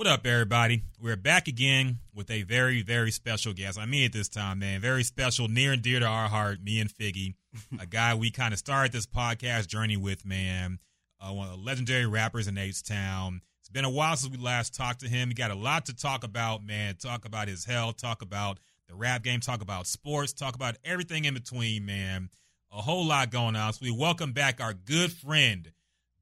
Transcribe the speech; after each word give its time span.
What 0.00 0.06
up, 0.06 0.26
everybody? 0.26 0.84
We're 0.98 1.14
back 1.14 1.46
again 1.46 1.98
with 2.14 2.30
a 2.30 2.42
very, 2.44 2.80
very 2.80 3.10
special 3.10 3.52
guest. 3.52 3.78
I 3.78 3.84
mean 3.84 4.04
it 4.04 4.14
this 4.14 4.30
time, 4.30 4.60
man. 4.60 4.80
Very 4.80 5.04
special, 5.04 5.46
near 5.46 5.74
and 5.74 5.82
dear 5.82 6.00
to 6.00 6.06
our 6.06 6.26
heart, 6.26 6.62
me 6.62 6.80
and 6.80 6.88
Figgy, 6.88 7.34
a 7.78 7.84
guy 7.90 8.14
we 8.14 8.30
kind 8.30 8.54
of 8.54 8.58
started 8.58 8.92
this 8.92 9.04
podcast 9.04 9.66
journey 9.66 9.98
with, 9.98 10.24
man. 10.24 10.78
Uh, 11.20 11.34
one 11.34 11.48
of 11.48 11.52
the 11.52 11.62
legendary 11.62 12.06
rappers 12.06 12.48
in 12.48 12.56
H 12.56 12.82
Town. 12.82 13.42
It's 13.60 13.68
been 13.68 13.84
a 13.84 13.90
while 13.90 14.16
since 14.16 14.34
we 14.34 14.42
last 14.42 14.74
talked 14.74 15.00
to 15.00 15.06
him. 15.06 15.28
He 15.28 15.34
got 15.34 15.50
a 15.50 15.54
lot 15.54 15.84
to 15.84 15.94
talk 15.94 16.24
about, 16.24 16.64
man. 16.64 16.96
Talk 16.96 17.26
about 17.26 17.48
his 17.48 17.66
health, 17.66 17.98
talk 17.98 18.22
about 18.22 18.58
the 18.88 18.94
rap 18.94 19.22
game, 19.22 19.40
talk 19.40 19.60
about 19.60 19.86
sports, 19.86 20.32
talk 20.32 20.54
about 20.54 20.76
everything 20.82 21.26
in 21.26 21.34
between, 21.34 21.84
man. 21.84 22.30
A 22.72 22.80
whole 22.80 23.04
lot 23.04 23.30
going 23.30 23.54
on. 23.54 23.74
So 23.74 23.80
we 23.82 23.90
welcome 23.90 24.32
back 24.32 24.62
our 24.62 24.72
good 24.72 25.12
friend, 25.12 25.70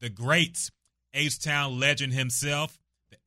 the 0.01 0.09
great 0.09 0.69
H 1.15 1.39
Town 1.39 1.79
legend 1.79 2.13
himself, 2.13 2.77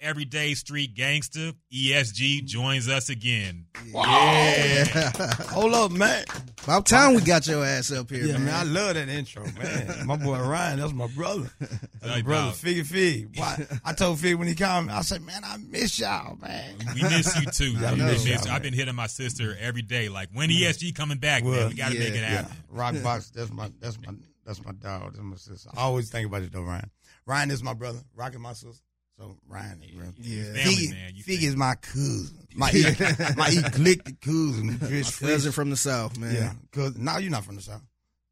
everyday 0.01 0.53
street 0.55 0.95
gangster, 0.95 1.51
ESG, 1.71 2.43
joins 2.45 2.89
us 2.89 3.09
again. 3.09 3.65
Yeah. 3.93 5.11
Hold 5.49 5.73
up, 5.73 5.91
man. 5.91 6.25
About 6.63 6.85
time 6.85 7.13
we 7.15 7.21
got 7.21 7.47
your 7.47 7.63
ass 7.65 7.91
up 7.91 8.09
here, 8.09 8.25
Yeah, 8.25 8.33
man. 8.33 8.45
man, 8.45 8.53
I 8.55 8.63
love 8.63 8.93
that 8.95 9.09
intro, 9.09 9.43
man. 9.57 9.95
my 10.05 10.15
boy 10.15 10.39
Ryan, 10.39 10.79
that's 10.79 10.93
my 10.93 11.07
brother. 11.07 11.49
That's 11.59 11.79
my 12.03 12.09
Hey, 12.09 12.21
brother, 12.21 12.47
dog. 12.47 12.55
Figgy 12.55 12.85
Fig. 12.85 13.37
Why? 13.37 13.65
I 13.85 13.93
told 13.93 14.19
Fig 14.19 14.35
when 14.35 14.47
he 14.47 14.55
called 14.55 14.87
me, 14.87 14.93
I 14.93 15.01
said, 15.01 15.21
man, 15.23 15.43
I 15.43 15.57
miss 15.57 15.99
y'all, 15.99 16.37
man. 16.37 16.75
We 16.95 17.01
miss 17.03 17.35
you 17.39 17.45
too. 17.51 17.77
I 17.85 17.93
We 17.93 17.99
know. 17.99 18.05
miss 18.07 18.25
you. 18.25 18.33
Yeah. 18.33 18.53
I've 18.53 18.61
been 18.61 18.73
hitting 18.73 18.95
my 18.95 19.07
sister 19.07 19.55
every 19.59 19.81
day, 19.81 20.09
like 20.09 20.29
when 20.33 20.49
ESG 20.49 20.95
coming 20.95 21.17
back, 21.17 21.43
man. 21.43 21.69
We 21.69 21.75
got 21.75 21.89
to 21.91 21.95
yeah, 21.97 21.99
make 22.03 22.13
it 22.13 22.17
Yeah, 22.21 22.27
happen. 22.27 22.57
Rock 22.69 22.95
Box, 23.03 23.31
that's 23.31 23.51
my, 23.51 23.71
that's 23.79 23.97
my, 23.99 24.13
that's 24.45 24.63
my 24.63 24.71
dog. 24.73 25.13
That's 25.13 25.23
my 25.23 25.35
sister. 25.37 25.69
I 25.75 25.81
always 25.81 26.09
think 26.09 26.27
about 26.27 26.41
it 26.43 26.51
though, 26.51 26.63
Ryan. 26.63 26.89
Ryan 27.25 27.51
is 27.51 27.63
my 27.63 27.73
brother. 27.73 27.99
Rock 28.15 28.33
is 28.33 28.39
my 28.39 28.53
sister. 28.53 28.83
So 29.21 29.37
Ryan 29.47 29.83
is 29.83 29.93
real. 29.93 30.13
Yeah. 30.19 30.43
Family, 30.45 30.75
Fig, 30.75 30.89
man. 30.89 31.13
Fig 31.13 31.43
is 31.43 31.55
my 31.55 31.75
cousin. 31.75 32.47
My, 32.55 32.71
my 33.37 33.49
eclectic 33.49 34.19
cousin. 34.19 34.79
Chris 34.79 35.21
My 35.21 35.27
cousin 35.27 35.51
from 35.51 35.69
the 35.69 35.75
south, 35.77 36.17
man. 36.17 36.33
Yeah, 36.33 36.53
cousin. 36.71 37.03
Now 37.03 37.19
you're 37.19 37.29
not 37.29 37.45
from 37.45 37.55
the 37.57 37.61
south. 37.61 37.83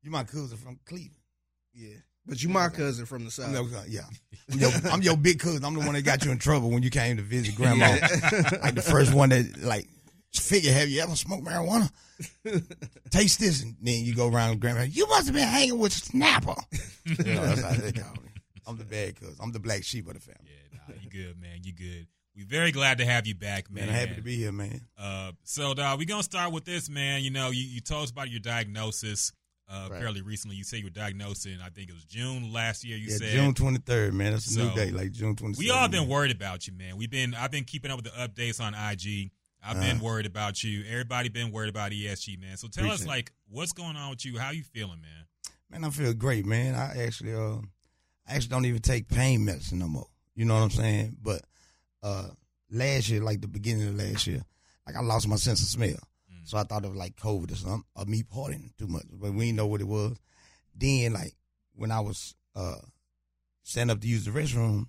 You're 0.01 0.11
my 0.11 0.23
cousin 0.23 0.57
from 0.57 0.79
Cleveland. 0.85 1.13
Yeah. 1.75 1.97
But 2.25 2.41
you 2.41 2.49
my 2.49 2.69
cousin 2.69 3.05
from 3.05 3.23
the 3.23 3.29
south. 3.29 3.55
I'm 3.55 3.69
yeah, 3.87 4.01
I'm 4.51 4.59
your, 4.59 4.71
I'm 4.91 5.01
your 5.03 5.17
big 5.17 5.39
cousin. 5.39 5.63
I'm 5.63 5.75
the 5.75 5.81
one 5.81 5.93
that 5.93 6.01
got 6.01 6.25
you 6.25 6.31
in 6.31 6.39
trouble 6.39 6.71
when 6.71 6.81
you 6.81 6.89
came 6.89 7.17
to 7.17 7.23
visit 7.23 7.55
grandma. 7.55 7.97
like 8.63 8.73
the 8.73 8.81
first 8.81 9.13
one 9.13 9.29
that 9.29 9.61
like 9.61 9.87
figure, 10.33 10.73
have 10.73 10.89
you 10.89 11.01
ever 11.01 11.15
smoked 11.15 11.43
marijuana? 11.43 11.91
Taste 13.11 13.39
this, 13.39 13.61
and 13.61 13.75
then 13.79 14.03
you 14.03 14.15
go 14.15 14.27
around 14.27 14.51
with 14.51 14.59
grandma. 14.59 14.81
You 14.81 15.07
must 15.07 15.27
have 15.27 15.35
been 15.35 15.47
hanging 15.47 15.77
with 15.77 15.93
Snapper. 15.93 16.55
you 17.05 17.33
know, 17.35 17.45
that's 17.45 17.61
how 17.61 17.73
they 17.73 17.91
call 17.91 18.13
me. 18.13 18.29
I'm 18.67 18.77
the 18.77 18.85
bad 18.85 19.19
cousin. 19.19 19.35
I'm 19.39 19.51
the 19.51 19.59
black 19.59 19.83
sheep 19.83 20.07
of 20.07 20.13
the 20.13 20.19
family. 20.19 20.48
You 21.01 21.09
good, 21.09 21.39
man. 21.41 21.59
You 21.63 21.73
good. 21.73 22.07
We're 22.35 22.45
very 22.45 22.71
glad 22.71 22.99
to 22.99 23.05
have 23.05 23.27
you 23.27 23.35
back, 23.35 23.69
man. 23.69 23.87
Man, 23.87 23.89
I'm 23.95 23.99
happy 23.99 24.15
to 24.15 24.21
be 24.21 24.35
here, 24.37 24.51
man. 24.51 24.81
Uh, 24.97 25.31
so, 25.43 25.73
we're 25.97 26.05
gonna 26.05 26.23
start 26.23 26.51
with 26.53 26.63
this, 26.65 26.89
man. 26.89 27.21
You 27.23 27.31
know, 27.31 27.49
you, 27.49 27.63
you 27.63 27.81
told 27.81 28.03
us 28.03 28.11
about 28.11 28.29
your 28.29 28.39
diagnosis 28.39 29.33
uh, 29.67 29.87
Right. 29.91 29.99
fairly 29.99 30.21
recently. 30.21 30.55
You 30.55 30.63
say 30.63 30.77
you 30.77 30.85
were 30.85 30.89
diagnosed 30.89 31.45
in, 31.45 31.59
I 31.61 31.69
think 31.69 31.89
it 31.89 31.93
was 31.93 32.05
June 32.05 32.51
last 32.53 32.83
year. 32.83 32.97
You 32.97 33.09
yeah, 33.09 33.17
said 33.17 33.29
June 33.31 33.53
23rd, 33.53 34.13
man. 34.13 34.31
That's 34.31 34.47
a 34.47 34.53
So, 34.53 34.67
new 34.69 34.73
date, 34.75 34.93
like 34.93 35.11
June 35.11 35.35
27th. 35.35 35.57
we 35.57 35.69
all 35.69 35.87
been 35.89 36.01
man. 36.01 36.09
worried 36.09 36.31
about 36.31 36.65
you, 36.65 36.73
man. 36.73 36.97
We've 36.97 37.09
been 37.11 37.33
I've 37.35 37.51
been 37.51 37.65
keeping 37.65 37.91
up 37.91 37.97
with 38.01 38.05
the 38.05 38.11
updates 38.19 38.59
on 38.61 38.73
IG. 38.73 39.31
I've 39.61 39.75
Uh-huh. 39.77 39.81
been 39.85 39.99
worried 39.99 40.25
about 40.25 40.63
you. 40.63 40.85
Everybody 40.89 41.27
been 41.29 41.51
worried 41.51 41.69
about 41.69 41.91
ESG, 41.91 42.39
man. 42.39 42.55
So 42.57 42.67
tell 42.69 42.85
us, 42.85 43.01
Appreciate 43.01 43.07
like, 43.07 43.31
what's 43.49 43.73
going 43.73 43.97
on 43.97 44.09
with 44.11 44.23
you? 44.25 44.39
How 44.39 44.51
you 44.51 44.63
feeling, 44.63 45.01
man? 45.01 45.25
Man, 45.69 45.83
I 45.83 45.89
feel 45.89 46.13
great, 46.13 46.45
man. 46.45 46.73
I 46.75 47.03
actually, 47.03 47.33
uh, 47.33 47.57
I 48.27 48.35
actually 48.35 48.47
don't 48.49 48.65
even 48.65 48.81
take 48.81 49.07
pain 49.09 49.43
medicine 49.43 49.79
no 49.79 49.87
more. 49.89 50.07
You 50.39 50.45
know 50.45 50.53
what 50.53 50.63
I'm 50.63 50.69
saying? 50.69 51.17
But 51.21 51.41
uh, 52.01 52.29
last 52.71 53.09
year, 53.09 53.21
like 53.21 53.41
the 53.41 53.49
beginning 53.49 53.89
of 53.89 53.95
last 53.95 54.25
year, 54.25 54.41
like 54.87 54.95
I 54.95 55.01
lost 55.01 55.27
my 55.27 55.35
sense 55.35 55.61
of 55.61 55.67
smell, 55.67 55.99
Mm. 56.31 56.47
so 56.47 56.57
I 56.57 56.63
thought 56.63 56.85
it 56.85 56.87
was 56.87 56.97
like 56.97 57.17
COVID 57.17 57.51
or 57.51 57.55
something, 57.55 57.83
or 57.93 58.05
me 58.05 58.23
partying 58.23 58.71
too 58.77 58.87
much, 58.87 59.03
but 59.11 59.33
we 59.33 59.47
didn't 59.47 59.57
know 59.57 59.67
what 59.67 59.81
it 59.81 59.87
was. 59.87 60.15
Then, 60.73 61.11
like 61.11 61.33
when 61.73 61.91
I 61.91 61.99
was 61.99 62.35
uh, 62.55 62.75
standing 63.63 63.93
up 63.93 63.99
to 63.99 64.07
use 64.07 64.23
the 64.23 64.31
restroom, 64.31 64.87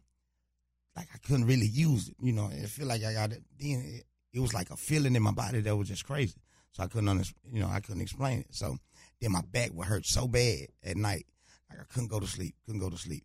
like 0.95 1.09
I 1.13 1.19
couldn't 1.19 1.47
really 1.47 1.67
use 1.67 2.11
it. 2.11 2.15
You 2.23 2.31
know, 2.33 2.49
it 2.53 2.69
feel 2.69 2.87
like 2.87 3.03
I 3.03 3.13
got 3.13 3.33
it. 3.33 3.43
Then 3.59 3.83
it, 3.85 4.05
it 4.33 4.39
was 4.39 4.55
like 4.55 4.71
a 4.71 4.77
feeling 4.77 5.17
in 5.17 5.23
my 5.25 5.33
body 5.33 5.63
that 5.63 5.77
was 5.77 5.89
just 5.89 6.07
crazy. 6.07 6.37
So 6.71 6.85
I 6.85 6.87
couldn't, 6.87 7.09
under, 7.09 7.25
you 7.51 7.59
know, 7.59 7.69
I 7.69 7.81
couldn't 7.81 8.03
explain 8.03 8.39
it. 8.39 8.55
So 8.55 8.77
then 9.21 9.33
my 9.33 9.43
back 9.51 9.71
would 9.73 9.89
hurt 9.89 10.07
so 10.07 10.29
bad 10.29 10.69
at 10.85 10.97
night, 10.97 11.27
like 11.69 11.81
I 11.81 11.93
couldn't 11.93 12.09
go 12.11 12.21
to 12.21 12.27
sleep, 12.29 12.55
couldn't 12.65 12.81
go 12.81 12.91
to 12.91 12.97
sleep, 12.97 13.25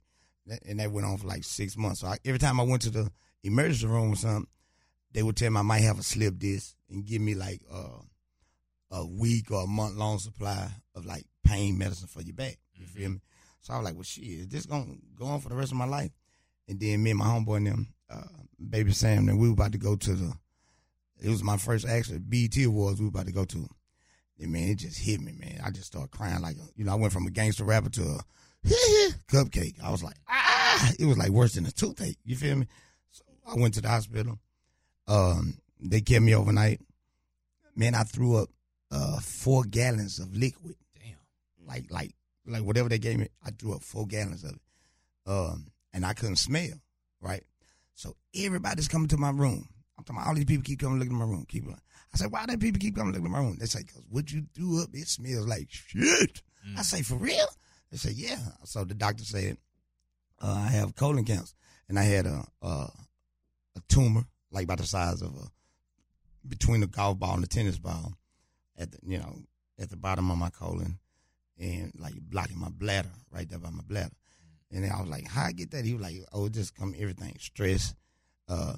and 0.66 0.80
that 0.80 0.92
went 0.92 1.08
on 1.08 1.18
for 1.18 1.28
like 1.28 1.44
six 1.44 1.78
months. 1.78 2.02
So 2.02 2.08
I, 2.08 2.18
every 2.26 2.40
time 2.40 2.60
I 2.60 2.64
went 2.64 2.82
to 2.84 2.90
the 2.90 3.10
emergency 3.44 3.88
room 3.88 4.14
or 4.14 4.16
something, 4.16 4.48
they 5.12 5.24
would 5.24 5.36
tell 5.36 5.50
me 5.50 5.60
I 5.60 5.64
might 5.64 5.80
have 5.80 6.00
a 6.00 6.04
slip 6.04 6.38
disc 6.38 6.76
and 6.90 7.06
give 7.06 7.22
me 7.22 7.36
like 7.36 7.62
uh, 7.72 8.02
a 8.92 9.06
week 9.06 9.52
or 9.52 9.64
a 9.64 9.68
month 9.68 9.96
long 9.96 10.20
supply 10.20 10.70
of 10.94 11.06
like 11.06 11.26
pain 11.44 11.78
medicine 11.78 12.08
for 12.08 12.22
your 12.22 12.36
back. 12.36 12.58
You 12.74 12.86
feel 12.86 13.10
me? 13.10 13.22
So 13.62 13.74
I 13.74 13.78
was 13.78 13.86
like, 13.86 13.96
well, 13.96 14.04
shit, 14.04 14.24
is 14.24 14.48
this 14.50 14.66
gonna 14.66 14.96
go 15.16 15.26
on 15.26 15.40
for 15.40 15.50
the 15.50 15.56
rest 15.56 15.72
of 15.72 15.78
my 15.78 15.86
life? 15.86 16.12
And 16.68 16.80
then 16.80 17.02
me 17.02 17.12
and 17.12 17.20
my 17.20 17.26
homeboy 17.26 17.58
and 17.58 17.68
them, 17.68 17.94
uh, 18.10 18.22
baby 18.70 18.92
Sam, 18.92 19.26
then 19.26 19.38
we 19.38 19.48
were 19.48 19.54
about 19.54 19.72
to 19.72 19.78
go 19.78 19.96
to 19.96 20.14
the. 20.14 20.34
It 21.22 21.30
was 21.30 21.44
my 21.44 21.58
first 21.58 21.88
actually 21.88 22.20
BET 22.20 22.58
Awards. 22.66 23.00
We 23.00 23.06
were 23.06 23.10
about 23.10 23.28
to 23.28 23.32
go 23.32 23.46
to. 23.46 23.68
And 24.40 24.52
man, 24.52 24.70
it 24.70 24.80
just 24.80 25.00
hit 25.00 25.22
me, 25.22 25.34
man. 25.40 25.62
I 25.64 25.72
just 25.72 25.88
started 25.88 26.12
crying 26.12 26.42
like, 26.42 26.58
a, 26.58 26.68
you 26.76 26.84
know, 26.84 26.92
I 26.92 26.96
went 26.96 27.14
from 27.14 27.26
a 27.26 27.32
gangster 27.32 27.64
rapper 27.64 27.90
to 27.92 28.02
a 28.04 28.20
cupcake. 29.28 29.76
I 29.84 29.92
was 29.92 30.04
like, 30.04 30.16
ah, 30.30 30.92
it 31.00 31.06
was 31.06 31.18
like 31.18 31.30
worse 31.30 31.54
than 31.54 31.66
a 31.66 31.72
toothache. 31.72 32.18
You 32.24 32.36
feel 32.36 32.56
me? 32.56 32.68
So 33.12 33.24
I 33.48 33.56
went 33.56 33.74
to 33.76 33.82
the 33.82 33.90
hospital. 33.90 34.40
Um, 35.08 35.58
they 35.80 36.02
kept 36.02 36.24
me 36.24 36.36
overnight. 36.36 36.82
Man, 37.76 37.96
I 37.96 38.04
threw 38.04 38.38
up 38.38 38.50
uh, 38.92 39.20
four 39.20 39.64
gallons 39.64 40.20
of 40.20 40.36
liquid, 40.36 40.76
Damn. 40.98 41.18
like 41.68 41.92
like 41.92 42.14
like 42.48 42.64
whatever 42.64 42.90
they 42.90 43.00
gave 43.00 43.20
me. 43.20 43.28
I 43.46 43.52
threw 43.52 43.74
up 43.76 43.82
four 43.82 44.08
gallons 44.08 44.44
of 44.44 44.52
it, 44.52 44.62
um, 45.28 45.68
and 45.94 46.06
I 46.06 46.14
couldn't 46.14 46.38
smell. 46.38 46.72
Right, 47.22 47.44
so 47.96 48.16
everybody's 48.36 48.88
coming 48.88 49.08
to 49.10 49.18
my 49.18 49.32
room. 49.32 49.68
I'm 49.98 50.04
talking 50.04 50.18
about 50.22 50.28
all 50.30 50.36
these 50.36 50.46
people 50.46 50.64
keep 50.64 50.80
coming 50.80 51.00
looking 51.00 51.14
at 51.14 51.20
my 51.20 51.26
room. 51.26 51.46
Keep. 51.48 51.66
I 51.70 52.18
said, 52.18 52.32
why 52.32 52.46
do 52.46 52.58
people 52.58 52.80
keep 52.80 52.96
coming 52.96 53.14
looking 53.14 53.26
at 53.26 53.32
my 53.32 53.40
room? 53.40 53.58
They 53.60 53.66
say, 53.66 53.84
cause 53.84 54.04
what 54.10 54.32
you 54.32 54.46
threw 54.54 54.82
up, 54.82 54.90
it 54.94 55.08
smells 55.08 55.48
like 55.48 55.68
shit. 55.70 56.42
I 56.78 56.82
say, 56.82 57.02
for 57.02 57.16
real? 57.16 57.48
They 57.96 58.10
say, 58.10 58.12
yeah. 58.14 58.40
So 58.66 58.84
the 58.84 58.94
doctor 58.94 59.24
said, 59.24 59.56
uh, 60.42 60.66
I 60.68 60.68
have 60.68 60.98
colon 60.98 61.24
cancer, 61.24 61.56
and 61.88 61.98
I 61.98 62.04
had 62.04 62.26
a, 62.26 62.44
a 62.62 62.68
a 62.68 63.82
tumor 63.88 64.26
like 64.52 64.66
about 64.66 64.80
the 64.80 64.86
size 64.86 65.22
of 65.22 65.34
a 65.34 65.48
between 66.46 66.82
the 66.82 66.88
golf 66.88 67.18
ball 67.18 67.36
and 67.36 67.44
the 67.44 67.48
tennis 67.48 67.80
ball 67.80 68.12
at 68.78 68.92
the 68.92 68.98
you 69.08 69.18
know 69.18 69.38
at 69.80 69.90
the 69.90 69.96
bottom 69.96 70.30
of 70.30 70.38
my 70.38 70.50
colon 70.50 71.00
and 71.58 71.94
like 71.98 72.16
blocking 72.20 72.60
my 72.60 72.68
bladder 72.68 73.12
right 73.32 73.48
there 73.50 73.60
by 73.60 73.70
my 73.70 73.84
bladder. 73.88 74.16
And 74.72 74.86
I 74.86 75.00
was 75.00 75.10
like, 75.10 75.26
how 75.30 75.46
I 75.46 75.54
get 75.54 75.72
that? 75.72 75.86
He 75.86 75.94
was 75.94 76.04
like, 76.04 76.18
oh, 76.34 76.50
just 76.50 76.76
come 76.76 76.94
everything 77.00 77.38
stress, 77.40 77.96
uh, 78.50 78.76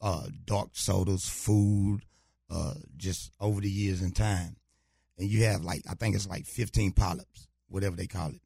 uh, 0.00 0.26
dark 0.46 0.70
sodas, 0.72 1.28
food, 1.28 2.00
uh, 2.48 2.74
just 2.96 3.30
over 3.40 3.60
the 3.60 3.70
years 3.70 4.00
and 4.00 4.16
time. 4.16 4.56
And 5.18 5.28
you 5.28 5.44
have 5.44 5.62
like 5.64 5.82
I 5.86 5.96
think 5.96 6.14
it's 6.14 6.26
like 6.26 6.46
15 6.46 6.92
polyps, 6.92 7.46
whatever 7.68 7.94
they 7.94 8.06
call 8.06 8.30
it. 8.30 8.40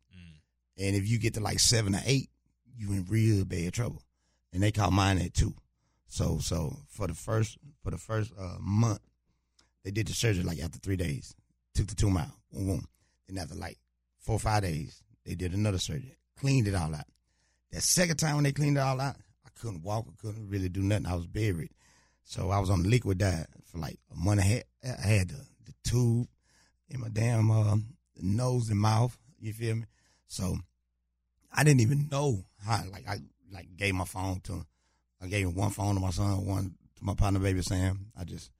And 0.78 0.94
if 0.94 1.08
you 1.08 1.18
get 1.18 1.34
to 1.34 1.40
like 1.40 1.58
seven 1.58 1.94
or 1.94 2.00
eight, 2.06 2.30
you 2.76 2.92
in 2.92 3.04
real 3.08 3.44
bad 3.44 3.72
trouble. 3.72 4.02
And 4.52 4.62
they 4.62 4.70
call 4.72 4.90
mine 4.90 5.18
at 5.18 5.34
two. 5.34 5.54
So 6.06 6.38
so 6.38 6.76
for 6.88 7.06
the 7.06 7.14
first 7.14 7.58
for 7.82 7.90
the 7.90 7.98
first 7.98 8.32
uh, 8.38 8.56
month, 8.60 9.00
they 9.84 9.90
did 9.90 10.06
the 10.06 10.14
surgery 10.14 10.44
like 10.44 10.60
after 10.60 10.78
three 10.78 10.96
days. 10.96 11.34
Took 11.74 11.88
the 11.88 11.94
tumor 11.94 12.20
out. 12.20 12.32
Boom, 12.52 12.66
boom. 12.66 12.88
Then 13.28 13.38
after 13.38 13.54
like 13.54 13.78
four 14.18 14.36
or 14.36 14.40
five 14.40 14.62
days, 14.62 15.02
they 15.24 15.34
did 15.34 15.52
another 15.52 15.78
surgery. 15.78 16.16
Cleaned 16.38 16.68
it 16.68 16.74
all 16.74 16.94
out. 16.94 17.06
That 17.72 17.82
second 17.82 18.16
time 18.16 18.36
when 18.36 18.44
they 18.44 18.52
cleaned 18.52 18.78
it 18.78 18.80
all 18.80 19.00
out, 19.00 19.16
I 19.44 19.50
couldn't 19.60 19.82
walk. 19.82 20.06
I 20.08 20.14
couldn't 20.20 20.48
really 20.48 20.68
do 20.68 20.82
nothing. 20.82 21.06
I 21.06 21.14
was 21.14 21.26
buried. 21.26 21.70
So 22.24 22.50
I 22.50 22.58
was 22.58 22.70
on 22.70 22.82
the 22.82 22.88
liquid 22.88 23.19
diet 23.19 23.48
for 23.64 23.78
like 23.78 23.98
a 24.12 24.16
month 24.16 24.40
a 24.40 24.44
half. 24.44 24.62
I 24.84 25.06
had 25.06 25.28
the, 25.28 25.46
the 25.66 25.74
tube 25.84 26.28
in 26.88 27.00
my 27.00 27.08
damn 27.08 27.50
um, 27.50 27.84
nose 28.16 28.70
and 28.70 28.78
mouth. 28.78 29.16
You 29.40 29.52
feel 29.52 29.76
me? 29.76 29.84
So 30.28 30.56
I 31.52 31.64
didn't 31.64 31.80
even 31.80 32.08
know 32.10 32.44
how. 32.64 32.82
Like 32.92 33.08
I 33.08 33.19
like 33.52 33.76
gave 33.76 33.94
my 33.94 34.04
phone 34.04 34.40
to. 34.44 34.64
I 35.20 35.26
gave 35.26 35.52
one 35.52 35.70
phone 35.70 35.96
to 35.96 36.00
my 36.00 36.10
son, 36.10 36.46
one 36.46 36.75
to 36.96 37.04
my 37.04 37.14
partner, 37.14 37.40
baby 37.40 37.62
Sam. 37.62 38.12
I 38.16 38.22
just, 38.22 38.52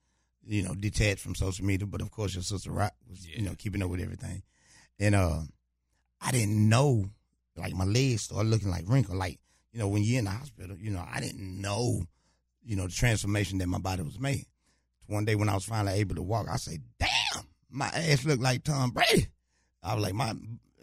you 0.45 0.63
know, 0.63 0.73
detached 0.75 1.21
from 1.21 1.35
social 1.35 1.63
media. 1.65 1.87
But 1.87 2.01
of 2.01 2.11
course, 2.11 2.33
your 2.33 2.43
sister 2.43 2.71
Rock 2.71 2.93
was, 3.09 3.25
you 3.25 3.43
know, 3.43 3.53
keeping 3.57 3.81
up 3.81 3.89
with 3.89 4.01
everything. 4.01 4.43
And 4.99 5.15
uh, 5.15 5.39
I 6.19 6.31
didn't 6.31 6.67
know, 6.67 7.05
like 7.55 7.73
my 7.73 7.85
legs 7.85 8.23
started 8.23 8.49
looking 8.49 8.69
like 8.69 8.83
wrinkled. 8.89 9.17
Like 9.17 9.39
you 9.71 9.79
know, 9.79 9.87
when 9.87 10.03
you're 10.03 10.19
in 10.19 10.25
the 10.25 10.31
hospital, 10.31 10.75
you 10.77 10.91
know, 10.91 11.05
I 11.09 11.21
didn't 11.21 11.61
know, 11.61 12.01
you 12.63 12.75
know, 12.75 12.87
the 12.87 12.93
transformation 12.93 13.59
that 13.59 13.67
my 13.67 13.77
body 13.77 14.01
was 14.01 14.19
made. 14.19 14.45
One 15.05 15.25
day 15.25 15.35
when 15.35 15.49
I 15.49 15.53
was 15.53 15.65
finally 15.65 15.99
able 15.99 16.15
to 16.15 16.23
walk, 16.23 16.47
I 16.51 16.57
said, 16.57 16.83
"Damn, 16.99 17.45
my 17.69 17.87
ass 17.87 18.25
looked 18.25 18.41
like 18.41 18.63
Tom 18.63 18.91
Brady." 18.91 19.27
I 19.81 19.95
was 19.95 20.03
like, 20.03 20.13
my 20.13 20.33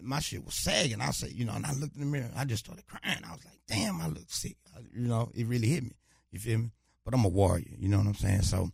my 0.06 0.20
shit 0.20 0.44
was 0.44 0.54
sagging. 0.54 1.00
I 1.00 1.10
said, 1.10 1.32
you 1.32 1.44
know, 1.44 1.52
and 1.52 1.66
I 1.66 1.72
looked 1.72 1.94
in 1.94 2.00
the 2.00 2.06
mirror. 2.06 2.30
I 2.36 2.44
just 2.44 2.64
started 2.64 2.86
crying. 2.86 3.18
I 3.26 3.32
was 3.32 3.44
like, 3.44 3.60
damn, 3.66 4.00
I 4.00 4.06
look 4.08 4.28
sick. 4.30 4.56
I- 4.74 4.80
you 4.94 5.08
know, 5.08 5.30
it 5.34 5.46
really 5.46 5.68
hit 5.68 5.82
me. 5.84 5.92
You 6.30 6.38
feel 6.38 6.58
me? 6.58 6.70
But 7.04 7.14
I'm 7.14 7.24
a 7.24 7.28
warrior. 7.28 7.74
You 7.78 7.88
know 7.88 7.98
what 7.98 8.06
I'm 8.06 8.14
saying? 8.14 8.42
So, 8.42 8.70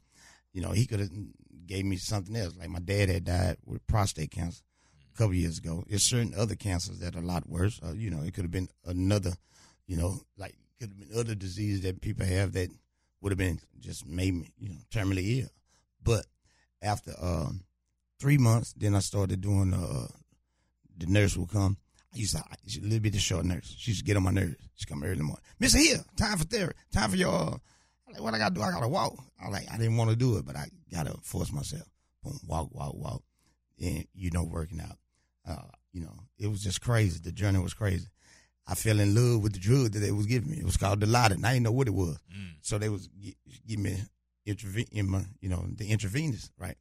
you 0.53 0.63
know, 0.63 0.71
he 0.73 0.87
could 0.87 1.01
have 1.01 1.11
gave 1.67 1.85
me 1.85 1.97
something 1.97 2.35
else. 2.37 2.55
Like 2.59 2.69
my 2.71 2.81
dad 2.81 3.09
had 3.09 3.25
died 3.25 3.57
with 3.65 3.87
prostate 3.87 4.31
cancer 4.31 4.63
a 5.15 5.19
couple 5.19 5.35
years 5.35 5.59
ago. 5.59 5.85
There's 5.89 6.09
certain 6.09 6.35
other 6.37 6.55
cancers 6.55 6.99
that 7.01 7.15
are 7.15 7.21
a 7.21 7.27
lot 7.27 7.49
worse. 7.49 7.81
Uh, 7.85 7.93
you 7.93 8.11
know, 8.11 8.23
it 8.23 8.35
could 8.35 8.45
have 8.45 8.51
been 8.51 8.69
another, 8.85 9.33
you 9.87 9.97
know, 9.97 10.21
like 10.37 10.57
could 10.81 10.91
have 10.91 10.99
been 10.99 11.19
other 11.19 11.35
diseases 11.35 11.83
that 11.83 12.01
people 12.01 12.27
have 12.27 12.53
that 12.53 12.69
would 13.21 13.33
have 13.33 13.39
been 13.39 13.61
just 13.81 14.07
made 14.07 14.35
me, 14.35 14.51
you 14.59 14.71
know, 14.71 14.81
terminally 14.91 15.43
ill. 15.43 15.49
But 16.03 16.27
after 16.81 17.13
um, 17.21 17.65
three 18.19 18.39
months, 18.39 18.73
then 18.77 18.95
I 18.95 19.01
started 19.01 19.41
doing. 19.41 19.73
Uh, 19.75 20.09
the 20.97 21.07
nurse 21.07 21.37
would 21.37 21.51
come. 21.51 21.77
I 22.15 22.19
used 22.19 22.37
to, 22.37 22.43
she's 22.67 22.83
a 22.83 22.85
little 22.85 23.01
bit 23.01 23.15
of 23.15 23.21
short 23.21 23.45
nurse. 23.45 23.75
She 23.79 23.93
used 23.93 24.01
to 24.01 24.05
get 24.05 24.17
on 24.17 24.23
my 24.23 24.31
nerves. 24.31 24.57
She 24.75 24.87
come 24.87 25.03
early 25.03 25.13
in 25.13 25.19
the 25.19 25.25
morning. 25.25 25.43
Mister 25.59 25.79
here, 25.79 26.05
time 26.17 26.37
for 26.39 26.45
therapy, 26.45 26.75
time 26.93 27.11
for 27.11 27.17
your. 27.17 27.33
Uh, 27.33 27.57
I'm 28.07 28.13
like, 28.15 28.23
what 28.23 28.35
I 28.35 28.39
gotta 28.39 28.55
do? 28.55 28.63
I 28.63 28.71
gotta 28.71 28.89
walk. 28.89 29.15
I 29.43 29.49
like, 29.49 29.67
I 29.73 29.79
didn't 29.79 29.97
want 29.97 30.11
to 30.11 30.17
do 30.17 30.37
it, 30.37 30.45
but 30.45 30.57
I 30.57 30.67
gotta 30.93 31.15
force 31.23 31.53
myself. 31.53 31.89
Boom, 32.23 32.39
walk, 32.47 32.69
walk, 32.73 32.95
walk, 32.95 33.23
and 33.81 34.07
you 34.15 34.31
know, 34.31 34.45
working 34.45 34.81
out. 34.81 34.99
Uh, 35.49 35.69
you 35.93 36.03
know, 36.03 36.15
it 36.39 36.49
was 36.49 36.63
just 36.63 36.81
crazy. 36.81 37.19
The 37.23 37.33
journey 37.33 37.59
was 37.59 37.75
crazy. 37.75 38.09
I 38.67 38.75
fell 38.75 39.01
in 39.01 39.15
love 39.15 39.43
with 39.43 39.55
the 39.55 39.59
drug 39.59 39.93
that 39.93 39.99
they 39.99 40.13
was 40.13 40.27
giving 40.27 40.51
me. 40.51 40.59
It 40.59 40.65
was 40.65 40.77
called 40.77 41.01
Dilaudid. 41.01 41.45
I 41.45 41.55
didn't 41.55 41.65
know 41.65 41.73
what 41.73 41.89
it 41.89 41.95
was. 41.95 42.19
Mm. 42.33 42.53
So 42.61 42.79
they 42.79 42.89
was 42.89 43.09
gi- 43.09 43.37
give 43.67 43.81
me 43.81 43.97
intraven- 44.47 44.89
in 44.93 45.11
my, 45.11 45.25
you 45.41 45.49
know, 45.49 45.65
the 45.77 45.91
intravenous, 45.91 46.51
right? 46.59 46.77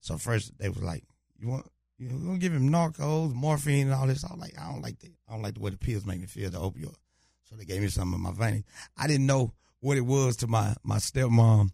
So 0.00 0.16
first 0.16 0.56
they 0.58 0.68
was 0.68 0.82
like, 0.82 1.02
you 1.38 1.48
want, 1.48 1.66
you 1.98 2.08
know, 2.08 2.16
we're 2.16 2.26
gonna 2.26 2.38
give 2.38 2.52
him 2.52 2.70
narcos, 2.70 3.32
morphine, 3.32 3.86
and 3.86 3.94
all 3.94 4.06
this. 4.06 4.24
I 4.24 4.32
was 4.32 4.40
like, 4.40 4.58
I 4.58 4.70
don't 4.70 4.82
like 4.82 4.98
that. 5.00 5.12
I 5.28 5.32
don't 5.32 5.42
like 5.42 5.54
the 5.54 5.60
way 5.60 5.70
the 5.70 5.78
pills 5.78 6.04
make 6.06 6.20
me 6.20 6.26
feel, 6.26 6.50
the 6.50 6.58
opioid. 6.58 6.94
So 7.44 7.56
they 7.56 7.64
gave 7.64 7.82
me 7.82 7.88
some 7.88 8.12
of 8.14 8.20
my 8.20 8.32
veins. 8.32 8.64
I 8.96 9.06
didn't 9.06 9.26
know 9.26 9.52
what 9.80 9.96
it 9.96 10.02
was 10.02 10.36
to 10.38 10.46
my 10.46 10.74
my 10.82 10.96
stepmom. 10.96 11.70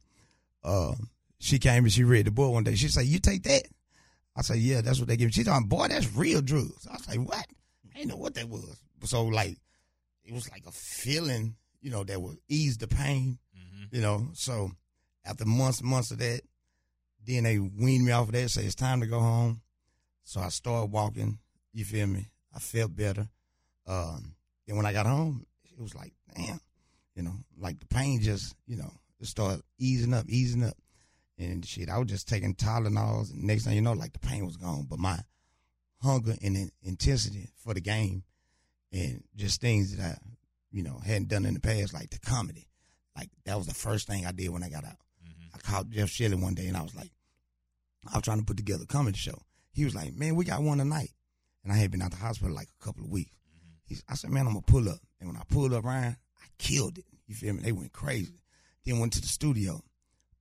Uh, 0.62 0.94
she 1.38 1.58
came 1.58 1.84
and 1.84 1.92
she 1.92 2.04
read 2.04 2.26
the 2.26 2.30
book 2.30 2.52
one 2.52 2.64
day. 2.64 2.74
She 2.74 2.88
said, 2.88 3.06
"You 3.06 3.18
take 3.18 3.44
that?" 3.44 3.62
I 4.36 4.42
said, 4.42 4.58
"Yeah, 4.58 4.80
that's 4.82 4.98
what 4.98 5.08
they 5.08 5.16
give 5.16 5.26
me." 5.26 5.32
She 5.32 5.44
me, 5.44 5.68
"Boy, 5.68 5.88
that's 5.88 6.12
real 6.14 6.42
drugs." 6.42 6.86
I 6.86 6.92
was 6.94 7.08
like, 7.08 7.26
"What?" 7.26 7.46
I 7.94 7.98
didn't 7.98 8.10
know 8.10 8.16
what 8.16 8.34
that 8.34 8.48
was. 8.48 8.76
So 9.04 9.24
like, 9.24 9.56
it 10.24 10.34
was 10.34 10.50
like 10.50 10.64
a 10.66 10.72
feeling, 10.72 11.56
you 11.80 11.90
know, 11.90 12.04
that 12.04 12.20
would 12.20 12.36
ease 12.48 12.76
the 12.76 12.86
pain, 12.88 13.38
hmm 13.54 13.84
you 13.90 14.02
know. 14.02 14.28
So 14.34 14.70
after 15.24 15.44
months 15.46 15.80
and 15.80 15.88
months 15.88 16.10
of 16.10 16.18
that, 16.18 16.42
then 17.26 17.44
they 17.44 17.58
weaned 17.58 18.04
me 18.04 18.12
off 18.12 18.28
of 18.28 18.32
that. 18.34 18.50
Say 18.50 18.64
it's 18.64 18.74
time 18.74 19.00
to 19.00 19.06
go 19.06 19.20
home. 19.20 19.62
So 20.24 20.40
I 20.40 20.48
started 20.48 20.90
walking. 20.90 21.38
You 21.72 21.84
feel 21.84 22.06
me? 22.06 22.30
I 22.54 22.58
felt 22.58 22.94
better. 22.94 23.28
Um, 23.86 24.34
then 24.66 24.76
when 24.76 24.86
I 24.86 24.92
got 24.92 25.06
home, 25.06 25.46
it 25.64 25.80
was 25.80 25.94
like, 25.94 26.12
damn, 26.36 26.60
you 27.14 27.22
know, 27.22 27.34
like 27.58 27.80
the 27.80 27.86
pain 27.86 28.20
just, 28.20 28.54
you 28.66 28.76
know, 28.76 28.92
it 29.20 29.26
started 29.26 29.62
easing 29.78 30.14
up, 30.14 30.26
easing 30.28 30.64
up. 30.64 30.76
And 31.38 31.64
shit, 31.64 31.88
I 31.88 31.98
was 31.98 32.08
just 32.08 32.28
taking 32.28 32.54
Tylenols, 32.54 33.32
and 33.32 33.44
next 33.44 33.64
thing 33.64 33.74
you 33.74 33.80
know, 33.80 33.94
like 33.94 34.12
the 34.12 34.18
pain 34.18 34.44
was 34.44 34.56
gone. 34.56 34.86
But 34.88 34.98
my 34.98 35.18
hunger 36.02 36.34
and 36.42 36.70
intensity 36.82 37.48
for 37.56 37.72
the 37.72 37.80
game, 37.80 38.24
and 38.92 39.22
just 39.36 39.60
things 39.60 39.96
that 39.96 40.04
I, 40.04 40.18
you 40.70 40.82
know, 40.82 40.98
hadn't 41.04 41.28
done 41.28 41.46
in 41.46 41.54
the 41.54 41.60
past, 41.60 41.94
like 41.94 42.10
the 42.10 42.18
comedy, 42.18 42.68
like 43.16 43.30
that 43.46 43.56
was 43.56 43.66
the 43.66 43.74
first 43.74 44.06
thing 44.06 44.26
I 44.26 44.32
did 44.32 44.50
when 44.50 44.62
I 44.62 44.68
got 44.68 44.84
out. 44.84 44.98
hmm 45.22 45.46
I 45.54 45.58
called 45.58 45.90
Jeff 45.90 46.10
Shelley 46.10 46.36
one 46.36 46.54
day 46.54 46.66
and 46.66 46.76
I 46.76 46.82
was 46.82 46.94
like, 46.94 47.10
I 48.10 48.16
was 48.16 48.24
trying 48.24 48.38
to 48.38 48.44
put 48.44 48.56
together 48.56 48.84
a 48.84 48.86
comedy 48.86 49.16
show. 49.16 49.40
He 49.80 49.86
was 49.86 49.94
like, 49.94 50.14
man, 50.14 50.36
we 50.36 50.44
got 50.44 50.62
one 50.62 50.76
tonight. 50.76 51.08
And 51.64 51.72
I 51.72 51.76
had 51.76 51.90
been 51.90 52.02
out 52.02 52.10
the 52.10 52.18
hospital 52.18 52.54
like 52.54 52.68
a 52.68 52.84
couple 52.84 53.02
of 53.02 53.10
weeks. 53.10 53.34
He's, 53.86 54.04
I 54.06 54.14
said, 54.14 54.28
man, 54.28 54.46
I'm 54.46 54.52
going 54.52 54.62
to 54.62 54.70
pull 54.70 54.90
up. 54.90 54.98
And 55.18 55.26
when 55.26 55.38
I 55.38 55.42
pulled 55.48 55.72
up, 55.72 55.86
Ryan, 55.86 56.18
I 56.38 56.44
killed 56.58 56.98
it. 56.98 57.06
You 57.26 57.34
feel 57.34 57.54
me? 57.54 57.62
They 57.62 57.72
went 57.72 57.90
crazy. 57.90 58.42
Then 58.84 58.98
went 58.98 59.14
to 59.14 59.22
the 59.22 59.26
studio. 59.26 59.82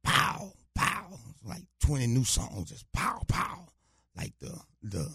Pow, 0.03 0.51
pow. 0.75 1.17
Like 1.45 1.63
20 1.85 2.07
new 2.07 2.25
songs. 2.25 2.69
Just 2.69 2.91
pow, 2.91 3.21
pow. 3.29 3.67
Like 4.13 4.33
the, 4.41 4.59
the, 4.83 5.07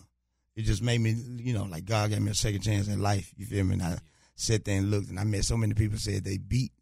it 0.56 0.62
just 0.62 0.80
made 0.80 1.02
me, 1.02 1.10
you 1.36 1.52
know, 1.52 1.64
like 1.64 1.84
God 1.84 2.08
gave 2.08 2.22
me 2.22 2.30
a 2.30 2.34
second 2.34 2.62
chance 2.62 2.88
in 2.88 3.02
life. 3.02 3.30
You 3.36 3.44
feel 3.44 3.64
me? 3.64 3.74
And 3.74 3.82
I 3.82 3.98
sat 4.36 4.64
there 4.64 4.78
and 4.78 4.90
looked 4.90 5.10
and 5.10 5.20
I 5.20 5.24
met 5.24 5.44
so 5.44 5.58
many 5.58 5.74
people 5.74 5.98
said 5.98 6.24
they 6.24 6.38
beat 6.38 6.72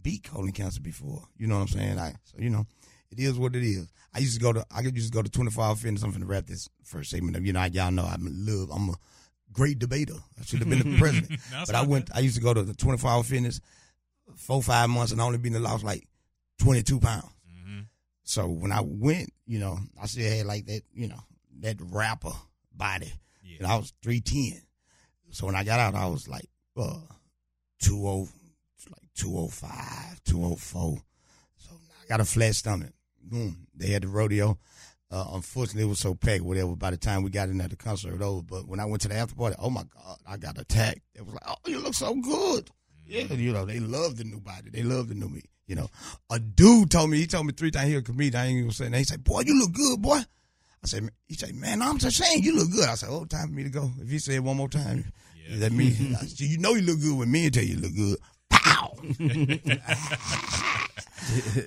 beat 0.00 0.22
colon 0.22 0.52
cancer 0.52 0.80
before. 0.80 1.24
You 1.36 1.48
know 1.48 1.56
what 1.56 1.62
I'm 1.62 1.68
saying? 1.68 1.98
I 1.98 2.14
so 2.22 2.36
you 2.38 2.50
know, 2.50 2.64
it 3.16 3.22
is 3.22 3.38
what 3.38 3.54
it 3.56 3.62
is. 3.62 3.88
I 4.14 4.18
used 4.20 4.34
to 4.34 4.40
go 4.40 4.52
to 4.52 4.64
I 4.74 4.80
used 4.80 5.12
to 5.12 5.16
go 5.16 5.22
to 5.22 5.30
24 5.30 5.64
hour 5.64 5.76
fitness. 5.76 6.02
I'm 6.02 6.12
finna 6.12 6.28
wrap 6.28 6.46
this 6.46 6.68
first 6.84 7.10
segment 7.10 7.36
up. 7.36 7.42
You 7.42 7.52
know, 7.52 7.60
I, 7.60 7.66
y'all 7.66 7.90
know 7.90 8.04
I'm 8.04 8.26
a 8.26 8.30
love. 8.30 8.70
I'm 8.70 8.88
a 8.90 8.94
great 9.52 9.78
debater. 9.78 10.14
I 10.38 10.44
should 10.44 10.60
have 10.60 10.68
been 10.68 10.78
the 10.92 10.98
president. 10.98 11.40
But 11.66 11.74
I 11.74 11.82
went. 11.82 12.10
I 12.14 12.20
used 12.20 12.36
to 12.36 12.42
go 12.42 12.54
to 12.54 12.62
the 12.62 12.74
24 12.74 13.10
hour 13.10 13.22
fitness 13.22 13.60
four 14.36 14.62
five 14.62 14.90
months 14.90 15.12
and 15.12 15.20
I 15.20 15.24
only 15.24 15.38
been 15.38 15.52
to 15.52 15.60
lost 15.60 15.84
like 15.84 16.06
22 16.58 16.98
pounds. 17.00 17.24
hmm 17.46 17.80
So 18.24 18.46
when 18.48 18.72
I 18.72 18.80
went, 18.82 19.32
you 19.46 19.58
know, 19.58 19.78
I 20.02 20.06
still 20.06 20.30
had 20.30 20.46
like 20.46 20.66
that, 20.66 20.82
you 20.94 21.08
know, 21.08 21.20
that 21.60 21.76
rapper 21.80 22.32
body. 22.74 23.12
Yeah. 23.44 23.58
And 23.60 23.66
I 23.66 23.76
was 23.76 23.92
310. 24.02 24.62
So 25.30 25.46
when 25.46 25.54
I 25.54 25.64
got 25.64 25.80
out, 25.80 25.94
I 25.94 26.06
was 26.06 26.28
like, 26.28 26.48
uh, 26.76 26.98
20, 27.84 28.28
like 28.90 29.08
205, 29.16 30.24
204. 30.24 30.98
So 31.56 31.70
I 32.02 32.08
got 32.08 32.20
a 32.20 32.24
flat 32.24 32.54
stomach. 32.54 32.92
Boom. 33.28 33.66
They 33.74 33.88
had 33.88 34.02
the 34.02 34.08
rodeo. 34.08 34.58
Uh, 35.10 35.24
unfortunately, 35.34 35.82
it 35.84 35.88
was 35.88 36.00
so 36.00 36.14
packed, 36.14 36.42
whatever, 36.42 36.74
by 36.74 36.90
the 36.90 36.96
time 36.96 37.22
we 37.22 37.30
got 37.30 37.48
in 37.48 37.60
at 37.60 37.70
the 37.70 37.76
concert, 37.76 38.08
it 38.08 38.12
was 38.18 38.22
over. 38.22 38.42
But 38.42 38.66
when 38.66 38.80
I 38.80 38.84
went 38.86 39.02
to 39.02 39.08
the 39.08 39.14
after 39.14 39.36
party, 39.36 39.54
oh 39.58 39.70
my 39.70 39.84
God, 39.94 40.16
I 40.26 40.36
got 40.36 40.58
attacked. 40.58 41.00
It 41.14 41.24
was 41.24 41.34
like, 41.34 41.44
oh, 41.46 41.54
you 41.66 41.78
look 41.78 41.94
so 41.94 42.12
good. 42.14 42.68
Yeah, 43.06 43.32
you 43.32 43.52
know, 43.52 43.64
they 43.64 43.78
love 43.78 44.16
the 44.16 44.24
new 44.24 44.40
body. 44.40 44.70
They 44.70 44.82
love 44.82 45.08
the 45.08 45.14
new 45.14 45.28
me. 45.28 45.42
You 45.68 45.76
know, 45.76 45.88
a 46.30 46.38
dude 46.40 46.90
told 46.90 47.10
me, 47.10 47.18
he 47.18 47.26
told 47.26 47.46
me 47.46 47.52
three 47.52 47.70
times 47.70 47.88
he 47.88 47.94
a 47.96 48.02
comedian. 48.02 48.40
I 48.42 48.46
ain't 48.46 48.58
even 48.58 48.70
saying 48.72 48.90
that. 48.92 48.98
He 48.98 49.04
said, 49.04 49.22
boy, 49.24 49.42
you 49.46 49.58
look 49.58 49.72
good, 49.72 50.00
boy. 50.02 50.18
I 50.18 50.86
said, 50.86 51.08
he 51.26 51.34
said, 51.34 51.54
man, 51.54 51.82
I'm 51.82 51.98
just 51.98 52.16
saying 52.18 52.42
you 52.42 52.56
look 52.56 52.70
good. 52.72 52.88
I 52.88 52.94
said, 52.94 53.08
oh, 53.10 53.24
time 53.24 53.48
for 53.48 53.54
me 53.54 53.62
to 53.64 53.70
go. 53.70 53.90
If 54.00 54.08
he 54.08 54.18
said 54.18 54.34
it 54.36 54.42
one 54.44 54.56
more 54.56 54.68
time, 54.68 55.12
Yeah. 55.48 55.58
that 55.58 55.72
means 55.72 56.00
you 56.40 56.58
know 56.58 56.74
you 56.74 56.82
look 56.82 57.00
good 57.00 57.16
when 57.18 57.30
men 57.32 57.50
tell 57.52 57.62
you 57.64 57.76
you 57.76 57.80
look 57.80 57.94
good. 57.94 58.18
Pow! 58.50 58.92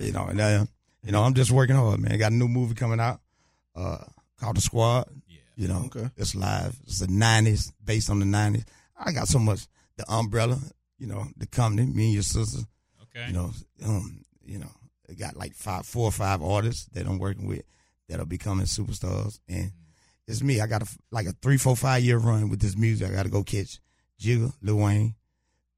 you 0.00 0.12
know, 0.12 0.26
and 0.26 0.40
uh, 0.40 0.64
you 1.02 1.12
know, 1.12 1.22
I'm 1.22 1.34
just 1.34 1.50
working 1.50 1.76
hard, 1.76 2.00
man. 2.00 2.18
Got 2.18 2.32
a 2.32 2.34
new 2.34 2.48
movie 2.48 2.74
coming 2.74 3.00
out 3.00 3.20
uh, 3.74 3.98
called 4.38 4.56
The 4.56 4.60
Squad. 4.60 5.08
Yeah. 5.28 5.36
You 5.56 5.68
know, 5.68 5.82
Okay. 5.86 6.08
it's 6.16 6.34
live. 6.34 6.76
It's 6.84 7.00
the 7.00 7.06
'90s, 7.06 7.72
based 7.84 8.10
on 8.10 8.18
the 8.20 8.26
'90s. 8.26 8.64
I 8.98 9.12
got 9.12 9.28
so 9.28 9.38
much. 9.38 9.66
The 9.96 10.10
umbrella, 10.10 10.58
you 10.98 11.06
know, 11.06 11.26
the 11.36 11.46
company, 11.46 11.86
me 11.86 12.04
and 12.06 12.14
your 12.14 12.22
sister. 12.22 12.62
Okay. 13.02 13.26
You 13.28 13.32
know, 13.34 13.50
um, 13.84 14.24
you 14.44 14.58
know, 14.58 14.70
they 15.08 15.14
got 15.14 15.36
like 15.36 15.54
five, 15.54 15.84
four 15.86 16.04
or 16.04 16.12
five 16.12 16.42
artists 16.42 16.86
that 16.92 17.06
I'm 17.06 17.18
working 17.18 17.46
with 17.46 17.62
that 18.08 18.20
are 18.20 18.26
becoming 18.26 18.66
superstars, 18.66 19.38
and 19.48 19.72
it's 20.26 20.42
me. 20.42 20.60
I 20.60 20.66
got 20.66 20.82
a, 20.82 20.86
like 21.10 21.26
a 21.26 21.32
three, 21.42 21.56
four, 21.56 21.76
five 21.76 22.02
year 22.02 22.18
run 22.18 22.48
with 22.48 22.60
this 22.60 22.76
music. 22.76 23.08
I 23.08 23.12
got 23.12 23.24
to 23.24 23.28
go 23.30 23.42
catch 23.42 23.78
Jigga, 24.20 24.52
Lil 24.62 24.76
Wayne. 24.76 25.14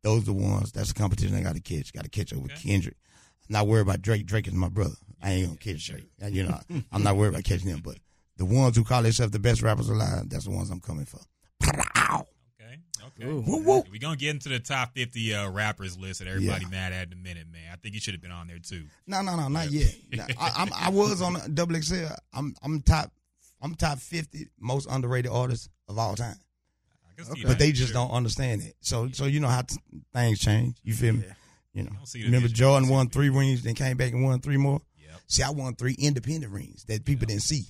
Those 0.03 0.23
are 0.23 0.27
the 0.27 0.33
ones. 0.35 0.73
That's 0.73 0.93
the 0.93 0.99
competition 0.99 1.35
I 1.37 1.43
got 1.43 1.55
to 1.55 1.61
catch. 1.61 1.93
Got 1.93 2.05
to 2.05 2.11
catch 2.11 2.33
up 2.33 2.41
with 2.41 2.55
Kendrick. 2.55 2.97
I'm 3.49 3.53
not 3.55 3.67
worried 3.67 3.83
about 3.83 4.03
Drake. 4.03 4.27
Drake 4.27 4.47
is 4.49 4.53
my 4.55 4.69
brother. 4.69 4.95
I 5.23 5.31
ain't 5.33 5.47
gonna 5.47 5.59
catch 5.59 5.87
Drake. 5.87 6.09
You 6.31 6.45
know, 6.45 6.59
I'm 6.91 7.03
not 7.03 7.17
worried 7.17 7.31
about 7.31 7.45
catching 7.45 7.69
him. 7.69 7.81
But 7.85 7.99
the 8.37 8.45
ones 8.45 8.77
who 8.77 8.85
call 8.85 9.03
themselves 9.03 9.33
the 9.33 9.39
best 9.39 9.63
rappers 9.63 9.89
alive, 9.89 10.29
that's 10.29 10.45
the 10.45 10.51
ones 10.51 10.71
I'm 10.71 10.81
coming 10.81 11.05
for. 11.05 11.21
Pow! 11.63 12.27
Okay. 12.61 12.79
Okay. 13.07 13.25
Ooh. 13.31 13.41
Woo, 13.47 13.63
woo. 13.63 13.83
We're 13.91 13.99
gonna 14.01 14.17
get 14.17 14.31
into 14.31 14.49
the 14.49 14.59
top 14.59 14.93
fifty 14.95 15.33
uh, 15.35 15.49
rappers 15.51 15.97
list 15.99 16.19
that 16.21 16.29
everybody 16.29 16.65
Yeah. 16.65 16.71
mad 16.71 16.93
at 16.93 17.07
in 17.09 17.13
a 17.13 17.17
minute, 17.17 17.47
man. 17.53 17.71
I 17.73 17.77
think 17.77 17.95
you 17.95 18.01
should 18.01 18.15
have 18.15 18.23
been 18.23 18.33
on 18.33 18.47
there 18.49 18.59
too. 18.59 18.85
No, 19.07 19.23
no, 19.23 19.37
no, 19.37 19.49
not 19.49 19.71
yet. 19.71 19.95
No, 20.13 20.25
I, 20.41 20.51
I'm, 20.57 20.71
I 20.75 20.89
was 20.91 21.23
on 21.23 21.37
double 21.55 21.81
XL. 21.81 22.07
I'm, 22.35 22.55
I'm 22.63 22.81
top, 22.83 23.13
I'm 23.61 23.75
top 23.75 23.99
fifty 23.99 24.49
most 24.61 24.89
underrated 24.91 25.31
artists 25.31 25.69
of 25.89 25.99
all 25.99 26.15
time. 26.17 26.37
I 27.09 27.15
can 27.15 27.25
see 27.27 27.33
Okay. 27.33 27.43
But 27.47 27.59
they 27.59 27.71
just 27.73 27.93
sure. 27.93 28.03
don't 28.03 28.11
understand 28.11 28.63
it. 28.63 28.75
So, 28.81 29.09
so 29.13 29.27
you 29.27 29.39
know 29.41 29.49
how 29.49 29.63
t- 29.63 29.77
things 30.13 30.41
change. 30.41 30.77
You 30.83 30.95
feel 30.95 31.13
me? 31.15 31.25
Yeah. 31.27 31.35
You 31.75 31.83
know. 31.85 31.91
don't 31.97 32.07
see 32.07 32.19
the 32.21 32.27
Remember. 32.27 32.49
Jordan 32.49 32.89
won 32.89 33.09
three 33.09 33.31
rings, 33.31 33.63
then 33.63 33.75
came 33.75 33.97
back 33.97 34.13
and 34.13 34.23
won 34.25 34.41
three 34.41 34.57
more. 34.59 34.81
See, 35.27 35.43
I 35.43 35.51
won 35.51 35.75
three 35.75 35.97
independent 35.99 36.53
rings 36.53 36.85
that 36.85 37.05
people 37.05 37.27
didn't 37.27 37.43
see. 37.43 37.65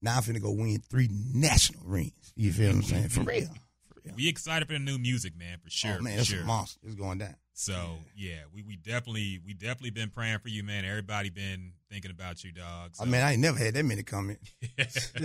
Now 0.00 0.16
I'm 0.16 0.22
finna 0.22 0.42
go 0.42 0.50
win 0.50 0.80
three 0.90 1.08
national 1.34 1.84
rings. 1.84 2.32
You 2.34 2.52
feel 2.52 2.68
what 2.68 2.76
I'm 2.76 2.82
saying? 2.82 3.08
For 3.08 3.20
real. 3.20 3.46
For 3.46 4.00
real. 4.04 4.14
We 4.16 4.28
excited 4.28 4.66
for 4.66 4.74
the 4.74 4.80
new 4.80 4.98
music, 4.98 5.36
man, 5.38 5.58
for 5.58 5.66
oh, 5.66 5.70
sure. 5.70 5.96
oh 5.98 6.02
man, 6.02 6.18
it's 6.18 6.28
sure. 6.28 6.42
a 6.42 6.44
monster. 6.44 6.80
It's 6.84 6.96
going 6.96 7.18
down. 7.18 7.36
So 7.54 7.98
yeah, 8.16 8.40
we, 8.52 8.62
we 8.62 8.76
definitely 8.76 9.38
we 9.46 9.54
definitely 9.54 9.90
been 9.90 10.10
praying 10.10 10.38
for 10.38 10.48
you, 10.48 10.64
man. 10.64 10.84
Everybody 10.84 11.30
been 11.30 11.72
thinking 11.90 12.10
about 12.10 12.42
you, 12.42 12.52
dog. 12.52 12.96
So, 12.96 13.04
I 13.04 13.06
mean, 13.06 13.20
I 13.20 13.32
ain't 13.32 13.40
never 13.40 13.58
had 13.58 13.74
that 13.74 13.84
many 13.84 14.02
comment. 14.02 14.38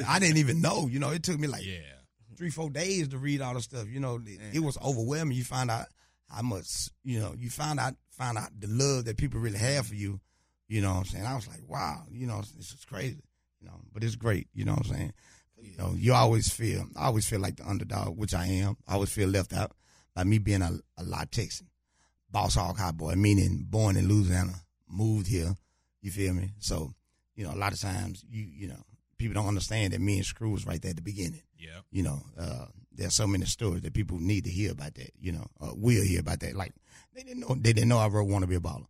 I 0.07 0.19
didn't 0.19 0.37
even 0.37 0.61
know. 0.61 0.87
You 0.87 0.99
know, 0.99 1.09
it 1.09 1.23
took 1.23 1.39
me 1.39 1.47
like 1.47 1.65
yeah, 1.65 1.79
three, 2.35 2.49
four 2.49 2.69
days 2.69 3.07
to 3.09 3.17
read 3.17 3.41
all 3.41 3.53
the 3.53 3.61
stuff. 3.61 3.87
You 3.89 3.99
know, 3.99 4.21
it, 4.25 4.57
it 4.57 4.59
was 4.59 4.77
overwhelming. 4.83 5.37
You 5.37 5.43
find 5.43 5.71
out 5.71 5.87
how 6.29 6.41
much, 6.41 6.89
you 7.03 7.19
know, 7.19 7.33
you 7.37 7.49
find 7.49 7.79
out 7.79 7.95
find 8.11 8.37
out 8.37 8.49
the 8.59 8.67
love 8.67 9.05
that 9.05 9.17
people 9.17 9.39
really 9.39 9.59
have 9.59 9.87
for 9.87 9.95
you. 9.95 10.19
You 10.67 10.81
know 10.81 10.93
what 10.93 10.99
I'm 10.99 11.05
saying? 11.05 11.25
I 11.25 11.35
was 11.35 11.47
like, 11.47 11.61
wow, 11.67 12.03
you 12.11 12.27
know, 12.27 12.41
this 12.57 12.73
is 12.73 12.85
crazy. 12.85 13.23
You 13.61 13.67
know, 13.67 13.79
but 13.93 14.03
it's 14.03 14.15
great. 14.15 14.47
You 14.53 14.65
know 14.65 14.73
what 14.73 14.87
I'm 14.87 14.93
saying? 14.93 15.13
You 15.59 15.77
know, 15.77 15.93
you 15.97 16.13
always 16.13 16.49
feel, 16.53 16.85
I 16.95 17.05
always 17.05 17.27
feel 17.27 17.39
like 17.39 17.55
the 17.57 17.67
underdog, 17.67 18.17
which 18.17 18.33
I 18.33 18.45
am. 18.45 18.77
I 18.87 18.93
always 18.93 19.11
feel 19.11 19.27
left 19.29 19.53
out 19.53 19.71
by 20.13 20.23
me 20.23 20.37
being 20.37 20.61
a, 20.61 20.71
a 20.97 21.03
lot 21.03 21.31
Texan. 21.31 21.67
boss 22.29 22.55
hog 22.55 22.77
hot 22.77 22.97
boy, 22.97 23.15
meaning 23.15 23.65
born 23.67 23.97
in 23.97 24.07
Louisiana, 24.07 24.53
moved 24.87 25.27
here. 25.27 25.55
You 26.01 26.11
feel 26.11 26.33
me? 26.33 26.51
So, 26.59 26.93
you 27.35 27.43
know, 27.43 27.53
a 27.53 27.57
lot 27.57 27.73
of 27.73 27.79
times 27.79 28.23
you 28.29 28.43
you 28.43 28.67
know 28.67 28.83
people 29.17 29.33
don't 29.33 29.47
understand 29.47 29.93
that 29.93 30.01
me 30.01 30.17
and 30.17 30.25
Screw 30.25 30.51
was 30.51 30.65
right 30.65 30.81
there 30.81 30.91
at 30.91 30.95
the 30.95 31.01
beginning. 31.01 31.41
Yeah. 31.57 31.79
You 31.91 32.03
know, 32.03 32.21
uh, 32.39 32.65
there's 32.91 33.15
so 33.15 33.25
many 33.27 33.45
stories 33.45 33.81
that 33.81 33.93
people 33.93 34.19
need 34.19 34.43
to 34.43 34.49
hear 34.51 34.71
about 34.71 34.93
that. 34.95 35.11
You 35.19 35.31
know, 35.33 35.47
uh, 35.59 35.71
will 35.75 36.03
hear 36.03 36.19
about 36.19 36.39
that. 36.41 36.55
Like 36.55 36.73
they 37.15 37.23
didn't 37.23 37.39
know 37.39 37.55
they 37.59 37.73
didn't 37.73 37.89
know 37.89 37.97
I 37.97 38.07
wrote 38.07 38.27
"Want 38.27 38.43
to 38.43 38.47
Be 38.47 38.55
a 38.55 38.59
Baller." 38.59 38.85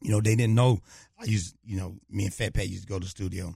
You 0.00 0.10
know, 0.10 0.20
they 0.20 0.34
didn't 0.34 0.54
know 0.54 0.80
I 1.18 1.24
used. 1.24 1.56
You 1.64 1.76
know, 1.76 1.96
me 2.08 2.24
and 2.24 2.34
Fat 2.34 2.54
Pat 2.54 2.68
used 2.68 2.82
to 2.82 2.88
go 2.88 2.98
to 2.98 3.04
the 3.04 3.10
studio, 3.10 3.54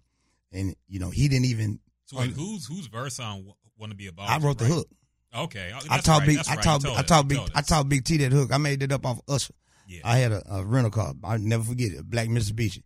and 0.53 0.75
you 0.89 0.99
know 1.01 1.11
he 1.11 1.29
didn't 1.29 1.47
even. 1.47 1.81
So 2.07 2.19
wait, 2.19 2.31
who's 2.31 2.67
whose 2.67 2.87
verse 2.87 3.19
on 3.21 3.47
"Want 3.79 3.93
to 3.93 3.97
Be 3.97 4.07
a 4.09 4.13
Baller"? 4.13 4.29
I 4.29 4.39
wrote 4.39 4.59
the 4.59 4.67
hook. 4.67 4.89
Okay, 5.35 5.73
oh, 5.75 5.79
I 5.91 5.97
that's 5.97 6.07
taught 6.07 6.21
right, 6.21 6.27
big. 6.27 6.37
that's 6.37 6.51
I 6.51 6.55
right. 6.57 6.65
taught. 6.65 6.87
I 6.87 7.03
taught 7.03 7.29
big. 7.29 7.41
I 7.55 7.61
taught 7.63 7.89
Big 7.89 8.05
T 8.05 8.19
that 8.19 8.33
hook. 8.33 8.53
I 8.53 8.59
made 8.59 8.83
it 8.83 8.93
up 8.93 9.07
off 9.07 9.21
Usher. 9.29 9.55
Yeah. 9.89 10.01
I 10.05 10.19
had 10.19 10.33
a, 10.33 10.43
a 10.51 10.65
rental 10.65 10.91
car. 10.91 11.15
I 11.25 11.37
never 11.39 11.65
forget 11.65 11.93
it. 11.93 12.09
Black 12.09 12.29
Mitsubishi. 12.29 12.83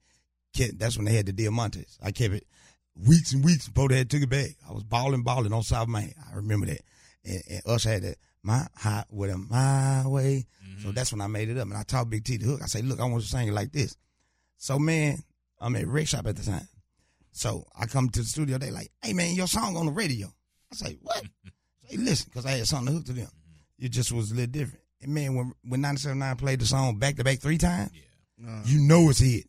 That's 0.77 0.97
when 0.97 1.05
they 1.05 1.13
had 1.13 1.27
the 1.27 1.33
Diamantes. 1.33 1.99
I 2.03 2.11
kept 2.11 2.35
it 2.35 2.47
weeks 2.97 3.33
and 3.33 3.45
weeks 3.45 3.69
before 3.69 3.89
they 3.89 3.99
had 3.99 4.11
took 4.11 4.23
it 4.23 4.31
back. 4.31 4.51
I 4.69 4.73
was 4.73 4.83
balling, 4.83 5.23
balling 5.23 5.53
on 5.53 5.63
South 5.63 5.89
Main. 5.89 6.15
I 6.31 6.37
remember 6.37 6.67
that. 6.67 6.81
And, 7.25 7.43
and 7.49 7.63
Usher 7.67 7.91
had 7.91 8.03
that 8.03 8.17
my 8.49 8.67
hot 8.77 9.07
with 9.11 9.31
a 9.31 9.37
my 9.39 10.07
way. 10.07 10.47
Mm-hmm. 10.67 10.83
So 10.83 10.93
that's 10.93 11.13
when 11.13 11.21
I 11.21 11.27
made 11.27 11.51
it 11.51 11.59
up. 11.59 11.69
And 11.69 11.77
I 11.77 11.83
taught 11.83 12.11
Big 12.11 12.25
T 12.25 12.39
the 12.39 12.47
hook. 12.47 12.61
I 12.63 12.67
say, 12.67 12.83
look, 12.83 12.99
I 12.99 13.05
want 13.05 13.17
you 13.17 13.21
to 13.21 13.27
sing 13.27 13.49
it 13.49 13.55
like 13.55 13.73
this. 13.73 13.97
So 14.57 14.79
man, 14.79 15.23
I'm 15.61 15.77
at 15.77 15.87
Rick 15.87 16.09
Shop 16.09 16.27
at 16.27 16.37
the 16.37 16.43
time. 16.43 16.67
So 17.31 17.65
I 17.79 17.87
come 17.87 18.09
to 18.09 18.21
the 18.21 18.27
studio. 18.27 18.59
They 18.59 18.71
like, 18.71 18.91
hey 19.03 19.13
man, 19.13 19.35
your 19.35 19.47
song 19.47 19.77
on 19.77 19.87
the 19.87 19.93
radio. 19.93 20.27
I 20.73 20.75
say, 20.75 20.99
what? 21.03 21.23
say, 21.89 21.97
listen, 21.99 22.31
because 22.31 22.47
I 22.47 22.53
had 22.53 22.67
something 22.67 22.89
to 22.89 22.93
hook 22.95 23.07
to 23.07 23.13
them. 23.13 23.29
It 23.79 23.91
just 23.91 24.11
was 24.11 24.33
a 24.33 24.35
little 24.35 24.51
different. 24.51 24.83
And 25.03 25.15
man, 25.15 25.35
when 25.35 25.53
when 25.63 25.81
979 25.83 26.37
played 26.37 26.61
the 26.61 26.67
song 26.67 26.99
back 26.99 27.17
to 27.17 27.25
back 27.25 27.39
three 27.39 27.59
times, 27.59 27.91
Yeah. 27.93 28.51
Uh, 28.51 28.63
you 28.65 28.81
know 28.81 29.11
it's 29.11 29.19
hit. 29.19 29.45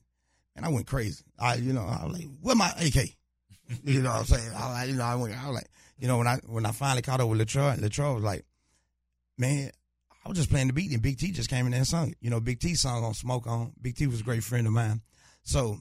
And 0.55 0.65
I 0.65 0.69
went 0.69 0.87
crazy. 0.87 1.23
I, 1.39 1.55
you 1.55 1.71
know, 1.71 1.85
I 1.85 2.05
was 2.05 2.13
like, 2.13 2.27
where 2.41 2.55
my 2.55 2.71
AK? 2.79 2.95
You 3.83 4.01
know 4.01 4.09
what 4.09 4.19
I'm 4.21 4.25
saying? 4.25 4.51
I, 4.57 4.71
like, 4.71 4.89
you 4.89 4.95
know, 4.95 5.03
I 5.03 5.13
went, 5.13 5.37
I 5.37 5.47
was 5.47 5.57
like, 5.57 5.67
you 5.99 6.07
know, 6.07 6.17
when 6.17 6.25
I 6.25 6.37
when 6.47 6.65
I 6.65 6.71
finally 6.71 7.03
caught 7.03 7.19
up 7.19 7.29
with 7.29 7.37
Lil 7.37 7.45
Troy, 7.45 7.75
Latroy 7.77 8.15
was 8.15 8.23
like, 8.23 8.43
man, 9.39 9.71
I 10.25 10.29
was 10.29 10.37
just 10.37 10.49
playing 10.49 10.67
the 10.67 10.73
beat 10.73 10.91
and 10.91 11.01
Big 11.01 11.17
T 11.17 11.31
just 11.31 11.49
came 11.49 11.65
in 11.65 11.71
there 11.71 11.79
and 11.79 11.87
sung 11.87 12.09
it. 12.09 12.17
You 12.21 12.29
know, 12.29 12.39
Big 12.39 12.59
T 12.59 12.75
song 12.75 13.03
on 13.03 13.13
Smoke 13.13 13.47
On. 13.47 13.71
Big 13.81 13.95
T 13.95 14.05
was 14.05 14.21
a 14.21 14.23
great 14.23 14.43
friend 14.43 14.67
of 14.67 14.73
mine. 14.73 15.01
So, 15.43 15.79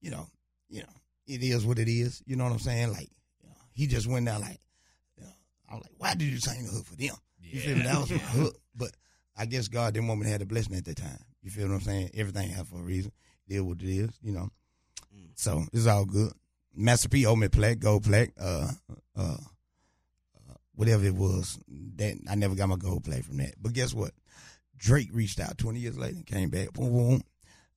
you 0.00 0.10
know, 0.10 0.26
you 0.68 0.80
know, 0.80 0.88
it 1.26 1.42
is 1.42 1.66
what 1.66 1.78
it 1.78 1.88
is. 1.88 2.22
You 2.24 2.36
know 2.36 2.44
what 2.44 2.52
I'm 2.52 2.58
saying? 2.60 2.92
Like, 2.92 3.10
you 3.42 3.48
know, 3.48 3.56
he 3.72 3.86
just 3.86 4.06
went 4.06 4.26
there 4.26 4.38
like, 4.38 4.60
you 5.16 5.24
know, 5.24 5.32
I 5.68 5.74
was 5.74 5.82
like, 5.82 5.92
why 5.98 6.14
did 6.14 6.28
you 6.28 6.38
sing 6.38 6.64
the 6.64 6.70
hook 6.70 6.86
for 6.86 6.96
them? 6.96 7.16
You 7.42 7.60
feel 7.60 7.76
me? 7.76 7.82
That 7.82 8.00
was 8.00 8.10
my 8.10 8.18
hook. 8.18 8.56
But 8.74 8.90
I 9.36 9.46
guess 9.46 9.68
God 9.68 9.92
didn't 9.94 10.08
want 10.08 10.20
me 10.20 10.26
to 10.26 10.30
have 10.30 10.40
the 10.40 10.46
blessing 10.46 10.76
at 10.76 10.84
that 10.84 10.96
time. 10.96 11.18
You 11.42 11.50
feel 11.50 11.68
what 11.68 11.74
I'm 11.74 11.80
saying? 11.80 12.10
Everything 12.14 12.48
happened 12.50 12.68
for 12.68 12.80
a 12.80 12.84
reason. 12.84 13.12
It 13.48 13.56
is 13.56 13.62
what 13.62 13.82
it 13.82 13.88
is, 13.88 14.10
you 14.22 14.32
know. 14.32 14.50
So 15.34 15.64
it's 15.72 15.86
all 15.86 16.04
good. 16.04 16.32
Master 16.74 17.08
P 17.08 17.26
owe 17.26 17.34
me 17.34 17.48
plaque, 17.48 17.80
gold 17.80 18.04
plaque, 18.04 18.32
uh, 18.40 18.70
uh, 19.16 19.36
whatever 20.80 21.04
it 21.04 21.14
was. 21.14 21.58
That 21.96 22.16
I 22.28 22.34
never 22.36 22.54
got 22.54 22.70
my 22.70 22.76
gold 22.76 23.04
plaque 23.04 23.24
from 23.24 23.36
that. 23.36 23.54
But 23.60 23.74
guess 23.74 23.92
what? 23.92 24.12
Drake 24.78 25.10
reached 25.12 25.38
out 25.38 25.58
20 25.58 25.78
years 25.78 25.98
later 25.98 26.16
and 26.16 26.26
came 26.26 26.48
back. 26.48 26.72
Boom, 26.72 26.90
boom. 26.90 27.22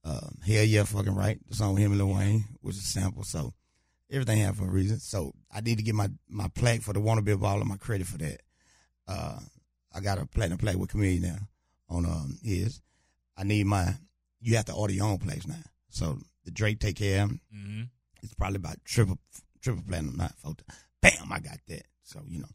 Um, 0.05 0.37
hell 0.45 0.63
yeah, 0.63 0.83
fucking 0.83 1.13
right. 1.13 1.37
The 1.49 1.55
song 1.55 1.73
with 1.73 1.83
him 1.83 1.91
and 1.91 1.99
Lil 1.99 2.15
Wayne 2.15 2.45
was 2.61 2.77
a 2.77 2.81
sample. 2.81 3.23
So 3.23 3.53
everything 4.09 4.39
happened 4.39 4.59
for 4.59 4.67
a 4.67 4.71
reason. 4.71 4.99
So 4.99 5.33
I 5.53 5.59
need 5.59 5.79
to 5.79 5.83
get 5.83 5.95
my, 5.95 6.09
my 6.29 6.47
plaque 6.55 6.81
for 6.81 6.93
the 6.93 7.01
Wanna 7.01 7.21
Be 7.21 7.33
a 7.33 7.37
Baller, 7.37 7.65
my 7.65 7.75
credit 7.75 8.07
for 8.07 8.17
that. 8.19 8.39
Uh, 9.05 9.39
I 9.93 9.99
got 9.99 10.17
a 10.17 10.25
platinum 10.25 10.57
plaque 10.57 10.77
with 10.77 10.91
Chameleon 10.91 11.23
now 11.23 11.39
on 11.89 12.05
um 12.05 12.37
his. 12.41 12.81
I 13.37 13.43
need 13.43 13.65
my 13.65 13.95
you 14.39 14.55
have 14.55 14.65
to 14.65 14.73
order 14.73 14.93
your 14.93 15.07
own 15.07 15.17
plaques 15.17 15.45
now. 15.45 15.55
So 15.89 16.19
the 16.45 16.51
Drake 16.51 16.79
take 16.79 16.95
care 16.95 17.23
of. 17.23 17.31
Mm-hmm. 17.31 17.83
It's 18.21 18.33
probably 18.33 18.57
about 18.57 18.77
triple 18.85 19.19
triple 19.61 19.83
platinum, 19.85 20.15
not 20.15 20.35
four. 20.37 20.55
Bam, 21.01 21.31
I 21.31 21.39
got 21.39 21.57
that. 21.67 21.83
So 22.13 22.21
you 22.27 22.39
know, 22.39 22.47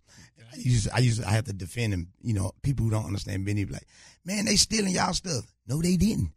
I 0.53 0.57
used 0.57 0.89
I 0.95 0.99
used 0.99 1.23
I 1.25 1.33
have 1.33 1.45
to 1.47 1.53
defend 1.53 1.93
him. 1.93 2.13
You 2.23 2.35
know, 2.35 2.53
people 2.63 2.85
who 2.85 2.91
don't 2.91 3.07
understand 3.07 3.45
Benny 3.45 3.65
be 3.65 3.73
like, 3.73 3.89
man, 4.25 4.45
they 4.45 4.55
stealing 4.57 4.93
y'all 4.93 5.13
stuff. 5.13 5.53
No, 5.67 5.83
they 5.83 5.97
didn't. 5.97 6.33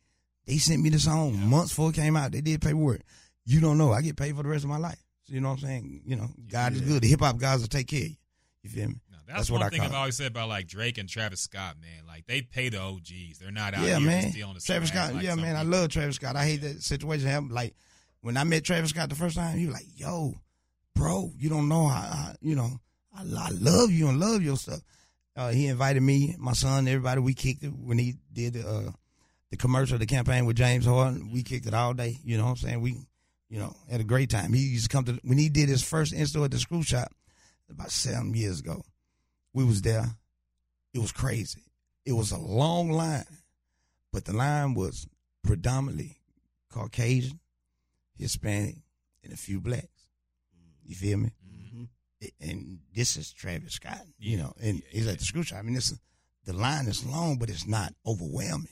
They 0.47 0.57
sent 0.57 0.81
me 0.81 0.89
the 0.89 0.99
song 0.99 1.37
months 1.37 1.71
before 1.71 1.91
it 1.91 1.95
came 1.95 2.17
out. 2.17 2.31
They 2.31 2.41
did 2.41 2.61
paperwork. 2.61 3.01
You 3.45 3.61
don't 3.61 3.77
know. 3.77 3.91
I 3.91 4.01
get 4.01 4.17
paid 4.17 4.35
for 4.35 4.43
the 4.43 4.49
rest 4.49 4.63
of 4.63 4.71
my 4.71 4.77
life. 4.77 5.01
So 5.23 5.35
you 5.35 5.41
know 5.41 5.49
what 5.49 5.61
I'm 5.61 5.67
saying? 5.67 6.01
You 6.05 6.15
know, 6.15 6.29
God 6.51 6.73
is 6.73 6.81
good. 6.81 7.03
The 7.03 7.07
hip 7.07 7.21
hop 7.21 7.37
guys 7.37 7.61
will 7.61 7.67
take 7.67 7.87
care 7.87 8.01
of 8.01 8.09
you. 8.09 8.15
You 8.63 8.69
feel 8.69 8.87
me? 8.87 8.95
No, 9.11 9.17
that's, 9.27 9.37
That's 9.37 9.51
what 9.51 9.59
one 9.59 9.67
I 9.67 9.69
thing 9.69 9.81
I've 9.81 9.93
always 9.93 10.17
said 10.17 10.27
about 10.27 10.49
like 10.49 10.67
Drake 10.67 10.97
and 10.97 11.07
Travis 11.07 11.41
Scott, 11.41 11.75
man. 11.79 12.07
Like 12.07 12.25
they 12.25 12.41
pay 12.41 12.69
the 12.69 12.81
OGs. 12.81 13.39
They're 13.39 13.51
not 13.51 13.75
out 13.75 13.83
yeah, 13.83 13.99
here 13.99 14.07
man. 14.07 14.31
stealing 14.31 14.55
the 14.55 14.61
Travis 14.61 14.89
Scott. 14.89 15.13
like 15.13 15.23
yeah, 15.23 15.35
man. 15.35 15.55
I 15.55 15.63
love 15.63 15.89
Travis 15.89 16.15
Scott. 16.15 16.35
I 16.35 16.45
hate 16.45 16.61
that 16.61 16.81
situation 16.81 17.27
happened. 17.27 17.51
Like 17.51 17.75
when 18.21 18.35
I 18.35 18.43
met 18.43 18.63
Travis 18.63 18.89
Scott 18.89 19.09
the 19.09 19.15
first 19.15 19.35
time, 19.35 19.57
he 19.57 19.67
was 19.67 19.75
like, 19.75 19.87
"Yo, 19.95 20.33
bro, 20.95 21.31
you 21.37 21.49
don't 21.49 21.69
know 21.69 21.87
how, 21.87 22.01
how 22.01 22.33
you 22.41 22.55
know. 22.55 22.79
I, 23.15 23.22
I 23.22 23.50
love 23.51 23.91
you 23.91 24.10
and 24.10 24.20
love 24.20 24.41
your 24.41 24.58
stuff." 24.58 24.82
Uh, 25.36 25.50
he 25.50 25.68
invited 25.68 26.01
me, 26.01 26.36
my 26.38 26.53
son, 26.53 26.88
everybody. 26.88 27.22
We 27.22 27.34
kicked 27.34 27.63
it 27.63 27.70
when 27.70 27.98
he 27.98 28.15
did 28.34 28.58
uh, 28.58 28.91
the 29.50 29.58
commercial, 29.58 29.98
the 29.98 30.06
campaign 30.06 30.46
with 30.46 30.58
James 30.58 30.86
Harden. 30.86 31.32
We 31.32 31.44
kicked 31.44 31.65
it 31.68 31.74
all 31.74 31.94
day. 31.94 32.20
You 32.24 32.38
know 32.38 32.44
what 32.44 32.50
I'm 32.51 32.58
saying? 32.58 32.82
We, 32.82 32.98
you 33.50 33.60
know, 33.60 33.75
had 33.89 34.01
a 34.01 34.06
great 34.06 34.30
time. 34.30 34.53
He 34.53 34.62
used 34.62 34.89
to 34.89 34.96
come 34.96 35.06
to 35.06 35.20
when 35.24 35.38
he 35.38 35.50
did 35.50 35.70
his 35.70 35.84
first 35.84 36.13
install 36.13 36.44
at 36.44 36.51
the 36.51 36.60
screw 36.60 36.84
shop 36.84 37.13
about 37.70 37.91
seven 37.91 38.34
years 38.34 38.60
ago. 38.60 38.84
We 39.53 39.63
was 39.63 39.82
there. 39.82 40.06
It 40.94 41.00
was 41.00 41.12
crazy. 41.12 41.63
It 42.06 42.13
was 42.13 42.32
a 42.32 42.38
long 42.38 42.91
line, 42.91 43.24
but 44.12 44.25
the 44.25 44.34
line 44.34 44.74
was 44.74 45.08
predominantly 45.44 46.18
Caucasian, 46.70 47.39
Hispanic, 48.18 48.75
and 49.24 49.32
a 49.32 49.38
few 49.38 49.62
blacks. 49.62 49.88
You 50.86 50.96
feel 50.96 51.18
me? 51.18 51.32
And 52.39 52.79
this 52.93 53.17
is 53.17 53.33
Travis 53.33 53.73
Scott, 53.73 54.01
you 54.19 54.37
know, 54.37 54.53
and 54.61 54.77
yeah, 54.77 54.85
he's 54.91 55.07
at 55.07 55.17
the 55.17 55.25
screw 55.25 55.43
shop. 55.43 55.59
I 55.59 55.61
mean, 55.63 55.73
this 55.73 55.91
is, 55.91 55.99
the 56.45 56.53
line 56.53 56.87
is 56.87 57.05
long, 57.05 57.37
but 57.37 57.49
it's 57.49 57.67
not 57.67 57.93
overwhelming. 58.05 58.67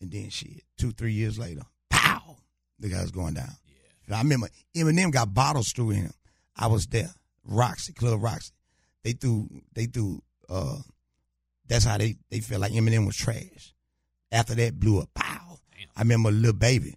And 0.00 0.10
then 0.10 0.30
shit, 0.30 0.62
two, 0.76 0.92
three 0.92 1.12
years 1.12 1.38
later, 1.38 1.62
pow, 1.90 2.36
the 2.78 2.88
guy's 2.88 3.10
going 3.10 3.34
down. 3.34 3.50
Yeah. 4.08 4.16
I 4.16 4.22
remember 4.22 4.48
Eminem 4.76 5.12
got 5.12 5.34
bottles 5.34 5.72
through 5.72 5.90
him. 5.90 6.12
I 6.56 6.68
was 6.68 6.86
there. 6.86 7.10
Roxy, 7.44 7.92
Club 7.92 8.22
Roxy. 8.22 8.52
They 9.02 9.12
threw, 9.12 9.48
they 9.74 9.86
threw, 9.86 10.22
uh, 10.48 10.78
that's 11.66 11.84
how 11.84 11.98
they, 11.98 12.16
they 12.30 12.40
felt 12.40 12.60
like 12.60 12.72
Eminem 12.72 13.06
was 13.06 13.16
trash. 13.16 13.74
After 14.30 14.54
that, 14.54 14.78
blew 14.78 15.00
up. 15.00 15.08
Pow. 15.14 15.58
Damn. 15.72 15.88
I 15.96 16.00
remember 16.02 16.30
Lil 16.30 16.52
Baby 16.52 16.94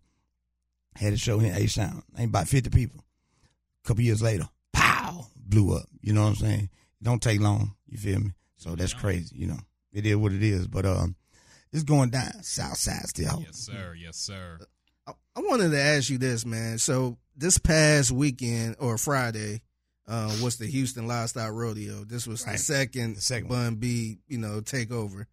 had 0.95 1.13
a 1.13 1.17
show 1.17 1.39
here 1.39 1.53
in 1.53 1.61
A 1.61 1.67
Sound. 1.67 2.03
Ain't 2.17 2.29
about 2.29 2.47
50 2.47 2.69
people. 2.69 3.03
A 3.83 3.87
couple 3.87 4.03
years 4.03 4.21
later, 4.21 4.47
blew 5.51 5.75
up. 5.75 5.85
You 6.01 6.13
know 6.13 6.23
what 6.23 6.29
I'm 6.29 6.35
saying? 6.35 6.69
It 6.99 7.03
don't 7.03 7.21
take 7.21 7.39
long. 7.39 7.75
You 7.87 7.97
feel 7.99 8.19
me? 8.19 8.31
So 8.57 8.75
that's 8.75 8.93
crazy. 8.93 9.35
You 9.35 9.47
know, 9.47 9.59
it 9.93 10.05
is 10.07 10.15
what 10.15 10.31
it 10.33 10.41
is. 10.41 10.67
But, 10.67 10.85
um, 10.85 11.15
it's 11.71 11.83
going 11.83 12.09
down. 12.09 12.43
South 12.43 12.77
side 12.77 13.07
still. 13.07 13.43
Yes, 13.45 13.55
sir. 13.57 13.95
Yes, 13.97 14.17
sir. 14.17 14.57
I, 15.07 15.11
I 15.35 15.39
wanted 15.39 15.71
to 15.71 15.79
ask 15.81 16.09
you 16.09 16.17
this, 16.17 16.45
man. 16.45 16.77
So 16.79 17.17
this 17.37 17.57
past 17.57 18.11
weekend 18.11 18.75
or 18.79 18.97
Friday 18.97 19.61
uh, 20.07 20.35
was 20.43 20.57
the 20.57 20.65
Houston 20.67 21.07
Livestock 21.07 21.51
Rodeo. 21.53 22.03
This 22.03 22.27
was 22.27 22.45
Right. 22.45 22.53
the 22.53 22.57
second, 22.57 23.15
The 23.15 23.21
second 23.21 23.47
Bun 23.49 23.75
B, 23.75 24.17
you 24.27 24.37
know, 24.37 24.59
takeover. 24.61 25.25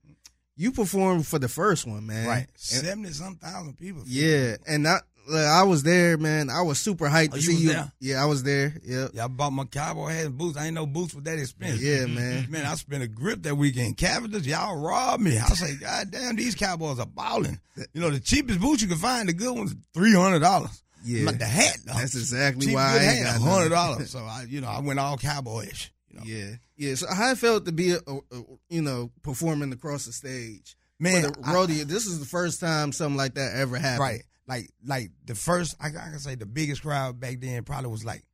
You 0.56 0.70
performed 0.72 1.26
for 1.26 1.38
the 1.38 1.48
first 1.48 1.87
one, 1.87 2.06
man. 2.06 2.26
Right. 2.26 2.46
And- 2.46 2.48
70 2.58 3.10
some 3.12 3.37
thousand 3.37 3.76
people. 3.76 4.02
yeah, 4.06 4.56
and 4.66 4.87
I 4.87 5.00
I 5.35 5.62
was 5.64 5.82
there, 5.82 6.16
man. 6.16 6.49
I 6.50 6.62
was 6.62 6.78
super 6.78 7.06
hyped 7.08 7.30
Oh, 7.32 7.37
to 7.37 7.42
see 7.42 7.54
you. 7.56 7.68
there? 7.70 7.92
Yeah, 8.00 8.23
I 8.23 8.26
was 8.26 8.42
there. 8.42 8.75
Yep. 8.85 9.11
Yeah, 9.14 9.25
I 9.25 9.28
bought 9.28 9.52
my 9.52 9.64
cowboy 9.64 10.08
hat 10.08 10.26
and 10.26 10.38
boots. 10.38 10.56
I 10.56 10.66
ain't 10.66 10.75
no 10.75 10.87
boots 10.87 11.14
was 11.14 11.25
that 11.25 11.38
expensive. 11.38 11.82
Yeah, 11.82 12.06
man. 12.06 12.47
Man, 12.50 12.64
I 12.66 12.75
spent 12.76 13.02
a 13.02 13.08
grip 13.08 13.42
that 13.42 13.54
weekend. 13.56 13.97
Cavender's, 13.97 14.47
y'all 14.47 14.76
robbed 14.76 15.23
me. 15.23 15.38
I 15.38 15.49
was 15.49 15.61
like, 15.61 15.80
God 15.80 16.11
damn, 16.11 16.37
these 16.37 16.54
cowboys 16.54 16.99
are 16.99 17.06
balling. 17.06 17.61
You 17.92 18.00
know, 18.00 18.11
the 18.11 18.20
cheapest 18.20 18.61
boots 18.61 18.82
you 18.82 18.88
can 18.88 18.97
find, 18.99 19.28
the 19.28 19.32
good 19.35 19.56
ones, 19.56 19.75
three 19.94 20.14
hundred 20.14 20.40
dollars. 20.40 20.82
Yeah. 21.04 21.26
Like 21.26 21.38
the 21.38 21.47
hat, 21.47 21.76
though. 21.87 21.92
That's 21.94 22.14
exactly 22.16 22.66
Cheap 22.66 22.75
why 22.75 22.82
I 22.82 22.94
ain't 22.99 23.26
hat, 23.26 23.38
got 23.38 23.49
hundred 23.49 23.68
dollars. 23.70 24.11
So 24.12 24.18
I, 24.20 24.47
you 24.49 24.61
know, 24.61 24.68
I 24.68 24.80
went 24.80 24.99
all 24.99 25.16
cowboyish. 25.16 25.90
You 26.11 26.16
know, 26.18 26.23
Yeah, 26.26 26.50
yeah. 26.76 26.94
So 26.97 27.06
how 27.12 27.30
it 27.30 27.38
felt 27.38 27.66
to 27.66 27.73
be, 27.73 27.92
a, 27.92 27.99
a, 28.06 28.16
a- 28.32 28.42
you 28.70 28.82
know, 28.82 29.11
performing 29.23 29.73
across 29.73 30.06
the 30.06 30.12
stage 30.12 30.75
man, 30.99 31.26
uh, 31.26 31.30
I- 31.44 31.54
rodeo. 31.54 31.85
this 31.85 32.06
is 32.06 32.18
the 32.18 32.26
first 32.26 32.58
time 32.61 32.90
something 32.92 33.16
like 33.16 33.35
that 33.35 33.54
ever 33.54 33.76
happened. 33.76 34.00
right? 34.00 34.23
Like, 34.48 34.70
like 34.84 35.10
the 35.24 35.34
first, 35.34 35.76
I, 35.80 35.88
I 35.88 36.10
can 36.10 36.18
say 36.18 36.34
the 36.34 36.46
biggest 36.46 36.82
crowd 36.82 37.20
back 37.20 37.40
then 37.40 37.62
probably 37.64 37.90
was 37.90 38.04
like 38.04 38.24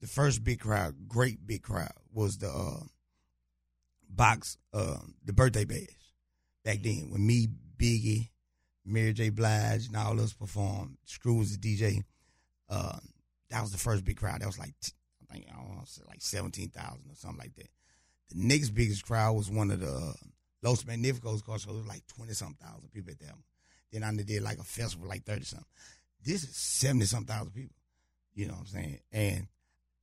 the 0.00 0.06
first 0.06 0.42
big 0.42 0.60
crowd, 0.60 0.94
great 1.06 1.46
big 1.46 1.62
crowd 1.62 1.92
was 2.12 2.38
the 2.38 2.48
uh, 2.48 2.82
box, 4.08 4.56
uh, 4.72 4.96
the 5.24 5.34
birthday 5.34 5.64
bash 5.64 5.86
back 6.64 6.82
then 6.82 7.10
when 7.10 7.26
me, 7.26 7.48
Biggie, 7.76 8.30
Mary 8.86 9.12
J. 9.12 9.28
Blige, 9.30 9.86
and 9.86 9.96
all 9.96 10.18
us 10.20 10.32
performed. 10.32 10.96
Screw 11.04 11.38
was 11.38 11.56
the 11.56 11.76
DJ. 11.76 12.02
Uh, 12.68 12.98
that 13.50 13.60
was 13.60 13.72
the 13.72 13.78
first 13.78 14.04
big 14.04 14.16
crowd. 14.16 14.40
That 14.40 14.46
was 14.46 14.58
like, 14.58 14.74
I 15.30 15.34
think, 15.34 15.46
I 15.50 15.56
don't 15.56 15.76
know, 15.76 15.84
like 16.08 16.20
17,000 16.22 16.80
or 16.86 17.14
something 17.14 17.38
like 17.38 17.54
that. 17.56 17.68
The 18.30 18.36
next 18.36 18.70
biggest 18.70 19.04
crowd 19.04 19.34
was 19.34 19.50
one 19.50 19.70
of 19.70 19.80
the 19.80 19.92
uh, 19.92 20.12
Los 20.62 20.84
Magnificos 20.84 21.44
car 21.44 21.58
show 21.58 21.72
was 21.72 21.86
like 21.86 22.06
twenty 22.06 22.32
something 22.32 22.56
thousand 22.60 22.90
people 22.90 23.10
at 23.10 23.18
that. 23.20 23.34
Then 23.94 24.02
I 24.02 24.12
did 24.12 24.42
like 24.42 24.58
a 24.58 24.64
festival 24.64 25.08
like 25.08 25.24
thirty 25.24 25.44
something. 25.44 25.66
This 26.24 26.42
is 26.42 26.56
seventy 26.56 27.06
something 27.06 27.32
thousand 27.32 27.52
people. 27.52 27.76
You 28.34 28.48
know 28.48 28.54
what 28.54 28.60
I'm 28.62 28.66
saying? 28.66 28.98
And 29.12 29.46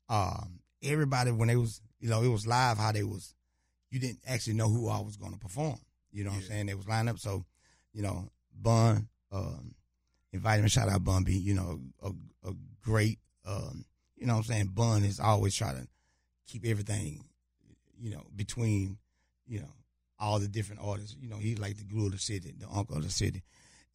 um, 0.07 0.59
everybody 0.81 1.31
when 1.31 1.49
they 1.49 1.57
was 1.57 1.81
you 1.99 2.09
know 2.09 2.23
it 2.23 2.29
was 2.29 2.47
live 2.47 2.77
how 2.77 2.93
they 2.93 3.03
was 3.03 3.35
you 3.89 3.99
didn't 3.99 4.19
actually 4.25 4.53
know 4.53 4.69
who 4.69 4.87
I 4.87 5.01
was 5.01 5.17
going 5.17 5.33
to 5.33 5.39
perform. 5.39 5.77
You 6.13 6.23
know 6.23 6.29
what 6.29 6.37
I'm 6.37 6.43
saying? 6.43 6.65
They 6.67 6.73
was 6.73 6.87
lined 6.87 7.09
up. 7.09 7.19
So 7.19 7.43
you 7.93 8.01
know 8.01 8.29
Bun 8.57 9.09
um, 9.31 9.75
invited 10.31 10.63
me. 10.63 10.69
Shout 10.69 10.87
out 10.87 11.03
Bun 11.03 11.23
B. 11.23 11.33
You 11.33 11.55
know 11.55 11.79
a, 12.01 12.11
a 12.47 12.53
great 12.81 13.19
um, 13.45 13.83
you 14.15 14.25
know 14.25 14.33
what 14.33 14.39
I'm 14.39 14.45
saying. 14.45 14.67
Bun 14.67 15.03
is 15.03 15.19
always 15.19 15.53
trying 15.53 15.81
to 15.81 15.87
keep 16.47 16.65
everything 16.65 17.25
you 17.99 18.11
know 18.11 18.23
between 18.33 18.97
you 19.47 19.59
know 19.59 19.73
all 20.17 20.39
the 20.39 20.47
different 20.47 20.81
artists. 20.81 21.17
You 21.19 21.27
know 21.27 21.37
he's 21.37 21.59
like 21.59 21.77
the 21.77 21.83
glue 21.83 22.05
of 22.05 22.13
the 22.13 22.19
city, 22.19 22.53
the 22.57 22.67
uncle 22.73 22.95
of 22.95 23.03
the 23.03 23.09
city, 23.09 23.43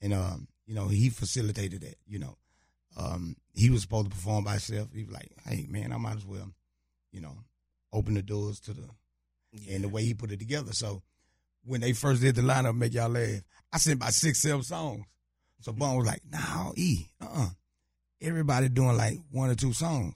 and 0.00 0.14
um 0.14 0.48
you 0.66 0.74
know 0.74 0.88
he 0.88 1.10
facilitated 1.10 1.82
that. 1.82 1.96
You 2.06 2.18
know 2.18 2.36
um, 2.96 3.36
he 3.54 3.70
was 3.70 3.82
supposed 3.82 4.10
to 4.10 4.16
perform 4.16 4.44
by 4.44 4.52
himself. 4.52 4.88
He 4.94 5.04
was 5.04 5.12
like, 5.12 5.30
"Hey, 5.46 5.66
man, 5.68 5.92
I 5.92 5.98
might 5.98 6.16
as 6.16 6.26
well, 6.26 6.50
you 7.12 7.20
know, 7.20 7.36
open 7.92 8.14
the 8.14 8.22
doors 8.22 8.60
to 8.60 8.72
the." 8.72 8.88
And 9.70 9.84
the 9.84 9.88
way 9.88 10.04
he 10.04 10.12
put 10.12 10.32
it 10.32 10.38
together. 10.38 10.72
So 10.72 11.02
when 11.64 11.80
they 11.80 11.92
first 11.92 12.20
did 12.20 12.34
the 12.34 12.42
lineup, 12.42 12.76
make 12.76 12.92
y'all 12.92 13.08
laugh. 13.08 13.40
I 13.72 13.78
sent 13.78 13.96
about 13.96 14.12
six, 14.12 14.42
seven 14.42 14.62
songs. 14.62 15.06
So 15.60 15.72
Bun 15.72 15.96
was 15.96 16.06
like, 16.06 16.22
"No, 16.30 16.72
E, 16.76 17.06
uh, 17.20 17.28
uh 17.32 17.48
everybody 18.20 18.68
doing 18.68 18.96
like 18.96 19.18
one 19.30 19.50
or 19.50 19.54
two 19.54 19.72
songs." 19.72 20.14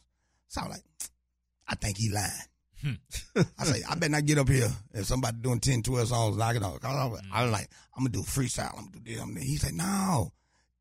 So 0.49 0.61
I 0.61 0.65
was 0.69 0.77
like, 0.77 0.85
"I 1.69 1.75
think 1.75 1.97
he 1.97 2.11
lying." 2.11 2.50
Hmm. 2.83 2.93
I 3.59 3.65
say, 3.65 3.83
I 3.89 3.95
better 3.95 4.13
not 4.13 4.27
get 4.27 4.39
up 4.39 4.49
here 4.49 4.71
if 4.95 5.05
somebody 5.07 5.37
doing 5.41 5.61
10, 5.61 5.83
12 5.83 6.09
songs, 6.09 6.37
knock 6.37 6.57
it 6.57 6.63
off. 6.63 6.85
I 6.85 7.07
was, 7.07 7.21
I 7.33 7.43
was 7.43 7.53
like, 7.53 7.69
I'm 7.97 8.05
gonna 8.05 8.11
do 8.11 8.23
freestyle. 8.23 8.77
I'm 8.77 8.87
gonna 8.87 9.05
do 9.05 9.13
this. 9.13 9.21
I'm 9.21 9.35
gonna, 9.35 9.45
he 9.45 9.57
said, 9.57 9.75
no, 9.75 10.33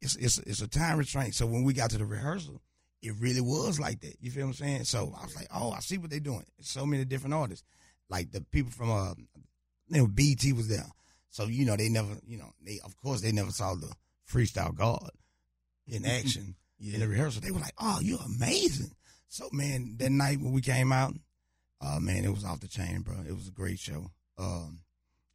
it's 0.01 0.15
it's 0.15 0.37
it's 0.39 0.61
a 0.61 0.67
time 0.67 0.97
restraint. 0.97 1.35
So 1.35 1.45
when 1.45 1.63
we 1.63 1.73
got 1.73 1.89
to 1.91 1.97
the 1.97 2.05
rehearsal, 2.05 2.61
it 3.01 3.13
really 3.19 3.41
was 3.41 3.79
like 3.79 4.01
that. 4.01 4.15
You 4.21 4.31
feel 4.31 4.43
what 4.43 4.49
I'm 4.49 4.53
saying? 4.53 4.83
So 4.85 5.13
I 5.19 5.25
was 5.25 5.35
like, 5.35 5.47
oh, 5.53 5.71
I 5.71 5.79
see 5.79 5.97
what 5.97 6.09
they're 6.09 6.19
doing. 6.19 6.45
So 6.61 6.85
many 6.85 7.05
different 7.05 7.33
artists, 7.33 7.65
like 8.09 8.31
the 8.31 8.41
people 8.41 8.71
from 8.71 8.91
uh, 8.91 9.13
you 9.89 9.97
know, 9.97 10.07
BT 10.07 10.53
was 10.53 10.67
there. 10.67 10.87
So 11.29 11.45
you 11.45 11.65
know, 11.65 11.75
they 11.75 11.89
never, 11.89 12.17
you 12.25 12.37
know, 12.37 12.51
they 12.65 12.79
of 12.83 12.95
course 12.97 13.21
they 13.21 13.31
never 13.31 13.51
saw 13.51 13.75
the 13.75 13.91
freestyle 14.31 14.75
god 14.75 15.11
in 15.87 16.03
mm-hmm. 16.03 16.11
action 16.11 16.55
in 16.79 16.99
the 16.99 17.07
rehearsal. 17.07 17.41
They 17.41 17.51
were 17.51 17.59
like, 17.59 17.73
oh, 17.79 17.99
you're 18.01 18.19
amazing. 18.25 18.91
So 19.27 19.49
man, 19.51 19.95
that 19.99 20.11
night 20.11 20.39
when 20.39 20.53
we 20.53 20.61
came 20.61 20.91
out, 20.91 21.13
uh, 21.81 21.99
man, 21.99 22.25
it 22.25 22.31
was 22.31 22.45
off 22.45 22.59
the 22.59 22.67
chain, 22.67 23.01
bro. 23.01 23.15
It 23.27 23.33
was 23.33 23.47
a 23.47 23.51
great 23.51 23.79
show. 23.79 24.11
Um, 24.37 24.79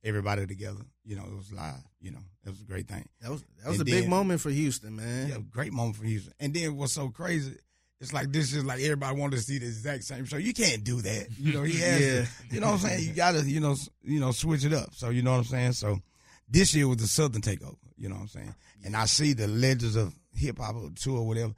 everybody 0.02 0.46
together, 0.46 0.80
you 1.04 1.16
know, 1.16 1.24
it 1.24 1.34
was 1.34 1.52
live. 1.52 1.82
You 2.00 2.12
know, 2.12 2.20
it 2.44 2.50
was 2.50 2.60
a 2.60 2.64
great 2.64 2.88
thing. 2.88 3.08
That 3.20 3.30
was 3.30 3.42
that 3.62 3.68
was 3.68 3.80
And 3.80 3.88
a 3.88 3.90
big 3.90 4.08
moment 4.08 4.40
for 4.40 4.50
Houston, 4.50 4.96
man. 4.96 5.28
Yeah, 5.28 5.36
great 5.50 5.72
moment 5.72 5.96
for 5.96 6.04
Houston. 6.04 6.34
And 6.40 6.52
then 6.54 6.76
what's 6.76 6.92
so 6.92 7.08
crazy? 7.08 7.56
It's 8.00 8.12
like 8.12 8.32
this 8.32 8.52
is 8.52 8.64
like 8.64 8.80
everybody 8.80 9.18
wanted 9.18 9.36
to 9.36 9.42
see 9.42 9.58
the 9.58 9.66
exact 9.66 10.04
same 10.04 10.26
show. 10.26 10.36
You 10.36 10.52
can't 10.52 10.84
do 10.84 11.00
that. 11.00 11.28
You 11.38 11.54
know, 11.54 11.62
he 11.62 11.78
has. 11.78 12.00
Yeah. 12.00 12.24
To, 12.24 12.54
you 12.54 12.60
know 12.60 12.66
what 12.66 12.72
I'm 12.74 12.78
saying? 12.80 13.04
You 13.04 13.14
gotta, 13.14 13.48
you 13.48 13.60
know, 13.60 13.76
you 14.02 14.20
know, 14.20 14.32
switch 14.32 14.64
it 14.64 14.74
up. 14.74 14.94
So 14.94 15.08
you 15.08 15.22
know 15.22 15.32
what 15.32 15.38
I'm 15.38 15.44
saying. 15.44 15.72
So 15.72 16.00
this 16.48 16.74
year 16.74 16.86
was 16.86 16.98
the 16.98 17.06
Southern 17.06 17.40
takeover. 17.40 17.76
You 17.96 18.08
know 18.08 18.16
what 18.16 18.22
I'm 18.22 18.28
saying? 18.28 18.54
And 18.84 18.96
I 18.96 19.06
see 19.06 19.32
the 19.32 19.46
legends 19.46 19.96
of 19.96 20.14
hip 20.34 20.58
hop 20.58 20.74
or 20.74 20.90
tour 20.94 21.18
or 21.18 21.26
whatever. 21.26 21.54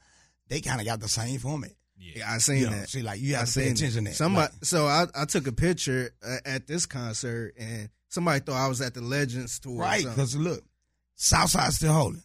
They 0.49 0.61
kind 0.61 0.81
of 0.81 0.87
got 0.87 1.01
the 1.01 1.09
same 1.09 1.41
format. 1.41 1.73
Yeah. 1.99 2.13
Yeah, 2.17 2.33
I 2.33 2.39
seen 2.39 2.59
You 2.59 2.67
know, 2.71 2.77
that. 2.77 2.89
see, 2.89 3.03
like 3.03 3.21
you 3.21 3.35
I 3.35 3.39
have 3.41 3.49
to 3.49 3.55
pay 3.55 3.65
seen 3.67 3.73
attention 3.73 4.05
to 4.05 4.11
that. 4.11 4.11
that. 4.11 4.17
Somebody, 4.17 4.53
Like, 4.55 4.65
so 4.65 4.87
I, 4.87 5.07
I 5.15 5.25
took 5.25 5.47
a 5.47 5.53
picture 5.53 6.11
uh, 6.27 6.37
at 6.45 6.67
this 6.67 6.87
concert, 6.87 7.55
and 7.59 7.89
somebody 8.09 8.41
thought 8.41 8.57
I 8.57 8.69
was 8.69 8.81
at 8.81 8.95
the 8.95 9.01
Legends 9.01 9.59
tour. 9.59 9.79
Right, 9.81 10.05
because 10.05 10.37
look, 10.37 10.63
Southside 11.15 11.73
still 11.73 11.93
holding. 11.93 12.23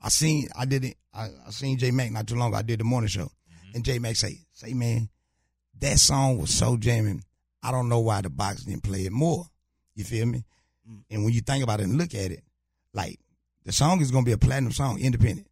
I 0.00 0.08
seen, 0.08 0.48
I 0.56 0.64
did 0.64 0.84
it. 0.84 0.96
I, 1.12 1.28
I 1.46 1.50
seen 1.50 1.76
J 1.78 1.90
Mac 1.90 2.12
not 2.12 2.26
too 2.26 2.36
long 2.36 2.48
ago. 2.50 2.58
I 2.58 2.62
did 2.62 2.80
the 2.80 2.84
morning 2.84 3.08
show, 3.08 3.30
and 3.74 3.84
J 3.84 3.98
Mac 3.98 4.16
say, 4.16 4.38
"Say 4.52 4.72
man, 4.74 5.08
that 5.80 5.98
song 5.98 6.38
was 6.38 6.50
so 6.54 6.76
jamming. 6.76 7.24
I 7.62 7.72
don't 7.72 7.88
know 7.88 7.98
why 8.00 8.20
the 8.22 8.30
box 8.30 8.62
didn't 8.64 8.84
play 8.84 9.04
it 9.06 9.12
more. 9.12 9.44
You 9.94 10.04
feel 10.04 10.24
me? 10.26 10.44
Mm. 10.88 11.02
And 11.10 11.24
when 11.24 11.34
you 11.34 11.40
think 11.40 11.62
about 11.64 11.80
it 11.80 11.84
and 11.84 11.98
look 11.98 12.14
at 12.14 12.30
it, 12.30 12.42
like 12.94 13.18
the 13.64 13.72
song 13.72 14.00
is 14.00 14.10
gonna 14.10 14.24
be 14.24 14.32
a 14.32 14.38
platinum 14.38 14.72
song, 14.72 15.00
independent. 15.00 15.48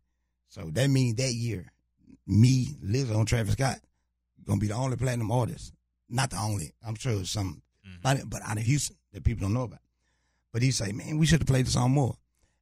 So 0.49 0.71
that 0.73 0.89
means 0.89 1.17
that 1.17 1.33
year, 1.33 1.67
me, 2.29 2.77
Lizzo, 2.85 3.17
and 3.17 3.27
Travis 3.27 3.55
Scott 3.55 3.81
gonna 4.45 4.61
be 4.61 4.69
the 4.69 4.75
only 4.75 4.97
platinum 4.97 5.31
artist. 5.31 5.73
Not 6.09 6.31
the 6.31 6.39
only. 6.39 6.73
I'm 6.87 6.95
sure 6.95 7.13
it's 7.21 7.31
some, 7.31 7.63
Mhm. 7.87 8.03
but 8.03 8.31
but 8.31 8.43
out 8.43 8.57
of 8.59 8.63
Houston 8.65 8.97
that 9.13 9.25
people 9.25 9.43
don't 9.43 9.55
know 9.55 9.63
about. 9.65 9.81
But 10.53 10.63
he 10.63 10.71
say, 10.71 10.93
man, 10.93 11.19
we 11.19 11.27
should 11.27 11.41
have 11.41 11.47
played 11.47 11.67
the 11.67 11.71
song 11.71 11.91
more. 11.93 12.17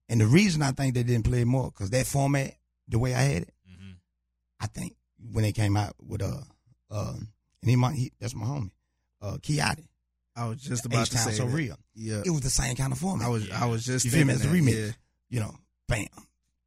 And 0.09 0.21
the 0.21 0.27
reason 0.27 0.63
I 0.63 0.73
think 0.73 0.95
they 0.95 1.03
didn't 1.03 1.25
play 1.25 1.43
it 1.43 1.47
more, 1.47 1.71
because 1.71 1.91
that 1.91 2.07
format, 2.07 2.57
the 2.89 2.99
way 2.99 3.15
I 3.15 3.23
had 3.23 3.43
it, 3.43 3.55
Mhm. 3.69 3.97
I 4.61 4.67
think 4.69 4.97
when 5.33 5.43
they 5.43 5.53
came 5.53 5.77
out 5.77 5.95
with 6.03 6.23
uh 6.23 6.43
uh, 6.91 7.15
and 7.63 7.71
he, 7.71 7.75
my, 7.77 7.93
he 7.93 8.13
that's 8.21 8.35
my 8.35 8.47
homie, 8.47 8.71
uh 9.21 9.37
Kiati, 9.39 9.87
I 10.37 10.47
was 10.49 10.61
just 10.61 10.85
about 10.87 11.03
H 11.03 11.11
to 11.11 11.19
say 11.19 11.33
so 11.35 11.47
that. 11.47 11.53
real. 11.55 11.77
Yeah, 11.95 12.23
It 12.25 12.31
was 12.31 12.43
the 12.43 12.51
same 12.51 12.77
kind 12.77 12.93
of 12.93 12.99
format. 12.99 13.27
I 13.27 13.31
was 13.31 13.47
Yeah. 13.47 13.63
I 13.63 13.67
was 13.67 13.85
just 13.85 14.05
You 14.05 14.11
feel 14.13 14.25
me? 14.27 14.35
thinking 14.35 14.55
It's 14.57 14.67
the 14.67 14.73
remix. 14.73 14.87
Yeah, 14.87 14.93
you 15.31 15.41
know, 15.41 15.59
bam, 15.89 16.07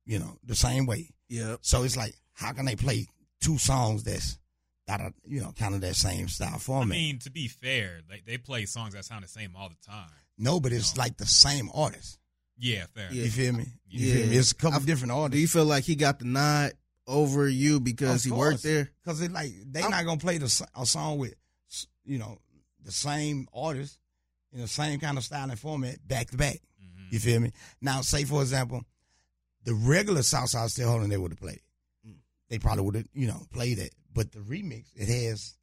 you 0.05 0.19
know, 0.19 0.37
the 0.43 0.55
same 0.55 0.85
way. 0.85 1.09
yeah. 1.29 1.55
So 1.61 1.83
it's 1.83 1.95
like, 1.95 2.15
how 2.39 2.53
can 2.53 2.65
they 2.65 2.75
play 2.75 3.07
two 3.41 3.57
songs 3.57 4.03
that's 4.03 4.37
that 4.87 5.01
are 5.01 5.11
you 5.27 5.41
know 5.41 5.51
kind 5.57 5.75
of 5.75 5.81
that 5.81 5.95
same 5.95 6.27
style 6.27 6.57
format? 6.57 6.95
I 6.95 6.99
mean, 6.99 7.19
to 7.19 7.29
be 7.31 7.47
fair, 7.47 7.99
they, 8.09 8.21
they 8.25 8.37
play 8.37 8.65
songs 8.65 8.93
that 8.93 9.05
sound 9.05 9.23
the 9.23 9.27
same 9.27 9.51
all 9.57 9.69
the 9.69 9.75
time. 9.91 10.09
no, 10.37 10.59
but 10.59 10.71
it's 10.71 10.95
No. 10.95 11.03
like 11.03 11.17
the 11.17 11.25
same 11.27 11.69
artist. 11.73 12.17
Yeah, 12.57 12.85
fair. 12.93 13.09
Yeah. 13.11 13.23
You 13.23 13.29
feel 13.31 13.53
me? 13.53 13.65
You 13.87 14.07
Yeah. 14.07 14.13
feel 14.15 14.27
me? 14.27 14.37
It's 14.37 14.51
a 14.51 14.55
couple 14.55 14.81
I- 14.81 14.85
different 14.85 15.11
artists. 15.11 15.35
Do 15.35 15.39
you 15.41 15.47
feel 15.47 15.65
like 15.65 15.83
he 15.83 15.95
got 15.95 16.19
the 16.19 16.25
nod 16.25 16.73
over 17.07 17.47
you 17.47 17.79
because 17.79 18.25
Of 18.25 18.31
he 18.31 18.37
worked 18.37 18.63
there? 18.63 18.89
Cause 19.05 19.21
it 19.21 19.31
like 19.31 19.51
they 19.65 19.81
I'm- 19.81 19.91
not 19.91 20.05
gonna 20.05 20.19
play 20.19 20.37
the 20.37 20.45
s- 20.45 20.61
a 20.75 20.85
song 20.85 21.17
with 21.19 21.35
you 22.05 22.17
know 22.17 22.39
the 22.83 22.91
same 22.91 23.47
artist 23.53 23.99
in 24.51 24.61
the 24.61 24.67
same 24.67 24.99
kind 24.99 25.17
of 25.17 25.23
style 25.23 25.49
and 25.49 25.59
format 25.59 26.05
back 26.07 26.31
to 26.31 26.37
back. 26.37 26.59
Mhm. 26.81 27.11
You 27.13 27.19
feel 27.19 27.39
me? 27.39 27.51
Now, 27.81 28.01
say 28.01 28.23
for 28.23 28.41
example, 28.41 28.83
the 29.63 29.73
regular 29.75 30.23
Southside 30.23 30.71
Still 30.71 30.89
Holding 30.89 31.09
they 31.09 31.17
would 31.17 31.31
have 31.31 31.39
played. 31.39 31.61
They 32.49 32.59
probably 32.59 32.83
would 32.83 32.95
have 32.95 33.07
you 33.13 33.27
know 33.27 33.41
played 33.53 33.77
it, 33.79 33.93
but 34.13 34.31
the 34.31 34.39
remix 34.39 34.85
it 34.95 35.07
has 35.07 35.55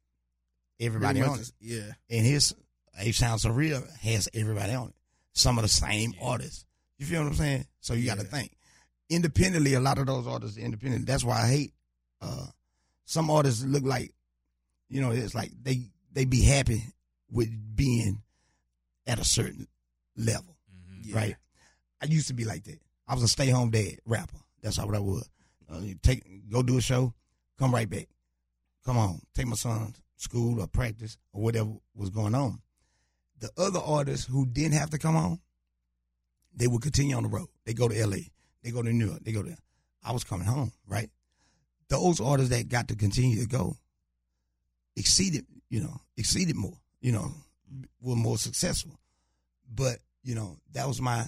everybody 0.79 1.21
on 1.21 1.39
it, 1.39 1.51
Yeah, 1.59 1.91
and 2.09 2.25
his 2.25 2.53
A 2.99 3.11
Sound 3.11 3.41
So 3.41 3.49
Real 3.51 3.83
has 4.01 4.29
everybody 4.33 4.73
on 4.73 4.89
it. 4.89 4.95
Some 5.33 5.57
of 5.57 5.63
the 5.63 5.67
same 5.69 6.13
Yeah. 6.13 6.23
artists. 6.25 6.65
You 6.97 7.05
feel 7.05 7.21
what 7.23 7.29
I'm 7.29 7.35
saying? 7.35 7.65
So 7.79 7.93
you 7.93 8.05
got 8.05 8.17
to 8.19 8.23
think 8.23 8.57
independently. 9.09 9.73
A 9.75 9.79
lot 9.79 9.97
of 9.99 10.07
those 10.07 10.25
artists 10.27 10.57
are 10.57 10.61
independent. 10.61 11.05
That's 11.05 11.23
why 11.23 11.41
I 11.43 11.47
hate 11.47 11.73
uh, 12.21 12.47
some 13.05 13.29
artists. 13.29 13.63
Look 13.63 13.83
like 13.83 14.13
you 14.89 15.01
know, 15.01 15.11
it's 15.11 15.35
like 15.35 15.51
they 15.61 15.81
they 16.13 16.25
be 16.25 16.41
happy 16.43 16.83
with 17.29 17.49
being 17.75 18.21
at 19.05 19.19
a 19.19 19.25
certain 19.25 19.67
level, 20.15 20.57
Mhm. 20.73 21.01
Yeah. 21.05 21.15
right? 21.15 21.35
I 22.01 22.05
used 22.05 22.27
to 22.29 22.33
be 22.33 22.45
like 22.45 22.63
that. 22.63 22.79
I 23.07 23.13
was 23.13 23.23
a 23.23 23.27
stay 23.27 23.49
home 23.49 23.69
dad 23.71 23.99
rapper. 24.05 24.37
That's 24.61 24.77
how 24.77 24.85
what 24.85 24.95
I 24.95 24.99
was. 24.99 25.29
Uh, 25.69 25.81
take 26.01 26.49
go 26.49 26.63
do 26.63 26.77
a 26.77 26.81
show, 26.81 27.13
come 27.57 27.73
right 27.73 27.89
back. 27.89 28.07
Come 28.85 28.97
on, 28.97 29.19
take 29.35 29.47
my 29.47 29.55
son 29.55 29.91
to 29.91 30.01
school 30.15 30.61
or 30.61 30.67
practice 30.67 31.17
or 31.33 31.41
whatever 31.41 31.71
was 31.95 32.09
going 32.09 32.35
on. 32.35 32.59
The 33.39 33.49
other 33.57 33.79
artists 33.79 34.25
who 34.25 34.45
didn't 34.45 34.73
have 34.73 34.89
to 34.91 34.97
come 34.97 35.15
on, 35.15 35.39
they 36.55 36.67
would 36.67 36.81
continue 36.81 37.15
on 37.15 37.23
the 37.23 37.29
road. 37.29 37.49
They 37.65 37.73
go 37.73 37.87
to 37.87 37.99
L.A. 37.99 38.31
They 38.63 38.71
go 38.71 38.81
to 38.81 38.91
New 38.91 39.07
York. 39.07 39.19
They 39.23 39.31
go 39.31 39.43
there. 39.43 39.57
I 40.03 40.11
was 40.11 40.23
coming 40.23 40.47
home, 40.47 40.71
right? 40.87 41.09
Those 41.89 42.19
artists 42.19 42.49
that 42.49 42.69
got 42.69 42.87
to 42.87 42.95
continue 42.95 43.39
to 43.41 43.47
go 43.47 43.77
exceeded, 44.95 45.45
you 45.69 45.81
know, 45.81 46.01
exceeded 46.17 46.55
more, 46.55 46.77
you 47.01 47.11
know, 47.11 47.31
were 48.01 48.15
more 48.15 48.37
successful. 48.37 48.99
But, 49.73 49.99
you 50.23 50.33
know, 50.35 50.57
that 50.73 50.87
was 50.87 51.01
my, 51.01 51.25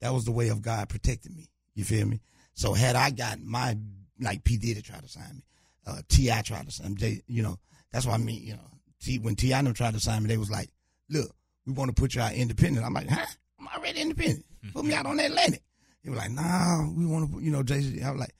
that 0.00 0.12
was 0.12 0.24
the 0.24 0.32
way 0.32 0.48
of 0.48 0.62
God 0.62 0.88
protecting 0.88 1.36
me. 1.36 1.48
You 1.74 1.84
feel 1.84 2.06
me? 2.06 2.20
So 2.54 2.72
had 2.72 2.96
I 2.96 3.10
got 3.10 3.40
my, 3.40 3.76
like 4.20 4.44
P. 4.44 4.56
Diddy 4.56 4.82
tried 4.82 5.02
to 5.02 5.08
sign 5.08 5.36
me, 5.36 5.42
uh, 5.86 6.00
T.I. 6.08 6.42
tried 6.42 6.66
to 6.66 6.72
sign 6.72 6.94
me, 6.94 7.22
you 7.26 7.42
know, 7.42 7.58
that's 7.92 8.06
what 8.06 8.14
I 8.14 8.18
mean, 8.18 8.42
you 8.42 8.54
know, 8.54 8.70
T, 9.00 9.18
when 9.18 9.36
T.I. 9.36 9.60
them 9.62 9.74
tried 9.74 9.94
to 9.94 10.00
sign 10.00 10.22
me, 10.22 10.28
they 10.28 10.36
was 10.36 10.50
like, 10.50 10.70
look, 11.10 11.34
we 11.66 11.72
want 11.72 11.94
to 11.94 12.00
put 12.00 12.14
you 12.14 12.20
out 12.20 12.32
independent. 12.32 12.84
I'm 12.84 12.94
like, 12.94 13.08
huh? 13.08 13.26
I'm 13.58 13.68
already 13.68 14.00
independent. 14.00 14.44
Put 14.72 14.84
me 14.84 14.94
out 14.94 15.06
on 15.06 15.20
Atlantic. 15.20 15.62
He 16.02 16.10
was 16.10 16.18
like, 16.18 16.30
nah, 16.30 16.86
we 16.90 17.06
want 17.06 17.26
to 17.26 17.34
put, 17.34 17.42
you 17.42 17.50
know, 17.50 17.62
Jay 17.62 17.80
Z. 17.80 18.02
I 18.02 18.10
was 18.10 18.20
like, 18.20 18.34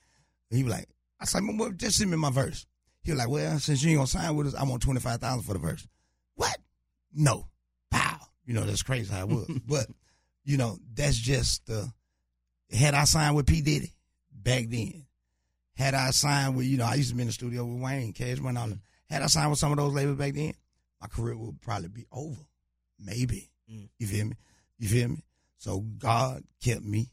he 0.49 0.63
was 0.63 0.73
like, 0.73 0.87
I 1.19 1.25
said, 1.25 1.41
well, 1.45 1.71
just 1.71 1.97
send 1.97 2.11
me 2.11 2.17
my 2.17 2.29
verse. 2.29 2.65
He 3.03 3.11
was 3.11 3.19
like, 3.19 3.29
well, 3.29 3.59
since 3.59 3.83
you 3.83 3.91
ain't 3.91 3.99
gonna 3.99 4.07
sign 4.07 4.35
with 4.35 4.47
us, 4.47 4.55
I 4.55 4.63
want 4.63 4.81
twenty 4.81 4.99
five 4.99 5.19
thousand 5.19 5.43
for 5.43 5.53
the 5.53 5.59
verse. 5.59 5.87
What? 6.35 6.57
No. 7.13 7.47
Pow. 7.91 8.19
You 8.45 8.53
know, 8.53 8.63
that's 8.63 8.83
crazy 8.83 9.11
how 9.11 9.21
it 9.21 9.29
was. 9.29 9.47
but, 9.67 9.87
you 10.43 10.57
know, 10.57 10.77
that's 10.93 11.17
just 11.17 11.65
the 11.67 11.91
had 12.71 12.93
I 12.93 13.03
signed 13.05 13.35
with 13.35 13.47
P. 13.47 13.61
Diddy 13.61 13.93
back 14.45 14.67
then, 14.69 15.05
had 15.75 15.93
I 15.93 16.11
signed 16.11 16.55
with, 16.55 16.67
you 16.67 16.77
know, 16.77 16.85
I 16.85 16.93
used 16.93 17.09
to 17.09 17.15
be 17.15 17.23
in 17.23 17.27
the 17.27 17.33
studio 17.33 17.65
with 17.65 17.81
Wayne, 17.81 18.13
Cash 18.13 18.39
went 18.39 18.57
on. 18.57 18.79
Had 19.09 19.23
I 19.23 19.25
signed 19.25 19.49
with 19.49 19.59
some 19.59 19.73
of 19.73 19.77
those 19.77 19.93
labels 19.93 20.17
back 20.17 20.33
then, 20.33 20.53
my 21.01 21.07
career 21.07 21.35
would 21.35 21.61
probably 21.61 21.89
be 21.89 22.05
over. 22.13 22.41
Maybe. 22.97 23.51
Mm. 23.69 23.89
You 23.99 24.07
feel 24.07 24.25
me? 24.25 24.35
You 24.79 24.87
feel 24.87 25.09
me? 25.09 25.25
So 25.57 25.79
God 25.79 26.43
kept 26.63 26.83
me 26.83 27.11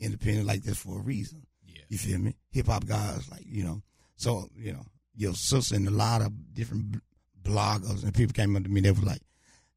independent 0.00 0.46
like 0.46 0.62
this 0.62 0.78
for 0.78 0.98
a 0.98 1.02
reason. 1.02 1.46
Yeah. 1.64 1.82
You 1.88 1.98
feel 1.98 2.18
me? 2.18 2.34
Hip 2.50 2.66
hop 2.66 2.86
guys, 2.86 3.30
like 3.30 3.44
you 3.46 3.62
know. 3.62 3.82
So 4.16 4.48
you 4.56 4.72
know, 4.72 4.84
your 5.14 5.34
sister 5.34 5.76
and 5.76 5.86
a 5.86 5.92
lot 5.92 6.22
of 6.22 6.54
different 6.54 6.96
bloggers 7.40 8.02
and 8.02 8.14
people 8.14 8.32
came 8.32 8.56
up 8.56 8.64
to 8.64 8.68
me. 8.68 8.80
They 8.80 8.90
were 8.90 9.02
like, 9.02 9.22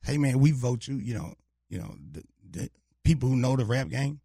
"Hey 0.03 0.17
man, 0.17 0.39
we 0.39 0.51
vote 0.51 0.88
you." 0.88 0.95
You 0.95 1.15
know, 1.15 1.34
you 1.69 1.77
know 1.79 1.95
the, 2.12 2.23
the 2.49 2.69
people 3.03 3.29
who 3.29 3.36
know 3.36 3.55
the 3.55 3.65
rap 3.65 3.89
game. 3.89 4.19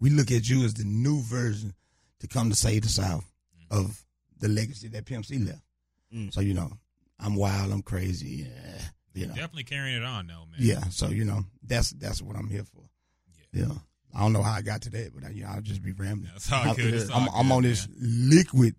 We 0.00 0.10
look 0.10 0.30
at 0.30 0.48
you 0.48 0.64
as 0.64 0.74
the 0.74 0.84
new 0.84 1.20
version 1.22 1.74
to 2.20 2.28
come 2.28 2.50
to 2.50 2.56
save 2.56 2.82
the 2.82 2.88
South 2.88 3.24
Mm-hmm. 3.70 3.80
of 3.86 4.02
the 4.40 4.48
legacy 4.48 4.88
that 4.88 5.04
Pimp 5.04 5.26
C 5.26 5.38
left. 5.38 5.60
Mm. 6.14 6.32
So 6.32 6.40
you 6.40 6.54
know, 6.54 6.70
I'm 7.20 7.34
wild, 7.34 7.70
I'm 7.72 7.82
crazy. 7.82 8.46
Yeah, 8.48 8.78
you 9.14 9.26
know. 9.26 9.34
Definitely 9.34 9.64
carrying 9.64 9.96
it 9.96 10.04
on, 10.04 10.26
though, 10.26 10.44
man. 10.50 10.56
Yeah, 10.58 10.80
so 10.90 11.08
you 11.08 11.24
know, 11.24 11.44
that's 11.62 11.90
that's 11.90 12.22
what 12.22 12.36
I'm 12.36 12.48
here 12.48 12.64
for. 12.64 12.82
Yeah. 13.52 13.66
Yeah, 13.66 13.74
I 14.14 14.20
don't 14.20 14.32
know 14.32 14.42
how 14.42 14.52
I 14.52 14.62
got 14.62 14.80
to 14.82 14.90
that, 14.90 15.10
but 15.14 15.24
I, 15.24 15.30
you 15.30 15.42
know, 15.42 15.50
I'll 15.50 15.60
just 15.60 15.82
be 15.82 15.92
rambling. 15.92 16.30
That's 16.32 16.50
all 16.52 16.70
I- 16.70 16.74
good. 16.74 16.94
It's 16.94 17.10
all 17.10 17.20
I'm, 17.20 17.28
I'm 17.34 17.48
good, 17.48 17.54
on 17.56 17.62
this 17.64 17.88
man. 17.88 18.30
liquid. 18.30 18.74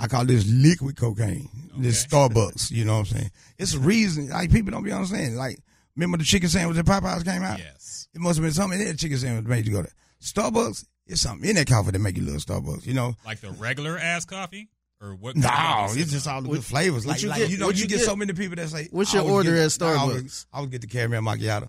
I 0.00 0.06
call 0.06 0.24
this 0.24 0.46
liquid 0.48 0.96
cocaine. 0.96 1.48
This 1.76 2.06
Starbucks. 2.06 2.70
You 2.70 2.84
know 2.84 2.92
what 2.94 2.98
I'm 3.10 3.16
saying? 3.16 3.30
It's 3.58 3.74
a 3.74 3.80
reason. 3.80 4.28
Like 4.28 4.52
people 4.52 4.70
don't 4.70 4.84
be 4.84 4.92
understanding. 4.92 5.34
Like 5.36 5.58
remember 5.96 6.18
the 6.18 6.24
chicken 6.24 6.48
sandwich 6.48 6.76
that 6.76 6.86
Popeyes 6.86 7.24
came 7.24 7.42
out? 7.42 7.58
Yes. 7.58 8.06
It 8.14 8.20
must 8.20 8.36
have 8.38 8.44
been 8.44 8.52
something 8.52 8.78
in 8.80 8.86
that 8.86 8.98
chicken 8.98 9.18
sandwich 9.18 9.46
made 9.46 9.66
you 9.66 9.72
go 9.72 9.82
there. 9.82 9.92
Starbucks. 10.22 10.84
It's 11.06 11.20
something 11.22 11.48
in 11.48 11.56
that 11.56 11.66
coffee 11.68 11.90
that 11.92 11.98
make 11.98 12.16
you 12.16 12.24
love 12.24 12.36
Starbucks. 12.42 12.86
You 12.86 12.94
know? 12.94 13.14
Like 13.24 13.40
the 13.40 13.50
regular 13.52 13.96
ass 13.98 14.24
coffee? 14.24 14.68
Or 15.00 15.14
what? 15.14 15.36
No, 15.36 15.48
it's 15.90 16.10
just 16.10 16.26
all 16.26 16.42
the 16.42 16.48
good 16.48 16.58
What- 16.58 16.64
flavors. 16.64 17.06
what 17.06 17.12
Like, 17.14 17.22
you 17.22 17.28
like 17.28 17.38
get- 17.38 17.50
you 17.50 17.58
know, 17.58 17.68
you, 17.70 17.82
you 17.82 17.88
get, 17.88 17.98
get- 17.98 18.04
so 18.04 18.16
many 18.16 18.32
people 18.32 18.56
that 18.56 18.68
say, 18.68 18.88
What's 18.90 19.14
your 19.14 19.22
order 19.22 19.54
get- 19.54 19.80
at 19.80 19.82
I 19.82 19.94
always- 19.94 20.22
Starbucks? 20.22 20.46
I 20.52 20.56
always 20.56 20.70
get 20.72 20.80
the 20.80 20.86
caramel 20.88 21.22
macchiato, 21.22 21.68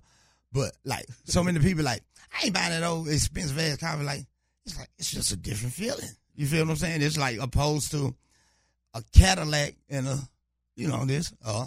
but 0.52 0.72
like 0.84 1.06
so 1.26 1.44
many 1.44 1.60
people 1.60 1.84
like, 1.84 2.02
I 2.34 2.46
ain't 2.46 2.54
buying 2.54 2.72
that 2.72 2.84
old 2.84 3.08
expensive 3.08 3.58
ass 3.60 3.78
coffee. 3.78 4.04
Like 4.04 4.26
it's 4.66 4.78
like 4.78 4.90
it's 4.98 5.12
just 5.12 5.32
a 5.32 5.36
different 5.38 5.74
feeling. 5.76 6.10
You 6.36 6.48
feel 6.48 6.66
what 6.66 6.72
I'm 6.72 6.78
saying? 6.78 7.02
It's 7.04 7.18
like 7.18 7.38
opposed 7.40 7.92
to 7.92 8.16
a 8.96 9.04
Cadillac 9.14 9.76
and 9.90 10.08
a, 10.08 10.20
you 10.76 10.88
know, 10.88 11.06
this, 11.06 11.32
uh, 11.46 11.66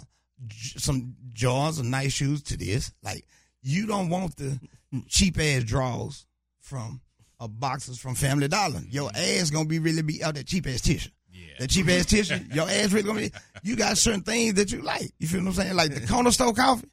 some 0.51 1.15
jars 1.31 1.79
of 1.79 1.85
nice 1.85 2.11
shoes 2.13 2.43
to 2.43 2.57
this. 2.57 2.91
Like 3.01 3.25
you 3.61 3.85
don't 3.87 4.09
want 4.09 4.35
the 4.35 4.59
cheap 5.07 5.39
ass 5.39 5.63
draws 5.63 6.25
from. 6.63 7.01
Uh, 7.39 7.47
boxes 7.47 7.99
from 7.99 8.15
Family 8.15 8.47
Dollar. 8.47 8.81
Your 8.89 9.09
ass 9.13 9.49
gonna 9.49 9.65
be 9.67 9.79
really 9.79 10.01
be 10.01 10.23
out 10.23 10.35
that 10.35 10.45
cheap 10.47 10.65
ass 10.67 10.79
tissue 10.81 11.09
Yeah. 11.31 11.55
that 11.59 11.69
cheap 11.69 11.89
ass 11.89 12.05
tissue, 12.05 12.37
your 12.53 12.69
ass 12.69 12.91
really 12.93 13.03
gonna 13.05 13.19
be. 13.21 13.31
You 13.63 13.75
got 13.75 13.97
certain 13.97 14.21
things 14.21 14.53
that 14.53 14.71
you 14.71 14.81
like. 14.81 15.11
You 15.19 15.27
feel 15.27 15.41
what 15.41 15.47
I'm 15.47 15.53
saying? 15.53 15.75
Like 15.75 15.93
the 15.93 16.07
corner 16.07 16.31
store 16.31 16.53
coffee. 16.53 16.87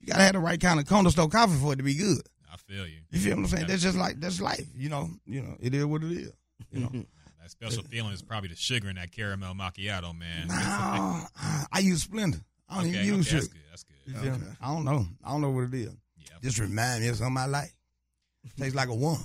You 0.00 0.06
gotta 0.06 0.22
have 0.22 0.34
the 0.34 0.38
right 0.38 0.60
kind 0.60 0.78
of 0.78 0.86
corner 0.86 1.10
store 1.10 1.28
coffee 1.28 1.58
for 1.58 1.72
it 1.72 1.76
to 1.76 1.82
be 1.82 1.94
good. 1.94 2.20
I 2.52 2.56
feel 2.56 2.86
you. 2.86 3.00
You 3.10 3.18
feel 3.18 3.36
what 3.36 3.42
I'm 3.42 3.46
saying? 3.48 3.66
That's 3.66 3.82
just 3.82 3.96
like 3.98 4.20
that's 4.20 4.40
life. 4.40 4.66
You 4.76 4.90
know. 4.90 5.08
You 5.26 5.42
know. 5.42 5.56
It 5.58 5.74
is 5.74 5.84
what 5.86 6.04
it 6.04 6.12
is. 6.12 6.32
You 6.70 6.80
know. 6.80 6.90
That 7.42 7.50
special 7.50 7.82
feeling 7.84 8.12
is 8.12 8.22
probably 8.22 8.50
the 8.50 8.56
sugar 8.56 8.90
in 8.90 8.96
that 8.96 9.10
caramel 9.12 9.54
macchiato, 9.54 10.16
man. 10.16 10.46
nah, 10.48 11.24
I 11.72 11.78
use 11.80 12.06
Splenda. 12.06 12.40
I 12.68 12.76
don't 12.82 12.90
okay, 12.90 13.02
even 13.02 13.16
use 13.16 13.26
okay, 13.28 13.36
that's 13.36 13.48
good. 13.48 13.60
That's 13.70 13.82
good. 13.84 13.96
You 14.06 14.14
feel 14.14 14.32
me? 14.38 14.46
Okay. 14.46 14.56
I 14.60 14.74
don't 14.74 14.84
know. 14.84 15.06
I 15.24 15.32
don't 15.32 15.40
know 15.40 15.50
what 15.50 15.64
it 15.64 15.74
is. 15.74 15.96
Yeah. 16.18 16.36
Just 16.42 16.58
remind 16.58 17.02
me 17.02 17.08
of 17.08 17.16
something 17.16 17.38
I 17.38 17.46
like. 17.46 17.72
Tastes 18.58 18.74
like 18.74 18.88
a 18.88 18.94
one. 18.94 19.18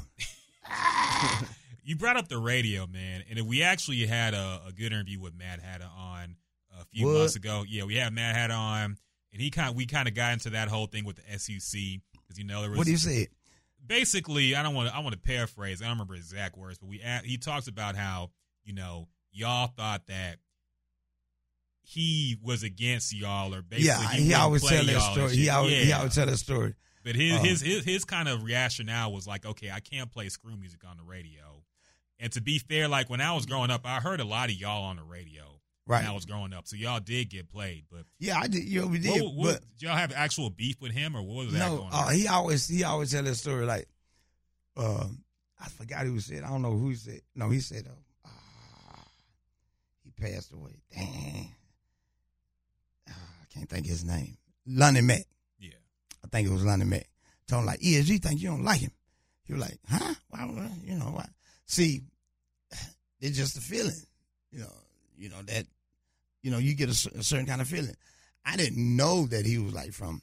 You 1.88 1.96
brought 1.96 2.18
up 2.18 2.28
the 2.28 2.40
radio, 2.40 2.88
man, 2.88 3.24
and 3.30 3.48
we 3.48 3.62
actually 3.62 4.08
had 4.08 4.34
a, 4.34 4.60
a 4.68 4.72
good 4.72 4.92
interview 4.92 5.20
with 5.20 5.38
Madd 5.38 5.60
Hatta 5.62 5.86
on 5.86 6.36
a 6.82 6.84
few 6.86 7.06
What? 7.06 7.20
months 7.20 7.36
ago. 7.36 7.64
Yeah, 7.68 7.84
we 7.84 7.96
had 7.96 8.12
Madd 8.12 8.36
Hatta 8.36 8.56
on, 8.56 8.98
and 9.32 9.40
he 9.40 9.52
kind 9.52 9.70
of, 9.70 9.76
we 9.76 9.86
kind 9.86 10.08
of 10.08 10.16
got 10.16 10.34
into 10.34 10.50
that 10.50 10.68
whole 10.68 10.88
thing 10.88 11.06
with 11.06 11.18
the 11.18 11.38
SUC 11.38 12.02
because 12.24 12.40
you 12.40 12.44
know 12.44 12.62
there 12.62 12.72
was 12.72 12.80
What 12.80 12.86
do 12.86 12.92
you 12.92 12.98
say? 12.98 13.28
basically 13.86 14.56
I 14.56 14.64
don't 14.64 14.74
want 14.74 14.90
to 14.90 14.96
I 14.96 15.00
want 15.02 15.14
to 15.14 15.20
paraphrase. 15.20 15.84
I 15.84 15.86
don't 15.86 15.94
remember 15.94 16.16
exact 16.16 16.58
words, 16.58 16.80
but 16.80 16.90
we 16.90 17.00
he 17.24 17.38
talks 17.38 17.68
about 17.68 17.96
how 17.96 18.32
you 18.64 18.74
know 18.74 19.08
y'all 19.32 19.68
thought 19.68 20.08
that 20.08 20.38
he 21.84 22.36
was 22.42 22.64
against 22.64 23.14
y'all 23.14 23.54
or 23.54 23.62
basically 23.62 23.88
Yeah, 23.90 24.10
he, 24.10 24.24
he, 24.24 24.34
always 24.34 24.64
tell 24.68 24.84
that 24.84 25.02
story. 25.14 25.36
He 25.36 25.50
always 25.50 25.86
he 25.86 25.94
always 25.94 26.16
tell 26.16 26.26
that 26.26 26.38
story. 26.38 26.74
But 27.06 27.16
his, 27.16 27.38
Uh, 27.40 27.44
his 27.44 27.62
his 27.62 27.86
his 27.86 28.04
kind 28.04 28.28
of 28.28 28.44
rationale 28.44 29.14
was 29.14 29.26
like, 29.26 29.46
okay, 29.46 29.72
I 29.72 29.80
can't 29.80 30.12
play 30.12 30.28
screw 30.28 30.58
music 30.58 30.82
on 30.90 30.98
the 30.98 31.04
radio. 31.04 31.64
And 32.20 32.34
to 32.34 32.42
be 32.42 32.60
fair, 32.60 32.88
like 32.90 33.10
when 33.10 33.22
I 33.22 33.32
was 33.34 33.46
growing 33.46 33.70
up, 33.72 33.86
I 33.86 34.00
heard 34.02 34.20
a 34.20 34.26
lot 34.26 34.50
of 34.50 34.56
y'all 34.56 34.84
on 34.86 34.98
the 34.98 35.04
radio 35.04 35.44
Right. 35.88 36.00
when 36.02 36.10
I 36.10 36.14
was 36.14 36.26
growing 36.26 36.52
up. 36.52 36.66
So 36.68 36.76
y'all 36.76 37.00
did 37.00 37.30
get 37.30 37.48
played. 37.48 37.84
But 37.92 38.06
Yeah, 38.18 38.40
I 38.40 38.48
did. 38.48 38.64
You 38.64 38.82
know, 38.82 38.88
we 38.88 38.98
did. 38.98 39.22
what, 39.22 39.36
what, 39.36 39.54
but 39.54 39.62
did 39.78 39.84
y'all 39.88 39.96
have 39.96 40.12
actual 40.14 40.50
beef 40.50 40.82
with 40.82 40.92
him, 40.94 41.16
or 41.16 41.22
what 41.22 41.46
was 41.46 41.54
that 41.54 41.60
no, 41.60 41.78
going 41.78 41.94
uh, 41.94 41.98
on? 42.08 42.14
he 42.16 42.28
always 42.28 42.68
he 42.68 42.84
always 42.84 43.12
tell 43.12 43.22
that 43.24 43.36
story 43.36 43.66
like, 43.68 43.88
uh, 44.76 45.06
I 45.60 45.70
forgot 45.70 46.06
who 46.08 46.20
said. 46.20 46.44
I 46.44 46.48
don't 46.50 46.64
know 46.64 46.76
who 46.76 46.90
he 46.90 46.96
said. 46.96 47.22
No, 47.36 47.50
he 47.52 47.60
said, 47.60 47.86
uh, 47.88 48.30
he 50.04 50.10
passed 50.10 50.52
away. 50.54 50.82
Dang, 50.92 51.54
Ah, 53.10 53.14
I 53.44 53.54
can't 53.54 53.70
think 53.70 53.86
of 53.86 53.90
his 53.92 54.04
name. 54.04 54.38
Lonnie 54.66 55.02
Mack. 55.02 55.26
I 56.26 56.28
think 56.38 56.48
it 56.48 56.52
was 56.54 56.66
Lonnie 56.66 56.86
Mack. 56.86 57.08
Told 57.48 57.62
him 57.62 57.68
like, 57.68 57.80
ESG 57.80 58.22
think 58.24 58.42
you 58.42 58.50
don't 58.50 58.64
like 58.64 58.82
him. 58.82 58.92
He 59.44 59.54
was 59.54 59.62
like, 59.62 59.78
huh? 59.88 60.14
Why? 60.30 60.40
I- 60.40 60.72
You 60.84 60.96
know 60.98 61.06
why? 61.06 61.28
See, 61.68 62.02
it's 63.22 63.38
just 63.38 63.58
a 63.58 63.62
feeling. 63.62 63.96
You 64.52 64.62
know, 64.62 64.74
you 65.18 65.30
know 65.30 65.42
that. 65.46 65.66
You 66.42 66.52
know, 66.52 66.58
you 66.60 66.76
get 66.76 66.90
a, 66.90 67.20
a 67.20 67.24
certain 67.24 67.46
kind 67.46 67.62
of 67.62 67.68
feeling. 67.68 67.96
I 68.46 68.56
didn't 68.56 68.96
know 68.96 69.26
that 69.28 69.46
he 69.46 69.58
was 69.58 69.74
like 69.74 69.94
from, 69.94 70.22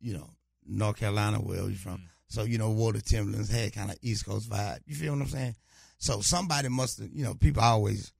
you 0.00 0.12
know, 0.14 0.28
North 0.66 0.96
Carolina, 0.96 1.38
where 1.38 1.66
he's 1.68 1.80
from. 1.80 1.98
Mm. 1.98 2.08
So 2.28 2.42
you 2.44 2.58
know, 2.58 2.70
Water 2.70 3.00
Timberlands 3.00 3.50
had 3.50 3.72
kind 3.74 3.90
of 3.90 3.96
East 4.02 4.26
Coast 4.26 4.48
vibe. 4.50 4.80
You 4.86 4.94
feel 4.94 5.12
what 5.12 5.22
I'm 5.22 5.28
saying? 5.28 5.54
So 5.98 6.20
somebody 6.20 6.68
must 6.68 6.98
have, 6.98 7.08
you 7.12 7.24
know, 7.24 7.34
people 7.34 7.62
always 7.62 8.12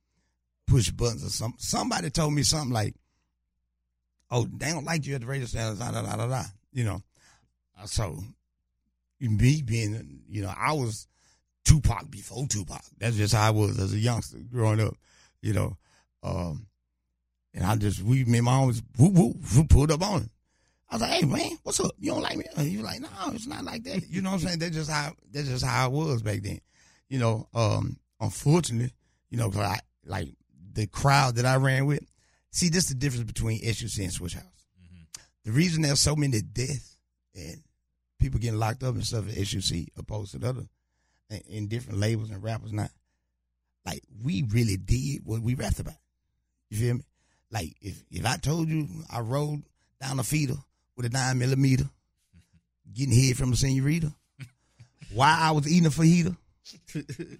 push 0.66 0.90
buttons 0.90 1.24
or 1.26 1.30
some. 1.30 1.54
Somebody 1.58 2.08
told 2.10 2.32
me 2.32 2.42
something 2.42 2.72
like, 2.72 2.94
"Oh, 4.30 4.44
they 4.44 4.70
don't 4.70 4.84
like 4.84 5.06
you 5.06 5.14
at 5.14 5.20
the 5.20 5.26
radio 5.26 5.46
station." 5.46 5.78
Da, 5.78 5.90
da, 5.90 6.02
da, 6.02 6.16
da, 6.16 6.26
da. 6.26 6.44
You 6.72 6.84
know, 6.84 7.02
so 7.86 8.22
me 9.20 9.62
being, 9.62 10.22
you 10.28 10.42
know, 10.42 10.52
I 10.56 10.72
was 10.72 11.06
Tupac 11.64 12.10
before 12.10 12.46
Tupac. 12.46 12.82
That's 12.98 13.16
just 13.16 13.34
how 13.34 13.46
I 13.46 13.50
was 13.50 13.78
as 13.78 13.92
a 13.92 13.98
youngster 13.98 14.38
growing 14.50 14.80
up. 14.80 14.94
You 15.40 15.52
know, 15.52 15.76
um, 16.22 16.66
and 17.54 17.64
I 17.64 17.76
just 17.76 18.02
we 18.02 18.24
me 18.24 18.38
and 18.38 18.44
my 18.44 18.52
homies 18.52 18.82
whoop 18.98 19.12
whoop, 19.12 19.36
whoop 19.54 19.68
pulled 19.68 19.90
up 19.92 20.02
on 20.02 20.22
him. 20.22 20.30
I 20.88 20.94
was 20.96 21.02
like, 21.02 21.10
"Hey 21.10 21.24
man, 21.24 21.58
what's 21.62 21.80
up? 21.80 21.92
You 21.98 22.12
don't 22.12 22.22
like 22.22 22.36
me?" 22.36 22.44
He 22.58 22.76
was 22.76 22.84
like, 22.86 23.00
"No, 23.00 23.08
it's 23.32 23.46
not 23.46 23.64
like 23.64 23.82
that." 23.84 24.08
You 24.08 24.22
know 24.22 24.30
what 24.30 24.42
I'm 24.42 24.46
saying? 24.46 24.58
That's 24.58 24.74
just 24.76 24.90
how 24.90 25.12
that's 25.30 25.48
just 25.48 25.64
how 25.64 25.84
I 25.84 25.88
was 25.88 26.22
back 26.22 26.42
then. 26.42 26.60
You 27.08 27.18
know, 27.18 27.48
um, 27.54 27.98
unfortunately, 28.20 28.92
you 29.30 29.38
know, 29.38 29.50
'cause 29.50 29.60
I, 29.60 29.80
like 30.04 30.28
the 30.72 30.86
crowd 30.86 31.36
that 31.36 31.46
I 31.46 31.56
ran 31.56 31.86
with. 31.86 32.04
See, 32.50 32.68
this 32.68 32.84
is 32.84 32.90
the 32.90 32.94
difference 32.96 33.24
between 33.24 33.60
SUC 33.64 34.04
and 34.04 34.12
Swishahouse. 34.12 34.66
Mhm. 34.82 35.06
The 35.44 35.52
reason 35.52 35.82
there's 35.82 36.00
so 36.00 36.14
many 36.14 36.40
deaths 36.42 36.98
and 37.34 37.62
people 38.22 38.40
getting 38.40 38.58
locked 38.58 38.82
up 38.82 38.94
and 38.94 39.04
stuff 39.04 39.28
at 39.28 39.46
SUC 39.46 39.88
opposed 39.98 40.32
to 40.32 40.38
the 40.38 40.48
other 40.48 40.62
in, 41.48 41.66
different 41.66 41.98
labels 41.98 42.30
and 42.30 42.42
rappers 42.42 42.72
not. 42.72 42.90
Like 43.84 44.02
we 44.22 44.44
really 44.48 44.76
did 44.76 45.22
what 45.24 45.42
we 45.42 45.54
rapped 45.54 45.80
about. 45.80 45.94
You 46.70 46.78
feel 46.78 46.94
me? 46.94 47.04
Like 47.50 47.74
if 47.80 48.02
if 48.10 48.24
I 48.24 48.36
told 48.36 48.68
you 48.68 48.88
I 49.10 49.20
rode 49.20 49.62
down 50.00 50.20
a 50.20 50.24
feeder 50.24 50.54
with 50.96 51.06
a 51.06 51.10
nine 51.10 51.38
millimeter, 51.38 51.84
getting 52.94 53.12
hit 53.12 53.36
from 53.36 53.52
a 53.52 53.56
senorita, 53.56 54.12
while 55.12 55.36
I 55.38 55.50
was 55.50 55.68
eating 55.68 55.86
a 55.86 55.90
fajita, 55.90 56.36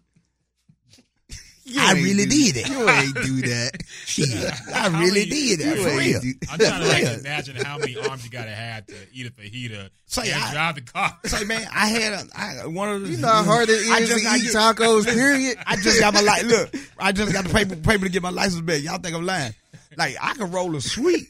You 1.64 1.80
I 1.80 1.92
really 1.92 2.26
do- 2.26 2.52
did 2.52 2.56
it. 2.56 2.68
You 2.68 2.88
ain't 2.88 3.14
do 3.14 3.42
that. 3.48 3.70
shit, 4.04 4.28
I 4.74 4.88
really 4.88 5.20
many- 5.20 5.26
did 5.30 5.60
that 5.60 5.76
for 5.78 5.96
real. 5.96 6.20
do- 6.20 6.34
I'm 6.50 6.58
trying 6.58 6.82
to 6.82 6.88
like 6.88 7.02
Yeah. 7.04 7.18
imagine 7.18 7.56
how 7.56 7.78
many 7.78 7.96
arms 7.96 8.24
you 8.24 8.30
gotta 8.30 8.50
have 8.50 8.86
to 8.86 8.94
eat 9.12 9.26
a 9.26 9.30
fajita 9.30 9.88
Say, 10.06 10.30
and 10.32 10.42
I- 10.42 10.52
drive 10.52 10.74
the 10.74 10.80
car. 10.82 11.16
Say, 11.24 11.44
man, 11.44 11.66
I 11.72 11.86
had 11.88 12.12
a, 12.12 12.24
I, 12.34 12.66
one 12.66 12.88
of 12.88 13.02
the. 13.02 13.08
You 13.10 13.16
know 13.18 13.28
how 13.28 13.44
hard 13.44 13.68
it 13.68 13.72
is 13.72 13.90
I 13.90 14.00
just 14.00 14.18
to 14.18 14.22
got 14.24 14.38
eat 14.38 14.42
get- 14.44 14.52
tacos, 14.54 15.04
period? 15.14 15.56
I 15.66 15.76
just 15.76 16.00
got 16.00 16.14
my 16.14 16.20
license. 16.20 16.52
Look, 16.52 16.74
I 16.98 17.12
just 17.12 17.32
got 17.32 17.44
the 17.44 17.50
paper 17.54 17.76
paper 17.76 18.04
to 18.06 18.10
get 18.10 18.22
my 18.22 18.30
license 18.30 18.60
back. 18.62 18.82
Y'all 18.82 18.98
think 18.98 19.14
I'm 19.16 19.24
lying? 19.24 19.54
Like 19.96 20.16
I 20.20 20.34
can 20.34 20.50
roll 20.50 20.74
a 20.74 20.80
sweet 20.80 21.28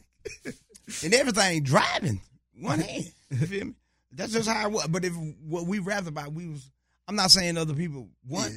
and 1.04 1.14
everything 1.14 1.62
driving 1.62 2.20
one 2.58 2.80
hand. 2.80 3.12
You 3.30 3.46
feel 3.46 3.64
me? 3.66 3.74
That's 4.12 4.32
just 4.32 4.48
how 4.48 4.64
I 4.64 4.66
was. 4.68 4.86
But 4.88 5.04
if 5.04 5.12
what 5.46 5.66
we 5.66 5.78
rapped 5.78 6.06
about, 6.08 6.32
we 6.32 6.46
was. 6.46 6.70
I'm 7.08 7.16
not 7.16 7.30
saying 7.32 7.58
other 7.58 7.74
people 7.74 8.08
want, 8.28 8.52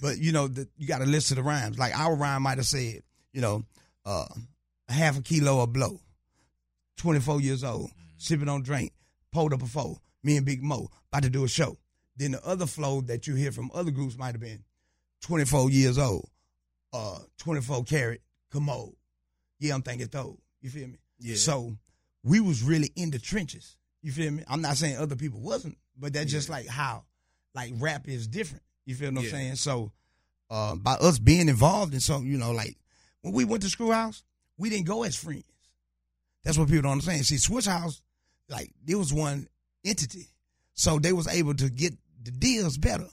but 0.00 0.18
you 0.18 0.32
know, 0.32 0.48
the, 0.48 0.68
you 0.76 0.86
got 0.86 0.98
to 0.98 1.06
listen 1.06 1.36
to 1.36 1.42
the 1.42 1.48
rhymes. 1.48 1.78
Like 1.78 1.98
our 1.98 2.14
rhyme 2.14 2.42
might 2.42 2.58
have 2.58 2.66
said, 2.66 3.02
you 3.32 3.40
know, 3.40 3.64
uh, 4.04 4.26
half 4.88 5.18
a 5.18 5.22
kilo 5.22 5.62
of 5.62 5.72
blow, 5.72 6.00
24 6.98 7.40
years 7.40 7.64
old, 7.64 7.90
sipping 8.16 8.48
on 8.48 8.62
drink, 8.62 8.92
pulled 9.32 9.52
up 9.52 9.62
a 9.62 9.66
four, 9.66 9.98
me 10.22 10.36
and 10.36 10.46
Big 10.46 10.62
Moe 10.62 10.90
about 11.10 11.22
to 11.22 11.30
do 11.30 11.44
a 11.44 11.48
show. 11.48 11.76
Then 12.16 12.32
the 12.32 12.46
other 12.46 12.66
flow 12.66 13.00
that 13.02 13.26
you 13.26 13.34
hear 13.34 13.52
from 13.52 13.70
other 13.72 13.90
groups 13.90 14.18
might 14.18 14.32
have 14.32 14.40
been 14.40 14.64
24 15.22 15.70
years 15.70 15.98
old, 15.98 16.28
uh, 16.92 17.18
24 17.38 17.84
carat 17.84 18.20
commode. 18.50 18.94
Yeah, 19.60 19.74
I'm 19.74 19.82
thinking 19.82 20.08
throw. 20.08 20.38
You 20.60 20.70
feel 20.70 20.88
me? 20.88 20.98
Yeah. 21.20 21.36
So 21.36 21.76
we 22.24 22.40
was 22.40 22.62
really 22.62 22.90
in 22.96 23.10
the 23.10 23.18
trenches 23.18 23.76
You 24.02 24.12
feel 24.12 24.30
me? 24.30 24.44
I'm 24.48 24.62
not 24.62 24.76
saying 24.76 24.96
other 24.96 25.16
people 25.16 25.40
wasn't, 25.40 25.78
but 25.96 26.12
that's 26.12 26.30
just 26.30 26.48
like 26.48 26.66
how 26.66 27.04
like 27.54 27.72
rap 27.78 28.08
is 28.08 28.26
different. 28.26 28.62
You 28.88 28.94
feel 28.94 29.12
what 29.12 29.24
I'm 29.24 29.28
saying? 29.28 29.56
So 29.56 29.92
uh, 30.48 30.74
by 30.74 30.94
us 30.94 31.18
being 31.18 31.50
involved 31.50 31.92
in 31.92 32.00
something, 32.00 32.26
you 32.26 32.38
know, 32.38 32.52
like 32.52 32.74
when 33.20 33.34
we 33.34 33.44
went 33.44 33.62
to 33.64 33.68
Screw 33.68 33.90
House, 33.90 34.22
we 34.56 34.70
didn't 34.70 34.86
go 34.86 35.02
as 35.02 35.14
friends. 35.14 35.44
That's 36.42 36.56
what 36.56 36.68
people 36.68 36.84
don't 36.84 36.92
understand. 36.92 37.26
See, 37.26 37.34
Swishahouse, 37.34 38.00
like 38.48 38.72
it 38.86 38.94
was 38.94 39.12
one 39.12 39.46
entity, 39.84 40.28
so 40.72 40.98
they 40.98 41.12
was 41.12 41.28
able 41.28 41.52
to 41.56 41.68
get 41.68 41.92
the 42.22 42.30
deals 42.30 42.78
better. 42.78 43.04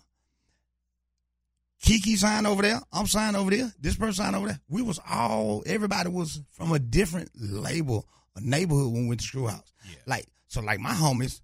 Kiki 1.81 2.15
signed 2.15 2.47
over 2.47 2.61
there. 2.61 2.79
I'm 2.93 3.05
signed 3.05 3.35
over 3.35 3.51
there. 3.51 3.69
This 3.77 3.97
person 3.97 4.13
signed 4.13 4.38
over 4.38 4.47
there. 4.47 4.61
We 4.69 4.81
was 4.81 5.01
all 5.11 5.61
everybody 5.65 6.07
was 6.07 6.41
from 6.51 6.71
a 6.71 6.79
different 6.79 7.31
label, 7.35 8.07
a 8.38 8.39
neighborhood 8.39 8.93
when 8.93 9.01
we 9.01 9.09
went 9.09 9.19
to 9.19 9.27
Screw 9.27 9.47
House. 9.47 9.73
Yeah. 9.89 9.97
Like 10.05 10.25
so, 10.47 10.61
like 10.61 10.79
my 10.79 10.93
homies, 10.93 11.41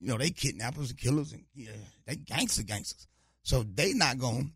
you 0.00 0.08
know, 0.08 0.18
they 0.18 0.30
kidnappers 0.30 0.90
and 0.90 0.98
killers 0.98 1.32
and 1.32 1.44
yeah, 1.54 1.70
they 2.06 2.16
gangster 2.16 2.64
gangsters. 2.64 3.06
So 3.48 3.62
they 3.62 3.94
not 3.94 4.18
going 4.18 4.52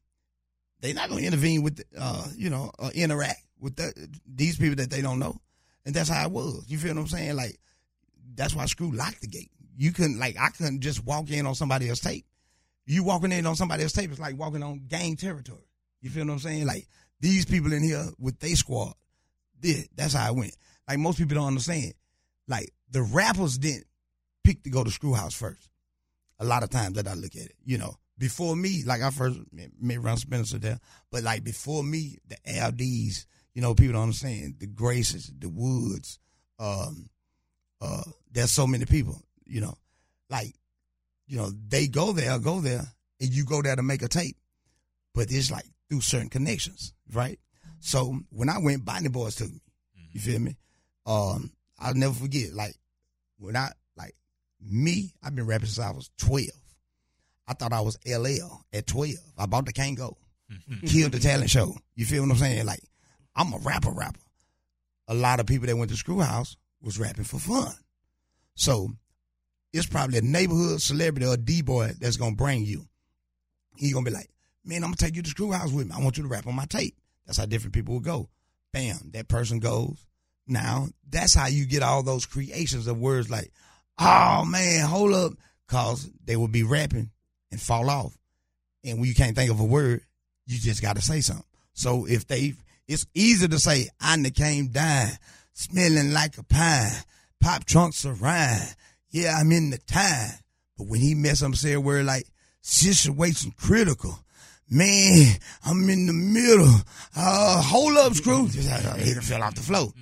they 0.81 0.93
not 0.93 1.09
gonna 1.09 1.23
intervene 1.23 1.63
with 1.63 1.83
uh, 1.99 2.27
you 2.37 2.51
know, 2.51 2.71
uh, 2.79 2.91
interact 2.95 3.41
with 3.59 3.75
the, 3.77 4.09
these 4.27 4.59
people 4.59 4.77
that 4.77 4.91
they 4.91 5.01
don't 5.01 5.19
know. 5.19 5.35
And 5.87 5.95
that's 5.95 6.11
how 6.11 6.27
it 6.27 6.31
was. 6.31 6.67
You 6.69 6.77
feel 6.77 6.95
what 6.95 7.01
I'm 7.01 7.07
saying? 7.07 7.35
Like 7.35 7.59
that's 8.35 8.55
why 8.55 8.67
Screw 8.67 8.93
locked 8.93 9.23
the 9.23 9.29
gate. 9.29 9.51
You 9.79 9.93
couldn't 9.93 10.19
like 10.19 10.37
I 10.39 10.51
couldn't 10.51 10.81
just 10.81 11.07
walk 11.07 11.31
in 11.31 11.47
on 11.47 11.55
somebody 11.55 11.89
else's 11.89 12.05
tape. 12.05 12.27
You 12.85 13.03
walking 13.03 13.33
in 13.33 13.47
on 13.47 13.57
somebody 13.57 13.83
else's 13.83 13.97
tape 13.97 14.13
is 14.13 14.21
like 14.21 14.37
walking 14.37 14.63
on 14.63 14.83
gang 14.89 15.17
territory. 15.17 15.71
You 16.03 16.11
feel 16.11 16.27
what 16.27 16.35
I'm 16.35 16.39
saying? 16.41 16.67
Like 16.67 16.87
these 17.19 17.47
people 17.47 17.73
in 17.73 17.83
here 17.83 18.05
with 18.19 18.41
they 18.41 18.53
squad, 18.53 18.93
did 19.59 19.89
that's 19.97 20.13
how 20.13 20.31
it 20.31 20.37
went. 20.37 20.55
Like 20.87 20.99
most 20.99 21.17
people 21.17 21.37
don't 21.37 21.47
understand. 21.47 21.95
Like 22.47 22.75
the 22.91 23.01
rappers 23.01 23.57
didn't 23.57 23.87
pick 24.45 24.65
to 24.65 24.71
go 24.71 24.85
to 24.85 24.91
Screw 24.91 25.15
House 25.15 25.33
first. 25.33 25.71
A 26.41 26.45
lot 26.45 26.63
of 26.63 26.69
times 26.69 26.97
that 26.97 27.09
I 27.09 27.15
look 27.15 27.35
at 27.37 27.47
it, 27.47 27.55
you 27.65 27.79
know, 27.79 27.97
before 28.19 28.55
me, 28.57 28.83
like 28.85 29.03
I 29.03 29.11
first 29.11 29.41
met, 29.53 29.71
Ron 30.01 30.17
Spencer 30.17 30.59
there, 30.59 30.79
but 31.11 31.23
like 31.23 31.45
before 31.45 31.83
me, 31.83 32.19
the 32.29 32.37
LDs, 32.49 33.27
you 33.55 33.63
know, 33.63 33.75
people 33.75 33.95
don't 33.95 34.05
understand 34.05 34.57
the 34.59 34.67
Graces, 34.67 35.33
the 35.39 35.49
Woods, 35.49 36.19
um, 36.59 37.09
uh, 37.81 38.03
there's 38.31 38.51
so 38.51 38.67
many 38.67 38.85
people, 38.85 39.21
you 39.45 39.61
know, 39.61 39.75
like, 40.31 40.55
you 41.27 41.37
know, 41.37 41.51
they 41.69 41.87
go 41.87 42.13
there, 42.13 42.39
go 42.39 42.61
there, 42.61 42.87
and 43.21 43.31
you 43.31 43.45
go 43.45 43.63
there 43.63 43.77
to 43.77 43.83
make 43.83 44.03
a 44.03 44.09
tape, 44.09 44.37
but 45.15 45.31
it's 45.31 45.51
like 45.51 45.67
through 45.89 46.01
certain 46.01 46.29
connections, 46.29 46.93
right? 47.13 47.39
So 47.81 48.17
when 48.31 48.49
I 48.49 48.59
went, 48.59 48.85
Botany 48.85 49.09
Boys 49.09 49.35
took 49.35 49.51
me. 49.51 49.61
You 50.13 50.21
feel 50.21 50.39
me? 50.39 50.57
Um, 51.05 51.51
I'll 51.79 51.95
never 51.95 52.15
forget. 52.15 52.55
Like 52.55 52.75
when 53.39 53.57
I 53.57 53.71
like 53.97 54.15
me, 54.61 55.15
I've 55.23 55.35
been 55.35 55.47
rapping 55.47 55.67
since 55.67 55.85
I 55.85 55.91
was 55.91 56.11
twelve. 56.17 56.47
I 57.47 57.55
thought 57.55 57.73
I 57.73 57.81
was 57.81 57.99
LL 58.07 58.65
at 58.73 58.87
twelve. 58.87 59.15
I 59.37 59.47
bought 59.47 59.67
the 59.67 59.73
Can't 59.73 59.97
Go, 59.97 60.17
mm-hmm. 60.51 60.87
killed 60.87 61.13
the 61.13 61.19
talent 61.19 61.51
show. 61.51 61.75
You 61.95 62.07
feel 62.07 62.23
what 62.23 62.31
I'm 62.31 62.37
saying? 62.37 62.67
Like 62.67 62.81
I'm 63.35 63.53
a 63.53 63.59
rapper, 63.59 63.91
rapper. 63.91 64.21
A 65.09 65.15
lot 65.15 65.41
of 65.41 65.47
people 65.47 65.67
that 65.67 65.77
went 65.77 65.91
to 65.91 65.97
Screw 65.97 66.21
House 66.21 66.57
was 66.81 66.99
rapping 66.99 67.25
for 67.25 67.39
fun. 67.39 67.73
So 68.55 68.89
it's 69.73 69.87
probably 69.87 70.19
a 70.19 70.23
neighborhood 70.23 70.81
celebrity 70.81 71.27
or 71.27 71.37
D 71.37 71.63
boy 71.63 71.93
that's 71.99 72.17
gonna 72.17 72.37
bring 72.37 72.65
you. 72.65 72.87
He 73.77 73.93
gonna 73.93 74.05
be 74.05 74.11
like, 74.11 74.31
man, 74.65 74.85
I'm 74.85 74.91
gonna 74.91 74.97
take 74.97 75.17
you 75.17 75.23
to 75.23 75.31
Screw 75.31 75.53
House 75.53 75.73
with 75.73 75.89
me. 75.89 75.95
I 75.97 76.03
want 76.03 76.17
you 76.17 76.23
to 76.23 76.29
rap 76.29 76.47
on 76.47 76.55
my 76.55 76.67
tape. 76.67 76.97
That's 77.27 77.39
how 77.39 77.47
different 77.47 77.75
people 77.75 77.95
will 77.95 78.01
go. 78.01 78.29
Bam, 78.73 79.11
that 79.13 79.29
person 79.29 79.59
goes. 79.59 80.07
Now 80.47 80.89
that's 81.09 81.35
how 81.35 81.47
you 81.47 81.67
get 81.67 81.83
all 81.83 82.03
those 82.03 82.27
creations 82.27 82.87
of 82.87 82.99
words 82.99 83.31
like, 83.31 83.53
oh 83.99 84.45
man, 84.45 84.87
hold 84.87 85.15
up, 85.15 85.33
cause 85.69 86.11
they 86.25 86.37
will 86.37 86.49
be 86.49 86.63
rapping 86.63 87.11
and 87.53 87.61
fall 87.61 87.89
off. 87.89 88.17
And 88.85 88.99
when 88.99 89.09
you 89.09 89.15
can't 89.15 89.37
think 89.37 89.51
of 89.51 89.61
a 89.61 89.65
word, 89.65 90.01
you 90.47 90.59
just 90.59 90.83
got 90.83 90.97
to 90.97 91.03
say 91.03 91.21
something. 91.21 91.45
So 91.75 92.07
if 92.07 92.27
they, 92.27 92.55
it's 92.89 93.07
easy 93.15 93.47
to 93.47 93.59
say, 93.61 93.89
I 94.01 94.17
came 94.35 94.69
down, 94.69 95.11
smelling 95.53 96.13
like 96.13 96.37
a 96.39 96.43
pine, 96.43 96.91
pop 97.41 97.65
trunks 97.65 98.05
around. 98.05 98.75
Yeah, 99.11 99.37
I'm 99.39 99.53
in 99.53 99.71
the 99.71 99.79
time. 99.79 100.33
But 100.77 100.89
when 100.89 101.01
he 101.01 101.15
mess 101.15 101.43
up 101.43 101.55
say 101.55 101.75
a 101.75 101.81
word 101.81 102.07
like 102.07 102.27
situation 102.63 103.53
critical, 103.57 104.19
man, 104.69 105.37
I'm 105.65 105.89
in 105.89 106.07
the 106.07 106.13
middle. 106.13 106.75
Uh, 107.15 107.63
hold 107.63 107.97
up, 107.99 108.15
screw. 108.15 108.49
Just, 108.49 108.71
uh, 108.71 108.95
he 108.97 109.13
done 109.13 109.23
fell 109.23 109.43
off 109.43 109.55
the 109.55 109.61
floor. 109.61 109.93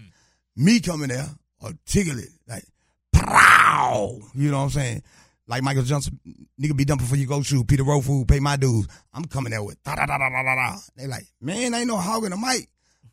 Me 0.56 0.80
coming 0.80 1.08
there, 1.08 1.28
articulate, 1.62 2.30
like, 2.48 2.64
pow. 3.12 4.18
You 4.34 4.50
know 4.50 4.58
what 4.58 4.64
I'm 4.64 4.70
saying? 4.70 5.02
Like 5.50 5.64
Michael 5.64 5.82
Johnson, 5.82 6.20
nigga 6.62 6.76
be 6.76 6.84
done 6.84 6.98
before 6.98 7.16
you 7.16 7.26
go 7.26 7.42
shoot. 7.42 7.66
Peter 7.66 7.82
Rowe 7.82 8.00
food, 8.00 8.28
pay 8.28 8.38
my 8.38 8.54
dues. 8.54 8.86
I'm 9.12 9.24
coming 9.24 9.50
there 9.50 9.64
with 9.64 9.82
da 9.82 9.96
da 9.96 10.06
da 10.06 10.16
da 10.16 10.30
da 10.30 10.54
da. 10.54 10.76
They 10.96 11.08
like, 11.08 11.26
man, 11.40 11.74
ain't 11.74 11.88
no 11.88 11.96
hogging 11.96 12.30
the 12.30 12.36
mic. 12.36 12.68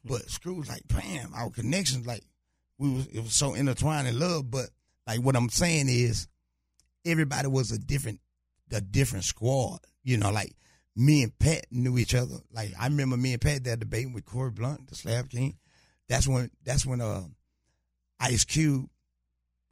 But 0.06 0.30
Screw's 0.30 0.70
like, 0.70 0.88
bam, 0.88 1.32
our 1.34 1.50
connections, 1.50 2.06
like, 2.06 2.22
we 2.78 2.92
was 2.92 3.08
it 3.08 3.22
was 3.22 3.34
so 3.34 3.56
intertwined 3.56 4.08
in 4.08 4.20
love. 4.20 4.52
But 4.52 4.70
like 5.08 5.20
what 5.20 5.36
I'm 5.36 5.50
saying 5.50 5.88
is 5.90 6.28
everybody 7.04 7.48
was 7.48 7.72
a 7.72 7.80
different 7.80 8.20
a 8.72 8.82
different 8.82 9.26
squad. 9.26 9.80
You 10.04 10.18
know, 10.18 10.30
like 10.30 10.56
me 10.96 11.24
and 11.24 11.40
Pat 11.40 11.66
knew 11.72 11.98
each 11.98 12.14
other. 12.14 12.36
Like 12.54 12.72
I 12.80 12.86
remember 12.86 13.18
me 13.18 13.34
and 13.34 13.42
Pat 13.42 13.64
that 13.64 13.80
debating 13.80 14.14
with 14.14 14.26
Corey 14.28 14.52
Blount, 14.52 14.88
the 14.88 14.96
Slab 14.96 15.32
King. 15.32 15.58
That's 16.08 16.28
when 16.28 16.52
that's 16.64 16.86
when 16.86 17.02
uh 17.02 17.24
Ice 18.20 18.46
Cube 18.46 18.88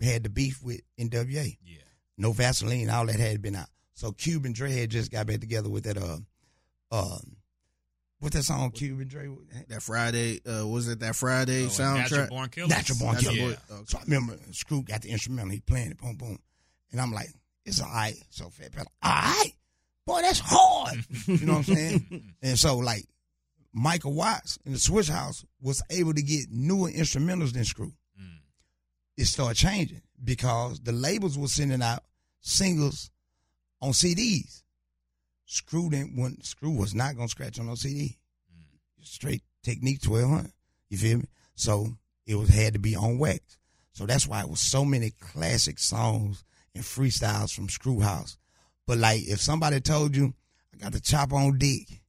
had 0.02 0.24
the 0.24 0.30
beef 0.30 0.64
with 0.64 0.82
NWA. 1.00 1.58
Yeah. 1.64 1.78
No 2.18 2.32
Vaseline, 2.32 2.90
all 2.90 3.06
that 3.08 3.20
had 3.20 3.42
been 3.42 3.56
out. 3.56 3.68
So 3.94 4.12
Cube 4.12 4.46
and 4.46 4.56
Dre 4.56 4.72
had 4.72 4.90
just 4.90 5.12
got 5.12 5.28
back 5.28 5.40
together 5.40 5.70
with 5.70 5.84
that 5.86 5.98
uh 5.98 6.18
um 6.92 7.36
what's 8.20 8.36
that 8.36 8.44
song 8.44 8.72
Cube 8.72 9.00
and 9.00 9.10
Dre 9.10 9.30
That 9.70 9.82
Friday, 9.84 10.40
uh, 10.46 10.66
was 10.68 10.88
it 10.88 11.00
that 11.00 11.16
Friday 11.16 11.64
Oh, 11.64 11.68
like 11.68 11.80
Natural 11.80 12.20
soundtrack? 12.22 12.30
Born 12.30 12.50
Killers. 12.50 12.70
Natural 12.70 13.00
Born 13.00 13.14
Natural 13.16 13.36
Killers. 13.36 13.56
Born- 13.68 13.80
okay. 13.80 13.86
So 13.90 13.98
I 13.98 14.02
remember 14.04 14.34
Screw 14.52 14.82
got 14.84 15.02
the 15.02 15.10
instrumental, 15.10 15.52
he 15.52 15.60
playing 15.60 15.92
it, 15.92 15.98
boom, 15.98 16.16
boom. 16.16 16.40
And 16.92 17.02
I'm 17.02 17.12
like, 17.12 17.28
it's 17.66 17.82
all 17.82 17.90
right. 17.90 18.16
So 18.30 18.50
Fat 18.50 18.72
Pat, 18.72 18.88
all 19.04 19.12
right. 19.12 19.52
Boy, 20.06 20.22
that's 20.22 20.40
hard. 20.44 21.04
you 21.26 21.46
know 21.46 21.54
what 21.54 21.68
I'm 21.68 21.76
saying? 21.76 22.34
and 22.44 22.60
so, 22.60 22.78
like, 22.78 23.06
Michael 23.74 24.14
Watts 24.14 24.60
in 24.64 24.74
the 24.74 24.78
Swishahouse 24.78 25.44
was 25.62 25.82
able 25.90 26.14
to 26.14 26.22
get 26.22 26.46
newer 26.52 26.90
instrumentals 26.92 27.54
than 27.54 27.66
Screw. 27.66 27.92
Mm. 28.22 28.38
It 29.18 29.26
started 29.26 29.56
changing 29.58 30.02
because 30.24 30.80
the 30.80 30.92
labels 30.92 31.38
were 31.38 31.48
sending 31.48 31.82
out 31.82 32.04
singles 32.42 33.10
on 33.82 33.92
CDs. 33.92 34.64
Screw 35.46 35.90
didn't 35.90 36.16
want, 36.16 36.46
Screw 36.46 36.72
was 36.72 36.96
not 36.96 37.16
gonna 37.16 37.30
scratch 37.30 37.60
on 37.60 37.68
no 37.68 37.76
CD. 37.76 38.18
Straight 39.02 39.44
Technics 39.64 40.04
twelve 40.04 40.30
hundred. 40.30 40.52
You 40.90 40.98
feel 40.98 41.18
me? 41.20 41.26
So 41.56 41.88
it 42.26 42.36
was 42.36 42.50
had 42.50 42.74
to 42.74 42.80
be 42.80 42.96
on 42.96 43.18
wax. 43.18 43.58
So 43.94 44.06
that's 44.06 44.28
why 44.28 44.42
it 44.42 44.50
was 44.50 44.60
so 44.60 44.84
many 44.84 45.12
classic 45.12 45.80
songs 45.80 46.44
and 46.74 46.84
freestyles 46.84 47.54
from 47.54 47.70
Screw 47.70 48.00
House. 48.00 48.38
But 48.86 48.98
like 48.98 49.22
if 49.28 49.40
somebody 49.40 49.80
told 49.80 50.16
you, 50.16 50.34
I 50.74 50.78
got 50.78 50.92
the 50.92 51.00
chop 51.00 51.34
on 51.34 51.58
dick, 51.58 52.02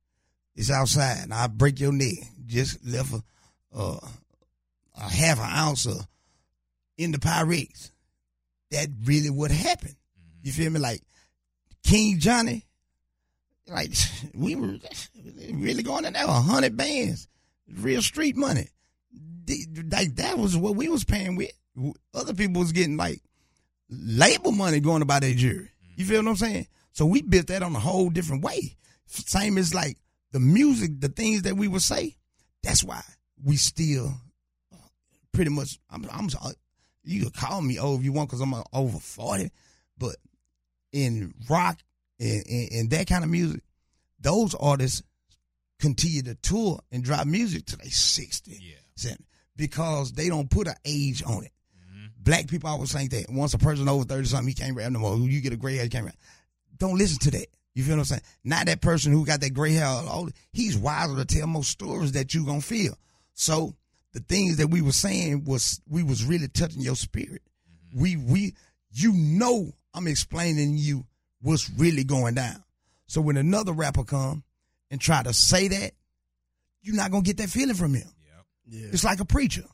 it's 0.55 0.71
outside, 0.71 1.19
and 1.23 1.35
I 1.35 1.47
break 1.47 1.81
your 1.81 1.93
neck, 1.93 2.19
just 2.47 2.85
left 2.85 3.13
a 3.13 3.23
uh, 3.79 3.99
a 4.97 5.11
half 5.11 5.39
an 5.39 5.51
ounce 5.51 5.87
of 5.87 6.07
in 6.97 7.13
the 7.13 7.19
Pyrex. 7.19 7.91
That 8.71 8.89
really 9.05 9.31
would 9.31 9.51
happen. 9.51 9.97
You 10.43 10.53
feel 10.53 10.71
me? 10.71 10.81
Like 10.81 11.03
King 11.83 12.19
Johnny, 12.19 12.65
like 13.69 13.93
we 14.35 14.55
were 14.55 14.77
really 15.53 15.83
going 15.83 16.05
in 16.05 16.13
there, 16.13 16.27
hundred 16.27 16.77
bands, 16.77 17.29
real 17.69 18.03
street 18.03 18.37
money. 18.37 18.69
Like 19.91 20.17
that 20.17 20.39
was 20.39 20.57
what 20.57 20.77
we 20.77 20.89
was 20.89 21.05
paying 21.05 21.37
with. 21.37 21.53
Other 22.15 22.35
people 22.35 22.61
was 22.61 22.73
getting 22.73 22.97
like 22.97 23.23
label 23.89 24.53
money 24.53 24.81
going 24.81 25.03
about 25.03 25.23
their 25.23 25.35
jury. 25.35 25.71
You 25.97 26.05
feel 26.05 26.23
what 26.23 26.31
I'm 26.31 26.37
saying? 26.37 26.67
So 26.93 27.07
we 27.07 27.23
built 27.23 27.49
that 27.49 27.63
on 27.63 27.77
a 27.77 27.81
whole 27.81 28.11
different 28.11 28.43
way. 28.43 28.77
Same 29.07 29.59
as 29.59 29.75
like 29.75 29.99
the 30.33 30.41
music, 30.41 31.01
the 31.01 31.09
things 31.09 31.43
that 31.43 31.57
we 31.57 31.69
would 31.69 31.83
say. 31.83 32.17
That's 32.63 32.83
why 32.83 33.03
we 33.43 33.57
still 33.57 34.13
uh, 34.73 34.89
pretty 35.33 35.51
much. 35.51 35.79
I'm. 35.91 36.07
I'm. 36.11 36.29
You 37.07 37.25
could 37.25 37.35
call 37.35 37.63
me 37.63 37.79
old 37.79 38.01
if 38.01 38.05
you 38.05 38.13
want, 38.13 38.29
cause 38.31 38.41
I'm 38.41 38.53
uh, 38.55 38.63
over 38.73 38.99
forty. 38.99 39.51
But 39.97 40.17
in 40.93 41.33
rock 41.49 41.79
and, 42.21 42.43
and, 42.47 42.73
and 42.73 42.91
that 42.91 43.07
kind 43.07 43.25
of 43.25 43.31
music, 43.31 43.63
those 44.21 44.55
artists 44.55 45.03
continue 45.79 46.23
to 46.23 46.35
tour 46.37 46.81
and 46.91 47.05
drop 47.05 47.27
music 47.27 47.67
till 47.67 47.79
they 47.83 47.89
sixty. 47.91 48.59
Yeah. 48.61 48.75
70, 48.97 49.25
because 49.57 50.13
they 50.13 50.29
don't 50.31 50.49
put 50.51 50.69
an 50.69 50.75
age 50.87 51.23
on 51.23 51.45
it. 51.45 51.53
Black 52.19 52.49
people 52.49 52.69
always 52.71 52.93
think 52.93 53.11
that 53.11 53.27
once 53.31 53.53
a 53.55 53.59
person 53.59 53.89
over 53.89 54.05
30 54.05 54.27
something, 54.27 54.49
he 54.49 54.55
can't 54.55 54.75
rap 54.75 54.91
no 54.91 54.99
more. 54.99 55.17
You 55.19 55.41
get 55.41 55.53
a 55.53 55.57
gray 55.57 55.75
hair, 55.77 55.85
he 55.85 55.91
can't 55.91 56.07
rap. 56.07 56.17
Don't 56.79 56.97
listen 56.99 57.19
to 57.21 57.31
that. 57.33 57.47
You 57.75 57.85
feel 57.85 57.95
what 57.97 58.01
I'm 58.01 58.05
saying? 58.07 58.23
Not 58.43 58.67
that 58.67 58.81
person 58.81 59.13
who 59.13 59.25
got 59.27 59.41
that 59.43 59.53
gray 59.53 59.75
hair, 59.75 59.85
all- 59.87 60.31
he's 60.53 60.77
wiser 60.79 61.15
to 61.15 61.25
tell 61.27 61.47
more 61.47 61.63
stories 61.63 62.13
that 62.13 62.33
you 62.35 62.45
gonna 62.47 62.63
feel. 62.63 62.97
So 63.35 63.77
the 64.17 64.23
things 64.23 64.57
that 64.57 64.69
we 64.69 64.81
were 64.81 64.93
saying 64.93 65.45
was 65.45 65.79
we 65.87 66.03
was 66.03 66.25
really 66.25 66.49
touching 66.49 66.81
your 66.81 66.97
spirit. 66.97 67.43
We 67.95 68.17
we 68.17 68.55
you 68.91 69.13
know 69.13 69.75
I'm 69.93 70.07
explaining 70.07 70.75
to 70.75 70.81
you 70.81 71.05
what's 71.43 71.69
really 71.69 72.03
going 72.03 72.33
down. 72.33 72.65
So 73.09 73.21
when 73.21 73.37
another 73.37 73.73
rapper 73.73 74.05
come 74.05 74.43
and 74.91 74.99
try 74.99 75.23
to 75.23 75.35
say 75.35 75.69
that, 75.69 75.93
you're 76.81 76.97
not 76.97 77.11
gonna 77.11 77.25
get 77.25 77.37
that 77.37 77.51
feeling 77.51 77.75
from 77.75 77.93
him. 77.93 78.09
Yep. 78.09 78.47
Yeah. 78.71 78.89
It's 78.91 79.05
like 79.05 79.21
a 79.21 79.27
preacher. 79.27 79.65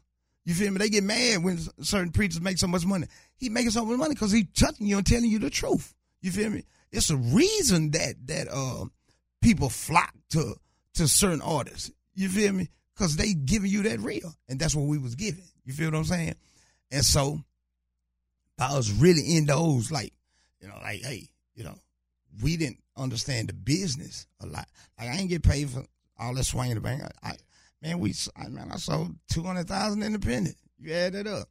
You 0.44 0.54
feel 0.54 0.72
me? 0.72 0.78
They 0.78 0.88
get 0.88 1.04
mad 1.04 1.44
when 1.44 1.60
certain 1.82 2.10
preachers 2.10 2.40
make 2.40 2.58
so 2.58 2.66
much 2.66 2.84
money. 2.84 3.06
He 3.36 3.48
making 3.48 3.70
so 3.70 3.84
much 3.84 3.96
money 3.96 4.14
because 4.14 4.32
he 4.32 4.42
touching 4.42 4.88
you 4.88 4.96
and 4.96 5.06
telling 5.06 5.30
you 5.30 5.38
the 5.38 5.50
truth. 5.50 5.94
You 6.20 6.32
feel 6.32 6.50
me? 6.50 6.64
It's 6.90 7.10
a 7.10 7.16
reason 7.16 7.92
that 7.92 8.14
that 8.26 8.48
uh, 8.50 8.86
people 9.40 9.68
flock 9.68 10.12
to 10.30 10.56
to 10.94 11.06
certain 11.06 11.42
artists. 11.42 11.92
You 12.16 12.28
feel 12.28 12.52
me? 12.52 12.70
Because 12.94 13.16
they 13.16 13.32
giving 13.32 13.70
you 13.70 13.82
that 13.84 14.00
real, 14.00 14.34
and 14.48 14.60
that's 14.60 14.74
what 14.74 14.86
we 14.86 14.98
was 14.98 15.14
giving. 15.14 15.44
You 15.64 15.72
feel 15.72 15.90
what 15.90 15.96
I'm 15.96 16.04
saying? 16.04 16.34
And 16.90 17.04
so 17.04 17.40
I 18.58 18.76
was 18.76 18.92
really 18.92 19.36
in 19.36 19.46
those, 19.46 19.90
like, 19.90 20.12
you 20.60 20.68
know, 20.68 20.74
like, 20.82 21.00
hey, 21.02 21.28
you 21.54 21.64
know, 21.64 21.78
we 22.42 22.56
didn't 22.56 22.82
understand 22.96 23.48
the 23.48 23.54
business 23.54 24.26
a 24.40 24.46
lot. 24.46 24.68
Like, 24.98 25.08
I 25.08 25.16
ain't 25.16 25.30
get 25.30 25.42
paid 25.42 25.70
for 25.70 25.84
all 26.18 26.34
that 26.34 26.44
swinging 26.44 26.74
the 26.74 26.80
bank. 26.80 27.02
I, 27.22 27.30
I, 27.30 27.36
man, 27.80 27.98
we, 27.98 28.14
I, 28.36 28.48
man, 28.48 28.70
I 28.72 28.76
sold 28.76 29.16
two 29.28 29.42
hundred 29.42 29.68
thousand 29.68 30.02
independent. 30.02 30.56
You 30.78 30.92
add 30.92 31.14
that 31.14 31.26
up, 31.26 31.48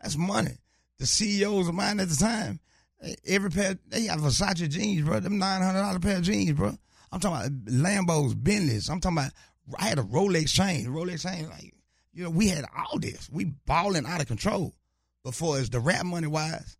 that's 0.00 0.16
money. 0.16 0.56
The 0.98 1.06
CEOs 1.06 1.68
of 1.68 1.74
mine 1.74 2.00
at 2.00 2.08
the 2.08 2.16
time, 2.16 2.60
eh, 3.02 3.14
every 3.26 3.50
pair 3.50 3.78
they 3.88 4.06
got 4.06 4.18
Versace 4.18 4.68
jeans, 4.68 5.02
bro. 5.02 5.20
Them 5.20 5.38
nine 5.38 5.62
hundred 5.62 5.80
dollar 5.80 5.98
pair 5.98 6.16
of 6.16 6.22
jeans, 6.22 6.52
bro. 6.52 6.76
I'm 7.12 7.20
talking 7.20 7.38
about 7.38 7.64
Lambos, 7.64 8.34
Bentleys. 8.42 8.88
I'm 8.88 9.00
talking 9.00 9.18
about. 9.18 9.32
I 9.78 9.84
had 9.84 9.98
a 9.98 10.02
Rolex 10.02 10.48
chain, 10.48 10.86
Rolex 10.86 11.22
chain, 11.22 11.48
like 11.48 11.74
you 12.12 12.24
know, 12.24 12.30
we 12.30 12.48
had 12.48 12.64
all 12.76 12.98
this. 12.98 13.28
We 13.30 13.44
balling 13.44 14.06
out 14.06 14.20
of 14.20 14.26
control. 14.26 14.74
Before 15.22 15.58
as 15.58 15.68
the 15.68 15.80
rap 15.80 16.06
money 16.06 16.26
wise, 16.26 16.78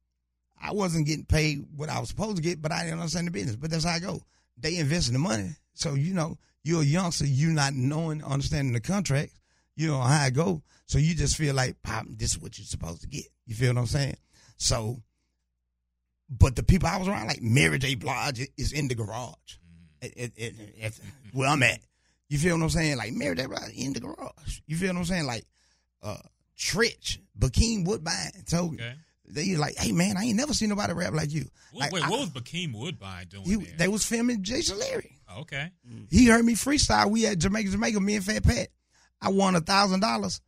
I 0.60 0.72
wasn't 0.72 1.06
getting 1.06 1.26
paid 1.26 1.62
what 1.76 1.90
I 1.90 2.00
was 2.00 2.08
supposed 2.08 2.36
to 2.36 2.42
get, 2.42 2.62
but 2.62 2.72
I 2.72 2.84
didn't 2.84 3.00
understand 3.00 3.26
the 3.26 3.30
business. 3.30 3.56
But 3.56 3.70
that's 3.70 3.84
how 3.84 3.92
I 3.92 3.98
go. 3.98 4.22
They 4.56 4.76
investing 4.76 5.12
the 5.12 5.18
money, 5.18 5.50
so 5.74 5.94
you 5.94 6.14
know 6.14 6.38
you're 6.62 6.82
a 6.82 6.84
youngster, 6.84 7.26
you're 7.26 7.52
not 7.52 7.74
knowing, 7.74 8.22
understanding 8.24 8.72
the 8.72 8.80
contract. 8.80 9.32
You 9.76 9.88
know 9.88 10.00
how 10.00 10.24
I 10.24 10.30
go, 10.30 10.62
so 10.86 10.98
you 10.98 11.14
just 11.14 11.36
feel 11.36 11.54
like, 11.54 11.82
Pop, 11.82 12.06
this 12.08 12.32
is 12.32 12.38
what 12.38 12.58
you're 12.58 12.66
supposed 12.66 13.02
to 13.02 13.08
get. 13.08 13.24
You 13.46 13.54
feel 13.54 13.72
what 13.72 13.80
I'm 13.80 13.86
saying? 13.86 14.16
So, 14.56 15.02
but 16.28 16.56
the 16.56 16.62
people 16.62 16.88
I 16.88 16.98
was 16.98 17.08
around, 17.08 17.28
like 17.28 17.40
Mary 17.40 17.78
J. 17.78 17.94
Blige, 17.94 18.48
is 18.58 18.72
in 18.72 18.88
the 18.88 18.94
garage. 18.94 19.34
Mm. 20.02 20.18
At, 20.18 20.38
at, 20.38 20.54
at 20.82 21.00
where 21.32 21.48
I'm 21.48 21.62
at. 21.62 21.80
You 22.30 22.38
feel 22.38 22.56
what 22.56 22.62
I'm 22.64 22.70
saying? 22.70 22.96
Like 22.96 23.12
Mary 23.12 23.36
J. 23.36 23.44
Blige 23.46 23.72
in 23.74 23.92
the 23.92 24.00
garage. 24.00 24.60
You 24.66 24.76
feel 24.76 24.88
what 24.94 25.00
I'm 25.00 25.04
saying? 25.04 25.26
Like 25.26 25.44
uh 26.02 26.16
Treach, 26.58 27.18
Bokeem 27.38 27.84
Woodbine. 27.86 28.46
So 28.46 28.70
Okay. 28.72 28.94
they 29.28 29.56
like, 29.56 29.76
hey 29.76 29.92
man, 29.92 30.16
I 30.16 30.22
ain't 30.24 30.36
never 30.36 30.54
seen 30.54 30.68
nobody 30.70 30.92
rap 30.94 31.12
like 31.12 31.32
you. 31.32 31.44
Like, 31.74 31.92
wait, 31.92 32.04
I- 32.04 32.08
what 32.10 32.20
was 32.20 32.30
Bokeem 32.30 32.72
Woodbine 32.74 33.26
doing 33.28 33.44
he, 33.44 33.56
there? 33.56 33.74
they 33.76 33.88
was 33.88 34.04
filming 34.04 34.42
Jason's 34.42 34.78
Lyric. 34.80 35.10
Oh, 35.28 35.40
okay. 35.42 35.70
He 36.10 36.26
heard 36.26 36.44
me 36.44 36.54
freestyle. 36.54 37.10
We 37.10 37.26
at 37.26 37.38
Jamaica, 37.38 37.70
Jamaica, 37.70 38.00
me 38.00 38.16
and 38.16 38.24
Fat 38.24 38.42
Pat. 38.42 38.68
I 39.20 39.28
won 39.30 39.54
a 39.54 39.60
thousand 39.60 40.00
dollars. 40.00 40.40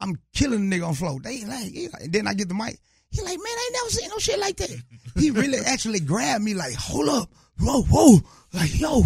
I'm 0.00 0.16
killing 0.34 0.68
the 0.68 0.76
nigga 0.78 0.88
on 0.88 0.94
flow. 0.94 1.18
They 1.18 1.44
like, 1.44 1.72
he 1.72 1.88
like, 1.88 2.02
and 2.04 2.12
then 2.12 2.26
I 2.26 2.34
get 2.34 2.48
the 2.48 2.54
mic. 2.54 2.78
He 3.10 3.20
like, 3.20 3.36
man, 3.38 3.46
I 3.46 3.68
ain't 3.70 3.74
never 3.74 3.90
seen 3.90 4.08
no 4.10 4.18
shit 4.18 4.38
like 4.40 4.56
that. 4.56 4.70
he 5.16 5.30
really 5.30 5.58
actually 5.66 6.00
grabbed 6.00 6.42
me 6.42 6.54
like, 6.54 6.74
hold 6.74 7.08
up, 7.08 7.30
whoa, 7.60 7.82
whoa, 7.82 8.18
like 8.52 8.78
yo, 8.80 9.04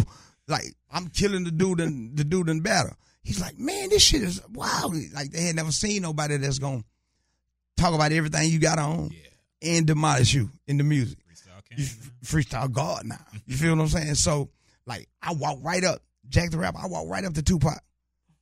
like 0.48 0.74
I'm 0.90 1.08
killing 1.08 1.44
the 1.44 1.50
dude 1.50 1.80
and 1.80 2.16
the 2.16 2.24
dude 2.24 2.48
in 2.48 2.60
battle. 2.60 2.94
He's 3.22 3.40
like, 3.40 3.58
man, 3.58 3.88
this 3.88 4.02
shit 4.02 4.22
is 4.22 4.40
wow. 4.52 4.90
Like 5.14 5.30
they 5.32 5.42
had 5.42 5.56
never 5.56 5.72
seen 5.72 6.02
nobody 6.02 6.36
that's 6.36 6.58
gonna 6.58 6.84
talk 7.76 7.94
about 7.94 8.12
everything 8.12 8.50
you 8.50 8.58
got 8.58 8.78
on 8.78 9.10
Yeah. 9.12 9.74
and 9.76 9.86
demolish 9.86 10.32
you 10.34 10.50
in 10.66 10.76
the 10.78 10.84
music 10.84 11.18
Freestyle 11.28 11.78
you 11.78 11.84
freestyle 12.24 12.70
God 12.72 13.04
now. 13.04 13.18
You 13.46 13.56
feel 13.56 13.74
what 13.74 13.82
I'm 13.82 13.88
saying? 13.88 14.14
So 14.14 14.50
like 14.86 15.08
I 15.20 15.32
walk 15.32 15.58
right 15.62 15.82
up, 15.84 16.00
Jack 16.28 16.50
the 16.50 16.58
Rapper, 16.58 16.78
I 16.82 16.86
walk 16.86 17.08
right 17.08 17.24
up 17.24 17.34
to 17.34 17.42
Tupac 17.42 17.82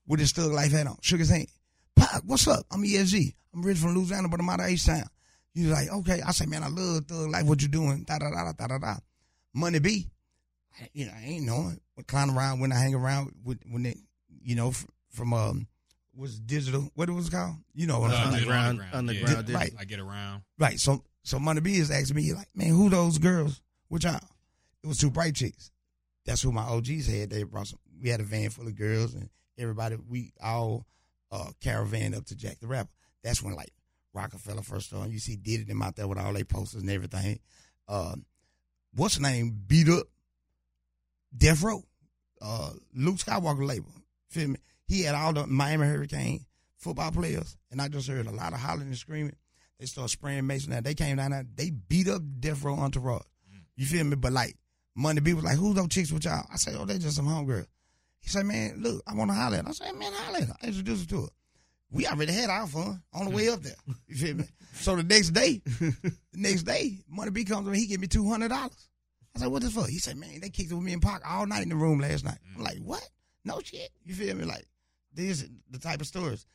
with 0.06 0.20
his 0.20 0.32
thug 0.32 0.52
life 0.52 0.72
hat 0.72 0.86
on, 0.86 0.98
shook 1.00 1.18
his 1.20 1.30
hand. 1.30 1.46
Pac, 1.96 2.22
what's 2.26 2.46
up? 2.46 2.66
I'm 2.70 2.82
ESG. 2.84 3.34
I'm 3.54 3.62
rich 3.62 3.78
from 3.78 3.94
Louisiana, 3.94 4.28
but 4.28 4.40
I'm 4.40 4.48
out 4.50 4.60
of 4.60 4.66
H 4.66 4.84
Town. 4.84 5.04
He 5.54 5.62
was 5.62 5.70
like, 5.72 5.88
okay. 5.90 6.20
I 6.26 6.32
say, 6.32 6.46
man, 6.46 6.64
I 6.64 6.68
love 6.68 7.06
thug 7.06 7.30
life. 7.30 7.44
What 7.46 7.62
you 7.62 7.68
doing? 7.68 8.02
Da 8.04 8.18
da 8.18 8.28
da 8.30 8.52
da 8.52 8.66
da 8.66 8.78
da. 8.78 8.94
Money 9.54 9.78
B. 9.78 10.08
I- 10.80 10.88
You 10.92 11.06
know, 11.06 11.12
I 11.14 11.22
ain't 11.24 11.46
knowing. 11.46 11.80
What 11.94 12.06
clown 12.06 12.30
around 12.30 12.60
when 12.60 12.72
I 12.72 12.78
hang 12.78 12.94
around 12.94 13.32
with 13.44 13.60
when 13.70 13.84
they, 13.84 13.96
you 14.42 14.54
know, 14.56 14.68
f- 14.68 14.86
from 15.10 15.32
um, 15.32 15.68
was 16.14 16.38
digital. 16.40 16.90
What 16.94 17.08
it 17.08 17.12
was 17.12 17.30
called? 17.30 17.56
You 17.74 17.86
know 17.86 18.00
what 18.00 18.10
I'm 18.10 18.16
Uh, 18.16 18.18
saying? 18.18 18.32
digital 18.32 18.52
Underground- 18.54 18.94
underground 18.94 19.48
Yeah. 19.48 19.56
Right. 19.56 19.74
I 19.78 19.84
get 19.84 20.00
around. 20.00 20.42
Right. 20.58 20.78
So 20.80 21.04
so 21.22 21.38
Money 21.38 21.60
B 21.60 21.76
is 21.76 21.90
asking 21.90 22.16
me 22.16 22.32
like, 22.34 22.48
man, 22.54 22.68
who 22.68 22.90
those 22.90 23.18
girls? 23.18 23.62
Which 23.88 24.04
y'all? 24.04 24.20
It 24.82 24.86
was 24.86 24.98
two 24.98 25.10
bright 25.10 25.34
chicks. 25.34 25.70
That's 26.26 26.42
who 26.42 26.52
my 26.52 26.62
OGs 26.62 27.06
had. 27.06 27.30
They 27.30 27.42
brought 27.44 27.68
some. 27.68 27.78
We 28.02 28.08
had 28.10 28.20
a 28.20 28.24
van 28.24 28.50
full 28.50 28.66
of 28.66 28.74
girls 28.76 29.14
and 29.14 29.30
everybody. 29.58 29.96
We 29.96 30.32
all 30.42 30.86
uh, 31.30 31.52
caravan 31.60 32.14
up 32.14 32.26
to 32.26 32.34
Jack 32.36 32.58
the 32.60 32.66
Rapper. 32.66 32.90
That's 33.22 33.42
when 33.42 33.54
like 33.54 33.72
Roc-A-Fella 34.12 34.62
first 34.62 34.86
started. 34.88 35.12
You 35.12 35.18
see 35.18 35.36
did 35.36 35.66
them 35.66 35.82
out 35.82 35.96
there 35.96 36.06
with 36.06 36.18
all 36.18 36.32
their 36.32 36.44
posters 36.44 36.82
and 36.82 36.90
everything. 36.90 37.40
Um, 37.88 38.24
what's 38.94 39.16
the 39.16 39.22
name? 39.22 39.58
Beat 39.66 39.88
up. 39.88 40.06
Death 41.36 41.62
Row. 41.62 41.82
Uh, 42.40 42.70
Luke 42.94 43.16
Skywalker 43.16 43.66
label. 43.66 43.92
Feel 44.30 44.48
me? 44.48 44.56
He 44.86 45.02
had 45.02 45.14
all 45.14 45.32
the 45.32 45.46
Miami 45.46 45.86
Hurricane 45.86 46.44
football 46.76 47.10
players, 47.10 47.56
and 47.70 47.80
I 47.80 47.88
just 47.88 48.08
heard 48.08 48.26
a 48.26 48.30
lot 48.30 48.52
of 48.52 48.58
hollering 48.58 48.88
and 48.88 48.96
screaming. 48.96 49.36
They 49.80 49.86
started 49.86 50.10
spraying 50.10 50.46
Mason. 50.46 50.70
Now 50.70 50.80
they 50.80 50.94
came 50.94 51.16
down 51.16 51.30
there. 51.30 51.46
They 51.54 51.70
beat 51.70 52.08
up 52.08 52.22
Death 52.40 52.62
Row 52.62 52.74
Entourage. 52.74 53.22
You 53.76 53.86
feel 53.86 54.04
me? 54.04 54.16
But 54.16 54.32
like 54.32 54.56
Money 54.94 55.20
B 55.20 55.34
was 55.34 55.44
like, 55.44 55.56
"Who's 55.56 55.74
those 55.74 55.88
chicks 55.88 56.12
with 56.12 56.24
y'all?" 56.24 56.46
I 56.52 56.56
said, 56.56 56.76
"Oh, 56.78 56.84
they 56.84 56.98
just 56.98 57.16
some 57.16 57.26
homegirls." 57.26 57.66
He 58.20 58.28
said, 58.28 58.46
"Man, 58.46 58.76
look, 58.80 59.02
I 59.06 59.14
want 59.14 59.30
to 59.30 59.34
holler 59.34 59.56
at 59.56 59.64
her." 59.64 59.70
I 59.70 59.72
said, 59.72 59.94
"Man, 59.94 60.12
holler 60.12 60.38
at 60.38 60.48
her." 60.48 60.56
I 60.62 60.66
introduced 60.66 61.10
her 61.10 61.16
to 61.16 61.22
her. 61.22 61.28
We 61.90 62.06
already 62.06 62.32
had 62.32 62.50
our 62.50 62.66
fun 62.66 63.02
on 63.12 63.24
the 63.26 63.30
way 63.30 63.48
up 63.48 63.62
there. 63.62 63.76
You 64.08 64.16
feel 64.16 64.34
me? 64.36 64.44
So 64.74 64.96
the 64.96 65.02
next 65.02 65.30
day, 65.30 65.62
the 65.64 66.12
next 66.34 66.64
day, 66.64 66.98
Money 67.08 67.30
B 67.30 67.44
comes 67.44 67.68
me. 67.68 67.78
He 67.78 67.86
give 67.86 68.00
me 68.00 68.06
two 68.06 68.28
hundred 68.28 68.48
dollars. 68.48 68.88
I 69.34 69.40
said, 69.40 69.48
"What 69.48 69.62
the 69.62 69.70
fuck? 69.70 69.88
He 69.88 69.98
said, 69.98 70.16
"Man, 70.16 70.40
they 70.40 70.50
kicked 70.50 70.70
it 70.70 70.74
with 70.74 70.84
me 70.84 70.92
and 70.92 71.02
Pac 71.02 71.22
all 71.28 71.46
night 71.46 71.62
in 71.62 71.68
the 71.68 71.76
room 71.76 72.00
last 72.00 72.24
night." 72.24 72.38
I'm 72.56 72.62
like, 72.62 72.78
"What? 72.78 73.08
No 73.44 73.60
shit." 73.60 73.90
You 74.04 74.14
feel 74.14 74.34
me? 74.36 74.44
Like 74.44 74.66
this 75.12 75.42
is 75.42 75.48
the 75.70 75.78
type 75.78 76.00
of 76.00 76.06
stories. 76.06 76.46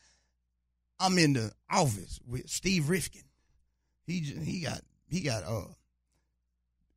I'm 0.99 1.17
in 1.17 1.33
the 1.33 1.51
office 1.69 2.19
with 2.27 2.49
Steve 2.49 2.89
Rifkin. 2.89 3.23
He 4.05 4.19
he 4.19 4.61
got 4.61 4.81
he 5.07 5.21
got 5.21 5.43
uh 5.43 5.67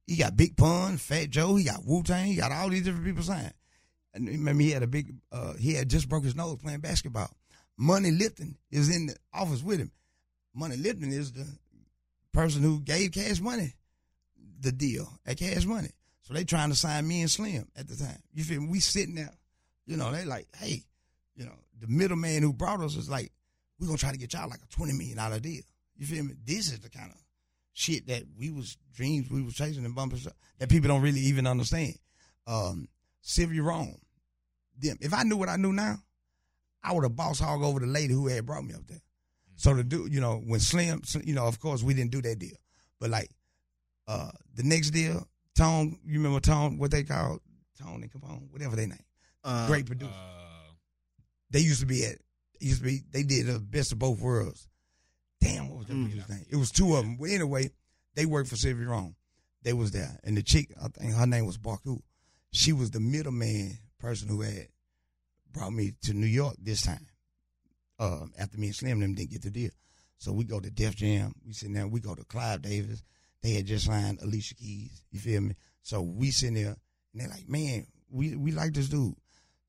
he 0.07 0.17
got 0.17 0.37
Big 0.37 0.57
Pun, 0.57 0.97
Fat 0.97 1.31
Joe, 1.31 1.55
he 1.57 1.65
got 1.65 1.85
Wu 1.85 2.03
Tang, 2.03 2.27
he 2.27 2.37
got 2.37 2.53
all 2.53 2.69
these 2.69 2.85
different 2.85 3.07
people 3.07 3.23
signed. 3.23 3.55
And 4.15 4.29
remember 4.29 4.63
he 4.63 4.71
had 4.73 4.83
a 4.83 4.89
big 4.89 5.15
uh 5.31 5.55
he 5.55 5.75
had 5.75 5.89
just 5.89 6.09
broke 6.09 6.25
his 6.25 6.35
nose 6.35 6.59
playing 6.59 6.81
basketball. 6.81 7.31
Monte 7.77 8.11
Lipman 8.11 8.57
is 8.71 8.95
in 8.95 9.07
the 9.07 9.17
office 9.33 9.63
with 9.63 9.79
him. 9.79 9.91
Monte 10.55 10.77
Lipman 10.77 11.13
is 11.13 11.33
the 11.33 11.47
person 12.33 12.63
who 12.63 12.81
gave 12.81 13.13
Cash 13.13 13.41
Money 13.41 13.75
the 14.63 14.73
deal 14.73 15.09
at 15.27 15.39
Cash 15.39 15.67
Money. 15.67 15.91
So 16.23 16.35
they 16.35 16.45
trying 16.45 16.71
to 16.71 16.77
sign 16.77 17.07
me 17.07 17.21
and 17.21 17.31
Slim 17.31 17.69
at 17.77 17.89
the 17.89 17.97
time. 17.97 18.23
You 18.33 18.45
feel 18.45 18.61
me? 18.61 18.69
We 18.69 18.81
sitting 18.81 19.17
there, 19.17 19.33
you 19.87 19.97
know, 19.97 20.13
they 20.13 20.25
like, 20.25 20.47
hey, 20.57 20.83
you 21.35 21.45
know, 21.45 21.59
the 21.81 21.89
middleman 21.89 22.43
who 22.43 22.53
brought 22.53 22.81
us 22.81 22.97
is 22.97 23.11
like, 23.11 23.33
we're 23.79 23.87
gonna 23.89 23.99
try 23.99 24.13
to 24.13 24.19
get 24.19 24.33
y'all 24.33 24.49
like 24.49 24.61
a 24.63 24.75
twenty 24.75 24.93
million 24.93 25.17
dollar 25.17 25.41
deal. 25.41 25.63
You 25.97 26.07
feel 26.07 26.23
me? 26.23 26.35
This 26.45 26.73
is 26.73 26.81
the 26.81 26.91
kind 26.91 27.11
of 27.11 27.19
shit 27.73 28.07
that 28.07 28.23
we 28.39 28.51
was 28.51 28.77
dreams 28.95 29.31
we 29.31 29.43
was 29.43 29.55
chasing 29.55 29.85
and 29.85 29.95
bumping 29.95 30.19
stuff 30.19 30.35
that 30.59 30.69
people 30.69 30.89
don't 30.89 31.03
really 31.03 31.21
even 31.21 31.47
understand. 31.47 31.95
Um, 32.47 32.89
Sylvia 33.23 33.63
Rhone, 33.63 33.99
them. 34.79 34.99
If 35.01 35.13
I 35.13 35.25
knew 35.25 35.37
what 35.37 35.49
I 35.49 35.57
knew 35.57 35.73
now, 35.73 35.97
I 36.85 36.93
would 36.93 37.05
have 37.05 37.17
boss 37.17 37.41
hog 37.41 37.63
over 37.63 37.81
the 37.81 37.87
lady 37.87 38.15
who 38.15 38.29
had 38.29 38.47
brought 38.47 38.65
me 38.65 38.75
up 38.75 38.87
there. 38.87 39.03
So 39.57 39.75
to 39.75 39.83
do, 39.83 40.09
you 40.11 40.21
know, 40.21 40.43
when 40.45 40.61
Slim, 40.61 41.03
you 41.25 41.35
know, 41.35 41.47
of 41.47 41.61
course 41.61 41.83
we 41.83 41.95
didn't 41.95 42.11
do 42.11 42.23
that 42.23 42.39
deal, 42.39 42.57
but 43.01 43.11
like 43.11 43.31
uh 44.13 44.31
the 44.55 44.63
next 44.63 44.91
deal, 44.91 45.27
Tone, 45.57 45.99
you 46.05 46.19
remember 46.19 46.41
Tone, 46.41 46.79
what 46.79 46.91
they 46.91 47.03
called 47.05 47.41
Tone 47.81 48.03
and 48.03 48.11
Capone, 48.13 48.51
whatever 48.51 48.77
they 48.77 48.87
name, 48.87 48.99
Uh, 49.45 49.67
great 49.67 49.87
producer 49.87 50.13
Uh, 50.15 50.73
they 51.51 51.61
used 51.61 51.81
to 51.81 51.87
be 51.87 52.05
at 52.05 52.19
used 52.61 52.79
to 52.81 52.85
be 52.85 53.03
they 53.11 53.23
did 53.23 53.47
the 53.47 53.59
best 53.59 53.93
of 53.93 53.99
both 53.99 54.21
worlds. 54.21 54.69
Damn, 55.41 55.69
what 55.69 55.79
was 55.79 55.87
that 55.89 55.95
Mm. 55.95 56.05
producer's 56.09 56.29
name? 56.29 56.47
It 56.51 56.57
was 56.57 56.71
two 56.71 56.95
of 56.95 57.05
them. 57.05 57.17
But 57.17 57.31
anyway, 57.31 57.71
they 58.15 58.27
worked 58.27 58.49
for 58.49 58.57
Sylvia 58.57 58.87
Rhone. 58.89 59.17
They 59.63 59.73
was 59.73 59.91
there, 59.93 60.19
and 60.25 60.37
the 60.37 60.43
chick, 60.43 60.73
I 60.81 60.89
think 60.89 61.15
her 61.15 61.27
name 61.27 61.47
was 61.47 61.59
Baku. 61.59 62.01
She 62.53 62.73
was 62.73 62.91
the 62.91 63.01
middleman 63.01 63.79
person 63.99 64.29
who 64.29 64.43
had 64.43 64.69
brought 65.51 65.73
me 65.73 65.93
to 66.03 66.13
New 66.15 66.27
York 66.27 66.57
this 66.61 66.83
time. 66.83 67.07
Uh, 67.99 68.27
after 68.39 68.59
me 68.59 68.69
and 68.69 68.77
Slim 68.77 69.01
them 69.01 69.15
didn't 69.15 69.31
get 69.31 69.43
the 69.43 69.51
deal, 69.51 69.71
so 70.19 70.33
we 70.33 70.45
go 70.45 70.59
to 70.61 70.71
Def 70.71 70.95
Jam. 70.97 71.35
We 71.45 71.53
sitting 71.53 71.75
there. 71.75 71.87
We 71.87 72.01
go 72.01 72.15
to 72.15 72.25
Clive 72.25 72.63
Davis. 72.63 73.03
They 73.43 73.55
had 73.55 73.67
just 73.67 73.87
signed 73.87 74.21
Alicia 74.23 74.55
Keys. 74.55 75.03
You 75.11 75.19
feel 75.19 75.41
me? 75.41 75.55
So 75.83 76.03
we 76.03 76.31
sitting 76.31 76.55
there, 76.55 76.77
and 77.13 77.21
they're 77.21 77.29
like, 77.29 77.49
"Man, 77.49 77.87
we 78.11 78.37
we 78.37 78.53
like 78.53 78.73
this 78.73 78.89
dude." 78.89 79.17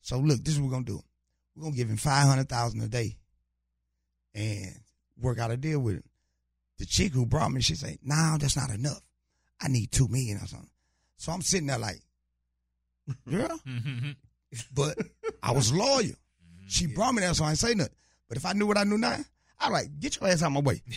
So 0.01 0.19
look, 0.19 0.43
this 0.43 0.55
is 0.55 0.59
what 0.59 0.67
we're 0.67 0.73
gonna 0.73 0.85
do 0.85 1.03
we're 1.55 1.63
gonna 1.63 1.75
give 1.75 1.89
him 1.89 1.97
five 1.97 2.27
hundred 2.27 2.49
thousand 2.49 2.81
a 2.81 2.87
day 2.87 3.17
and 4.33 4.75
work 5.19 5.39
out 5.39 5.51
a 5.51 5.57
deal 5.57 5.79
with 5.79 5.95
him. 5.95 6.03
the 6.79 6.85
chick 6.85 7.13
who 7.13 7.25
brought 7.25 7.51
me, 7.51 7.61
she 7.61 7.75
say, 7.75 7.97
"No, 8.03 8.37
that's 8.39 8.57
not 8.57 8.71
enough. 8.71 9.01
I 9.61 9.67
need 9.67 9.91
two 9.91 10.07
million 10.07 10.37
or 10.37 10.47
something." 10.47 10.69
So 11.17 11.31
I'm 11.31 11.41
sitting 11.41 11.67
there 11.67 11.77
like, 11.77 12.01
girl, 13.29 13.59
mm-hmm. 13.67 14.11
but 14.73 14.97
I 15.41 15.51
was 15.51 15.71
loyal. 15.71 16.03
Mm-hmm. 16.03 16.67
She 16.67 16.87
brought 16.87 17.13
me 17.13 17.21
there, 17.21 17.33
so 17.33 17.45
I 17.45 17.51
ain't 17.51 17.59
say 17.59 17.73
nothing. 17.73 17.93
But 18.27 18.37
if 18.37 18.45
I 18.45 18.53
knew 18.53 18.65
what 18.65 18.77
I 18.77 18.83
knew 18.83 18.97
now, 18.97 19.17
I 19.59 19.69
like 19.69 19.99
get 19.99 20.19
your 20.19 20.29
ass 20.29 20.41
out 20.41 20.51
my 20.51 20.61
way. 20.61 20.81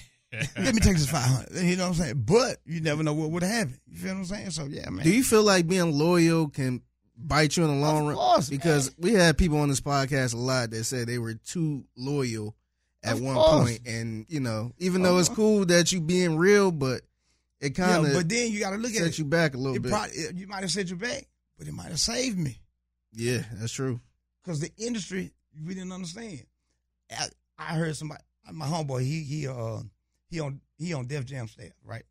Let 0.59 0.75
me 0.75 0.81
take 0.81 0.97
this 0.97 1.09
five 1.11 1.23
hundred. 1.25 1.63
You 1.63 1.77
know 1.77 1.85
what 1.85 1.89
I'm 1.99 2.03
saying? 2.03 2.23
But 2.27 2.59
you 2.67 2.81
never 2.81 3.03
know 3.03 3.15
what 3.15 3.31
would 3.31 3.43
happen. 3.43 3.79
You 3.89 3.97
feel 3.99 4.13
what 4.15 4.19
I'm 4.21 4.25
saying? 4.27 4.51
So 4.51 4.65
yeah, 4.65 4.89
man. 4.91 5.05
Do 5.05 5.11
you 5.11 5.23
feel 5.25 5.43
like 5.43 5.67
being 5.67 5.93
loyal 5.97 6.49
can 6.49 6.83
bite 7.17 7.57
you 7.57 7.65
in 7.65 7.71
the 7.71 7.77
long 7.87 8.03
Of 8.03 8.07
run? 8.09 8.17
course, 8.17 8.49
because 8.51 8.97
man. 8.99 9.13
we 9.13 9.19
had 9.19 9.39
people 9.39 9.59
on 9.59 9.69
this 9.69 9.81
podcast 9.81 10.35
a 10.35 10.37
lot 10.37 10.71
that 10.71 10.85
said 10.85 11.07
they 11.09 11.19
were 11.19 11.35
too 11.35 11.85
loyal 11.97 12.55
at 13.03 13.15
Of 13.15 13.21
one 13.23 13.35
course. 13.37 13.65
point, 13.71 13.81
and 13.87 14.27
you 14.29 14.41
know, 14.41 14.73
even 14.79 15.03
though 15.03 15.19
it's 15.19 15.29
Uh-huh. 15.29 15.37
cool 15.37 15.67
that 15.67 15.93
you 15.93 16.01
being 16.01 16.37
real, 16.37 16.71
but 16.73 17.03
it 17.61 17.71
kind 17.71 18.03
yeah, 18.03 18.09
of 18.11 18.15
but 18.17 18.29
then 18.29 18.51
you 18.53 18.61
got 18.61 18.71
to 18.71 18.77
look 18.77 18.91
at 18.93 18.99
set 18.99 19.07
it. 19.07 19.19
you 19.19 19.25
back 19.25 19.55
a 19.55 19.57
little 19.57 19.77
it 19.77 19.83
bit. 19.83 19.91
probably, 19.93 20.11
it- 20.17 20.35
you 20.37 20.47
might 20.47 20.61
have 20.61 20.71
set 20.71 20.91
you 20.91 20.97
back, 20.97 21.27
but 21.59 21.67
it 21.67 21.73
might 21.73 21.89
have 21.89 22.01
saved 22.01 22.37
me 22.39 22.59
yeah, 23.13 23.43
that's 23.55 23.73
true. 23.73 24.01
because 24.43 24.61
the 24.61 24.71
industry 24.77 25.33
we 25.67 25.73
didn't 25.75 25.93
understand. 25.93 26.45
I, 27.11 27.29
I 27.59 27.75
heard 27.77 27.97
somebody, 27.97 28.23
my 28.53 28.67
homeboy, 28.67 29.01
he 29.03 29.23
he 29.23 29.49
uh 29.49 29.79
he 30.29 30.41
on 30.41 30.61
he 30.79 30.93
on 30.93 31.07
Def 31.07 31.25
Jam 31.25 31.49
staff, 31.49 31.73
right? 31.85 32.05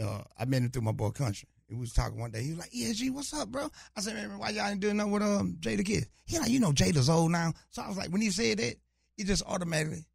Uh, 0.00 0.22
I 0.38 0.44
met 0.44 0.62
him 0.62 0.70
through 0.70 0.82
my 0.82 0.92
boy 0.92 1.10
Country. 1.10 1.48
He 1.68 1.74
was 1.74 1.92
talking 1.92 2.20
one 2.20 2.30
day. 2.30 2.42
He 2.42 2.50
was 2.50 2.58
like, 2.58 2.70
"ESG, 2.70 3.10
what's 3.10 3.32
up, 3.34 3.48
bro?" 3.48 3.68
I 3.96 4.00
said, 4.00 4.14
"Man, 4.14 4.38
why 4.38 4.50
y'all 4.50 4.68
ain't 4.68 4.80
doing 4.80 4.96
nothing 4.96 5.12
with 5.12 5.22
um 5.22 5.56
Jadakiss?" 5.60 6.06
He 6.24 6.38
like, 6.38 6.50
"You 6.50 6.60
know, 6.60 6.72
Jada's 6.72 7.10
old 7.10 7.32
now." 7.32 7.52
So 7.70 7.82
I 7.82 7.88
was 7.88 7.96
like, 7.96 8.10
when 8.10 8.20
he 8.20 8.30
said 8.30 8.58
that, 8.58 8.76
it 9.18 9.26
just 9.26 9.42
automatically 9.46 10.06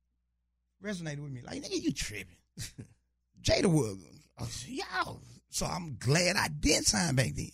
resonated 0.84 1.20
with 1.20 1.32
me. 1.32 1.42
Like, 1.46 1.62
nigga, 1.62 1.82
you 1.82 1.92
tripping? 1.92 2.38
Jada 3.42 3.66
was, 3.66 3.98
uh, 4.40 4.46
y'all. 4.68 5.22
So 5.50 5.66
I'm 5.66 5.98
glad 6.00 6.36
I 6.38 6.48
did 6.48 6.86
sign 6.86 7.16
back 7.16 7.34
then. 7.36 7.52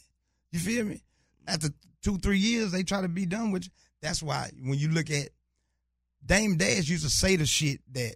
You 0.51 0.59
feel 0.59 0.85
me? 0.85 1.01
After 1.47 1.69
two, 2.01 2.17
three 2.17 2.37
years, 2.37 2.71
they 2.71 2.83
try 2.83 3.01
to 3.01 3.07
be 3.07 3.25
done 3.25 3.51
with 3.51 3.65
you. 3.65 3.71
That's 4.01 4.21
why 4.21 4.51
when 4.61 4.77
you 4.77 4.89
look 4.89 5.09
at 5.09 5.29
Dame 6.25 6.57
Dash 6.57 6.87
used 6.87 7.03
to 7.03 7.09
say 7.09 7.35
the 7.35 7.45
shit 7.45 7.79
that 7.93 8.15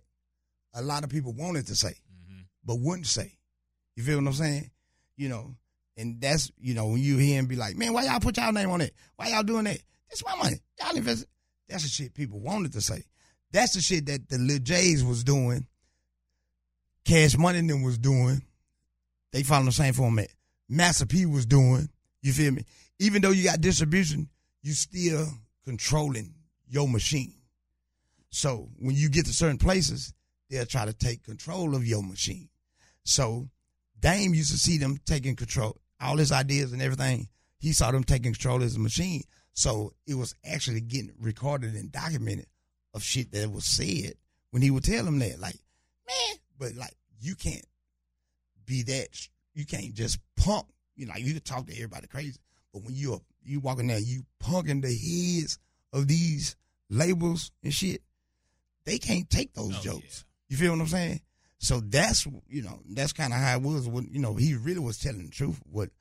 a 0.74 0.82
lot 0.82 1.04
of 1.04 1.10
people 1.10 1.34
wanted 1.34 1.68
to 1.68 1.76
say, 1.76 1.90
mm-hmm. 1.90 2.42
but 2.66 2.80
wouldn't 2.80 3.08
say. 3.08 3.38
You 3.96 4.04
feel 4.04 4.18
what 4.18 4.28
I'm 4.28 4.34
saying? 4.34 4.72
You 5.18 5.30
know, 5.30 5.56
and 5.98 6.20
that's, 6.22 6.52
you 6.60 6.74
know, 6.74 6.88
when 6.88 7.02
you 7.02 7.18
hear 7.18 7.38
him 7.38 7.48
be 7.48 7.56
like, 7.56 7.76
man, 7.76 7.94
why 7.94 8.06
y'all 8.06 8.20
put 8.20 8.38
y'all 8.38 8.52
name 8.52 8.72
on 8.72 8.82
it? 8.82 8.94
Why 9.16 9.30
y'all 9.30 9.44
doing 9.44 9.66
that? 9.66 9.80
That's 10.10 10.26
my 10.26 10.36
money. 10.36 10.58
Y'all 10.80 10.96
invest. 10.96 11.26
That's 11.68 11.84
the 11.84 11.90
shit 11.90 12.14
people 12.14 12.40
wanted 12.40 12.74
to 12.74 12.82
say. 12.82 13.04
That's 13.52 13.74
the 13.74 13.82
shit 13.82 14.06
that 14.08 14.30
the 14.30 14.38
Lil 14.38 14.60
J's 14.60 15.04
was 15.04 15.24
doing. 15.24 15.68
Cash 17.06 17.38
Money 17.38 17.60
and 17.60 17.70
them 17.70 17.84
was 17.84 17.98
doing. 17.98 18.42
They 19.32 19.44
follow 19.44 19.66
the 19.66 19.72
same 19.72 19.94
format. 19.94 20.28
Master 20.70 21.06
P 21.06 21.26
was 21.26 21.46
doing. 21.46 21.90
You 22.22 22.34
feel 22.34 22.52
me? 22.52 22.64
Even 23.00 23.22
though 23.22 23.32
you 23.32 23.44
got 23.44 23.62
distribution, 23.62 24.30
you 24.62 24.74
still 24.74 25.28
controlling 25.66 26.34
your 26.70 26.88
machine. 26.88 27.34
So 28.30 28.70
when 28.78 28.96
you 28.96 29.10
get 29.10 29.26
to 29.26 29.34
certain 29.34 29.58
places, 29.58 30.14
they'll 30.52 30.66
try 30.66 30.86
to 30.86 30.94
take 30.94 31.24
control 31.24 31.76
of 31.76 31.88
your 31.88 32.04
machine. 32.04 32.50
So 33.04 33.50
Dame 34.00 34.36
used 34.36 34.52
to 34.52 34.58
see 34.58 34.78
them 34.78 35.00
taking 35.06 35.36
control, 35.36 35.78
all 36.00 36.18
his 36.18 36.32
ideas 36.32 36.74
and 36.74 36.82
everything. 36.82 37.30
He 37.58 37.72
saw 37.74 37.90
them 37.92 38.04
taking 38.04 38.34
control 38.34 38.58
of 38.58 38.64
his 38.64 38.78
machine. 38.78 39.24
So 39.54 39.94
it 40.06 40.16
was 40.16 40.36
actually 40.46 40.82
getting 40.82 41.14
recorded 41.20 41.74
and 41.74 41.92
documented 41.92 42.48
of 42.94 43.02
shit 43.04 43.32
that 43.32 43.50
was 43.50 43.66
said 43.66 44.14
when 44.52 44.62
he 44.62 44.70
would 44.70 44.84
tell 44.84 45.06
them 45.06 45.20
that. 45.20 45.40
Like, 45.40 45.56
man, 46.08 46.38
but 46.60 46.76
like 46.76 46.96
you 47.20 47.36
can't 47.36 47.66
be 48.66 48.84
that. 48.84 49.08
You 49.54 49.66
can't 49.66 49.94
just 49.94 50.20
punk. 50.36 50.68
You 50.96 51.06
know, 51.08 51.14
you 51.18 51.34
can 51.34 51.42
talk 51.44 51.66
to 51.68 51.74
everybody 51.74 52.08
crazy, 52.08 52.40
but 52.74 52.84
when 52.84 52.94
you're 52.94 53.22
you 53.44 53.60
walking 53.60 53.88
there, 53.88 54.00
you 54.00 54.24
punking 54.44 54.82
the 54.82 54.90
heads 54.90 55.58
of 55.94 56.08
these 56.08 56.56
labels 56.90 57.52
and 57.64 57.74
shit. 57.74 58.02
They 58.86 58.98
can't 58.98 59.30
take 59.30 59.54
those 59.54 59.78
Oh, 59.78 59.82
jokes. 59.82 60.26
You 60.52 60.58
feel 60.58 60.74
what 60.74 60.82
I'm 60.82 60.88
saying? 60.88 61.22
So 61.60 61.80
that's 61.80 62.28
you 62.50 62.62
know 62.62 62.82
that's 62.90 63.14
kind 63.14 63.32
of 63.32 63.40
how 63.40 63.56
it 63.56 63.62
was. 63.62 63.88
When 63.88 64.10
you 64.12 64.20
know 64.20 64.36
he 64.36 64.56
really 64.56 64.82
was 64.82 64.98
telling 64.98 65.24
the 65.24 65.32
truth 65.32 65.58
what 65.64 65.92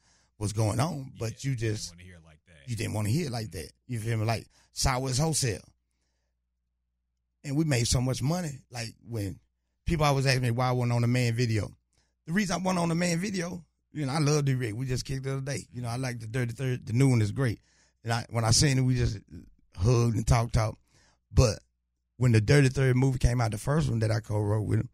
was 0.40 0.52
going 0.52 0.80
on, 0.80 1.12
but 1.20 1.44
you 1.44 1.54
just 1.54 1.92
want 1.92 2.00
to 2.00 2.04
hear 2.04 2.18
like 2.26 2.40
that. 2.48 2.68
you 2.68 2.74
didn't 2.74 2.94
want 2.94 3.06
to 3.06 3.12
hear 3.12 3.28
it 3.28 3.30
like 3.30 3.52
that. 3.52 3.70
You 3.86 4.00
feel 4.00 4.16
me? 4.16 4.24
Like 4.24 4.48
Southwest 4.72 5.20
Wholesale. 5.20 5.62
And 7.44 7.56
we 7.56 7.62
made 7.62 7.86
so 7.86 8.00
much 8.00 8.22
money. 8.22 8.58
Like 8.72 8.92
when 9.08 9.38
people 9.86 10.04
always 10.04 10.26
ask 10.26 10.42
me 10.42 10.50
why 10.50 10.70
I 10.70 10.72
wasn't 10.72 10.94
on 10.94 11.02
the 11.02 11.06
man 11.06 11.32
video. 11.34 11.70
The 12.26 12.32
reason 12.32 12.54
I 12.54 12.58
wasn't 12.58 12.80
on 12.80 12.88
the 12.88 12.96
man 12.96 13.20
video, 13.20 13.64
you 13.92 14.04
know, 14.04 14.12
I 14.12 14.18
love 14.18 14.46
D 14.46 14.54
Rick. 14.54 14.74
We 14.74 14.86
just 14.86 15.04
kicked 15.04 15.22
the 15.22 15.34
other 15.34 15.42
day. 15.42 15.68
You 15.72 15.82
know, 15.82 15.88
I 15.88 15.96
like 15.96 16.18
the 16.18 16.26
Dirty 16.26 16.54
Third. 16.54 16.86
The 16.86 16.92
new 16.92 17.08
one 17.08 17.22
is 17.22 17.30
great. 17.30 17.60
And 18.02 18.12
I 18.12 18.26
when 18.30 18.44
I 18.44 18.50
seen 18.50 18.78
it, 18.78 18.82
we 18.82 18.96
just 18.96 19.16
hugged 19.76 20.16
and 20.16 20.26
talked, 20.26 20.54
talk. 20.54 20.76
But 21.32 21.60
when 22.20 22.32
the 22.32 22.40
Dirty 22.42 22.68
Third 22.68 22.96
movie 22.96 23.18
came 23.18 23.40
out, 23.40 23.50
the 23.50 23.56
first 23.56 23.88
one 23.88 24.00
that 24.00 24.10
I 24.10 24.20
co-wrote 24.20 24.66
with 24.66 24.80
him, 24.80 24.90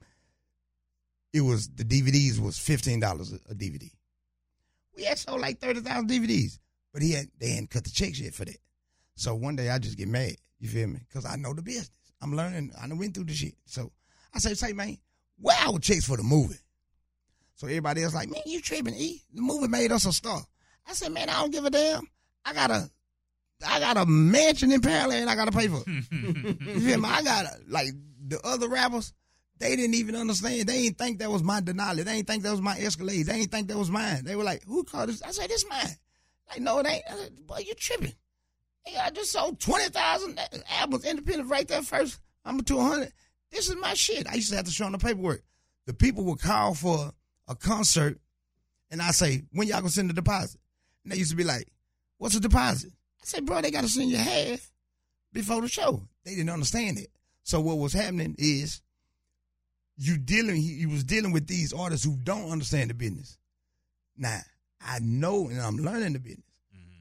it 1.32 1.40
was 1.40 1.68
the 1.70 1.82
DVDs 1.82 2.38
was 2.38 2.56
fifteen 2.56 3.00
dollars 3.00 3.32
a 3.32 3.52
DVD. 3.52 3.90
We 4.96 5.02
had 5.02 5.18
sold 5.18 5.40
like 5.40 5.58
thirty 5.58 5.80
thousand 5.80 6.08
DVDs, 6.08 6.60
but 6.92 7.02
he 7.02 7.10
had 7.10 7.26
they 7.40 7.50
hadn't 7.50 7.70
cut 7.70 7.82
the 7.82 7.90
checks 7.90 8.20
yet 8.20 8.32
for 8.32 8.44
that. 8.44 8.58
So 9.16 9.34
one 9.34 9.56
day 9.56 9.70
I 9.70 9.80
just 9.80 9.98
get 9.98 10.06
mad. 10.06 10.36
You 10.60 10.68
feel 10.68 10.86
me? 10.86 11.00
Because 11.08 11.26
I 11.26 11.34
know 11.34 11.52
the 11.52 11.62
business. 11.62 11.90
I'm 12.22 12.36
learning. 12.36 12.70
I 12.80 12.86
went 12.94 13.16
through 13.16 13.24
the 13.24 13.34
shit. 13.34 13.54
So 13.64 13.90
I 14.32 14.38
say, 14.38 14.54
say 14.54 14.72
man, 14.72 14.96
where 15.40 15.56
our 15.66 15.80
checks 15.80 16.06
for 16.06 16.16
the 16.16 16.22
movie? 16.22 16.60
So 17.56 17.66
everybody 17.66 18.04
else 18.04 18.14
like, 18.14 18.30
man, 18.30 18.42
you 18.46 18.60
tripping? 18.60 18.94
E? 18.94 19.20
The 19.34 19.42
movie 19.42 19.66
made 19.66 19.90
us 19.90 20.06
a 20.06 20.12
star. 20.12 20.42
I 20.88 20.92
said, 20.92 21.10
man, 21.10 21.28
I 21.28 21.40
don't 21.40 21.50
give 21.50 21.64
a 21.64 21.70
damn. 21.70 22.06
I 22.44 22.52
got 22.52 22.70
a, 22.70 22.88
I 23.64 23.80
got 23.80 23.96
a 23.96 24.06
mansion 24.06 24.72
in 24.72 24.80
Pearland. 24.80 25.28
I 25.28 25.34
got 25.34 25.46
to 25.46 25.52
pay 25.52 25.68
for. 25.68 25.82
You 26.10 26.80
feel 26.80 27.00
me? 27.00 27.08
I 27.08 27.22
got 27.22 27.46
a, 27.46 27.50
like 27.68 27.88
the 28.26 28.40
other 28.44 28.68
rappers. 28.68 29.12
They 29.58 29.74
didn't 29.74 29.94
even 29.94 30.16
understand. 30.16 30.68
They 30.68 30.82
didn't 30.82 30.98
think 30.98 31.18
that 31.20 31.30
was 31.30 31.42
my 31.42 31.60
Denali. 31.62 32.04
They 32.04 32.16
didn't 32.16 32.26
think 32.26 32.42
that 32.42 32.50
was 32.50 32.60
my 32.60 32.76
Escalade. 32.78 33.22
They 33.22 33.38
didn't 33.38 33.50
think 33.50 33.68
that 33.68 33.78
was 33.78 33.90
mine. 33.90 34.24
They 34.24 34.36
were 34.36 34.44
like, 34.44 34.62
"Who 34.64 34.84
called 34.84 35.08
this?" 35.08 35.22
I 35.22 35.30
said, 35.30 35.48
"This 35.48 35.64
mine." 35.68 35.96
Like, 36.50 36.60
no, 36.60 36.78
it 36.78 36.86
ain't. 36.86 37.02
I 37.10 37.16
said, 37.16 37.46
Boy, 37.46 37.64
you 37.66 37.74
tripping? 37.74 38.12
Hey, 38.84 38.98
I 39.02 39.10
just 39.10 39.32
sold 39.32 39.58
twenty 39.58 39.88
thousand 39.88 40.38
albums 40.78 41.04
independent 41.04 41.48
right 41.50 41.66
there 41.66 41.82
first. 41.82 42.20
I'm 42.44 42.60
to 42.60 42.80
hundred. 42.80 43.12
This 43.50 43.68
is 43.68 43.76
my 43.76 43.94
shit. 43.94 44.28
I 44.30 44.34
used 44.34 44.50
to 44.50 44.56
have 44.56 44.66
to 44.66 44.70
show 44.70 44.84
them 44.84 44.92
the 44.92 44.98
paperwork. 44.98 45.42
The 45.86 45.94
people 45.94 46.24
would 46.24 46.40
call 46.40 46.74
for 46.74 47.12
a 47.48 47.54
concert, 47.54 48.20
and 48.90 49.00
I 49.00 49.12
say, 49.12 49.44
"When 49.52 49.66
y'all 49.68 49.78
gonna 49.78 49.90
send 49.90 50.10
the 50.10 50.14
deposit?" 50.14 50.60
And 51.04 51.12
they 51.12 51.16
used 51.16 51.30
to 51.30 51.36
be 51.36 51.44
like, 51.44 51.66
"What's 52.18 52.34
a 52.34 52.40
deposit?" 52.40 52.92
I 53.26 53.28
said, 53.28 53.46
"Bro, 53.46 53.62
they 53.62 53.70
got 53.70 53.82
to 53.82 53.88
send 53.88 54.10
you 54.10 54.16
half 54.16 54.70
before 55.32 55.60
the 55.60 55.68
show." 55.68 56.02
They 56.24 56.34
didn't 56.34 56.50
understand 56.50 56.98
it. 56.98 57.10
So 57.42 57.60
what 57.60 57.78
was 57.78 57.92
happening 57.92 58.36
is 58.38 58.80
you 59.96 60.16
dealing 60.16 60.56
he, 60.56 60.74
he 60.78 60.86
was 60.86 61.04
dealing 61.04 61.32
with 61.32 61.46
these 61.46 61.72
artists 61.72 62.04
who 62.04 62.16
don't 62.22 62.50
understand 62.50 62.90
the 62.90 62.94
business. 62.94 63.38
Now, 64.16 64.40
I 64.80 65.00
know 65.00 65.48
and 65.48 65.60
I'm 65.60 65.76
learning 65.76 66.12
the 66.12 66.18
business. 66.20 66.44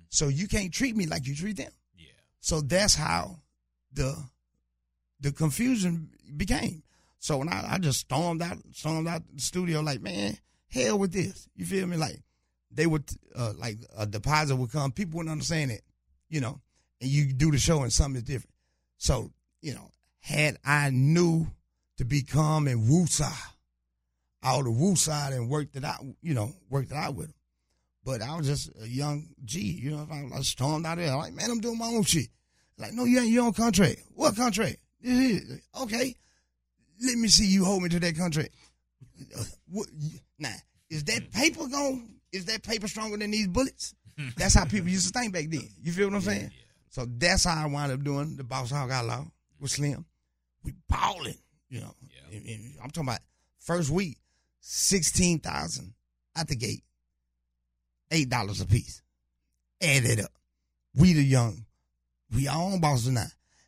So 0.10 0.30
you 0.30 0.48
can't 0.48 0.74
treat 0.74 0.96
me 0.96 1.08
like 1.08 1.28
you 1.28 1.36
treat 1.36 1.58
them. 1.58 1.72
Yeah. 1.98 2.08
So 2.40 2.62
that's 2.62 2.96
how 2.96 3.38
the 3.92 4.16
the 5.20 5.32
confusion 5.32 6.10
became. 6.38 6.84
So 7.20 7.38
when 7.38 7.50
I, 7.50 7.74
I 7.74 7.78
just 7.80 8.00
stormed 8.00 8.42
out 8.42 8.58
stormed 8.72 9.08
out 9.08 9.24
the 9.34 9.42
studio 9.42 9.82
like, 9.82 10.02
man, 10.02 10.38
hell 10.70 10.98
with 10.98 11.12
this. 11.12 11.50
You 11.56 11.66
feel 11.66 11.86
me? 11.86 11.98
Like 11.98 12.22
they 12.72 12.88
would 12.88 13.04
uh, 13.36 13.54
like 13.58 13.78
a 13.98 14.06
deposit 14.06 14.56
would 14.56 14.72
come, 14.72 14.92
people 14.92 15.18
wouldn't 15.18 15.32
understand 15.32 15.72
it, 15.72 15.84
you 16.36 16.42
know, 16.42 16.60
and 17.00 17.10
you 17.10 17.32
do 17.32 17.50
the 17.50 17.58
show 17.58 17.84
and 17.84 17.94
something 17.94 18.18
is 18.18 18.24
different. 18.24 18.54
So, 18.98 19.32
you 19.62 19.74
know, 19.74 19.90
had 20.20 20.58
I 20.66 20.90
knew 20.90 21.48
to 21.98 22.04
become 22.04 22.68
and 22.68 22.90
woosah, 22.90 23.32
I 24.44 24.58
would 24.58 24.66
have 24.66 24.76
woosah 24.76 25.32
and 25.32 25.50
worked 25.50 25.78
it 25.78 25.86
out, 25.86 26.02
you 26.22 26.34
know, 26.34 26.52
worked 26.70 26.92
it 26.92 26.98
out 26.98 27.16
with 27.16 27.28
them. 27.28 27.36
But 28.04 28.22
I 28.22 28.36
was 28.36 28.48
just 28.48 28.70
a 28.82 28.86
young 28.86 29.30
G, 29.46 29.62
you 29.62 29.92
know, 29.92 30.06
I, 30.12 30.38
I 30.38 30.42
stormed 30.42 30.86
out 30.86 30.98
there. 30.98 31.16
like, 31.16 31.32
man, 31.32 31.50
I'm 31.50 31.62
doing 31.62 31.78
my 31.78 31.86
own 31.86 32.04
shit. 32.04 32.28
Like, 32.78 32.92
no, 32.92 33.06
you 33.06 33.22
ain't 33.22 33.30
your 33.30 33.46
own 33.46 33.54
contract. 33.54 34.02
What 34.14 34.36
contract? 34.36 34.76
Okay. 35.06 36.16
Let 37.02 37.18
me 37.18 37.30
see 37.30 37.48
you 37.48 37.64
hold 37.64 37.82
me 37.82 37.88
to 37.90 38.00
that 38.02 38.18
contract. 38.18 38.50
Uh, 39.40 39.44
what, 39.70 39.88
now, 40.38 40.54
is 40.90 41.06
that 41.06 41.32
paper 41.32 41.66
going? 41.70 42.20
Is 42.34 42.44
that 42.46 42.62
paper 42.62 42.90
stronger 42.90 43.16
than 43.16 43.32
these 43.32 43.48
bullets? 43.48 43.96
That's 44.38 44.54
how 44.54 44.66
people 44.66 44.90
used 44.90 45.12
to 45.14 45.20
think 45.20 45.34
back 45.34 45.46
then. 45.50 45.68
You 45.82 45.92
feel 45.92 46.08
what 46.08 46.16
I'm 46.16 46.22
saying? 46.22 46.52
So 46.90 47.06
that's 47.06 47.44
how 47.44 47.62
I 47.62 47.68
wound 47.68 47.92
up 47.92 48.02
doing 48.04 48.38
the 48.38 48.44
Boss 48.46 48.72
Hog 48.72 48.90
Outlaw 48.90 49.26
with 49.60 49.72
Slim. 49.72 50.06
We 50.64 50.74
balling, 50.88 51.36
you 51.70 51.82
know. 51.82 51.94
Yeah. 52.02 52.38
And- 52.38 52.48
and 52.48 52.76
I'm 52.82 52.90
talking 52.90 53.10
about 53.10 53.20
first 53.60 53.90
week, 53.90 54.18
sixteen 54.62 55.40
thousand 55.40 55.94
at 56.38 56.48
the 56.48 56.56
gate, 56.56 56.84
eight 58.12 58.30
dollars 58.30 58.62
a 58.62 58.66
piece. 58.66 59.02
Add 59.82 60.06
it 60.06 60.22
up. 60.22 60.32
We 60.96 61.12
the 61.14 61.24
young, 61.24 61.66
we 62.34 62.48
our 62.48 62.62
own 62.72 62.80
bosses 62.80 63.10
now. 63.10 63.26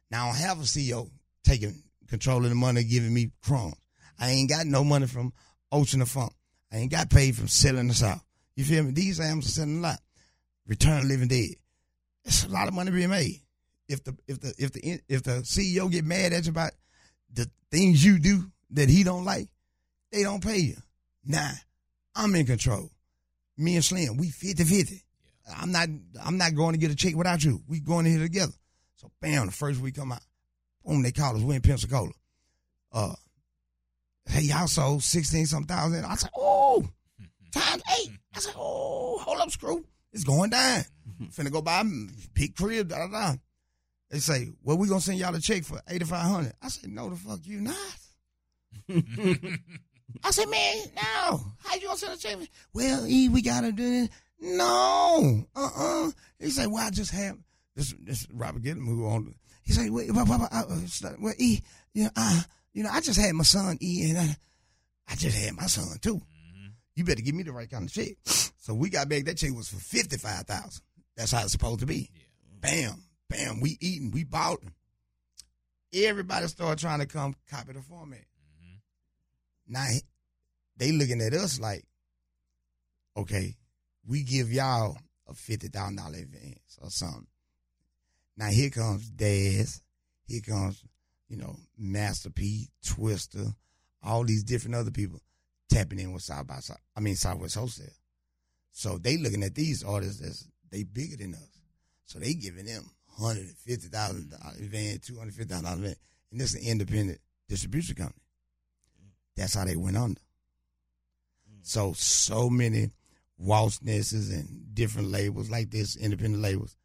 Now 0.09 0.27
I 0.27 0.31
don't 0.31 0.41
have 0.41 0.59
a 0.59 0.63
CEO 0.63 1.09
taking 1.43 1.83
control 2.07 2.43
of 2.43 2.49
the 2.49 2.55
money, 2.55 2.83
giving 2.85 3.13
me 3.13 3.31
crumbs. 3.43 3.75
I 4.17 4.29
ain't 4.29 4.49
got 4.49 4.65
no 4.65 4.83
money 4.85 5.07
from 5.07 5.33
Ocean 5.71 6.01
of 6.01 6.09
Funk. 6.09 6.31
I 6.71 6.77
ain't 6.77 6.91
got 6.91 7.09
paid 7.09 7.35
from 7.35 7.47
Sailin' 7.47 7.87
da 7.89 7.93
South. 7.93 8.23
You 8.55 8.63
feel 8.63 8.83
me? 8.83 8.91
These 8.91 9.19
albums 9.19 9.47
are 9.47 9.51
selling 9.51 9.79
a 9.79 9.81
lot. 9.81 9.99
Return 10.67 10.97
of 10.97 11.03
the 11.03 11.09
Living 11.09 11.27
Dead. 11.27 11.55
It's 12.25 12.45
a 12.45 12.49
lot 12.49 12.67
of 12.67 12.73
money 12.73 12.91
being 12.91 13.09
made. 13.09 13.41
If 13.87 14.03
the 14.03 14.17
if 14.27 14.39
the 14.41 14.53
if 14.57 14.71
the 14.73 14.99
if 15.07 15.23
the 15.23 15.31
CEO 15.43 15.89
get 15.89 16.03
mad 16.03 16.33
at 16.33 16.45
you 16.45 16.51
about 16.51 16.71
the 17.33 17.49
things 17.71 18.03
you 18.03 18.19
do 18.19 18.51
that 18.71 18.89
he 18.89 19.03
don't 19.03 19.23
like, 19.23 19.47
they 20.11 20.23
don't 20.23 20.43
pay 20.43 20.57
you. 20.57 20.75
Nah, 21.25 21.51
I'm 22.15 22.35
in 22.35 22.45
control. 22.45 22.89
Me 23.57 23.75
and 23.75 23.83
Slim, 23.83 24.17
we 24.17 24.27
50-50. 24.27 25.01
I'm 25.57 25.71
not 25.71 25.87
I'm 26.23 26.37
not 26.37 26.53
going 26.53 26.73
to 26.73 26.79
get 26.79 26.91
a 26.91 26.95
check 26.95 27.15
without 27.15 27.43
you. 27.43 27.61
We 27.67 27.79
going 27.79 28.05
in 28.05 28.13
here 28.13 28.23
together. 28.23 28.53
So 28.95 29.09
bam, 29.21 29.45
the 29.45 29.51
first 29.53 29.79
week 29.79 29.95
come 29.95 30.11
out, 30.11 30.21
boom, 30.83 31.01
they 31.01 31.11
call 31.11 31.37
us, 31.37 31.41
we 31.41 31.55
in 31.55 31.61
Pensacola. 31.61 32.11
Uh 32.91 33.15
hey, 34.25 34.41
y'all 34.41 34.67
sold 34.67 35.03
sixteen 35.03 35.45
some 35.45 35.63
thousand. 35.63 36.03
I 36.03 36.15
said, 36.15 36.31
oh, 36.35 36.85
times 37.53 37.83
eight. 38.01 38.11
I 38.35 38.39
said, 38.39 38.53
oh, 38.57 39.17
hold 39.19 39.39
up, 39.39 39.51
screw. 39.51 39.85
It's 40.13 40.23
going 40.23 40.49
down. 40.49 40.83
Finna 41.31 41.51
go 41.51 41.61
buy 41.61 41.83
big 42.33 42.55
crib, 42.55 42.89
da 42.89 43.07
da 43.07 43.07
da. 43.07 43.35
They 44.09 44.19
say, 44.19 44.49
well, 44.63 44.77
we 44.77 44.87
gonna 44.87 45.01
send 45.01 45.19
y'all 45.19 45.35
a 45.35 45.39
check 45.39 45.63
for 45.63 45.81
eighty 45.89 46.05
five 46.05 46.25
hundred. 46.25 46.53
I 46.61 46.69
said, 46.69 46.89
no, 46.89 47.09
the 47.09 47.15
fuck 47.15 47.39
you 47.43 47.61
not. 47.61 47.75
I 50.23 50.31
said, 50.31 50.49
man, 50.49 50.77
no. 50.95 51.41
How 51.63 51.75
you 51.75 51.87
gonna 51.87 51.97
send 51.97 52.13
a 52.13 52.17
check? 52.17 52.37
Well, 52.73 53.05
E, 53.05 53.29
we 53.29 53.41
gotta 53.41 53.71
do 53.71 54.03
it. 54.03 54.09
No, 54.39 55.45
uh, 55.55 55.69
uh 55.75 56.11
He 56.39 56.49
said, 56.49 56.67
well, 56.67 56.85
I 56.85 56.89
just 56.89 57.11
have 57.11 57.37
this. 57.75 57.93
This 57.99 58.27
Robert 58.31 58.63
Gittman 58.63 58.85
who 58.85 59.05
on. 59.07 59.35
He 59.63 59.73
said, 59.73 59.89
well, 59.91 60.05
well, 60.13 60.49
well, 61.19 61.33
E, 61.37 61.59
you 61.93 62.05
know, 62.05 62.09
I, 62.15 62.43
you 62.73 62.83
know, 62.83 62.89
I 62.89 63.01
just 63.01 63.19
had 63.19 63.33
my 63.33 63.43
son 63.43 63.77
E, 63.81 64.09
and 64.09 64.17
I, 64.17 64.37
I 65.09 65.15
just 65.15 65.37
had 65.37 65.55
my 65.55 65.65
son 65.65 65.97
too. 66.01 66.21
You 66.97 67.03
better 67.03 67.21
give 67.21 67.35
me 67.35 67.43
the 67.43 67.51
right 67.51 67.69
kind 67.69 67.85
of 67.85 67.93
check. 67.93 68.17
So 68.59 68.73
we 68.73 68.89
got 68.89 69.07
back. 69.07 69.23
That 69.23 69.37
check 69.37 69.53
was 69.53 69.69
for 69.69 69.79
fifty 69.79 70.17
five 70.17 70.41
thousand. 70.41 70.83
That's 71.15 71.31
how 71.31 71.43
it's 71.43 71.53
supposed 71.53 71.79
to 71.79 71.85
be. 71.85 72.09
Bam, 72.59 73.01
bam. 73.29 73.61
We 73.61 73.77
eating, 73.79 74.11
we 74.11 74.25
bought. 74.25 74.59
Everybody 75.93 76.47
started 76.47 76.77
trying 76.77 76.99
to 76.99 77.05
come 77.05 77.33
copy 77.49 77.71
the 77.71 77.81
format. 77.81 78.19
Mm-hmm. 78.19 79.71
Now 79.71 79.87
they 80.75 80.91
looking 80.91 81.21
at 81.21 81.33
us 81.33 81.61
like, 81.61 81.85
okay, 83.15 83.55
we 84.05 84.23
give 84.23 84.51
y'all 84.51 84.97
a 85.29 85.33
fifty 85.33 85.69
thousand 85.69 85.95
dollar 85.95 86.17
advance 86.17 86.77
or 86.81 86.89
something. 86.89 87.27
Now 88.35 88.47
here 88.47 88.69
comes 88.69 89.09
Daz, 89.09 89.81
here 90.25 90.41
comes, 90.41 90.83
you 91.29 91.37
know, 91.37 91.55
Master 91.77 92.31
P, 92.31 92.67
Twista, 92.85 93.55
all 94.03 94.25
these 94.25 94.43
different 94.43 94.75
other 94.75 94.91
people 94.91 95.21
tapping 95.69 95.99
in 95.99 96.13
with 96.13 96.23
South 96.23 96.47
by 96.47 96.59
South. 96.59 96.79
I 96.95 96.99
mean 96.99 97.15
Southwest 97.15 97.55
Wholesale. 97.55 97.87
So 98.71 98.97
they 98.97 99.17
looking 99.17 99.43
at 99.43 99.55
these 99.55 99.83
artists 99.83 100.21
as 100.21 100.47
they 100.71 100.83
bigger 100.83 101.17
than 101.17 101.33
us. 101.33 101.61
So 102.05 102.19
they 102.19 102.33
giving 102.33 102.65
them 102.65 102.89
hundred 103.17 103.47
and 103.47 103.57
fifty 103.57 103.87
thousand 103.87 104.31
mm. 104.31 104.39
dollar 104.39 104.55
advance, 104.55 105.07
two 105.07 105.17
hundred 105.17 105.33
fifty 105.33 105.49
thousand 105.49 105.65
dollar 105.65 105.77
advance, 105.77 105.99
and 106.31 106.39
this 106.39 106.53
is 106.53 106.61
an 106.61 106.71
independent 106.71 107.19
distribution 107.49 107.95
company. 107.95 108.21
That's 109.35 109.55
how 109.55 109.65
they 109.65 109.75
went 109.75 109.97
under. 109.97 110.21
Mm. 111.49 111.63
So 111.63 111.93
so 111.93 112.49
many 112.49 112.91
Waltz 113.37 113.81
Nesses 113.81 114.31
and 114.31 114.73
different 114.73 115.09
labels 115.09 115.49
like 115.49 115.69
this, 115.69 115.95
independent 115.95 116.41
labels, 116.41 116.77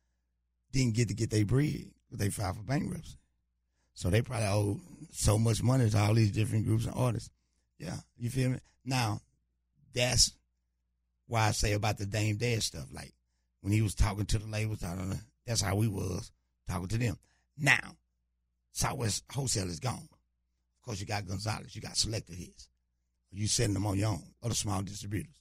didn't 0.72 0.95
get 0.95 1.09
to 1.09 1.14
get 1.14 1.30
their 1.30 1.45
bread. 1.45 1.91
But 2.11 2.20
they 2.20 2.28
filed 2.28 2.57
for 2.57 2.62
bankruptcy. 2.62 3.16
So 3.95 4.11
they 4.11 4.22
probably 4.22 4.47
owe 4.47 4.80
so 5.12 5.39
much 5.39 5.62
money 5.62 5.89
to 5.89 5.99
all 5.99 6.14
these 6.14 6.33
different 6.33 6.66
groups 6.66 6.87
and 6.87 6.95
artists. 6.95 7.30
Yeah, 7.83 7.97
you 8.16 8.30
feel 8.30 8.51
me? 8.51 8.59
Now, 8.85 9.20
that's 9.93 10.33
why 11.26 11.49
I 11.49 11.51
say 11.51 11.72
about 11.72 11.99
the 11.99 12.07
Dame 12.07 12.37
Dash 12.37 12.66
stuff. 12.66 12.87
Like 12.93 13.12
when 13.61 13.72
he 13.72 13.83
was 13.83 13.97
talking 13.97 14.24
to 14.26 14.39
the 14.39 14.47
labels, 14.47 14.85
I 14.85 14.95
don't 14.95 15.11
know. 15.11 15.16
That's 15.47 15.62
how 15.62 15.74
we 15.74 15.89
was 15.89 16.30
talking 16.68 16.87
to 16.89 16.99
them. 16.99 17.18
Now, 17.59 17.97
Southwest 18.70 19.24
Wholesale 19.33 19.68
is 19.68 19.80
gone. 19.80 20.09
Of 20.09 20.85
course, 20.85 21.01
you 21.01 21.07
got 21.07 21.26
Gonzalez, 21.26 21.74
you 21.74 21.83
got 21.83 21.97
Select-O-Hits. 21.97 22.68
You 23.33 23.49
setting 23.49 23.74
them 23.74 23.87
on 23.87 23.99
your 23.99 24.11
own, 24.11 24.22
other 24.43 24.55
small 24.55 24.83
distributors. 24.83 25.41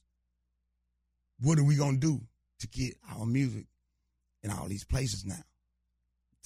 What 1.40 1.58
are 1.58 1.64
we 1.64 1.76
gonna 1.76 1.98
do 1.98 2.22
to 2.58 2.68
get 2.68 2.94
our 3.08 3.24
music 3.24 3.66
in 4.42 4.50
all 4.50 4.66
these 4.66 4.84
places 4.84 5.24
now? 5.24 5.44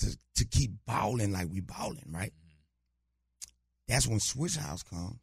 To 0.00 0.18
to 0.36 0.44
keep 0.44 0.72
balling 0.86 1.32
like 1.32 1.48
we 1.50 1.60
balling, 1.60 2.10
right? 2.10 2.32
Mm-hmm. 2.32 3.48
That's 3.88 4.06
when 4.06 4.18
Swishahouse 4.18 4.84
comes. 4.84 5.20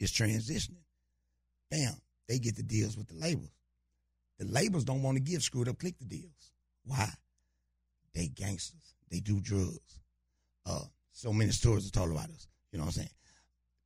It's 0.00 0.12
transitioning. 0.12 0.82
Bam, 1.70 1.92
they 2.28 2.38
get 2.38 2.56
the 2.56 2.62
deals 2.62 2.96
with 2.96 3.08
the 3.08 3.14
labels. 3.14 3.52
The 4.38 4.46
labels 4.46 4.84
don't 4.84 5.02
want 5.02 5.16
to 5.18 5.22
give 5.22 5.42
screwed 5.42 5.68
up 5.68 5.78
click 5.78 5.98
the 5.98 6.06
deals. 6.06 6.52
Why? 6.84 7.08
They 8.14 8.28
gangsters. 8.28 8.94
They 9.10 9.20
do 9.20 9.40
drugs. 9.40 10.00
Uh, 10.66 10.84
so 11.12 11.32
many 11.32 11.50
stories 11.50 11.86
are 11.86 11.90
told 11.90 12.10
about 12.10 12.30
us. 12.30 12.48
You 12.72 12.78
know 12.78 12.84
what 12.84 12.96
I'm 12.96 13.02
saying? 13.02 13.10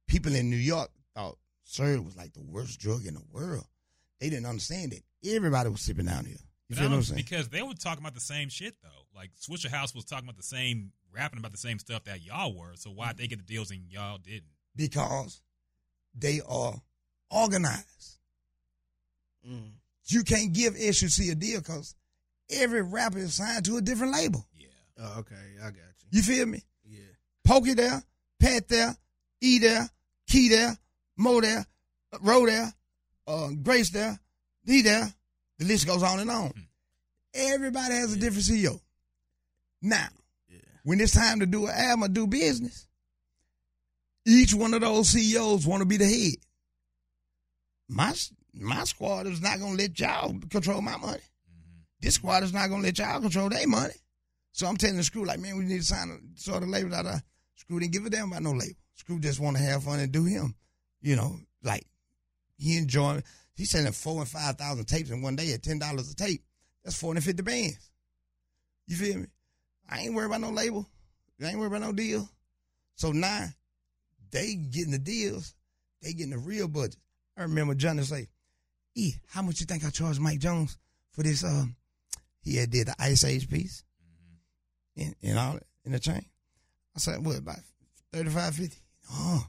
People 0.07 0.35
in 0.35 0.51
New 0.51 0.57
York 0.57 0.91
thought 1.15 1.37
Sir 1.65 2.01
was 2.01 2.17
like 2.17 2.33
the 2.33 2.43
worst 2.43 2.79
drug 2.79 3.07
in 3.07 3.15
the 3.15 3.23
world. 3.33 3.67
They 4.21 4.31
didn't 4.31 4.47
understand 4.47 4.93
it. 4.93 5.03
Everybody 5.27 5.71
was 5.71 5.81
sipping 5.81 6.07
down 6.07 6.27
here. 6.27 6.37
You 6.69 6.77
feel 6.77 6.89
what 6.89 6.97
I'm 6.97 7.03
saying? 7.03 7.23
Because 7.23 7.49
they 7.49 7.63
were 7.63 7.75
talking 7.75 8.03
about 8.03 8.15
the 8.15 8.21
same 8.21 8.49
shit 8.49 8.77
though. 8.83 8.89
Like 9.15 9.31
Swishahouse 9.41 9.95
was 9.95 10.05
talking 10.05 10.27
about 10.27 10.37
the 10.37 10.43
same, 10.43 10.93
rapping 11.13 11.39
about 11.39 11.53
the 11.53 11.59
same 11.59 11.79
stuff 11.79 12.05
that 12.05 12.23
y'all 12.23 12.57
were. 12.57 12.73
So 12.77 12.91
why 12.91 13.13
they 13.13 13.27
get 13.27 13.39
the 13.39 13.45
deals 13.45 13.71
and 13.71 13.83
y'all 13.91 14.19
didn't? 14.19 14.45
Because 14.77 15.43
they 16.15 16.41
are 16.47 16.75
organized. 17.31 18.19
Mm. 19.49 19.71
You 20.07 20.23
can't 20.23 20.53
give 20.53 20.77
SUC 20.77 21.29
a 21.31 21.35
deal 21.35 21.61
because 21.61 21.95
every 22.51 22.83
rapper 22.83 23.19
is 23.19 23.35
signed 23.35 23.65
to 23.67 23.77
a 23.77 23.81
different 23.81 24.13
label. 24.13 24.47
Yeah. 24.57 24.67
Oh, 24.99 25.21
okay, 25.21 25.35
I 25.63 25.67
got 25.67 25.75
you. 25.77 26.09
You 26.11 26.23
feel 26.23 26.47
me? 26.47 26.63
Yeah. 26.85 27.01
Pokey 27.45 27.75
there, 27.75 28.03
Pat 28.41 28.69
there, 28.69 28.97
E 29.41 29.59
there, 29.59 29.89
Key 30.29 30.49
there, 30.49 30.77
Mo 31.17 31.41
there, 31.41 31.67
uh, 32.13 32.19
Ro 32.21 32.47
there, 32.47 32.73
uh, 33.27 33.49
Grace 33.63 33.91
there, 33.91 34.19
D 34.65 34.83
there. 34.83 35.13
The 35.59 35.65
list 35.67 35.87
goes 35.87 36.03
on 36.03 36.21
and 36.21 36.31
on. 36.31 36.53
Everybody 37.33 37.95
has 37.95 38.13
a 38.13 38.17
different 38.19 38.45
CEO. 38.45 38.81
Now, 39.83 40.09
Yeah. 40.49 40.59
when 40.85 41.01
it's 41.01 41.13
time 41.15 41.41
to 41.41 41.47
do 41.47 41.67
an 41.67 41.75
album 41.75 42.05
or 42.05 42.09
do 42.09 42.27
business, 42.27 42.87
each 44.27 44.55
one 44.55 44.75
of 44.75 44.81
those 44.81 45.11
CEOs 45.11 45.67
want 45.67 45.81
to 45.81 45.87
be 45.87 45.97
the 45.97 46.07
head. 46.07 46.37
My 47.89 48.15
my 48.55 48.85
squad 48.85 49.27
is 49.27 49.43
not 49.43 49.61
gonna 49.61 49.77
let 49.77 49.99
y'all 49.99 50.35
control 50.51 50.81
my 50.81 50.97
money. 50.97 51.23
This 52.01 52.15
squad 52.15 52.43
is 52.43 52.53
not 52.53 52.71
gonna 52.71 52.83
let 52.83 52.99
y'all 52.99 53.21
control 53.21 53.49
their 53.49 53.67
money. 53.67 53.95
So 54.53 54.67
I'm 54.67 54.77
telling 54.77 54.97
the 54.97 55.03
screw 55.03 55.25
like, 55.25 55.41
man, 55.41 55.57
we 55.59 55.65
need 55.65 55.79
to 55.79 55.85
sign 55.85 56.11
a 56.11 56.41
sort 56.41 56.63
of 56.63 56.69
label 56.69 56.91
that 56.91 57.07
uh, 57.07 57.19
Screw 57.57 57.81
didn't 57.81 57.93
give 57.93 58.05
a 58.05 58.11
damn 58.11 58.29
about 58.29 58.43
no 58.43 58.53
label. 58.53 58.75
Screw 58.95 59.19
just 59.19 59.41
want 59.41 59.57
to 59.57 59.63
have 59.63 59.85
fun 59.85 60.01
and 60.01 60.13
do 60.13 60.25
him. 60.25 60.55
You 61.01 61.17
know, 61.17 61.37
like 61.63 61.87
he 62.57 62.77
enjoying. 62.77 63.23
He's 63.55 63.71
selling 63.71 63.93
four 63.93 64.21
and 64.21 64.29
five 64.29 64.57
thousand 64.57 64.87
tapes 64.87 65.11
in 65.11 65.23
one 65.23 65.37
day 65.37 65.53
at 65.53 65.63
ten 65.63 65.79
dollars 65.79 66.11
a 66.11 66.15
tape. 66.15 66.43
That's 66.83 66.99
four 66.99 67.11
hundred 67.11 67.25
fifty 67.25 67.43
bands. 67.43 67.91
You 68.87 68.97
feel 68.97 69.19
me? 69.19 69.27
I 69.89 70.01
ain't 70.01 70.15
worried 70.15 70.27
about 70.27 70.41
no 70.41 70.51
label. 70.51 70.87
I 71.43 71.47
ain't 71.47 71.59
worried 71.59 71.69
about 71.69 71.83
no 71.83 71.93
deal. 71.93 72.29
So 72.97 73.13
now 73.13 73.49
they 74.35 74.55
getting 74.57 74.91
the 74.91 74.99
deals. 74.99 75.55
They 76.03 76.13
getting 76.13 76.33
the 76.33 76.39
real 76.39 76.69
budget. 76.69 76.97
I 77.37 77.43
remember 77.43 77.75
Johnny 77.75 78.03
say, 78.03 78.29
"E, 78.95 79.15
how 79.29 79.43
much 79.43 79.61
you 79.61 79.67
think 79.67 79.85
I 79.85 79.91
charged 79.91 80.21
Mike 80.21 80.41
Jones 80.41 80.77
for 81.13 81.23
this?" 81.23 81.45
Um, 81.45 81.77
he 82.41 82.57
had 82.57 82.71
did 82.71 82.89
the 82.89 82.97
Ice 82.99 83.25
Age 83.25 83.49
piece, 83.49 83.85
and 84.97 85.15
and 85.23 85.39
all 85.39 85.59
in 85.85 85.93
the 85.93 86.01
chain. 86.01 86.27
I 86.95 86.99
said, 86.99 87.25
"What 87.25 87.39
about 87.39 87.61
35, 88.13 88.57
50? 88.57 88.77
Oh, 89.13 89.47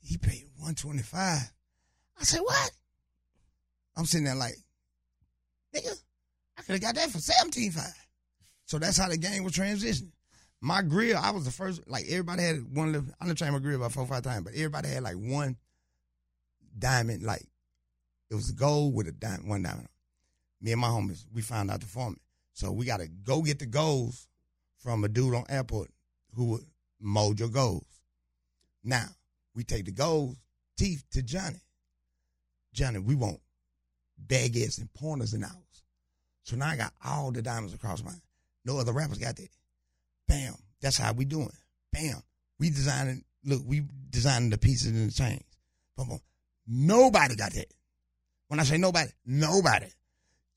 he 0.00 0.16
paid 0.16 0.46
one 0.58 0.74
twenty 0.74 1.02
five. 1.02 1.52
I 2.18 2.24
said, 2.24 2.40
"What?" 2.40 2.70
I'm 3.96 4.06
sitting 4.06 4.24
there 4.24 4.34
like, 4.34 4.56
"Nigga, 5.74 5.94
I 6.56 6.62
could 6.62 6.72
have 6.72 6.80
got 6.80 6.94
that 6.94 7.10
for 7.10 7.18
seventeen 7.18 7.70
five. 7.70 7.94
So 8.64 8.78
that's 8.78 8.96
how 8.96 9.08
the 9.08 9.18
game 9.18 9.44
was 9.44 9.52
transitioning. 9.52 10.12
My 10.66 10.82
grill, 10.82 11.16
I 11.16 11.30
was 11.30 11.44
the 11.44 11.52
first. 11.52 11.88
Like 11.88 12.06
everybody 12.08 12.42
had 12.42 12.74
one. 12.74 12.90
Little, 12.90 13.08
I 13.20 13.26
done 13.26 13.36
changed 13.36 13.52
my 13.52 13.60
grill 13.60 13.76
about 13.76 13.92
four 13.92 14.02
or 14.02 14.08
five 14.08 14.24
times, 14.24 14.42
but 14.42 14.54
everybody 14.54 14.88
had 14.88 15.04
like 15.04 15.14
one 15.14 15.56
diamond. 16.76 17.22
Like 17.22 17.46
it 18.32 18.34
was 18.34 18.50
gold 18.50 18.92
with 18.92 19.06
a 19.06 19.12
diamond, 19.12 19.48
one 19.48 19.62
diamond. 19.62 19.86
Me 20.60 20.72
and 20.72 20.80
my 20.80 20.88
homies, 20.88 21.24
we 21.32 21.40
found 21.40 21.70
out 21.70 21.82
the 21.82 21.86
format. 21.86 22.18
So 22.52 22.72
we 22.72 22.84
got 22.84 22.96
to 22.96 23.06
go 23.06 23.42
get 23.42 23.60
the 23.60 23.66
goals 23.66 24.26
from 24.78 25.04
a 25.04 25.08
dude 25.08 25.36
on 25.36 25.44
airport 25.48 25.92
who 26.34 26.46
would 26.46 26.64
mold 27.00 27.38
your 27.38 27.48
goals. 27.48 27.86
Now 28.82 29.06
we 29.54 29.62
take 29.62 29.84
the 29.84 29.92
goals 29.92 30.34
teeth 30.76 31.04
to 31.12 31.22
Johnny. 31.22 31.60
Johnny, 32.72 32.98
we 32.98 33.14
want 33.14 33.38
baguettes 34.26 34.78
and 34.78 34.92
pointers 34.94 35.32
in 35.32 35.44
ours. 35.44 35.84
So 36.42 36.56
now 36.56 36.66
I 36.66 36.76
got 36.76 36.92
all 37.04 37.30
the 37.30 37.40
diamonds 37.40 37.72
across 37.72 38.02
mine. 38.02 38.20
No 38.64 38.80
other 38.80 38.90
rappers 38.90 39.18
got 39.18 39.36
that. 39.36 39.48
Bam. 40.28 40.54
That's 40.80 40.98
how 40.98 41.12
we 41.12 41.24
doing. 41.24 41.50
Bam. 41.92 42.22
We 42.58 42.70
designing 42.70 43.24
look, 43.44 43.62
we 43.64 43.84
designing 44.10 44.50
the 44.50 44.58
pieces 44.58 44.88
and 44.88 45.10
the 45.10 45.14
chains. 45.14 45.44
Boom, 45.96 46.08
boom. 46.08 46.20
Nobody 46.66 47.36
got 47.36 47.52
that. 47.52 47.66
When 48.48 48.60
I 48.60 48.64
say 48.64 48.76
nobody, 48.76 49.10
nobody. 49.24 49.86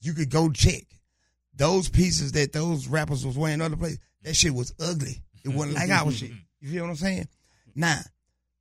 You 0.02 0.14
could 0.14 0.30
go 0.30 0.52
check 0.52 0.84
those 1.54 1.90
pieces 1.90 2.32
that 2.34 2.54
those 2.54 2.88
rappers 2.88 3.26
was 3.26 3.38
wearing 3.38 3.62
other 3.62 3.76
places. 3.76 4.00
That 4.24 4.36
shit 4.36 4.54
was 4.54 4.74
ugly. 4.80 5.22
It 5.44 5.50
wasn't 5.50 5.76
like 5.76 5.90
our 5.90 6.12
shit. 6.12 6.32
You 6.62 6.72
feel 6.72 6.84
what 6.84 6.90
I'm 6.90 6.96
saying? 6.98 7.28
Nah. 7.74 8.00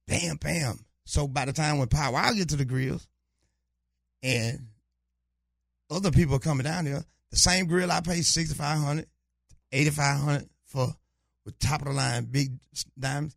bam, 0.06 0.36
bam. 0.36 0.78
So 1.04 1.26
by 1.26 1.46
the 1.46 1.52
time 1.52 1.78
when 1.78 1.88
Power 1.88 2.16
I 2.16 2.32
get 2.32 2.50
to 2.50 2.56
the 2.56 2.64
grills, 2.64 3.08
and 4.22 4.68
other 5.90 6.12
people 6.12 6.36
are 6.36 6.40
coming 6.40 6.62
down 6.62 6.84
there, 6.84 7.04
the 7.30 7.36
same 7.36 7.66
grill 7.66 7.90
I 7.90 8.00
paid 8.00 8.24
6500 8.24 9.06
8500 9.72 10.48
for 10.68 10.94
with 11.44 11.58
top 11.58 11.80
of 11.80 11.88
the 11.88 11.94
line 11.94 12.26
big 12.26 12.52
diamonds, 12.98 13.36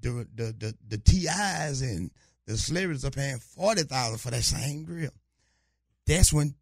the 0.00 0.26
the 0.34 0.54
the, 0.58 0.74
the 0.88 0.98
TIs 0.98 1.82
and 1.82 2.10
the 2.46 2.56
celebrities 2.56 3.04
are 3.04 3.10
paying 3.10 3.38
forty 3.38 3.82
thousand 3.82 4.18
for 4.18 4.30
that 4.30 4.42
same 4.42 4.84
grill. 4.84 5.10
That's 6.06 6.32
when 6.32 6.54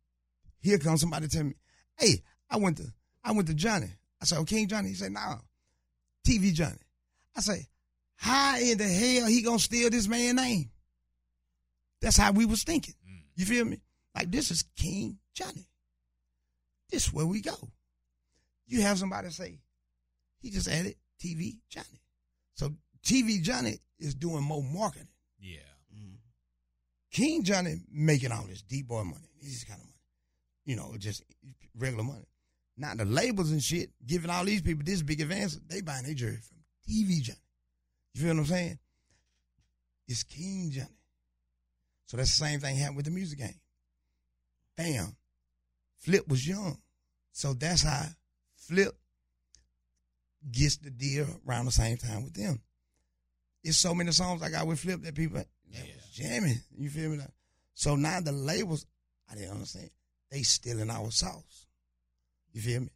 here 0.61 0.78
comes 0.78 1.00
somebody 1.00 1.28
tell 1.28 1.44
me, 1.44 1.54
"Hey, 1.96 2.22
I 2.50 2.58
went 2.58 2.76
to 2.78 2.92
I 3.24 3.32
went 3.32 3.48
to 3.48 3.54
Johnny." 3.54 3.90
I 4.20 4.24
said, 4.26 4.38
"Oh, 4.38 4.44
King 4.44 4.68
Johnny." 4.68 4.88
He 4.90 4.94
said, 4.94 5.12
"No, 5.12 5.40
TV 6.26 6.52
Johnny." 6.52 6.76
I 7.36 7.40
say, 7.40 7.66
"How 8.16 8.58
in 8.58 8.76
the 8.76 8.88
hell 8.88 9.28
he 9.28 9.42
gonna 9.42 9.58
steal 9.58 9.88
this 9.90 10.08
man's 10.08 10.34
name?" 10.34 10.70
That's 12.00 12.16
how 12.16 12.32
we 12.32 12.46
was 12.46 12.64
thinking. 12.64 12.94
Mm. 13.08 13.22
You 13.36 13.44
feel 13.44 13.64
me? 13.64 13.80
Like 14.14 14.30
this 14.30 14.50
is 14.50 14.64
King 14.76 15.18
Johnny. 15.34 15.68
This 16.90 17.06
is 17.06 17.12
where 17.12 17.26
we 17.26 17.40
go. 17.40 17.56
You 18.66 18.82
have 18.82 18.98
somebody 18.98 19.30
say, 19.30 19.58
he 20.41 20.51
just 20.51 20.68
added 20.68 20.95
TV 21.22 21.59
Johnny. 21.68 22.01
So 22.55 22.70
TV 23.05 23.43
Johnny 23.43 23.78
is 23.99 24.14
doing 24.14 24.43
more 24.43 24.62
marketing. 24.62 25.09
Yeah. 25.38 25.59
Mm. 25.95 26.16
King 27.11 27.45
Johnny 27.45 27.76
making 27.91 28.32
all 28.32 28.47
this 28.47 28.62
deep 28.62 28.88
boy 28.88 29.05
money, 29.05 29.28
this 29.43 29.64
kind 29.64 29.80
of 29.80 29.86
money, 29.86 29.99
you 30.64 30.76
know, 30.76 30.95
just 30.99 31.22
regular 31.76 32.05
money. 32.05 32.26
Now 32.76 32.95
the 32.95 33.05
labels 33.05 33.51
and 33.51 33.62
shit 33.62 33.91
giving 34.07 34.30
all 34.30 34.45
these 34.45 34.62
people 34.62 34.84
this 34.84 35.03
big 35.03 35.20
advance, 35.20 35.59
they 35.68 35.80
buying 35.80 36.05
their 36.05 36.14
jersey 36.14 36.41
from 36.43 36.59
TV 36.88 37.20
Johnny. 37.22 37.38
You 38.14 38.22
feel 38.22 38.34
what 38.34 38.41
I'm 38.41 38.47
saying? 38.47 38.78
It's 40.09 40.22
King 40.22 40.70
Johnny. 40.72 40.88
So 42.07 42.16
that's 42.16 42.36
the 42.36 42.45
same 42.45 42.61
thing 42.61 42.76
happened 42.76 42.97
with 42.97 43.05
the 43.05 43.12
music 43.12 43.38
game. 43.38 43.61
Bam. 44.76 45.16
Flip 45.99 46.26
was 46.26 46.47
young. 46.47 46.78
So 47.32 47.53
that's 47.53 47.82
how 47.82 48.07
Flip 48.57 48.93
gets 50.51 50.76
the 50.78 50.91
deal 50.91 51.26
around 51.47 51.66
the 51.66 51.72
same 51.72 51.97
time 51.97 52.24
with 52.24 52.34
them. 52.34 52.61
It's 53.62 53.76
so 53.76 53.95
many 53.95 54.12
songs 54.12 54.43
I 54.43 54.51
got 54.51 54.66
with 54.66 54.80
Flip 54.80 55.03
that 55.03 55.14
people 55.14 55.45
Yeah. 55.68 55.84
jamming. 56.12 56.61
You 56.76 56.91
feel 56.91 57.11
me? 57.11 57.24
So 57.74 57.97
now 57.97 58.20
the 58.20 58.32
labels, 58.32 58.86
I 59.28 59.34
didn't 59.34 59.53
understand. 59.53 59.91
They 60.30 60.43
stealing 60.43 60.91
our 60.91 61.11
sauce. 61.11 61.66
You 62.53 62.61
feel 62.61 62.80
me? 62.80 62.91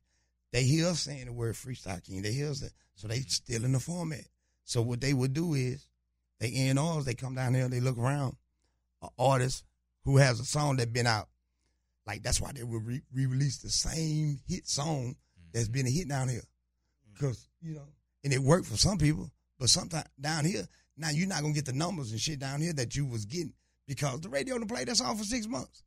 They 0.52 0.64
hear 0.64 0.88
us 0.88 1.00
saying 1.00 1.26
the 1.26 1.32
word 1.32 1.54
freestyle 1.54 2.02
king. 2.02 2.22
They 2.22 2.32
hear 2.32 2.50
us 2.50 2.60
that. 2.60 2.72
So 2.94 3.08
they 3.08 3.20
stealing 3.20 3.72
the 3.72 3.80
format. 3.80 4.24
So 4.64 4.82
what 4.82 5.00
they 5.00 5.12
would 5.12 5.32
do 5.32 5.54
is 5.54 5.86
they 6.38 6.70
A&Rs, 6.70 7.04
they 7.04 7.14
come 7.14 7.34
down 7.34 7.54
here, 7.54 7.68
they 7.68 7.80
look 7.80 7.98
around. 7.98 8.36
An 9.02 9.08
artist 9.18 9.64
who 10.04 10.16
has 10.18 10.40
a 10.40 10.44
song 10.44 10.76
that 10.76 10.92
been 10.92 11.06
out. 11.06 11.28
Like 12.06 12.22
that's 12.22 12.40
why 12.40 12.52
they 12.52 12.62
would 12.62 13.02
re-release 13.12 13.58
the 13.58 13.70
same 13.70 14.40
hit 14.46 14.68
song 14.68 15.16
that's 15.52 15.66
mm-hmm. 15.66 15.72
been 15.72 15.86
a 15.86 15.90
hit 15.90 16.08
down 16.08 16.28
here. 16.28 16.42
Cause, 17.20 17.48
you 17.60 17.74
know, 17.74 17.88
and 18.22 18.32
it 18.32 18.40
worked 18.40 18.66
for 18.66 18.76
some 18.76 18.98
people, 18.98 19.30
but 19.58 19.68
sometimes 19.68 20.06
down 20.20 20.44
here, 20.44 20.66
now 20.96 21.10
you're 21.10 21.28
not 21.28 21.42
gonna 21.42 21.54
get 21.54 21.66
the 21.66 21.72
numbers 21.72 22.10
and 22.10 22.20
shit 22.20 22.38
down 22.38 22.60
here 22.60 22.72
that 22.72 22.94
you 22.96 23.06
was 23.06 23.24
getting 23.24 23.52
because 23.86 24.20
the 24.20 24.28
radio 24.28 24.58
to 24.58 24.66
play 24.66 24.84
that's 24.84 24.98
song 24.98 25.16
for 25.16 25.24
six 25.24 25.46
months. 25.46 25.82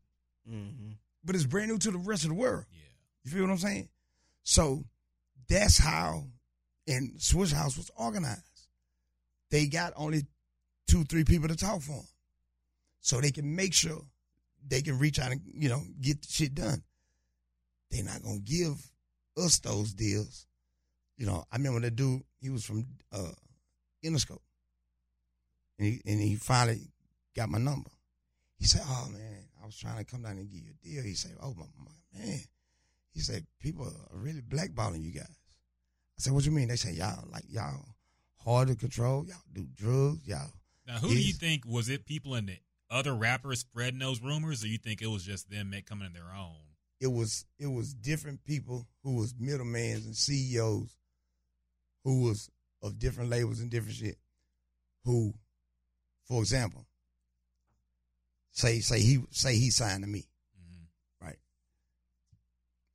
Mm-hmm. 0.50 0.92
But 1.24 1.36
it's 1.36 1.46
brand 1.46 1.70
new 1.70 1.78
to 1.80 1.92
the 1.92 1.98
rest 1.98 2.24
of 2.24 2.30
the 2.30 2.36
world. 2.36 2.66
Yeah. 2.72 2.80
You 3.24 3.32
feel 3.32 3.42
what 3.44 3.52
I'm 3.52 3.58
saying? 3.58 3.90
So 4.44 4.86
that's 5.50 5.78
how 5.78 6.28
and 6.88 7.18
Swishahouse 7.18 7.78
was 7.78 7.92
organized. 7.98 8.42
They 9.52 9.68
got 9.68 9.94
only 9.96 10.24
two, 10.88 11.04
three 11.04 11.24
people 11.24 11.50
to 11.50 11.56
talk 11.56 11.82
for 11.82 11.94
them. 11.94 12.08
So 13.02 13.22
they 13.22 13.32
can 13.32 13.56
make 13.56 13.74
sure 13.74 14.02
they 14.66 14.82
can 14.82 15.00
reach 15.00 15.20
out 15.20 15.32
and, 15.32 15.42
you 15.46 15.70
know, 15.70 15.82
get 16.02 16.22
the 16.22 16.28
shit 16.32 16.56
done. 16.56 16.84
They're 17.92 18.04
not 18.04 18.24
gonna 18.24 18.40
give 18.40 18.76
us 19.38 19.60
those 19.60 19.94
deals. 19.94 20.46
You 21.18 21.26
know, 21.26 21.44
I 21.52 21.58
remember 21.58 21.80
the 21.80 21.92
dude, 21.92 22.22
he 22.40 22.50
was 22.50 22.64
from 22.64 22.86
uh 23.12 23.32
Interscope. 24.06 24.40
And 25.80 25.88
he 25.88 26.02
and 26.06 26.20
he 26.20 26.36
finally 26.36 26.92
got 27.36 27.50
my 27.50 27.58
number. 27.58 27.90
He 28.58 28.66
said, 28.66 28.82
Oh 28.86 29.10
man, 29.12 29.46
I 29.62 29.66
was 29.66 29.78
trying 29.78 29.98
to 29.98 30.06
come 30.06 30.24
down 30.24 30.38
and 30.38 30.50
give 30.50 30.62
you 30.62 30.72
a 30.72 30.88
deal. 30.88 31.04
He 31.04 31.14
said, 31.14 31.36
Oh 31.42 31.54
my, 31.56 31.66
my 31.78 32.20
man. 32.20 32.40
He 33.14 33.20
said, 33.22 33.46
People 33.60 33.86
are 33.86 34.18
really 34.18 34.42
blackballing 34.42 35.04
you 35.04 35.12
guys. 35.12 35.26
I 35.28 36.20
said, 36.20 36.34
What 36.34 36.46
you 36.46 36.52
mean? 36.52 36.68
They 36.68 36.76
said, 36.76 36.96
y'all 36.96 37.28
like 37.32 37.46
y'all 37.50 37.86
hard 38.44 38.70
to 38.70 38.76
control, 38.76 39.26
y'all 39.26 39.38
do 39.52 39.68
drugs, 39.76 40.28
y'all 40.28 40.52
Now, 40.86 40.98
who 41.00 41.10
do 41.10 41.20
you 41.20 41.34
think 41.34 41.64
was 41.66 41.90
it? 41.90 42.06
People 42.06 42.36
in 42.36 42.46
the 42.46 42.58
other 42.90 43.14
rappers 43.14 43.60
spreading 43.60 44.00
those 44.00 44.22
rumors, 44.22 44.64
or 44.64 44.68
you 44.68 44.78
think 44.78 45.02
it 45.02 45.08
was 45.08 45.24
just 45.24 45.50
them 45.50 45.74
coming 45.86 46.06
in 46.06 46.14
their 46.14 46.32
own? 46.36 46.56
it 47.00 47.08
was 47.08 47.46
it 47.60 47.68
was 47.68 47.94
different 47.94 48.44
people 48.44 48.88
who 49.04 49.16
was 49.16 49.34
middlemans 49.34 50.06
and 50.06 50.16
CEOs 50.16 50.97
who 52.08 52.22
was 52.22 52.50
of 52.82 52.98
different 52.98 53.30
labels 53.30 53.60
and 53.60 53.70
different 53.70 53.98
shit. 53.98 54.18
Who, 55.04 55.34
for 56.24 56.40
example, 56.40 56.88
say 58.52 58.80
say 58.80 59.02
he 59.02 59.26
say 59.32 59.58
he 59.58 59.70
signed 59.70 60.06
to 60.06 60.10
me, 60.10 60.30
Mhm. 60.58 60.88
right? 61.20 61.40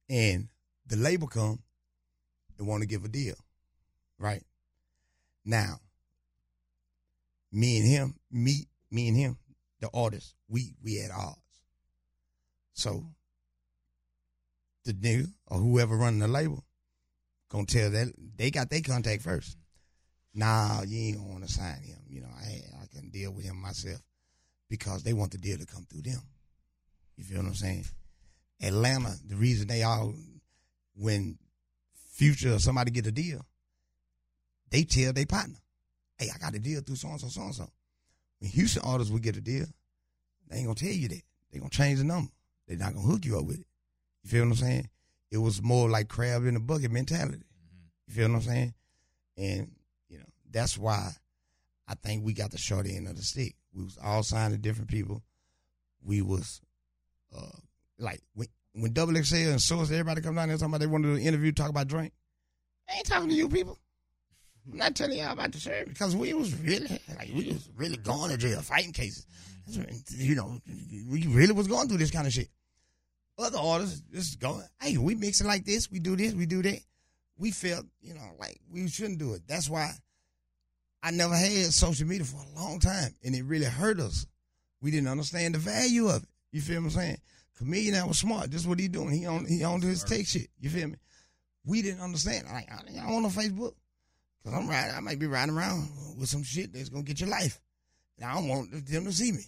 And 0.08 0.48
the 0.86 0.96
label 0.96 1.28
come 1.28 1.62
and 2.56 2.66
want 2.66 2.80
to 2.80 2.86
give 2.86 3.04
a 3.04 3.08
deal, 3.08 3.34
right? 4.16 4.46
Now, 5.44 5.82
me 7.50 7.80
and 7.80 7.86
him, 7.86 8.18
me 8.30 8.66
me 8.90 9.08
and 9.08 9.16
him, 9.18 9.38
the 9.80 9.90
artist, 9.90 10.34
we 10.48 10.74
we 10.82 11.02
at 11.02 11.10
odds. 11.10 11.60
So 12.72 13.14
the 14.84 14.94
nigga 14.94 15.34
or 15.48 15.58
whoever 15.58 15.98
running 15.98 16.20
the 16.20 16.28
label 16.28 16.64
gonna 17.52 17.66
tell 17.66 17.90
that 17.90 18.08
they 18.36 18.50
got 18.50 18.70
their 18.70 18.80
contact 18.80 19.22
first. 19.22 19.58
Nah, 20.34 20.82
you 20.86 21.08
ain't 21.08 21.18
gonna 21.18 21.28
want 21.28 21.46
to 21.46 21.52
sign 21.52 21.82
him. 21.82 21.98
You 22.08 22.22
know, 22.22 22.30
I 22.34 22.62
I 22.82 22.86
can 22.92 23.10
deal 23.10 23.30
with 23.30 23.44
him 23.44 23.60
myself 23.60 24.00
because 24.70 25.02
they 25.02 25.12
want 25.12 25.32
the 25.32 25.38
deal 25.38 25.58
to 25.58 25.66
come 25.66 25.86
through 25.88 26.02
them. 26.02 26.22
You 27.16 27.24
feel 27.24 27.38
what 27.38 27.48
I'm 27.48 27.54
saying? 27.54 27.84
Atlanta, 28.62 29.14
the 29.26 29.36
reason 29.36 29.68
they 29.68 29.82
all 29.82 30.14
when 30.96 31.38
Future 32.14 32.54
or 32.54 32.58
somebody 32.58 32.90
get 32.90 33.06
a 33.06 33.12
deal, 33.12 33.44
they 34.70 34.84
tell 34.84 35.12
their 35.12 35.26
partner, 35.26 35.58
"Hey, 36.16 36.30
I 36.34 36.38
got 36.38 36.54
a 36.54 36.58
deal 36.58 36.80
through 36.80 36.96
so 36.96 37.08
and 37.08 37.20
so, 37.20 37.28
so 37.28 37.42
and 37.42 37.54
so." 37.54 37.70
When 38.38 38.50
Houston 38.50 38.82
artists 38.82 39.12
would 39.12 39.22
get 39.22 39.36
a 39.36 39.40
deal, 39.40 39.66
they 40.48 40.58
ain't 40.58 40.66
gonna 40.66 40.74
tell 40.74 40.88
you 40.88 41.08
that. 41.08 41.22
They 41.50 41.58
gonna 41.58 41.70
change 41.70 41.98
the 41.98 42.04
number. 42.04 42.32
They're 42.66 42.78
not 42.78 42.94
gonna 42.94 43.06
hook 43.06 43.24
you 43.24 43.38
up 43.38 43.44
with 43.44 43.60
it. 43.60 43.66
You 44.22 44.30
feel 44.30 44.44
what 44.44 44.52
I'm 44.52 44.56
saying? 44.56 44.88
It 45.32 45.38
was 45.38 45.62
more 45.62 45.88
like 45.88 46.08
crab 46.08 46.44
in 46.44 46.54
the 46.54 46.60
bucket 46.60 46.92
mentality. 46.92 47.42
You 48.06 48.14
feel 48.14 48.28
what 48.28 48.36
I'm 48.36 48.42
saying? 48.42 48.74
And 49.38 49.72
you 50.10 50.18
know 50.18 50.26
that's 50.50 50.76
why 50.76 51.10
I 51.88 51.94
think 51.94 52.22
we 52.22 52.34
got 52.34 52.50
the 52.50 52.58
short 52.58 52.86
end 52.86 53.08
of 53.08 53.16
the 53.16 53.22
stick. 53.22 53.56
We 53.74 53.82
was 53.82 53.98
all 54.04 54.22
signed 54.22 54.52
to 54.52 54.58
different 54.58 54.90
people. 54.90 55.22
We 56.04 56.20
was 56.20 56.60
uh 57.34 57.58
like 57.98 58.20
when 58.34 58.48
when 58.74 58.92
Double 58.92 59.14
XL 59.14 59.36
and 59.36 59.60
Source, 59.62 59.90
everybody 59.90 60.20
come 60.20 60.34
down 60.34 60.48
there 60.48 60.58
talking 60.58 60.70
about 60.70 60.80
they 60.80 60.86
want 60.86 61.04
to 61.04 61.14
do 61.14 61.16
an 61.16 61.22
interview, 61.22 61.50
talk 61.50 61.70
about 61.70 61.88
drink. 61.88 62.12
I 62.90 62.96
ain't 62.96 63.06
talking 63.06 63.30
to 63.30 63.34
you 63.34 63.48
people. 63.48 63.78
I'm 64.70 64.78
not 64.78 64.94
telling 64.94 65.16
y'all 65.16 65.32
about 65.32 65.52
the 65.52 65.58
sheriff 65.58 65.88
because 65.88 66.14
we 66.14 66.34
was 66.34 66.54
really 66.58 67.00
like 67.16 67.30
we 67.34 67.48
was 67.48 67.70
really 67.74 67.96
going 67.96 68.30
to 68.30 68.36
jail, 68.36 68.60
fighting 68.60 68.92
cases. 68.92 69.26
You 70.10 70.34
know, 70.34 70.60
we 71.08 71.26
really 71.26 71.52
was 71.54 71.68
going 71.68 71.88
through 71.88 71.98
this 71.98 72.10
kind 72.10 72.26
of 72.26 72.34
shit. 72.34 72.48
Other 73.38 73.58
artists 73.58 74.02
just 74.12 74.38
going, 74.38 74.62
hey, 74.80 74.96
we 74.98 75.14
mix 75.14 75.40
it 75.40 75.46
like 75.46 75.64
this, 75.64 75.90
we 75.90 75.98
do 75.98 76.16
this, 76.16 76.34
we 76.34 76.46
do 76.46 76.62
that. 76.62 76.80
We 77.38 77.50
felt, 77.50 77.86
you 78.00 78.14
know, 78.14 78.30
like 78.38 78.60
we 78.70 78.86
shouldn't 78.88 79.18
do 79.18 79.34
it. 79.34 79.42
That's 79.48 79.68
why 79.68 79.92
I 81.02 81.10
never 81.10 81.34
had 81.34 81.72
social 81.72 82.06
media 82.06 82.24
for 82.24 82.36
a 82.36 82.60
long 82.60 82.78
time, 82.78 83.14
and 83.24 83.34
it 83.34 83.42
really 83.42 83.66
hurt 83.66 83.98
us. 83.98 84.26
We 84.80 84.90
didn't 84.90 85.08
understand 85.08 85.54
the 85.54 85.58
value 85.58 86.08
of 86.08 86.22
it. 86.22 86.28
You 86.52 86.60
feel 86.60 86.80
what 86.80 86.86
I'm 86.86 86.90
saying? 86.90 87.18
Chameleon 87.58 87.94
that 87.94 88.06
was 88.06 88.18
smart. 88.18 88.50
This 88.50 88.62
is 88.62 88.66
what 88.66 88.78
he 88.78 88.88
doing. 88.88 89.10
He 89.10 89.26
on 89.26 89.46
he 89.46 89.64
on 89.64 89.80
his 89.80 90.04
take 90.04 90.26
shit. 90.26 90.48
You 90.60 90.70
feel 90.70 90.88
me? 90.88 90.96
We 91.64 91.82
didn't 91.82 92.00
understand. 92.00 92.46
Like 92.52 92.68
I 92.70 93.00
on 93.00 93.22
no 93.22 93.28
Facebook 93.28 93.74
because 94.42 94.58
I'm 94.58 94.68
riding. 94.68 94.94
I 94.94 95.00
might 95.00 95.18
be 95.18 95.26
riding 95.26 95.56
around 95.56 95.88
with 96.18 96.28
some 96.28 96.42
shit 96.42 96.72
that's 96.72 96.88
gonna 96.88 97.04
get 97.04 97.20
your 97.20 97.30
life, 97.30 97.60
and 98.18 98.28
I 98.28 98.34
don't 98.34 98.48
want 98.48 98.70
them 98.86 99.04
to 99.04 99.12
see 99.12 99.32
me. 99.32 99.44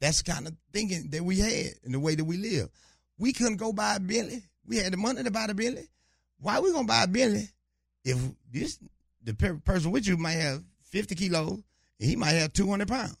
That's 0.00 0.22
the 0.22 0.32
kind 0.32 0.46
of 0.46 0.54
thinking 0.72 1.10
that 1.10 1.22
we 1.22 1.38
had 1.38 1.72
and 1.84 1.94
the 1.94 2.00
way 2.00 2.14
that 2.14 2.24
we 2.24 2.36
live. 2.36 2.68
We 3.18 3.32
couldn't 3.32 3.56
go 3.56 3.72
buy 3.72 3.96
a 3.96 4.00
Bentley. 4.00 4.42
We 4.66 4.78
had 4.78 4.92
the 4.92 4.96
money 4.96 5.22
to 5.22 5.30
buy 5.30 5.46
the 5.46 5.54
Bentley. 5.54 5.88
Why 6.38 6.60
we 6.60 6.72
gonna 6.72 6.86
buy 6.86 7.04
a 7.04 7.08
Bentley 7.08 7.48
if 8.04 8.18
this 8.50 8.78
the 9.22 9.34
per- 9.34 9.60
person 9.64 9.90
with 9.90 10.06
you 10.06 10.16
might 10.16 10.32
have 10.32 10.62
50 10.90 11.14
kilos 11.14 11.62
And 12.00 12.10
he 12.10 12.16
might 12.16 12.32
have 12.32 12.52
200 12.52 12.86
pounds. 12.88 13.16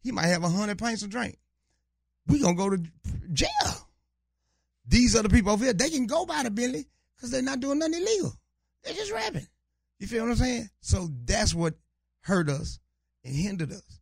He 0.00 0.12
might 0.12 0.26
have 0.26 0.42
100 0.42 0.78
pints 0.78 1.02
of 1.02 1.10
drink. 1.10 1.38
We 2.26 2.40
to 2.40 2.54
go 2.54 2.70
to 2.70 2.82
jail. 3.32 3.48
These 4.86 5.16
other 5.16 5.28
people 5.28 5.52
over 5.52 5.64
here, 5.64 5.72
they 5.72 5.90
can 5.90 6.06
go 6.06 6.26
buy 6.26 6.42
the 6.42 6.50
Bentley 6.50 6.86
because 7.16 7.30
they're 7.30 7.42
not 7.42 7.60
doing 7.60 7.78
nothing 7.78 7.94
illegal. 7.94 8.34
They're 8.84 8.94
just 8.94 9.12
rapping. 9.12 9.46
You 9.98 10.06
feel 10.06 10.24
what 10.24 10.30
I'm 10.30 10.36
saying? 10.36 10.70
So 10.80 11.08
that's 11.24 11.54
what 11.54 11.74
hurt 12.20 12.48
us 12.48 12.78
and 13.24 13.34
hindered 13.34 13.72
us. 13.72 14.00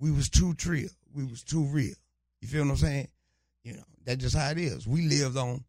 We 0.00 0.10
was 0.10 0.28
too 0.28 0.54
trill. 0.54 0.88
We 1.14 1.24
was 1.24 1.42
too 1.42 1.64
real. 1.64 1.94
You 2.40 2.48
feel 2.48 2.64
what 2.64 2.72
I'm 2.72 2.76
saying? 2.76 3.08
You 3.62 3.74
know, 3.74 3.84
that's 4.06 4.22
just 4.22 4.36
how 4.36 4.50
it 4.50 4.58
is. 4.58 4.86
We 4.86 5.02
lived 5.02 5.36
on, 5.36 5.62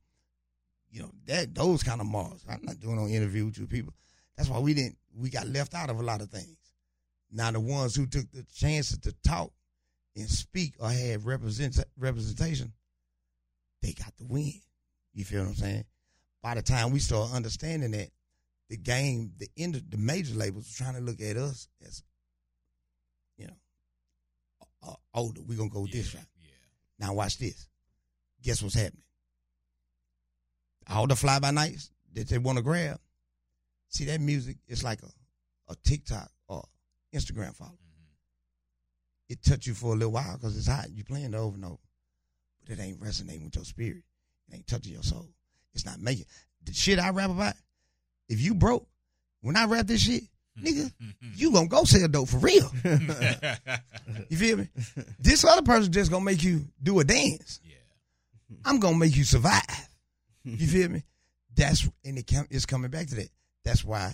you 0.91 1.01
know, 1.01 1.11
that 1.25 1.53
those 1.53 1.83
kind 1.83 1.99
of 1.99 2.07
marks. 2.07 2.45
I'm 2.47 2.61
not 2.63 2.79
doing 2.79 2.95
no 2.95 3.07
interview 3.07 3.45
with 3.45 3.57
you 3.57 3.67
people. 3.67 3.93
That's 4.38 4.47
why 4.47 4.59
we 4.59 4.73
didn't 4.73 4.97
we 5.15 5.29
got 5.29 5.47
left 5.47 5.73
out 5.73 5.89
of 5.89 5.99
a 5.99 6.03
lot 6.03 6.21
of 6.21 6.29
things. 6.29 6.57
Now 7.31 7.51
the 7.51 7.59
ones 7.59 7.95
who 7.95 8.05
took 8.05 8.31
the 8.31 8.45
chances 8.53 8.99
to 8.99 9.13
talk 9.23 9.51
and 10.15 10.29
speak 10.29 10.75
or 10.79 10.89
have 10.89 11.25
represent 11.25 11.77
representation, 11.97 12.71
they 13.81 13.93
got 13.93 14.15
the 14.17 14.25
win. 14.25 14.53
You 15.13 15.25
feel 15.25 15.41
what 15.41 15.49
I'm 15.49 15.55
saying? 15.55 15.85
By 16.43 16.55
the 16.55 16.61
time 16.61 16.91
we 16.91 16.99
start 16.99 17.33
understanding 17.33 17.91
that, 17.91 18.09
the 18.69 18.77
game, 18.77 19.31
the 19.38 19.47
end, 19.57 19.75
of, 19.75 19.89
the 19.89 19.97
major 19.97 20.35
labels 20.35 20.65
were 20.65 20.85
trying 20.85 20.95
to 20.95 21.01
look 21.01 21.21
at 21.21 21.38
us 21.38 21.69
as, 21.85 22.03
you 23.38 23.47
know, 23.47 23.53
uh, 24.88 24.95
older. 25.13 25.41
We're 25.41 25.57
gonna 25.57 25.69
go 25.69 25.81
with 25.81 25.95
yeah, 25.95 26.01
this 26.01 26.13
route. 26.13 26.25
Yeah. 26.39 27.07
Now 27.07 27.13
watch 27.13 27.38
this. 27.38 27.66
Guess 28.47 28.63
what's 28.63 28.75
happening? 28.75 29.03
All 30.89 31.05
the 31.05 31.17
fly 31.17 31.39
by 31.39 31.51
nights 31.51 31.91
that 32.13 32.29
they 32.29 32.37
want 32.37 32.57
to 32.57 32.63
grab. 32.63 32.97
See 33.89 34.05
that 34.05 34.21
music 34.21 34.55
is 34.69 34.85
like 34.85 35.01
a, 35.03 35.09
a 35.69 35.75
TikTok 35.83 36.29
or 36.47 36.63
Instagram 37.13 37.53
follow. 37.53 37.71
Mhm. 37.71 38.07
It 39.27 39.43
touch 39.43 39.67
you 39.67 39.73
for 39.73 39.87
a 39.93 39.97
little 39.97 40.13
while 40.13 40.37
because 40.37 40.55
it's 40.57 40.67
hot. 40.67 40.89
You 40.93 41.03
playing 41.03 41.33
it 41.33 41.35
over 41.35 41.55
and 41.55 41.65
over, 41.65 41.77
but 42.61 42.79
it 42.79 42.81
ain't 42.81 43.01
resonating 43.01 43.43
with 43.43 43.55
your 43.57 43.65
spirit. 43.65 44.03
It 44.47 44.55
ain't 44.55 44.67
touching 44.67 44.93
your 44.93 45.03
soul. 45.03 45.27
It's 45.73 45.85
not 45.85 45.99
making 45.99 46.23
the 46.63 46.71
shit 46.73 46.99
I 46.99 47.09
rap 47.09 47.29
about. 47.29 47.55
If 48.29 48.39
you 48.39 48.53
broke, 48.53 48.87
when 49.41 49.57
I 49.57 49.65
rap 49.65 49.87
this 49.87 50.03
shit, 50.03 50.23
nigga, 50.57 50.89
you 51.35 51.51
gonna 51.51 51.67
go 51.67 51.83
sell 51.83 52.07
dope 52.07 52.29
for 52.29 52.37
real. 52.37 52.71
You 54.29 54.37
feel 54.37 54.57
me? 54.57 54.69
This 55.19 55.43
other 55.43 55.63
person 55.63 55.91
just 55.91 56.11
gonna 56.11 56.23
make 56.23 56.43
you 56.43 56.65
do 56.81 57.01
a 57.01 57.03
dance. 57.03 57.59
yeah. 57.65 57.73
I'm 58.65 58.79
gonna 58.79 58.97
make 58.97 59.15
you 59.15 59.23
survive. 59.23 59.89
You 60.43 60.67
feel 60.67 60.89
me? 60.89 61.03
That's 61.55 61.89
and 62.05 62.17
it 62.17 62.27
com- 62.27 62.47
it's 62.49 62.65
coming 62.65 62.91
back 62.91 63.07
to 63.07 63.15
that. 63.15 63.29
That's 63.63 63.83
why 63.83 64.13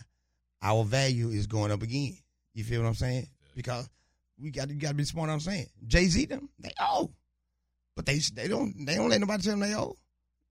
our 0.61 0.83
value 0.83 1.29
is 1.29 1.47
going 1.47 1.71
up 1.71 1.81
again. 1.81 2.17
You 2.53 2.63
feel 2.63 2.81
what 2.81 2.87
I'm 2.87 2.95
saying? 2.95 3.27
Because 3.55 3.89
we 4.39 4.51
got 4.51 4.69
you 4.69 4.75
got 4.75 4.89
to 4.89 4.93
be 4.95 5.03
smart. 5.03 5.27
What 5.27 5.33
I'm 5.33 5.39
saying 5.39 5.67
Jay 5.85 6.05
Z 6.05 6.25
them 6.25 6.49
they 6.59 6.71
owe, 6.79 7.11
but 7.95 8.05
they 8.05 8.19
they 8.33 8.47
don't 8.47 8.85
they 8.85 8.95
don't 8.95 9.09
let 9.09 9.19
nobody 9.19 9.43
tell 9.43 9.51
them 9.51 9.59
they 9.59 9.75
owe. 9.75 9.97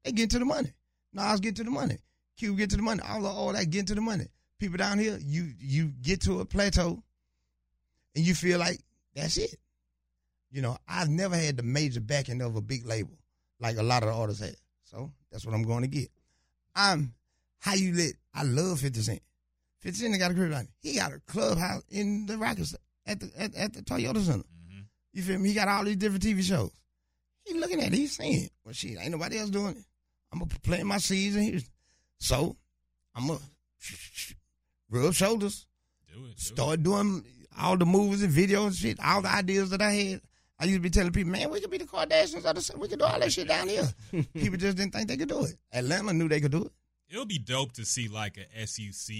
They 0.04 0.12
get 0.12 0.30
to 0.30 0.38
the 0.38 0.44
money. 0.44 0.72
Nas 1.12 1.40
get 1.40 1.56
to 1.56 1.64
the 1.64 1.70
money. 1.70 1.98
Q 2.36 2.54
get 2.56 2.70
to 2.70 2.76
the 2.76 2.82
money. 2.82 3.00
All 3.06 3.26
of 3.26 3.36
all 3.36 3.52
that 3.52 3.70
get 3.70 3.86
to 3.88 3.94
the 3.94 4.00
money. 4.00 4.26
People 4.58 4.76
down 4.76 4.98
here, 4.98 5.18
you 5.20 5.52
you 5.58 5.92
get 6.02 6.22
to 6.22 6.40
a 6.40 6.44
plateau, 6.44 7.02
and 8.14 8.24
you 8.24 8.34
feel 8.34 8.58
like 8.58 8.80
that's 9.14 9.36
it. 9.36 9.56
You 10.50 10.62
know, 10.62 10.76
I've 10.86 11.08
never 11.08 11.36
had 11.36 11.56
the 11.56 11.62
major 11.62 12.00
backing 12.00 12.42
of 12.42 12.56
a 12.56 12.60
big 12.60 12.86
label 12.86 13.18
like 13.62 13.76
a 13.78 13.82
lot 13.82 14.02
of 14.02 14.08
the 14.10 14.14
artists 14.14 14.42
had. 14.42 14.56
So 14.84 15.10
that's 15.30 15.46
what 15.46 15.54
I'm 15.54 15.62
going 15.62 15.82
to 15.82 15.88
get. 15.88 16.08
I'm 16.74 17.14
how 17.60 17.74
you 17.74 17.94
lit. 17.94 18.16
I 18.34 18.42
love 18.42 18.80
50 18.80 19.00
Cent. 19.00 19.22
50 19.80 19.98
Cent 19.98 20.18
got 20.18 20.30
a 20.32 20.34
crib 20.34 20.50
line. 20.52 20.68
He 20.80 20.94
got 20.96 21.12
a 21.12 21.20
clubhouse 21.26 21.82
in 21.88 22.26
the 22.26 22.36
Rockets 22.36 22.74
at 23.06 23.20
the 23.20 23.30
at, 23.38 23.54
at 23.54 23.72
the 23.72 23.82
Toyota 23.82 24.20
Center. 24.20 24.44
Mhm. 24.44 24.84
You 25.12 25.22
feel 25.22 25.38
me? 25.38 25.48
He 25.50 25.54
got 25.54 25.68
all 25.68 25.84
these 25.84 25.96
different 25.96 26.22
TV 26.24 26.42
shows. 26.42 26.70
He 27.44 27.54
looking 27.54 27.80
at 27.80 27.88
it. 27.88 27.94
He's 27.94 28.16
saying, 28.16 28.50
well, 28.64 28.74
shit, 28.74 28.98
ain't 29.00 29.10
nobody 29.12 29.38
else 29.38 29.50
doing 29.50 29.76
it. 29.76 29.84
I'm 30.32 30.38
going 30.38 30.48
to 30.50 30.60
plant 30.60 30.86
my 30.86 30.98
season 30.98 31.42
Houston. 31.42 31.72
So 32.18 32.56
I'm 33.14 33.26
to 33.28 33.38
rub 34.90 35.14
shoulders, 35.14 35.66
Do 36.12 36.18
it. 36.20 36.22
Do 36.22 36.30
it. 36.30 36.38
start 36.40 36.82
doing 36.82 37.24
all 37.58 37.76
the 37.76 37.84
movies 37.84 38.22
and 38.22 38.32
videos 38.32 38.66
and 38.68 38.74
shit, 38.76 39.00
all 39.00 39.22
the 39.22 39.30
ideas 39.34 39.70
that 39.70 39.82
I 39.82 39.92
had. 39.92 40.20
I 40.62 40.66
used 40.66 40.76
to 40.76 40.80
be 40.80 40.90
telling 40.90 41.10
people, 41.10 41.32
man, 41.32 41.50
we 41.50 41.60
could 41.60 41.72
be 41.72 41.78
the 41.78 41.86
Kardashians. 41.86 42.44
Of 42.44 42.54
the, 42.54 42.78
we 42.78 42.86
could 42.86 43.00
do 43.00 43.04
all 43.04 43.18
that 43.18 43.32
shit 43.32 43.48
down 43.48 43.66
here. 43.66 43.82
people 44.32 44.56
just 44.56 44.76
didn't 44.76 44.92
think 44.92 45.08
they 45.08 45.16
could 45.16 45.28
do 45.28 45.44
it. 45.44 45.56
Atlanta 45.72 46.12
knew 46.12 46.28
they 46.28 46.40
could 46.40 46.52
do 46.52 46.66
it. 46.66 46.72
It'll 47.10 47.26
be 47.26 47.38
dope 47.40 47.72
to 47.72 47.84
see 47.84 48.06
like 48.06 48.38
a 48.38 48.64
SUC 48.64 49.12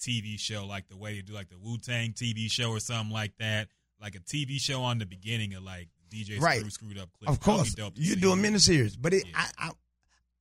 TV 0.00 0.38
show, 0.38 0.64
like 0.64 0.88
the 0.88 0.96
way 0.96 1.16
they 1.16 1.20
do 1.20 1.34
like 1.34 1.50
the 1.50 1.58
Wu 1.58 1.76
Tang 1.76 2.14
TV 2.14 2.50
show 2.50 2.70
or 2.70 2.80
something 2.80 3.12
like 3.12 3.32
that. 3.40 3.68
Like 4.00 4.14
a 4.14 4.20
TV 4.20 4.58
show 4.58 4.80
on 4.80 4.96
the 4.96 5.04
beginning 5.04 5.52
of 5.52 5.62
like 5.64 5.88
DJ 6.10 6.40
Right. 6.40 6.60
Screw 6.60 6.70
Screwed 6.70 6.98
Up 6.98 7.10
Click. 7.18 7.28
Of 7.28 7.40
course, 7.40 7.74
dope 7.74 7.92
you 7.96 8.14
see. 8.14 8.20
do 8.20 8.32
a 8.32 8.36
miniseries, 8.36 8.96
but 8.98 9.12
it, 9.12 9.26
Yeah. 9.26 9.36
I, 9.58 9.66
I, 9.66 9.70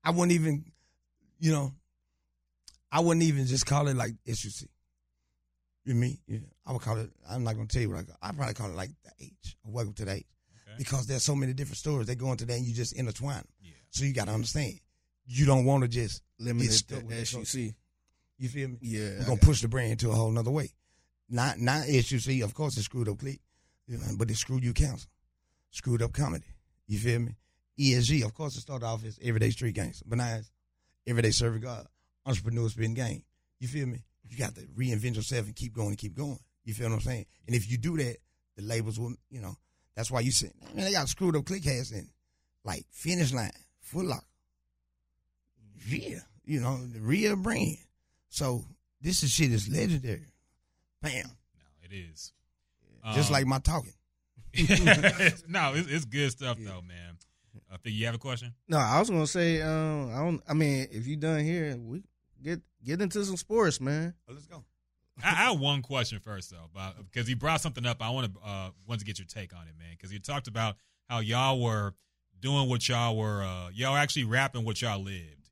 I 0.06 0.12
wouldn't 0.12 0.32
even, 0.32 0.64
you 1.42 1.52
know, 1.52 1.74
I 2.90 3.02
wouldn't 3.02 3.24
even 3.24 3.46
just 3.46 3.66
call 3.66 3.90
it 3.90 3.98
like 3.98 4.14
SUC. 4.26 4.70
You 5.86 5.96
me? 5.96 6.20
Yeah, 6.28 6.40
I 6.66 6.74
would 6.74 6.82
call 6.82 6.98
it. 6.98 7.10
I'm 7.30 7.44
not 7.44 7.56
gonna 7.56 7.68
tell 7.68 7.82
you 7.82 7.90
what 7.90 8.00
I 8.00 8.04
call. 8.04 8.18
I 8.22 8.32
probably 8.32 8.54
call 8.54 8.70
it 8.70 8.76
like 8.76 8.92
the 9.04 9.12
H. 9.26 9.56
Or 9.66 9.72
Welcome 9.72 9.94
to 9.94 10.06
the 10.06 10.12
H, 10.14 10.26
Okay. 10.68 10.76
because 10.78 11.08
there's 11.08 11.24
so 11.24 11.36
many 11.36 11.54
different 11.54 11.78
stories. 11.78 12.08
They 12.08 12.16
go 12.16 12.32
into 12.32 12.46
that, 12.46 12.58
and 12.58 12.66
you 12.66 12.74
just 12.74 12.94
intertwine. 12.94 13.36
Them. 13.38 13.48
Yeah. 13.64 13.72
So 13.90 14.06
you 14.06 14.14
got 14.14 14.26
to 14.26 14.34
understand. 14.34 14.80
You 15.26 15.46
don't 15.46 15.66
want 15.66 15.84
to 15.84 15.88
just 15.88 16.22
Limited 16.40 16.72
stuck 16.74 17.00
with 17.04 17.10
to 17.10 17.16
that 17.16 17.46
SUC. 17.46 17.74
You 18.38 18.50
feel 18.50 18.70
me? 18.70 18.78
Yeah, 18.82 19.00
We're 19.20 19.26
gonna 19.26 19.36
got- 19.38 19.42
push 19.42 19.62
the 19.62 19.68
brand 19.68 20.00
to 20.02 20.10
a 20.12 20.14
whole 20.16 20.32
nother 20.32 20.52
way. 20.52 20.70
Not 21.30 21.60
not 21.60 21.88
SUC, 21.88 22.42
of 22.42 22.54
course, 22.54 22.76
it's 22.78 22.86
screwed 22.86 23.08
up 23.10 23.20
click, 23.20 23.40
you 23.88 23.98
know, 23.98 24.16
but 24.18 24.30
it's 24.32 24.40
screwed 24.40 24.64
you 24.64 24.74
council, 24.74 25.10
screwed 25.72 26.02
up 26.02 26.12
comedy. 26.14 26.46
You 26.88 26.98
feel 27.00 27.20
me? 27.20 27.36
ESG, 27.78 28.24
of 28.26 28.34
course, 28.34 28.56
it 28.58 28.62
started 28.62 28.86
off 28.86 29.06
as 29.06 29.20
everyday 29.22 29.52
street 29.52 29.76
gangster, 29.76 30.04
but 30.08 30.18
now 30.18 30.36
it's 30.38 30.52
everyday 31.08 31.32
serving 31.32 31.62
God, 31.62 31.88
entrepreneur 32.26 32.68
spin 32.70 32.94
game. 32.96 33.24
You 33.60 33.68
feel 33.68 33.86
me? 33.88 34.04
You 34.30 34.38
got 34.38 34.56
to 34.56 34.62
reinvent 34.78 35.16
yourself 35.16 35.46
and 35.48 35.56
keep 35.56 35.74
going 35.74 35.90
and 35.90 35.98
keep 35.98 36.16
going. 36.16 36.40
You 36.64 36.74
feel 36.74 36.88
what 36.90 36.96
I'm 36.96 37.02
saying? 37.02 37.26
And 37.48 37.56
if 37.56 37.70
you 37.70 37.78
do 37.78 37.98
that, 37.98 38.18
the 38.56 38.64
labels 38.64 39.00
will, 39.00 39.14
you 39.30 39.42
know, 39.42 39.56
that's 39.96 40.12
why 40.12 40.20
you 40.22 40.32
say, 40.32 40.52
man, 40.76 40.86
they 40.86 40.92
got 40.92 41.10
screwed 41.10 41.36
up 41.36 41.46
click 41.46 41.64
hats 41.64 41.92
and 41.92 42.08
like 42.64 42.86
finish 42.92 43.34
line, 43.34 43.52
Foot 43.82 44.06
Locker. 44.06 44.24
Yeah, 45.88 46.20
you 46.46 46.60
know, 46.60 46.78
the 46.86 47.00
real 47.00 47.36
brand. 47.36 47.78
So 48.30 48.64
this 49.02 49.24
is 49.24 49.32
shit 49.32 49.52
is 49.52 49.68
legendary. 49.70 50.26
Bam. 51.02 51.24
No, 51.26 51.64
it 51.90 51.94
is. 51.96 52.34
Just 53.14 53.30
Um, 53.30 53.34
like 53.34 53.46
my 53.48 53.60
talking. 53.60 53.94
no, 55.48 55.74
it's, 55.76 55.88
it's 55.90 56.06
good 56.06 56.32
stuff 56.32 56.58
though, 56.60 56.82
man. 56.82 57.18
I 57.72 57.78
think 57.78 57.96
you 57.96 58.06
have 58.08 58.16
a 58.16 58.20
question. 58.20 58.54
No, 58.68 58.78
I 58.78 59.00
was 59.00 59.10
gonna 59.10 59.28
say, 59.28 59.62
um, 59.62 60.12
I 60.14 60.18
don't. 60.18 60.42
I 60.48 60.54
mean, 60.54 60.88
if 60.92 61.08
you 61.08 61.16
done 61.18 61.44
here, 61.44 61.78
we 61.78 62.04
get 62.44 62.60
get 62.84 63.02
into 63.02 63.24
some 63.26 63.38
sports, 63.38 63.80
man. 63.82 64.14
Oh, 64.28 64.34
let's 64.34 64.46
go. 64.46 64.64
I, 65.24 65.28
I 65.30 65.34
have 65.50 65.60
one 65.60 65.82
question 65.82 66.20
first 66.20 66.50
though, 66.50 66.70
but 66.74 66.96
because 67.12 67.28
he 67.28 67.34
brought 67.34 67.62
something 67.62 67.86
up, 67.86 68.02
I 68.02 68.10
want 68.10 68.34
to 68.34 68.40
uh 68.42 68.70
want 68.88 69.00
to 69.02 69.06
get 69.06 69.20
your 69.20 69.28
take 69.28 69.54
on 69.54 69.68
it, 69.68 69.74
man. 69.78 69.90
Because 69.92 70.12
you 70.14 70.20
talked 70.20 70.48
about 70.48 70.76
how 71.10 71.20
y'all 71.20 71.62
were 71.62 71.94
doing 72.40 72.70
what 72.70 72.88
y'all 72.88 73.18
were, 73.18 73.44
uh 73.44 73.70
y'all 73.74 73.96
actually 73.96 74.24
rapping 74.26 74.64
what 74.64 74.82
y'all 74.82 75.02
lived, 75.02 75.50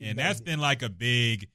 and 0.00 0.18
that's 0.18 0.40
been 0.40 0.60
like 0.60 0.82
a 0.82 0.88
big 0.88 1.48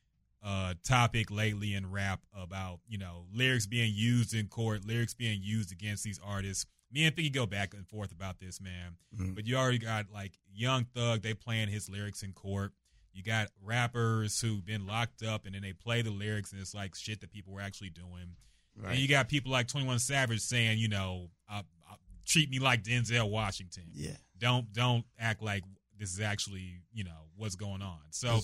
uh 0.44 0.74
topic 0.84 1.30
lately 1.30 1.76
in 1.76 1.92
rap 1.92 2.22
about 2.36 2.80
you 2.88 2.98
know 2.98 3.26
lyrics 3.34 3.66
being 3.68 3.92
used 3.94 4.34
in 4.34 4.48
court, 4.48 4.86
lyrics 4.86 5.14
being 5.14 5.42
used 5.44 5.72
against 5.72 6.04
these 6.04 6.20
artists. 6.24 6.66
Me 6.94 7.06
and 7.06 7.16
Figgy 7.16 7.32
go 7.32 7.46
back 7.46 7.74
and 7.74 7.88
forth 7.88 8.12
about 8.12 8.40
this, 8.40 8.60
man. 8.60 8.98
Mhm. 9.18 9.34
But 9.36 9.46
you 9.48 9.56
already 9.56 9.78
got 9.78 10.08
like 10.14 10.34
Young 10.54 10.86
Thug, 10.86 11.22
they 11.22 11.34
playing 11.34 11.70
his 11.70 11.90
lyrics 11.90 12.22
in 12.24 12.34
court. 12.34 12.74
You 13.14 13.24
got 13.24 13.50
rappers 13.64 14.40
who've 14.40 14.66
been 14.66 14.88
locked 14.88 15.24
up 15.24 15.46
and 15.46 15.54
then 15.56 15.62
they 15.62 15.74
play 15.74 16.02
the 16.02 16.12
lyrics 16.12 16.52
and 16.52 16.62
it's 16.62 16.74
like 16.74 16.96
shit 16.96 17.22
that 17.22 17.32
people 17.32 17.54
were 17.54 17.62
actually 17.62 17.90
doing. 17.90 18.36
And 18.84 18.98
you 18.98 19.08
got 19.08 19.28
people 19.28 19.52
like 19.52 19.68
21 19.68 20.00
Savage 20.00 20.40
saying, 20.40 20.80
you 20.80 20.88
know, 20.88 21.30
uh, 21.50 21.62
uh, 21.90 21.96
treat 22.26 22.50
me 22.50 22.60
like 22.60 22.84
Denzel 22.84 23.30
Washington. 23.30 23.84
Yeah, 23.94 24.16
Don't 24.40 24.72
don't 24.74 25.04
act 25.20 25.44
like 25.44 25.64
this 26.00 26.14
is 26.14 26.20
actually, 26.20 26.82
you 26.94 27.04
know, 27.04 27.28
what's 27.36 27.56
going 27.56 27.82
on. 27.82 28.00
So 28.12 28.40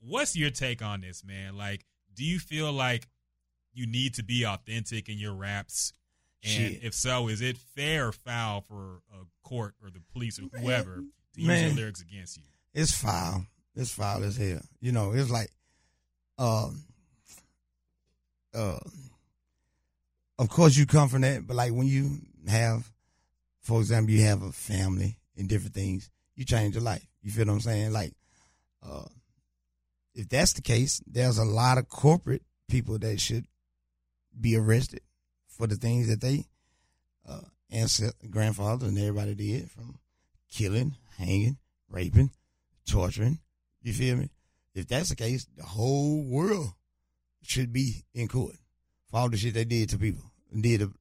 what's 0.00 0.36
your 0.36 0.50
take 0.50 0.82
on 0.82 1.00
this, 1.00 1.24
man? 1.24 1.56
Like, 1.56 1.84
do 2.14 2.24
you 2.24 2.38
feel 2.38 2.72
like 2.72 3.06
you 3.72 3.86
need 3.86 4.14
to 4.14 4.24
be 4.24 4.44
authentic 4.44 5.08
in 5.08 5.18
your 5.18 5.34
raps? 5.34 5.92
And 6.44 6.52
Shit. 6.52 6.82
if 6.82 6.94
so, 6.94 7.28
is 7.28 7.40
it 7.40 7.56
fair 7.56 8.08
or 8.08 8.12
foul 8.12 8.60
for 8.60 9.00
a 9.12 9.24
court 9.48 9.74
or 9.82 9.90
the 9.90 10.00
police 10.12 10.38
or 10.38 10.42
whoever 10.60 11.02
to 11.34 11.40
use 11.40 11.48
Man. 11.48 11.66
your 11.68 11.76
lyrics 11.76 12.00
against 12.00 12.36
you? 12.36 12.44
It's 12.74 12.92
foul. 12.92 13.46
It's 13.78 13.92
foul 13.92 14.24
as 14.24 14.36
hell. 14.36 14.60
You 14.80 14.90
know, 14.90 15.12
it's 15.12 15.30
like, 15.30 15.52
um, 16.36 16.82
uh, 18.52 18.80
of 20.36 20.48
course 20.48 20.76
you 20.76 20.84
come 20.84 21.08
from 21.08 21.20
that, 21.20 21.46
but 21.46 21.54
like 21.54 21.72
when 21.72 21.86
you 21.86 22.18
have, 22.48 22.90
for 23.60 23.78
example, 23.78 24.12
you 24.12 24.22
have 24.22 24.42
a 24.42 24.50
family 24.50 25.16
and 25.36 25.48
different 25.48 25.74
things, 25.74 26.10
you 26.34 26.44
change 26.44 26.74
your 26.74 26.82
life. 26.82 27.06
You 27.22 27.30
feel 27.30 27.46
what 27.46 27.52
I'm 27.52 27.60
saying? 27.60 27.92
Like, 27.92 28.14
uh, 28.84 29.06
if 30.12 30.28
that's 30.28 30.54
the 30.54 30.62
case, 30.62 31.00
there's 31.06 31.38
a 31.38 31.44
lot 31.44 31.78
of 31.78 31.88
corporate 31.88 32.42
people 32.68 32.98
that 32.98 33.20
should 33.20 33.46
be 34.40 34.56
arrested 34.56 35.02
for 35.46 35.68
the 35.68 35.76
things 35.76 36.08
that 36.08 36.20
they 36.20 36.46
uh, 37.28 37.42
ancestors, 37.70 38.28
grandfathers, 38.28 38.88
and 38.88 38.98
everybody 38.98 39.36
did 39.36 39.70
from 39.70 40.00
killing, 40.50 40.96
hanging, 41.16 41.58
raping, 41.88 42.32
torturing. 42.84 43.38
You 43.88 43.94
feel 43.94 44.16
me? 44.16 44.28
If 44.74 44.86
that's 44.86 45.08
the 45.08 45.16
case, 45.16 45.46
the 45.56 45.64
whole 45.64 46.22
world 46.22 46.74
should 47.42 47.72
be 47.72 48.04
in 48.12 48.28
court 48.28 48.56
for 49.10 49.20
all 49.20 49.30
the 49.30 49.38
shit 49.38 49.54
they 49.54 49.64
did 49.64 49.88
to 49.88 49.98
people 49.98 50.30
did 50.60 50.80
to, 50.80 50.92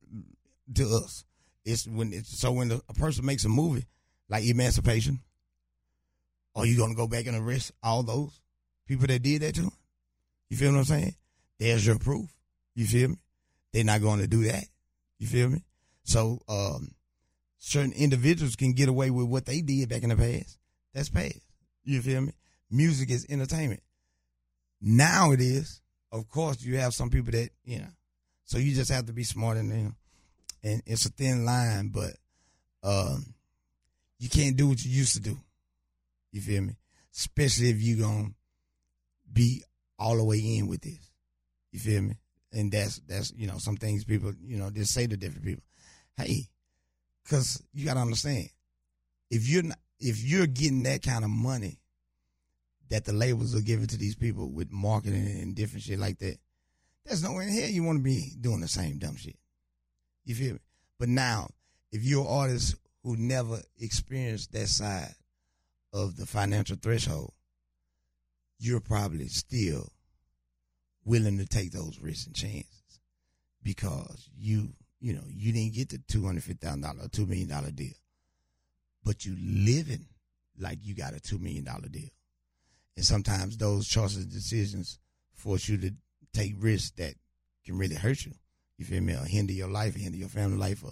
to 0.75 0.95
us. 1.03 1.25
It's 1.65 1.85
when 1.85 2.13
it's, 2.13 2.39
so 2.39 2.53
when 2.53 2.71
a 2.71 2.93
person 2.93 3.25
makes 3.25 3.43
a 3.43 3.49
movie 3.49 3.85
like 4.29 4.45
Emancipation, 4.45 5.19
are 6.55 6.65
you 6.65 6.77
gonna 6.77 6.95
go 6.95 7.09
back 7.09 7.25
and 7.27 7.35
arrest 7.35 7.73
all 7.83 8.03
those 8.03 8.39
people 8.87 9.05
that 9.07 9.21
did 9.21 9.41
that 9.41 9.55
to 9.55 9.63
them? 9.63 9.73
You 10.49 10.55
feel 10.55 10.71
what 10.71 10.77
I'm 10.77 10.85
saying? 10.85 11.15
There's 11.59 11.85
your 11.85 11.99
proof. 11.99 12.29
You 12.73 12.85
feel 12.85 13.09
me? 13.09 13.17
They're 13.73 13.83
not 13.83 14.01
going 14.01 14.21
to 14.21 14.27
do 14.27 14.45
that. 14.45 14.63
You 15.19 15.27
feel 15.27 15.49
me? 15.49 15.65
So 16.05 16.39
um, 16.47 16.91
certain 17.57 17.91
individuals 17.91 18.55
can 18.55 18.71
get 18.71 18.87
away 18.87 19.09
with 19.09 19.27
what 19.27 19.45
they 19.45 19.59
did 19.59 19.89
back 19.89 20.03
in 20.03 20.09
the 20.09 20.15
past. 20.15 20.57
That's 20.93 21.09
past. 21.09 21.41
You 21.83 22.01
feel 22.01 22.21
me? 22.21 22.31
Music 22.69 23.09
is 23.09 23.25
entertainment. 23.29 23.81
Now 24.81 25.31
it 25.31 25.41
is. 25.41 25.81
Of 26.11 26.29
course, 26.29 26.61
you 26.61 26.77
have 26.77 26.93
some 26.93 27.09
people 27.09 27.31
that 27.31 27.49
you 27.65 27.79
know. 27.79 27.87
So 28.45 28.57
you 28.57 28.73
just 28.73 28.91
have 28.91 29.07
to 29.07 29.13
be 29.13 29.23
smart 29.23 29.57
in 29.57 29.69
them, 29.69 29.95
and 30.63 30.81
it's 30.85 31.05
a 31.05 31.09
thin 31.09 31.43
line, 31.43 31.89
but 31.89 32.11
um, 32.83 33.33
you 34.19 34.29
can't 34.29 34.55
do 34.55 34.69
what 34.69 34.83
you 34.83 34.91
used 34.91 35.13
to 35.15 35.19
do. 35.19 35.37
You 36.31 36.41
feel 36.41 36.61
me? 36.61 36.77
Especially 37.13 37.69
if 37.69 37.81
you 37.81 37.97
gonna 37.97 38.29
be 39.31 39.63
all 39.99 40.17
the 40.17 40.23
way 40.23 40.37
in 40.37 40.67
with 40.67 40.81
this. 40.81 41.11
You 41.71 41.79
feel 41.79 42.01
me? 42.01 42.15
And 42.53 42.71
that's 42.71 43.01
that's 43.07 43.33
you 43.35 43.47
know 43.47 43.57
some 43.57 43.75
things 43.75 44.05
people 44.05 44.33
you 44.41 44.57
know 44.57 44.69
just 44.69 44.93
say 44.93 45.07
to 45.07 45.17
different 45.17 45.45
people, 45.45 45.63
hey, 46.15 46.47
because 47.23 47.61
you 47.73 47.85
gotta 47.85 47.99
understand 47.99 48.49
if 49.29 49.47
you're 49.47 49.63
not, 49.63 49.79
if 49.99 50.23
you're 50.23 50.47
getting 50.47 50.83
that 50.83 51.01
kind 51.01 51.23
of 51.23 51.29
money 51.29 51.79
that 52.89 53.05
the 53.05 53.13
labels 53.13 53.55
are 53.55 53.61
giving 53.61 53.87
to 53.87 53.97
these 53.97 54.15
people 54.15 54.49
with 54.49 54.71
marketing 54.71 55.27
and 55.41 55.55
different 55.55 55.83
shit 55.83 55.99
like 55.99 56.19
that, 56.19 56.37
there's 57.05 57.23
no 57.23 57.33
way 57.33 57.43
in 57.45 57.49
hell 57.49 57.69
you 57.69 57.83
want 57.83 57.99
to 57.99 58.03
be 58.03 58.33
doing 58.39 58.61
the 58.61 58.67
same 58.67 58.97
dumb 58.97 59.15
shit. 59.15 59.37
You 60.25 60.35
feel 60.35 60.53
me? 60.53 60.59
But 60.99 61.09
now, 61.09 61.49
if 61.91 62.03
you're 62.03 62.21
an 62.25 62.27
artist 62.27 62.75
who 63.03 63.15
never 63.15 63.61
experienced 63.79 64.51
that 64.53 64.67
side 64.67 65.13
of 65.93 66.17
the 66.17 66.25
financial 66.25 66.75
threshold, 66.75 67.33
you're 68.59 68.81
probably 68.81 69.27
still 69.27 69.91
willing 71.05 71.37
to 71.37 71.45
take 71.45 71.71
those 71.71 71.99
risks 71.99 72.25
and 72.25 72.35
chances 72.35 72.99
because 73.63 74.29
you, 74.37 74.69
you 74.99 75.13
know, 75.13 75.23
you 75.27 75.53
didn't 75.53 75.75
get 75.75 75.89
the 75.89 75.99
two 76.07 76.25
hundred 76.25 76.43
fifty 76.43 76.65
thousand 76.65 76.81
dollar, 76.81 77.07
two 77.09 77.25
million 77.25 77.47
dollar 77.47 77.71
deal, 77.71 77.93
but 79.03 79.25
you 79.25 79.37
living 79.39 80.07
like 80.59 80.79
you 80.81 80.95
got 80.95 81.13
a 81.13 81.19
two 81.19 81.37
million 81.37 81.63
dollar 81.63 81.87
deal, 81.87 82.09
and 82.97 83.05
sometimes 83.05 83.55
those 83.55 83.87
choices 83.87 84.23
and 84.23 84.31
decisions 84.31 84.99
force 85.35 85.69
you 85.69 85.77
to 85.77 85.91
take 86.33 86.55
risks 86.57 86.91
that 86.97 87.13
can 87.63 87.77
really 87.77 87.95
hurt 87.95 88.25
you. 88.25 88.33
You 88.77 88.85
feel 88.85 89.01
me? 89.01 89.13
Or 89.13 89.23
hinder 89.23 89.53
your 89.53 89.69
life, 89.69 89.95
hinder 89.95 90.17
your 90.17 90.29
family 90.29 90.57
life, 90.57 90.83
or 90.83 90.91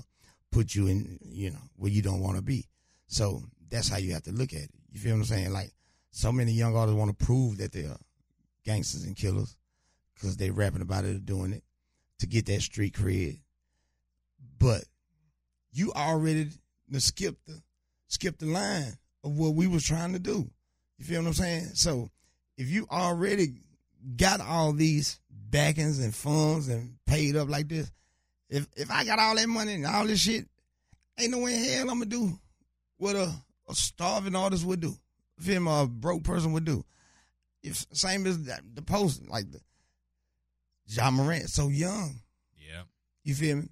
put 0.52 0.76
you 0.76 0.88
in, 0.88 1.18
you 1.22 1.50
know, 1.50 1.60
where 1.76 1.92
you 1.92 2.04
don't 2.04 2.22
want 2.22 2.38
to 2.38 2.44
be. 2.44 2.68
So 3.08 3.44
that's 3.70 3.90
how 3.90 3.98
you 3.98 4.14
have 4.14 4.24
to 4.24 4.32
look 4.32 4.54
at 4.54 4.62
it. 4.62 4.70
You 4.92 5.00
feel 5.00 5.14
what 5.14 5.20
I'm 5.20 5.26
saying? 5.26 5.52
Like 5.52 5.72
so 6.12 6.32
many 6.32 6.52
young 6.52 6.76
artists 6.76 6.98
want 6.98 7.18
to 7.18 7.26
prove 7.26 7.58
that 7.58 7.72
they're 7.72 7.98
gangsters 8.64 9.04
and 9.04 9.16
killers 9.16 9.58
because 10.14 10.38
they're 10.38 10.54
rapping 10.54 10.82
about 10.82 11.06
it 11.06 11.16
or 11.16 11.20
doing 11.20 11.54
it 11.54 11.64
to 12.20 12.28
get 12.28 12.46
that 12.46 12.62
street 12.62 12.94
cred. 12.94 13.40
But 14.60 14.84
you 15.72 15.92
already 15.94 16.50
skipped 16.98 17.48
the 17.48 17.62
skipped 18.08 18.40
the 18.40 18.46
line 18.46 18.94
of 19.24 19.38
what 19.38 19.56
we 19.56 19.66
was 19.66 19.84
trying 19.84 20.14
to 20.14 20.20
do. 20.20 20.52
You 20.98 21.06
feel 21.06 21.22
what 21.22 21.28
I'm 21.28 21.34
saying? 21.34 21.66
So 21.74 22.10
if 22.58 22.70
you 22.70 22.88
already 22.90 23.56
got 24.16 24.42
all 24.42 24.74
these 24.74 25.20
backings 25.30 26.00
and 26.00 26.16
funds 26.16 26.68
and 26.68 26.96
paid 27.06 27.36
up 27.36 27.50
like 27.50 27.68
this, 27.68 27.92
if 28.50 28.68
if 28.76 28.92
I 28.92 29.04
got 29.04 29.20
all 29.20 29.36
that 29.36 29.50
money 29.50 29.74
and 29.74 29.86
all 29.86 30.06
this 30.06 30.20
shit, 30.20 30.46
ain't 31.20 31.32
no 31.32 31.40
way 31.40 31.56
in 31.56 31.64
hell 31.64 31.90
I'm 31.90 32.00
gonna 32.00 32.06
do 32.06 32.40
what 32.98 33.16
a, 33.16 33.32
a 33.68 33.76
starving 33.76 34.36
artist 34.36 34.66
would 34.66 34.80
do. 34.80 34.96
Feel 35.40 35.62
me? 35.62 35.72
A 35.72 35.86
broke 35.86 36.24
person 36.24 36.54
would 36.54 36.66
do. 36.66 36.86
If 37.62 37.86
same 37.92 38.26
as 38.26 38.44
the, 38.44 38.60
the 38.74 38.82
post, 38.82 39.28
like 39.28 39.52
the 39.52 39.60
Ja 40.88 41.12
Morant, 41.12 41.50
so 41.50 41.68
young. 41.68 42.22
Yeah. 42.58 42.84
You 43.24 43.34
feel 43.34 43.58
me? 43.58 43.70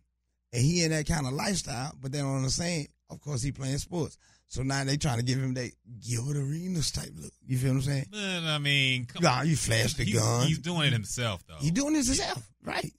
And 0.51 0.61
he 0.61 0.83
in 0.83 0.91
that 0.91 1.07
kind 1.07 1.25
of 1.25 1.33
lifestyle, 1.33 1.93
but 2.01 2.11
they 2.11 2.19
don't 2.19 2.37
understand. 2.37 2.87
Of 3.09 3.21
course, 3.21 3.41
he 3.43 3.51
playing 3.51 3.77
sports. 3.77 4.17
So 4.47 4.61
now 4.61 4.83
they 4.83 4.97
trying 4.97 5.17
to 5.17 5.23
give 5.23 5.39
him 5.39 5.53
that 5.55 5.71
Gilbert 5.99 6.37
Arenas 6.37 6.91
type 6.91 7.09
look. 7.15 7.31
You 7.45 7.57
feel 7.57 7.71
what 7.71 7.77
I'm 7.77 7.81
saying? 7.81 8.05
But, 8.11 8.43
I 8.43 8.57
mean, 8.59 9.05
come 9.05 9.23
Nah, 9.23 9.41
you 9.41 9.55
flash 9.55 9.93
the 9.95 10.03
he's, 10.03 10.19
gun. 10.19 10.47
he's 10.47 10.59
doing 10.59 10.87
it 10.87 10.93
himself, 10.93 11.43
though. 11.47 11.55
He 11.59 11.71
doing 11.71 11.93
this 11.93 12.07
himself, 12.07 12.47
right? 12.63 12.91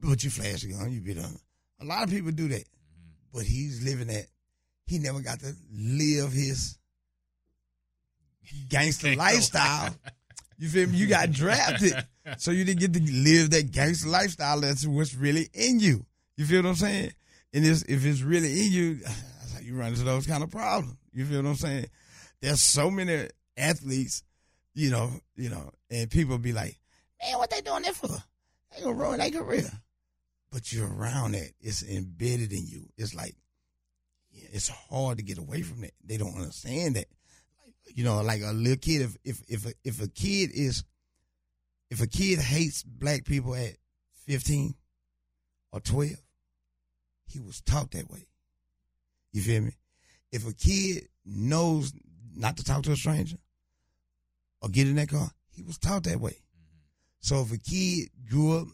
But 0.00 0.22
you 0.24 0.30
flash 0.30 0.62
the 0.62 0.72
gun, 0.72 0.92
you 0.92 1.00
be 1.00 1.14
done. 1.14 1.36
A 1.80 1.84
lot 1.84 2.04
of 2.04 2.10
people 2.10 2.30
do 2.30 2.48
that, 2.48 2.60
mm-hmm. 2.60 3.10
but 3.32 3.44
he's 3.44 3.84
living 3.84 4.08
that. 4.08 4.26
He 4.86 4.98
never 4.98 5.20
got 5.20 5.40
to 5.40 5.54
live 5.72 6.32
his 6.32 6.78
gangster 8.68 9.14
lifestyle. 9.16 9.94
You 10.58 10.68
feel 10.68 10.88
me? 10.88 10.96
You 10.96 11.08
got 11.08 11.32
drafted, 11.32 11.92
so 12.38 12.52
you 12.52 12.64
didn't 12.64 12.78
get 12.78 12.92
to 12.92 13.00
live 13.00 13.50
that 13.50 13.72
gangster 13.72 14.08
lifestyle. 14.08 14.60
That's 14.60 14.86
what's 14.86 15.12
really 15.12 15.48
in 15.52 15.80
you. 15.80 16.06
You 16.36 16.44
feel 16.44 16.62
what 16.62 16.68
I'm 16.68 16.74
saying? 16.76 17.12
And 17.52 17.66
it's, 17.66 17.82
if 17.82 18.06
it's 18.06 18.20
really 18.20 18.66
in 18.66 18.70
you, 18.70 18.98
you 19.62 19.76
run 19.76 19.88
into 19.88 20.04
those 20.04 20.26
kind 20.26 20.42
of 20.42 20.50
problems. 20.50 20.96
You 21.12 21.24
feel 21.24 21.42
what 21.42 21.50
I'm 21.50 21.54
saying? 21.56 21.86
There's 22.40 22.60
so 22.60 22.90
many 22.90 23.28
athletes, 23.56 24.22
you 24.74 24.90
know, 24.90 25.10
you 25.36 25.50
know, 25.50 25.70
and 25.90 26.10
people 26.10 26.38
be 26.38 26.52
like, 26.52 26.78
man, 27.22 27.38
what 27.38 27.50
they 27.50 27.60
doing 27.60 27.82
that 27.82 27.94
for? 27.94 28.08
They 28.08 28.82
gonna 28.82 28.96
ruin 28.96 29.18
their 29.18 29.30
career. 29.30 29.70
But 30.50 30.72
you're 30.72 30.92
around 30.92 31.32
that. 31.32 31.50
It's 31.60 31.82
embedded 31.82 32.52
in 32.52 32.66
you. 32.66 32.88
It's 32.96 33.14
like, 33.14 33.34
yeah, 34.32 34.48
it's 34.52 34.68
hard 34.68 35.18
to 35.18 35.24
get 35.24 35.38
away 35.38 35.62
from 35.62 35.82
that. 35.82 35.92
They 36.04 36.16
don't 36.16 36.36
understand 36.36 36.96
that. 36.96 37.06
You 37.94 38.04
know, 38.04 38.22
like 38.22 38.42
a 38.42 38.52
little 38.52 38.76
kid, 38.76 39.02
if, 39.02 39.16
if, 39.24 39.42
if, 39.48 39.66
a, 39.66 39.72
if 39.84 40.02
a 40.02 40.08
kid 40.08 40.50
is, 40.52 40.84
if 41.90 42.00
a 42.00 42.06
kid 42.06 42.38
hates 42.38 42.82
black 42.82 43.24
people 43.24 43.54
at 43.54 43.76
15 44.26 44.74
or 45.72 45.80
12, 45.80 46.12
he 47.26 47.40
was 47.40 47.60
taught 47.60 47.90
that 47.92 48.10
way. 48.10 48.26
You 49.32 49.42
feel 49.42 49.62
me? 49.62 49.76
If 50.30 50.48
a 50.48 50.52
kid 50.52 51.08
knows 51.24 51.92
not 52.34 52.56
to 52.56 52.64
talk 52.64 52.82
to 52.84 52.92
a 52.92 52.96
stranger 52.96 53.36
or 54.60 54.68
get 54.68 54.88
in 54.88 54.96
that 54.96 55.08
car, 55.08 55.30
he 55.54 55.62
was 55.62 55.78
taught 55.78 56.04
that 56.04 56.20
way. 56.20 56.36
So 57.20 57.40
if 57.42 57.52
a 57.52 57.58
kid 57.58 58.10
grew 58.28 58.58
up 58.58 58.68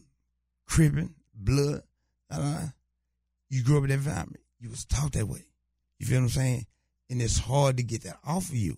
cripping, 0.65 1.15
blood, 1.33 1.81
uh, 2.31 2.67
you 3.49 3.63
grew 3.63 3.77
up 3.77 3.83
in 3.83 3.89
that 3.89 3.95
environment, 3.95 4.43
you 4.59 4.69
was 4.69 4.85
taught 4.85 5.13
that 5.13 5.27
way. 5.27 5.45
You 5.97 6.05
feel 6.05 6.19
what 6.19 6.23
I'm 6.23 6.29
saying? 6.29 6.65
And 7.09 7.21
it's 7.21 7.39
hard 7.39 7.77
to 7.77 7.83
get 7.83 8.03
that 8.03 8.17
off 8.25 8.49
of 8.49 8.55
you, 8.55 8.77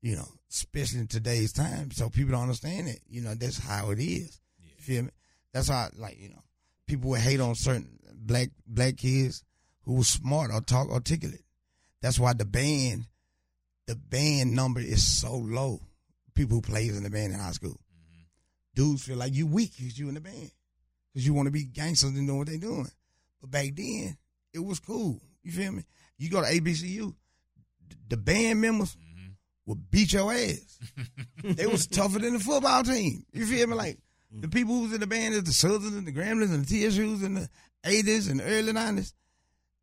you 0.00 0.16
know, 0.16 0.28
especially 0.50 1.00
in 1.00 1.08
today's 1.08 1.52
time. 1.52 1.90
So 1.90 2.08
people 2.08 2.32
don't 2.32 2.42
understand 2.42 2.88
it. 2.88 3.00
You 3.08 3.22
know, 3.22 3.34
that's 3.34 3.58
how 3.58 3.90
it 3.90 3.98
is. 3.98 4.40
You 4.58 4.70
feel 4.78 5.02
me? 5.04 5.10
That's 5.52 5.68
how, 5.68 5.88
like, 5.96 6.18
you 6.18 6.30
know, 6.30 6.42
people 6.86 7.10
would 7.10 7.20
hate 7.20 7.40
on 7.40 7.54
certain 7.54 7.98
black 8.14 8.50
black 8.66 8.96
kids 8.96 9.44
who 9.88 9.94
was 9.94 10.08
smart 10.08 10.50
or 10.52 10.60
talk 10.60 10.90
articulate. 10.90 11.40
That's 12.02 12.18
why 12.18 12.34
the 12.34 12.44
band, 12.44 13.06
the 13.86 13.96
band 13.96 14.54
number 14.54 14.80
is 14.80 15.02
so 15.02 15.34
low. 15.34 15.80
People 16.34 16.56
who 16.56 16.60
plays 16.60 16.94
in 16.94 17.04
the 17.04 17.10
band 17.10 17.32
in 17.32 17.40
high 17.40 17.52
school, 17.52 17.70
mm-hmm. 17.70 18.22
dudes 18.74 19.04
feel 19.04 19.16
like 19.16 19.34
you 19.34 19.46
weak 19.46 19.72
because 19.78 19.98
you 19.98 20.08
in 20.08 20.14
the 20.14 20.20
band, 20.20 20.50
because 21.12 21.26
you 21.26 21.32
want 21.32 21.46
to 21.46 21.50
be 21.50 21.64
gangsters 21.64 22.10
and 22.10 22.26
know 22.26 22.34
what 22.34 22.48
they 22.48 22.58
doing. 22.58 22.86
But 23.40 23.50
back 23.50 23.70
then, 23.74 24.18
it 24.52 24.58
was 24.58 24.78
cool. 24.78 25.22
You 25.42 25.52
feel 25.52 25.72
me? 25.72 25.84
You 26.18 26.28
go 26.28 26.42
to 26.42 26.46
HBCU, 26.46 27.14
the 28.10 28.18
band 28.18 28.60
members 28.60 28.94
mm-hmm. 28.94 29.30
would 29.64 29.90
beat 29.90 30.12
your 30.12 30.30
ass. 30.30 30.78
they 31.42 31.66
was 31.66 31.86
tougher 31.86 32.18
than 32.18 32.34
the 32.34 32.40
football 32.40 32.82
team. 32.82 33.24
You 33.32 33.46
feel 33.46 33.66
me? 33.66 33.74
Like 33.74 33.98
the 34.30 34.48
mm. 34.48 34.52
people 34.52 34.74
who 34.74 34.82
was 34.82 34.92
in 34.92 35.00
the 35.00 35.06
band 35.06 35.32
is 35.32 35.44
the 35.44 35.52
Southern 35.54 35.96
and 35.96 36.06
the 36.06 36.12
Gremlins 36.12 36.52
and 36.52 36.66
the 36.66 36.84
TSUs 36.84 37.24
in 37.24 37.34
the 37.34 37.48
80s 37.86 38.30
and 38.30 38.40
the 38.40 38.44
early 38.44 38.72
90s. 38.74 39.14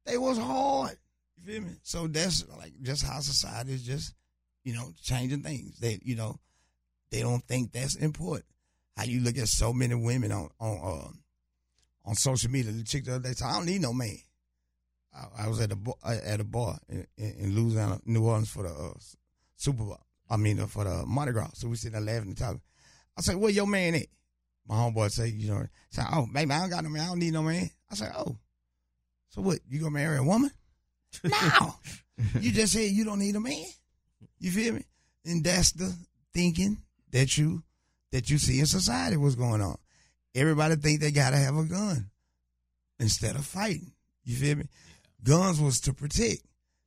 They 0.06 0.18
was 0.18 0.38
hard. 0.38 0.98
You 1.38 1.44
feel 1.44 1.62
me? 1.62 1.76
So 1.84 2.08
that's 2.08 2.46
like 2.58 2.74
just 2.82 3.04
how 3.04 3.20
society 3.20 3.74
is 3.74 3.84
just, 3.84 4.14
you 4.64 4.74
know, 4.74 4.94
changing 5.02 5.42
things. 5.42 5.80
They, 5.80 6.00
you 6.04 6.16
know, 6.16 6.40
they 7.12 7.22
don't 7.22 7.44
think 7.44 7.72
that's 7.72 7.96
important. 7.96 8.46
How 8.96 9.04
you 9.04 9.22
look 9.22 9.38
at 9.38 9.48
so 9.48 9.74
many 9.74 9.96
women 9.96 10.32
on 10.32 10.50
on 10.60 10.80
um, 10.84 11.20
on 12.06 12.16
social 12.16 12.52
media. 12.52 12.72
The 12.72 12.84
chick 12.84 13.06
the 13.06 13.16
other 13.16 13.30
day 13.30 13.34
said, 13.34 13.48
"I 13.48 13.54
don't 13.54 13.66
need 13.66 13.82
no 13.82 13.94
man." 13.94 14.18
I, 15.14 15.46
I 15.46 15.48
was 15.48 15.60
at 15.60 15.72
a 15.72 15.76
bar, 15.76 15.96
at 16.06 16.40
a 16.40 16.44
bar 16.44 16.78
in, 16.88 17.06
in, 17.18 17.36
in 17.40 17.56
Louisiana, 17.56 18.00
New 18.06 18.26
Orleans 18.26 18.50
for 18.50 18.64
the 18.64 18.70
uh, 18.70 18.94
Super 19.56 19.84
Bowl. 19.84 20.00
I 20.30 20.38
mean, 20.38 20.60
uh, 20.60 20.68
for 20.68 20.84
the 20.84 21.06
Mardi 21.06 21.32
Gras. 21.32 21.52
So 21.56 21.68
we 21.68 21.76
sitting 21.76 21.94
there 21.94 22.16
laughing 22.16 22.30
and 22.30 22.38
talking. 22.38 22.62
I 23.18 23.22
said, 23.22 23.36
"Where 23.36 23.52
your 23.52 23.68
man 23.68 23.96
at?" 23.96 24.08
My 24.68 24.76
homeboy 24.76 25.12
say, 25.12 25.28
"You 25.30 25.50
know," 25.50 25.66
say, 25.90 26.04
"Oh, 26.12 26.28
baby, 26.34 26.52
I 26.52 26.60
don't 26.62 26.70
got 26.70 26.84
no 26.84 26.90
man. 26.90 27.02
I 27.02 27.08
don't 27.08 27.20
need 27.20 27.34
no 27.34 27.44
man. 27.44 27.70
I 27.92 27.96
said, 27.96 28.12
oh, 28.16 28.38
so 29.36 29.42
what? 29.42 29.60
You 29.70 29.80
gonna 29.80 29.92
marry 29.92 30.18
a 30.18 30.24
woman? 30.24 30.50
no, 31.24 31.76
you 32.40 32.52
just 32.52 32.72
said 32.72 32.90
you 32.90 33.04
don't 33.04 33.20
need 33.20 33.36
a 33.36 33.40
man. 33.42 33.66
You 34.40 34.52
feel 34.52 34.74
me? 34.74 34.86
And 35.26 35.44
that's 35.44 35.74
the 35.74 35.94
thinking 36.34 36.78
that 37.12 37.38
you 37.38 37.64
that 38.12 38.30
you 38.30 38.38
see 38.38 38.60
in 38.60 38.66
society. 38.66 39.18
What's 39.18 39.36
going 39.36 39.62
on? 39.62 39.78
Everybody 40.34 40.78
think 40.78 41.02
they 41.02 41.12
gotta 41.12 41.36
have 41.36 41.58
a 41.58 41.66
gun 41.66 42.10
instead 42.98 43.36
of 43.36 43.46
fighting. 43.46 43.92
You 44.24 44.36
feel 44.36 44.56
me? 44.56 44.64
Guns 45.22 45.60
was 45.60 45.82
to 45.82 45.94
protect. 45.94 46.42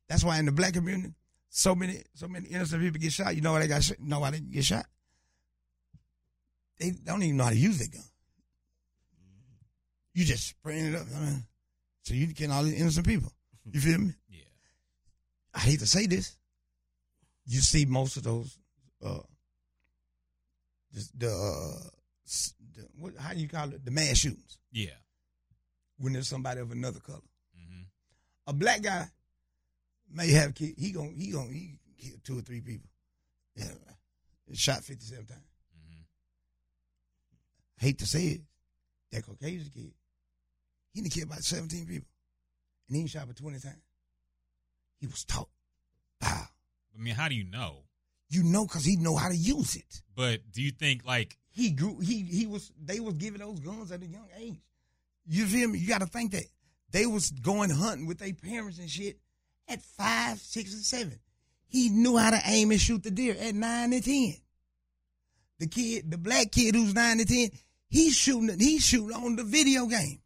That's 0.07 0.23
why 0.23 0.39
in 0.39 0.45
the 0.45 0.51
black 0.51 0.73
community, 0.73 1.13
so 1.49 1.75
many 1.75 2.01
so 2.15 2.27
many 2.27 2.47
innocent 2.47 2.81
people 2.81 2.99
get 2.99 3.11
shot. 3.11 3.35
You 3.35 3.41
know 3.41 3.51
why 3.51 3.59
they 3.59 3.67
got 3.67 3.83
shot? 3.83 3.99
You 3.99 4.09
know 4.09 4.19
why 4.21 4.31
they 4.31 4.39
get 4.39 4.65
shot? 4.65 4.87
They 6.79 6.91
don't 6.91 7.21
even 7.21 7.37
know 7.37 7.43
how 7.43 7.49
to 7.51 7.55
use 7.55 7.77
their 7.77 7.89
gun. 7.89 8.09
You 10.15 10.25
just 10.25 10.47
spraying 10.47 10.93
it 10.93 10.95
up. 10.95 11.05
I 11.15 11.19
mean, 11.19 11.43
so 12.09 12.15
you 12.15 12.33
kill 12.33 12.51
all 12.51 12.63
these 12.63 12.79
innocent 12.81 13.05
people. 13.05 13.31
You 13.71 13.79
feel 13.79 13.99
me? 13.99 14.13
Yeah. 14.29 14.41
I 15.53 15.59
hate 15.59 15.79
to 15.81 15.85
say 15.85 16.07
this. 16.07 16.35
You 17.45 17.59
see 17.59 17.85
most 17.85 18.17
of 18.17 18.23
those, 18.23 18.57
uh, 19.05 19.19
just 20.91 21.19
the, 21.19 21.27
uh, 21.27 21.89
the 22.75 22.87
what, 22.97 23.15
how 23.15 23.33
do 23.35 23.39
you 23.39 23.47
call 23.47 23.69
it? 23.71 23.85
The 23.85 23.91
mass 23.91 24.17
shootings 24.17 24.57
Yeah. 24.71 24.97
when 25.99 26.13
there's 26.13 26.27
somebody 26.27 26.61
of 26.61 26.71
another 26.71 26.99
color. 26.99 27.21
hmm 27.55 27.83
A 28.47 28.53
black 28.53 28.81
guy 28.81 29.05
may 30.11 30.31
have 30.31 30.55
kid. 30.55 30.73
He 30.79 30.91
gon' 30.91 31.13
he 31.15 31.29
gon' 31.31 31.49
he 31.53 31.77
kill 31.99 32.17
two 32.23 32.39
or 32.39 32.41
three 32.41 32.61
people. 32.61 32.89
Yeah, 33.55 33.65
shot 34.53 34.83
fifty 34.83 35.05
seven 35.05 35.27
times. 35.27 35.45
hmm 35.75 36.01
Hate 37.77 37.99
to 37.99 38.07
say 38.07 38.23
it, 38.25 38.41
that 39.11 39.25
Caucasian 39.27 39.69
kid, 39.71 39.91
he 40.93 41.01
didn't 41.01 41.13
killed 41.13 41.27
about 41.27 41.43
seventeen 41.43 41.85
people, 41.85 42.07
and 42.87 42.95
he 42.95 43.01
ain't 43.01 43.09
shot 43.09 43.27
for 43.27 43.33
twenty 43.33 43.59
times. 43.59 43.83
He 44.99 45.07
was 45.07 45.23
taught. 45.23 45.49
Wow. 46.21 46.47
I 46.93 47.01
mean, 47.01 47.15
how 47.15 47.29
do 47.29 47.35
you 47.35 47.45
know? 47.45 47.83
You 48.29 48.43
know, 48.43 48.67
cause 48.67 48.85
he 48.85 48.95
know 48.95 49.15
how 49.15 49.29
to 49.29 49.35
use 49.35 49.75
it. 49.75 50.01
But 50.15 50.51
do 50.51 50.61
you 50.61 50.71
think 50.71 51.05
like 51.05 51.37
He 51.51 51.71
grew. 51.71 51.99
He 51.99 52.23
he 52.23 52.45
was. 52.45 52.71
They 52.83 52.99
was 52.99 53.15
giving 53.15 53.39
those 53.39 53.59
guns 53.59 53.91
at 53.91 54.01
a 54.01 54.05
young 54.05 54.27
age. 54.37 54.61
You 55.25 55.45
feel 55.45 55.69
me? 55.69 55.79
You 55.79 55.87
got 55.87 56.01
to 56.01 56.07
think 56.07 56.31
that 56.31 56.45
they 56.91 57.05
was 57.05 57.31
going 57.31 57.69
hunting 57.69 58.07
with 58.07 58.19
their 58.19 58.33
parents 58.33 58.79
and 58.79 58.89
shit 58.89 59.19
at 59.67 59.81
five, 59.81 60.39
six, 60.39 60.73
and 60.73 60.83
seven. 60.83 61.19
He 61.67 61.89
knew 61.89 62.17
how 62.17 62.31
to 62.31 62.41
aim 62.45 62.71
and 62.71 62.81
shoot 62.81 63.03
the 63.03 63.11
deer 63.11 63.35
at 63.39 63.53
nine 63.55 63.93
and 63.93 64.03
ten. 64.03 64.35
The 65.59 65.67
kid, 65.67 66.09
the 66.09 66.17
black 66.17 66.51
kid 66.51 66.75
who's 66.75 66.93
nine 66.95 67.19
and 67.19 67.27
ten, 67.27 67.49
he's 67.89 68.15
shooting. 68.15 68.57
He's 68.59 68.83
shooting 68.83 69.15
on 69.15 69.35
the 69.35 69.43
video 69.43 69.85
game. 69.85 70.19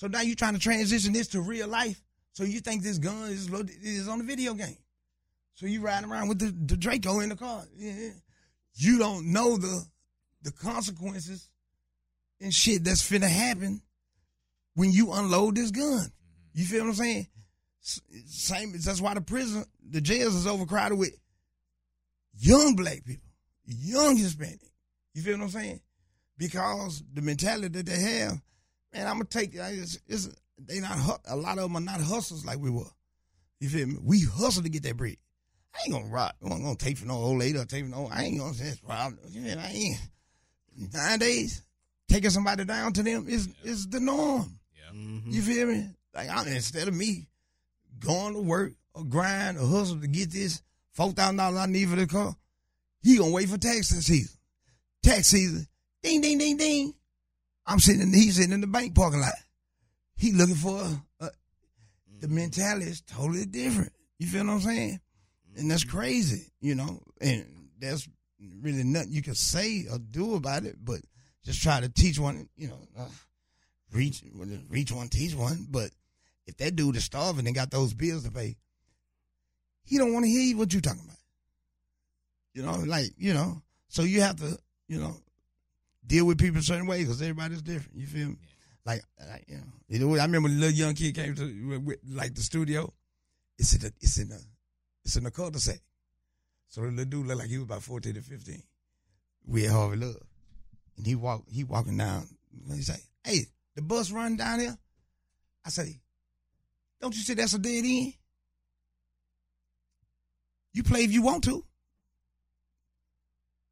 So 0.00 0.06
now 0.06 0.22
you're 0.22 0.34
trying 0.34 0.54
to 0.54 0.58
transition 0.58 1.12
this 1.12 1.28
to 1.28 1.42
real 1.42 1.68
life. 1.68 2.02
So 2.32 2.44
you 2.44 2.60
think 2.60 2.82
this 2.82 2.96
gun 2.96 3.30
is 3.30 3.50
lo- 3.50 3.66
is 3.82 4.08
on 4.08 4.16
the 4.16 4.24
video 4.24 4.54
game. 4.54 4.78
So 5.52 5.66
you 5.66 5.82
riding 5.82 6.10
around 6.10 6.28
with 6.28 6.38
the, 6.38 6.46
the 6.46 6.78
Draco 6.78 7.20
in 7.20 7.28
the 7.28 7.36
car. 7.36 7.64
Yeah. 7.76 8.12
You 8.72 8.98
don't 8.98 9.30
know 9.30 9.58
the 9.58 9.84
the 10.40 10.52
consequences 10.52 11.50
and 12.40 12.54
shit 12.54 12.82
that's 12.82 13.02
finna 13.02 13.28
happen 13.28 13.82
when 14.72 14.90
you 14.90 15.12
unload 15.12 15.56
this 15.56 15.70
gun. 15.70 15.84
Mm-hmm. 15.84 16.08
You 16.54 16.64
feel 16.64 16.80
what 16.84 16.88
I'm 16.88 16.94
saying? 16.94 17.26
Same. 17.82 18.72
That's 18.72 19.02
why 19.02 19.12
the 19.12 19.20
prison, 19.20 19.66
the 19.86 20.00
jails 20.00 20.34
is 20.34 20.46
overcrowded 20.46 20.98
with 20.98 21.12
young 22.38 22.74
black 22.74 23.04
people, 23.04 23.28
young 23.66 24.16
Hispanic. 24.16 24.72
You 25.12 25.20
feel 25.20 25.36
what 25.36 25.44
I'm 25.44 25.50
saying? 25.50 25.80
Because 26.38 27.02
the 27.12 27.20
mentality 27.20 27.68
that 27.68 27.84
they 27.84 28.00
have, 28.00 28.40
man, 28.92 29.06
I'm 29.06 29.14
gonna 29.14 29.24
take. 29.24 29.52
It's, 29.54 29.98
it's, 30.06 30.28
they 30.58 30.80
not 30.80 31.20
a 31.26 31.36
lot 31.36 31.58
of 31.58 31.64
them 31.64 31.76
are 31.76 31.80
not 31.80 32.00
hustlers 32.00 32.44
like 32.44 32.58
we 32.58 32.70
were. 32.70 32.90
You 33.60 33.68
feel 33.68 33.86
me? 33.86 33.96
We 34.02 34.20
hustle 34.24 34.62
to 34.62 34.68
get 34.68 34.82
that 34.84 34.96
bread. 34.96 35.16
I 35.74 35.78
ain't 35.84 35.92
gonna 35.92 36.12
rock. 36.12 36.34
I'm 36.42 36.48
gonna 36.48 36.74
take 36.76 36.98
for 36.98 37.06
no 37.06 37.14
old 37.14 37.38
lady 37.38 37.58
or 37.58 37.64
take 37.64 37.84
for 37.84 37.90
no. 37.90 38.08
I 38.10 38.24
ain't 38.24 38.38
gonna 38.38 38.54
say 38.54 38.66
it's 38.66 38.80
problem. 38.80 39.18
You 39.28 39.42
feel 39.42 39.56
me? 39.56 39.62
I 39.62 39.70
ain't. 39.70 40.92
Nowadays, 40.92 41.62
taking 42.08 42.30
somebody 42.30 42.64
down 42.64 42.92
to 42.94 43.02
them 43.02 43.26
is 43.28 43.48
is 43.62 43.86
the 43.88 44.00
norm. 44.00 44.58
Yeah. 44.74 44.98
Mm-hmm. 44.98 45.30
You 45.30 45.42
feel 45.42 45.66
me? 45.66 45.88
Like 46.14 46.28
I, 46.28 46.46
instead 46.50 46.88
of 46.88 46.94
me 46.94 47.28
going 48.00 48.34
to 48.34 48.40
work 48.40 48.72
or 48.94 49.04
grind 49.04 49.58
or 49.58 49.66
hustle 49.66 50.00
to 50.00 50.06
get 50.06 50.30
this 50.32 50.62
four 50.92 51.12
thousand 51.12 51.36
dollars 51.36 51.58
I 51.58 51.66
need 51.66 51.88
for 51.88 51.96
the 51.96 52.06
car, 52.06 52.34
he 53.02 53.16
gonna 53.16 53.30
wait 53.30 53.48
for 53.48 53.58
tax 53.58 53.88
season. 53.88 54.36
Tax 55.02 55.28
season, 55.28 55.66
ding 56.02 56.20
ding 56.20 56.38
ding 56.38 56.56
ding. 56.56 56.94
I'm 57.66 57.78
sitting. 57.78 58.02
In, 58.02 58.12
he's 58.12 58.36
sitting 58.36 58.52
in 58.52 58.60
the 58.60 58.66
bank 58.66 58.94
parking 58.94 59.20
lot. 59.20 59.32
He 60.16 60.32
looking 60.32 60.54
for 60.54 60.80
a, 61.20 61.24
a, 61.24 61.30
the 62.20 62.28
mentality 62.28 62.86
is 62.86 63.00
totally 63.02 63.46
different. 63.46 63.92
You 64.18 64.26
feel 64.26 64.44
what 64.44 64.52
I'm 64.52 64.60
saying? 64.60 65.00
And 65.56 65.70
that's 65.70 65.84
crazy, 65.84 66.52
you 66.60 66.74
know. 66.74 67.00
And 67.20 67.46
there's 67.78 68.08
really 68.60 68.84
nothing 68.84 69.12
you 69.12 69.22
can 69.22 69.34
say 69.34 69.86
or 69.90 69.98
do 69.98 70.34
about 70.34 70.64
it, 70.64 70.76
but 70.82 71.00
just 71.44 71.62
try 71.62 71.80
to 71.80 71.88
teach 71.88 72.18
one, 72.18 72.48
you 72.56 72.68
know. 72.68 72.80
Uh, 72.98 73.06
reach 73.92 74.22
reach 74.68 74.92
one, 74.92 75.08
teach 75.08 75.34
one. 75.34 75.66
But 75.70 75.90
if 76.46 76.56
that 76.58 76.76
dude 76.76 76.96
is 76.96 77.04
starving 77.04 77.46
and 77.46 77.54
got 77.54 77.70
those 77.70 77.94
bills 77.94 78.24
to 78.24 78.30
pay, 78.30 78.56
he 79.84 79.98
don't 79.98 80.12
want 80.12 80.24
to 80.24 80.30
hear 80.30 80.56
what 80.56 80.72
you 80.72 80.80
talking 80.80 81.02
about. 81.04 81.16
You 82.54 82.62
know, 82.62 82.84
like 82.86 83.12
you 83.16 83.34
know. 83.34 83.62
So 83.88 84.02
you 84.02 84.20
have 84.20 84.36
to, 84.36 84.56
you 84.86 85.00
know, 85.00 85.16
deal 86.06 86.26
with 86.26 86.38
people 86.38 86.60
a 86.60 86.62
certain 86.62 86.86
way 86.86 87.02
because 87.02 87.20
everybody's 87.20 87.62
different. 87.62 87.98
You 87.98 88.06
feel 88.06 88.28
me? 88.28 88.36
Like, 88.84 89.02
like, 89.28 89.44
you 89.46 89.56
know, 89.56 89.62
you 89.88 89.98
know, 89.98 90.16
I 90.16 90.24
remember 90.24 90.48
the 90.48 90.54
little 90.54 90.74
young 90.74 90.94
kid 90.94 91.14
came 91.14 91.34
to 91.34 91.80
with, 91.84 91.98
like 92.08 92.34
the 92.34 92.42
studio. 92.42 92.92
It's 93.58 93.74
in 93.74 93.80
the, 93.80 93.92
it's 94.00 94.18
in 94.18 94.28
the, 94.30 94.42
it's 95.04 95.16
in 95.16 95.24
the 95.24 95.30
cul-de-sac. 95.30 95.80
So 96.68 96.80
the 96.82 96.88
little 96.88 97.04
dude 97.04 97.26
looked 97.26 97.40
like 97.40 97.50
he 97.50 97.58
was 97.58 97.64
about 97.64 97.82
fourteen 97.82 98.14
to 98.14 98.22
fifteen. 98.22 98.62
We 99.44 99.66
at 99.66 99.72
Harvey 99.72 99.96
Love, 99.96 100.22
and 100.96 101.06
he 101.06 101.14
walk, 101.14 101.44
he 101.50 101.64
walking 101.64 101.96
down. 101.96 102.28
He 102.72 102.82
say, 102.82 103.00
"Hey, 103.24 103.40
the 103.74 103.82
bus 103.82 104.10
run 104.12 104.36
down 104.36 104.60
here." 104.60 104.78
I 105.66 105.70
say, 105.70 106.00
"Don't 107.00 107.14
you 107.14 107.22
see 107.22 107.34
that's 107.34 107.54
a 107.54 107.58
dead 107.58 107.84
end? 107.84 108.14
You 110.72 110.84
play 110.84 111.02
if 111.02 111.12
you 111.12 111.22
want 111.22 111.44
to. 111.44 111.64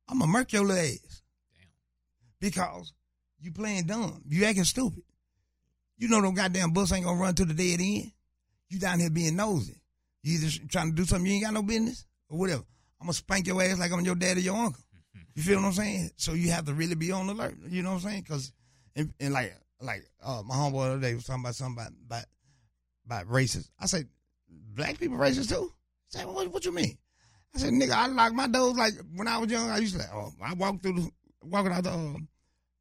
I'm 0.08 0.18
gonna 0.18 0.32
murk 0.32 0.52
your 0.52 0.64
little 0.64 0.82
ass. 0.82 1.17
Because 2.40 2.92
you 3.40 3.52
playing 3.52 3.84
dumb. 3.84 4.22
You 4.28 4.44
acting 4.44 4.64
stupid. 4.64 5.02
You 5.96 6.08
know 6.08 6.20
them 6.20 6.34
goddamn 6.34 6.72
bus 6.72 6.92
ain't 6.92 7.04
gonna 7.04 7.20
run 7.20 7.34
to 7.34 7.44
the 7.44 7.54
dead 7.54 7.80
end. 7.80 8.12
You 8.68 8.78
down 8.78 9.00
here 9.00 9.10
being 9.10 9.36
nosy. 9.36 9.80
You 10.22 10.34
either 10.38 10.66
trying 10.68 10.90
to 10.90 10.94
do 10.94 11.04
something 11.04 11.26
you 11.26 11.34
ain't 11.34 11.44
got 11.44 11.54
no 11.54 11.62
business 11.62 12.04
or 12.28 12.38
whatever. 12.38 12.62
I'm 13.00 13.06
gonna 13.06 13.14
spank 13.14 13.46
your 13.46 13.62
ass 13.62 13.78
like 13.78 13.92
I'm 13.92 14.04
your 14.04 14.14
dad 14.14 14.36
or 14.36 14.40
your 14.40 14.56
uncle. 14.56 14.82
You 15.34 15.44
feel 15.44 15.60
what 15.60 15.66
I'm 15.66 15.72
saying? 15.72 16.10
So 16.16 16.32
you 16.32 16.50
have 16.50 16.64
to 16.64 16.74
really 16.74 16.96
be 16.96 17.12
on 17.12 17.28
alert. 17.28 17.54
You 17.68 17.82
know 17.82 17.90
what 17.90 18.02
I'm 18.02 18.10
saying? 18.10 18.22
Because 18.22 18.52
and, 18.96 19.14
and 19.20 19.32
like 19.32 19.54
like 19.80 20.04
uh, 20.20 20.42
my 20.44 20.56
homeboy 20.56 20.72
the 20.72 20.90
other 20.92 21.00
day 21.00 21.14
was 21.14 21.24
talking 21.24 21.44
about 21.44 21.54
something 21.54 21.80
about 21.80 21.92
about, 22.04 22.24
about 23.06 23.32
racist. 23.32 23.70
I 23.78 23.86
said, 23.86 24.08
black 24.74 24.98
people 24.98 25.16
racist 25.16 25.48
too. 25.48 25.72
Said, 26.08 26.26
what, 26.26 26.48
what 26.52 26.64
you 26.64 26.72
mean? 26.72 26.98
I 27.54 27.58
said, 27.58 27.72
nigga, 27.72 27.92
I 27.92 28.06
lock 28.08 28.32
my 28.32 28.48
doors 28.48 28.76
like 28.76 28.94
when 29.14 29.28
I 29.28 29.38
was 29.38 29.50
young. 29.50 29.70
I 29.70 29.78
used 29.78 29.94
to 29.94 30.00
like, 30.00 30.12
oh, 30.12 30.32
I 30.42 30.54
walked 30.54 30.82
through 30.82 30.94
the 30.94 31.10
walking 31.42 31.72
out 31.72 31.84
the 31.84 31.92
um, 31.92 32.28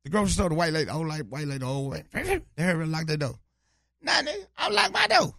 the 0.04 0.10
grocery 0.10 0.32
store. 0.32 0.50
The 0.50 0.56
white 0.56 0.74
lady, 0.74 0.90
old 0.90 1.08
like 1.08 1.24
white 1.28 1.48
lady, 1.48 1.64
old 1.64 1.92
way. 1.92 2.04
They 2.14 2.64
heard 2.64 2.80
me 2.80 2.86
lock 2.86 3.06
that 3.08 3.20
door. 3.20 3.36
Nah, 4.02 4.22
nigga, 4.22 4.46
I 4.58 4.70
lock 4.70 4.92
my 4.94 5.08
door. 5.08 5.34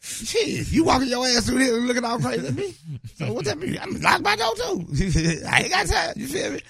Shit, 0.00 0.70
you 0.72 0.84
walking 0.84 1.08
your 1.08 1.26
ass 1.26 1.46
through 1.46 1.58
here 1.58 1.76
and 1.76 1.86
looking 1.86 2.04
all 2.04 2.18
crazy 2.18 2.46
at 2.46 2.54
me. 2.54 2.74
So 3.16 3.32
what 3.32 3.44
that 3.46 3.58
mean? 3.58 3.78
I'm 3.80 4.00
lock 4.00 4.20
my 4.22 4.36
door 4.36 4.54
too. 4.54 4.86
I 5.48 5.60
ain't 5.62 5.70
got 5.70 5.86
time. 5.86 6.12
You 6.16 6.26
feel 6.26 6.52
me? 6.52 6.60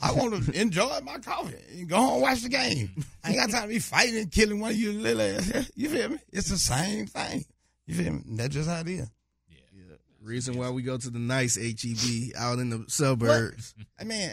I 0.00 0.12
want 0.12 0.44
to 0.44 0.60
enjoy 0.60 1.00
my 1.02 1.18
coffee 1.18 1.56
and 1.76 1.88
go 1.88 1.96
home 1.96 2.12
and 2.14 2.22
watch 2.22 2.42
the 2.42 2.48
game. 2.48 2.90
I 3.24 3.30
ain't 3.30 3.38
got 3.38 3.50
time 3.50 3.62
to 3.62 3.68
be 3.68 3.80
fighting 3.80 4.16
and 4.16 4.30
killing 4.30 4.60
one 4.60 4.70
of 4.70 4.76
you 4.76 4.92
little 4.92 5.22
ass. 5.22 5.70
You 5.74 5.88
feel 5.88 6.10
me? 6.10 6.18
It's 6.32 6.48
the 6.48 6.58
same 6.58 7.06
thing. 7.06 7.44
You 7.86 7.94
feel 7.94 8.12
me? 8.12 8.20
That's 8.26 8.54
just 8.54 8.68
how 8.68 8.80
it 8.80 8.88
is. 8.88 9.10
Yeah. 9.48 9.94
Reason 10.22 10.56
why 10.56 10.70
we 10.70 10.82
go 10.82 10.98
to 10.98 11.10
the 11.10 11.18
nice 11.18 11.56
HEB 11.56 12.32
out 12.36 12.58
in 12.60 12.70
the 12.70 12.84
suburbs. 12.88 13.74
I 14.00 14.04
mean, 14.04 14.30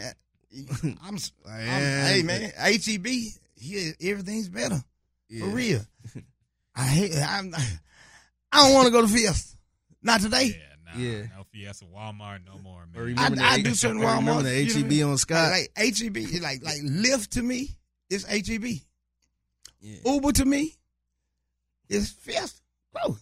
I'm, 0.82 0.98
I'm 1.04 1.18
Man. 1.46 2.06
hey 2.06 2.22
man, 2.22 2.52
HEB, 2.56 3.06
here 3.56 3.94
everything's 4.00 4.48
better 4.48 4.82
Yeah. 5.28 5.40
for 5.44 5.50
real. 5.50 5.80
I 6.76 6.84
hate. 6.84 7.16
I'm, 7.16 7.54
I 8.52 8.62
don't 8.64 8.74
want 8.74 8.86
to 8.86 8.92
go 8.92 9.00
to 9.02 9.08
Fiesta. 9.08 9.56
Not 10.02 10.20
Yeah. 10.20 10.24
today. 10.28 10.62
Nah, 10.84 11.00
Yeah. 11.00 11.22
No 11.36 11.44
Fiesta, 11.50 11.84
Walmart, 11.86 12.40
no 12.46 12.58
more, 12.62 12.82
Or 12.94 13.04
man. 13.04 13.14
remember 13.16 13.42
I- 13.42 13.54
I 13.54 13.56
the, 13.58 13.62
do 13.64 13.74
certain 13.74 13.98
or 13.98 14.06
remember 14.06 14.32
Walmarts, 14.32 14.42
the 14.44 14.62
you 14.62 14.84
know 14.84 14.96
HEB 15.04 15.10
on 15.10 15.18
Scott. 15.18 15.50
Like, 15.50 15.70
like 15.76 15.96
HEB, 15.98 16.16
like 16.42 16.62
like 16.64 16.80
Lyft 16.82 17.28
to 17.30 17.42
me 17.42 17.70
is 18.10 18.24
HEB. 18.24 18.80
Yeah. 19.80 19.96
Uber 20.04 20.32
to 20.32 20.44
me 20.44 20.74
is 21.88 22.10
Fiesta. 22.10 22.60
Bro. 22.92 23.18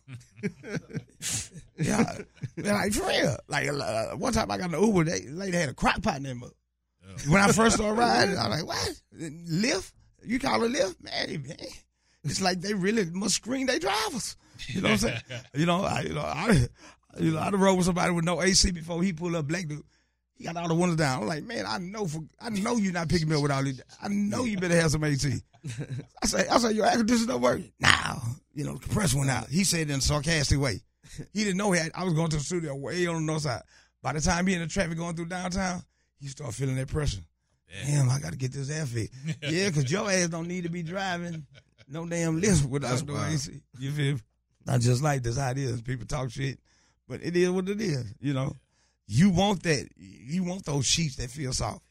yeah, 1.78 2.18
yeah, 2.56 2.72
like 2.74 2.92
for 2.92 3.06
real. 3.08 3.36
Like 3.48 3.68
uh, 3.68 4.10
one 4.16 4.32
time 4.32 4.50
I 4.50 4.58
got 4.58 4.72
an 4.72 4.80
Uber, 4.80 5.04
they 5.04 5.22
lady 5.28 5.56
had 5.56 5.68
a 5.68 5.74
crock 5.74 6.00
pot 6.02 6.16
in 6.18 6.22
there. 6.22 6.34
When 7.28 7.40
I 7.40 7.52
first 7.52 7.76
started 7.76 7.98
riding, 7.98 8.36
I 8.36 8.48
was 8.48 8.58
like, 8.60 8.66
"What? 8.66 9.00
Lyft? 9.16 9.92
You 10.24 10.38
call 10.38 10.62
it 10.64 10.72
Lyft, 10.72 11.02
man? 11.02 11.42
man. 11.46 11.68
It's 12.24 12.40
like 12.40 12.60
they 12.60 12.74
really 12.74 13.04
must 13.06 13.36
screen 13.36 13.66
their 13.66 13.78
drivers. 13.78 14.36
You 14.68 14.80
know 14.80 14.90
what 14.90 14.92
I'm 14.92 14.98
saying? 14.98 15.20
you 15.54 15.66
know, 15.66 15.82
I, 15.82 16.00
you 16.00 16.14
know, 16.14 16.20
I, 16.20 16.68
you 17.18 17.32
know, 17.32 17.38
I 17.38 17.50
rode 17.50 17.76
with 17.76 17.86
somebody 17.86 18.12
with 18.12 18.24
no 18.24 18.42
AC 18.42 18.70
before 18.70 19.02
he 19.02 19.12
pulled 19.12 19.34
up 19.34 19.46
black 19.46 19.68
dude. 19.68 19.82
He 20.36 20.44
got 20.44 20.56
all 20.56 20.68
the 20.68 20.74
windows 20.74 20.96
down. 20.96 21.22
I'm 21.22 21.28
like, 21.28 21.44
man, 21.44 21.64
I 21.66 21.78
know 21.78 22.06
for 22.06 22.24
I 22.40 22.50
know 22.50 22.76
you're 22.76 22.92
not 22.92 23.08
picking 23.08 23.28
me 23.28 23.36
up 23.36 23.42
with 23.42 23.52
all 23.52 23.62
these. 23.62 23.80
I 24.02 24.08
know 24.08 24.44
you 24.44 24.58
better 24.58 24.74
have 24.74 24.90
some 24.90 25.04
AC. 25.04 25.40
I 26.22 26.26
say, 26.26 26.48
I 26.48 26.58
say, 26.58 26.72
your 26.72 26.86
air 26.86 26.96
conditioner 26.96 27.32
don't 27.32 27.40
work. 27.40 27.60
Now, 27.78 28.22
you 28.52 28.64
know, 28.64 28.74
the 28.74 28.80
compressor 28.80 29.18
went 29.18 29.30
out. 29.30 29.48
He 29.48 29.64
said 29.64 29.90
in 29.90 29.98
a 29.98 30.00
sarcastic 30.00 30.58
way. 30.58 30.80
He 31.32 31.44
didn't 31.44 31.58
know 31.58 31.70
he 31.72 31.78
had, 31.78 31.92
I 31.94 32.04
was 32.04 32.14
going 32.14 32.30
to 32.30 32.36
the 32.36 32.42
studio 32.42 32.74
way 32.74 33.06
on 33.06 33.14
the 33.14 33.20
north 33.20 33.42
side. 33.42 33.62
By 34.02 34.14
the 34.14 34.20
time 34.20 34.46
he 34.46 34.54
in 34.54 34.60
the 34.60 34.66
traffic 34.66 34.98
going 34.98 35.14
through 35.14 35.26
downtown, 35.26 35.82
he 36.20 36.28
start 36.28 36.54
feeling 36.54 36.76
that 36.76 36.88
pressure. 36.88 37.20
Damn, 37.86 38.08
I 38.08 38.20
got 38.20 38.32
to 38.32 38.38
get 38.38 38.52
this 38.52 38.70
air 38.70 38.86
fit. 38.86 39.10
yeah, 39.42 39.68
because 39.68 39.90
your 39.90 40.10
ass 40.10 40.28
don't 40.28 40.46
need 40.46 40.64
to 40.64 40.70
be 40.70 40.82
driving 40.82 41.44
no 41.88 42.06
damn 42.06 42.40
Lyft 42.40 42.66
without 42.66 43.06
no 43.06 43.16
AC. 43.16 43.60
You 43.78 43.90
feel 43.90 44.14
me? 44.14 44.20
Not 44.66 44.80
just 44.80 45.02
like 45.02 45.22
this 45.22 45.38
how 45.38 45.50
it 45.50 45.58
is. 45.58 45.82
People 45.82 46.06
talk 46.06 46.30
shit, 46.30 46.58
but 47.08 47.22
it 47.22 47.36
is 47.36 47.50
what 47.50 47.68
it 47.68 47.80
is. 47.80 48.14
You 48.20 48.32
know, 48.32 48.56
you 49.06 49.30
want 49.30 49.62
that. 49.64 49.88
You 49.96 50.44
want 50.44 50.64
those 50.64 50.86
sheets 50.86 51.16
that 51.16 51.30
feel 51.30 51.52
soft, 51.52 51.82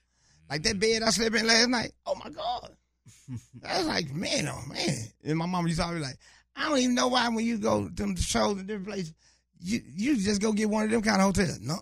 like 0.50 0.64
that 0.64 0.80
bed 0.80 1.04
I 1.04 1.10
slept 1.12 1.36
in 1.36 1.46
last 1.46 1.70
night. 1.70 1.92
Oh 2.06 2.16
my 2.16 2.30
god, 2.30 2.72
that's 3.62 3.86
like 3.86 4.12
man, 4.12 4.48
oh 4.48 4.62
man. 4.68 4.96
And 5.24 5.38
my 5.38 5.46
mama 5.46 5.68
used 5.68 5.80
to 5.80 5.86
always 5.86 6.00
be 6.00 6.06
like, 6.06 6.18
I 6.56 6.70
don't 6.70 6.80
even 6.80 6.96
know 6.96 7.10
why 7.10 7.30
when 7.30 7.46
you 7.46 7.58
go 7.58 7.88
to 7.88 7.94
them 7.94 8.16
shows 8.16 8.60
in 8.60 8.66
different 8.66 8.88
places, 8.88 9.14
you 9.60 9.82
you 9.86 10.18
just 10.18 10.42
go 10.42 10.52
get 10.52 10.70
one 10.70 10.86
of 10.86 10.90
them 10.90 11.02
kind 11.04 11.22
of 11.22 11.36
hotels. 11.36 11.60
No, 11.62 11.80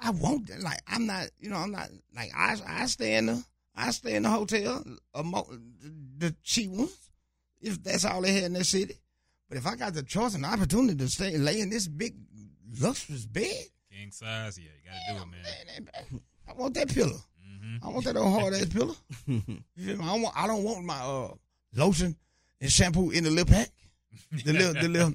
I 0.00 0.10
want 0.10 0.48
that. 0.48 0.60
Like 0.60 0.80
I'm 0.88 1.06
not, 1.06 1.28
you 1.38 1.50
know, 1.50 1.56
I'm 1.56 1.72
not 1.72 1.88
like 2.14 2.30
I 2.36 2.56
I 2.66 2.86
stay 2.86 3.16
in 3.16 3.26
the 3.26 3.44
I 3.74 3.90
stay 3.90 4.14
in 4.14 4.22
the 4.22 4.30
hotel, 4.30 4.82
uh, 5.14 5.22
the 6.18 6.34
cheap 6.42 6.70
ones, 6.70 7.10
if 7.60 7.82
that's 7.82 8.04
all 8.04 8.22
they 8.22 8.32
had 8.32 8.44
in 8.44 8.52
that 8.54 8.64
city. 8.64 8.94
But 9.48 9.58
if 9.58 9.66
I 9.66 9.76
got 9.76 9.94
the 9.94 10.02
choice 10.02 10.34
and 10.34 10.44
opportunity 10.44 10.96
to 10.96 11.08
stay 11.08 11.36
lay 11.36 11.60
in 11.60 11.70
this 11.70 11.86
big 11.86 12.14
luxurious 12.80 13.26
bed, 13.26 13.66
king 13.90 14.10
size, 14.10 14.58
yeah, 14.58 14.70
you 14.82 14.90
gotta 14.90 15.18
do 15.18 15.22
it, 15.22 15.30
man. 15.30 15.84
man 16.12 16.20
I 16.48 16.52
want 16.52 16.74
that 16.74 16.88
pillow. 16.88 17.20
Mm-hmm. 17.44 17.86
I 17.86 17.90
want 17.90 18.04
that 18.06 18.16
old 18.16 18.40
hard 18.40 18.54
ass 18.54 18.66
pillow. 18.66 18.96
I 19.28 19.54
don't 19.86 20.22
want. 20.22 20.36
I 20.36 20.46
don't 20.46 20.62
want 20.62 20.84
my 20.84 20.98
uh, 21.00 21.34
lotion 21.74 22.16
and 22.60 22.70
shampoo 22.70 23.10
in 23.10 23.24
the 23.24 23.30
little 23.30 23.52
pack, 23.52 23.70
the 24.44 24.52
little, 24.52 24.72
the 24.72 24.88
little, 24.88 25.10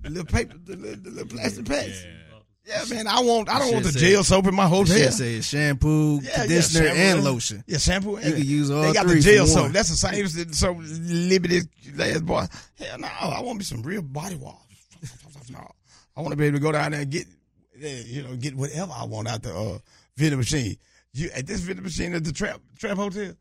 the 0.00 0.10
little 0.10 0.24
paper, 0.24 0.54
the 0.64 0.76
little, 0.76 1.02
the 1.02 1.10
little 1.10 1.28
plastic 1.28 1.66
packs. 1.66 2.04
Yeah. 2.04 2.27
Yeah, 2.68 2.84
man, 2.90 3.06
I 3.06 3.20
want 3.20 3.48
I 3.48 3.60
don't 3.60 3.72
want 3.72 3.86
the 3.86 3.92
say, 3.92 4.00
jail 4.00 4.22
soap 4.22 4.46
in 4.46 4.54
my 4.54 4.66
hotel. 4.66 5.10
Say 5.10 5.40
shampoo, 5.40 6.20
yeah, 6.22 6.40
conditioner, 6.40 6.84
yeah, 6.84 6.92
shampoo, 6.92 7.00
and 7.00 7.24
lotion. 7.24 7.64
Yeah, 7.66 7.78
shampoo. 7.78 8.16
And, 8.16 8.26
you 8.26 8.32
can 8.34 8.44
use 8.44 8.70
all 8.70 8.82
They 8.82 8.92
got 8.92 9.06
the 9.06 9.20
jail 9.20 9.46
soap. 9.46 9.72
That's 9.72 9.88
the 9.88 9.96
same 9.96 10.22
as 10.22 10.34
the 10.34 10.54
so 10.54 10.72
limited 10.72 11.66
last 11.96 12.26
boy. 12.26 12.44
Hell 12.78 12.98
no, 12.98 13.08
I 13.08 13.40
want 13.40 13.58
me 13.58 13.64
some 13.64 13.82
real 13.82 14.02
body 14.02 14.36
wash. 14.36 14.54
no, 15.50 15.66
I 16.14 16.20
want 16.20 16.32
to 16.32 16.36
be 16.36 16.44
able 16.44 16.58
to 16.58 16.62
go 16.62 16.72
down 16.72 16.90
there 16.92 17.00
and 17.00 17.10
get, 17.10 17.26
you 17.78 18.22
know, 18.22 18.36
get 18.36 18.54
whatever 18.54 18.92
I 18.94 19.04
want 19.04 19.28
out 19.28 19.42
the 19.42 19.56
uh, 19.56 19.78
vending 20.18 20.38
machine. 20.38 20.76
You 21.14 21.30
at 21.34 21.46
this 21.46 21.60
vending 21.60 21.84
machine 21.84 22.14
at 22.14 22.24
the 22.24 22.32
trap 22.34 22.60
trap 22.78 22.98
hotel, 22.98 23.32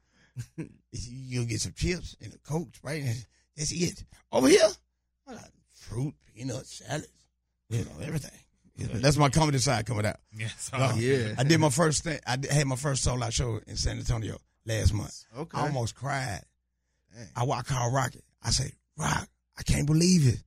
you'll 0.94 1.46
get 1.46 1.60
some 1.60 1.74
chips 1.74 2.16
and 2.22 2.34
a 2.34 2.38
coke, 2.50 2.70
right? 2.82 3.04
And 3.04 3.26
that's 3.58 3.74
it. 3.74 4.06
Over 4.32 4.48
here, 4.48 4.70
fruit, 5.76 6.14
peanuts, 6.34 6.76
salads, 6.76 7.08
you 7.70 7.80
know, 7.80 8.06
everything. 8.06 8.32
That's 8.78 9.18
my 9.18 9.30
comedy 9.30 9.58
side 9.58 9.86
coming 9.86 10.06
out. 10.06 10.18
Yes. 10.38 10.70
Oh, 10.74 10.96
yeah. 10.98 11.34
I 11.38 11.44
did 11.44 11.60
my 11.60 11.70
first 11.70 12.04
thing. 12.04 12.20
I 12.26 12.38
had 12.52 12.68
my 12.68 12.76
first 12.76 13.04
sold 13.04 13.24
out 13.24 13.34
show 13.34 13.60
in 13.66 13.76
San 13.76 13.98
Antonio 13.98 14.38
last 14.66 14.94
month. 14.94 15.26
Okay. 15.36 15.58
I 15.58 15.64
almost 15.64 15.96
cried. 15.96 16.42
I, 17.36 17.44
I 17.44 17.62
called 17.64 17.94
Rocket. 17.94 18.24
I 18.44 18.52
say, 18.52 18.72
Rock, 18.98 19.28
I 19.58 19.64
can't 19.64 19.88
believe 19.88 20.28
it. 20.28 20.44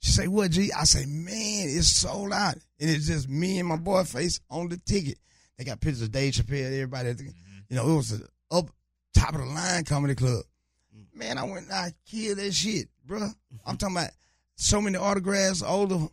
She 0.00 0.12
say, 0.12 0.28
what, 0.28 0.52
G? 0.52 0.70
I 0.72 0.84
say, 0.84 1.04
man, 1.06 1.66
it's 1.68 1.88
sold 1.88 2.32
out. 2.32 2.54
And 2.78 2.88
it's 2.88 3.08
just 3.08 3.28
me 3.28 3.58
and 3.58 3.68
my 3.68 3.76
boy 3.76 4.04
face 4.04 4.40
on 4.50 4.68
the 4.68 4.76
ticket. 4.76 5.18
They 5.56 5.64
got 5.64 5.80
pictures 5.80 6.02
of 6.02 6.12
Dave 6.12 6.34
Chappelle, 6.34 6.72
everybody. 6.72 7.10
Mm-hmm. 7.10 7.28
You 7.68 7.76
know, 7.76 7.90
it 7.90 7.96
was 7.96 8.12
a 8.12 8.54
up 8.54 8.70
top 9.14 9.34
of 9.34 9.40
the 9.40 9.46
line 9.46 9.84
comedy 9.84 10.14
club. 10.14 10.44
Man, 11.12 11.36
I 11.36 11.42
went 11.42 11.64
and 11.64 11.72
I 11.72 11.92
killed 12.06 12.38
that 12.38 12.52
shit, 12.52 12.88
bro. 13.04 13.28
I'm 13.66 13.76
talking 13.76 13.96
about 13.96 14.10
so 14.54 14.80
many 14.80 14.96
autographs, 14.96 15.62
all 15.62 15.86
the 15.88 16.08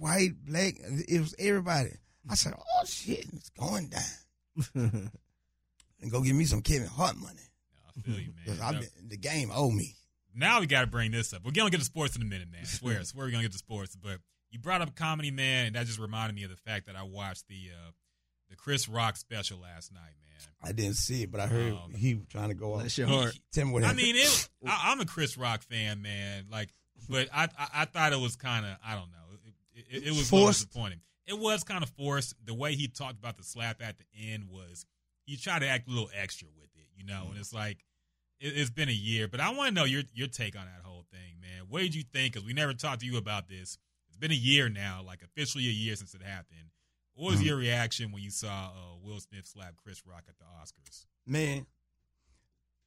white, 0.00 0.32
black. 0.44 0.74
It 1.08 1.20
was 1.20 1.34
everybody. 1.38 1.90
I 2.28 2.34
said, 2.34 2.54
"Oh 2.56 2.84
shit, 2.84 3.26
it's 3.32 3.50
going 3.50 3.88
down." 3.88 4.72
and 6.00 6.10
go 6.10 6.22
give 6.22 6.34
me 6.34 6.44
some 6.44 6.62
Kevin 6.62 6.88
Hart 6.88 7.16
money. 7.16 7.40
I 7.86 8.00
feel 8.00 8.18
you, 8.18 8.32
man. 8.46 8.58
I've 8.62 8.80
been, 8.80 9.08
the 9.08 9.16
game 9.16 9.50
owe 9.54 9.70
me. 9.70 9.94
Now 10.34 10.60
we 10.60 10.66
got 10.66 10.82
to 10.82 10.86
bring 10.86 11.10
this 11.10 11.32
up. 11.32 11.42
We're 11.44 11.52
gonna 11.52 11.70
get 11.70 11.80
to 11.80 11.84
sports 11.84 12.16
in 12.16 12.22
a 12.22 12.26
minute, 12.26 12.50
man. 12.50 12.62
I 12.62 12.66
swear, 12.66 13.00
I 13.00 13.02
swear 13.02 13.26
we're 13.26 13.32
gonna 13.32 13.42
get 13.42 13.52
to 13.52 13.58
sports. 13.58 13.96
But 13.96 14.18
you 14.50 14.58
brought 14.58 14.80
up 14.80 14.94
comedy, 14.94 15.30
man, 15.30 15.66
and 15.66 15.76
that 15.76 15.86
just 15.86 15.98
reminded 15.98 16.34
me 16.34 16.44
of 16.44 16.50
the 16.50 16.56
fact 16.56 16.86
that 16.86 16.96
I 16.96 17.02
watched 17.02 17.48
the 17.48 17.70
uh, 17.72 17.90
the 18.48 18.56
Chris 18.56 18.88
Rock 18.88 19.16
special 19.16 19.58
last 19.58 19.92
night, 19.92 20.14
man. 20.22 20.48
I 20.62 20.72
didn't 20.72 20.96
see 20.96 21.24
it, 21.24 21.30
but 21.30 21.40
I 21.40 21.46
heard 21.46 21.72
um, 21.72 21.92
he 21.94 22.14
was 22.14 22.26
trying 22.28 22.48
to 22.48 22.54
go 22.54 22.74
off. 22.74 22.80
Bless 22.80 22.98
your 22.98 23.08
heart. 23.08 23.38
Tell 23.52 23.66
me 23.66 23.72
what 23.72 23.84
I 23.84 23.92
mean, 23.92 24.16
it, 24.16 24.48
I, 24.66 24.92
am 24.92 25.00
a 25.00 25.06
Chris 25.06 25.36
Rock 25.36 25.62
fan, 25.62 26.00
man. 26.00 26.46
Like, 26.50 26.70
but 27.08 27.28
I 27.34 27.48
I, 27.58 27.68
I 27.74 27.84
thought 27.86 28.12
it 28.12 28.20
was 28.20 28.36
kind 28.36 28.64
of 28.64 28.76
I 28.86 28.94
don't 28.94 29.10
know 29.10 29.19
it, 29.74 30.06
it 30.06 30.10
was 30.10 30.28
forced. 30.28 30.66
disappointing. 30.66 31.00
It 31.26 31.38
was 31.38 31.62
kind 31.62 31.82
of 31.82 31.90
forced. 31.90 32.34
The 32.44 32.54
way 32.54 32.74
he 32.74 32.88
talked 32.88 33.18
about 33.18 33.36
the 33.36 33.44
slap 33.44 33.80
at 33.82 33.96
the 33.98 34.32
end 34.32 34.48
was 34.50 34.84
he 35.24 35.36
tried 35.36 35.60
to 35.60 35.68
act 35.68 35.88
a 35.88 35.90
little 35.90 36.10
extra 36.14 36.48
with 36.56 36.70
it, 36.74 36.88
you 36.96 37.04
know. 37.04 37.20
Mm-hmm. 37.22 37.30
And 37.30 37.38
it's 37.38 37.52
like 37.52 37.84
it, 38.40 38.56
has 38.56 38.70
been 38.70 38.88
a 38.88 38.92
year, 38.92 39.28
but 39.28 39.40
I 39.40 39.50
want 39.50 39.68
to 39.68 39.74
know 39.74 39.84
your 39.84 40.02
your 40.12 40.28
take 40.28 40.56
on 40.58 40.64
that 40.64 40.84
whole 40.84 41.04
thing, 41.10 41.40
man. 41.40 41.66
What 41.68 41.82
did 41.82 41.94
you 41.94 42.02
think? 42.02 42.34
Because 42.34 42.46
we 42.46 42.52
never 42.52 42.74
talked 42.74 43.00
to 43.00 43.06
you 43.06 43.16
about 43.16 43.48
this. 43.48 43.78
It's 44.08 44.16
been 44.16 44.32
a 44.32 44.34
year 44.34 44.68
now, 44.68 45.02
like 45.06 45.22
officially 45.22 45.66
a 45.66 45.72
year 45.72 45.94
since 45.94 46.14
it 46.14 46.22
happened. 46.22 46.70
What 47.14 47.32
was 47.32 47.36
mm-hmm. 47.36 47.46
your 47.46 47.56
reaction 47.56 48.12
when 48.12 48.22
you 48.22 48.30
saw 48.30 48.68
uh, 48.68 48.96
Will 49.02 49.20
Smith 49.20 49.46
slap 49.46 49.74
Chris 49.82 50.02
Rock 50.06 50.24
at 50.28 50.38
the 50.38 50.44
Oscars? 50.44 51.04
Man, 51.26 51.66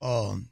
um, 0.01 0.49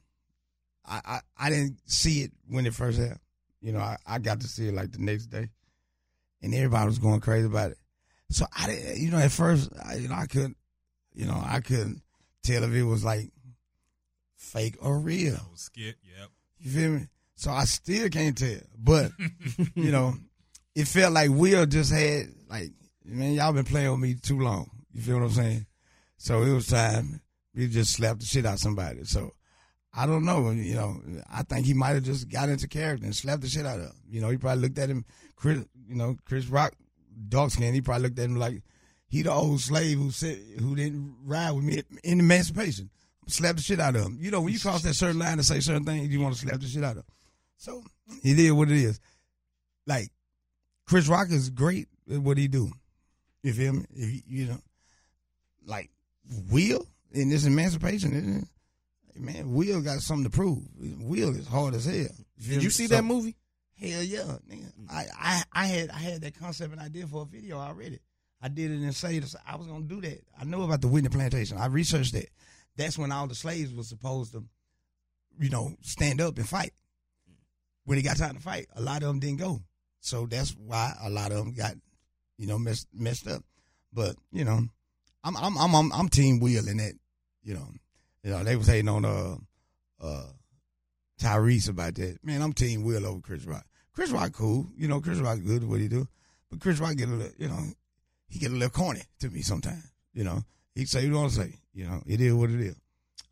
I, 0.86 1.00
I, 1.04 1.20
I 1.36 1.50
didn't 1.50 1.78
see 1.86 2.22
it 2.22 2.32
when 2.48 2.64
it 2.64 2.74
first 2.74 2.98
happened. 2.98 3.18
You 3.60 3.72
know, 3.72 3.80
I, 3.80 3.96
I 4.06 4.18
got 4.18 4.40
to 4.40 4.48
see 4.48 4.68
it 4.68 4.74
like 4.74 4.92
the 4.92 4.98
next 4.98 5.26
day 5.26 5.48
and 6.42 6.54
everybody 6.54 6.86
was 6.86 6.98
going 6.98 7.20
crazy 7.20 7.46
about 7.46 7.72
it. 7.72 7.78
So 8.30 8.46
I, 8.58 8.66
didn't, 8.66 8.98
you 8.98 9.10
know, 9.10 9.18
at 9.18 9.30
first, 9.30 9.70
I, 9.84 9.96
you 9.96 10.08
know, 10.08 10.14
I 10.14 10.26
couldn't, 10.26 10.56
you 11.14 11.26
know, 11.26 11.40
I 11.44 11.60
couldn't 11.60 12.02
tell 12.42 12.64
if 12.64 12.72
it 12.72 12.82
was 12.82 13.04
like 13.04 13.30
fake 14.36 14.76
or 14.80 14.98
real. 14.98 15.38
Skit, 15.54 15.96
yep. 16.18 16.28
You 16.58 16.70
feel 16.70 16.90
me? 16.90 17.08
So 17.34 17.50
I 17.50 17.64
still 17.64 18.08
can't 18.08 18.36
tell, 18.36 18.60
but 18.78 19.10
you 19.74 19.90
know, 19.90 20.14
it 20.74 20.86
felt 20.86 21.12
like 21.12 21.30
Will 21.30 21.66
just 21.66 21.92
had 21.92 22.28
like, 22.48 22.70
man, 23.04 23.32
y'all 23.34 23.52
been 23.52 23.64
playing 23.64 23.90
with 23.90 24.00
me 24.00 24.14
too 24.14 24.38
long. 24.40 24.70
You 24.92 25.02
feel 25.02 25.16
what 25.16 25.24
I'm 25.24 25.30
saying? 25.30 25.66
So 26.18 26.42
it 26.42 26.52
was 26.52 26.66
time. 26.66 27.20
We 27.54 27.68
just 27.68 27.92
slapped 27.92 28.20
the 28.20 28.26
shit 28.26 28.46
out 28.46 28.58
somebody. 28.58 29.04
So 29.04 29.32
I 29.94 30.06
don't 30.06 30.24
know. 30.24 30.50
You 30.50 30.74
know, 30.74 31.00
I 31.30 31.42
think 31.42 31.66
he 31.66 31.74
might 31.74 31.94
have 31.94 32.04
just 32.04 32.28
got 32.30 32.48
into 32.48 32.68
character 32.68 33.04
and 33.04 33.14
slapped 33.14 33.42
the 33.42 33.48
shit 33.48 33.66
out 33.66 33.80
of 33.80 33.86
him. 33.86 33.96
You 34.08 34.20
know, 34.20 34.30
he 34.30 34.36
probably 34.36 34.62
looked 34.62 34.78
at 34.78 34.88
him, 34.88 35.04
Chris, 35.42 35.58
you 35.88 35.96
know, 35.96 36.16
Chris 36.24 36.46
Rock, 36.46 36.72
dark 37.28 37.50
skin. 37.50 37.74
He 37.74 37.80
probably 37.80 38.04
looked 38.04 38.18
at 38.20 38.26
him 38.26 38.36
like 38.36 38.62
he 39.08 39.22
the 39.22 39.32
old 39.32 39.60
slave 39.60 39.98
who 39.98 40.12
said 40.12 40.38
who 40.60 40.76
didn't 40.76 41.16
ride 41.24 41.50
with 41.50 41.64
me 41.64 41.82
in 42.04 42.20
emancipation. 42.20 42.90
Slap 43.26 43.56
the 43.56 43.62
shit 43.62 43.80
out 43.80 43.96
of 43.96 44.02
him. 44.02 44.18
You 44.20 44.30
know, 44.30 44.40
when 44.40 44.52
you 44.52 44.60
cross 44.60 44.82
that 44.82 44.94
certain 44.94 45.18
line 45.18 45.38
to 45.38 45.42
say 45.42 45.58
certain 45.58 45.84
things, 45.84 46.08
you 46.08 46.20
want 46.20 46.34
to 46.34 46.40
slap 46.40 46.60
the 46.60 46.66
shit 46.66 46.84
out 46.84 46.92
of 46.92 46.98
him. 46.98 47.04
So 47.56 47.82
it 48.22 48.38
is 48.38 48.52
what 48.52 48.70
it 48.70 48.76
is. 48.76 49.00
Like 49.84 50.10
Chris 50.86 51.08
Rock 51.08 51.26
is 51.30 51.50
great 51.50 51.88
at 52.10 52.20
what 52.20 52.38
he 52.38 52.46
do. 52.46 52.70
You 53.42 53.52
feel 53.52 53.72
me? 53.72 53.84
If, 53.90 54.22
you 54.26 54.46
know, 54.46 54.58
like 55.66 55.90
Will 56.52 56.86
in 57.10 57.30
this 57.30 57.44
emancipation, 57.44 58.46
man, 59.16 59.52
Will 59.52 59.80
got 59.82 60.00
something 60.00 60.30
to 60.30 60.30
prove. 60.30 60.62
Will 60.78 61.36
is 61.36 61.48
hard 61.48 61.74
as 61.74 61.84
hell. 61.84 62.14
Did 62.38 62.62
you 62.62 62.70
see 62.70 62.86
so, 62.86 62.94
that 62.94 63.02
movie? 63.02 63.36
Hell 63.82 64.02
yeah, 64.02 64.36
nigga. 64.48 64.72
I, 64.88 65.06
I, 65.18 65.42
I 65.52 65.66
had 65.66 65.90
I 65.90 65.98
had 65.98 66.20
that 66.22 66.38
concept 66.38 66.72
and 66.72 66.80
idea 66.80 67.06
for 67.06 67.22
a 67.22 67.24
video 67.24 67.58
already. 67.58 67.98
I 68.40 68.48
did 68.48 68.70
it 68.70 68.82
in 68.82 68.92
Sadie. 68.92 69.26
I 69.46 69.56
was 69.56 69.66
gonna 69.66 69.84
do 69.84 70.00
that. 70.02 70.20
I 70.40 70.44
know 70.44 70.62
about 70.62 70.82
the 70.82 70.88
Whitney 70.88 71.08
plantation. 71.08 71.58
I 71.58 71.66
researched 71.66 72.12
that. 72.12 72.28
That's 72.76 72.96
when 72.96 73.10
all 73.10 73.26
the 73.26 73.34
slaves 73.34 73.74
were 73.74 73.82
supposed 73.82 74.32
to, 74.32 74.44
you 75.38 75.50
know, 75.50 75.74
stand 75.82 76.20
up 76.20 76.36
and 76.38 76.48
fight. 76.48 76.72
When 77.84 77.98
it 77.98 78.02
got 78.02 78.18
time 78.18 78.36
to 78.36 78.40
fight, 78.40 78.68
a 78.76 78.80
lot 78.80 79.02
of 79.02 79.08
them 79.08 79.18
didn't 79.18 79.40
go. 79.40 79.60
So 80.00 80.26
that's 80.26 80.50
why 80.52 80.92
a 81.02 81.10
lot 81.10 81.32
of 81.32 81.38
them 81.38 81.54
got, 81.54 81.74
you 82.38 82.46
know, 82.46 82.58
messed 82.58 82.86
messed 82.94 83.26
up. 83.26 83.42
But 83.92 84.14
you 84.32 84.44
know, 84.44 84.60
I'm 85.24 85.36
I'm 85.36 85.58
I'm 85.58 85.74
I'm, 85.74 85.92
I'm 85.92 86.08
Team 86.08 86.38
Will 86.38 86.68
in 86.68 86.76
that. 86.76 86.94
You 87.42 87.54
know, 87.54 87.68
you 88.22 88.30
know 88.30 88.44
they 88.44 88.54
was 88.54 88.68
hating 88.68 88.88
on 88.88 89.04
uh 89.04 89.36
uh 90.00 90.26
Tyrese 91.20 91.68
about 91.68 91.96
that. 91.96 92.18
Man, 92.22 92.42
I'm 92.42 92.52
Team 92.52 92.84
Will 92.84 93.06
over 93.06 93.20
Chris 93.20 93.44
Rock. 93.44 93.66
Chris 93.94 94.10
Rock 94.10 94.32
cool, 94.32 94.68
you 94.76 94.88
know. 94.88 95.00
Chris 95.00 95.18
Rock 95.18 95.38
good 95.44 95.62
at 95.62 95.68
what 95.68 95.80
he 95.80 95.88
do, 95.88 96.06
but 96.50 96.60
Chris 96.60 96.78
Rock 96.78 96.96
get 96.96 97.08
a 97.08 97.12
little, 97.12 97.32
you 97.38 97.48
know, 97.48 97.62
he 98.28 98.38
get 98.38 98.50
a 98.50 98.54
little 98.54 98.70
corny 98.70 99.02
to 99.20 99.28
me 99.30 99.42
sometimes. 99.42 99.84
You 100.14 100.24
know, 100.24 100.42
he 100.74 100.84
say 100.86 101.00
what 101.00 101.04
he 101.04 101.10
want 101.12 101.32
to 101.32 101.36
say. 101.40 101.54
You 101.74 101.84
know, 101.86 102.02
it 102.06 102.20
is 102.20 102.32
what 102.34 102.50
it 102.50 102.60
is. 102.60 102.76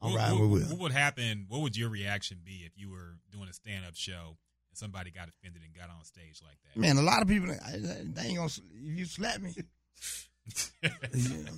I'm 0.02 0.12
what, 0.12 0.18
riding 0.18 0.38
what- 0.38 0.48
with 0.48 0.62
Will. 0.62 0.70
What 0.70 0.82
would 0.82 0.92
happen? 0.92 1.46
What 1.48 1.60
would 1.62 1.76
your 1.76 1.88
reaction 1.90 2.38
be 2.44 2.62
if 2.66 2.72
you 2.76 2.90
were 2.90 3.16
doing 3.30 3.48
a 3.48 3.52
stand 3.52 3.84
up 3.86 3.94
show 3.96 4.36
and 4.70 4.78
somebody 4.78 5.10
got 5.10 5.28
offended 5.28 5.62
and 5.62 5.74
got 5.74 5.90
on 5.94 6.04
stage 6.04 6.40
like 6.42 6.56
that? 6.64 6.80
Man, 6.80 6.96
a 6.96 7.02
lot 7.02 7.22
of 7.22 7.28
people 7.28 7.48
they 7.48 8.22
ain't 8.22 8.36
gonna. 8.36 8.46
If 8.46 8.60
you 8.98 9.04
slap 9.04 9.40
me, 9.40 9.54
you 11.14 11.44
know, 11.44 11.52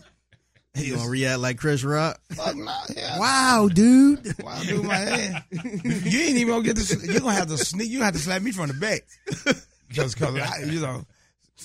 You 0.74 0.96
gonna 0.96 1.10
react 1.10 1.40
like 1.40 1.58
Chris 1.58 1.84
Rock? 1.84 2.18
fuck 2.34 2.56
no. 2.56 2.72
Yeah. 2.96 3.18
Wow, 3.18 3.68
dude. 3.72 4.34
I 4.46 4.64
do 4.64 4.82
my 4.82 4.94
head? 4.94 5.44
you 5.50 6.20
ain't 6.20 6.36
even 6.36 6.48
gonna 6.48 6.64
get 6.64 6.76
this. 6.76 6.90
You 7.04 7.20
gonna 7.20 7.34
have 7.34 7.48
to 7.48 7.58
sneak. 7.58 7.90
You 7.90 8.02
have 8.02 8.14
to 8.14 8.18
slap 8.18 8.40
me 8.40 8.52
from 8.52 8.68
the 8.68 8.74
back, 8.74 9.02
just 9.90 10.18
cause 10.18 10.34
I, 10.34 10.64
you 10.64 10.80
know, 10.80 11.04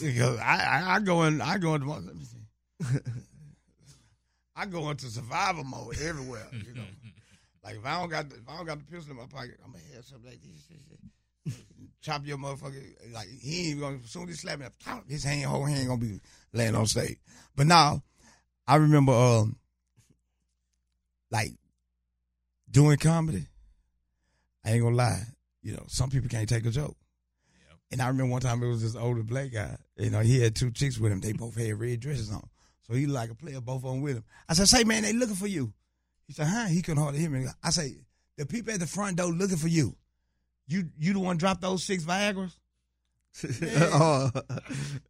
because 0.01 0.37
I, 0.39 0.83
I, 0.83 0.95
I 0.95 0.99
go 0.99 1.23
in. 1.23 1.41
I 1.41 1.57
go 1.57 1.75
into. 1.75 1.89
Let 1.89 2.03
me 2.03 2.25
see. 2.25 2.99
I 4.57 4.65
go 4.65 4.89
into 4.89 5.05
survival 5.05 5.63
mode 5.63 5.97
everywhere. 6.01 6.47
You 6.51 6.73
know, 6.73 6.83
like 7.63 7.75
if 7.77 7.85
I 7.85 7.99
don't 7.99 8.09
got 8.09 8.29
the, 8.29 8.35
if 8.35 8.49
I 8.49 8.57
don't 8.57 8.65
got 8.65 8.79
the 8.79 8.91
pistol 8.91 9.11
in 9.11 9.17
my 9.17 9.27
pocket, 9.27 9.57
I'm 9.63 9.71
gonna 9.71 9.83
have 9.95 10.03
something 10.03 10.29
like 10.29 10.41
this. 11.45 11.55
Chop 12.01 12.25
your 12.25 12.37
motherfucker. 12.37 12.83
Like 13.13 13.27
he 13.29 13.59
ain't 13.59 13.67
even 13.67 13.79
gonna. 13.79 13.99
As 14.03 14.09
soon 14.09 14.23
as 14.23 14.29
he 14.29 14.35
slap 14.35 14.59
me, 14.59 14.65
up, 14.65 14.73
his 15.07 15.23
hand, 15.23 15.45
whole 15.45 15.63
hand 15.63 15.87
gonna 15.87 16.01
be 16.01 16.19
laying 16.51 16.75
on 16.75 16.87
stage. 16.87 17.17
But 17.55 17.67
now, 17.67 18.03
I 18.67 18.75
remember, 18.75 19.13
um, 19.13 19.57
like 21.31 21.53
doing 22.69 22.97
comedy, 22.97 23.47
I 24.65 24.71
ain't 24.71 24.83
gonna 24.83 24.95
lie. 24.95 25.23
You 25.61 25.73
know, 25.73 25.83
some 25.87 26.09
people 26.09 26.29
can't 26.29 26.47
take 26.47 26.65
a 26.65 26.71
joke. 26.71 26.95
Yep. 27.69 27.79
And 27.91 28.01
I 28.01 28.07
remember 28.07 28.31
one 28.31 28.41
time 28.41 28.61
it 28.63 28.67
was 28.67 28.81
this 28.81 28.95
older 28.95 29.23
black 29.23 29.51
guy. 29.51 29.77
You 29.97 30.09
know, 30.09 30.19
he 30.19 30.41
had 30.41 30.55
two 30.55 30.71
chicks 30.71 30.97
with 30.97 31.11
him. 31.11 31.21
They 31.21 31.33
both 31.33 31.55
had 31.55 31.79
red 31.79 31.99
dresses 31.99 32.31
on. 32.31 32.47
So 32.87 32.93
he 32.93 33.05
like 33.05 33.29
a 33.29 33.35
player, 33.35 33.59
both 33.59 33.83
of 33.83 33.91
them 33.91 34.01
with 34.01 34.17
him. 34.17 34.23
I 34.47 34.53
said, 34.53 34.67
say, 34.67 34.83
man, 34.83 35.03
they 35.03 35.13
looking 35.13 35.35
for 35.35 35.47
you. 35.47 35.73
He 36.25 36.33
said, 36.33 36.47
huh? 36.47 36.67
He 36.67 36.81
couldn't 36.81 37.01
hardly 37.01 37.19
hear 37.19 37.29
me. 37.29 37.45
I 37.63 37.69
say, 37.69 37.95
the 38.37 38.45
people 38.45 38.73
at 38.73 38.79
the 38.79 38.87
front 38.87 39.17
door 39.17 39.31
looking 39.31 39.57
for 39.57 39.67
you. 39.67 39.95
You 40.67 40.89
you 40.97 41.13
the 41.13 41.19
one 41.19 41.37
drop 41.37 41.61
those 41.61 41.83
six 41.83 42.03
Viagra's? 42.03 42.57
oh. 43.93 44.29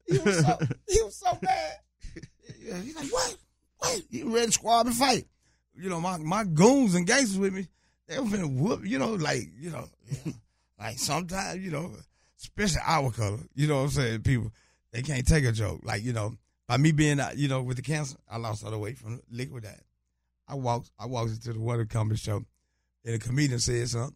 He 0.07 0.17
was 0.19 0.39
so, 0.39 0.57
he 0.87 1.01
was 1.01 1.15
so 1.15 1.37
bad. 1.41 1.73
Yeah, 2.61 2.77
He's 2.81 2.95
like, 2.95 3.11
what? 3.11 3.37
You 4.09 4.33
ready 4.33 4.47
to 4.47 4.51
squab 4.51 4.87
and 4.87 4.95
fight? 4.95 5.25
You 5.75 5.89
know, 5.89 5.99
my, 5.99 6.17
my 6.17 6.43
goons 6.43 6.95
and 6.95 7.05
gangsters 7.05 7.37
with 7.37 7.53
me, 7.53 7.67
they 8.07 8.19
were 8.19 8.25
finna 8.25 8.51
whoop, 8.51 8.85
you 8.85 8.97
know, 8.97 9.13
like, 9.13 9.43
you 9.59 9.69
know, 9.69 9.87
like 10.79 10.97
sometimes, 10.97 11.63
you 11.63 11.71
know, 11.71 11.91
especially 12.39 12.81
our 12.85 13.11
color, 13.11 13.39
you 13.53 13.67
know 13.67 13.77
what 13.77 13.83
I'm 13.83 13.89
saying? 13.89 14.21
People, 14.23 14.51
they 14.91 15.01
can't 15.01 15.27
take 15.27 15.45
a 15.45 15.51
joke. 15.51 15.81
Like, 15.83 16.03
you 16.03 16.13
know, 16.13 16.35
by 16.67 16.77
me 16.77 16.91
being, 16.91 17.19
uh, 17.19 17.31
you 17.35 17.47
know, 17.47 17.61
with 17.61 17.77
the 17.77 17.83
cancer, 17.83 18.17
I 18.29 18.37
lost 18.37 18.63
all 18.63 18.71
the 18.71 18.77
weight 18.79 18.97
from 18.97 19.21
liquid 19.29 19.63
diet. 19.63 19.83
I 20.47 20.55
walked, 20.55 20.91
I 20.99 21.05
walked 21.05 21.31
into 21.31 21.53
the 21.53 21.59
water 21.59 21.85
comedy 21.85 22.17
show, 22.17 22.43
and 23.05 23.15
a 23.15 23.19
comedian 23.19 23.59
said 23.59 23.87
something. 23.89 24.15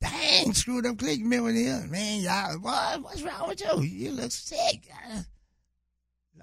Dang, 0.00 0.52
Screwed 0.52 0.86
Up 0.86 0.98
Click 0.98 1.20
member 1.20 1.52
here. 1.52 1.84
Man, 1.88 2.20
y'all, 2.20 2.58
what, 2.60 3.02
what's 3.02 3.22
wrong 3.22 3.48
with 3.48 3.60
you? 3.60 3.82
You 3.82 4.10
look 4.12 4.30
sick. 4.30 4.88
I, 4.92 5.22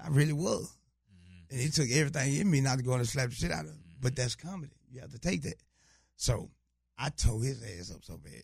I 0.04 0.08
really 0.08 0.32
was. 0.34 0.76
And 1.50 1.60
it 1.60 1.72
took 1.74 1.88
everything 1.90 2.36
in 2.36 2.50
me 2.50 2.60
not 2.60 2.78
to 2.78 2.84
go 2.84 2.94
in 2.94 3.00
and 3.00 3.08
slap 3.08 3.28
the 3.30 3.34
shit 3.34 3.52
out 3.52 3.64
of 3.64 3.70
him. 3.70 3.80
But 4.00 4.16
that's 4.16 4.34
comedy. 4.34 4.72
You 4.90 5.00
have 5.00 5.12
to 5.12 5.18
take 5.18 5.42
that. 5.42 5.56
So 6.16 6.50
I 6.98 7.10
tore 7.10 7.42
his 7.42 7.62
ass 7.62 7.94
up 7.94 8.04
so 8.04 8.16
bad. 8.18 8.42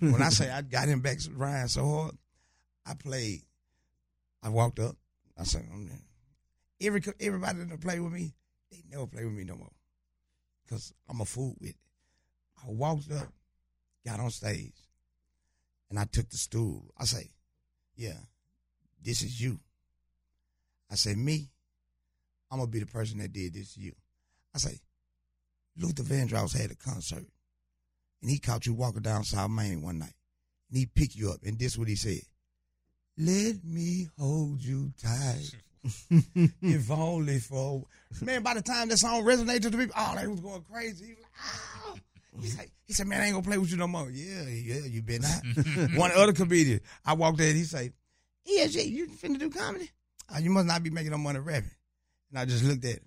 Mhm. 0.00 0.12
when 0.12 0.22
I 0.22 0.28
say 0.28 0.50
I 0.50 0.62
got 0.62 0.88
him 0.88 1.00
back 1.00 1.18
Ryan 1.32 1.68
so 1.68 1.84
hard, 1.88 2.18
I 2.84 2.94
played. 2.94 3.42
I 4.42 4.48
walked 4.50 4.78
up. 4.78 4.96
I 5.36 5.44
said, 5.44 5.66
I'm 5.72 5.86
there. 5.88 6.00
Every 6.80 7.02
everybody 7.20 7.64
that 7.64 7.80
play 7.80 8.00
with 8.00 8.12
me, 8.12 8.34
they 8.70 8.82
never 8.90 9.06
play 9.06 9.24
with 9.24 9.34
me 9.34 9.44
no 9.44 9.56
more. 9.56 9.72
Cause 10.68 10.92
I'm 11.08 11.20
a 11.20 11.24
fool 11.24 11.56
with 11.60 11.70
it. 11.70 11.76
I 12.66 12.70
walked 12.70 13.10
up, 13.12 13.32
got 14.04 14.18
on 14.20 14.30
stage, 14.30 14.74
and 15.90 15.98
I 15.98 16.04
took 16.04 16.28
the 16.30 16.36
stool. 16.36 16.92
I 16.98 17.04
say, 17.04 17.30
Yeah, 17.94 18.18
this 19.02 19.22
is 19.22 19.40
you. 19.40 19.60
I 20.90 20.94
say, 20.96 21.14
me, 21.14 21.50
I'm 22.56 22.62
gonna 22.62 22.70
be 22.70 22.80
the 22.80 22.86
person 22.86 23.18
that 23.18 23.34
did 23.34 23.52
this 23.52 23.74
to 23.74 23.80
you. 23.80 23.92
I 24.54 24.58
say, 24.58 24.80
Luther 25.76 26.04
Vandross 26.04 26.58
had 26.58 26.70
a 26.70 26.74
concert 26.74 27.26
and 28.22 28.30
he 28.30 28.38
caught 28.38 28.64
you 28.64 28.72
walking 28.72 29.02
down 29.02 29.24
South 29.24 29.50
Main 29.50 29.82
one 29.82 29.98
night, 29.98 30.14
and 30.70 30.78
he 30.78 30.86
picked 30.86 31.14
you 31.14 31.30
up, 31.30 31.40
and 31.44 31.58
this 31.58 31.76
what 31.76 31.86
he 31.86 31.96
said: 31.96 32.20
"Let 33.18 33.62
me 33.62 34.08
hold 34.18 34.64
you 34.64 34.94
tight, 35.02 35.50
if 36.62 36.90
only 36.90 37.40
for." 37.40 37.84
Man, 38.22 38.42
by 38.42 38.54
the 38.54 38.62
time 38.62 38.88
that 38.88 38.96
song 38.96 39.22
resonated 39.22 39.62
to 39.62 39.70
the 39.70 39.76
people, 39.76 39.94
oh, 39.98 40.14
they 40.18 40.26
was 40.26 40.40
going 40.40 40.62
crazy. 40.62 41.08
He 41.08 41.12
was 41.12 41.22
like, 41.22 41.32
ah. 41.38 41.82
"Oh." 41.88 41.94
He's 42.40 42.56
like, 42.56 42.70
he 42.86 42.94
said, 42.94 43.06
"Man, 43.06 43.20
I 43.20 43.26
ain't 43.26 43.34
gonna 43.34 43.46
play 43.46 43.58
with 43.58 43.70
you 43.70 43.76
no 43.76 43.86
more." 43.86 44.10
Yeah, 44.10 44.48
yeah, 44.48 44.86
you 44.86 45.02
been 45.02 45.26
out. 45.26 45.42
one 45.94 46.10
other 46.12 46.32
comedian, 46.32 46.80
I 47.04 47.12
walked 47.12 47.38
in, 47.40 47.54
he 47.54 47.64
say, 47.64 47.92
"ESG, 48.50 48.90
you 48.90 49.08
finna 49.08 49.38
do 49.38 49.50
comedy? 49.50 49.90
Oh, 50.34 50.38
you 50.38 50.48
must 50.48 50.66
not 50.66 50.82
be 50.82 50.88
making 50.88 51.10
no 51.10 51.18
money 51.18 51.38
rapping." 51.38 51.70
And 52.30 52.38
I 52.38 52.44
just 52.44 52.64
looked 52.64 52.84
at 52.84 52.94
him. 52.96 53.04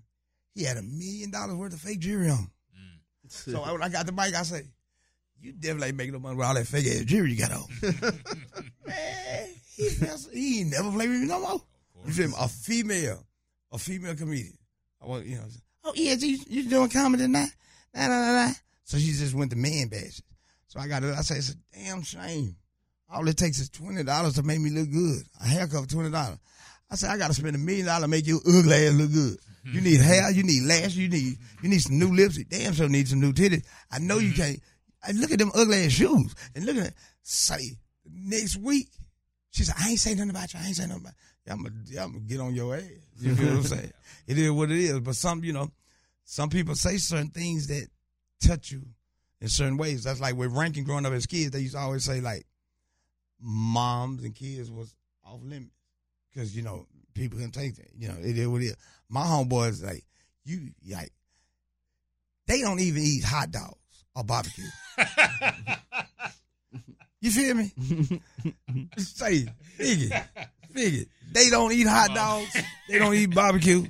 He 0.56 0.64
had 0.64 0.78
a 0.78 0.82
million 0.82 1.32
dollars 1.32 1.56
worth 1.56 1.74
of 1.74 1.80
fake 1.80 2.00
jewelry 2.00 2.30
on. 2.30 2.50
Mm. 2.76 3.00
So 3.32 3.62
I- 3.62 3.72
when 3.74 3.84
I 3.84 3.90
got 3.90 4.06
the 4.06 4.12
mic, 4.12 4.36
I 4.36 4.44
say, 4.44 4.64
"You 5.40 5.54
definitely 5.54 5.90
ain't 5.90 5.98
making 5.98 6.14
no 6.14 6.20
money 6.20 6.36
with 6.36 6.46
all 6.48 6.54
that 6.56 6.68
fake 6.68 6.88
ass 6.88 7.06
jewelry 7.06 7.34
you 7.34 7.38
got 7.38 7.52
on." 7.52 7.66
Man, 8.86 9.48
he, 9.76 9.90
he 10.34 10.60
ain't 10.62 10.72
never 10.72 10.91
played 10.91 11.10
with 11.10 11.22
me 11.22 11.28
no 11.28 11.40
more. 11.40 11.62
You 12.06 12.14
feel 12.14 12.28
me? 12.30 12.34
A 12.40 12.48
female, 12.48 13.24
a 13.72 13.78
female 13.78 14.16
comedian. 14.16 14.58
I 15.02 15.06
want 15.06 15.26
you 15.26 15.36
know. 15.38 15.44
Oh 15.86 15.94
yeah, 15.96 16.14
you, 16.14 16.38
you 16.48 16.70
doing 16.70 16.90
comedy 16.90 17.24
tonight? 17.24 17.50
Nah, 17.94 18.08
nah, 18.08 18.22
nah, 18.26 18.46
nah. 18.48 18.54
So 18.84 18.98
she 18.98 19.08
just 19.08 19.34
went 19.34 19.52
to 19.52 19.58
man 19.58 19.88
bashes. 19.88 20.22
So 20.68 20.80
I 20.80 20.88
got 20.88 21.04
it. 21.04 21.14
I 21.18 21.22
say 21.22 21.36
it's 21.38 21.52
a 21.52 21.56
damn 21.78 22.02
shame. 22.02 22.56
All 23.12 23.28
it 23.28 23.38
takes 23.38 23.60
is 23.60 23.70
twenty 23.70 24.04
dollars 24.04 24.34
to 24.36 24.44
make 24.44 24.60
me 24.60 24.70
look 24.70 24.91
good. 24.91 25.24
A 25.41 25.48
haircut 25.48 25.84
for 25.84 25.90
twenty 25.90 26.12
dollars. 26.12 26.38
I 26.91 26.95
said 26.95 27.11
I 27.11 27.18
got 27.18 27.28
to 27.28 27.34
spend 27.34 27.56
a 27.56 27.60
million 27.60 27.86
dollars 27.86 28.03
to 28.03 28.07
make 28.07 28.28
your 28.28 28.40
ugly 28.48 28.74
ass 28.74 28.94
look 28.94 29.11
good. 29.11 29.38
You 29.66 29.82
need 29.82 29.99
hair, 29.99 30.32
you 30.32 30.44
need 30.44 30.64
lashes, 30.64 30.98
you 30.98 31.10
need 31.10 31.38
you 31.61 31.70
need 31.70 31.80
some 31.82 31.99
new 31.99 32.14
lips. 32.14 32.38
You 32.38 32.45
damn 32.45 32.74
sure 32.74 32.90
need 32.90 33.07
some 33.07 33.20
new 33.20 33.34
titties. 33.34 33.66
I 33.91 33.99
know 33.99 34.18
you 34.18 34.32
mm-hmm. 34.32 34.41
can't. 34.41 34.60
I 35.03 35.11
look 35.11 35.32
at 35.32 35.40
them 35.40 35.52
ugly 35.53 35.86
ass 35.86 35.91
shoes 35.91 36.34
and 36.56 36.66
look 36.66 36.78
at 36.78 36.88
it. 36.88 36.94
Say 37.22 37.78
next 38.06 38.57
week, 38.57 38.90
she 39.52 39.64
said 39.64 39.76
I 39.80 39.90
ain't 39.90 39.99
say 39.99 40.16
nothing 40.16 40.32
about 40.32 40.53
you. 40.53 40.60
I 40.61 40.68
ain't 40.68 40.76
say 40.76 40.88
nothing 40.88 41.03
about. 41.03 41.14
You. 41.45 41.53
I'm 41.53 41.64
gonna 41.64 42.03
I'm 42.03 42.11
gonna 42.14 42.26
get 42.26 42.40
on 42.40 42.56
your 42.56 42.76
ass. 42.76 42.84
You 43.20 43.36
feel 43.36 43.48
what 43.48 43.57
I'm 43.57 43.64
saying? 43.64 43.91
It 44.28 44.38
is 44.38 44.52
what 44.52 44.70
it 44.70 44.78
is. 44.78 44.99
But 44.99 45.16
some 45.16 45.44
you 45.44 45.53
know, 45.53 45.72
some 46.24 46.49
people 46.49 46.76
say 46.76 46.98
certain 46.98 47.30
things 47.30 47.68
that 47.68 47.88
touch 48.41 48.72
you 48.72 48.84
in 49.41 49.49
certain 49.49 49.78
ways. 49.78 50.03
That's 50.03 50.22
like 50.22 50.36
with 50.36 50.56
ranking 50.56 50.84
growing 50.84 51.06
up 51.06 51.14
as 51.14 51.26
kids. 51.26 51.52
They 51.52 51.61
used 51.61 51.74
to 51.74 51.80
always 51.80 52.06
say 52.06 52.22
like 52.22 52.45
moms 53.40 54.24
and 54.24 54.36
kids 54.36 54.70
was 54.72 54.94
off 55.26 55.41
limits 55.44 55.79
because 56.34 56.56
you 56.56 56.62
know 56.62 56.88
people 57.14 57.40
can 57.40 57.52
take 57.52 57.76
that. 57.76 57.90
You 57.98 58.10
know 58.10 58.16
it 58.20 58.38
is 58.38 58.48
what 58.48 58.62
it 58.62 58.66
is. 58.66 58.78
My 59.10 59.24
homeboys 59.24 59.84
like 59.84 60.04
you 60.46 60.70
like 60.92 61.12
they 62.48 62.62
don't 62.62 62.80
even 62.80 63.02
eat 63.04 63.24
hot 63.24 63.52
dogs 63.52 64.06
or 64.16 64.24
barbecue. 64.24 64.66
You 67.22 67.32
feel 67.32 67.54
me? 67.56 67.72
Say, 68.98 69.46
figure, 69.76 70.26
figure. 70.74 71.06
They 71.34 71.50
don't 71.50 71.72
eat 71.74 71.88
hot 71.88 72.16
dogs. 72.16 72.56
They 72.88 72.98
don't 72.98 73.14
eat 73.14 73.36
barbecue. 73.36 73.86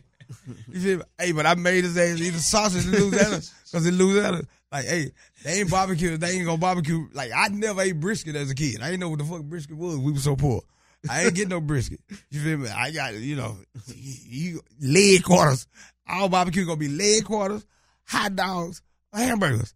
You 0.71 0.79
feel 0.79 0.97
me? 0.97 1.03
Hey, 1.19 1.31
but 1.31 1.45
I 1.45 1.53
made 1.55 1.83
his 1.83 1.97
ass 1.97 2.19
eat 2.19 2.33
a 2.33 2.39
sausage 2.39 2.85
in 2.85 2.91
Louisiana 2.91 3.41
because 3.65 3.85
in 3.85 3.97
Louisiana, 3.97 4.41
like, 4.71 4.85
hey, 4.85 5.11
they 5.43 5.59
ain't 5.59 5.69
barbecue. 5.69 6.17
They 6.17 6.31
ain't 6.31 6.45
gonna 6.45 6.57
barbecue. 6.57 7.07
Like, 7.13 7.31
I 7.35 7.49
never 7.49 7.81
ate 7.81 7.99
brisket 7.99 8.35
as 8.35 8.49
a 8.49 8.55
kid. 8.55 8.81
I 8.81 8.85
didn't 8.85 9.01
know 9.01 9.09
what 9.09 9.19
the 9.19 9.25
fuck 9.25 9.43
brisket 9.43 9.77
was. 9.77 9.97
We 9.97 10.11
were 10.11 10.19
so 10.19 10.35
poor. 10.35 10.61
I 11.09 11.25
ain't 11.25 11.35
get 11.35 11.47
no 11.47 11.61
brisket. 11.61 11.99
You 12.29 12.41
feel 12.41 12.57
me? 12.57 12.69
I 12.69 12.91
got, 12.91 13.13
you 13.15 13.35
know, 13.35 13.57
you, 13.95 14.61
leg 14.81 15.23
quarters. 15.23 15.67
All 16.07 16.27
barbecue 16.27 16.65
gonna 16.65 16.77
be 16.77 16.87
leg 16.89 17.23
quarters, 17.25 17.65
hot 18.05 18.35
dogs, 18.35 18.81
hamburgers. 19.13 19.73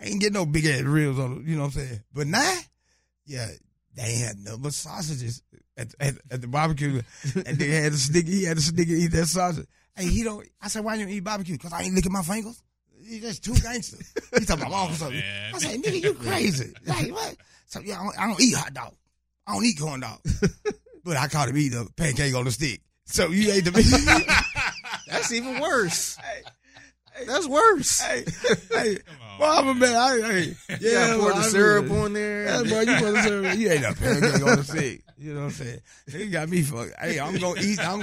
I 0.00 0.06
ain't 0.06 0.20
get 0.20 0.32
no 0.32 0.44
big 0.44 0.66
ass 0.66 0.82
ribs 0.82 1.18
on. 1.18 1.44
You 1.46 1.56
know 1.56 1.62
what 1.62 1.76
I'm 1.76 1.80
saying? 1.82 2.00
But 2.12 2.26
now, 2.26 2.58
yeah, 3.24 3.48
they 3.94 4.02
ain't 4.02 4.26
had 4.26 4.38
nothing 4.38 4.62
but 4.62 4.74
sausages 4.74 5.42
at, 5.76 5.94
at, 6.00 6.14
at 6.30 6.40
the 6.40 6.48
barbecue. 6.48 7.00
and 7.46 7.58
they 7.58 7.68
had 7.68 7.92
a 7.92 7.96
stick. 7.96 8.26
He 8.26 8.44
had 8.44 8.58
a 8.58 8.60
stick 8.60 8.88
eat 8.88 9.12
that 9.12 9.26
sausage. 9.26 9.66
Hey, 9.94 10.06
he 10.08 10.24
don't. 10.24 10.46
I 10.60 10.68
said, 10.68 10.84
why 10.84 10.96
you 10.96 11.04
don't 11.04 11.12
eat 11.12 11.24
barbecue? 11.24 11.56
Because 11.56 11.72
I 11.72 11.82
ain't 11.82 11.94
licking 11.94 12.12
my 12.12 12.22
fingers. 12.22 12.62
He 13.08 13.20
just 13.20 13.44
too 13.44 13.54
gangster. 13.54 13.98
He 14.38 14.44
talking 14.44 14.66
about 14.66 14.80
uncle 14.82 14.96
something. 14.96 15.18
man. 15.20 15.54
I 15.54 15.58
said, 15.58 15.80
nigga, 15.82 16.02
you 16.02 16.14
crazy. 16.14 16.74
Like 16.84 17.10
what? 17.12 17.36
So 17.66 17.80
yeah, 17.80 18.00
I 18.00 18.04
don't, 18.04 18.20
I 18.20 18.26
don't 18.26 18.40
eat 18.40 18.54
hot 18.54 18.74
dog. 18.74 18.94
I 19.46 19.54
don't 19.54 19.64
eat 19.64 19.78
corn 19.78 20.00
dog. 20.00 20.18
but 21.04 21.16
I 21.16 21.28
caught 21.28 21.48
him 21.48 21.56
eating 21.56 21.78
a 21.78 21.84
pancake 21.92 22.34
on 22.34 22.44
the 22.44 22.50
stick. 22.50 22.80
So 23.04 23.28
you 23.28 23.52
ate 23.52 23.64
the 23.64 23.72
meat. 23.72 23.86
That's 25.08 25.32
even 25.32 25.60
worse. 25.60 26.18
That's 27.26 27.46
worse. 27.46 28.00
hey, 28.00 28.24
hey, 28.70 28.96
Come 28.96 29.16
on, 29.22 29.40
Well, 29.40 29.58
I'm 29.58 29.68
a 29.68 29.74
man. 29.74 29.96
I, 29.96 30.08
I, 30.08 30.30
You 30.38 30.54
yeah, 30.80 31.06
gotta 31.08 31.18
pour 31.18 31.32
the 31.32 31.42
syrup 31.44 31.90
on 31.90 32.12
there. 32.12 32.44
Yeah, 32.44 32.62
bro, 32.64 32.80
you 32.80 32.98
supposed 32.98 33.16
to 33.16 33.22
serve. 33.22 33.54
You 33.58 33.70
ain't 33.70 33.84
a 33.84 33.94
pancake 33.94 34.46
on 34.46 34.56
the 34.56 34.64
stick. 34.64 35.02
You 35.18 35.32
know 35.32 35.40
what 35.40 35.46
I'm 35.46 35.50
saying? 35.52 35.80
He 36.10 36.26
got 36.26 36.50
me 36.50 36.60
fucked. 36.60 36.92
Hey, 37.00 37.18
I'm 37.18 37.38
gonna 37.38 37.58
eat. 37.62 37.78
I'm 37.80 38.02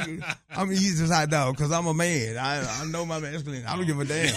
I'm 0.49 0.67
gonna 0.67 0.71
eat 0.73 0.95
this 0.95 1.11
hot 1.11 1.29
dog 1.29 1.55
because 1.55 1.71
I'm 1.71 1.85
a 1.85 1.93
man. 1.93 2.37
I 2.39 2.81
I 2.81 2.85
know 2.85 3.05
my 3.05 3.19
masculine. 3.19 3.63
I 3.67 3.75
don't 3.75 3.85
give 3.85 3.99
a 3.99 4.05
damn. 4.05 4.33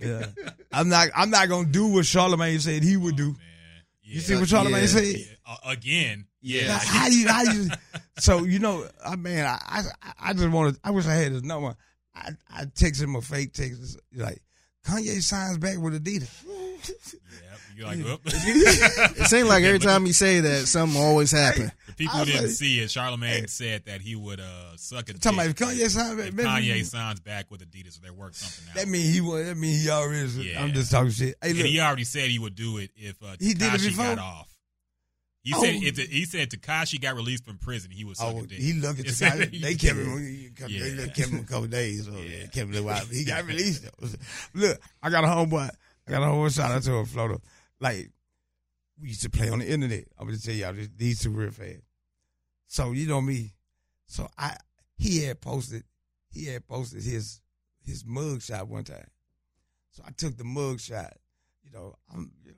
Yeah. 0.00 0.26
I'm 0.72 0.88
not. 0.88 1.08
I'm 1.16 1.30
not 1.30 1.48
gonna 1.48 1.66
do 1.66 1.88
what 1.88 2.06
Charlemagne 2.06 2.60
said 2.60 2.84
he 2.84 2.96
would 2.96 3.16
do. 3.16 3.34
Oh, 3.34 3.38
man. 3.38 3.55
You 4.08 4.20
see 4.20 4.36
what 4.36 4.48
Charlemagne 4.48 4.82
Yeah. 4.82 4.86
said? 4.86 5.16
Uh, 5.44 5.56
again. 5.66 6.26
Yeah. 6.40 6.68
Now, 6.68 6.78
How 6.80 7.08
do 7.08 7.16
you? 7.18 7.28
How 7.28 7.44
do 7.44 7.62
you? 7.62 7.70
So 8.18 8.44
you 8.44 8.60
know, 8.60 8.86
I 9.04 9.14
man, 9.16 9.44
I 9.44 9.58
I, 10.02 10.12
I 10.30 10.32
just 10.32 10.48
wanted. 10.48 10.78
I 10.82 10.90
wish 10.90 11.06
I 11.06 11.12
had 11.14 11.32
his 11.32 11.42
number. 11.42 11.76
I 12.14 12.30
I 12.50 12.64
text 12.74 13.02
him 13.02 13.14
a 13.14 13.20
fake 13.20 13.52
text 13.52 13.98
like 14.14 14.40
Kanye 14.86 15.20
signs 15.20 15.58
back 15.58 15.76
with 15.78 16.02
Adidas. 16.02 16.30
You're 17.76 17.86
like, 17.88 17.98
whoop. 17.98 18.20
It 18.26 19.26
seems 19.26 19.48
like 19.48 19.62
every 19.64 19.78
time 19.78 20.06
you 20.06 20.12
say 20.12 20.40
that, 20.40 20.66
something 20.66 21.00
always 21.00 21.30
happen. 21.30 21.70
The 21.86 21.92
people 21.92 22.18
who 22.18 22.24
didn't 22.24 22.42
like- 22.42 22.50
see 22.50 22.80
it, 22.80 22.90
Charlemagne 22.90 23.48
said 23.48 23.84
that 23.86 24.00
he 24.00 24.16
would 24.16 24.40
uh, 24.40 24.76
suck 24.76 25.04
dick. 25.06 25.20
Talking 25.20 25.38
about 25.38 25.50
if 25.50 25.56
Kanye 25.56 25.88
signs 25.90 26.16
back, 26.16 26.28
if 26.28 26.34
man, 26.34 26.46
Kanye 26.46 26.84
signs 26.84 27.20
back 27.20 27.50
with 27.50 27.60
Adidas, 27.70 27.92
so 27.94 28.00
they 28.02 28.10
work 28.10 28.34
something 28.34 28.70
out. 28.70 28.76
That 28.76 28.88
mean 28.88 29.12
he 29.12 29.20
was. 29.20 29.46
That 29.46 29.56
mean 29.56 29.78
he 29.78 29.90
already. 29.90 30.20
Is, 30.24 30.38
Yeah. 30.38 30.62
I'm 30.62 30.72
just 30.72 30.90
talking 30.90 31.10
shit. 31.10 31.36
Hey, 31.42 31.52
look, 31.52 31.66
he 31.66 31.80
already 31.80 32.04
said 32.04 32.30
he 32.30 32.38
would 32.38 32.54
do 32.54 32.78
it 32.78 32.90
if 32.96 33.22
uh, 33.22 33.36
He 33.38 33.52
did 33.54 33.74
it 33.74 33.80
before? 33.82 34.04
got 34.06 34.18
off. 34.18 34.48
He 35.42 35.52
Oh. 35.54 35.62
said 35.62 35.74
if 35.76 35.96
he 35.96 36.24
said 36.24 36.50
Tekashi 36.50 37.00
got 37.00 37.14
released 37.14 37.44
from 37.44 37.58
prison, 37.58 37.92
he 37.92 38.04
was 38.04 38.18
oh, 38.20 38.42
dick. 38.42 38.58
he 38.58 38.72
looked 38.72 38.98
at 38.98 39.04
It 39.06 39.08
the 39.10 39.14
said 39.14 39.38
guy. 39.38 39.46
he 39.46 39.58
They 39.60 39.74
kept 39.76 39.96
him. 39.96 40.52
Yeah. 40.66 40.88
They 40.96 41.08
kept 41.10 41.28
him 41.30 41.38
a 41.38 41.44
couple 41.44 41.68
days. 41.68 42.04
So 42.06 42.12
Yeah. 42.12 42.18
yeah. 42.40 42.46
kept 42.46 42.56
him 42.70 42.74
a 42.74 42.82
while. 42.82 43.04
He 43.06 43.24
got 43.24 43.44
released. 43.46 43.84
Though. 43.84 44.08
Look, 44.54 44.80
I 45.02 45.08
got 45.10 45.22
a 45.22 45.28
homeboy. 45.28 45.70
I 46.08 46.10
got 46.10 46.22
a 46.22 46.26
homeboy 46.26 46.52
shout 46.54 46.72
out 46.72 46.82
to 46.82 46.94
him, 46.94 47.06
Florida. 47.06 47.40
Like 47.80 48.10
we 49.00 49.08
used 49.08 49.22
to 49.22 49.30
play 49.30 49.48
on 49.48 49.58
the 49.60 49.70
internet. 49.70 50.04
I'm 50.18 50.26
gonna 50.26 50.38
tell 50.38 50.54
y'all 50.54 50.74
these 50.96 51.20
two 51.20 51.30
real 51.30 51.50
fast. 51.50 51.82
So 52.66 52.92
you 52.92 53.06
know 53.06 53.20
me. 53.20 53.54
So 54.06 54.28
I 54.38 54.56
he 54.96 55.24
had 55.24 55.40
posted 55.40 55.84
he 56.30 56.46
had 56.46 56.66
posted 56.66 57.02
his 57.02 57.40
his 57.84 58.04
mug 58.04 58.42
shot 58.42 58.68
one 58.68 58.84
time. 58.84 59.08
So 59.90 60.02
I 60.06 60.10
took 60.10 60.36
the 60.36 60.44
mug 60.44 60.80
shot. 60.80 61.14
You 61.62 61.70
know, 61.72 61.94
I'm 62.12 62.32
you 62.44 62.52
know 62.52 62.56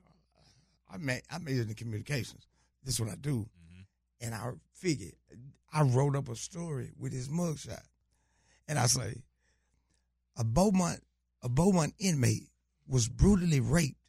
I 0.91 0.97
made 0.97 1.21
I 1.29 1.37
made 1.39 1.57
it 1.57 1.67
in 1.67 1.73
communications. 1.75 2.47
This 2.83 2.95
is 2.95 3.01
what 3.01 3.09
I 3.09 3.15
do. 3.15 3.39
Mhm. 3.39 3.85
And 4.21 4.35
I 4.35 4.51
figured 4.73 5.13
I 5.71 5.83
wrote 5.83 6.15
up 6.15 6.29
a 6.29 6.35
story 6.35 6.93
with 6.97 7.13
his 7.13 7.29
mugshot. 7.29 7.83
And 8.67 8.77
I 8.79 8.85
say, 8.85 9.23
a 10.37 10.43
Beaumont, 10.43 11.01
a 11.41 11.49
Beaumont 11.49 11.93
inmate 11.99 12.49
was 12.87 13.07
brutally 13.07 13.59
raped 13.59 13.99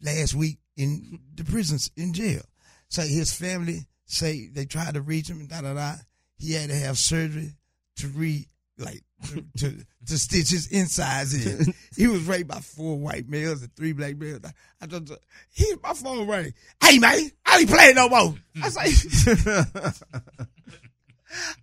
last 0.00 0.34
week 0.34 0.58
in 0.76 1.20
the 1.34 1.44
prisons 1.44 1.90
in 1.96 2.12
jail. 2.12 2.42
So 2.88 3.02
his 3.02 3.32
family 3.32 3.86
say 4.04 4.48
they 4.52 4.64
tried 4.64 4.94
to 4.94 5.00
reach 5.00 5.28
him 5.28 5.40
and 5.40 5.48
da 5.48 5.60
da 5.60 5.74
da. 5.74 5.94
He 6.38 6.52
had 6.52 6.70
to 6.70 6.76
have 6.76 6.98
surgery 6.98 7.52
to 7.96 8.08
re 8.08 8.46
like 8.78 9.02
to 9.28 9.44
to, 9.58 9.84
to 10.06 10.18
stitch 10.18 10.50
his 10.50 10.68
insides 10.68 11.34
in. 11.34 11.74
he 11.96 12.06
was 12.06 12.22
raped 12.22 12.48
by 12.48 12.60
four 12.60 12.98
white 12.98 13.28
males 13.28 13.62
and 13.62 13.74
three 13.74 13.92
black 13.92 14.16
males. 14.16 14.40
I 14.80 14.86
just 14.86 15.12
he 15.50 15.74
my 15.82 15.94
phone 15.94 16.28
rang. 16.28 16.52
Hey 16.82 16.98
man, 16.98 17.30
I 17.44 17.58
ain't 17.58 17.70
playing 17.70 17.94
no 17.96 18.08
more. 18.08 18.34
I 18.62 18.68
say 18.68 19.32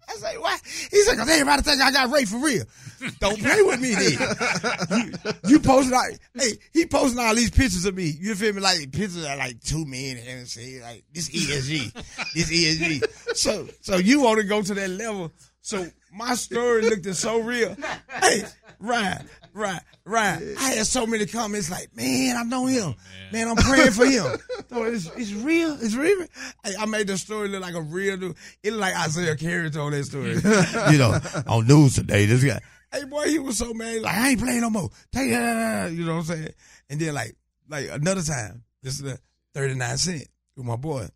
I 0.10 0.14
say, 0.15 0.38
what? 0.38 0.61
He 0.91 1.02
said, 1.03 1.18
cause 1.18 1.30
everybody 1.30 1.61
think 1.61 1.81
I 1.81 1.91
got 1.91 2.11
raped 2.11 2.30
for 2.30 2.38
real. 2.38 2.64
Don't 3.19 3.40
play 3.40 3.61
with 3.61 3.80
me 3.80 3.95
then. 3.95 5.14
you, 5.44 5.52
you 5.52 5.60
posting 5.60 5.94
all, 5.94 6.10
hey, 6.35 6.53
he 6.72 6.85
posting 6.85 7.19
all 7.19 7.35
these 7.35 7.49
pictures 7.49 7.85
of 7.85 7.95
me. 7.95 8.14
You 8.19 8.35
feel 8.35 8.53
me? 8.53 8.61
Like 8.61 8.91
pictures 8.91 9.18
of 9.18 9.38
like 9.38 9.61
two 9.61 9.85
men 9.85 10.18
and 10.18 10.48
say 10.48 10.81
like 10.81 11.03
this 11.14 11.30
ESG, 11.30 11.94
this 12.34 12.52
ESG. 12.52 13.35
So, 13.35 13.68
so 13.81 13.98
you 13.98 14.22
want 14.22 14.40
to 14.40 14.45
go 14.45 14.61
to 14.61 14.73
that 14.73 14.90
level. 14.90 15.31
So 15.61 15.88
my 16.14 16.35
story 16.35 16.81
looked 16.84 17.14
so 17.15 17.40
real. 17.40 17.76
Hey, 18.22 18.44
Ryan, 18.80 19.27
Ryan, 19.53 19.80
Ryan. 20.05 20.55
I 20.59 20.69
had 20.71 20.88
so 20.88 21.05
many 21.05 21.25
comments 21.25 21.69
like, 21.69 21.95
man, 21.95 22.35
I 22.38 22.43
know 22.43 22.65
him. 22.65 22.95
Man, 23.31 23.47
I'm 23.47 23.55
praying 23.55 23.91
for 23.91 24.05
him. 24.05 24.25
So 24.69 24.84
it's, 24.85 25.05
it's 25.15 25.31
real. 25.34 25.77
It's 25.80 25.93
real. 25.93 26.25
Hey, 26.63 26.73
I 26.80 26.88
made 26.88 27.05
the 27.05 27.15
story 27.15 27.47
look 27.47 27.61
like 27.61 27.75
a 27.75 27.81
real 27.81 28.17
dude. 28.17 28.35
It 28.63 28.71
looked 28.71 28.81
like 28.81 29.07
Isiah 29.07 29.35
Carey 29.35 29.69
told 29.69 29.93
that 29.93 30.03
story. 30.05 30.31
you 30.91 30.97
know, 30.97 31.19
on 31.45 31.67
news 31.67 31.93
today, 31.93 32.25
this 32.25 32.43
guy. 32.43 32.59
Hey, 32.91 33.03
boy, 33.05 33.27
he 33.27 33.38
was 33.38 33.59
so 33.59 33.71
mad. 33.75 34.01
Like, 34.01 34.15
I 34.15 34.30
ain't 34.30 34.39
playing 34.39 34.61
no 34.61 34.71
more. 34.71 34.89
Take 35.11 35.30
that. 35.30 35.91
You 35.91 36.05
know 36.05 36.13
what 36.13 36.19
I'm 36.21 36.25
saying? 36.25 36.53
And 36.89 36.99
then, 36.99 37.13
like, 37.13 37.35
like 37.69 37.89
another 37.91 38.23
time, 38.23 38.63
this 38.81 38.95
is 38.95 39.01
the 39.01 39.19
39 39.53 39.97
cent 39.97 40.27
with 40.55 40.65
my 40.65 40.75
boy. 40.75 41.07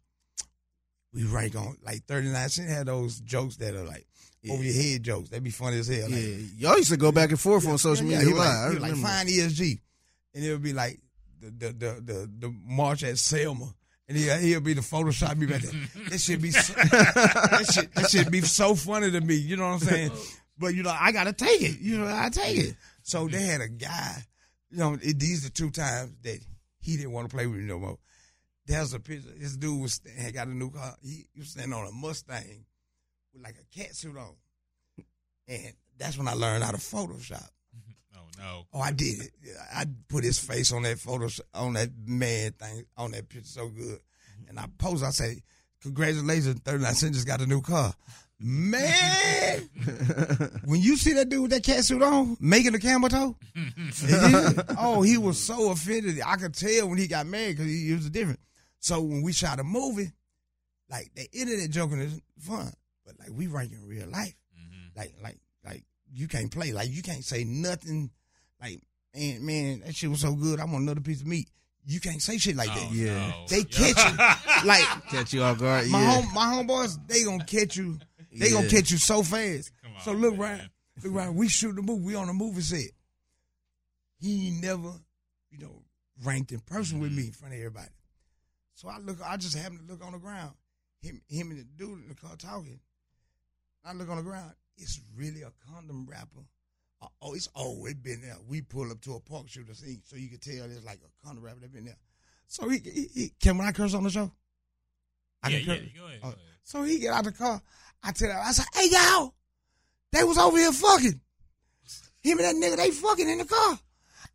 We 1.13 1.23
rank 1.23 1.55
on, 1.55 1.77
like, 1.83 2.05
39 2.05 2.49
cent 2.49 2.69
had 2.69 2.85
those 2.85 3.19
jokes 3.21 3.57
that 3.57 3.73
are 3.73 3.85
like, 3.85 4.05
over 4.49 4.63
your 4.63 4.73
head 4.73 5.03
jokes. 5.03 5.29
That'd 5.29 5.43
be 5.43 5.49
funny 5.49 5.79
as 5.79 5.87
hell. 5.87 6.09
Like, 6.09 6.19
Yeah, 6.19 6.35
y'all 6.57 6.77
used 6.77 6.91
to 6.91 6.97
go 6.97 7.11
back 7.11 7.29
and 7.29 7.39
forth 7.39 7.67
on 7.67 7.77
social 7.77 8.05
yeah, 8.05 8.19
media 8.19 8.27
he 8.27 8.33
was 8.33 8.39
like, 8.39 8.55
I 8.55 8.67
he 8.69 8.73
was 8.75 8.83
like 8.83 9.11
find 9.11 9.29
ESG, 9.29 9.79
and 10.35 10.43
it 10.43 10.51
would 10.51 10.63
be 10.63 10.73
like 10.73 10.99
the 11.39 11.49
the 11.49 11.73
the 11.73 12.01
the, 12.01 12.31
the 12.39 12.55
march 12.65 13.03
at 13.03 13.17
Selma, 13.17 13.73
and 14.07 14.17
he 14.17 14.29
he'll 14.29 14.61
be 14.61 14.73
the 14.73 14.81
Photoshop 14.81 15.37
me 15.37 15.45
back 15.47 15.61
there. 15.61 15.73
That 16.09 16.19
should 16.19 16.41
be 16.41 16.51
so, 16.51 16.73
that 16.73 17.71
shit 17.73 17.93
that 17.95 18.09
should 18.09 18.31
be 18.31 18.41
so 18.41 18.75
funny 18.75 19.11
to 19.11 19.21
me. 19.21 19.35
You 19.35 19.57
know 19.57 19.67
what 19.67 19.81
I'm 19.81 19.87
saying? 19.87 20.11
But 20.57 20.73
you 20.73 20.83
know 20.83 20.95
I 20.97 21.11
gotta 21.11 21.33
take 21.33 21.61
it. 21.61 21.79
You 21.79 21.99
know 21.99 22.07
I 22.07 22.29
take 22.29 22.57
it. 22.57 22.75
So 23.03 23.27
they 23.27 23.43
had 23.43 23.61
a 23.61 23.69
guy. 23.69 24.23
You 24.69 24.77
know 24.77 24.97
it, 25.01 25.19
these 25.19 25.45
are 25.45 25.49
two 25.49 25.71
times 25.71 26.11
that 26.23 26.39
he 26.79 26.97
didn't 26.97 27.11
want 27.11 27.29
to 27.29 27.35
play 27.35 27.47
with 27.47 27.59
me 27.59 27.65
no 27.65 27.79
more. 27.79 27.97
There's 28.65 28.93
a 28.93 28.99
picture. 28.99 29.29
This 29.37 29.55
dude 29.55 29.81
was 29.81 30.01
had 30.17 30.33
got 30.33 30.47
a 30.47 30.53
new 30.53 30.71
car. 30.71 30.95
He, 31.01 31.25
he 31.33 31.39
was 31.39 31.49
standing 31.49 31.73
on 31.73 31.87
a 31.87 31.91
Mustang 31.91 32.65
with 33.37 33.45
like 33.45 33.55
a 33.55 33.77
cat 33.77 33.95
suit 33.95 34.17
on, 34.17 34.35
and 35.47 35.73
that's 35.97 36.17
when 36.17 36.27
I 36.27 36.33
learned 36.33 36.63
how 36.63 36.71
to 36.71 36.77
Photoshop. 36.77 37.47
Oh 38.15 38.41
no. 38.41 38.65
Oh, 38.73 38.79
I 38.79 38.91
did 38.91 39.19
it. 39.19 39.31
I 39.71 39.85
put 40.07 40.23
his 40.23 40.39
face 40.39 40.71
on 40.71 40.81
that 40.83 40.97
photo, 40.97 41.27
on 41.53 41.73
that 41.73 41.91
man 42.03 42.51
thing, 42.53 42.85
on 42.97 43.11
that 43.11 43.29
picture 43.29 43.45
so 43.47 43.67
good. 43.67 43.99
Mm-hmm. 43.99 44.49
And 44.49 44.59
I 44.59 44.65
post, 44.79 45.03
I 45.03 45.11
say, 45.11 45.43
congratulations, 45.83 46.59
39 46.61 46.93
Cent 46.95 47.13
just 47.13 47.27
got 47.27 47.41
a 47.41 47.45
new 47.45 47.61
car. 47.61 47.93
Man, 48.39 49.69
when 50.65 50.79
you 50.79 50.95
see 50.95 51.13
that 51.13 51.29
dude 51.29 51.41
with 51.43 51.51
that 51.51 51.63
cat 51.63 51.83
suit 51.83 52.03
on, 52.03 52.37
making 52.39 52.73
the 52.73 52.79
camel 52.79 53.09
toe, 53.09 53.35
oh, 54.77 55.01
he 55.01 55.17
was 55.17 55.43
so 55.43 55.71
offended. 55.71 56.19
I 56.23 56.35
could 56.35 56.53
tell 56.53 56.87
when 56.87 56.99
he 56.99 57.07
got 57.07 57.25
mad 57.25 57.49
because 57.49 57.65
he, 57.65 57.91
was 57.93 58.09
different. 58.11 58.39
So 58.79 59.01
when 59.01 59.23
we 59.23 59.33
shot 59.33 59.59
a 59.59 59.63
movie, 59.63 60.11
like 60.89 61.11
they 61.15 61.27
the 61.31 61.39
internet 61.39 61.69
joking 61.71 61.99
is 61.99 62.21
fun, 62.39 62.71
but 63.07 63.17
like 63.19 63.29
we 63.35 63.47
write 63.47 63.71
in 63.71 63.87
real 63.87 64.07
life. 64.09 64.35
Mhm. 64.55 64.95
like 64.95 65.13
like 65.23 65.37
like 65.65 65.83
you 66.13 66.27
can't 66.27 66.51
play. 66.51 66.71
Like 66.73 66.89
you 66.91 67.01
can't 67.01 67.23
say 67.25 67.43
nothing. 67.43 68.11
Like 68.61 68.81
man 69.15 69.43
man 69.45 69.79
that 69.85 69.95
shit 69.95 70.09
was 70.11 70.21
so 70.21 70.35
good. 70.35 70.59
I 70.59 70.65
want 70.65 70.83
another 70.83 71.01
piece 71.01 71.21
of 71.21 71.27
meat. 71.27 71.49
You 71.89 71.99
can't 72.01 72.21
say 72.21 72.37
shit 72.37 72.55
like 72.57 72.69
Oh, 72.71 72.75
that 72.75 72.91
Yeah. 72.91 73.29
no. 73.29 73.45
they 73.49 73.63
catch 73.63 73.97
you. 73.97 74.17
Like 74.67 74.83
Catch 75.09 75.33
you 75.33 75.41
off 75.43 75.57
guard. 75.59 75.87
my 75.87 76.01
yeah. 76.01 76.11
home 76.21 76.33
my 76.33 76.45
homeboys 76.45 76.97
they 77.07 77.23
gonna 77.23 77.45
catch 77.45 77.77
you. 77.77 77.97
They 78.37 78.51
gonna 78.51 78.67
catch 78.69 78.91
you 78.91 78.97
so 78.97 79.23
fast. 79.23 79.71
On, 79.85 80.01
so 80.03 80.11
look 80.11 80.37
man. 80.37 80.59
right 80.59 80.69
look 81.03 81.13
right 81.13 81.33
we 81.33 81.47
shoot 81.47 81.75
the 81.75 81.81
movie. 81.81 82.03
We 82.03 82.15
on 82.15 82.27
a 82.29 82.33
movie 82.33 82.61
set. 82.61 82.91
He 84.19 84.51
never 84.61 84.91
you 85.51 85.59
know 85.59 85.81
ranked 86.23 86.51
in 86.51 86.59
person 86.61 86.99
with 86.99 87.11
me 87.11 87.27
in 87.27 87.31
front 87.31 87.53
of 87.53 87.59
everybody. 87.59 87.87
So 88.73 88.89
I 88.89 88.97
look 88.99 89.17
I 89.23 89.37
just 89.37 89.57
happened 89.57 89.81
to 89.87 89.93
look 89.93 90.03
on 90.05 90.11
the 90.13 90.19
ground. 90.19 90.53
Him 91.01 91.21
him 91.27 91.51
and 91.51 91.59
the 91.59 91.63
dude 91.63 92.01
in 92.03 92.09
the 92.09 92.15
car 92.15 92.35
talking 92.37 92.79
I 93.87 93.93
look 93.93 94.09
on 94.09 94.17
the 94.17 94.23
ground. 94.23 94.51
It's 94.77 94.99
really 95.15 95.43
a 95.43 95.51
condom 95.71 96.05
wrapper. 96.09 96.41
Uh, 97.01 97.07
oh, 97.21 97.33
it's 97.33 97.47
always 97.55 97.93
been 97.95 98.21
there. 98.21 98.35
We 98.47 98.61
pull 98.61 98.91
up 98.91 99.01
to 99.01 99.13
a 99.13 99.19
park 99.19 99.47
shooter 99.47 99.73
scene, 99.73 100.01
so 100.03 100.15
you 100.17 100.29
can 100.29 100.39
tell 100.39 100.65
it's 100.65 100.85
like 100.85 100.99
a 100.99 101.25
condom 101.25 101.43
wrapper 101.43 101.61
that 101.61 101.73
been 101.73 101.85
there. 101.85 101.97
So 102.47 102.67
he, 102.69 102.79
he, 102.79 103.07
he 103.13 103.31
can 103.41 103.57
when 103.57 103.67
I 103.67 103.71
curse 103.71 103.93
on 103.93 104.03
the 104.03 104.09
show. 104.09 104.31
I 105.43 105.49
Yeah, 105.49 105.59
can 105.59 105.67
yeah, 105.69 105.99
go 105.99 106.05
ahead. 106.07 106.19
Oh, 106.23 106.27
Go 106.27 106.27
ahead. 106.27 106.39
So 106.63 106.83
he 106.83 106.99
get 106.99 107.13
out 107.13 107.23
the 107.23 107.31
car. 107.31 107.61
I 108.03 108.11
tell 108.11 108.29
him, 108.29 108.37
I 108.43 108.51
said, 108.51 108.65
"Hey 108.73 108.87
y'all, 108.89 109.33
they 110.11 110.23
was 110.23 110.37
over 110.37 110.57
here 110.57 110.71
fucking. 110.71 111.21
Him 112.23 112.39
and 112.39 112.39
that 112.39 112.55
nigga, 112.55 112.77
they 112.77 112.91
fucking 112.91 113.29
in 113.29 113.37
the 113.37 113.45
car." 113.45 113.79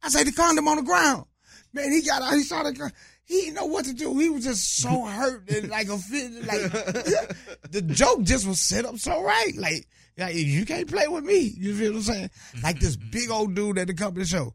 I 0.03 0.09
say 0.09 0.25
the 0.25 0.33
condom 0.33 0.67
on 0.69 0.79
the 0.79 0.83
ground. 0.83 1.27
Man, 1.73 1.93
he 1.93 2.03
got 2.03 2.23
out. 2.23 2.35
He 2.35 2.43
saw 2.43 2.63
the. 2.63 2.93
He 3.33 3.41
didn't 3.41 3.55
know 3.55 3.65
what 3.65 3.87
to 3.87 3.95
do. 3.95 4.19
He 4.19 4.29
was 4.29 4.45
just 4.45 4.77
so 4.77 5.05
hurt 5.07 5.49
and 5.49 5.71
like 5.71 5.89
offended. 5.89 6.47
Like 6.47 6.71
the 7.71 7.81
joke 7.81 8.25
just 8.25 8.47
was 8.47 8.61
set 8.61 8.85
up 8.85 8.99
so 8.99 9.23
right. 9.23 9.57
Like, 9.57 9.89
like 10.19 10.35
you 10.35 10.67
can't 10.67 10.87
play 10.87 11.09
with 11.09 11.25
me. 11.25 11.39
You 11.57 11.75
feel 11.75 11.93
what 11.93 11.97
I'm 11.97 12.03
saying? 12.03 12.31
Like 12.63 12.79
this 12.79 12.97
big 12.97 13.31
old 13.31 13.55
dude 13.55 13.79
at 13.79 13.87
the 13.87 13.95
company 13.95 14.27
show. 14.27 14.53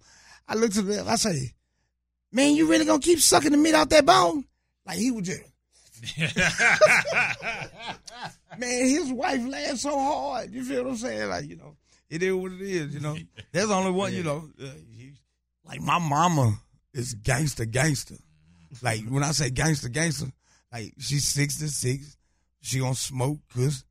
I 0.48 0.54
looked 0.54 0.78
at 0.78 0.86
him. 0.86 1.08
I 1.08 1.16
say, 1.16 1.54
"Man, 2.32 2.54
you 2.54 2.70
really 2.70 2.86
gonna 2.86 3.00
keep 3.00 3.20
sucking 3.20 3.50
the 3.50 3.58
meat 3.58 3.74
out 3.74 3.90
that 3.90 4.06
bone?" 4.06 4.46
Like 4.86 5.00
he 5.00 5.10
was 5.10 5.26
just. 5.26 5.42
Man, 8.60 8.86
his 8.86 9.12
wife 9.12 9.42
laughed 9.48 9.80
so 9.80 9.98
hard. 9.98 10.54
You 10.54 10.64
feel 10.64 10.84
what 10.84 10.92
I'm 10.92 10.98
saying? 10.98 11.30
Like, 11.30 11.50
you 11.50 11.56
know, 11.56 11.76
it 12.12 12.22
is 12.22 12.32
what 12.32 12.52
it 12.52 12.62
is, 12.62 12.94
you 12.94 13.00
know. 13.00 13.18
There's 13.52 13.72
only 13.72 13.90
one, 13.90 14.14
you 14.14 14.22
know. 14.22 14.48
Uh, 14.62 14.68
he, 14.96 15.14
like 15.66 15.82
my 15.82 15.98
mama 15.98 16.60
is 16.94 17.16
gangster 17.16 17.66
gangster. 17.66 18.18
Like 18.82 19.02
when 19.08 19.24
I 19.24 19.32
say 19.32 19.50
gangster 19.50 19.90
gangster, 19.90 20.28
like 20.72 20.94
she's 21.00 21.26
sixty 21.26 21.68
six, 21.68 22.18
she 22.62 22.80
gonna 22.80 22.96
smoke, 22.96 23.40
cause 23.54 23.84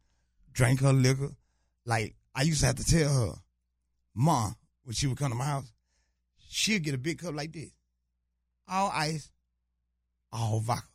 drink 0.52 0.80
her 0.80 0.92
liquor. 0.92 1.30
Like 1.84 2.14
I 2.34 2.42
used 2.42 2.60
to 2.60 2.66
have 2.66 2.76
to 2.76 2.84
tell 2.84 3.08
her, 3.12 3.32
Ma, 4.14 4.50
when 4.84 4.94
she 4.94 5.06
would 5.06 5.18
come 5.18 5.30
to 5.30 5.36
my 5.36 5.44
house, 5.44 5.72
she'd 6.48 6.82
get 6.84 6.94
a 6.94 6.98
big 6.98 7.18
cup 7.18 7.34
like 7.34 7.52
this, 7.52 7.70
all 8.68 8.90
ice, 8.94 9.30
all 10.32 10.60
vodka, 10.60 10.86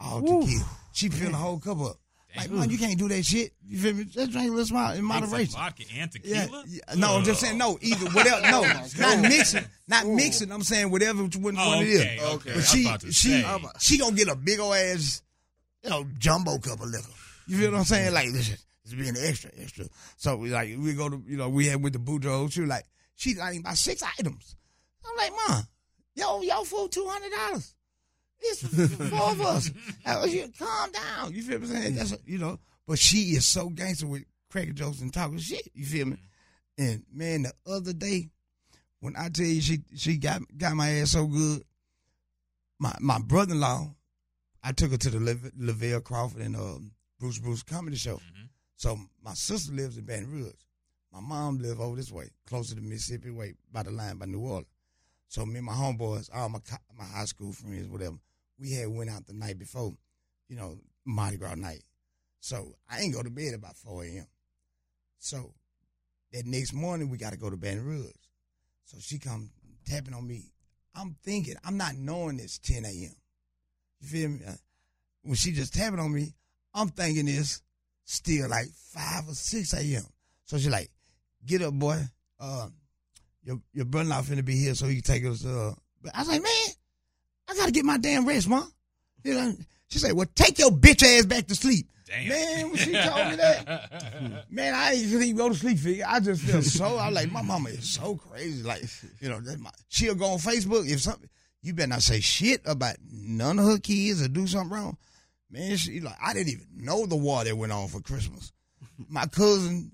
all 0.00 0.20
tequila. 0.20 0.64
She 0.92 1.08
fill 1.08 1.30
the 1.30 1.36
whole 1.36 1.58
cup 1.58 1.80
up. 1.80 1.96
Like, 2.36 2.50
man, 2.50 2.68
you 2.68 2.78
can't 2.78 2.98
do 2.98 3.06
that 3.08 3.24
shit. 3.24 3.52
You 3.64 3.78
feel 3.78 3.94
me? 3.94 4.04
Just 4.06 4.32
drink 4.32 4.48
a 4.48 4.50
little 4.50 4.66
smile 4.66 4.96
in 4.96 5.04
moderation. 5.04 5.54
vodka 5.54 5.84
and 5.96 6.10
Yeah, 6.24 6.46
tequila. 6.46 6.64
yeah. 6.66 6.80
No, 6.96 7.14
I'm 7.16 7.24
just 7.24 7.40
saying 7.40 7.56
no. 7.56 7.78
Either 7.80 8.06
whatever. 8.10 8.40
No, 8.42 8.62
oh 8.64 8.86
not 8.98 9.20
mixing. 9.20 9.64
Not 9.86 10.06
mixing. 10.06 10.50
I'm 10.50 10.62
saying 10.62 10.90
whatever 10.90 11.24
which 11.24 11.36
one, 11.36 11.56
Oh, 11.58 11.68
one 11.76 11.82
it 11.84 11.88
is. 11.88 12.00
okay, 12.00 12.20
okay. 12.24 12.52
But 12.54 12.64
she 12.64 12.84
to 12.84 13.12
she 13.12 13.42
say. 13.42 13.58
she 13.80 13.98
gonna 13.98 14.16
get 14.16 14.28
a 14.28 14.34
big 14.36 14.58
old 14.60 14.74
ass, 14.74 15.22
you 15.82 15.90
know, 15.90 16.06
jumbo 16.18 16.58
cup 16.58 16.80
of 16.80 16.88
liquor. 16.88 17.06
You 17.46 17.58
feel 17.58 17.70
what 17.72 17.78
I'm 17.78 17.84
saying? 17.84 18.14
Like 18.14 18.32
this 18.32 18.48
is 18.50 18.64
it's 18.84 18.94
being 18.94 19.14
extra, 19.18 19.50
extra. 19.60 19.86
So 20.16 20.36
we 20.36 20.50
like 20.50 20.74
we 20.78 20.94
go 20.94 21.08
to 21.10 21.22
you 21.26 21.36
know 21.36 21.48
we 21.50 21.66
had 21.66 21.82
with 21.82 21.92
the 21.92 21.98
Boudreaux. 21.98 22.50
She 22.50 22.62
was 22.62 22.70
like 22.70 22.84
she 23.14 23.34
like 23.34 23.58
about 23.60 23.76
six 23.76 24.02
items. 24.18 24.56
I'm 25.06 25.16
like, 25.18 25.32
Mom, 25.48 25.62
yo, 26.14 26.40
yo, 26.40 26.64
food 26.64 26.90
two 26.90 27.06
hundred 27.06 27.32
dollars. 27.32 27.74
It's 28.40 28.60
four 29.10 29.30
of 29.30 29.40
us. 29.42 29.70
You- 30.30 30.50
Calm 30.58 30.92
down. 30.92 31.32
You 31.32 31.42
feel 31.42 31.60
what 31.60 31.68
I'm 31.68 31.74
saying? 31.76 31.94
That's 31.96 32.12
a, 32.12 32.18
you 32.26 32.38
know. 32.38 32.58
But 32.86 32.98
she 32.98 33.18
is 33.36 33.46
so 33.46 33.68
gangster 33.70 34.06
with 34.06 34.24
cracking 34.50 34.74
jokes 34.74 35.00
and 35.00 35.12
talking 35.12 35.38
shit. 35.38 35.68
You 35.74 35.84
feel 35.86 36.06
me? 36.06 36.16
And 36.76 37.04
man, 37.12 37.42
the 37.42 37.52
other 37.66 37.92
day, 37.94 38.30
when 39.04 39.16
I 39.16 39.28
tell 39.28 39.44
you 39.44 39.60
she 39.60 39.80
she 39.94 40.16
got 40.16 40.40
got 40.56 40.74
my 40.74 40.88
ass 40.92 41.10
so 41.10 41.26
good, 41.26 41.62
my 42.78 42.94
my 43.00 43.18
brother 43.18 43.52
in 43.52 43.60
law, 43.60 43.94
I 44.62 44.72
took 44.72 44.92
her 44.92 44.96
to 44.96 45.10
the 45.10 45.20
Lave- 45.20 45.52
Lavell 45.60 46.02
Crawford 46.02 46.40
and 46.40 46.56
um, 46.56 46.92
Bruce 47.20 47.38
Bruce 47.38 47.62
comedy 47.62 47.96
show. 47.96 48.18
So 48.76 48.98
my 49.22 49.34
sister 49.34 49.74
lives 49.74 49.98
in 49.98 50.06
Baton 50.06 50.30
Rouge. 50.30 50.54
My 51.12 51.20
mom 51.20 51.58
live 51.58 51.80
over 51.80 51.96
this 51.96 52.10
way, 52.10 52.30
closer 52.46 52.74
to 52.76 52.80
Mississippi 52.80 53.28
way, 53.28 53.52
by 53.70 53.82
the 53.82 53.90
line 53.90 54.16
by 54.16 54.24
New 54.24 54.40
Orleans. 54.40 54.66
So 55.28 55.44
me 55.44 55.56
and 55.56 55.66
my 55.66 55.74
homeboys, 55.74 56.30
all 56.34 56.48
my 56.48 56.60
co- 56.60 56.76
my 56.96 57.04
high 57.04 57.26
school 57.26 57.52
friends, 57.52 57.88
whatever, 57.88 58.16
we 58.58 58.72
had 58.72 58.88
went 58.88 59.10
out 59.10 59.26
the 59.26 59.34
night 59.34 59.58
before, 59.58 59.92
you 60.48 60.56
know, 60.56 60.78
Mardi 61.04 61.36
Gras 61.36 61.56
night. 61.56 61.82
So 62.40 62.74
I 62.90 63.00
ain't 63.00 63.14
go 63.14 63.22
to 63.22 63.30
bed 63.30 63.52
about 63.52 63.76
4 63.76 64.04
a.m. 64.04 64.26
So 65.18 65.52
that 66.32 66.46
next 66.46 66.72
morning 66.72 67.10
we 67.10 67.18
got 67.18 67.32
to 67.32 67.38
go 67.38 67.50
to 67.50 67.56
Baton 67.58 67.84
Rouge. 67.84 68.10
So 68.84 68.98
she 69.00 69.18
come 69.18 69.50
tapping 69.86 70.14
on 70.14 70.26
me. 70.26 70.50
I'm 70.94 71.16
thinking, 71.24 71.56
I'm 71.64 71.76
not 71.76 71.96
knowing 71.96 72.38
it's 72.38 72.58
10 72.58 72.84
a.m. 72.84 73.14
You 74.00 74.08
feel 74.08 74.28
me? 74.30 74.40
Uh, 74.46 74.52
When 75.22 75.34
she 75.34 75.52
just 75.52 75.74
tapping 75.74 75.98
on 75.98 76.12
me, 76.12 76.34
I'm 76.74 76.88
thinking 76.88 77.26
it's 77.28 77.62
still 78.04 78.48
like 78.48 78.66
5 78.92 79.28
or 79.28 79.34
6 79.34 79.74
a.m. 79.74 80.04
So 80.44 80.58
she 80.58 80.68
like, 80.70 80.90
get 81.46 81.62
up, 81.62 81.74
boy. 81.74 82.00
Uh, 82.38 82.68
your 83.42 83.60
your 83.72 83.84
brother-in-law 83.84 84.22
finna 84.22 84.44
be 84.44 84.56
here 84.56 84.74
so 84.74 84.86
he 84.86 84.96
can 84.96 85.02
take 85.02 85.24
us. 85.24 85.44
Uh, 85.44 85.74
but 86.02 86.14
I 86.14 86.20
was 86.20 86.28
like, 86.28 86.42
man, 86.42 86.74
I 87.48 87.54
gotta 87.54 87.72
get 87.72 87.84
my 87.84 87.98
damn 87.98 88.26
rest, 88.26 88.48
mom. 88.48 88.70
You 89.22 89.34
know, 89.34 89.54
she 89.88 89.98
said, 89.98 90.12
well, 90.12 90.26
take 90.34 90.58
your 90.58 90.70
bitch 90.70 91.02
ass 91.02 91.26
back 91.26 91.46
to 91.46 91.54
sleep. 91.54 91.88
Damn. 92.06 92.28
Man, 92.28 92.68
when 92.68 92.76
she 92.76 92.92
told 92.92 93.30
me 93.30 93.36
that, 93.36 94.44
man, 94.50 94.74
I 94.74 94.92
ain't 94.92 95.04
even 95.04 95.36
go 95.36 95.48
to 95.48 95.54
sleep. 95.54 95.78
Figure. 95.78 96.04
I 96.06 96.20
just 96.20 96.42
feel 96.42 96.62
so. 96.62 96.96
I 96.96 97.08
like 97.08 97.32
my 97.32 97.42
mama 97.42 97.70
is 97.70 97.88
so 97.88 98.16
crazy. 98.16 98.62
Like 98.62 98.84
you 99.20 99.30
know, 99.30 99.40
my, 99.58 99.70
she'll 99.88 100.14
go 100.14 100.26
on 100.26 100.38
Facebook 100.38 100.88
if 100.88 101.00
something. 101.00 101.28
You 101.62 101.72
better 101.72 101.88
not 101.88 102.02
say 102.02 102.20
shit 102.20 102.60
about 102.66 102.96
none 103.10 103.58
of 103.58 103.64
her 103.64 103.78
kids 103.78 104.22
or 104.22 104.28
do 104.28 104.46
something 104.46 104.70
wrong. 104.70 104.98
Man, 105.50 105.76
she 105.76 106.00
like 106.00 106.16
I 106.22 106.34
didn't 106.34 106.52
even 106.52 106.66
know 106.76 107.06
the 107.06 107.16
war 107.16 107.42
that 107.42 107.56
went 107.56 107.72
on 107.72 107.88
for 107.88 108.00
Christmas. 108.00 108.52
My 109.08 109.26
cousin, 109.26 109.92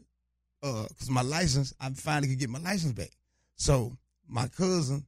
uh, 0.63 0.87
cause 0.99 1.11
my 1.11 1.23
license, 1.23 1.73
I 1.81 1.91
finally 1.91 2.29
could 2.29 2.41
get 2.41 2.51
my 2.51 2.59
license 2.59 2.93
back. 2.93 3.11
So 3.55 3.97
my 4.27 4.49
cousin 4.49 5.07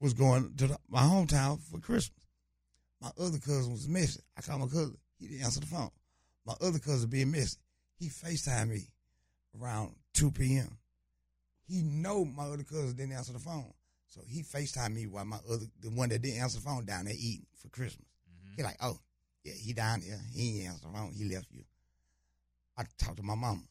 was 0.00 0.12
going 0.12 0.54
to 0.56 0.66
the, 0.66 0.78
my 0.88 1.00
hometown 1.00 1.60
for 1.60 1.78
Christmas. 1.78 2.26
My 3.00 3.10
other 3.18 3.38
cousin 3.38 3.72
was 3.72 3.88
missing. 3.88 4.22
I 4.36 4.42
called 4.42 4.60
my 4.60 4.66
cousin. 4.66 4.98
He 5.18 5.28
didn't 5.28 5.44
answer 5.44 5.60
the 5.60 5.66
phone. 5.66 5.90
My 6.46 6.54
other 6.60 6.78
cousin 6.78 7.08
being 7.08 7.30
missing. 7.30 7.60
He 7.96 8.08
FaceTimed 8.08 8.68
me 8.68 8.88
around 9.60 9.94
2 10.14 10.30
p.m. 10.32 10.78
He 11.68 11.82
know 11.82 12.24
my 12.24 12.44
other 12.44 12.64
cousin 12.64 12.94
didn't 12.96 13.12
answer 13.12 13.32
the 13.32 13.38
phone. 13.38 13.72
So 14.08 14.20
he 14.26 14.42
FaceTimed 14.42 14.94
me 14.94 15.06
while 15.06 15.24
my 15.24 15.38
other, 15.50 15.66
the 15.80 15.90
one 15.90 16.10
that 16.10 16.20
didn't 16.20 16.40
answer 16.40 16.58
the 16.58 16.64
phone 16.64 16.84
down 16.84 17.06
there 17.06 17.14
eating 17.16 17.46
for 17.56 17.68
Christmas. 17.68 18.06
Mm-hmm. 18.28 18.54
He 18.56 18.62
like, 18.62 18.76
oh, 18.82 18.98
yeah, 19.44 19.54
he 19.54 19.72
down 19.72 20.00
there. 20.00 20.18
He 20.34 20.60
ain't 20.60 20.68
answer 20.68 20.86
the 20.86 20.92
phone. 20.92 21.12
He 21.16 21.24
left 21.32 21.46
you. 21.50 21.62
I 22.76 22.84
talked 22.98 23.18
to 23.18 23.22
my 23.22 23.34
mama. 23.34 23.62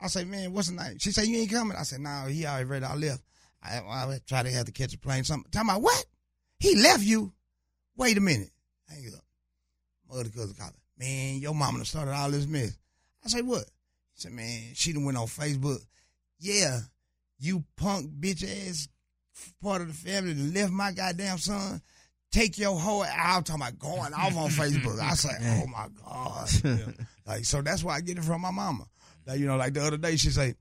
I 0.00 0.06
say, 0.06 0.24
man, 0.24 0.52
what's 0.52 0.68
the 0.68 0.76
name? 0.76 0.98
She 0.98 1.10
said, 1.10 1.26
you 1.26 1.38
ain't 1.38 1.50
coming. 1.50 1.76
I 1.76 1.82
said, 1.82 2.00
no, 2.00 2.26
he 2.28 2.46
already 2.46 2.64
ready. 2.64 2.84
I 2.84 2.94
left. 2.94 3.22
I, 3.62 3.78
I 3.78 4.18
tried 4.26 4.44
to 4.44 4.52
have 4.52 4.66
to 4.66 4.72
catch 4.72 4.94
a 4.94 4.98
plane. 4.98 5.24
Something. 5.24 5.50
Talking 5.50 5.70
about 5.70 5.82
what? 5.82 6.04
He 6.60 6.76
left 6.76 7.02
you? 7.02 7.32
Wait 7.96 8.16
a 8.16 8.20
minute. 8.20 8.50
Hang 8.88 9.04
up. 9.14 9.24
My 10.08 10.20
other 10.20 10.30
cousin 10.30 10.54
called 10.54 10.72
me. 10.72 10.80
Man, 10.98 11.38
your 11.38 11.54
mama 11.54 11.78
done 11.78 11.84
started 11.84 12.12
all 12.12 12.30
this 12.30 12.46
mess. 12.46 12.76
I 13.24 13.28
say, 13.28 13.42
what? 13.42 13.64
He 14.14 14.20
said, 14.20 14.32
man, 14.32 14.72
she 14.74 14.92
done 14.92 15.04
went 15.04 15.16
on 15.16 15.26
Facebook. 15.26 15.80
Yeah, 16.40 16.80
you 17.38 17.64
punk 17.76 18.10
bitch 18.20 18.44
ass 18.44 18.88
part 19.62 19.82
of 19.82 19.88
the 19.88 19.94
family 19.94 20.32
that 20.32 20.58
left 20.58 20.72
my 20.72 20.92
goddamn 20.92 21.38
son. 21.38 21.80
Take 22.30 22.58
your 22.58 22.78
whole 22.78 23.04
out 23.04 23.46
talking 23.46 23.62
about 23.62 23.78
going 23.78 24.12
off 24.12 24.36
on 24.36 24.50
Facebook. 24.50 25.00
I 25.00 25.14
say, 25.14 25.30
oh 25.62 25.66
my 25.66 25.88
God. 26.04 26.48
Yeah. 26.64 27.04
Like, 27.26 27.44
so 27.44 27.60
that's 27.60 27.84
why 27.84 27.94
I 27.94 28.00
get 28.00 28.16
it 28.16 28.24
from 28.24 28.40
my 28.40 28.50
mama. 28.50 28.84
Like, 29.26 29.38
you 29.38 29.46
know, 29.46 29.56
like 29.56 29.74
the 29.74 29.84
other 29.84 29.98
day 29.98 30.16
she 30.16 30.30
say, 30.30 30.54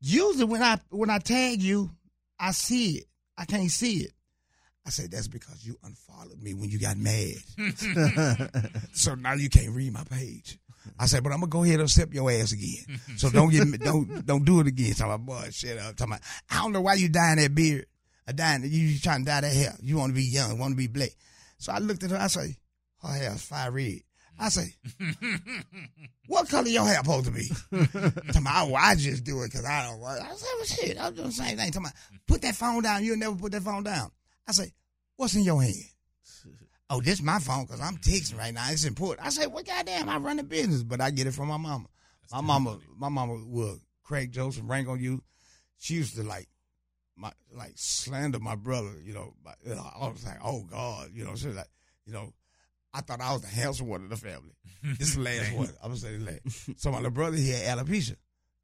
usually 0.00 0.44
when 0.44 0.62
I 0.62 0.78
when 0.90 1.08
I 1.08 1.18
tag 1.18 1.62
you, 1.62 1.90
I 2.38 2.50
see 2.52 2.98
it. 2.98 3.04
I 3.38 3.46
can't 3.46 3.70
see 3.70 4.00
it. 4.00 4.12
I 4.86 4.90
said, 4.90 5.10
that's 5.10 5.26
because 5.26 5.66
you 5.66 5.76
unfollowed 5.82 6.40
me 6.40 6.54
when 6.54 6.70
you 6.70 6.78
got 6.78 6.96
mad. 6.96 7.34
so 8.92 9.16
now 9.16 9.32
you 9.34 9.48
can't 9.48 9.74
read 9.74 9.92
my 9.92 10.04
page. 10.04 10.58
I 10.98 11.06
said, 11.06 11.24
but 11.24 11.32
I'm 11.32 11.40
gonna 11.40 11.50
go 11.50 11.64
ahead 11.64 11.80
and 11.80 11.84
accept 11.84 12.14
your 12.14 12.30
ass 12.30 12.52
again. 12.52 13.00
So 13.16 13.30
don't 13.30 13.50
get 13.50 13.66
me, 13.66 13.78
don't 13.78 14.24
don't 14.26 14.44
do 14.44 14.60
it 14.60 14.66
again. 14.66 14.92
Talking 14.92 15.14
about 15.14 15.26
boy, 15.26 15.48
shut 15.50 15.78
up. 15.78 15.96
Talking 15.96 16.12
about, 16.12 16.20
I 16.50 16.62
don't 16.62 16.72
know 16.72 16.82
why 16.82 16.94
you 16.94 17.08
dyeing 17.08 17.38
that 17.38 17.54
beard. 17.54 17.86
I 18.28 18.32
dying 18.32 18.62
you 18.64 18.98
trying 18.98 19.24
to 19.24 19.30
dye 19.30 19.40
that 19.40 19.52
hair. 19.52 19.74
You 19.80 19.96
want 19.96 20.10
to 20.10 20.14
be 20.14 20.24
young, 20.24 20.58
want 20.58 20.72
to 20.72 20.76
be 20.76 20.86
black. 20.86 21.10
So 21.58 21.72
I 21.72 21.78
looked 21.78 22.04
at 22.04 22.10
her. 22.10 22.18
I 22.18 22.26
say, 22.28 22.56
her 23.02 23.08
hair 23.08 23.32
fire 23.32 23.70
red. 23.70 24.00
I 24.38 24.50
say, 24.50 24.74
what 26.26 26.48
color 26.48 26.68
your 26.68 26.84
hair 26.84 26.96
supposed 26.96 27.24
to 27.24 27.32
be? 27.32 27.48
Talking 27.72 28.42
about, 28.42 28.68
oh, 28.68 28.74
I 28.74 28.94
just 28.94 29.24
do 29.24 29.42
it 29.42 29.50
because 29.50 29.64
I 29.64 29.86
don't 29.88 29.98
want. 29.98 30.20
I 30.20 30.34
said, 30.34 30.48
well, 30.56 30.64
shit, 30.64 31.00
I'm 31.00 31.14
doing 31.14 31.28
the 31.28 31.32
same 31.32 31.56
thing. 31.56 31.70
Talking 31.72 31.86
about, 31.86 31.94
put 32.28 32.42
that 32.42 32.54
phone 32.54 32.82
down. 32.82 33.02
You'll 33.02 33.16
never 33.16 33.34
put 33.34 33.52
that 33.52 33.62
phone 33.62 33.82
down. 33.82 34.10
I 34.46 34.52
say, 34.52 34.72
what's 35.16 35.34
in 35.34 35.42
your 35.42 35.62
hand? 35.62 35.74
Oh, 36.88 37.00
this 37.00 37.14
is 37.14 37.22
my 37.22 37.40
phone 37.40 37.64
because 37.64 37.80
I'm 37.80 37.96
texting 37.96 38.38
right 38.38 38.54
now. 38.54 38.68
It's 38.70 38.84
important. 38.84 39.26
I 39.26 39.30
say, 39.30 39.48
well, 39.48 39.64
goddamn, 39.64 40.08
I 40.08 40.18
run 40.18 40.36
the 40.36 40.44
business, 40.44 40.84
but 40.84 41.00
I 41.00 41.10
get 41.10 41.26
it 41.26 41.32
from 41.32 41.48
my 41.48 41.56
mama. 41.56 41.86
My 42.30 42.40
mama, 42.40 42.78
my 42.96 43.08
mama 43.08 43.42
will 43.44 43.80
crack 44.04 44.30
jokes 44.30 44.56
and 44.56 44.68
rank 44.68 44.88
on 44.88 45.00
you. 45.00 45.20
She 45.78 45.94
used 45.94 46.14
to 46.14 46.22
like, 46.22 46.46
my 47.16 47.32
like 47.52 47.72
slander 47.74 48.38
my 48.38 48.54
brother. 48.54 48.92
You 49.02 49.14
know, 49.14 49.34
by, 49.42 49.54
you 49.64 49.74
know, 49.74 49.82
I 49.82 50.06
was 50.06 50.24
like, 50.24 50.38
oh 50.44 50.62
God, 50.62 51.10
you 51.12 51.24
know, 51.24 51.34
she 51.34 51.48
was 51.48 51.56
like, 51.56 51.70
you 52.04 52.12
know, 52.12 52.32
I 52.94 53.00
thought 53.00 53.20
I 53.20 53.32
was 53.32 53.42
the 53.42 53.48
handsome 53.48 53.88
one 53.88 54.04
of 54.04 54.10
the 54.10 54.16
family. 54.16 54.54
This 54.98 55.08
is 55.08 55.16
the 55.16 55.22
last 55.22 55.52
one. 55.54 55.68
I'm 55.82 55.88
gonna 55.90 55.96
say 55.96 56.16
the 56.16 56.24
last. 56.24 56.80
So 56.80 56.90
my 56.90 56.98
little 56.98 57.10
brother 57.10 57.36
he 57.36 57.50
had 57.50 57.78
alopecia, 57.78 58.14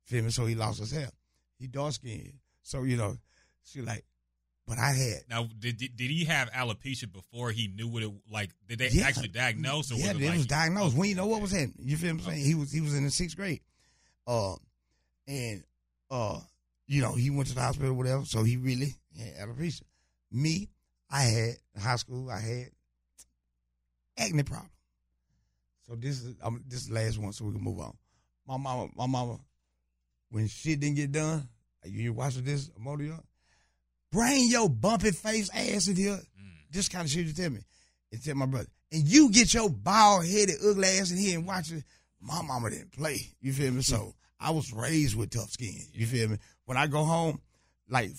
feel 0.04 0.22
me? 0.22 0.30
So 0.30 0.46
he 0.46 0.54
lost 0.54 0.78
his 0.78 0.92
hair. 0.92 1.10
He 1.58 1.66
dark 1.66 1.94
skinned. 1.94 2.34
So 2.62 2.84
you 2.84 2.96
know, 2.96 3.16
she 3.64 3.80
like, 3.82 4.04
but 4.74 4.78
I 4.82 4.92
had 4.92 5.18
Now, 5.28 5.44
did, 5.58 5.76
did 5.76 5.96
did 5.96 6.10
he 6.10 6.24
have 6.24 6.50
alopecia 6.50 7.12
before 7.12 7.50
he 7.50 7.68
knew 7.68 7.88
what 7.88 8.02
it 8.02 8.10
like? 8.30 8.48
Did 8.68 8.78
they 8.78 8.88
Yeah. 8.88 9.06
actually 9.06 9.28
diagnose 9.28 9.92
or 9.92 9.96
yeah, 9.96 10.14
was 10.14 10.16
it 10.16 10.22
it 10.22 10.28
like 10.28 10.36
was 10.38 10.46
diagnosed. 10.46 10.96
We 10.96 11.08
didn't 11.08 11.18
know 11.18 11.26
what 11.26 11.42
was 11.42 11.52
happening. 11.52 11.74
You 11.80 11.98
feel 11.98 12.14
what 12.14 12.24
I'm 12.24 12.30
saying? 12.32 12.44
He 12.46 12.54
was 12.54 12.72
he 12.72 12.80
was 12.80 12.94
in 12.94 13.04
the 13.04 13.10
sixth 13.10 13.36
grade. 13.36 13.60
Uh, 14.26 14.54
and 15.28 15.62
uh, 16.10 16.40
you 16.86 17.02
know, 17.02 17.12
he 17.12 17.28
went 17.28 17.48
to 17.48 17.54
the 17.54 17.60
hospital 17.60 17.90
or 17.90 17.94
whatever, 17.94 18.24
so 18.24 18.44
he 18.44 18.56
really 18.56 18.94
had 19.18 19.46
alopecia. 19.48 19.82
Me, 20.30 20.70
I 21.10 21.22
had 21.24 21.56
high 21.78 21.96
school, 21.96 22.30
I 22.30 22.40
had 22.40 22.70
acne 24.16 24.42
problem. 24.42 24.70
So 25.86 25.96
this 25.96 26.22
is 26.22 26.34
um, 26.42 26.64
this 26.66 26.80
is 26.80 26.88
the 26.88 26.94
last 26.94 27.18
one, 27.18 27.32
so 27.34 27.44
we 27.44 27.52
can 27.52 27.62
move 27.62 27.78
on. 27.78 27.94
My 28.48 28.56
mama, 28.56 28.88
my 28.96 29.06
mama, 29.06 29.38
when 30.30 30.48
shit 30.48 30.80
didn't 30.80 30.96
get 30.96 31.12
done, 31.12 31.46
you 31.84 32.14
watching 32.14 32.44
this, 32.44 32.70
Amodio, 32.70 33.20
bring 34.12 34.48
your 34.48 34.68
bumpy 34.68 35.10
face 35.10 35.50
ass 35.52 35.88
in 35.88 35.96
here. 35.96 36.12
Mm. 36.12 36.20
This 36.70 36.88
kind 36.88 37.04
of 37.04 37.10
shit 37.10 37.26
you 37.26 37.32
tell 37.32 37.50
me. 37.50 37.60
And 38.12 38.22
tell 38.22 38.36
my 38.36 38.46
brother. 38.46 38.68
And 38.92 39.02
you 39.08 39.30
get 39.30 39.54
your 39.54 39.70
bald 39.70 40.26
headed, 40.26 40.56
ugly 40.64 40.86
ass 40.86 41.10
in 41.10 41.16
here 41.16 41.38
and 41.38 41.46
watch 41.46 41.72
it. 41.72 41.82
My 42.20 42.42
mama 42.42 42.70
didn't 42.70 42.92
play. 42.92 43.18
You 43.40 43.52
feel 43.52 43.72
me? 43.72 43.82
So 43.82 43.96
mm. 43.96 44.14
I 44.38 44.50
was 44.50 44.72
raised 44.72 45.16
with 45.16 45.30
tough 45.30 45.50
skin. 45.50 45.80
You 45.92 46.06
feel 46.06 46.28
me? 46.28 46.36
When 46.66 46.76
I 46.76 46.86
go 46.86 47.02
home, 47.02 47.40
like 47.88 48.10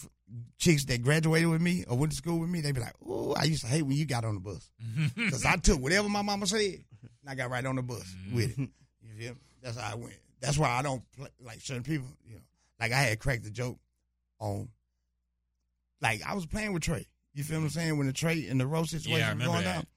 chicks 0.57 0.86
that 0.86 1.02
graduated 1.03 1.48
with 1.48 1.61
me 1.61 1.86
or 1.88 1.98
went 1.98 2.11
to 2.11 2.18
school 2.18 2.40
with 2.40 2.49
me, 2.49 2.61
they 2.61 2.72
be 2.72 2.82
like, 2.82 2.95
"Oh, 3.06 3.34
I 3.34 3.44
used 3.44 3.61
to 3.61 3.68
hate 3.68 3.84
when 3.84 3.95
you 3.95 4.06
got 4.06 4.26
on 4.26 4.36
the 4.36 4.40
bus 4.40 4.70
because 5.15 5.45
I 5.45 5.56
took 5.57 5.80
whatever 5.80 6.10
my 6.10 6.22
mama 6.22 6.48
said 6.48 6.60
and 6.60 7.30
I 7.30 7.36
got 7.36 7.49
right 7.49 7.65
on 7.65 7.76
the 7.76 7.82
bus 7.82 8.03
mm. 8.28 8.36
with 8.36 8.57
it." 8.57 8.70
You 9.02 9.14
feel? 9.18 9.34
me? 9.34 9.40
That's 9.61 9.78
how 9.78 9.91
I 9.91 9.95
went. 9.95 10.15
That's 10.41 10.57
why 10.57 10.70
I 10.70 10.82
don't 10.82 11.03
play, 11.18 11.30
like 11.41 11.61
certain 11.61 11.84
people. 11.84 12.07
You 12.28 12.36
know, 12.36 12.41
like 12.80 12.91
I 12.91 13.02
had 13.02 13.20
cracked 13.20 13.44
the 13.44 13.52
joke 13.52 13.78
on. 14.40 14.70
Like 16.03 16.21
I 16.27 16.35
was 16.35 16.45
playing 16.45 16.73
with 16.73 16.84
Trae. 16.84 17.05
You 17.34 17.43
feel 17.43 17.57
what 17.59 17.63
I'm 17.63 17.69
saying? 17.71 17.97
When 17.97 18.05
the 18.05 18.13
Trae 18.13 18.51
and 18.51 18.59
the 18.61 18.67
roast 18.67 18.91
situation 18.91 19.19
Yeah, 19.19 19.34
was 19.34 19.45
going 19.47 19.63
that. 19.63 19.73
down, 19.73 19.88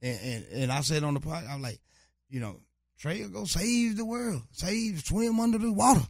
and, 0.00 0.20
and 0.22 0.46
and 0.62 0.72
I 0.72 0.80
said 0.80 1.02
on 1.04 1.12
the 1.14 1.20
pod, 1.20 1.44
I'm 1.50 1.60
like, 1.60 1.80
you 2.30 2.40
know, 2.40 2.60
Trae 3.02 3.22
will 3.22 3.28
go 3.40 3.44
save 3.44 3.96
the 3.98 4.04
world, 4.06 4.42
save, 4.52 5.00
swim 5.04 5.38
under 5.40 5.58
the 5.58 5.72
water. 5.72 6.00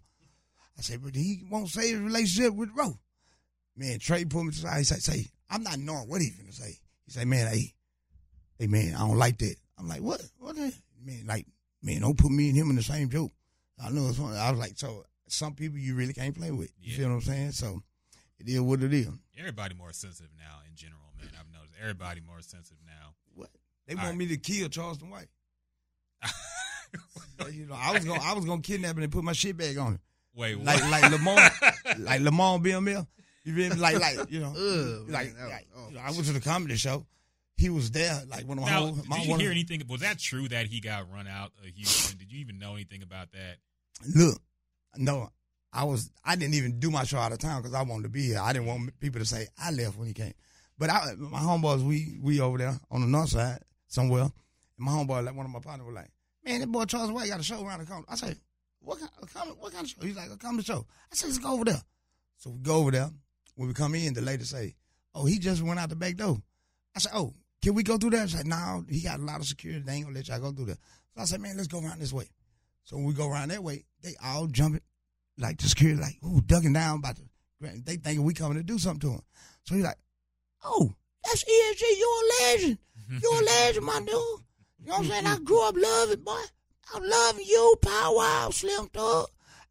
I 0.78 0.82
said, 0.82 1.02
but 1.02 1.14
he 1.16 1.42
won't 1.50 1.70
save 1.70 1.94
his 1.94 2.00
relationship 2.00 2.54
with 2.54 2.68
Ro. 2.76 2.98
Man, 3.76 3.98
Trae 3.98 4.28
put 4.28 4.44
me 4.44 4.50
to 4.52 4.60
the 4.62 4.68
side. 4.68 4.78
He 4.78 4.84
said, 4.84 5.02
say, 5.02 5.26
I'm 5.50 5.62
not 5.62 5.78
knowing 5.78 6.08
what 6.08 6.20
he's 6.20 6.36
gonna 6.36 6.52
say. 6.52 6.78
He 7.06 7.10
said, 7.12 7.26
man, 7.26 7.46
hey, 7.52 7.72
hey, 8.58 8.66
man, 8.66 8.94
I 8.94 8.98
don't 9.06 9.16
like 9.18 9.38
that. 9.38 9.56
I'm 9.78 9.88
like, 9.88 10.02
what? 10.02 10.22
What? 10.38 10.54
the- 10.56 10.72
Man, 11.04 11.24
like, 11.26 11.46
man, 11.82 12.00
don't 12.00 12.18
put 12.18 12.30
me 12.32 12.48
and 12.48 12.56
him 12.58 12.68
in 12.70 12.76
the 12.76 12.82
same 12.82 13.08
joke. 13.08 13.30
I 13.82 13.90
know 13.90 14.08
it's 14.08 14.18
funny. 14.18 14.36
I 14.36 14.50
was 14.50 14.58
like, 14.58 14.72
so 14.76 15.04
some 15.28 15.54
people 15.54 15.78
you 15.78 15.94
really 15.94 16.12
can't 16.14 16.34
play 16.36 16.50
with. 16.50 16.70
You 16.80 16.90
Yeah. 16.92 16.96
feel 16.98 17.08
what 17.10 17.14
I'm 17.16 17.20
saying? 17.22 17.52
So 17.52 17.80
it 18.38 18.48
is 18.48 18.60
what 18.60 18.82
it 18.82 18.92
is. 18.92 19.08
Everybody 19.38 19.74
more 19.74 19.92
sensitive 19.92 20.30
now 20.38 20.60
in 20.68 20.74
general, 20.76 21.12
man. 21.18 21.28
I've 21.38 21.52
noticed 21.52 21.74
everybody 21.80 22.20
more 22.20 22.40
sensitive 22.40 22.78
now. 22.86 23.14
What? 23.34 23.50
They 23.86 23.94
want 23.94 24.08
right. 24.08 24.16
me 24.16 24.26
to 24.28 24.36
kill 24.36 24.68
Charleston 24.68 25.10
White. 25.10 25.28
you 27.52 27.66
know, 27.66 27.76
I 27.78 27.92
was 27.92 28.04
gonna 28.04 28.20
I 28.22 28.32
was 28.32 28.44
gonna 28.44 28.62
kidnap 28.62 28.96
him 28.96 29.02
and 29.02 29.12
put 29.12 29.24
my 29.24 29.32
shit 29.32 29.56
back 29.56 29.76
on 29.78 29.92
him. 29.92 30.00
Wait, 30.34 30.56
what? 30.56 30.66
Like 30.66 30.90
like 31.02 31.12
Lamar 31.12 31.50
like 31.98 32.20
Lamar 32.20 32.58
BML. 32.58 33.06
You 33.44 33.54
feel 33.54 33.74
me? 33.74 33.80
Like 33.80 34.00
like 34.00 34.30
you 34.30 34.40
know 34.40 34.54
Ugh, 34.56 35.10
like, 35.10 35.36
man, 35.36 35.48
like, 35.48 35.66
oh. 35.76 35.88
you 35.88 35.94
know, 35.94 36.00
I 36.00 36.10
went 36.10 36.24
to 36.24 36.32
the 36.32 36.40
comedy 36.40 36.76
show. 36.76 37.06
He 37.56 37.70
was 37.70 37.90
there, 37.90 38.20
like 38.28 38.46
one 38.46 38.58
of 38.58 38.64
my 38.64 38.70
now, 38.70 38.80
whole 38.80 38.92
did 38.92 39.26
you 39.26 39.36
hear 39.36 39.46
of- 39.46 39.52
anything? 39.52 39.82
Was 39.88 40.02
that 40.02 40.18
true 40.18 40.46
that 40.48 40.66
he 40.66 40.80
got 40.80 41.10
run 41.10 41.26
out 41.26 41.52
of 41.58 41.74
Houston? 41.74 42.18
Did 42.18 42.30
you 42.30 42.40
even 42.40 42.58
know 42.58 42.74
anything 42.74 43.02
about 43.02 43.32
that? 43.32 43.56
Look, 44.14 44.38
no, 44.96 45.30
I 45.76 45.84
was 45.84 46.10
I 46.24 46.36
didn't 46.36 46.54
even 46.54 46.80
do 46.80 46.90
my 46.90 47.04
show 47.04 47.18
out 47.18 47.32
of 47.32 47.38
town 47.38 47.60
because 47.60 47.74
I 47.74 47.82
wanted 47.82 48.04
to 48.04 48.08
be 48.08 48.28
here. 48.28 48.40
I 48.40 48.54
didn't 48.54 48.66
want 48.66 48.98
people 48.98 49.20
to 49.20 49.26
say 49.26 49.46
I 49.62 49.70
left 49.70 49.98
when 49.98 50.08
he 50.08 50.14
came. 50.14 50.32
But 50.78 50.88
I, 50.88 51.14
my 51.18 51.38
homeboys, 51.38 51.86
we 51.86 52.18
we 52.22 52.40
over 52.40 52.56
there 52.56 52.80
on 52.90 53.02
the 53.02 53.06
north 53.06 53.28
side 53.28 53.58
somewhere. 53.86 54.22
And 54.22 54.32
my 54.78 54.92
homeboy, 54.92 55.24
like 55.24 55.36
one 55.36 55.44
of 55.44 55.52
my 55.52 55.60
partners, 55.60 55.86
was 55.86 55.94
like, 55.94 56.10
"Man, 56.44 56.60
that 56.60 56.72
boy 56.72 56.86
Charles 56.86 57.12
White 57.12 57.28
got 57.28 57.40
a 57.40 57.42
show 57.42 57.62
around 57.62 57.80
the 57.80 57.86
corner." 57.86 58.06
I 58.08 58.16
said, 58.16 58.38
"What 58.80 59.00
kind, 59.00 59.10
comedy, 59.34 59.56
what 59.60 59.72
kind 59.72 59.84
of 59.84 59.90
show?" 59.90 60.00
He's 60.00 60.16
like, 60.16 60.30
"A 60.30 60.38
comedy 60.38 60.64
show." 60.64 60.86
I 61.12 61.14
said, 61.14 61.26
"Let's 61.26 61.38
go 61.38 61.52
over 61.52 61.66
there." 61.66 61.82
So 62.38 62.50
we 62.50 62.58
go 62.60 62.76
over 62.76 62.90
there. 62.90 63.10
When 63.56 63.68
we 63.68 63.74
come 63.74 63.94
in, 63.94 64.14
the 64.14 64.22
lady 64.22 64.44
say, 64.44 64.76
"Oh, 65.14 65.26
he 65.26 65.38
just 65.38 65.62
went 65.62 65.78
out 65.78 65.90
the 65.90 65.96
back 65.96 66.16
door." 66.16 66.40
I 66.94 67.00
said, 67.00 67.12
"Oh, 67.14 67.34
can 67.60 67.74
we 67.74 67.82
go 67.82 67.98
through 67.98 68.10
there?" 68.10 68.26
She 68.26 68.38
said, 68.38 68.46
"No, 68.46 68.82
he 68.88 69.02
got 69.02 69.20
a 69.20 69.22
lot 69.22 69.40
of 69.40 69.46
security. 69.46 69.82
They 69.84 69.92
ain't 69.92 70.04
gonna 70.04 70.16
let 70.16 70.28
y'all 70.28 70.40
go 70.40 70.52
through 70.52 70.66
there." 70.66 70.78
So 71.14 71.20
I 71.20 71.24
said, 71.26 71.40
"Man, 71.42 71.56
let's 71.58 71.68
go 71.68 71.82
around 71.82 72.00
this 72.00 72.14
way." 72.14 72.30
So 72.84 72.96
when 72.96 73.04
we 73.04 73.12
go 73.12 73.28
around 73.28 73.50
that 73.50 73.62
way, 73.62 73.84
they 74.02 74.14
all 74.22 74.46
jumping, 74.46 74.80
like 75.38 75.58
the 75.58 75.68
security, 75.68 76.00
like, 76.00 76.16
ooh, 76.24 76.40
ducking 76.40 76.72
down 76.72 76.98
about 76.98 77.16
the, 77.16 77.22
they 77.84 77.96
thinking 77.96 78.24
we 78.24 78.34
coming 78.34 78.58
to 78.58 78.62
do 78.62 78.78
something 78.78 79.00
to 79.00 79.14
him. 79.14 79.22
So 79.64 79.74
he's 79.74 79.84
like, 79.84 79.98
oh, 80.64 80.94
that's 81.24 81.44
ESG, 81.44 81.82
you're 81.98 82.08
a 82.08 82.52
legend. 82.52 82.78
You're 83.22 83.40
a 83.40 83.44
legend, 83.44 83.86
my 83.86 84.00
dude. 84.00 84.08
You 84.08 84.86
know 84.86 84.92
what 84.94 84.98
I'm 84.98 85.06
saying? 85.06 85.26
I 85.26 85.38
grew 85.38 85.62
up 85.68 85.76
loving, 85.76 86.24
boy. 86.24 86.42
I'm 86.92 87.02
loving 87.04 87.44
you, 87.46 87.76
Paul 87.80 88.16
Wall, 88.16 88.50
Slim 88.50 88.88
Thug. 88.88 89.28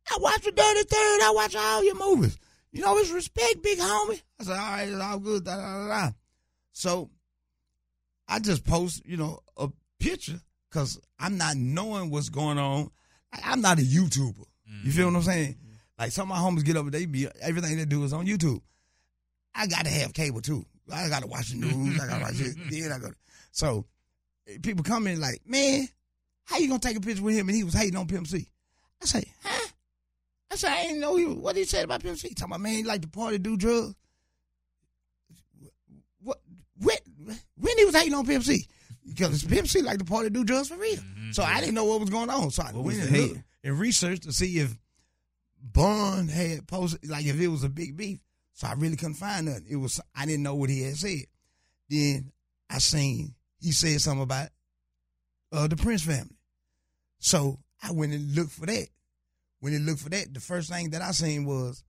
I 0.10 0.18
watch 0.22 0.42
the 0.44 0.52
Dirty 0.52 0.84
Third. 0.84 1.22
I 1.22 1.32
watch 1.36 1.56
all 1.56 1.84
your 1.84 1.96
movies. 1.96 2.38
You 2.72 2.82
know, 2.82 2.98
it's 2.98 3.10
respect, 3.10 3.62
big 3.62 3.80
homie. 3.80 4.22
I 4.40 4.44
said, 4.44 4.54
all 4.54 4.58
right, 4.58 4.88
it's 4.88 5.02
all 5.02 5.20
good. 5.20 5.44
Da, 5.44 5.56
da, 5.58 5.88
da. 5.88 6.12
So 6.72 7.10
I 8.28 8.40
just 8.40 8.66
post, 8.66 9.06
you 9.06 9.18
know, 9.18 9.40
a 9.58 9.70
picture 10.00 10.40
because 10.70 11.00
I'm 11.20 11.38
not 11.38 11.56
knowing 11.56 12.12
what's 12.12 12.30
going 12.30 12.58
on. 12.58 12.90
I'm 13.44 13.62
not 13.62 13.80
a 13.80 13.82
YouTuber. 13.82 14.46
You 14.84 14.92
feel 14.92 15.08
what 15.08 15.16
I'm 15.16 15.22
saying? 15.22 15.56
Like 15.98 16.12
some 16.12 16.32
of 16.32 16.38
my 16.38 16.42
homies 16.42 16.66
get 16.66 16.78
up, 16.78 16.86
they 16.88 17.06
be 17.06 17.28
everything 17.42 17.78
they 17.78 17.86
do 17.86 18.04
is 18.04 18.14
on 18.14 18.26
YouTube. 18.26 18.62
I 19.54 19.68
got 19.68 19.86
to 19.86 19.92
have 19.92 20.14
cable 20.14 20.42
too. 20.42 20.66
I 20.92 21.08
got 21.08 21.22
to 21.22 21.28
watch 21.28 21.50
the 21.50 21.58
news. 21.58 22.00
I 22.00 22.08
got 22.08 22.18
to 22.18 22.24
watch 22.24 22.40
it. 22.40 22.56
Then 22.70 22.92
I 22.92 23.00
got 23.00 23.14
so 23.52 23.86
eh, 24.48 24.58
people 24.62 24.84
come 24.84 25.08
in 25.08 25.22
like, 25.22 25.42
man, 25.48 25.88
how 26.44 26.58
you 26.58 26.68
gonna 26.68 26.80
take 26.80 26.98
a 26.98 27.02
picture 27.02 27.24
with 27.24 27.36
him 27.36 27.48
and 27.48 27.56
he 27.56 27.64
was 27.64 27.74
hating 27.74 27.96
on 27.96 28.08
Pimp 28.08 28.28
C? 28.28 28.48
I 29.02 29.06
say, 29.06 29.24
huh? 29.44 29.68
I 30.52 30.56
said, 30.56 30.72
I 30.72 30.82
ain't 30.82 31.00
know 31.00 31.16
he, 31.16 31.26
what 31.26 31.56
he 31.56 31.64
said 31.64 31.86
about 31.86 32.02
Pimp 32.04 32.18
C. 32.18 32.30
Talking 32.30 32.52
about 32.54 32.62
man, 32.62 32.74
he 32.74 32.84
like 32.84 33.02
to 33.02 33.08
party, 33.08 33.38
do 33.38 33.56
drugs. 33.58 33.96
What? 36.22 36.40
When? 36.78 36.98
When 37.58 37.78
he 37.78 37.86
was 37.86 37.96
hating 37.96 38.14
on 38.14 38.26
Pimp 38.26 38.44
C? 38.44 38.68
Because 39.08 39.44
Pimp 39.44 39.68
C 39.68 39.82
like 39.82 40.00
to 40.00 40.06
party, 40.06 40.30
do 40.30 40.44
drugs 40.44 40.70
for 40.70 40.78
real. 40.78 41.00
So 41.32 41.44
I 41.44 41.60
didn't 41.60 41.76
know 41.76 41.86
what 41.86 42.02
was 42.02 42.10
going 42.10 42.30
on. 42.30 42.52
So 42.52 42.64
I 42.64 42.72
What 42.72 42.84
was 42.84 42.98
went 42.98 43.10
and 43.10 43.44
and 43.66 43.80
researched 43.80 44.24
to 44.24 44.32
see 44.32 44.60
if 44.60 44.78
Bun 45.60 46.28
had 46.28 46.68
posted, 46.68 47.10
like 47.10 47.26
if 47.26 47.40
it 47.42 47.48
was 47.48 47.64
a 47.64 47.70
big 47.70 47.98
beef. 47.98 48.20
So 48.54 48.68
I 48.68 48.74
really 48.74 48.96
couldn't 48.96 49.16
find 49.16 49.48
nothing. 49.48 49.66
It 49.68 49.76
was 49.76 50.00
I 50.16 50.26
didn't 50.26 50.44
know 50.44 50.56
what 50.56 50.70
he 50.70 50.84
had 50.84 50.96
said. 50.96 51.26
Then 51.90 52.32
I 52.70 52.78
seen 52.78 53.34
he 53.60 53.72
said 53.72 54.00
something 54.00 54.22
about 54.22 54.50
uh, 55.52 55.68
the 55.68 55.76
Prince 55.76 56.04
family. 56.04 56.38
So 57.20 57.60
I 57.82 57.92
went 57.92 58.14
and 58.14 58.36
looked 58.36 58.52
for 58.52 58.68
that. 58.68 58.88
When 59.60 59.74
I 59.74 59.78
looked 59.78 60.02
for 60.02 60.10
that, 60.10 60.34
the 60.34 60.40
first 60.40 60.70
thing 60.70 60.92
that 60.92 61.02
I 61.02 61.12
seen 61.12 61.46
was 61.46 61.84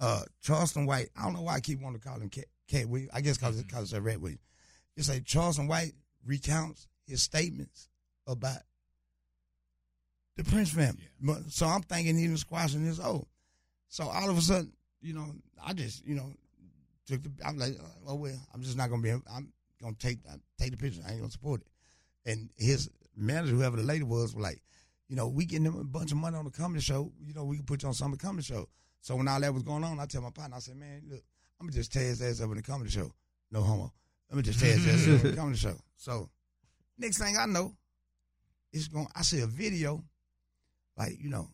uh, 0.00 0.22
Charleston 0.42 0.86
White. 0.86 1.08
I 1.18 1.24
don't 1.24 1.34
know 1.34 1.42
why 1.42 1.54
I 1.54 1.60
keep 1.60 1.80
wanting 1.80 2.00
to 2.00 2.08
call 2.08 2.20
him 2.20 2.30
Katt, 2.30 2.44
Katt 2.68 2.88
Williams. 2.88 3.10
I 3.12 3.20
guess 3.20 3.36
because 3.36 3.58
it's 3.58 3.74
it's 3.74 3.92
Red 3.92 4.22
Williams. 4.22 4.44
It's 4.96 5.08
like 5.08 5.24
Charleston 5.24 5.66
White 5.66 5.92
recounts 6.24 6.86
his 7.06 7.22
statements 7.22 7.88
about 8.28 8.58
the 10.44 10.50
Prince 10.50 10.70
family. 10.70 11.08
But- 11.20 11.50
So 11.52 11.66
I'm 11.66 11.82
thinking 11.82 12.16
he 12.16 12.28
was 12.28 12.40
squashing 12.40 12.84
his 12.84 13.00
old. 13.00 13.26
So 13.88 14.04
all 14.04 14.30
of 14.30 14.38
a 14.38 14.42
sudden, 14.42 14.72
you 15.00 15.14
know, 15.14 15.26
I 15.62 15.72
just, 15.72 16.04
you 16.06 16.14
know, 16.14 16.32
took 17.06 17.22
the. 17.22 17.30
I'm 17.44 17.58
like, 17.58 17.76
oh 18.06 18.14
well, 18.14 18.38
I'm 18.54 18.62
just 18.62 18.76
not 18.76 18.88
gonna 18.90 19.02
be. 19.02 19.10
I'm 19.10 19.52
gonna 19.82 19.96
take 19.98 20.18
take 20.58 20.70
the 20.70 20.76
picture. 20.76 21.02
I 21.06 21.10
ain't 21.12 21.20
gonna 21.20 21.30
support 21.32 21.62
it. 21.62 22.30
And 22.30 22.50
his 22.56 22.88
manager, 23.16 23.54
whoever 23.54 23.76
the 23.76 23.82
lady 23.82 24.04
was, 24.04 24.34
was 24.34 24.42
like, 24.42 24.62
you 25.08 25.16
know, 25.16 25.26
we 25.28 25.44
getting 25.44 25.64
them 25.64 25.78
a 25.78 25.84
bunch 25.84 26.12
of 26.12 26.18
money 26.18 26.36
on 26.36 26.44
the 26.44 26.50
comedy 26.50 26.80
show. 26.80 27.12
You 27.20 27.34
know, 27.34 27.44
we 27.44 27.56
can 27.56 27.66
put 27.66 27.82
you 27.82 27.88
on 27.88 27.94
some 27.94 28.14
comedy 28.16 28.44
show. 28.44 28.68
So 29.00 29.16
when 29.16 29.26
all 29.26 29.40
that 29.40 29.52
was 29.54 29.62
going 29.62 29.82
on, 29.82 29.98
I 29.98 30.06
tell 30.06 30.22
my 30.22 30.30
partner, 30.30 30.56
I 30.56 30.60
said, 30.60 30.76
man, 30.76 31.02
look, 31.08 31.22
I'm 31.58 31.66
gonna 31.66 31.76
just 31.76 31.92
tear 31.92 32.04
his 32.04 32.22
ass 32.22 32.40
up 32.40 32.50
in 32.50 32.56
the 32.56 32.62
comedy 32.62 32.90
show. 32.90 33.12
No 33.50 33.62
homo. 33.62 33.92
Let 34.30 34.36
me 34.36 34.42
just 34.42 34.60
tear 34.60 34.76
his 34.76 34.86
ass 34.86 35.08
up 35.18 35.24
in 35.24 35.30
the 35.32 35.36
comedy 35.40 35.58
show. 35.58 35.76
So 35.96 36.30
next 36.98 37.18
thing 37.18 37.36
I 37.36 37.46
know, 37.46 37.74
it's 38.72 38.86
going. 38.86 39.08
I 39.16 39.22
see 39.22 39.40
a 39.40 39.46
video, 39.46 40.04
like 41.00 41.16
you 41.18 41.30
know, 41.30 41.48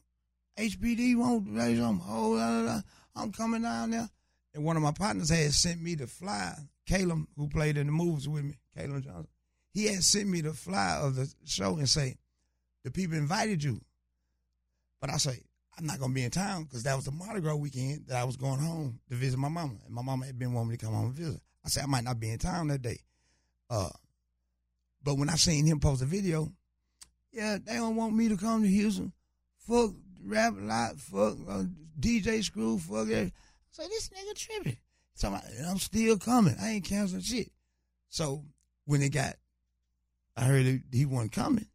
HBD 0.59 1.17
won't 1.17 1.47
raise 1.51 1.79
them. 1.79 2.03
Oh. 2.05 2.83
I'm 3.15 3.33
coming 3.33 3.63
down 3.63 3.93
there. 3.93 4.09
And 4.55 4.65
one 4.65 4.77
of 4.77 4.83
my 4.83 4.93
partners 4.93 5.31
had 5.31 5.53
sent 5.53 5.81
me 5.81 5.95
the 5.95 6.07
fly. 6.07 6.55
Caleb, 6.87 7.27
who 7.37 7.49
played 7.49 7.79
in 7.79 7.87
the 7.87 7.93
movies 7.93 8.29
with 8.29 8.45
me, 8.45 8.59
Caleb 8.77 9.05
Johnson, 9.05 9.29
he 9.73 9.87
had 9.87 10.03
sent 10.03 10.29
me 10.29 10.41
the 10.41 10.53
fly 10.53 10.99
of 11.01 11.15
the 11.15 11.33
show 11.45 11.77
and 11.77 11.89
say, 11.89 12.17
the 12.85 12.91
people 12.91 13.17
invited 13.17 13.63
you. 13.63 13.81
But 15.01 15.11
I 15.11 15.17
say, 15.17 15.41
I'm 15.79 15.87
not 15.87 15.99
gonna 15.99 16.13
be 16.13 16.25
in 16.25 16.31
town 16.31 16.65
because 16.65 16.83
that 16.85 16.97
was 16.97 17.05
the 17.05 17.11
Mardi 17.13 17.41
Gras 17.41 17.55
weekend 17.55 18.07
that 18.09 18.21
I 18.21 18.25
was 18.25 18.37
going 18.37 18.59
home 18.61 18.99
to 19.09 19.15
visit 19.15 19.39
my 19.39 19.49
mama, 19.49 19.75
and 19.85 19.95
my 19.95 20.03
mama 20.03 20.27
had 20.27 20.39
been 20.39 20.53
wanting 20.53 20.71
me 20.71 20.77
to 20.77 20.85
come 20.85 20.95
home 20.95 21.07
and 21.07 21.15
visit. 21.15 21.41
I 21.65 21.69
said 21.69 21.85
I 21.85 21.87
might 21.87 22.05
not 22.05 22.21
be 22.21 22.31
in 22.31 22.39
town 22.39 22.69
that 22.69 22.83
day. 22.83 22.99
Uh, 23.69 23.91
but 25.03 25.17
when 25.17 25.29
I 25.29 25.35
seen 25.35 25.67
him 25.67 25.81
post 25.81 26.03
a 26.03 26.07
video, 26.07 26.53
yeah, 27.33 27.59
they 27.63 27.75
don't 27.75 27.97
want 27.97 28.15
me 28.15 28.29
to 28.29 28.37
come 28.37 28.63
to 28.63 28.69
Houston. 28.69 29.13
Fuck 29.67 29.93
rap 30.25 30.55
lot, 30.57 30.99
fuck 30.99 31.37
uh, 31.49 31.65
DJ 31.99 32.43
Screw, 32.43 32.79
fuck 32.79 33.09
it. 33.09 33.27
I 33.27 33.33
say 33.71 33.89
this 33.89 34.11
nigga 34.11 34.35
tripping. 34.35 34.77
So 35.15 35.35
I'm, 35.67 35.79
still 35.79 36.19
coming. 36.19 36.57
I 36.61 36.73
ain't 36.73 36.85
canceling 36.85 37.23
shit. 37.23 37.51
So 38.11 38.45
when 38.85 39.03
it 39.03 39.09
got, 39.09 39.35
I 40.37 40.43
heard 40.43 40.67
he, 40.67 40.81
he 40.93 41.07
wasn't 41.07 41.33
coming. 41.33 41.67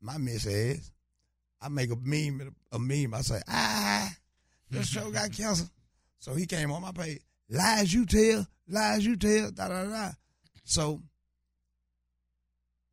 My 0.00 0.18
miss 0.18 0.46
ass, 0.46 0.92
I 1.62 1.68
make 1.68 1.90
a 1.90 1.96
meme, 1.96 2.54
a 2.70 2.78
meme. 2.78 3.14
I 3.14 3.22
say, 3.22 3.40
ah, 3.48 4.12
the 4.70 4.82
show 4.82 5.10
got 5.12 5.32
canceled. 5.32 5.70
So 6.18 6.34
he 6.34 6.46
came 6.46 6.70
on 6.70 6.82
my 6.82 6.92
page. 6.92 7.20
Lies 7.48 7.92
you 7.92 8.04
tell, 8.04 8.46
lies 8.68 9.06
you 9.06 9.16
tell, 9.16 9.50
da 9.50 9.68
da 9.68 9.84
da. 9.84 10.10
So 10.64 11.00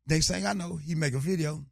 next 0.08 0.28
thing 0.28 0.46
I 0.46 0.54
know, 0.54 0.76
he 0.76 0.94
make 0.94 1.12
a 1.12 1.18
video. 1.18 1.64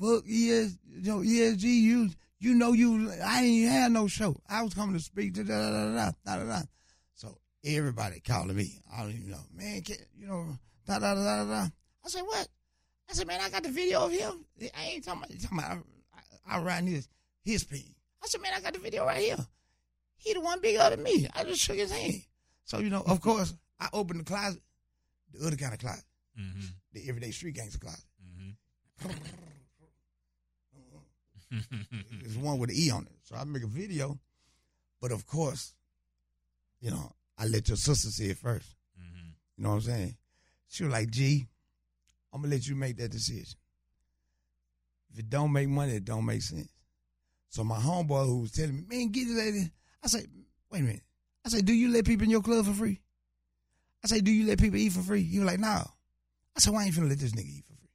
Fuck 0.00 0.24
ES, 0.24 0.78
you 0.88 1.02
know, 1.02 1.18
ESG, 1.18 1.62
you 1.62 2.10
you 2.38 2.54
know 2.54 2.72
you 2.72 3.10
I 3.24 3.42
ain't 3.42 3.70
had 3.70 3.92
no 3.92 4.06
show. 4.08 4.34
I 4.48 4.62
was 4.62 4.72
coming 4.74 4.96
to 4.96 5.02
speak 5.02 5.34
to 5.34 5.44
da 5.44 5.70
da 5.70 5.94
da 5.94 6.10
da 6.24 6.36
da 6.36 6.44
da. 6.44 6.60
So 7.14 7.36
everybody 7.64 8.20
calling 8.20 8.56
me. 8.56 8.80
I 8.92 9.02
don't 9.02 9.10
even 9.10 9.30
know, 9.30 9.44
man. 9.54 9.82
Can, 9.82 9.96
you 10.16 10.26
know, 10.26 10.58
da 10.86 10.98
da 10.98 11.14
da 11.14 11.22
da 11.22 11.44
da. 11.44 11.62
I 12.04 12.08
said 12.08 12.22
what? 12.22 12.48
I 13.10 13.12
said, 13.12 13.26
man, 13.26 13.40
I 13.42 13.50
got 13.50 13.62
the 13.64 13.68
video 13.70 14.06
of 14.06 14.12
him. 14.12 14.44
I 14.62 14.84
ain't 14.84 15.04
talking 15.04 15.22
about, 15.24 15.40
talking 15.42 15.58
about 15.58 15.70
I, 16.14 16.54
I, 16.54 16.56
I 16.56 16.62
riding 16.62 16.88
his 16.88 17.08
his 17.42 17.64
pin. 17.64 17.82
I 18.22 18.26
said, 18.26 18.40
man, 18.40 18.52
I 18.56 18.60
got 18.60 18.72
the 18.72 18.78
video 18.78 19.04
right 19.04 19.18
here. 19.20 19.36
he 20.16 20.32
the 20.32 20.40
one 20.40 20.60
bigger 20.60 20.88
than 20.90 21.02
me. 21.02 21.28
I 21.34 21.44
just 21.44 21.60
shook 21.60 21.76
his 21.76 21.92
hand. 21.92 22.22
So 22.64 22.78
you 22.78 22.88
know, 22.88 23.02
of 23.04 23.20
course, 23.20 23.54
I 23.78 23.88
opened 23.92 24.20
the 24.20 24.24
closet, 24.24 24.62
the 25.34 25.46
other 25.46 25.56
kind 25.56 25.74
of 25.74 25.80
closet, 25.80 26.04
Mm-hmm. 26.40 26.60
the 26.94 27.08
everyday 27.08 27.32
street 27.32 27.56
gangster 27.56 27.78
closet. 27.80 28.04
Mm-hmm. 28.24 29.10
It's 32.24 32.36
one 32.36 32.58
with 32.58 32.70
an 32.70 32.76
E 32.76 32.90
on 32.90 33.02
it. 33.02 33.12
So 33.22 33.36
I 33.36 33.44
make 33.44 33.64
a 33.64 33.66
video, 33.66 34.18
but 35.00 35.12
of 35.12 35.26
course, 35.26 35.74
you 36.80 36.90
know, 36.90 37.12
I 37.38 37.46
let 37.46 37.68
your 37.68 37.76
sister 37.76 38.08
see 38.08 38.30
it 38.30 38.38
first. 38.38 38.76
mm-hmm. 38.98 39.30
You 39.56 39.64
know 39.64 39.70
what 39.70 39.74
I'm 39.76 39.80
saying? 39.82 40.16
She 40.68 40.84
was 40.84 40.92
like, 40.92 41.10
G, 41.10 41.48
I'm 42.32 42.42
gonna 42.42 42.54
let 42.54 42.66
you 42.68 42.76
make 42.76 42.96
that 42.98 43.10
decision. 43.10 43.58
If 45.12 45.18
it 45.18 45.30
don't 45.30 45.52
make 45.52 45.68
money, 45.68 45.94
it 45.94 46.04
don't 46.04 46.24
make 46.24 46.42
sense. 46.42 46.70
So 47.48 47.64
my 47.64 47.78
homeboy 47.78 48.26
who 48.26 48.40
was 48.42 48.52
telling 48.52 48.76
me, 48.76 48.84
man, 48.88 49.08
get 49.08 49.26
it 49.26 49.34
lady. 49.36 49.70
I 50.02 50.06
say, 50.06 50.24
wait 50.70 50.80
a 50.80 50.82
minute. 50.82 51.02
I 51.44 51.48
say, 51.48 51.62
do 51.62 51.72
you 51.72 51.88
let 51.92 52.04
people 52.04 52.24
in 52.24 52.30
your 52.30 52.42
club 52.42 52.66
for 52.66 52.72
free? 52.72 53.00
I 54.04 54.06
say, 54.06 54.20
do 54.20 54.30
you 54.30 54.46
let 54.46 54.60
people 54.60 54.78
eat 54.78 54.92
for 54.92 55.02
free? 55.02 55.22
He 55.22 55.38
was 55.40 55.46
like, 55.46 55.58
no. 55.58 55.68
I 55.68 56.58
said, 56.60 56.72
why 56.72 56.84
ain't 56.84 56.94
you 56.94 57.02
finna 57.02 57.08
let 57.08 57.18
this 57.18 57.32
nigga 57.32 57.48
eat 57.48 57.64
for 57.66 57.74
free? 57.74 57.88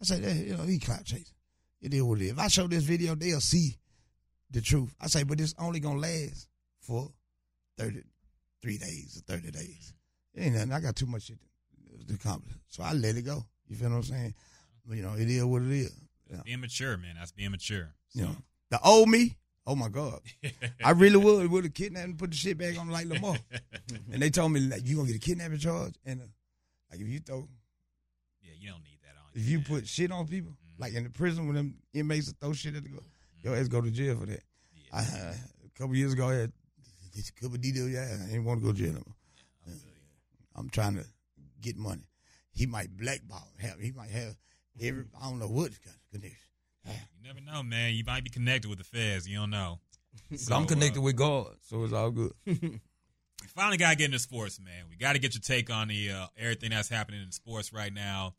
I 0.00 0.04
said, 0.04 0.24
eh, 0.24 0.44
you 0.50 0.56
know, 0.56 0.62
he 0.64 0.78
clout 0.78 1.04
chasing. 1.04 1.34
It 1.80 1.94
is 1.94 2.02
what 2.02 2.20
it 2.20 2.24
is. 2.24 2.30
If 2.32 2.38
I 2.38 2.48
show 2.48 2.66
this 2.66 2.84
video, 2.84 3.14
they'll 3.14 3.40
see 3.40 3.76
the 4.50 4.60
truth. 4.60 4.94
I 5.00 5.06
say, 5.08 5.22
but 5.22 5.40
it's 5.40 5.54
only 5.58 5.80
gonna 5.80 6.00
last 6.00 6.48
for 6.80 7.10
33 7.78 8.78
days 8.78 9.22
or 9.28 9.32
30 9.34 9.50
days. 9.50 9.92
It 10.34 10.42
ain't 10.42 10.54
nothing. 10.54 10.72
I 10.72 10.80
got 10.80 10.96
too 10.96 11.06
much 11.06 11.24
shit 11.24 11.38
to, 11.98 12.06
to 12.06 12.14
accomplish. 12.14 12.56
So 12.68 12.82
I 12.82 12.92
let 12.92 13.16
it 13.16 13.22
go. 13.22 13.44
You 13.68 13.76
feel 13.76 13.90
what 13.90 13.96
I'm 13.96 14.02
saying? 14.02 14.34
But, 14.86 14.96
you 14.96 15.02
know, 15.02 15.14
it 15.14 15.28
is 15.28 15.44
what 15.44 15.62
it 15.62 15.70
is. 15.70 16.00
Yeah. 16.30 16.40
Being 16.44 16.60
mature, 16.60 16.96
man. 16.96 17.16
That's 17.18 17.32
being 17.32 17.50
mature. 17.50 17.92
You 18.12 18.22
know, 18.24 18.36
the 18.70 18.80
old 18.82 19.08
me, 19.08 19.36
oh 19.66 19.74
my 19.74 19.88
God. 19.88 20.20
I 20.84 20.90
really 20.90 21.16
would 21.16 21.50
would 21.50 21.64
have 21.64 21.74
kidnapped 21.74 22.06
and 22.06 22.18
put 22.18 22.30
the 22.30 22.36
shit 22.36 22.58
back 22.58 22.78
on 22.78 22.90
like 22.90 23.06
Lamar. 23.06 23.36
and 24.12 24.22
they 24.22 24.30
told 24.30 24.52
me 24.52 24.60
like 24.60 24.86
you 24.86 24.96
gonna 24.96 25.08
get 25.08 25.16
a 25.16 25.20
kidnapping 25.20 25.58
charge 25.58 25.94
and 26.04 26.20
uh, 26.20 26.24
like 26.90 27.00
if 27.00 27.08
you 27.08 27.20
throw 27.20 27.48
yeah, 28.40 28.52
you 28.58 28.70
don't 28.70 28.82
need 28.82 28.98
that 29.02 29.20
on. 29.20 29.30
if 29.34 29.48
you 29.48 29.58
man. 29.58 29.66
put 29.66 29.86
shit 29.86 30.10
on 30.10 30.26
people. 30.26 30.52
Like 30.78 30.94
in 30.94 31.04
the 31.04 31.10
prison 31.10 31.46
when 31.46 31.56
them 31.56 31.74
inmates 31.94 32.32
throw 32.40 32.52
shit 32.52 32.76
at 32.76 32.82
the 32.84 32.90
go, 32.90 32.98
your 33.42 33.56
ass 33.56 33.68
go 33.68 33.80
to 33.80 33.90
jail 33.90 34.16
for 34.16 34.26
that. 34.26 34.42
yeah, 34.74 34.82
I, 34.92 35.00
uh, 35.00 35.34
a 35.64 35.78
couple 35.78 35.96
years 35.96 36.12
ago 36.12 36.28
I 36.28 36.34
had 36.34 36.52
just 37.14 37.30
a 37.30 37.32
couple 37.32 37.56
details. 37.58 37.90
Yeah, 37.90 38.06
I 38.22 38.26
didn't 38.26 38.44
want 38.44 38.60
to 38.60 38.66
go 38.66 38.72
to 38.72 38.78
jail. 38.78 38.92
No 38.92 39.02
more. 39.06 39.14
I 39.66 39.70
feel 39.70 39.88
you. 39.88 39.90
I'm 40.54 40.68
trying 40.70 40.96
to 40.96 41.04
get 41.60 41.76
money. 41.76 42.08
He 42.52 42.66
might 42.66 42.96
blackball. 42.96 43.46
Have 43.60 43.80
he 43.80 43.92
might 43.92 44.10
have 44.10 44.36
every 44.80 45.04
I 45.20 45.28
don't 45.28 45.38
know 45.38 45.48
what 45.48 45.70
kind 45.82 45.96
of 45.96 46.12
connection. 46.12 46.38
You 46.86 46.92
never 47.24 47.40
know, 47.40 47.62
man. 47.62 47.94
You 47.94 48.04
might 48.06 48.22
be 48.22 48.30
connected 48.30 48.68
with 48.68 48.78
the 48.78 48.84
feds. 48.84 49.28
You 49.28 49.38
don't 49.38 49.50
know. 49.50 49.80
So 50.36 50.54
I'm 50.56 50.66
connected 50.66 51.00
uh, 51.00 51.02
with 51.02 51.16
God, 51.16 51.54
so 51.68 51.84
it's 51.84 51.92
all 51.92 52.10
good. 52.10 52.32
we 52.46 52.80
finally 53.54 53.76
got 53.76 53.90
to 53.90 53.96
get 53.96 54.06
into 54.06 54.18
sports, 54.18 54.58
man. 54.58 54.84
We 54.88 54.96
got 54.96 55.12
to 55.12 55.18
get 55.18 55.34
your 55.34 55.42
take 55.42 55.70
on 55.70 55.88
the 55.88 56.10
uh, 56.10 56.26
everything 56.38 56.70
that's 56.70 56.88
happening 56.88 57.22
in 57.22 57.32
sports 57.32 57.70
right 57.72 57.92
now. 57.92 58.34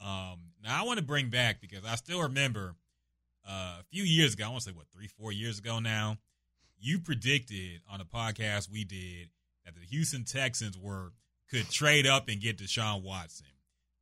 Um, 0.00 0.38
now 0.62 0.80
I 0.80 0.86
want 0.86 0.98
to 0.98 1.04
bring 1.04 1.28
back 1.28 1.60
because 1.60 1.84
I 1.84 1.94
still 1.96 2.22
remember 2.22 2.74
uh, 3.48 3.76
a 3.80 3.84
few 3.90 4.02
years 4.02 4.34
ago. 4.34 4.44
I 4.46 4.48
want 4.48 4.62
to 4.62 4.70
say 4.70 4.76
what 4.76 4.86
three, 4.92 5.06
four 5.06 5.32
years 5.32 5.58
ago 5.58 5.78
now. 5.78 6.18
You 6.78 6.98
predicted 6.98 7.82
on 7.90 8.00
a 8.00 8.06
podcast 8.06 8.70
we 8.70 8.84
did 8.84 9.28
that 9.64 9.74
the 9.74 9.86
Houston 9.90 10.24
Texans 10.24 10.78
were 10.78 11.12
could 11.50 11.68
trade 11.68 12.06
up 12.06 12.28
and 12.28 12.40
get 12.40 12.56
Deshaun 12.58 13.02
Watson, 13.02 13.46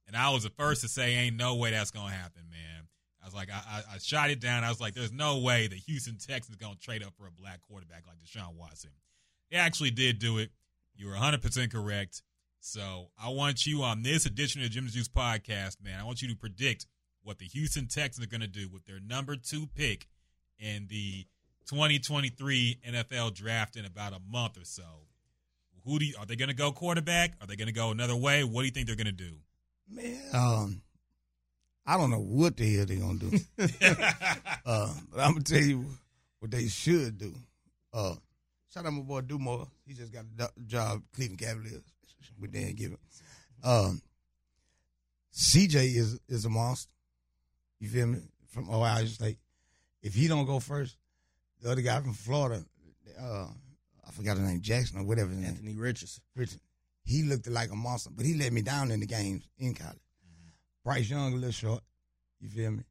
and 0.07 0.16
I 0.16 0.31
was 0.31 0.45
the 0.45 0.51
first 0.51 0.83
to 0.83 0.89
say, 0.89 1.15
"Ain't 1.15 1.37
no 1.37 1.57
way 1.57 1.73
that's 1.73 1.91
gonna 1.91 2.15
happen, 2.15 2.43
man." 2.51 2.87
I 3.20 3.25
was 3.25 3.35
like, 3.35 3.51
I, 3.51 3.61
I, 3.69 3.95
I 3.95 3.99
shot 3.99 4.31
it 4.31 4.39
down. 4.39 4.62
I 4.62 4.69
was 4.69 4.81
like, 4.81 4.95
"There's 4.95 5.11
no 5.11 5.39
way 5.39 5.66
the 5.66 5.77
Houston 5.77 6.19
Texans 6.19 6.57
gonna 6.57 6.77
trade 6.77 7.03
up 7.03 7.15
for 7.16 7.27
a 7.27 7.33
black 7.33 7.62
quarterback 7.62 8.05
like 8.07 8.19
Deshaun 8.20 8.55
Watson." 8.55 8.91
They 9.51 9.57
actually 9.57 9.91
did 9.91 10.19
do 10.19 10.39
it. 10.39 10.51
You 10.95 11.07
were 11.09 11.15
100% 11.15 11.73
correct. 11.73 12.23
So 12.60 13.10
I 13.22 13.30
want 13.30 13.66
you 13.66 13.82
on 13.82 14.02
this 14.02 14.26
edition 14.26 14.62
of 14.62 14.70
Jim's 14.70 14.94
Juice 14.94 15.09
podcast, 15.09 15.82
man. 15.82 16.01
I 16.01 16.05
want 16.05 16.22
you 16.22 16.28
to 16.28 16.36
predict 16.36 16.86
what 17.22 17.39
the 17.39 17.47
Houston 17.47 17.86
Texans 17.86 18.26
are 18.26 18.30
going 18.30 18.40
to 18.40 18.47
do 18.47 18.68
with 18.68 18.85
their 18.85 19.01
number 19.01 19.36
two 19.36 19.66
pick 19.74 20.09
in 20.59 20.86
the 20.89 21.26
2023 21.68 22.80
NFL 22.89 23.35
draft 23.35 23.76
in 23.76 23.85
about 23.85 24.12
a 24.12 24.20
month 24.30 24.59
or 24.59 24.64
so. 24.64 24.82
Who 25.85 25.98
do 25.98 26.05
you, 26.05 26.14
are 26.18 26.26
they 26.26 26.36
going 26.36 26.48
to 26.48 26.55
go 26.55 26.72
quarterback? 26.72 27.35
Are 27.40 27.47
they 27.47 27.56
going 27.56 27.68
to 27.68 27.72
go 27.72 27.90
another 27.90 28.16
way? 28.16 28.44
What 28.44 28.62
do 28.62 28.66
you 28.66 28.72
think 28.72 28.86
they're 28.86 28.97
going 28.97 29.06
to 29.06 29.12
do? 29.12 29.32
Man, 29.90 30.20
um, 30.35 30.82
I 31.86 31.97
don't 31.97 32.10
know 32.10 32.20
what 32.20 32.59
the 32.59 32.76
hell 32.76 32.85
they're 32.85 32.98
gonna 32.98 33.18
do. 33.18 33.39
uh, 34.66 34.94
but 35.10 35.20
I'm 35.20 35.32
gonna 35.32 35.40
tell 35.40 35.62
you 35.62 35.86
what 36.39 36.51
they 36.51 36.66
should 36.66 37.16
do. 37.16 37.32
Uh, 37.94 38.16
shout 38.70 38.85
out 38.85 38.93
my 38.93 39.01
boy 39.01 39.22
Dumore. 39.22 39.66
He 39.86 39.94
just 39.94 40.12
got 40.12 40.26
a 40.39 40.51
job 40.66 41.02
Cleveland 41.14 41.39
Cavaliers 41.39 41.82
with 42.39 42.53
Dan 42.53 42.75
Gibbon. 42.75 42.99
Um, 43.63 44.03
CJ 45.35 45.97
is 45.97 46.19
is 46.29 46.45
a 46.45 46.51
monster. 46.51 46.91
You 47.81 47.89
feel 47.89 48.07
me? 48.07 48.19
From 48.49 48.71
Ohio 48.71 49.05
State. 49.07 49.39
If 50.03 50.15
he 50.15 50.27
don't 50.29 50.47
go 50.47 50.59
first, 50.59 50.97
the 51.61 51.71
other 51.71 51.81
guy 51.83 52.01
from 52.01 52.15
Florida, 52.15 52.65
uh, 53.21 53.47
I 54.07 54.11
forgot 54.13 54.37
his 54.37 54.49
name, 54.49 54.61
Jackson 54.61 55.01
or 55.01 55.05
whatever 55.05 55.31
his 55.31 55.39
name. 55.39 55.49
Anthony 55.49 55.77
Richardson. 55.77 56.23
Richard. 56.35 56.61
He 57.05 57.23
looked 57.23 57.49
like 57.49 57.71
a 57.71 57.77
monster, 57.77 58.11
but 58.15 58.27
he 58.27 58.35
let 58.35 58.53
me 58.53 58.63
down 58.63 58.91
in 58.91 59.01
the 59.01 59.07
games 59.07 59.49
in 59.59 59.75
college. 59.75 59.97
Bryce 60.85 61.09
Young 61.09 61.33
a 61.33 61.37
little 61.37 61.51
short. 61.51 61.83
You 62.41 62.49
feel 62.49 62.71
me? 62.71 62.83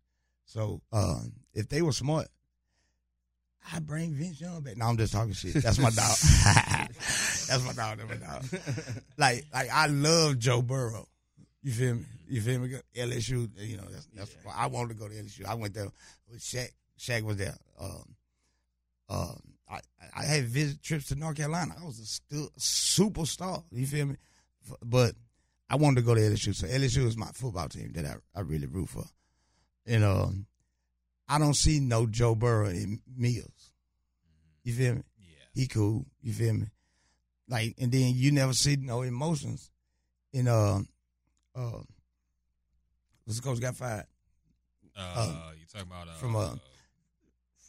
So 0.45 0.81
uh, 0.91 1.19
if 1.53 1.67
they 1.69 1.81
were 1.81 1.91
smart, 1.91 2.27
I 3.73 3.79
bring 3.79 4.13
Vince 4.13 4.39
Young 4.39 4.61
back. 4.61 4.77
No, 4.77 4.85
I'm 4.85 4.97
just 4.97 5.13
talking 5.13 5.33
shit. 5.33 5.55
That's 5.55 5.79
my 5.79 5.89
dog. 5.91 6.15
That's 7.47 7.65
my 7.65 7.73
dog. 7.73 7.99
That's 7.99 8.09
my 8.21 8.27
dog. 8.27 8.45
Like, 9.17 9.45
like 9.53 9.69
I 9.71 9.87
love 9.87 10.39
Joe 10.39 10.61
Burrow. 10.61 11.07
You 11.63 11.71
feel 11.71 11.95
me? 11.95 12.05
You 12.29 12.41
feel 12.41 12.59
me? 12.59 12.75
LSU. 12.95 13.49
You 13.57 13.77
know, 13.77 13.83
that's, 13.89 14.07
that's 14.13 14.35
why 14.43 14.53
I 14.55 14.67
wanted 14.67 14.89
to 14.89 14.99
go 14.99 15.07
to 15.07 15.13
LSU. 15.13 15.45
I 15.45 15.55
went 15.55 15.73
there 15.73 15.89
with 16.29 16.39
Shaq. 16.39 16.69
Shaq 16.99 17.23
was 17.23 17.37
there. 17.37 17.55
Um, 17.79 18.15
um, 19.09 19.41
I, 19.69 19.79
I 20.15 20.23
had 20.23 20.45
visit 20.45 20.81
trips 20.81 21.07
to 21.07 21.15
North 21.15 21.37
Carolina. 21.37 21.75
I 21.81 21.85
was 21.85 21.99
a 21.99 22.05
still 22.05 22.49
superstar. 22.59 23.63
You 23.71 23.85
feel 23.85 24.05
me? 24.07 24.15
F- 24.69 24.77
But 24.83 25.13
I 25.69 25.75
wanted 25.75 25.97
to 25.97 26.01
go 26.03 26.15
to 26.15 26.21
LSU. 26.21 26.55
So 26.55 26.67
LSU 26.67 27.05
is 27.05 27.17
my 27.17 27.27
football 27.33 27.67
team 27.69 27.91
that 27.95 28.05
I, 28.05 28.15
I 28.35 28.41
really 28.41 28.67
root 28.67 28.89
for. 28.89 29.03
And 29.85 30.03
um, 30.03 30.45
I 31.27 31.37
don't 31.39 31.53
see 31.55 31.79
no 31.79 32.05
Joe 32.07 32.35
Burrow 32.35 32.69
in 32.69 33.01
Mills. 33.15 33.71
You 34.63 34.73
feel 34.73 34.95
me? 34.95 35.01
Yeah. 35.19 35.43
He 35.53 35.67
cool. 35.67 36.05
You 36.21 36.33
feel 36.33 36.53
me? 36.53 36.65
Like, 37.49 37.75
and 37.79 37.91
then 37.91 38.13
you 38.15 38.31
never 38.31 38.53
see 38.53 38.75
no 38.75 39.01
emotions 39.03 39.69
in 40.33 40.47
uh, 40.47 40.79
uh, 41.55 41.81
what's 43.23 43.39
the 43.39 43.41
coach 43.41 43.59
got 43.59 43.75
fired? 43.75 44.05
Uh, 44.97 45.01
uh 45.01 45.51
you 45.59 45.65
talking 45.71 45.87
about 45.87 46.07
uh, 46.07 46.13
from, 46.13 46.35
uh, 46.35 46.55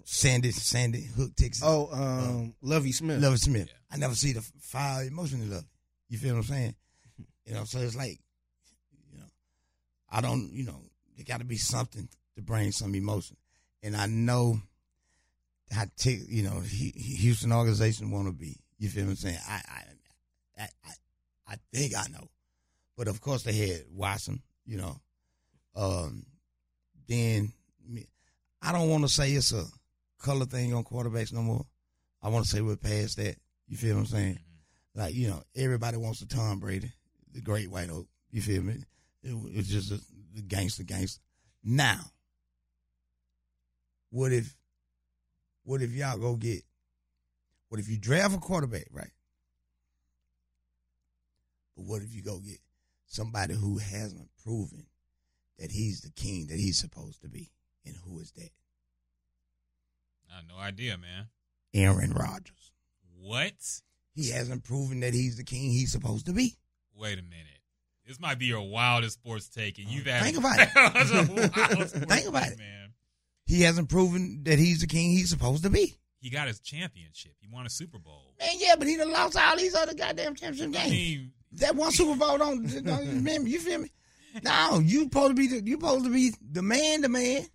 Sandy, 0.04 0.50
Sandy 0.52 1.02
Hook, 1.02 1.36
Texas. 1.36 1.62
Oh, 1.64 1.88
um, 1.92 2.54
Lovie 2.62 2.92
Smith. 2.92 3.20
Lovie 3.20 3.36
Smith. 3.36 3.68
Yeah. 3.68 3.94
I 3.94 3.98
never 3.98 4.14
see 4.14 4.32
the 4.32 4.40
fire 4.60 5.04
emotion 5.04 5.42
in 5.42 5.50
love. 5.50 5.64
You 6.08 6.18
feel 6.18 6.34
what 6.34 6.40
I'm 6.40 6.44
saying? 6.44 6.74
You 7.44 7.54
know, 7.54 7.64
so 7.64 7.78
it's 7.78 7.96
like, 7.96 8.18
you 9.10 9.18
know, 9.18 9.24
I 10.10 10.20
don't, 10.20 10.50
you 10.52 10.66
know, 10.66 10.82
there 11.16 11.24
got 11.24 11.38
to 11.38 11.46
be 11.46 11.56
something 11.56 12.06
to 12.36 12.42
bring 12.42 12.72
some 12.72 12.94
emotion, 12.94 13.38
and 13.82 13.96
I 13.96 14.04
know 14.04 14.60
how 15.70 15.84
t- 15.96 16.24
you 16.28 16.42
know 16.42 16.60
Hu- 16.60 16.92
Houston 16.94 17.52
organization 17.52 18.10
want 18.10 18.26
to 18.26 18.32
be. 18.32 18.58
You 18.78 18.88
feel 18.88 19.04
what 19.04 19.10
I'm 19.10 19.16
saying? 19.16 19.38
I, 19.48 19.60
I, 19.68 20.62
I, 20.62 20.68
I, 21.48 21.54
think 21.72 21.94
I 21.96 22.06
know, 22.12 22.28
but 22.96 23.08
of 23.08 23.20
course 23.20 23.42
they 23.42 23.52
had 23.52 23.84
Watson. 23.90 24.42
You 24.64 24.78
know, 24.78 25.00
um, 25.74 26.24
then 27.08 27.52
I 28.62 28.72
don't 28.72 28.90
want 28.90 29.04
to 29.04 29.08
say 29.08 29.32
it's 29.32 29.52
a 29.52 29.64
color 30.18 30.44
thing 30.44 30.74
on 30.74 30.84
quarterbacks 30.84 31.32
no 31.32 31.42
more. 31.42 31.64
I 32.22 32.28
want 32.28 32.44
to 32.44 32.50
say 32.50 32.60
we're 32.60 32.76
past 32.76 33.16
that. 33.16 33.36
You 33.66 33.76
feel 33.76 33.94
what 33.94 34.00
I'm 34.00 34.06
saying? 34.06 34.38
Like 34.94 35.14
you 35.14 35.28
know, 35.28 35.42
everybody 35.56 35.96
wants 35.96 36.20
the 36.20 36.26
Tom 36.26 36.60
Brady, 36.60 36.92
the 37.32 37.40
great 37.40 37.70
white 37.70 37.90
oak. 37.90 38.06
You 38.30 38.42
feel 38.42 38.62
me? 38.62 38.74
It, 39.22 39.34
it's 39.52 39.68
just 39.68 39.90
a, 39.90 40.00
the 40.34 40.42
gangster, 40.42 40.84
gangster. 40.84 41.20
Now, 41.64 42.00
what 44.10 44.32
if, 44.32 44.56
what 45.64 45.82
if 45.82 45.92
y'all 45.92 46.18
go 46.18 46.36
get, 46.36 46.62
what 47.68 47.80
if 47.80 47.88
you 47.88 47.98
draft 47.98 48.34
a 48.34 48.38
quarterback, 48.38 48.86
right? 48.92 49.10
But 51.76 51.84
what 51.84 52.02
if 52.02 52.14
you 52.14 52.22
go 52.22 52.38
get 52.38 52.58
somebody 53.06 53.54
who 53.54 53.78
hasn't 53.78 54.28
proven 54.42 54.86
that 55.58 55.70
he's 55.70 56.00
the 56.02 56.10
king 56.10 56.46
that 56.48 56.58
he's 56.58 56.78
supposed 56.78 57.22
to 57.22 57.28
be, 57.28 57.50
and 57.84 57.96
who 58.04 58.18
is 58.20 58.32
that? 58.32 58.50
I 60.32 60.36
have 60.36 60.44
no 60.48 60.56
idea, 60.58 60.96
man. 60.98 61.26
Aaron 61.74 62.12
Rodgers. 62.12 62.72
What? 63.20 63.54
He 64.14 64.30
hasn't 64.30 64.64
proven 64.64 65.00
that 65.00 65.14
he's 65.14 65.36
the 65.36 65.44
king 65.44 65.70
he's 65.70 65.92
supposed 65.92 66.26
to 66.26 66.32
be. 66.32 66.56
Wait 66.96 67.18
a 67.18 67.22
minute. 67.22 67.44
This 68.06 68.18
might 68.20 68.38
be 68.38 68.46
your 68.46 68.68
wildest 68.68 69.14
sports 69.14 69.48
take, 69.48 69.78
and 69.78 69.86
you've 69.88 70.06
had 70.06 70.22
Think 70.22 70.38
about 70.38 70.58
it. 70.60 70.68
That's 70.74 71.10
a 71.10 71.32
wild 71.32 71.88
sports 71.88 71.92
Think 71.92 72.26
about 72.28 72.42
take, 72.44 72.52
it. 72.54 72.58
man. 72.58 72.92
He 73.46 73.62
hasn't 73.62 73.88
proven 73.88 74.42
that 74.44 74.58
he's 74.58 74.80
the 74.80 74.86
king 74.86 75.10
he's 75.10 75.30
supposed 75.30 75.62
to 75.64 75.70
be. 75.70 75.96
He 76.20 76.30
got 76.30 76.48
his 76.48 76.60
championship. 76.60 77.32
He 77.40 77.46
won 77.50 77.66
a 77.66 77.70
Super 77.70 77.98
Bowl. 77.98 78.34
Man, 78.38 78.50
yeah, 78.58 78.74
but 78.76 78.86
he 78.88 78.96
done 78.96 79.12
lost 79.12 79.36
all 79.36 79.56
these 79.56 79.74
other 79.74 79.94
goddamn 79.94 80.34
championship 80.34 80.80
I 80.80 80.84
games. 80.88 80.90
mean, 80.92 81.32
that 81.52 81.74
one 81.76 81.92
Super 81.92 82.16
Bowl 82.18 82.38
don't, 82.38 82.66
don't 82.84 83.06
remember. 83.06 83.48
You 83.48 83.60
feel 83.60 83.78
me? 83.80 83.90
No, 84.42 84.80
you 84.82 85.04
supposed 85.04 85.30
to 85.30 85.34
be 85.34 85.46
the, 85.48 85.64
you 85.64 85.74
supposed 85.74 86.04
to 86.04 86.10
be 86.12 86.32
the 86.52 86.62
man, 86.62 87.00
the 87.02 87.08
man. 87.08 87.46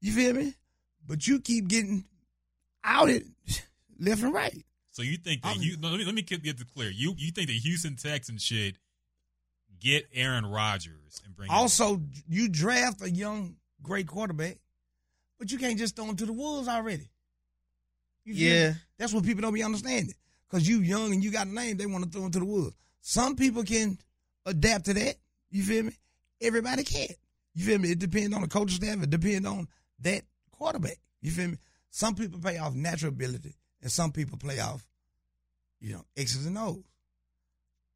You 0.00 0.12
feel 0.12 0.34
me? 0.34 0.54
But 1.06 1.26
you 1.26 1.40
keep 1.40 1.68
getting 1.68 2.04
outed 2.84 3.26
left 3.98 4.22
and 4.22 4.32
right. 4.32 4.64
so 4.90 5.02
you 5.02 5.16
think 5.16 5.42
that 5.42 5.48
I'm- 5.50 5.60
you? 5.62 5.76
no, 5.78 5.88
Let 5.90 5.98
me 5.98 6.04
let 6.04 6.14
me 6.14 6.22
get 6.22 6.42
get 6.42 6.58
this 6.58 6.66
clear. 6.66 6.90
You 6.90 7.14
you 7.18 7.30
think 7.32 7.48
the 7.48 7.54
Houston 7.58 7.96
Texans 7.96 8.42
should 8.42 8.76
get 9.80 10.06
Aaron 10.12 10.44
Rodgers 10.46 11.20
and 11.24 11.34
bring 11.34 11.48
him- 11.48 11.54
Also, 11.56 12.00
you 12.28 12.48
draft 12.48 13.00
a 13.02 13.10
young, 13.10 13.56
great 13.82 14.06
quarterback, 14.06 14.58
but 15.38 15.50
you 15.50 15.58
can't 15.58 15.78
just 15.78 15.96
throw 15.96 16.04
him 16.06 16.16
to 16.16 16.26
the 16.26 16.32
wolves 16.32 16.68
already. 16.68 17.08
You 18.24 18.34
feel 18.34 18.42
me? 18.44 18.50
Yeah. 18.50 18.72
That's 18.98 19.12
what 19.12 19.24
people 19.24 19.42
don't 19.42 19.54
be 19.54 19.62
understanding. 19.62 20.14
Because 20.48 20.68
you 20.68 20.80
young 20.80 21.12
and 21.12 21.22
you 21.22 21.30
got 21.30 21.46
a 21.46 21.54
name, 21.54 21.76
they 21.76 21.86
want 21.86 22.04
to 22.04 22.10
throw 22.10 22.26
into 22.26 22.40
the 22.40 22.44
wolves. 22.44 22.74
Some 23.00 23.36
people 23.36 23.62
can 23.62 23.98
adapt 24.46 24.86
to 24.86 24.94
that. 24.94 25.16
You 25.50 25.62
feel 25.62 25.84
me? 25.84 25.92
Everybody 26.40 26.84
can't. 26.84 27.12
You 27.54 27.64
feel 27.64 27.78
me? 27.78 27.90
It 27.92 27.98
depends 27.98 28.34
on 28.34 28.42
the 28.42 28.48
coaching 28.48 28.76
staff. 28.82 29.02
It 29.02 29.10
depends 29.10 29.46
on 29.46 29.68
that 30.00 30.22
quarterback. 30.52 30.98
You 31.22 31.30
feel 31.30 31.48
me? 31.48 31.56
Some 31.90 32.14
people 32.14 32.40
play 32.40 32.58
off 32.58 32.74
natural 32.74 33.10
ability, 33.10 33.56
and 33.82 33.90
some 33.90 34.12
people 34.12 34.38
play 34.38 34.60
off, 34.60 34.86
you 35.80 35.92
know, 35.92 36.04
X's 36.16 36.46
and 36.46 36.56
O's. 36.56 36.84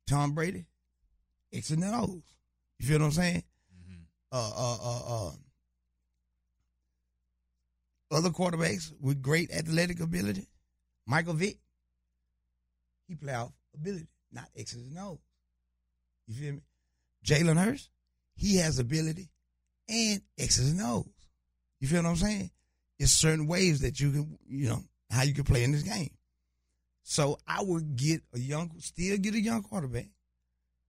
Tom 0.08 0.32
Brady, 0.32 0.66
X's 1.52 1.70
and 1.70 1.84
O's. 1.84 2.22
You 2.78 2.86
feel 2.86 2.98
what 2.98 3.06
I'm 3.06 3.12
saying? 3.12 3.44
Mhm. 3.72 4.04
uh, 4.32 4.52
uh, 4.56 4.78
uh, 4.82 5.28
uh, 5.28 5.32
other 8.10 8.30
quarterbacks 8.30 8.92
with 9.00 9.22
great 9.22 9.50
athletic 9.50 10.00
ability. 10.00 10.48
Michael 11.06 11.34
Vick, 11.34 11.58
he 13.06 13.14
play 13.14 13.34
off 13.34 13.52
ability, 13.74 14.08
not 14.32 14.48
X's 14.56 14.86
and 14.88 14.98
O's. 14.98 15.18
You 16.26 16.34
feel 16.34 16.52
me? 16.54 16.60
Jalen 17.24 17.56
Hurts, 17.56 17.88
he 18.34 18.56
has 18.56 18.78
ability 18.78 19.30
and 19.88 20.20
X's 20.38 20.70
and 20.70 20.80
O's. 20.80 21.06
You 21.80 21.88
feel 21.88 22.02
what 22.02 22.10
I'm 22.10 22.16
saying? 22.16 22.50
It's 22.98 23.12
certain 23.12 23.46
ways 23.46 23.80
that 23.80 24.00
you 24.00 24.12
can, 24.12 24.38
you 24.46 24.68
know, 24.68 24.82
how 25.10 25.22
you 25.22 25.34
can 25.34 25.44
play 25.44 25.64
in 25.64 25.72
this 25.72 25.82
game. 25.82 26.10
So 27.02 27.38
I 27.46 27.62
would 27.62 27.96
get 27.96 28.22
a 28.32 28.38
young, 28.38 28.72
still 28.78 29.18
get 29.18 29.34
a 29.34 29.40
young 29.40 29.62
quarterback, 29.62 30.08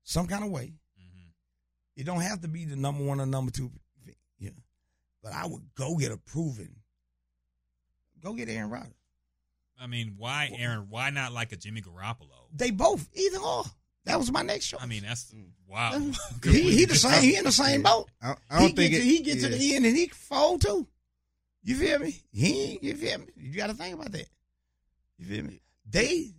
some 0.04 0.28
kind 0.28 0.46
of 0.46 0.52
way. 0.52 0.74
Mhm. 0.98 1.34
It 1.98 2.04
don't 2.06 2.22
have 2.22 2.42
to 2.42 2.48
be 2.48 2.66
the 2.66 2.76
number 2.76 3.04
one 3.04 3.20
or 3.20 3.26
number 3.26 3.52
two, 3.52 3.72
yeah. 4.38 4.52
But 5.22 5.34
I 5.34 5.46
would 5.46 5.74
go 5.76 5.98
get 5.98 6.12
a 6.12 6.18
proven. 6.18 6.84
Go 8.24 8.34
get 8.34 8.50
Aaron 8.50 8.70
Rodgers. 8.70 8.94
I 9.80 9.88
mean, 9.88 10.16
why 10.18 10.52
Aaron? 10.58 10.88
Why 10.90 11.10
not 11.10 11.34
like 11.34 11.52
a 11.52 11.58
Jimmy 11.58 11.82
Garoppolo? 11.82 12.48
They 12.54 12.72
both 12.72 13.08
either 13.14 13.40
or. 13.40 13.64
That 14.06 14.20
was 14.20 14.32
my 14.32 14.44
next 14.44 14.68
choice. 14.68 14.82
I 14.82 14.86
mean, 14.86 15.04
that's 15.04 15.34
mm. 15.34 15.48
wow. 15.68 16.00
he, 16.44 16.62
he 16.62 16.86
the 16.86 16.96
same. 16.96 17.22
He 17.22 17.38
in 17.38 17.44
the 17.44 17.52
same 17.52 17.82
boat. 17.82 18.10
I, 18.22 18.36
I 18.50 18.60
don't 18.60 18.70
he 18.70 18.74
think 18.74 18.92
get 18.92 18.94
it, 18.94 19.00
to, 19.00 19.04
he 19.04 19.20
get 19.20 19.40
to 19.42 19.48
the 19.50 19.76
end 19.76 19.86
and 19.86 19.98
he 19.98 20.08
fold 20.08 20.62
too. 20.62 20.88
You 21.64 21.76
feel 21.76 22.00
me? 22.00 22.22
He 22.32 22.72
ain't- 22.74 22.84
you 22.84 22.96
feel 22.96 23.18
me? 23.18 23.26
You 23.36 23.58
got 23.58 23.68
to 23.68 23.74
think 23.74 23.96
about 23.96 24.12
that. 24.12 24.28
You 25.18 25.26
feel 25.26 25.44
me? 25.44 25.62
They 25.90 26.32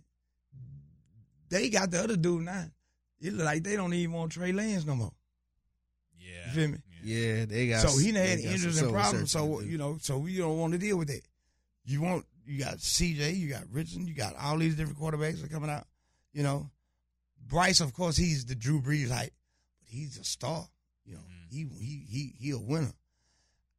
they 1.49 1.69
got 1.69 1.91
the 1.91 2.03
other 2.03 2.15
dude 2.15 2.43
now. 2.43 2.65
It 3.19 3.33
look 3.33 3.45
like 3.45 3.63
they 3.63 3.75
don't 3.75 3.93
even 3.93 4.13
want 4.13 4.31
Trey 4.31 4.51
Lance 4.51 4.85
no 4.85 4.95
more. 4.95 5.13
Yeah. 6.17 6.45
You 6.45 6.51
feel 6.51 6.67
me? 6.69 6.77
Yeah, 7.03 7.45
they 7.45 7.67
got. 7.67 7.87
so 7.87 7.97
he 7.97 8.11
had 8.11 8.39
injuries 8.39 8.81
and 8.81 8.91
problems. 8.91 9.31
So 9.31 9.61
you 9.61 9.77
know, 9.77 9.97
so 10.01 10.17
we 10.17 10.37
don't 10.37 10.57
want 10.57 10.73
to 10.73 10.79
deal 10.79 10.97
with 10.97 11.07
that. 11.09 11.21
You 11.87 12.01
want 12.01 12.25
you 12.45 12.59
got 12.63 12.77
CJ, 12.77 13.35
you 13.37 13.49
got 13.49 13.63
Richardson, 13.71 14.07
you 14.07 14.13
got 14.13 14.35
all 14.35 14.57
these 14.57 14.75
different 14.75 14.99
quarterbacks 14.99 15.43
are 15.43 15.47
coming 15.47 15.69
out. 15.69 15.87
You 16.33 16.43
know, 16.43 16.69
Bryce, 17.47 17.79
of 17.81 17.93
course, 17.93 18.15
he's 18.17 18.45
the 18.45 18.55
Drew 18.55 18.81
Brees 18.81 19.09
height, 19.09 19.31
but 19.79 19.89
he's 19.89 20.17
a 20.19 20.23
star. 20.23 20.67
You 21.05 21.15
know, 21.15 21.21
Mhm. 21.21 21.49
he 21.49 21.65
he 21.79 22.05
he 22.09 22.33
he 22.37 22.51
a 22.51 22.57
winner. 22.59 22.93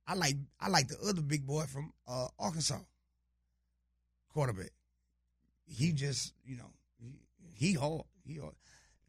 I 0.06 0.14
like 0.14 0.36
I 0.58 0.68
like 0.68 0.88
the 0.88 0.98
other 1.00 1.20
big 1.20 1.46
boy 1.46 1.64
from 1.66 1.92
uh, 2.06 2.28
Arkansas, 2.38 2.80
quarterback. 4.32 4.70
He 5.66 5.92
just 5.92 6.32
you 6.44 6.56
know 6.56 6.70
he, 6.98 7.20
he 7.54 7.74
hard. 7.74 8.04
He 8.24 8.36
hard. 8.38 8.54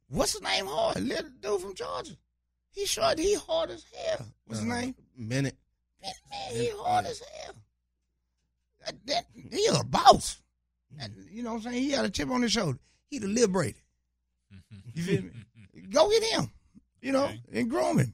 What's 0.09 0.33
his 0.33 0.41
name? 0.41 0.65
Hard. 0.65 0.99
Little 1.01 1.29
dude 1.41 1.61
from 1.61 1.75
Georgia. 1.75 2.17
He 2.71 2.85
short. 2.85 3.19
He 3.19 3.35
hard 3.35 3.69
as 3.71 3.85
hell. 4.05 4.25
What's 4.45 4.59
his 4.61 4.69
Uh, 4.69 4.75
name? 4.81 4.95
Minute. 5.15 5.57
Man, 6.01 6.11
man, 6.29 6.51
he 6.51 6.69
hard 6.75 7.05
as 7.05 7.19
hell. 7.19 7.53
That, 9.05 9.05
that, 9.07 9.25
he 9.51 9.65
a 9.73 9.83
boss. 9.83 10.41
That- 10.97 11.11
you 11.31 11.43
know 11.43 11.51
what 11.53 11.65
I'm 11.65 11.71
saying? 11.73 11.83
He 11.83 11.91
had 11.91 12.05
a 12.05 12.09
chip 12.09 12.29
on 12.29 12.41
his 12.41 12.51
shoulder. 12.51 12.79
He 13.09 13.19
the 13.19 13.27
liberated. 13.27 13.81
You 14.93 15.03
feel 15.03 15.21
me? 15.21 15.29
Go 15.91 16.09
get 16.09 16.23
him. 16.23 16.51
You 17.01 17.11
know, 17.13 17.25
Okay. 17.25 17.39
and 17.53 17.69
groom 17.69 17.99
him. 17.99 18.13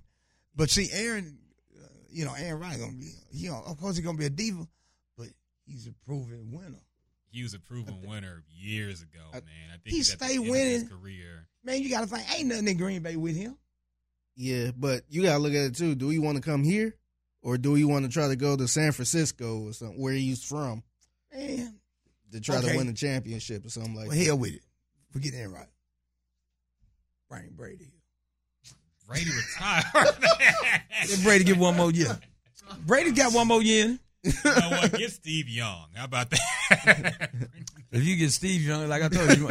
But 0.56 0.70
see, 0.70 0.90
Aaron, 0.94 1.38
uh, 1.76 1.88
you 2.10 2.26
know, 2.26 2.34
Aaron 2.38 2.60
Rodgers 2.62 2.80
gonna 2.82 2.92
be. 2.94 3.12
you 3.32 3.50
gonna, 3.50 3.66
of 3.66 3.78
course 3.80 3.96
he's 3.96 4.06
gonna 4.06 4.18
be 4.18 4.26
a 4.26 4.30
diva, 4.30 4.68
but 5.18 5.28
he's 5.66 5.88
a 5.88 5.94
proven 6.06 6.52
winner. 6.52 6.82
He 7.32 7.42
was 7.44 7.54
a 7.54 7.60
proven 7.60 8.02
winner 8.08 8.44
years 8.50 9.02
ago, 9.02 9.22
I- 9.34 9.38
man. 9.38 9.70
I 9.70 9.78
think 9.78 9.88
He 9.88 9.96
he's 9.98 10.14
at 10.14 10.20
the 10.20 10.26
stay 10.26 10.36
end 10.36 10.44
his 10.46 10.52
winning. 10.52 10.88
career. 10.90 11.48
Man, 11.64 11.82
you 11.82 11.90
gotta 11.90 12.08
think, 12.08 12.38
ain't 12.40 12.50
nothing 12.50 12.68
in 12.68 12.78
Green 12.78 13.02
Bay 13.02 13.16
with 13.16 13.36
him. 13.36 13.58
Yeah, 14.36 14.72
but 14.78 15.04
you 15.10 15.24
gotta 15.24 15.40
look 15.40 15.54
at 15.54 15.66
it 15.66 15.76
too. 15.76 15.96
Do 15.96 16.08
we 16.08 16.20
want 16.20 16.36
to 16.38 16.42
come 16.44 16.64
here, 16.64 16.94
or 17.46 17.60
do 17.60 17.76
you 17.76 17.88
want 17.88 18.04
to 18.06 18.12
try 18.12 18.28
to 18.28 18.36
go 18.36 18.58
to 18.58 18.68
San 18.68 18.92
Francisco 18.92 19.68
or 19.68 19.72
something 19.74 20.02
where 20.02 20.14
he's 20.14 20.44
from 20.44 20.82
Man, 21.32 21.80
to 22.32 22.42
try 22.42 22.58
Okay. 22.58 22.72
to 22.72 22.78
win 22.78 22.88
the 22.88 22.94
championship 22.94 23.64
or 23.66 23.70
something 23.70 23.94
like 23.96 24.08
well, 24.08 24.18
that? 24.18 24.26
hell 24.26 24.38
with 24.40 24.54
it. 24.56 24.64
Forget 25.12 25.34
Aaron 25.36 25.54
Rodgers. 25.54 25.70
Bring 27.30 27.50
Brady. 27.56 27.92
Brady 29.08 29.30
retired. 29.30 29.86
Let 31.10 31.24
Brady 31.24 31.44
get 31.44 31.58
one 31.58 31.78
more 31.78 31.92
year. 31.92 32.20
Brady 32.86 33.12
got 33.12 33.32
one 33.34 33.48
more 33.48 33.62
year. 33.62 34.00
you 34.24 34.32
know 34.44 34.70
what? 34.72 34.92
Get 34.94 35.12
Steve 35.12 35.48
Young. 35.48 35.86
How 35.96 36.06
about 36.06 36.32
that? 36.32 37.30
If 37.92 38.04
you 38.04 38.16
get 38.16 38.32
Steve 38.32 38.62
Young, 38.64 38.90
like 38.90 39.04
I 39.04 39.08
told 39.10 39.38
you, 39.38 39.50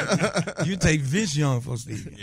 you 0.67 0.77
take 0.77 1.01
Vince 1.01 1.37
Young 1.37 1.61
for 1.61 1.77
Steve. 1.77 2.05
Young. 2.07 2.19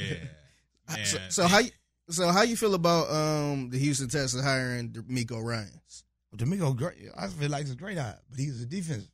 yeah. 0.98 1.04
So, 1.06 1.18
Man. 1.18 1.32
so 1.32 1.48
how 1.48 1.60
you- 1.60 1.72
so 2.12 2.28
how 2.30 2.44
you 2.44 2.56
feel 2.56 2.74
about 2.76 3.10
um 3.10 3.70
the 3.70 3.78
Houston 3.80 4.08
Texans 4.10 4.44
hiring 4.44 4.90
DeMeco 4.90 5.44
Ryans? 5.44 6.04
DeMeco, 6.36 6.76
great. 6.76 6.98
I 7.18 7.28
feel 7.28 7.50
like 7.50 7.64
it's 7.64 7.72
a 7.72 7.76
great 7.76 7.98
eye, 7.98 8.16
but 8.30 8.40
he's 8.40 8.62
a 8.62 8.66
defense. 8.66 9.08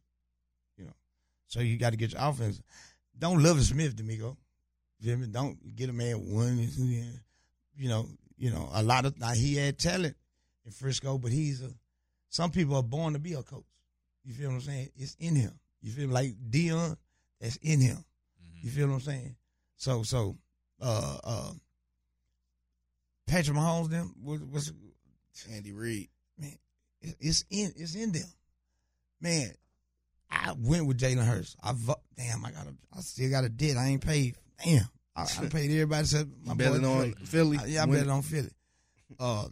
You 0.78 0.86
know, 0.86 0.94
so 1.48 1.60
you 1.62 1.78
got 1.78 1.92
to 1.92 1.98
get 1.98 2.14
your 2.14 2.22
offense. 2.22 2.62
Don't 3.18 3.42
love 3.42 3.60
Smith, 3.64 3.96
DeMeco. 3.96 4.38
You 5.00 5.10
feel 5.10 5.18
me? 5.18 5.28
Don't 5.28 5.76
get 5.76 5.90
a 5.90 5.94
man 5.94 6.16
one. 6.34 6.60
and 6.60 6.76
two, 6.76 6.84
and, 6.84 7.20
You 7.76 7.90
know, 7.90 8.08
you 8.38 8.52
know 8.52 8.70
a 8.74 8.84
lot 8.84 9.06
of 9.06 9.20
now 9.20 9.32
he 9.34 9.56
had 9.56 9.80
talent 9.80 10.16
in 10.66 10.72
Frisco, 10.72 11.18
but 11.18 11.32
he's 11.32 11.62
a. 11.62 11.72
Some 12.30 12.52
people 12.52 12.76
are 12.76 12.84
born 12.84 13.14
to 13.14 13.20
be 13.20 13.34
a 13.34 13.42
coach. 13.42 13.64
You 14.24 14.34
feel 14.34 14.50
what 14.50 14.56
I'm 14.56 14.62
saying? 14.62 14.90
It's 14.96 15.16
in 15.20 15.36
him. 15.36 15.58
You 15.82 15.92
feel 15.92 16.10
like 16.10 16.36
Deion? 16.50 16.98
That's 17.40 17.56
in 17.58 17.80
him. 17.80 17.98
Mhm. 17.98 18.64
You 18.64 18.70
feel 18.70 18.88
what 18.88 18.96
I'm 18.96 19.00
saying? 19.02 19.36
So 19.78 20.04
so 20.04 20.38
uh 20.82 21.18
uh 21.24 21.52
Patrick 23.28 23.56
Mahomes 23.58 23.90
them 23.90 24.16
was, 24.24 24.42
was 24.44 24.74
Andy 25.52 25.72
Reid. 25.74 26.10
man, 26.40 26.58
it- 27.02 27.18
it's 27.20 27.46
in 27.50 27.72
it's 27.76 27.94
in 27.96 28.12
them. 28.12 28.28
Man, 29.22 29.52
I 30.32 30.54
went 30.58 30.88
with 30.88 31.00
Jalen 31.00 31.26
Hurts. 31.26 31.56
I 31.62 31.74
vo- 31.74 32.02
damn, 32.16 32.44
I 32.46 32.52
got 32.52 32.66
a, 32.68 32.74
I 32.96 33.02
still 33.02 33.30
got 33.30 33.44
a 33.46 33.50
debt. 33.50 33.78
I 33.78 33.88
ain't 33.88 34.06
paid. 34.06 34.36
Damn, 34.64 34.88
I, 35.16 35.24
I 35.24 35.46
paid 35.48 35.70
everybody 35.72 36.02
except 36.02 36.30
my 36.44 36.54
boy 36.54 36.58
Betting 36.58 36.86
on 36.86 37.14
Philly. 37.26 37.58
I- 37.60 37.66
yeah, 37.66 37.84
I 37.84 37.86
Win- 37.86 38.00
bet 38.00 38.10
on 38.10 38.22
Philly. 38.24 38.52
Uh, 39.20 39.48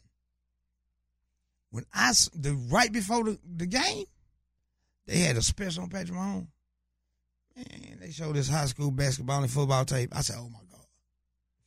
I 1.94 2.14
the 2.34 2.54
right 2.72 2.92
before 2.92 3.24
the, 3.26 3.40
the 3.58 3.66
game, 3.66 4.06
they 5.08 5.18
had 5.20 5.36
a 5.38 5.42
special 5.42 5.84
on 5.84 5.90
Patrick 5.90 6.18
Mahomes. 6.18 6.48
Man, 7.56 7.98
they 8.02 8.12
showed 8.12 8.36
this 8.36 8.50
high 8.50 8.66
school 8.66 8.92
basketball 8.92 9.42
and 9.42 9.52
football 9.52 9.86
tape. 9.86 10.16
I 10.16 10.22
said, 10.22 10.38
"Oh 10.40 10.50
my 10.50 10.60
god, 10.72 10.86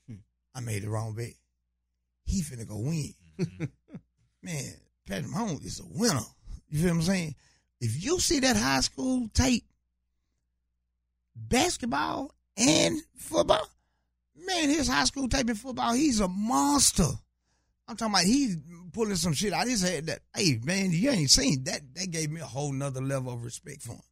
Hmm. 0.06 0.14
I 0.54 0.60
made 0.60 0.82
the 0.82 0.90
wrong 0.90 1.14
bet. 1.14 1.32
He 2.28 2.42
finna 2.42 2.66
go 2.66 2.78
win." 2.78 3.14
Man, 4.42 4.74
Patrick 5.06 5.32
Mahomes 5.32 5.64
is 5.64 5.80
a 5.80 5.84
winner. 5.86 6.20
You 6.68 6.80
feel 6.80 6.90
what 6.90 6.96
I'm 6.96 7.02
saying? 7.02 7.34
If 7.80 8.02
you 8.04 8.20
see 8.20 8.40
that 8.40 8.56
high 8.56 8.80
school 8.80 9.28
tape, 9.32 9.64
basketball 11.34 12.34
and 12.56 13.00
football, 13.16 13.66
man, 14.46 14.68
his 14.68 14.88
high 14.88 15.04
school 15.04 15.28
tape 15.28 15.48
in 15.48 15.56
football, 15.56 15.92
he's 15.92 16.20
a 16.20 16.28
monster. 16.28 17.08
I'm 17.86 17.96
talking 17.96 18.14
about 18.14 18.24
he's 18.24 18.58
pulling 18.92 19.16
some 19.16 19.32
shit 19.32 19.52
out 19.52 19.66
his 19.66 19.82
head 19.82 20.06
that, 20.06 20.20
hey, 20.36 20.60
man, 20.62 20.90
you 20.92 21.10
ain't 21.10 21.30
seen 21.30 21.64
that. 21.64 21.80
That 21.94 22.10
gave 22.10 22.30
me 22.30 22.40
a 22.40 22.46
whole 22.46 22.72
nother 22.72 23.00
level 23.00 23.32
of 23.32 23.44
respect 23.44 23.82
for 23.82 23.92
him. 23.92 24.02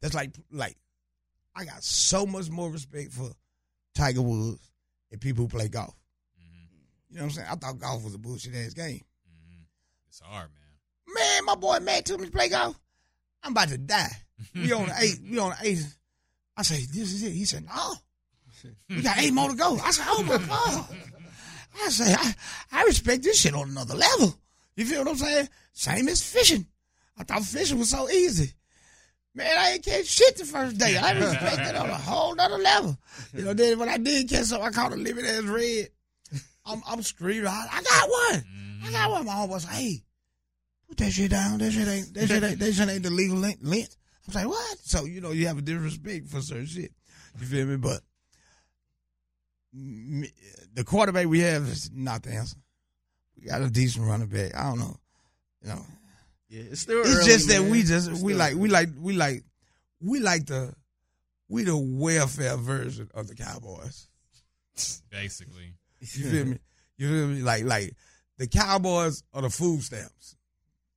That's 0.00 0.14
like, 0.14 0.32
like, 0.50 0.76
I 1.54 1.64
got 1.64 1.82
so 1.82 2.26
much 2.26 2.50
more 2.50 2.70
respect 2.70 3.12
for 3.12 3.30
Tiger 3.94 4.22
Woods 4.22 4.70
and 5.10 5.20
people 5.20 5.44
who 5.44 5.48
play 5.48 5.68
golf. 5.68 5.94
You 7.12 7.18
know 7.18 7.24
what 7.24 7.26
I'm 7.26 7.30
saying? 7.30 7.48
I 7.50 7.54
thought 7.56 7.78
golf 7.78 8.04
was 8.04 8.14
a 8.14 8.18
bullshit 8.18 8.54
ass 8.54 8.72
game. 8.72 9.00
Mhm. 9.28 9.64
It's 10.08 10.20
hard, 10.20 10.48
man. 10.54 11.14
Man, 11.14 11.44
my 11.44 11.54
boy 11.54 11.78
Matt 11.80 12.06
took 12.06 12.18
me 12.20 12.26
to 12.26 12.32
play 12.32 12.48
golf. 12.48 12.78
I'm 13.42 13.52
about 13.52 13.68
to 13.68 13.78
die. 13.78 14.10
we 14.54 14.72
on 14.72 14.86
the 14.86 14.94
eight. 15.00 15.18
We 15.30 15.38
on 15.38 15.50
the 15.50 15.56
eight. 15.68 15.84
I 16.56 16.62
say, 16.62 16.76
this 16.86 17.12
is 17.12 17.22
it. 17.22 17.32
He 17.32 17.44
said, 17.44 17.64
no. 17.66 17.94
We 18.88 19.02
got 19.02 19.18
eight 19.18 19.32
more 19.34 19.50
to 19.50 19.56
go. 19.56 19.76
I 19.82 19.90
said, 19.90 20.06
oh 20.08 20.22
my 20.22 20.38
God. 20.38 20.86
I 21.84 21.88
say, 21.88 22.14
I, 22.14 22.34
I 22.70 22.84
respect 22.84 23.22
this 23.24 23.40
shit 23.40 23.54
on 23.54 23.70
another 23.70 23.94
level. 23.94 24.34
You 24.76 24.84
feel 24.86 25.00
what 25.00 25.08
I'm 25.08 25.16
saying? 25.16 25.48
Same 25.72 26.08
as 26.08 26.22
fishing. 26.22 26.66
I 27.18 27.24
thought 27.24 27.42
fishing 27.42 27.78
was 27.78 27.90
so 27.90 28.08
easy. 28.08 28.52
Man, 29.34 29.50
I 29.58 29.72
ain't 29.72 29.84
catch 29.84 30.06
shit 30.06 30.36
the 30.36 30.44
first 30.44 30.78
day. 30.78 30.96
I 30.96 31.12
respect 31.12 31.58
it 31.68 31.74
on 31.76 31.88
a 31.90 31.94
whole 31.94 32.34
nother 32.34 32.58
level. 32.58 32.96
You 33.34 33.44
know, 33.46 33.54
then 33.54 33.78
when 33.78 33.88
I 33.88 33.96
did 33.98 34.28
catch 34.28 34.44
something, 34.44 34.66
I 34.68 34.70
caught 34.70 34.92
a 34.92 34.96
living 34.96 35.24
as 35.24 35.44
red. 35.44 35.88
I'm, 36.64 36.82
I'm 36.86 37.02
screaming, 37.02 37.46
I, 37.46 37.66
I 37.70 37.82
got 37.82 38.08
one. 38.08 38.44
I 38.84 38.92
got 38.92 39.10
one. 39.10 39.26
My 39.26 39.32
homeboy 39.32 39.60
said, 39.60 39.70
hey, 39.74 40.02
put 40.88 40.98
that 40.98 41.10
shit 41.10 41.30
down. 41.30 41.58
That 41.58 41.72
shit 41.72 41.88
ain't, 41.88 42.14
that 42.14 42.28
shit 42.28 42.42
ain't, 42.42 42.58
that 42.58 42.72
shit 42.72 42.88
ain't 42.88 43.02
the 43.02 43.10
legal 43.10 43.36
length. 43.36 43.62
length. 43.62 43.96
I'm 44.28 44.34
like, 44.34 44.48
what? 44.48 44.78
So, 44.78 45.04
you 45.04 45.20
know, 45.20 45.32
you 45.32 45.48
have 45.48 45.58
a 45.58 45.62
different 45.62 45.86
respect 45.86 46.28
for 46.28 46.40
certain 46.40 46.66
shit. 46.66 46.92
You 47.40 47.46
feel 47.46 47.66
me? 47.66 47.76
But 47.76 48.00
me, 49.72 50.30
the 50.74 50.84
quarterback 50.84 51.26
we 51.26 51.40
have 51.40 51.62
is 51.62 51.90
not 51.92 52.22
the 52.22 52.30
answer. 52.30 52.56
We 53.36 53.48
got 53.48 53.62
a 53.62 53.70
decent 53.70 54.06
running 54.06 54.28
back. 54.28 54.54
I 54.54 54.64
don't 54.64 54.78
know. 54.78 54.96
You 55.62 55.68
know, 55.70 55.86
Yeah, 56.48 56.62
it's 56.70 56.82
still 56.82 57.00
it's 57.00 57.16
early, 57.16 57.24
just 57.24 57.48
that 57.48 57.62
we 57.62 57.82
just 57.82 58.10
It's 58.10 58.20
we 58.20 58.32
still 58.32 58.38
like 58.38 58.54
we 58.54 58.68
like 58.68 58.88
we 59.00 59.12
like 59.14 59.44
we 60.00 60.20
like 60.20 60.46
the 60.46 60.74
we 61.48 61.64
the 61.64 61.76
welfare 61.76 62.56
version 62.56 63.10
of 63.14 63.28
the 63.28 63.34
Cowboys. 63.34 64.08
Basically. 65.10 65.74
You 66.02 66.30
feel 66.30 66.44
me? 66.46 66.58
You 66.98 67.08
feel 67.08 67.26
me? 67.28 67.42
Like 67.42 67.64
like 67.64 67.94
the 68.38 68.46
Cowboys 68.48 69.22
are 69.32 69.42
the 69.42 69.50
food 69.50 69.82
stamps. 69.82 70.36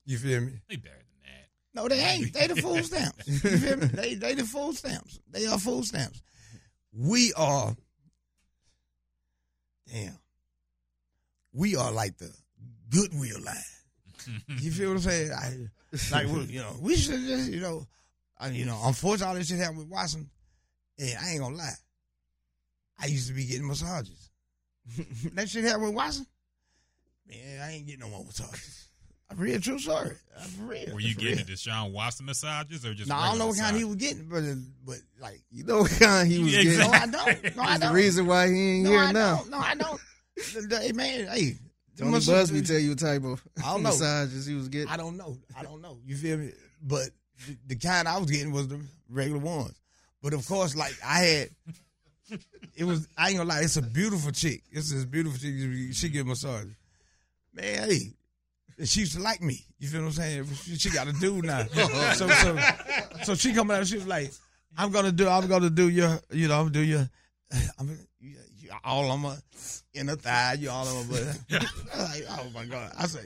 You 0.05 0.17
feel 0.17 0.41
me? 0.41 0.53
They 0.69 0.75
better 0.77 0.95
than 0.95 1.05
that. 1.23 1.81
No, 1.81 1.87
they 1.87 1.99
ain't. 1.99 2.33
They 2.33 2.47
the 2.47 2.55
food 2.61 2.85
stamps. 2.85 3.27
You 3.27 3.39
feel 3.57 3.77
me? 3.77 3.85
They 3.87 4.13
they 4.15 4.33
the 4.35 4.43
food 4.45 4.75
stamps. 4.75 5.19
They 5.31 5.45
are 5.45 5.57
food 5.59 5.85
stamps. 5.85 6.21
We 6.91 7.33
are 7.37 7.75
damn. 9.91 10.17
We 11.53 11.75
are 11.75 11.91
like 11.91 12.17
the 12.17 12.31
goodwill 12.89 13.41
line. 13.43 13.55
You 14.59 14.71
feel 14.71 14.89
what 14.89 14.95
I'm 14.95 15.01
saying? 15.01 15.31
I, 15.31 15.55
like 16.11 16.27
we- 16.27 16.45
you 16.45 16.59
know, 16.61 16.75
we 16.81 16.95
should 16.95 17.21
just 17.25 17.51
you 17.51 17.59
know, 17.61 17.85
I, 18.39 18.49
you 18.49 18.65
know. 18.65 18.79
Unfortunately, 18.83 19.27
all 19.27 19.35
this 19.35 19.47
shit 19.47 19.59
happened 19.59 19.79
with 19.79 19.87
Watson, 19.89 20.29
and 20.97 21.17
I 21.21 21.31
ain't 21.31 21.41
gonna 21.41 21.55
lie. 21.55 21.73
I 22.99 23.05
used 23.07 23.27
to 23.27 23.33
be 23.33 23.45
getting 23.45 23.67
massages. 23.67 24.24
that 25.33 25.49
shit 25.49 25.63
happened 25.63 25.83
with 25.87 25.95
Watson. 25.95 26.25
Man, 27.27 27.61
I 27.61 27.71
ain't 27.73 27.85
getting 27.87 28.01
no 28.01 28.09
more 28.09 28.23
massages. 28.23 28.87
I'm 29.31 29.37
real 29.39 29.59
true 29.59 29.79
story. 29.79 30.11
I'm 30.39 30.67
real. 30.67 30.93
Were 30.93 30.99
you 30.99 31.15
For 31.15 31.21
getting 31.21 31.37
real. 31.37 31.45
the 31.47 31.51
Deshaun 31.53 31.91
Watson 31.91 32.27
massages 32.27 32.85
or 32.85 32.93
just? 32.93 33.09
No, 33.09 33.15
I 33.15 33.29
don't 33.29 33.39
know 33.39 33.47
what 33.47 33.53
regular 33.53 33.65
kind 33.71 33.77
he 33.77 33.83
was 33.83 33.95
getting, 33.95 34.25
but 34.29 34.43
uh, 34.43 34.53
but 34.85 34.97
like 35.19 35.41
You 35.49 35.63
know 35.63 35.79
what 35.79 35.91
kind 35.91 36.27
he 36.31 36.43
was 36.43 36.53
Yeah, 36.55 36.61
getting. 36.63 36.79
no, 36.79 36.89
I 36.91 36.99
don't. 37.07 37.55
No, 37.55 37.63
I 37.63 37.73
the 37.77 37.79
don't. 37.79 37.89
the 37.89 37.93
reason 37.95 38.27
why 38.27 38.47
he 38.47 38.53
ain't 38.75 38.83
no, 38.83 38.89
here 38.91 38.99
I 38.99 39.11
now. 39.11 39.37
Don't. 39.37 39.49
No, 39.49 39.57
I 39.57 39.73
don't. 39.75 39.99
The- 40.53 40.67
the- 40.69 40.79
Hey 40.79 40.91
man, 40.91 41.27
hey, 41.27 41.55
Tony 41.97 42.11
must- 42.11 42.27
Busby 42.27 42.61
tell 42.61 42.77
you 42.77 42.89
what 42.89 42.99
type 42.99 43.23
of 43.23 43.41
I 43.57 43.71
don't 43.71 43.81
know. 43.81 43.89
massages 43.89 44.45
he 44.45 44.53
was 44.53 44.67
getting. 44.69 44.89
I 44.89 44.97
don't 44.97 45.17
know. 45.17 45.35
I 45.57 45.63
don't 45.63 45.81
know. 45.81 45.97
You 46.05 46.15
feel 46.15 46.37
me? 46.37 46.51
But 46.83 47.09
the, 47.47 47.57
the 47.67 47.75
kind 47.77 48.07
I 48.07 48.19
was 48.19 48.29
getting 48.29 48.51
was 48.51 48.67
the 48.67 48.79
regular 49.09 49.39
ones. 49.39 49.73
But 50.21 50.33
of 50.35 50.45
course, 50.47 50.75
like 50.75 50.93
I 51.03 51.19
had, 51.21 51.49
it 52.75 52.83
was. 52.83 53.07
I 53.17 53.29
ain't 53.29 53.37
gonna 53.37 53.49
lie. 53.49 53.61
It's 53.61 53.77
a 53.77 53.81
beautiful 53.81 54.31
chick. 54.31 54.63
It's 54.71 54.91
this 54.91 55.05
beautiful 55.05 55.39
chick. 55.39 55.53
She 55.93 56.09
get 56.09 56.25
massage. 56.25 56.67
Man, 57.53 57.89
hey, 57.89 58.13
she 58.85 59.01
used 59.01 59.13
to 59.15 59.21
like 59.21 59.41
me. 59.41 59.65
You 59.79 59.87
feel 59.87 60.01
what 60.01 60.07
I'm 60.07 60.13
saying? 60.13 60.45
She, 60.63 60.75
she 60.77 60.89
got 60.89 61.07
a 61.07 61.13
dude 61.13 61.45
now. 61.45 61.63
so 62.13 62.27
so 62.27 62.57
so 63.23 63.35
she 63.35 63.53
coming 63.53 63.77
out. 63.77 63.87
She 63.87 63.95
was 63.95 64.07
like, 64.07 64.31
"I'm 64.77 64.91
gonna 64.91 65.11
do. 65.11 65.27
I'm 65.27 65.47
gonna 65.47 65.69
do 65.69 65.89
your. 65.89 66.19
You 66.31 66.47
know, 66.47 66.55
I'm 66.55 66.63
gonna 66.65 66.71
do 66.71 66.81
your. 66.81 67.09
I'm 67.79 67.97
you, 68.19 68.35
you 68.57 68.69
all 68.83 69.09
on 69.11 69.21
my 69.21 69.35
inner 69.93 70.15
thigh. 70.15 70.57
You 70.59 70.69
all 70.69 70.87
on 70.87 71.07
my 71.07 71.13
butt. 71.13 71.39
I'm 71.93 71.99
like, 72.01 72.25
oh 72.29 72.49
my 72.53 72.65
god. 72.65 72.91
I 72.97 73.07
say. 73.07 73.21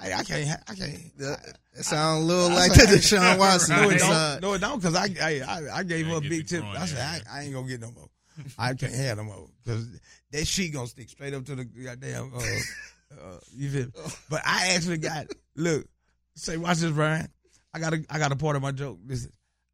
I, 0.00 0.12
I 0.12 0.22
can't. 0.24 0.60
I 0.68 0.74
can't. 0.74 1.18
That, 1.18 1.56
that 1.74 1.84
sound 1.84 2.22
a 2.22 2.26
little 2.26 2.50
I 2.50 2.54
like 2.68 2.72
say- 2.72 2.86
the 2.86 2.98
Deshaun 2.98 3.38
Watson 3.38 3.76
No, 3.82 3.88
it 3.90 3.92
massage. 3.94 4.32
don't. 4.34 4.42
No, 4.42 4.54
it 4.54 4.60
don't. 4.60 4.82
Cause 4.82 4.94
I, 4.94 5.06
I, 5.20 5.40
I, 5.40 5.78
I 5.78 5.82
gave 5.84 6.06
her 6.06 6.16
a 6.16 6.20
big 6.20 6.46
tip. 6.46 6.60
groin 6.60 6.76
I 6.76 6.86
said, 6.86 7.22
I. 7.28 7.38
I 7.38 7.42
ain't 7.44 7.54
gonna 7.54 7.66
get 7.66 7.80
no 7.80 7.90
more. 7.92 8.07
I 8.58 8.74
can't 8.74 8.94
have 8.94 9.18
no 9.18 9.24
more. 9.24 9.48
Cause 9.66 9.88
that 10.32 10.46
shit 10.46 10.72
gonna 10.72 10.86
stick 10.86 11.08
straight 11.08 11.34
up 11.34 11.44
to 11.46 11.56
the 11.56 11.64
goddamn. 11.64 12.32
Uh, 12.34 12.40
uh, 12.40 13.38
you 13.54 13.70
feel? 13.70 13.86
me? 13.86 14.12
But 14.30 14.42
I 14.44 14.74
actually 14.74 14.98
got. 14.98 15.26
Look, 15.56 15.86
say, 16.34 16.56
watch 16.56 16.78
this, 16.78 16.92
Brian. 16.92 17.28
I 17.74 17.78
got 17.78 17.94
a, 17.94 18.04
I 18.10 18.18
got 18.18 18.32
a 18.32 18.36
part 18.36 18.56
of 18.56 18.62
my 18.62 18.72
joke. 18.72 18.98
Listen, 19.06 19.32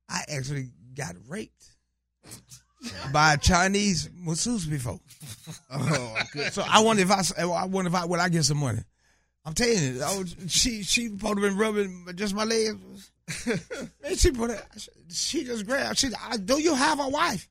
I 0.08 0.22
actually 0.28 0.70
got 0.94 1.14
raped 1.28 1.64
by 3.12 3.34
a 3.34 3.38
Chinese 3.38 4.10
masseuse 4.14 4.66
before. 4.66 5.00
Oh. 5.70 6.14
So 6.52 6.64
I 6.66 6.80
wonder 6.80 7.02
if 7.02 7.10
I, 7.10 7.22
I 7.42 7.66
wonder 7.66 7.88
if 7.88 7.94
I, 7.94 8.04
will 8.06 8.20
I 8.20 8.28
get 8.28 8.44
some 8.44 8.58
money? 8.58 8.80
I'm 9.44 9.52
telling 9.52 9.82
you, 9.82 10.00
oh, 10.02 10.24
she 10.46 10.82
she 10.82 11.10
probably 11.10 11.48
been 11.48 11.58
rubbing 11.58 12.06
just 12.14 12.34
my 12.34 12.44
legs. 12.44 13.10
Man, 14.02 14.16
she 14.16 14.30
put 14.30 14.50
it. 14.50 14.62
She 15.10 15.44
just 15.44 15.66
grabbed. 15.66 15.98
She, 15.98 16.08
I, 16.30 16.38
do 16.38 16.60
you 16.60 16.74
have 16.74 17.00
a 17.00 17.08
wife? 17.08 17.48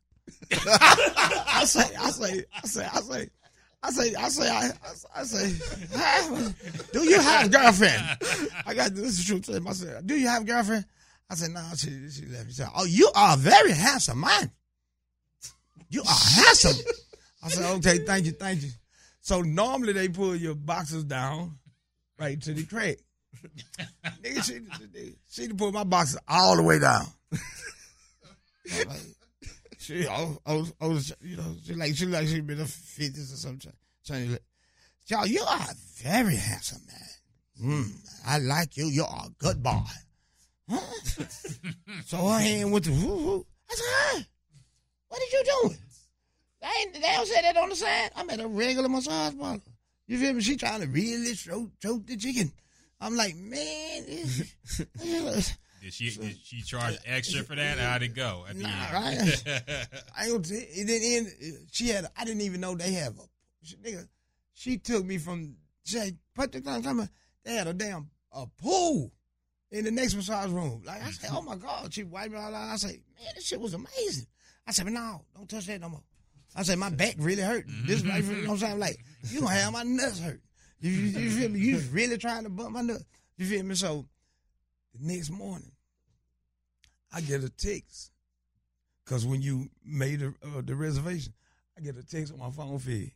I 0.52 1.64
say, 1.66 1.96
I 1.96 2.10
say, 2.12 2.46
I 2.54 2.68
say, 2.68 2.86
I 2.86 3.02
say. 3.02 3.30
I 3.86 3.92
say, 3.92 4.16
I 4.16 4.30
say, 4.30 4.50
I, 4.50 4.72
I 5.14 5.24
say, 5.24 6.54
do 6.94 7.04
you 7.04 7.20
have 7.20 7.52
girlfriend? 7.52 8.02
I 8.66 8.74
got 8.74 8.96
this 8.96 9.20
is 9.20 9.26
true. 9.26 9.42
to 9.42 9.74
said, 9.74 10.08
do 10.08 10.16
you 10.16 10.26
have 10.30 10.44
a 10.44 10.46
girlfriend? 10.46 10.86
I 11.30 11.36
said, 11.36 11.52
no. 11.52 11.62
She, 11.76 12.10
she 12.10 12.26
left. 12.28 12.48
She 12.48 12.54
said, 12.54 12.70
oh, 12.74 12.86
you 12.86 13.12
are 13.14 13.36
very 13.36 13.74
handsome 13.74 14.22
man. 14.22 14.52
You 15.90 16.02
are 16.02 16.06
handsome. 16.36 16.78
I 17.44 17.50
said, 17.50 17.76
okay, 17.76 17.98
thank 18.06 18.26
you, 18.26 18.32
thank 18.32 18.64
you. 18.64 18.70
So 19.20 19.42
normally 19.42 19.92
they 19.92 20.08
pull 20.08 20.34
your 20.34 20.56
boxes 20.56 21.04
down 21.04 21.58
right 22.18 22.42
to 22.42 22.54
the 22.54 22.64
crate. 22.64 23.02
Nigga, 24.24 24.44
she, 24.46 24.62
she 25.30 25.48
done 25.48 25.58
pulled 25.58 25.74
my 25.74 25.84
boxes 25.84 26.18
all 26.26 26.56
the 26.56 26.64
way 26.64 26.80
down. 26.80 27.06
She, 29.84 30.08
I 30.08 30.22
was, 30.24 30.38
I 30.46 30.54
was, 30.54 30.74
I 30.82 30.88
was, 30.88 31.14
you 31.22 31.38
know, 31.38 31.56
she 31.66 31.74
like, 31.74 31.96
she 31.96 32.06
like 32.06 32.28
she 32.28 32.40
been 32.42 32.58
in 32.58 32.64
the 32.64 32.66
fifties 32.66 33.34
or 33.34 33.36
something. 33.38 33.74
Trying 34.06 34.30
to, 34.30 34.40
y'all, 35.08 35.28
you 35.28 35.42
are 35.42 35.58
a 35.60 35.76
very 36.02 36.36
handsome 36.36 36.82
man. 36.88 37.84
Mm, 37.84 37.92
I 38.26 38.40
like 38.40 38.78
you. 38.78 38.86
You 38.88 39.04
are 39.04 39.26
a 39.28 39.30
good 39.38 39.62
boy. 39.62 39.82
Huh? 40.70 40.80
so 42.06 42.18
her 42.18 42.40
hand 42.40 42.72
went 42.72 42.86
to 42.86 42.92
whoo 42.92 43.16
whoo. 43.18 43.46
I 43.70 43.76
said, 43.76 44.18
hey, 44.20 44.26
what 45.10 45.20
did 45.20 45.32
you 45.34 45.44
doing? 45.62 45.78
They, 46.62 46.68
ain't, 46.82 46.94
they 46.94 47.02
don't 47.02 47.28
say 47.28 47.42
that 47.42 47.58
on 47.58 47.70
the 47.70 47.76
side. 47.76 48.12
I'm 48.16 48.30
at 48.30 48.40
a 48.40 48.48
regular 48.48 48.88
massage 48.90 49.38
parlor. 49.38 49.60
You 50.08 50.18
feel 50.18 50.34
me? 50.34 50.42
She 50.42 50.56
trying 50.56 50.82
to 50.82 50.88
really 50.88 51.34
choke, 51.36 51.72
choke 51.82 52.06
the 52.08 52.16
chicken. 52.18 52.52
I'm 53.02 53.16
like, 53.16 53.36
man, 53.36 54.06
this- 54.06 55.56
Did 55.84 55.94
she 55.94 56.10
did 56.12 56.38
she 56.42 56.62
charge 56.62 56.96
extra 57.06 57.44
for 57.44 57.56
that? 57.56 57.78
How'd 57.78 58.04
it 58.04 58.16
go? 58.16 58.46
At 58.48 58.56
the 58.56 58.64
Nah? 58.64 58.70
I 58.94 59.12
ain't 60.24 60.32
gonna 60.32 60.40
tell 60.40 60.58
it 60.58 60.88
didn't 60.88 61.28
end. 61.28 61.68
She 61.74 61.90
had. 61.90 62.08
I 62.18 62.24
didn't 62.24 62.40
even 62.42 62.62
know 62.62 62.74
they 62.74 62.94
have 62.94 63.18
a. 63.18 63.24
She, 63.64 63.76
nigga, 63.76 64.08
she 64.54 64.78
took 64.78 65.04
me 65.04 65.18
from. 65.18 65.58
She 65.84 65.98
said, 65.98 66.18
put 66.34 66.54
the 66.54 66.62
thing. 66.62 66.84
Come 66.84 67.02
on. 67.02 67.10
They 67.44 67.56
had 67.56 67.68
a 67.68 67.74
damn 67.74 68.10
a 68.32 68.46
pool 68.62 69.12
in 69.72 69.84
the 69.84 69.92
next 69.92 70.16
massage 70.16 70.50
room. 70.52 70.84
Like 70.86 71.04
I 71.04 71.12
said, 71.12 71.32
oh 71.34 71.42
my 71.42 71.58
god. 71.58 71.94
She 71.94 72.06
wiped 72.06 72.32
me 72.32 72.38
all 72.38 72.56
out. 72.56 72.72
I 72.72 72.78
said, 72.78 72.92
man, 72.92 73.34
this 73.36 73.46
shit 73.46 73.60
was 73.60 73.74
amazing. 73.74 74.28
I 74.66 74.72
said, 74.72 74.86
but 74.86 74.94
no, 74.94 75.26
don't 75.36 75.50
touch 75.50 75.66
that 75.66 75.82
no 75.82 75.90
more. 75.90 76.04
I 76.56 76.64
said, 76.64 76.80
my 76.80 76.92
back 76.92 77.16
really 77.18 77.42
hurt. 77.42 77.68
Mm-hmm. 77.68 77.88
This 77.88 78.06
right, 78.06 78.24
you 78.24 78.32
know 78.32 78.42
what 78.42 78.50
I'm 78.52 78.58
saying? 78.58 78.80
Like 78.80 79.04
you 79.30 79.42
gonna 79.42 79.54
have 79.54 79.74
my 79.74 79.84
nuts 79.84 80.22
hurt. 80.22 80.42
You, 80.80 80.92
you, 80.92 81.20
you 81.20 81.30
feel 81.30 81.50
me? 81.50 81.60
You 81.60 81.80
really 81.92 82.18
trying 82.18 82.44
to 82.44 82.50
bump 82.50 82.72
my 82.72 82.84
nuts. 82.84 83.04
You 83.36 83.46
feel 83.48 83.64
me? 83.64 83.76
So 83.76 84.06
the 84.94 85.06
next 85.06 85.30
morning, 85.30 85.72
I 87.12 87.22
get 87.22 87.44
a 87.44 87.50
text 87.50 88.12
because 89.04 89.26
when 89.26 89.42
you 89.42 89.70
made 89.86 90.20
the, 90.20 90.34
uh, 90.44 90.62
the 90.64 90.76
reservation, 90.76 91.34
I 91.78 91.82
get 91.82 91.98
a 91.98 92.04
text 92.04 92.34
on 92.34 92.40
my 92.40 92.50
phone 92.50 92.80
feed, 92.80 93.14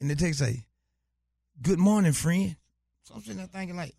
and 0.00 0.10
the 0.10 0.16
text 0.16 0.40
say, 0.40 0.66
"Good 1.62 1.78
morning, 1.78 2.12
friend." 2.12 2.56
So 3.04 3.14
I'm 3.14 3.20
sitting 3.20 3.38
there 3.38 3.46
thinking 3.46 3.76
like, 3.76 3.94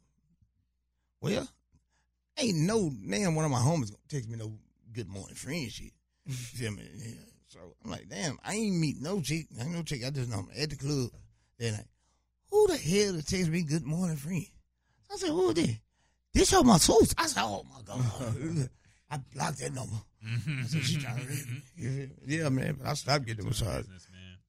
"Well, 1.22 1.48
ain't 2.38 2.58
no 2.58 2.90
damn 2.90 3.36
one 3.36 3.46
of 3.46 3.52
my 3.52 3.60
homies 3.60 3.92
gonna 3.92 3.98
text 4.08 4.30
me 4.30 4.38
no 4.38 4.58
good 4.92 5.08
morning, 5.08 5.36
friend 5.36 5.72
shit." 5.72 5.94
You 6.26 6.34
feel 6.34 6.72
me? 6.72 6.88
Yeah. 6.96 7.14
So 7.48 7.60
I'm 7.84 7.92
like, 7.92 8.08
"Damn, 8.10 8.40
I 8.44 8.54
ain't 8.54 8.78
meet 8.78 9.02
no 9.02 9.22
chick, 9.22 9.48
ain't 9.60 9.72
no 9.72 9.84
chick. 9.84 10.04
I 10.06 10.10
just 10.10 10.30
know 10.30 10.40
I'm 10.40 10.50
at 10.56 10.70
the 10.70 10.76
club." 10.76 11.10
They're 11.58 11.74
like, 11.74 11.88
who 12.50 12.68
the 12.68 12.78
hell 12.78 13.14
to 13.14 13.24
text 13.24 13.50
me 13.50 13.62
good 13.64 13.86
morning, 13.86 14.18
friend? 14.18 14.46
I 15.12 15.16
said, 15.16 15.30
"Who 15.30 15.54
this?" 15.54 15.78
This 16.34 16.52
your 16.52 16.64
masseuse. 16.64 17.14
I 17.18 17.28
said, 17.28 17.44
"Oh 17.44 17.66
my 17.74 17.82
god." 17.82 18.70
I 19.10 19.18
blocked 19.34 19.60
that 19.60 19.74
number. 19.74 19.98
So 20.68 20.80
she 20.80 20.98
trying 20.98 21.18
to 21.18 21.28
rape 21.28 21.48
me. 21.50 21.62
You 21.76 21.90
feel 21.90 22.08
me? 22.08 22.10
Yeah, 22.26 22.50
man. 22.50 22.78
But 22.80 22.88
I 22.88 22.94
stopped 22.94 23.26
getting 23.26 23.44
the 23.44 23.50
massage. 23.50 23.86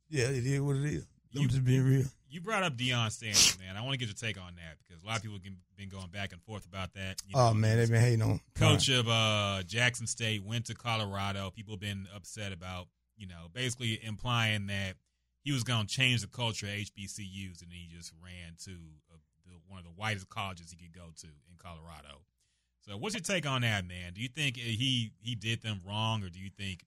Yeah, 0.09 0.26
it 0.26 0.46
is 0.46 0.60
what 0.60 0.76
it 0.76 0.84
is. 0.84 1.06
I'm 1.34 1.48
just 1.48 1.64
being 1.64 1.82
real. 1.82 2.04
You 2.28 2.40
brought 2.40 2.62
up 2.62 2.76
Deion 2.76 3.10
Sanders, 3.10 3.59
man. 3.59 3.76
I 3.76 3.80
want 3.80 3.92
to 3.92 3.98
get 3.98 4.06
your 4.06 4.14
take 4.14 4.40
on 4.40 4.54
that 4.56 4.76
because 4.78 5.02
a 5.02 5.06
lot 5.06 5.16
of 5.16 5.22
people 5.22 5.38
have 5.42 5.76
been 5.76 5.88
going 5.88 6.09
back 6.09 6.32
and 6.32 6.42
forth 6.42 6.64
about 6.66 6.94
that. 6.94 7.16
You 7.26 7.34
Oh 7.34 7.52
man, 7.54 7.78
they've 7.78 7.90
been 7.90 8.00
hating 8.00 8.22
on 8.22 8.40
coach 8.54 8.88
of 8.88 9.09
uh, 9.09 9.62
Jackson 9.66 10.06
State 10.06 10.44
went 10.44 10.66
to 10.66 10.74
Colorado. 10.74 11.50
People 11.50 11.74
have 11.74 11.80
been 11.80 12.06
upset 12.14 12.52
about, 12.52 12.86
you 13.16 13.26
know, 13.26 13.48
basically 13.52 13.98
implying 14.02 14.66
that 14.66 14.94
he 15.42 15.52
was 15.52 15.64
going 15.64 15.86
to 15.86 15.92
change 15.92 16.20
the 16.20 16.28
culture 16.28 16.66
at 16.66 16.72
HBCUs, 16.72 17.62
and 17.62 17.72
he 17.72 17.88
just 17.94 18.12
ran 18.22 18.54
to 18.64 18.70
the, 18.70 19.16
one 19.72 19.78
of 19.78 19.84
the 19.84 20.00
whitest 20.00 20.28
colleges 20.28 20.70
he 20.70 20.76
could 20.76 20.94
go 20.94 21.08
to 21.16 21.26
in 21.26 21.56
Colorado. 21.58 22.20
So, 22.86 22.96
what's 22.96 23.14
your 23.14 23.22
take 23.22 23.46
on 23.46 23.62
that, 23.62 23.86
man? 23.86 24.12
Do 24.12 24.20
you 24.20 24.28
think 24.28 24.56
he 24.56 25.12
he 25.20 25.34
did 25.34 25.62
them 25.62 25.80
wrong, 25.86 26.22
or 26.22 26.28
do 26.28 26.38
you 26.38 26.50
think? 26.56 26.84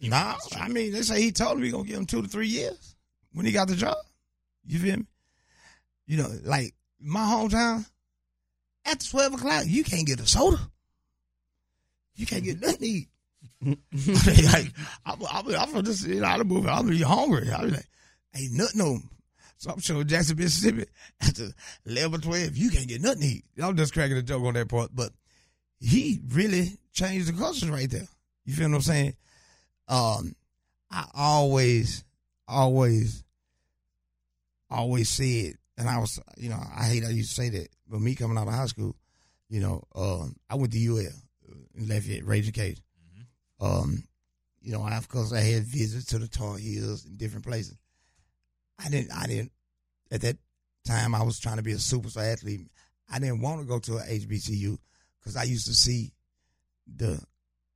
Nah, 0.00 0.36
I 0.58 0.68
mean, 0.68 0.92
they 0.92 1.02
say 1.02 1.20
he 1.20 1.32
told 1.32 1.58
him 1.58 1.64
he 1.64 1.70
gonna 1.70 1.84
give 1.84 1.98
him 1.98 2.06
two 2.06 2.22
to 2.22 2.28
three 2.28 2.48
years 2.48 2.96
when 3.32 3.44
he 3.44 3.52
got 3.52 3.68
the 3.68 3.76
job. 3.76 3.96
You 4.66 4.78
feel 4.78 4.96
me? 4.96 5.06
You 6.06 6.18
know, 6.18 6.28
like 6.44 6.74
my 7.00 7.20
hometown, 7.20 7.86
after 8.84 9.10
twelve 9.10 9.34
o'clock, 9.34 9.64
you 9.66 9.84
can't 9.84 10.06
get 10.06 10.20
a 10.20 10.26
soda. 10.26 10.58
You 12.14 12.24
can't 12.24 12.44
get 12.44 12.60
nothing 12.60 12.78
to 12.78 12.86
eat. 12.86 13.08
I 13.62 13.66
mean, 13.66 14.44
like, 14.52 14.72
I'm, 15.04 15.18
I'm, 15.30 15.54
I'm 15.54 15.68
from 15.68 15.84
this, 15.84 16.04
you 16.04 16.20
know, 16.20 16.26
I 16.26 16.42
move. 16.42 16.66
I'm 16.66 16.88
be 16.88 17.02
hungry. 17.02 17.50
I 17.50 17.64
be 17.64 17.70
like, 17.72 17.88
ain't 18.34 18.52
nothing 18.52 18.80
on. 18.80 19.02
So 19.58 19.70
I'm 19.70 19.80
showing 19.80 20.06
Jackson, 20.06 20.36
Mississippi, 20.36 20.84
after 21.20 21.48
11 21.86 22.20
or 22.20 22.22
12, 22.22 22.56
you 22.56 22.70
can't 22.70 22.88
get 22.88 23.00
nothing 23.00 23.20
to 23.22 23.26
eat. 23.26 23.44
I'm 23.62 23.76
just 23.76 23.94
cracking 23.94 24.16
a 24.16 24.22
joke 24.22 24.44
on 24.44 24.54
that 24.54 24.68
part, 24.68 24.90
but 24.94 25.12
he 25.78 26.20
really 26.28 26.72
changed 26.92 27.28
the 27.28 27.38
culture 27.38 27.70
right 27.70 27.90
there. 27.90 28.08
You 28.44 28.54
feel 28.54 28.68
what 28.68 28.76
I'm 28.76 28.82
saying? 28.82 29.14
Um, 29.88 30.34
I 30.90 31.06
always, 31.14 32.04
always, 32.46 33.24
always 34.70 35.08
said, 35.08 35.54
and 35.78 35.88
I 35.88 35.98
was, 35.98 36.20
you 36.36 36.48
know, 36.48 36.60
I 36.76 36.84
hate 36.84 37.04
I 37.04 37.10
used 37.10 37.30
to 37.30 37.42
say 37.42 37.48
that, 37.50 37.68
but 37.88 38.00
me 38.00 38.14
coming 38.14 38.38
out 38.38 38.48
of 38.48 38.54
high 38.54 38.66
school, 38.66 38.94
you 39.48 39.60
know, 39.60 39.82
um, 39.94 40.36
I 40.50 40.56
went 40.56 40.72
to 40.72 40.78
UL 40.78 41.06
in 41.76 41.88
Lafayette, 41.88 42.26
Raging 42.26 42.52
Cage. 42.52 42.80
Um, 43.60 44.04
you 44.60 44.72
know, 44.72 44.82
I, 44.82 44.96
of 44.96 45.08
course, 45.08 45.32
I 45.32 45.40
had 45.40 45.64
visits 45.64 46.06
to 46.06 46.18
the 46.18 46.28
Tar 46.28 46.56
Heels 46.56 47.04
and 47.04 47.16
different 47.16 47.46
places. 47.46 47.76
I 48.78 48.88
didn't, 48.88 49.12
I 49.12 49.26
didn't, 49.26 49.52
at 50.10 50.20
that 50.22 50.36
time, 50.86 51.14
I 51.14 51.22
was 51.22 51.38
trying 51.38 51.56
to 51.56 51.62
be 51.62 51.72
a 51.72 51.76
superstar 51.76 52.32
athlete. 52.32 52.68
I 53.10 53.18
didn't 53.18 53.40
want 53.40 53.60
to 53.60 53.66
go 53.66 53.78
to 53.78 53.96
a 53.96 54.02
HBCU 54.02 54.78
because 55.18 55.36
I 55.36 55.44
used 55.44 55.66
to 55.66 55.74
see 55.74 56.12
the, 56.86 57.20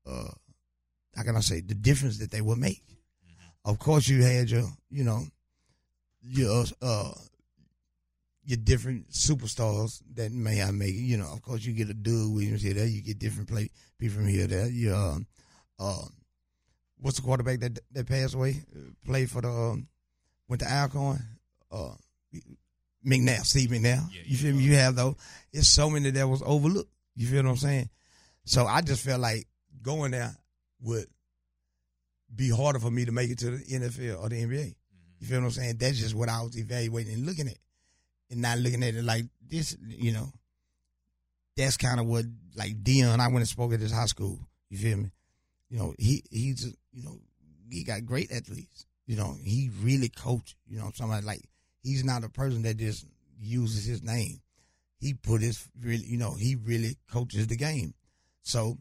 uh, 0.06 0.28
how 1.16 1.22
can 1.22 1.36
I 1.36 1.40
say, 1.40 1.60
the 1.60 1.74
difference 1.74 2.18
that 2.18 2.30
they 2.30 2.40
would 2.40 2.58
make. 2.58 2.82
Of 3.64 3.78
course, 3.78 4.08
you 4.08 4.22
had 4.22 4.50
your, 4.50 4.64
you 4.90 5.04
know, 5.04 5.22
your, 6.22 6.64
uh, 6.80 7.12
your 8.44 8.56
different 8.56 9.10
superstars 9.10 10.02
that 10.14 10.32
may 10.32 10.56
have 10.56 10.74
made 10.74 10.94
it. 10.94 11.02
You 11.02 11.18
know, 11.18 11.30
of 11.32 11.42
course, 11.42 11.64
you 11.64 11.72
get 11.72 11.90
a 11.90 11.94
Doug 11.94 12.32
Williams 12.34 12.62
here, 12.62 12.74
there. 12.74 12.86
You 12.86 13.02
get 13.02 13.18
different 13.18 13.48
play 13.48 13.70
people 13.98 14.16
from 14.16 14.28
here, 14.28 14.46
there. 14.46 14.66
You, 14.66 14.94
um, 14.94 15.26
um, 15.78 16.12
what's 16.98 17.16
the 17.16 17.22
quarterback 17.22 17.60
that 17.60 17.78
that 17.92 18.08
passed 18.08 18.34
away? 18.34 18.62
Uh, 18.74 18.90
played 19.04 19.30
for 19.30 19.42
the 19.42 19.50
um, 19.50 19.88
went 20.50 20.60
to 20.60 20.70
Alcorn. 20.70 21.22
Uh, 21.70 21.94
McNair, 23.06 23.46
Steve 23.46 23.70
McNair. 23.70 24.02
Yeah, 24.12 24.22
you 24.26 24.36
feel 24.36 24.54
me? 24.54 24.62
You 24.62 24.74
have 24.74 24.96
those. 24.96 25.14
It's 25.52 25.68
so 25.68 25.88
many 25.88 26.10
that 26.10 26.28
was 26.28 26.42
overlooked. 26.44 26.90
You 27.16 27.26
feel 27.26 27.42
what 27.44 27.50
I'm 27.50 27.56
saying? 27.56 27.88
So 28.44 28.66
I 28.66 28.82
just 28.82 29.04
felt 29.04 29.20
like 29.20 29.46
going 29.82 30.10
there 30.10 30.36
would 30.82 31.06
be 32.34 32.50
harder 32.50 32.78
for 32.78 32.90
me 32.90 33.04
to 33.06 33.12
make 33.12 33.30
it 33.30 33.38
to 33.38 33.52
the 33.52 33.64
NFL 33.64 34.22
or 34.22 34.28
the 34.28 34.44
NBA. 34.44 34.74
You 35.20 35.26
feel 35.26 35.40
what 35.40 35.46
I'm 35.46 35.50
saying? 35.52 35.76
That's 35.78 35.98
just 35.98 36.14
what 36.14 36.28
I 36.28 36.42
was 36.42 36.58
evaluating 36.58 37.14
and 37.14 37.26
looking 37.26 37.48
at, 37.48 37.58
and 38.30 38.42
not 38.42 38.58
looking 38.58 38.82
at 38.82 38.94
it 38.94 39.04
like 39.04 39.24
this. 39.46 39.76
You 39.86 40.12
know, 40.12 40.32
that's 41.56 41.76
kind 41.76 42.00
of 42.00 42.06
what 42.06 42.24
like 42.54 42.82
Deion. 42.82 43.18
I 43.18 43.28
went 43.28 43.38
and 43.38 43.48
spoke 43.48 43.72
at 43.72 43.80
his 43.80 43.92
high 43.92 44.06
school. 44.06 44.38
You 44.68 44.78
feel 44.78 44.98
me? 44.98 45.10
You 45.70 45.78
know, 45.78 45.94
he 45.98 46.22
he's 46.30 46.64
you 46.92 47.02
know 47.02 47.18
he 47.70 47.84
got 47.84 48.04
great 48.04 48.30
athletes. 48.30 48.86
You 49.10 49.16
know, 49.16 49.34
he 49.42 49.70
really 49.82 50.08
coached. 50.08 50.54
You 50.68 50.78
know, 50.78 50.92
somebody 50.94 51.26
like 51.26 51.42
he's 51.82 52.04
not 52.04 52.22
a 52.22 52.28
person 52.28 52.62
that 52.62 52.76
just 52.76 53.04
uses 53.40 53.84
his 53.84 54.04
name. 54.04 54.40
He 55.00 55.14
put 55.14 55.42
his 55.42 55.66
really, 55.82 56.04
you 56.04 56.16
know, 56.16 56.34
he 56.34 56.54
really 56.54 56.96
coaches 57.10 57.48
the 57.48 57.56
game. 57.56 57.94
So, 58.44 58.78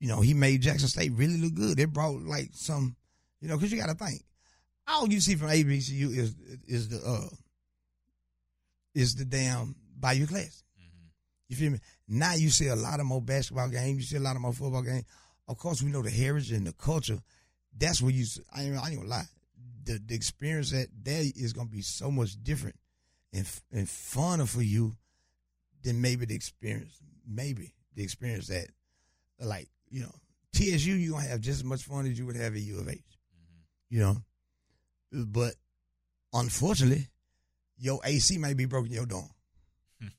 you 0.00 0.08
know, 0.08 0.22
he 0.22 0.32
made 0.32 0.62
Jackson 0.62 0.88
State 0.88 1.12
really 1.12 1.36
look 1.36 1.52
good. 1.52 1.78
It 1.78 1.92
brought 1.92 2.22
like 2.22 2.48
some, 2.54 2.96
you 3.42 3.48
know, 3.48 3.56
because 3.56 3.70
you 3.70 3.78
got 3.78 3.90
to 3.90 4.04
think, 4.06 4.22
all 4.86 5.06
you 5.06 5.20
see 5.20 5.34
from 5.34 5.48
HBCU 5.48 6.16
is 6.16 6.34
is 6.66 6.88
the 6.88 7.06
uh 7.06 7.28
is 8.94 9.16
the 9.16 9.26
damn 9.26 9.76
Bayou 10.00 10.26
Classic. 10.26 10.64
You 11.50 11.56
feel 11.56 11.72
me? 11.72 11.80
Now 12.08 12.36
you 12.36 12.48
see 12.48 12.68
a 12.68 12.76
lot 12.76 13.00
of 13.00 13.04
more 13.04 13.20
basketball 13.20 13.68
games. 13.68 13.98
You 13.98 14.04
see 14.04 14.16
a 14.16 14.26
lot 14.26 14.36
of 14.36 14.40
more 14.40 14.54
football 14.54 14.80
games. 14.80 15.04
Of 15.46 15.58
course, 15.58 15.82
we 15.82 15.90
know 15.90 16.00
the 16.00 16.10
heritage 16.10 16.52
and 16.52 16.66
the 16.66 16.72
culture. 16.72 17.18
That's 17.78 18.02
where 18.02 18.12
you. 18.12 18.26
I 18.54 18.62
ain't, 18.62 18.76
I 18.76 18.88
ain't 18.88 18.96
gonna 18.98 19.08
lie. 19.08 19.28
The 19.84 20.00
the 20.04 20.14
experience 20.14 20.70
that 20.72 20.88
there 21.02 21.22
is 21.22 21.52
gonna 21.52 21.68
be 21.68 21.82
so 21.82 22.10
much 22.10 22.42
different 22.42 22.76
and 23.32 23.46
and 23.72 23.86
funner 23.86 24.48
for 24.48 24.62
you 24.62 24.96
than 25.82 26.00
maybe 26.00 26.26
the 26.26 26.34
experience. 26.34 26.98
Maybe 27.26 27.74
the 27.94 28.02
experience 28.02 28.48
that, 28.48 28.68
like 29.40 29.68
you 29.90 30.02
know, 30.02 30.14
TSU 30.52 30.92
you 30.92 31.12
gonna 31.12 31.26
have 31.28 31.40
just 31.40 31.60
as 31.60 31.64
much 31.64 31.82
fun 31.82 32.06
as 32.06 32.18
you 32.18 32.26
would 32.26 32.36
have 32.36 32.54
at 32.54 32.60
U 32.60 32.78
of 32.78 32.88
H. 32.88 32.98
Mm-hmm. 32.98 33.94
You 33.94 34.00
know, 34.00 34.16
but 35.26 35.54
unfortunately, 36.32 37.08
your 37.78 38.00
AC 38.04 38.38
might 38.38 38.56
be 38.56 38.64
broken 38.64 38.92
your 38.92 39.06
dorm. 39.06 39.30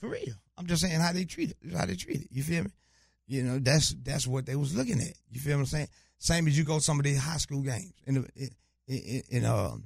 For 0.00 0.08
real. 0.08 0.34
I'm 0.56 0.66
just 0.66 0.82
saying 0.82 1.00
how 1.00 1.12
they 1.12 1.24
treat 1.24 1.50
it. 1.50 1.76
How 1.76 1.86
they 1.86 1.96
treat 1.96 2.22
it. 2.22 2.28
You 2.30 2.42
feel 2.42 2.64
me? 2.64 2.70
You 3.26 3.42
know, 3.42 3.58
that's 3.58 3.94
that's 4.02 4.26
what 4.26 4.46
they 4.46 4.56
was 4.56 4.76
looking 4.76 5.00
at. 5.00 5.14
You 5.30 5.40
feel 5.40 5.56
what 5.56 5.60
I'm 5.60 5.66
saying? 5.66 5.88
Same 6.24 6.48
as 6.48 6.56
you 6.56 6.64
go 6.64 6.78
to 6.78 6.80
some 6.80 6.98
of 6.98 7.04
these 7.04 7.18
high 7.18 7.36
school 7.36 7.60
games. 7.60 7.92
In 8.06 8.14
the, 8.14 8.50
in, 9.28 9.44
um, 9.44 9.84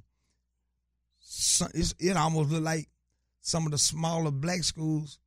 it 1.99 2.17
almost 2.17 2.51
look 2.51 2.63
like 2.63 2.89
some 3.41 3.67
of 3.67 3.73
the 3.73 3.79
smaller 3.79 4.31
black 4.31 4.63
schools, 4.63 5.19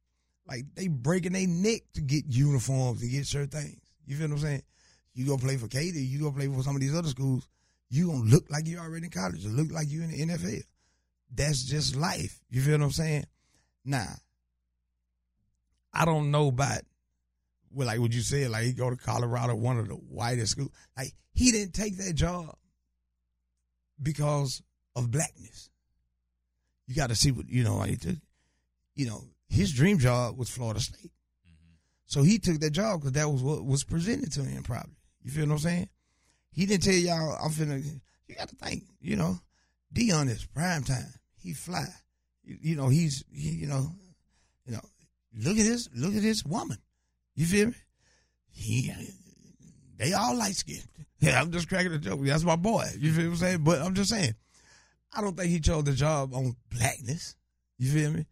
like 0.47 0.63
they 0.73 0.87
breaking 0.87 1.33
their 1.33 1.47
neck 1.47 1.81
to 1.95 2.01
get 2.01 2.23
uniforms 2.29 3.01
to 3.01 3.09
get 3.09 3.25
certain 3.25 3.49
things. 3.49 3.81
You 4.05 4.15
feel 4.15 4.29
what 4.29 4.35
I'm 4.35 4.39
saying? 4.39 4.63
You 5.13 5.25
go 5.25 5.35
play 5.35 5.57
for 5.57 5.67
Katy, 5.67 6.01
you 6.01 6.17
go 6.21 6.31
play 6.31 6.47
for 6.47 6.63
some 6.63 6.75
of 6.75 6.81
these 6.81 6.95
other 6.95 7.09
schools, 7.09 7.45
you 7.89 8.07
gonna 8.07 8.23
look 8.23 8.49
like 8.49 8.65
you 8.65 8.79
already 8.79 9.07
in 9.07 9.11
college, 9.11 9.45
look 9.45 9.69
like 9.69 9.89
you 9.89 10.03
in 10.03 10.11
the 10.11 10.33
NFL. 10.33 10.63
That's 11.35 11.61
just 11.61 11.97
life. 11.97 12.39
You 12.49 12.61
feel 12.61 12.77
what 12.77 12.85
I'm 12.85 12.91
saying? 12.91 13.25
Now, 13.83 14.13
I 15.93 16.05
don't 16.05 16.31
know 16.31 16.47
about 16.47 16.83
well, 17.73 17.87
like 17.87 17.99
what 17.99 18.13
you 18.13 18.21
said, 18.21 18.49
like 18.49 18.65
he 18.65 18.73
go 18.73 18.89
to 18.89 18.95
Colorado, 18.95 19.55
one 19.55 19.77
of 19.77 19.87
the 19.87 19.95
whitest 19.95 20.53
schools. 20.53 20.71
Like 20.97 21.13
he 21.33 21.51
didn't 21.51 21.73
take 21.73 21.97
that 21.97 22.13
job 22.13 22.55
because 24.01 24.61
of 24.95 25.11
blackness. 25.11 25.69
You 26.87 26.95
got 26.95 27.09
to 27.09 27.15
see 27.15 27.31
what 27.31 27.47
you 27.49 27.63
know. 27.63 27.77
Like, 27.77 28.03
you 28.95 29.05
know, 29.05 29.23
his 29.47 29.71
dream 29.71 29.99
job 29.99 30.37
was 30.37 30.49
Florida 30.49 30.79
State, 30.79 31.11
mm-hmm. 31.47 31.75
so 32.05 32.23
he 32.23 32.39
took 32.39 32.59
that 32.59 32.71
job 32.71 32.99
because 32.99 33.13
that 33.13 33.29
was 33.29 33.41
what 33.41 33.65
was 33.65 33.83
presented 33.83 34.31
to 34.33 34.43
him. 34.43 34.63
Probably, 34.63 34.95
you 35.23 35.31
feel 35.31 35.45
what 35.45 35.53
I'm 35.53 35.59
saying? 35.59 35.89
He 36.51 36.65
didn't 36.65 36.83
tell 36.83 36.93
y'all. 36.93 37.37
I'm 37.41 37.51
finna. 37.51 37.83
You 38.27 38.35
got 38.35 38.49
to 38.49 38.55
think. 38.55 38.83
You 38.99 39.15
know, 39.15 39.39
Deion 39.93 40.29
is 40.29 40.45
prime 40.45 40.83
time. 40.83 41.13
He 41.37 41.53
fly. 41.53 41.85
You, 42.43 42.57
you 42.61 42.75
know, 42.75 42.89
he's 42.89 43.23
he, 43.31 43.49
you 43.51 43.67
know, 43.67 43.91
you 44.65 44.73
know. 44.73 44.81
Look 45.33 45.57
at 45.57 45.63
this. 45.63 45.87
Look 45.95 46.13
at 46.13 46.21
this 46.21 46.43
woman. 46.43 46.77
You 47.35 47.45
feel 47.45 47.67
me? 47.67 47.75
He, 48.51 48.93
they 49.97 50.13
all 50.13 50.35
light 50.35 50.55
skinned. 50.55 50.85
Yeah, 51.19 51.41
I'm 51.41 51.51
just 51.51 51.69
cracking 51.69 51.93
a 51.93 51.97
joke. 51.97 52.19
That's 52.23 52.43
my 52.43 52.55
boy. 52.55 52.85
You 52.99 53.13
feel 53.13 53.25
what 53.25 53.31
I'm 53.31 53.37
saying? 53.37 53.63
But 53.63 53.81
I'm 53.81 53.93
just 53.93 54.09
saying, 54.09 54.35
I 55.13 55.21
don't 55.21 55.35
think 55.37 55.49
he 55.49 55.59
chose 55.59 55.83
the 55.83 55.93
job 55.93 56.33
on 56.33 56.55
blackness. 56.69 57.35
You 57.77 57.91
feel 57.91 58.11
me? 58.11 58.25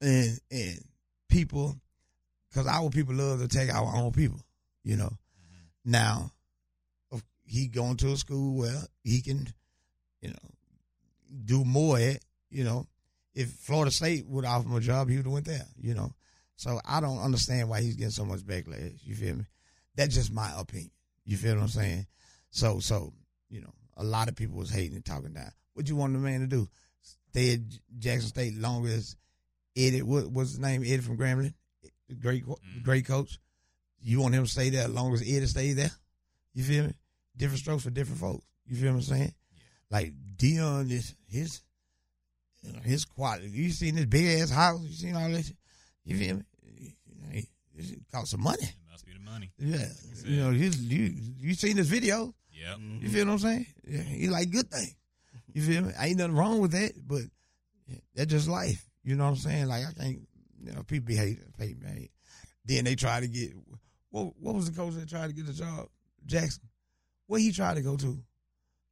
And 0.00 0.40
and 0.50 0.84
people, 1.28 1.76
because 2.50 2.66
our 2.66 2.90
people 2.90 3.14
love 3.14 3.40
to 3.40 3.48
take 3.48 3.72
our 3.72 3.94
own 3.96 4.12
people. 4.12 4.40
You 4.84 4.96
know. 4.96 5.12
Now, 5.84 6.30
he 7.44 7.66
going 7.66 7.96
to 7.98 8.12
a 8.12 8.16
school 8.16 8.56
where 8.56 8.80
he 9.04 9.20
can, 9.20 9.46
you 10.20 10.30
know, 10.30 10.50
do 11.44 11.64
more 11.64 11.98
at. 11.98 12.18
You 12.50 12.64
know, 12.64 12.86
if 13.34 13.50
Florida 13.50 13.90
State 13.90 14.26
would 14.26 14.44
offer 14.44 14.68
him 14.68 14.74
a 14.74 14.80
job, 14.80 15.08
he 15.08 15.16
would 15.16 15.26
have 15.26 15.32
went 15.32 15.46
there. 15.46 15.66
You 15.80 15.94
know. 15.94 16.14
So 16.62 16.80
I 16.84 17.00
don't 17.00 17.18
understand 17.18 17.68
why 17.68 17.80
he's 17.80 17.96
getting 17.96 18.10
so 18.10 18.24
much 18.24 18.40
backlash. 18.40 19.00
You 19.02 19.16
feel 19.16 19.34
me? 19.34 19.44
That's 19.96 20.14
just 20.14 20.32
my 20.32 20.48
opinion. 20.56 20.92
You 21.24 21.36
feel 21.36 21.56
what 21.56 21.62
I'm 21.62 21.68
saying? 21.68 22.06
So, 22.50 22.78
so 22.78 23.12
you 23.50 23.60
know, 23.60 23.72
a 23.96 24.04
lot 24.04 24.28
of 24.28 24.36
people 24.36 24.56
was 24.56 24.70
hating 24.70 24.94
and 24.94 25.04
talking 25.04 25.32
down. 25.32 25.50
What 25.74 25.88
you 25.88 25.96
want 25.96 26.12
the 26.12 26.20
man 26.20 26.40
to 26.40 26.46
do? 26.46 26.68
Stay 27.30 27.54
at 27.54 27.60
Jackson 27.98 28.28
State 28.28 28.54
long 28.54 28.86
as 28.86 29.16
Eddie. 29.76 30.02
What 30.02 30.32
was 30.32 30.50
his 30.50 30.60
name? 30.60 30.82
Eddie 30.82 30.98
from 30.98 31.18
Grambling, 31.18 31.54
great, 32.20 32.46
mm-hmm. 32.46 32.82
great 32.84 33.06
coach. 33.06 33.40
You 34.00 34.20
want 34.20 34.34
him 34.34 34.44
to 34.44 34.50
stay 34.50 34.70
there 34.70 34.84
as 34.84 34.90
long 34.90 35.12
as 35.14 35.22
Eddie 35.22 35.46
stay 35.46 35.72
there? 35.72 35.90
You 36.54 36.62
feel 36.62 36.84
me? 36.84 36.94
Different 37.36 37.60
strokes 37.60 37.82
for 37.82 37.90
different 37.90 38.20
folks. 38.20 38.44
You 38.66 38.76
feel 38.76 38.90
what 38.92 38.98
I'm 38.98 39.02
saying? 39.02 39.34
like 39.92 40.12
Deion 40.36 40.90
is 40.90 41.14
his 41.28 41.60
you 42.62 42.72
know, 42.72 42.80
his 42.80 43.04
quality. 43.04 43.48
You 43.48 43.70
seen 43.70 43.96
this 43.96 44.06
big 44.06 44.40
ass 44.40 44.50
house? 44.50 44.80
You 44.82 44.92
seen 44.92 45.16
all 45.16 45.28
this? 45.28 45.52
You 46.04 46.16
feel 46.16 46.36
me? 46.36 46.42
You 47.74 47.82
know, 47.82 47.88
it, 47.88 47.90
it 47.96 48.02
cost 48.12 48.30
some 48.30 48.42
money. 48.42 48.62
It 48.64 48.74
must 48.90 49.06
be 49.06 49.12
the 49.12 49.20
money. 49.20 49.50
Yeah, 49.58 49.86
you 50.24 50.36
know, 50.42 50.50
his, 50.50 50.80
you 50.82 51.14
you 51.38 51.54
seen 51.54 51.76
this 51.76 51.86
video? 51.88 52.34
Yep. 52.52 52.78
You 53.00 53.08
feel 53.08 53.26
what 53.26 53.32
I'm 53.32 53.38
saying? 53.38 53.66
Yeah, 53.86 54.02
he 54.02 54.28
like 54.28 54.50
good 54.50 54.70
thing. 54.70 54.94
You 55.52 55.62
feel 55.62 55.82
me? 55.82 55.92
Ain't 55.98 56.18
nothing 56.18 56.36
wrong 56.36 56.60
with 56.60 56.72
that, 56.72 56.92
but 57.06 57.22
that's 58.14 58.30
just 58.30 58.48
life. 58.48 58.84
You 59.04 59.16
know 59.16 59.24
what 59.24 59.30
I'm 59.30 59.36
saying? 59.36 59.66
Like 59.66 59.84
I 59.86 59.92
can't, 59.92 60.20
you 60.64 60.72
know, 60.72 60.82
people 60.82 61.06
be 61.06 61.16
hating, 61.16 61.52
hating, 61.58 61.80
man. 61.82 62.08
Then 62.64 62.84
they 62.84 62.94
try 62.94 63.20
to 63.20 63.26
get 63.26 63.52
what? 64.10 64.32
What 64.38 64.54
was 64.54 64.70
the 64.70 64.76
coach 64.76 64.94
that 64.94 65.08
tried 65.08 65.28
to 65.28 65.32
get 65.34 65.46
the 65.46 65.52
job? 65.52 65.88
Jackson. 66.26 66.62
Where 67.26 67.40
he 67.40 67.50
tried 67.52 67.74
to 67.74 67.82
go 67.82 67.96
to? 67.96 68.18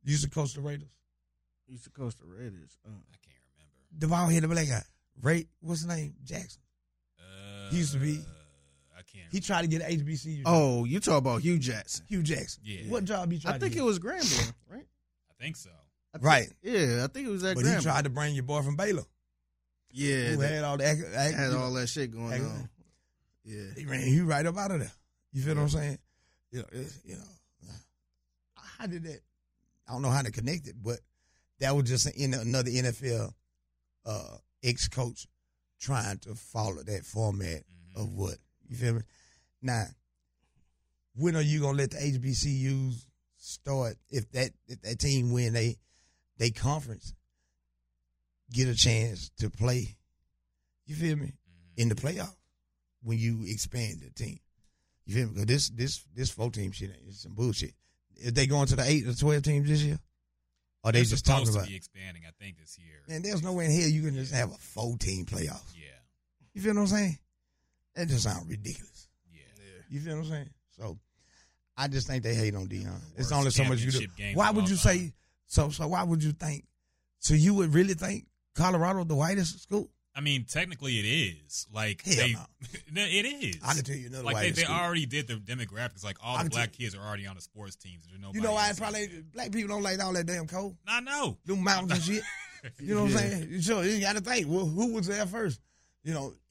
Used 0.03 0.25
to 0.25 0.31
coach 0.31 0.55
the 0.55 0.61
Raiders. 0.63 0.89
Used 1.69 1.85
to 1.85 1.91
coach 1.91 2.17
the 2.17 2.27
Raiders. 2.27 2.79
Uh, 2.85 2.89
I 2.91 3.17
can't 3.23 3.37
remember. 3.55 3.77
The 3.99 4.09
ball 4.09 4.27
hit 4.29 4.41
the 4.41 4.49
black 4.49 4.67
guy. 4.67 4.83
Ray, 5.23 5.47
what's 5.61 5.81
his 5.83 5.89
name? 5.89 6.15
Jackson. 6.25 6.63
Uh, 7.21 7.71
He 7.71 7.77
used 7.79 7.93
to 7.93 7.99
be- 7.99 8.19
I 8.19 8.40
can't. 9.13 9.31
He 9.33 9.41
tried 9.41 9.63
to 9.63 9.69
get 9.69 9.83
an 9.83 9.91
HBCU. 10.01 10.43
oh, 10.47 10.85
you 10.85 11.01
talk 11.01 11.19
about 11.19 11.43
Hue 11.43 11.59
Jackson. 11.59 12.05
Hue 12.09 12.23
Jackson. 12.23 12.63
Yeah. 12.65 12.83
What 12.89 13.05
job 13.05 13.31
he 13.31 13.39
tried? 13.39 13.55
I 13.55 13.59
think 13.59 13.73
to 13.75 13.81
it 13.81 13.83
was 13.83 13.99
Grambling, 13.99 14.53
right? 14.71 14.87
I 15.31 15.43
think 15.43 15.57
so. 15.57 15.71
I 16.15 16.19
think- 16.19 16.25
right. 16.27 16.49
Yeah, 16.63 17.05
I 17.05 17.07
think 17.07 17.27
it 17.29 17.31
was 17.31 17.45
at 17.45 17.57
But 17.57 17.65
Grambling. 17.65 17.77
he 17.77 17.83
tried 17.83 18.05
to 18.05 18.11
bring 18.11 18.35
your 18.35 18.45
boy 18.45 18.63
from 18.63 18.77
Baylor. 18.77 19.05
yeah, 19.93 20.31
who 20.31 20.37
that- 20.39 20.51
had 20.53 20.65
all 20.65 20.77
that. 20.77 20.97
Had 20.97 21.33
you 21.33 21.51
know, 21.53 21.59
all 21.59 21.73
that 21.75 21.89
shit 21.89 22.11
going 22.13 22.33
Act- 22.33 22.43
on. 22.45 22.69
Yeah. 23.45 23.65
He 23.77 23.85
ran 23.87 24.07
you 24.07 24.27
right 24.27 24.45
up 24.47 24.57
out 24.59 24.71
of 24.71 24.81
there. 24.81 24.93
You 25.33 25.43
feel 25.43 25.55
what 25.57 25.63
I'm 25.63 25.69
saying? 25.71 25.99
You 26.53 26.59
know, 26.61 26.67
it's- 26.73 26.99
you 27.05 27.17
know, 27.17 27.73
how 28.57 28.87
did 28.87 29.05
that? 29.05 29.21
I 29.89 29.93
don't 29.93 30.03
know 30.03 30.11
how 30.11 30.23
to 30.23 30.31
connect 30.31 30.67
it, 30.69 30.77
but 30.83 31.01
that 31.59 31.75
was 31.77 31.89
just 31.89 32.07
in 32.17 32.33
another 32.35 32.71
NFL 32.71 33.33
uh, 34.07 34.37
ex 34.63 34.89
coach 34.89 35.27
trying 35.81 36.19
to 36.19 36.35
follow 36.35 36.83
that 36.83 37.05
format 37.05 37.63
Mhm. 37.97 38.03
of 38.03 38.13
what 38.15 38.37
you 38.71 38.77
feel 38.77 38.95
me. 38.95 39.01
Now, 39.61 39.85
when 41.15 41.37
are 41.37 41.43
you 41.43 41.61
gonna 41.61 41.77
let 41.77 41.91
the 41.91 41.99
HBCUs 41.99 43.05
start 43.37 43.97
if 44.09 44.31
that 44.33 44.53
if 44.69 44.81
that 44.83 44.99
team 44.99 45.33
win 45.33 45.53
they 45.53 45.77
they 46.39 46.51
conference 46.51 47.13
get 48.53 48.69
a 48.69 48.75
chance 48.75 49.31
to 49.41 49.51
play? 49.51 49.97
You 50.87 50.95
feel 50.97 51.17
me? 51.17 51.27
Mhm. 51.27 51.83
in 51.83 51.89
the 51.89 51.95
playoff 51.95 52.35
when 53.03 53.19
you 53.19 53.45
expand 53.47 54.01
the 54.03 54.11
team. 54.11 54.39
You 55.05 55.15
feel 55.15 55.27
me? 55.27 55.33
Because 55.35 55.47
this 55.47 55.69
this 55.71 56.05
this 56.15 56.31
four 56.31 56.51
team 56.51 56.73
shit 56.73 56.91
is 57.07 57.21
some 57.21 57.35
bullshit. 57.35 57.75
If 58.17 58.35
they 58.35 58.47
going 58.47 58.67
to 58.69 58.77
the 58.77 58.85
eight 58.85 59.07
or 59.07 59.15
twelve 59.15 59.43
teams 59.43 59.69
this 59.69 59.83
year, 59.83 59.99
or 60.85 60.93
they 60.93 60.99
They're 61.01 61.05
just 61.11 61.25
talking 61.27 61.47
to 61.47 61.53
about? 61.53 61.69
be 61.69 61.75
expanding. 61.77 62.23
I 62.27 62.31
think 62.39 62.59
this 62.59 62.79
year. 62.79 63.03
And 63.09 63.25
there's 63.25 63.43
no 63.43 63.53
way 63.53 63.67
in 63.67 63.71
hell 63.73 63.89
you 63.89 64.03
can 64.03 64.15
just 64.15 64.33
have 64.33 64.51
a 64.53 64.57
four 64.59 64.97
team 64.99 65.27
playoff. 65.27 65.63
Yeah. 65.75 65.99
You 66.55 66.63
feel 66.63 66.75
what 66.75 66.83
I'm 66.83 66.87
saying? 66.89 67.19
That 68.01 68.09
just 68.09 68.23
sounds 68.25 68.49
ridiculous. 68.49 69.09
Yeah. 69.33 69.41
You 69.91 70.01
feel 70.01 70.17
what 70.17 70.25
I'm 70.25 70.31
saying? 70.31 70.51
So 70.79 70.99
I 71.77 71.89
just 71.89 72.07
think 72.07 72.23
they 72.23 72.35
hate 72.35 72.55
on 72.55 72.67
Deion. 72.67 72.99
It's 73.17 73.31
only 73.33 73.51
so 73.51 73.65
much 73.65 73.81
you 73.81 73.91
do. 73.91 74.07
Why 74.35 74.51
would 74.51 74.69
you 74.69 74.77
time. 74.77 74.97
say 74.99 75.13
so? 75.47 75.69
So 75.69 75.87
why 75.89 76.03
would 76.03 76.23
you 76.25 76.33
think? 76.33 76.65
So 77.19 77.35
you 77.35 77.53
would 77.55 77.75
really 77.75 77.95
think 77.95 78.27
Colorado 78.55 79.05
the 79.05 79.15
whitest 79.15 79.63
school? 79.63 79.91
I 80.15 80.23
mean, 80.23 80.45
technically, 80.45 80.95
it 80.99 81.05
is. 81.05 81.67
Like 81.73 82.03
Hell 82.05 82.17
they, 82.17 82.33
no. 82.33 82.41
no, 82.93 83.03
it 83.03 83.27
is. 83.27 83.59
I 83.65 83.75
can 83.75 83.85
tell 83.85 83.95
you 83.97 84.07
another 84.09 84.25
like 84.25 84.37
they, 84.39 84.51
they 84.51 84.65
already 84.65 85.07
did 85.07 85.29
the 85.29 85.35
demographics. 85.35 86.03
Like 86.03 86.17
all 86.25 86.43
the 86.43 86.49
black 86.51 86.73
kids 86.73 86.95
are 86.95 87.01
already 87.07 87.27
on 87.27 87.37
the 87.37 87.43
sports 87.43 87.77
teams. 87.77 88.07
There's 88.07 88.19
nobody 88.21 88.39
You 88.39 88.45
know 88.45 88.53
why? 88.55 88.69
else 88.69 88.79
It 88.79 88.81
probably 88.81 89.05
out 89.05 89.11
there. 89.13 89.23
black 89.35 89.53
people 89.53 89.69
don't 89.69 89.83
like 89.83 90.03
all 90.03 90.13
that 90.15 90.25
damn 90.27 90.47
cold. 90.47 90.77
I 90.89 91.01
know. 91.01 91.37
them 91.45 91.63
mountains 91.63 91.93
and 91.93 92.03
shit. 92.03 92.23
You 92.79 92.95
know 92.95 93.03
what 93.05 93.13
Yeah. 93.13 93.19
I'm 93.21 93.31
saying? 93.31 93.63
So 93.63 93.81
you 93.81 94.01
got 94.03 94.17
to 94.17 94.21
think, 94.23 94.47
well, 94.49 94.67
who 94.67 94.93
was 94.93 95.07
there 95.07 95.25
first? 95.27 95.61
You 96.05 96.13
know, 96.13 96.35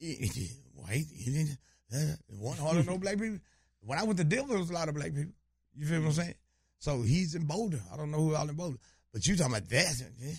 white, 0.90 1.06
Indian, 1.26 1.56
uh, 1.94 2.14
one 2.28 2.56
hardly 2.56 2.82
no 2.82 2.98
black 3.04 3.18
people. 3.18 3.38
When 3.82 3.98
I 3.98 4.02
went 4.04 4.18
to 4.18 4.24
Denver, 4.24 4.48
there 4.50 4.58
was 4.58 4.70
a 4.70 4.74
lot 4.74 4.88
of 4.88 4.94
black 4.94 5.14
people. 5.14 5.32
You 5.76 5.86
feel 5.86 6.00
what 6.00 6.06
I'm 6.08 6.12
saying? 6.12 6.34
So 6.78 7.02
he's 7.02 7.34
in 7.34 7.44
Boulder. 7.44 7.80
I 7.92 7.96
don't 7.96 8.10
know 8.10 8.18
who 8.18 8.34
all 8.34 8.48
in 8.48 8.54
Boulder, 8.56 8.78
but 9.12 9.26
you 9.26 9.36
talking 9.36 9.54
about 9.54 9.68
that? 9.68 10.02
eh? 10.24 10.32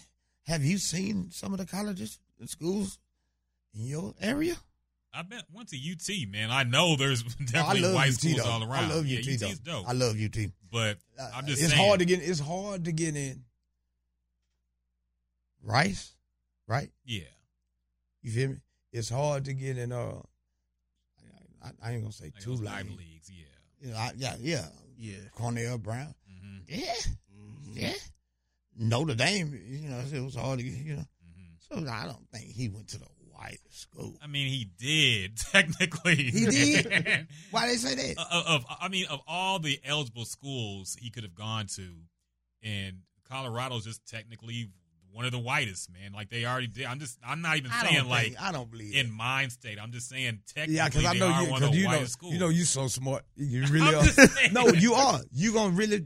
Have 0.48 0.64
you 0.64 0.78
seen 0.78 1.30
some 1.32 1.54
of 1.54 1.60
the 1.60 1.66
colleges 1.66 2.20
and 2.40 2.50
schools 2.50 3.00
in 3.74 3.86
your 3.86 4.14
area? 4.22 4.56
I 5.14 5.24
bet 5.24 5.44
went 5.52 5.70
to 5.70 5.78
UT, 5.78 6.30
man. 6.30 6.52
I 6.52 6.64
know 6.64 6.96
there's 6.96 7.24
Oh, 7.28 7.46
definitely 7.46 7.82
love 7.82 7.96
white 7.96 8.10
UT 8.10 8.14
schools 8.16 8.36
though. 8.38 8.46
all 8.50 8.64
around. 8.64 8.92
I 8.92 8.96
love 8.96 9.06
yeah, 9.06 9.20
UT 9.20 9.28
UT's 9.28 9.60
though. 9.60 9.72
dope. 9.82 9.90
I 9.90 9.94
love 9.94 10.16
UT. 10.20 10.38
but 10.72 10.98
Uh, 11.20 11.30
I'm 11.36 11.46
just 11.46 11.62
it's 11.62 11.74
saying. 11.74 11.86
hard 11.86 12.00
to 12.00 12.06
get. 12.06 12.22
It's 12.22 12.40
hard 12.40 12.86
to 12.86 12.92
get 12.92 13.16
in. 13.16 13.44
Rice, 15.64 16.16
right? 16.68 16.90
yeah. 17.06 17.22
You 18.24 18.32
feel 18.32 18.50
me? 18.50 18.56
It's 18.92 19.10
hard 19.10 19.46
to 19.46 19.54
get 19.54 19.78
in. 19.78 19.92
Uh, 19.92 20.22
I, 21.64 21.70
I 21.82 21.92
ain't 21.94 22.02
gonna 22.02 22.12
say 22.14 22.26
Like 22.34 22.40
two 22.44 22.52
those 22.52 22.62
lanes. 22.62 22.74
Ivy 22.80 22.90
leagues. 22.98 23.30
Yeah. 23.32 23.46
You 23.88 23.92
know, 23.94 23.98
I, 23.98 24.12
yeah, 24.16 24.36
yeah. 24.40 24.66
Yeah. 24.98 25.18
Cornell 25.34 25.78
Brown. 25.78 26.14
hmm 26.28 26.58
Yeah, 26.68 26.94
Mhm. 27.34 27.76
yeah. 27.76 27.94
Notre 28.78 29.16
Dame. 29.16 29.60
You 29.68 29.90
know, 29.90 30.00
it 30.12 30.22
was 30.22 30.36
hard 30.36 30.60
to 30.60 30.64
get. 30.66 30.74
You 30.74 30.96
know, 30.98 31.06
hmm 31.24 31.84
so 31.86 31.90
I 31.92 32.06
don't 32.06 32.28
think 32.32 32.52
he 32.52 32.70
went 32.70 32.90
to 32.90 33.00
the 33.00 33.08
white 33.34 33.60
school. 33.70 34.18
I 34.22 34.28
mean, 34.28 34.48
he 34.50 34.66
did 34.78 35.38
technically. 35.52 36.16
He 36.16 36.46
did? 36.46 37.28
Why 37.52 37.68
they 37.68 37.78
say 37.78 37.96
that? 37.96 38.18
of, 38.32 38.46
of 38.48 38.66
I 38.80 38.88
mean, 38.90 39.06
of 39.10 39.20
all 39.28 39.60
the 39.60 39.80
eligible 39.86 40.26
schools 40.26 40.96
he 41.00 41.10
could 41.10 41.24
have 41.24 41.36
gone 41.36 41.68
to, 41.76 41.88
and 42.64 42.98
Colorado's 43.28 43.86
just 43.86 44.06
technically 44.08 44.70
one 45.12 45.26
of 45.26 45.32
the 45.32 45.40
whitest, 45.40 45.92
man. 45.92 46.14
Like 46.14 46.30
they 46.30 46.46
already 46.46 46.68
did. 46.68 46.86
I'm 46.86 47.00
just, 47.00 47.18
I'm 47.26 47.42
not 47.42 47.58
even 47.58 47.72
I 47.72 47.88
saying 47.88 48.08
like 48.10 48.24
think, 48.28 48.42
I 48.42 48.52
don't 48.52 48.70
believe. 48.72 48.94
in 48.96 49.08
it. 49.08 49.12
mind 49.12 49.52
state. 49.52 49.78
I'm 49.82 49.92
just 49.92 50.10
saying 50.10 50.40
technically 50.48 50.76
Yeah, 50.76 50.88
because 50.90 51.06
I 51.06 51.14
know 51.14 51.28
you. 51.42 51.50
one 51.52 51.64
of 51.64 51.72
Because 51.72 51.72
the 51.72 51.78
you 51.78 51.88
know, 51.90 52.06
schools. 52.06 52.34
you 52.34 52.40
know, 52.40 52.50
you're 52.50 52.66
so 52.66 52.88
smart. 52.88 53.24
You 53.36 53.66
really 53.70 53.94
are. 53.96 54.04
no, 54.52 54.68
you 54.70 54.94
are. 54.94 55.20
You 55.32 55.54
gonna 55.54 55.74
really, 55.76 56.06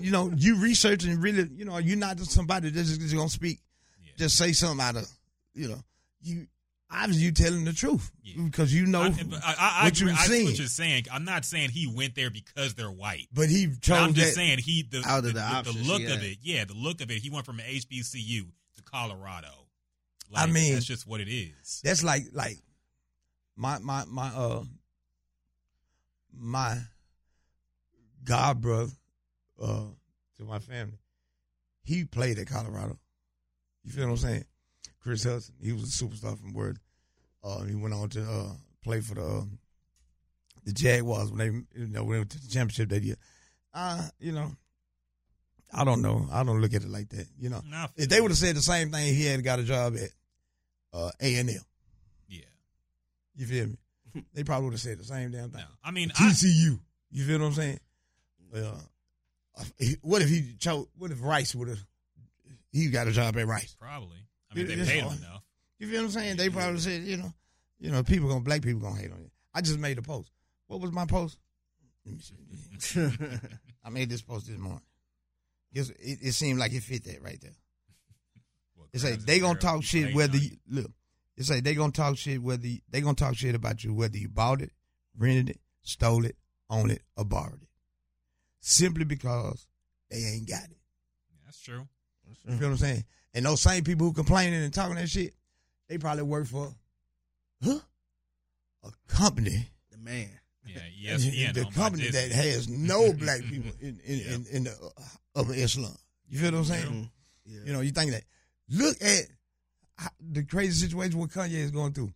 you 0.00 0.10
know, 0.10 0.30
you 0.36 0.56
research 0.56 1.04
and 1.04 1.22
really, 1.22 1.48
you 1.54 1.64
know, 1.64 1.78
you're 1.78 1.96
not 1.96 2.16
just 2.16 2.30
somebody 2.32 2.70
that's 2.70 2.88
just, 2.88 3.00
just 3.00 3.14
gonna 3.16 3.28
speak, 3.28 3.60
Yeah. 4.04 4.12
just 4.18 4.36
say 4.36 4.52
something 4.52 4.84
out 4.84 4.96
of, 4.96 5.08
you 5.54 5.68
know, 5.68 5.80
you. 6.22 6.46
Obviously, 6.90 7.24
you 7.24 7.32
telling 7.32 7.64
the 7.64 7.72
truth 7.72 8.12
Yeah. 8.22 8.44
because 8.44 8.72
you 8.72 8.86
know 8.86 9.02
I, 9.02 9.06
I, 9.06 9.80
I, 9.80 9.84
what 9.84 9.98
you've 10.00 10.16
seen. 10.18 10.44
what 10.44 10.58
you're 10.58 10.68
saying. 10.68 11.04
I'm 11.12 11.24
not 11.24 11.44
saying 11.44 11.70
he 11.70 11.86
went 11.92 12.14
there 12.14 12.30
because 12.30 12.74
they're 12.74 12.90
white. 12.90 13.26
But 13.32 13.48
he 13.48 13.68
chose 13.80 13.98
I'm 13.98 14.14
just 14.14 14.34
saying 14.34 14.58
he 14.58 14.86
the 14.88 15.02
Out 15.04 15.18
of 15.24 15.24
the, 15.24 15.62
the 15.64 15.72
the, 15.72 15.78
look 15.84 16.00
he 16.02 16.06
of 16.06 16.22
it. 16.22 16.38
Yeah, 16.42 16.64
the 16.64 16.74
look 16.74 17.00
of 17.00 17.10
it. 17.10 17.16
He 17.22 17.30
went 17.30 17.46
from 17.46 17.58
HBCU 17.58 18.46
to 18.76 18.82
Colorado. 18.84 19.48
I 20.34 20.46
mean- 20.46 20.74
that's 20.74 20.84
just 20.84 21.06
what 21.06 21.20
it 21.20 21.28
is. 21.28 21.80
That's 21.82 22.04
like 22.04 22.24
like 22.32 22.58
my 23.56 23.78
my 23.78 24.04
my 24.06 24.28
uh 24.28 24.62
my 26.32 26.78
god 28.24 28.60
brother 28.60 28.90
uh 29.60 29.84
to 30.36 30.44
my 30.44 30.58
family. 30.58 30.98
He 31.82 32.04
played 32.04 32.38
at 32.38 32.46
Colorado. 32.46 32.98
You 33.84 33.92
feel 33.92 34.04
what 34.06 34.12
I'm 34.12 34.16
saying? 34.18 34.44
Chris 35.04 35.22
Hudson. 35.24 35.54
He 35.62 35.72
was 35.72 35.82
a 35.84 36.04
superstar 36.04 36.36
from 36.38 36.52
Word. 36.54 36.78
Uh, 37.44 37.62
he 37.64 37.74
went 37.76 37.94
on 37.94 38.08
to 38.10 38.22
uh, 38.22 38.52
play 38.82 39.00
for 39.00 39.14
the 39.14 39.22
uh, 39.24 39.42
the 40.64 40.72
Jaguars 40.72 41.30
when 41.30 41.38
they 41.38 41.78
you 41.80 41.86
know 41.88 42.02
went 42.04 42.30
to 42.30 42.40
the 42.40 42.48
championship 42.48 42.88
that 42.88 43.02
year. 43.02 43.16
Uh, 43.74 44.08
you 44.18 44.32
know, 44.32 44.50
I 45.72 45.84
don't 45.84 46.00
know. 46.02 46.26
I 46.32 46.42
don't 46.42 46.60
look 46.60 46.72
at 46.74 46.82
it 46.82 46.88
like 46.88 47.10
that. 47.10 47.26
You 47.38 47.50
know, 47.50 47.60
if 47.96 48.08
they 48.08 48.20
would 48.20 48.30
have 48.30 48.38
said 48.38 48.56
the 48.56 48.62
same 48.62 48.90
thing, 48.90 49.14
he 49.14 49.26
had 49.26 49.44
got 49.44 49.58
a 49.58 49.62
job 49.64 49.94
at 49.96 50.08
uh, 50.92 51.10
A 51.20 51.34
and 51.36 51.50
M. 51.50 51.56
yeah. 52.28 52.40
You 53.36 53.46
feel 53.46 53.66
me? 53.66 53.76
They 54.32 54.44
probably 54.44 54.66
would 54.66 54.74
have 54.74 54.80
said 54.80 54.98
the 54.98 55.04
same 55.04 55.32
damn 55.32 55.50
No, 55.50 55.58
thing. 55.58 55.66
I 55.82 55.90
mean, 55.90 56.12
I, 56.18 56.30
TCU. 56.30 56.78
You 57.10 57.24
feel 57.26 57.40
what 57.40 57.46
I'm 57.46 57.52
saying? 57.52 57.80
Uh, 58.56 58.78
what 60.02 60.22
if 60.22 60.28
he 60.28 60.54
chose? 60.58 60.86
What 60.96 61.10
if 61.10 61.20
Rice 61.20 61.54
would 61.54 61.68
have? 61.68 61.84
He 62.72 62.88
got 62.90 63.08
a 63.08 63.12
job 63.12 63.36
at 63.36 63.46
Rice. 63.46 63.76
probably. 63.78 64.18
I 64.54 64.56
mean, 64.58 64.70
It- 64.70 64.76
they 64.76 64.84
paid 64.84 65.02
him 65.04 65.12
enough. 65.18 65.42
You 65.78 65.88
feel 65.88 66.00
what 66.00 66.04
I'm 66.06 66.10
saying? 66.12 66.36
They 66.36 66.48
probably 66.50 66.80
said, 66.80 67.02
you 67.02 67.16
know, 67.16 67.32
you 67.78 67.90
know, 67.90 68.02
people 68.02 68.28
gonna 68.28 68.40
black 68.40 68.62
people 68.62 68.80
gonna 68.80 69.00
hate 69.00 69.10
on 69.12 69.20
you. 69.20 69.30
I 69.52 69.60
just 69.60 69.78
made 69.78 69.98
a 69.98 70.02
post. 70.02 70.30
What 70.66 70.80
was 70.80 70.92
my 70.92 71.04
post? 71.06 71.38
Let 72.06 72.14
me 72.14 72.20
see. 72.78 73.08
I 73.84 73.90
made 73.90 74.08
this 74.08 74.22
post 74.22 74.46
this 74.46 74.58
morning. 74.58 74.80
It, 75.72 75.90
it 75.98 76.32
seemed 76.32 76.58
like 76.58 76.72
it 76.72 76.82
fit 76.82 77.04
that 77.04 77.22
right 77.22 77.40
there. 77.40 77.50
It's 78.92 79.02
like 79.02 79.20
they 79.26 79.40
gonna 79.40 79.58
talk 79.58 79.82
shit 79.82 80.14
whether 80.14 80.36
you 80.36 80.50
look. 80.68 80.92
It's 81.36 81.50
like 81.50 81.64
they 81.64 81.74
gonna 81.74 81.90
talk 81.92 82.16
shit 82.16 82.40
whether 82.40 82.66
you, 82.66 82.78
they 82.88 83.00
gonna 83.00 83.14
talk 83.16 83.34
shit 83.34 83.56
about 83.56 83.82
you 83.82 83.92
whether 83.92 84.16
you 84.16 84.28
bought 84.28 84.62
it, 84.62 84.70
rented 85.18 85.50
it, 85.50 85.60
stole 85.82 86.24
it, 86.24 86.36
owned 86.70 86.92
it, 86.92 87.02
or 87.16 87.24
borrowed 87.24 87.62
it. 87.62 87.68
Simply 88.60 89.04
because 89.04 89.66
they 90.10 90.18
ain't 90.18 90.48
got 90.48 90.64
it. 90.70 90.78
That's 91.44 91.60
true. 91.60 91.88
You 92.28 92.56
feel 92.56 92.68
what 92.68 92.72
I'm 92.74 92.76
saying? 92.78 93.04
And 93.34 93.44
those 93.44 93.60
same 93.60 93.82
people 93.84 94.06
who 94.06 94.12
complaining 94.12 94.62
and 94.62 94.72
talking 94.72 94.94
that 94.96 95.08
shit, 95.08 95.34
they 95.88 95.98
probably 95.98 96.22
work 96.22 96.46
for 96.46 96.72
huh? 97.62 97.78
a 98.84 98.90
company. 99.08 99.68
the 99.90 99.98
man. 99.98 100.30
Yeah, 100.66 100.80
yes, 100.98 101.24
yeah. 101.26 101.52
the 101.52 101.64
company 101.66 102.08
that 102.08 102.30
has 102.32 102.68
no 102.70 103.12
black 103.12 103.40
people 103.42 103.72
in 103.80 103.98
in, 104.04 104.20
in, 104.20 104.46
in 104.52 104.64
the 104.64 104.70
uh, 104.72 105.40
upper 105.40 105.52
echelon. 105.54 105.94
You 106.28 106.38
feel 106.38 106.52
what 106.52 106.58
I'm 106.58 106.64
saying? 106.64 107.10
Yeah. 107.44 107.60
You 107.66 107.72
know, 107.74 107.80
you 107.80 107.90
think 107.90 108.12
that. 108.12 108.22
Look 108.70 108.96
at 109.02 109.26
how- 109.96 110.08
the 110.20 110.44
crazy 110.44 110.86
situation 110.86 111.18
what 111.18 111.30
Kanye 111.30 111.52
is 111.54 111.70
going 111.70 111.92
through. 111.92 112.12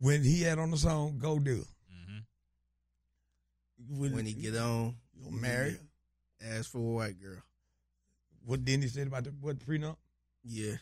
When 0.00 0.22
he 0.22 0.42
had 0.42 0.58
on 0.58 0.70
the 0.70 0.76
song 0.76 1.18
"Go 1.18 1.38
Do," 1.38 1.64
hmm 1.90 2.18
when 4.10 4.26
he 4.26 4.32
get 4.34 4.56
on, 4.56 4.94
you 5.14 5.24
gonna 5.24 5.36
marry, 5.40 5.76
ask 6.44 6.70
for 6.70 6.78
a 6.78 6.80
white 6.80 7.20
girl. 7.20 7.42
what 8.44 8.64
didn't 8.64 8.82
he 8.82 8.88
say 8.88 9.02
about 9.02 9.24
the 9.24 9.30
what 9.40 9.58
prenup? 9.58 9.96
Yeah. 10.48 10.74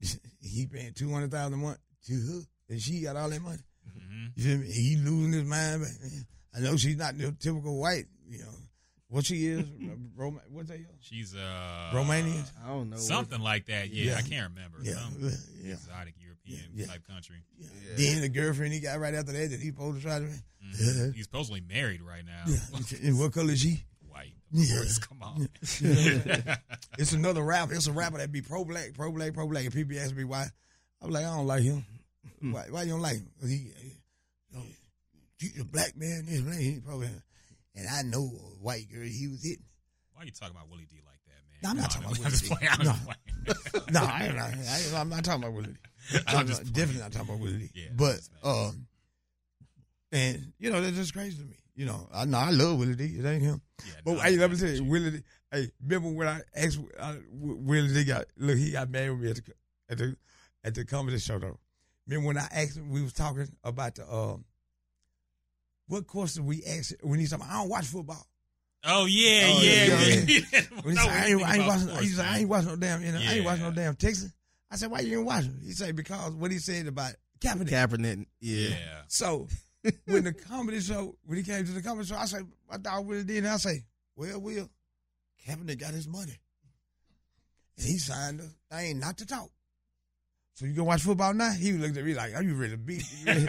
he 0.40 0.66
paying 0.66 0.92
two 0.94 1.12
hundred 1.12 1.30
thousand 1.30 1.54
a 1.54 1.56
month 1.58 1.78
to 2.06 2.12
her, 2.14 2.40
and 2.70 2.80
she 2.80 3.02
got 3.02 3.16
all 3.16 3.28
that 3.28 3.40
money. 3.42 3.58
hmm 3.86 4.26
You 4.36 4.42
feel 4.44 4.58
me? 4.58 4.66
He 4.70 4.96
losing 4.96 5.32
his 5.32 5.44
mind. 5.44 5.82
But 5.82 6.58
I 6.58 6.60
know 6.62 6.76
she's 6.76 6.96
not 6.96 7.16
the 7.18 7.32
typical 7.32 7.78
white. 7.78 8.06
You 8.28 8.38
know 8.40 8.54
what 9.08 9.26
she 9.26 9.46
is. 9.46 9.64
Roma, 10.16 10.40
what's 10.50 10.68
that? 10.70 10.78
She's 11.00 11.34
uh 11.34 11.90
Romanian. 11.94 12.48
I 12.64 12.68
don't 12.68 12.90
know. 12.90 12.96
something 12.96 13.40
like 13.40 13.66
that. 13.66 13.90
Yeah, 13.90 14.12
Yeah. 14.12 14.16
I 14.18 14.22
can't 14.22 14.50
remember. 14.54 14.78
Yeah, 14.82 14.94
Some 14.94 15.30
yeah. 15.62 15.72
exotic 15.74 16.14
European 16.20 16.70
Yeah, 16.74 16.84
yeah. 16.84 16.86
type 16.86 17.06
country. 17.06 17.36
Yeah. 17.58 17.66
Yeah. 17.90 17.94
Then 18.12 18.20
the 18.22 18.28
girlfriend 18.28 18.72
he 18.72 18.80
got 18.80 18.98
right 19.00 19.14
after 19.14 19.32
that 19.32 19.50
that 19.50 19.60
he 19.60 19.68
supposed 19.68 19.98
to 19.98 20.02
try 20.02 20.18
to. 20.18 20.24
Mhm. 20.24 21.14
He's 21.14 21.24
supposedly 21.24 21.60
married 21.60 22.02
right 22.02 22.24
now. 22.24 22.44
Yeah. 22.46 22.58
And 23.04 23.18
what 23.18 23.32
color 23.32 23.52
is 23.52 23.60
she? 23.60 23.84
Yeah. 24.52 24.76
Course. 24.76 24.98
Come 24.98 25.22
on. 25.22 25.48
It's 26.98 27.12
another 27.14 27.42
rapper. 27.42 27.72
It's 27.72 27.86
a 27.86 27.92
rapper 27.92 28.18
that 28.18 28.30
be 28.30 28.42
pro 28.42 28.64
black, 28.66 28.92
pro 28.94 29.10
black, 29.10 29.32
pro 29.32 29.48
black. 29.48 29.64
And 29.64 29.72
people 29.72 29.98
ask 29.98 30.14
me 30.14 30.24
why. 30.24 30.46
I'm 31.00 31.10
like, 31.10 31.24
I 31.24 31.34
don't 31.34 31.46
like 31.46 31.62
him. 31.62 31.84
Why, 32.40 32.66
why 32.70 32.82
you 32.82 32.90
don't 32.90 33.00
like 33.00 33.14
him? 33.16 33.28
he, 33.48 33.54
you 33.54 33.72
know, 34.52 34.62
he's 35.38 35.58
a 35.60 35.64
black 35.64 35.96
man. 35.96 36.24
This 36.26 36.42
man, 36.42 36.60
he 36.60 36.80
pro 36.84 36.98
black. 36.98 37.10
And 37.74 37.88
I 37.88 38.02
know 38.02 38.20
a 38.24 38.62
white 38.62 38.86
girl 38.92 39.02
he 39.04 39.26
was 39.28 39.42
hitting. 39.42 39.64
Why 40.12 40.22
are 40.22 40.24
you 40.26 40.32
talking 40.32 40.54
about 40.54 40.68
Willie 40.68 40.86
D 40.90 40.96
like 41.06 41.18
that, 41.26 41.40
man? 41.48 41.58
No, 41.62 41.70
I'm 41.70 41.76
not 41.78 41.94
Come 41.94 42.02
talking 42.02 42.22
about 42.22 42.30
Willie 42.30 42.36
D. 42.36 42.48
playing, 42.48 42.72
I'm 42.72 43.94
No. 43.94 44.00
No, 44.00 44.06
I 44.06 44.26
ain't, 44.26 44.94
I 44.94 45.00
I'm 45.00 45.08
not 45.08 45.24
talking 45.24 45.42
about 45.44 45.54
Willie 45.54 45.72
D. 45.72 46.18
I'm 46.28 46.38
I'm 46.40 46.46
just 46.46 46.64
not- 46.64 46.72
definitely 46.74 47.00
not 47.02 47.12
talking 47.12 47.28
about 47.30 47.40
Willie 47.40 47.58
D. 47.58 47.70
Yeah, 47.74 47.88
but 47.96 48.20
um, 48.44 48.86
and 50.12 50.52
you 50.58 50.70
know 50.70 50.80
that's 50.82 50.96
just 50.96 51.14
crazy 51.14 51.38
to 51.38 51.44
me. 51.44 51.56
You 51.74 51.86
know, 51.86 52.08
I 52.12 52.24
know 52.26 52.38
I 52.38 52.50
love 52.50 52.78
Willie 52.78 52.94
D. 52.94 53.04
It 53.04 53.24
ain't 53.24 53.42
him. 53.42 53.60
Yeah, 53.84 53.92
But 54.04 54.12
no, 54.14 54.20
hey, 54.20 54.34
I'm 54.34 54.40
let 54.40 54.50
me 54.50 54.56
tell 54.56 54.66
with 54.68 54.76
you, 54.76 54.84
Willie. 54.84 55.10
D- 55.10 55.22
Hey, 55.50 55.70
remember 55.82 56.10
when 56.10 56.28
I 56.28 56.40
asked 56.56 56.78
uh, 56.98 57.14
Willie 57.30 57.92
D 57.92 58.04
got 58.04 58.24
look? 58.38 58.56
He 58.56 58.70
got 58.72 58.88
mad 58.90 59.10
with 59.10 59.20
me 59.20 59.30
at 59.30 59.36
the 59.36 59.42
at 59.90 59.98
the 59.98 60.16
at 60.64 60.74
the 60.74 60.84
comedy 60.86 61.18
show 61.18 61.38
though. 61.38 61.58
Remember 62.06 62.28
when 62.28 62.38
I 62.38 62.48
asked 62.52 62.76
him? 62.78 62.90
We 62.90 63.02
was 63.02 63.12
talking 63.12 63.48
about 63.64 63.94
the 63.96 64.10
um. 64.10 64.44
What 65.88 66.06
question 66.06 66.46
we 66.46 66.62
asked 66.64 66.94
when 67.02 67.18
he 67.20 67.26
said, 67.26 67.40
"I 67.42 67.54
don't 67.60 67.68
watch 67.68 67.86
football." 67.86 68.26
Oh 68.84 69.04
yeah, 69.04 69.42
Oh, 69.44 69.62
yeah. 69.62 69.72
yeah, 69.74 70.24
yeah. 70.26 70.60
When 70.82 70.90
he 70.90 70.94
No, 70.94 71.02
said, 71.02 71.10
I 71.10 71.26
ain't, 71.28 71.42
I 71.42 71.56
ain't 71.56 71.66
watching. 71.66 71.88
sports, 71.88 72.02
He 72.02 72.08
said, 72.08 72.24
I 72.26 72.38
ain't 72.38 72.48
watching 72.48 72.68
no 72.70 72.76
damn. 72.76 73.02
You 73.04 73.12
know, 73.12 73.20
I 73.20 73.34
ain't 73.34 73.44
watching 73.44 73.64
no 73.64 73.70
damn 73.70 73.94
Texas. 73.94 74.32
I 74.70 74.76
said, 74.76 74.90
why 74.90 75.00
you 75.00 75.18
ain't 75.18 75.26
watching? 75.26 75.60
He 75.64 75.72
said 75.72 75.94
because 75.94 76.32
what 76.32 76.50
he 76.50 76.58
said 76.58 76.86
about 76.88 77.12
Kaepernick. 77.40 77.68
Kaepernick. 77.68 78.26
Yeah. 78.40 78.68
Yeah. 78.70 79.02
So 79.06 79.46
when 80.06 80.24
the 80.24 80.32
comedy 80.32 80.80
show, 80.80 81.16
when 81.24 81.38
he 81.38 81.44
came 81.44 81.64
to 81.64 81.72
the 81.72 81.82
comedy 81.82 82.06
show, 82.06 82.16
I 82.16 82.26
said, 82.26 82.46
my 82.70 82.76
dog 82.76 83.08
really 83.08 83.24
did. 83.24 83.38
And 83.38 83.48
I 83.48 83.56
say, 83.56 83.84
well, 84.16 84.40
Will, 84.40 84.68
Kaepernick 85.46 85.78
got 85.80 85.94
his 85.94 86.06
money. 86.08 86.38
And 87.78 87.86
he 87.86 87.98
signed 87.98 88.40
a 88.40 88.74
thing 88.76 88.98
not 89.00 89.18
to 89.18 89.26
talk. 89.26 89.50
So 90.54 90.66
you 90.66 90.74
gonna 90.74 90.84
watch 90.84 91.02
football 91.02 91.32
now? 91.32 91.50
He 91.52 91.72
looked 91.72 91.96
at 91.96 92.04
me 92.04 92.12
like, 92.14 92.34
are 92.34 92.42
you 92.42 92.54
ready 92.54 92.72
to 92.72 92.78
beat? 92.78 93.02
You. 93.26 93.48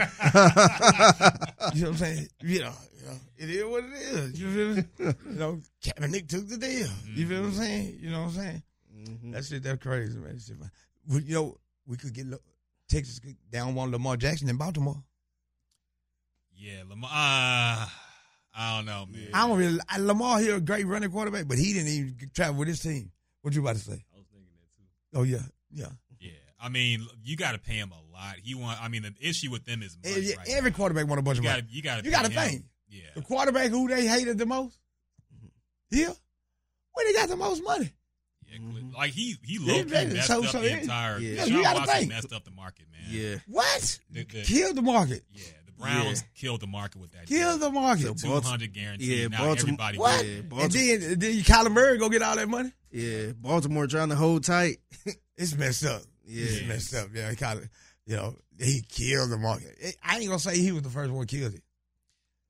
You 1.74 1.82
know 1.82 1.90
what 1.90 1.92
I'm 1.92 1.96
saying? 1.96 2.28
You 2.42 2.60
know, 2.60 2.72
you 3.00 3.06
know, 3.06 3.16
it 3.36 3.50
is 3.50 3.64
what 3.64 3.84
it 3.84 3.92
is. 3.92 4.40
You 4.40 4.50
feel 4.50 4.76
me? 4.76 5.14
You 5.30 5.38
know, 5.38 5.60
Kaepernick 5.84 6.28
took 6.28 6.48
the 6.48 6.56
deal. 6.56 6.88
You 7.14 7.26
feel 7.26 7.40
what 7.42 7.48
I'm 7.48 7.54
saying? 7.54 7.98
You 8.00 8.10
know 8.10 8.20
what 8.22 8.28
I'm 8.28 8.34
saying? 8.34 8.62
Mhm. 8.96 9.32
That 9.32 9.44
shit, 9.44 9.62
that's 9.62 9.82
crazy, 9.82 10.18
man. 10.18 10.38
Shit, 10.38 10.58
man. 10.60 10.70
You 11.26 11.34
know, 11.34 11.56
we 11.86 11.96
could 11.96 12.12
get 12.14 12.26
Texas. 12.88 13.18
could- 13.18 13.36
They 13.50 13.58
don't 13.58 13.74
Lamar 13.76 14.16
Jackson 14.16 14.48
in 14.48 14.56
Baltimore. 14.56 15.02
Yeah, 16.64 16.82
Lamar. 16.88 17.10
Uh, 17.12 17.86
I 18.56 18.76
don't 18.76 18.86
know, 18.86 19.06
man. 19.10 19.28
I 19.34 19.46
don't 19.46 19.58
really. 19.58 19.78
I, 19.88 19.98
Lamar 19.98 20.38
here 20.40 20.56
a 20.56 20.60
great 20.60 20.86
running 20.86 21.10
quarterback, 21.10 21.46
but 21.48 21.58
he 21.58 21.72
didn't 21.72 21.88
even 21.88 22.16
travel 22.34 22.54
with 22.56 22.68
his 22.68 22.80
team. 22.80 23.10
What 23.42 23.54
you 23.54 23.60
about 23.60 23.76
to 23.76 23.82
say? 23.82 23.92
I 23.92 24.16
was 24.18 24.26
thinking 24.32 24.48
that 24.58 24.70
too. 24.76 25.18
Oh 25.18 25.22
yeah, 25.24 25.42
yeah. 25.72 25.88
Yeah, 26.20 26.30
I 26.60 26.68
mean, 26.70 27.06
you 27.22 27.36
got 27.36 27.52
to 27.52 27.58
pay 27.58 27.74
him 27.74 27.92
a 27.92 28.12
lot. 28.12 28.36
He 28.42 28.54
want. 28.54 28.82
I 28.82 28.88
mean, 28.88 29.02
the 29.02 29.12
issue 29.20 29.50
with 29.50 29.64
them 29.66 29.82
is 29.82 29.98
money. 30.02 30.14
Every, 30.16 30.28
right 30.36 30.48
every 30.48 30.70
now. 30.70 30.76
quarterback 30.76 31.06
want 31.06 31.18
a 31.18 31.22
bunch 31.22 31.36
You 31.36 31.40
of 31.42 31.44
got 31.44 31.56
money. 31.58 31.66
You 31.70 31.82
got 31.82 31.98
to. 31.98 32.04
You 32.04 32.10
got 32.10 32.24
to 32.24 32.30
think. 32.30 32.64
Yeah. 32.88 33.02
The 33.16 33.22
quarterback 33.22 33.70
who 33.70 33.88
they 33.88 34.06
hated 34.06 34.38
the 34.38 34.46
most, 34.46 34.78
yeah, 35.90 36.12
where 36.92 37.06
they 37.06 37.12
got 37.18 37.28
the 37.28 37.36
most 37.36 37.62
money. 37.64 37.90
Yeah, 38.48 38.58
Mhm. 38.58 38.94
like 38.94 39.10
he 39.12 39.36
he 39.42 39.58
Yeah, 39.60 39.72
low 39.78 39.84
man, 39.84 40.12
messed 40.12 40.28
so- 40.28 40.44
up 40.44 40.50
so 40.50 40.60
the 40.60 40.68
yeah. 40.68 40.76
entire. 40.78 41.18
Yeah, 41.18 41.44
Deshaun 41.44 41.48
you 41.48 41.62
gotta 41.62 41.78
Watson 41.80 41.96
think. 41.98 42.08
messed 42.10 42.32
up 42.32 42.44
the 42.44 42.50
market, 42.52 42.86
man. 42.92 43.02
Yeah. 43.10 43.36
What? 43.48 43.98
The- 44.10 44.22
the- 44.24 44.42
Killed 44.44 44.76
the 44.76 44.82
market. 44.82 45.24
yeah, 45.32 45.42
the 45.63 45.63
Browns 45.78 46.20
Yeah. 46.22 46.26
killed 46.40 46.60
the 46.60 46.66
market 46.66 47.00
with 47.00 47.12
that. 47.12 47.26
Killed 47.26 47.60
the 47.60 47.70
market. 47.70 48.18
So 48.18 48.40
two 48.40 48.48
hundred 48.48 48.72
guaranteed. 48.72 49.08
Yeah, 49.08 49.28
now 49.28 49.38
Baltimore- 49.46 49.58
everybody. 49.58 49.98
what? 49.98 50.24
Yeah, 50.24 50.32
and 50.32 50.48
Baltimore- 50.48 50.70
then 50.98 51.18
then 51.18 51.32
Kyler 51.42 51.72
Murray 51.72 51.98
go 51.98 52.08
get 52.08 52.22
all 52.22 52.36
that 52.36 52.48
money. 52.48 52.72
Yeah. 52.90 53.32
Baltimore 53.32 53.86
trying 53.86 54.08
to 54.10 54.16
hold 54.16 54.44
tight. 54.44 54.78
It's 55.36 55.52
messed 55.56 55.84
up. 55.84 56.00
Yeah. 56.26 56.44
It's 56.46 56.68
messed 56.68 56.94
up. 56.94 57.08
Yeah, 57.12 57.34
kind 57.34 57.58
of. 57.58 57.68
You 58.06 58.16
know, 58.16 58.36
he 58.60 58.82
killed 58.88 59.30
the 59.30 59.36
market. 59.36 59.96
I 60.00 60.18
ain't 60.18 60.28
gonna 60.28 60.38
say 60.38 60.56
he 60.58 60.70
was 60.70 60.82
the 60.82 60.90
first 60.90 61.10
one 61.10 61.26
killed 61.26 61.54
it. 61.54 61.62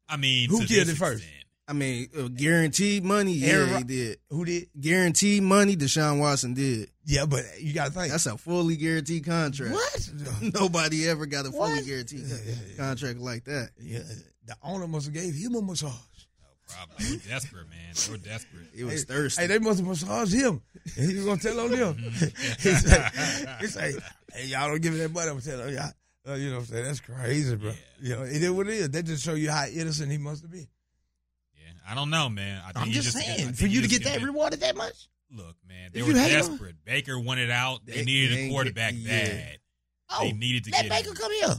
I 0.06 0.18
mean, 0.18 0.50
Who 0.50 0.60
to 0.60 0.66
killed 0.66 0.86
this 0.88 0.94
it 0.94 0.98
first? 0.98 1.22
extent. 1.24 1.43
I 1.66 1.72
mean, 1.72 2.08
uh, 2.18 2.28
guaranteed 2.28 3.04
money. 3.04 3.32
Yeah, 3.32 3.52
Aaron 3.54 3.78
he 3.78 3.84
did. 3.84 4.18
Who 4.30 4.44
did? 4.44 4.68
Guaranteed 4.78 5.42
money. 5.42 5.76
Deshaun 5.76 6.18
Watson 6.18 6.52
did. 6.52 6.90
Yeah, 7.06 7.24
but 7.26 7.42
you 7.58 7.72
gotta 7.72 7.90
think. 7.90 8.10
That's 8.12 8.26
a 8.26 8.36
fully 8.36 8.76
guaranteed 8.76 9.24
contract. 9.24 9.72
what? 9.72 10.10
Nobody 10.54 11.08
ever 11.08 11.24
got 11.26 11.46
a 11.46 11.50
fully 11.50 11.74
What? 11.76 11.86
guaranteed 11.86 12.20
Yeah, 12.20 12.36
yeah, 12.44 12.54
yeah. 12.70 12.76
contract 12.76 13.18
like 13.18 13.44
that. 13.44 13.70
Yeah, 13.80 14.00
the 14.44 14.56
owner 14.62 14.86
must 14.86 15.06
have 15.06 15.14
gave 15.14 15.34
him 15.34 15.54
a 15.54 15.62
massage. 15.62 15.90
No 15.90 16.74
problem. 16.74 16.96
They 16.98 17.12
were 17.16 17.22
desperate, 17.28 17.68
man. 17.70 17.94
They 17.94 18.10
were 18.12 18.18
desperate. 18.18 18.66
It 18.74 18.84
was 18.84 18.94
Hey, 18.94 19.14
thirsty. 19.14 19.40
Hey, 19.42 19.46
they 19.48 19.58
must 19.58 19.78
have 19.78 19.88
massaged 19.88 20.34
him. 20.34 20.60
He 20.96 21.14
was 21.14 21.24
gonna 21.24 21.40
tell 21.40 21.60
on 21.60 21.70
them. 21.70 21.96
he 22.60 22.74
said, 22.74 23.10
he 23.60 23.66
say, 23.68 23.94
"Hey, 24.34 24.46
y'all 24.48 24.68
don't 24.68 24.82
give 24.82 24.92
me 24.92 24.98
that 25.00 25.12
money." 25.12 25.30
I'm 25.30 25.40
telling 25.40 25.74
y'all. 25.74 25.90
Uh, 26.28 26.34
you 26.34 26.48
know 26.50 26.56
what 26.56 26.60
I'm 26.60 26.66
saying? 26.66 26.84
That's 26.84 27.00
crazy, 27.00 27.56
bro. 27.56 27.70
Yeah. 27.70 27.76
You 28.02 28.16
know, 28.16 28.22
it 28.22 28.42
is 28.42 28.50
what 28.50 28.66
it 28.66 28.72
is. 28.74 28.90
They 28.90 29.02
just 29.02 29.24
show 29.24 29.34
you 29.34 29.50
how 29.50 29.66
innocent 29.66 30.10
he 30.12 30.16
must 30.18 30.42
have 30.42 30.50
been. 30.50 30.66
Yeah, 31.84 31.92
I 31.92 31.94
don't 31.94 32.10
know, 32.10 32.28
man. 32.28 32.60
I 32.62 32.72
think 32.72 32.78
I'm 32.78 32.86
he 32.88 32.92
just 32.94 33.12
saying, 33.12 33.52
for 33.54 33.66
he 33.66 33.74
you 33.74 33.82
to 33.82 33.88
get 33.88 34.04
that 34.04 34.14
convinced- 34.14 34.26
rewarded 34.26 34.60
that 34.60 34.76
much. 34.76 35.08
Look, 35.30 35.56
man, 35.66 35.90
they 35.92 36.00
If 36.00 36.06
were 36.06 36.12
you 36.12 36.18
hate 36.18 36.30
him- 36.32 36.40
desperate. 36.50 36.76
Baker 36.84 37.18
wanted 37.18 37.50
out. 37.50 37.84
They, 37.86 37.94
They- 37.98 38.04
needed 38.04 38.38
a 38.38 38.50
quarterback 38.50 38.92
get- 38.92 39.00
yeah. 39.02 39.28
bad. 39.28 39.58
Oh, 40.10 40.20
They 40.22 40.32
needed 40.32 40.64
to 40.64 40.70
let 40.70 40.82
get 40.82 40.90
Baker 40.90 41.08
him. 41.10 41.16
come 41.16 41.32
here. 41.32 41.54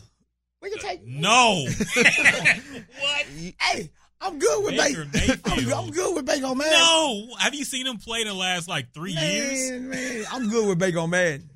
We 0.61 0.69
can 0.69 0.79
uh, 0.79 0.81
take. 0.81 1.05
No. 1.05 1.65
what? 1.95 3.25
Hey, 3.61 3.89
I'm 4.21 4.39
good 4.39 4.63
with 4.63 4.77
Baker 4.77 5.05
Baker. 5.05 5.39
I'm, 5.45 5.73
I'm 5.85 5.91
good 5.91 6.15
with 6.15 6.25
Baker 6.25 6.55
man. 6.55 6.71
No. 6.71 7.27
Have 7.39 7.53
you 7.53 7.65
seen 7.65 7.85
him 7.85 7.97
play 7.97 8.23
the 8.23 8.33
last 8.33 8.67
like 8.67 8.93
three 8.93 9.11
years? 9.11 9.71
man, 9.71 9.89
man, 9.89 10.25
I'm 10.31 10.49
good 10.49 10.67
with 10.67 10.79
Baker 10.79 11.05
man. 11.07 11.49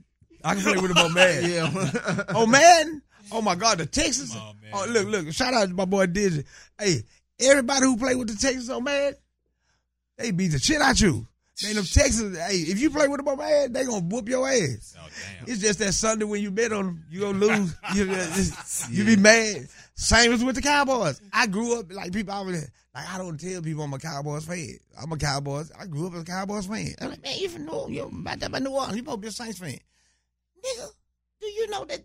I 0.43 0.55
can 0.55 0.63
play 0.63 0.77
with 0.77 0.91
him 0.91 0.97
on 0.97 1.13
man. 1.13 1.49
yeah. 1.49 2.23
Oh 2.29 2.45
man! 2.45 3.01
Oh 3.31 3.41
my 3.41 3.55
God, 3.55 3.77
the 3.79 3.85
Texans. 3.85 4.31
Come 4.33 4.41
on, 4.41 4.55
man. 4.61 4.71
Oh 4.73 4.85
look, 4.89 5.07
look! 5.07 5.31
Shout 5.33 5.53
out 5.53 5.67
to 5.69 5.73
my 5.73 5.85
boy 5.85 6.05
Dizzy. 6.07 6.43
Hey, 6.79 7.03
everybody 7.39 7.85
who 7.85 7.97
play 7.97 8.15
with 8.15 8.27
the 8.27 8.35
Texans 8.35 8.69
on 8.69 8.83
man, 8.83 9.13
they 10.17 10.31
beat 10.31 10.49
the 10.49 10.59
shit 10.59 10.81
out 10.81 10.99
you. 10.99 11.27
Man, 11.63 11.75
them 11.75 11.83
Texans. 11.83 12.37
Hey, 12.37 12.55
if 12.55 12.79
you 12.79 12.89
play 12.89 13.07
with 13.07 13.17
them 13.17 13.27
on 13.27 13.37
man, 13.37 13.73
they 13.73 13.83
gonna 13.83 14.05
whoop 14.05 14.29
your 14.29 14.47
ass. 14.47 14.95
Oh 14.97 15.07
damn. 15.07 15.49
It's 15.49 15.61
just 15.61 15.79
that 15.79 15.93
Sunday 15.93 16.25
when 16.25 16.41
you 16.41 16.51
bet 16.51 16.71
on 16.71 16.85
them, 16.85 17.05
you 17.09 17.19
gonna 17.21 17.37
lose. 17.37 17.75
you 17.95 18.09
uh, 18.09 18.37
you 18.89 19.03
be 19.03 19.17
mad. 19.17 19.67
Same 19.95 20.31
as 20.31 20.43
with 20.43 20.55
the 20.55 20.61
Cowboys. 20.61 21.21
I 21.33 21.47
grew 21.47 21.79
up 21.79 21.91
like 21.91 22.13
people 22.13 22.33
out 22.33 22.47
there. 22.47 22.71
Like 22.95 23.09
I 23.13 23.17
don't 23.17 23.37
tell 23.37 23.61
people 23.61 23.83
I'm 23.83 23.93
a 23.93 23.99
Cowboys 23.99 24.45
fan. 24.45 24.77
I'm 25.01 25.11
a 25.11 25.17
Cowboys. 25.17 25.71
I 25.77 25.85
grew 25.85 26.07
up 26.07 26.13
as 26.13 26.21
a 26.21 26.25
Cowboys 26.25 26.65
fan. 26.65 26.95
I'm 27.01 27.09
like, 27.09 27.23
man, 27.23 27.37
you 27.37 27.49
from 27.49 27.65
New 27.65 27.89
you 27.89 28.03
about 28.03 28.39
that 28.39 28.51
by 28.51 28.59
New 28.59 28.71
Orleans. 28.71 28.93
You 28.93 28.99
supposed 28.99 29.17
to 29.17 29.21
be 29.21 29.27
a 29.27 29.31
Saints 29.31 29.59
fan. 29.59 29.79
Nigga, 30.65 30.89
do 31.41 31.47
you 31.47 31.69
know 31.69 31.83
that 31.85 32.01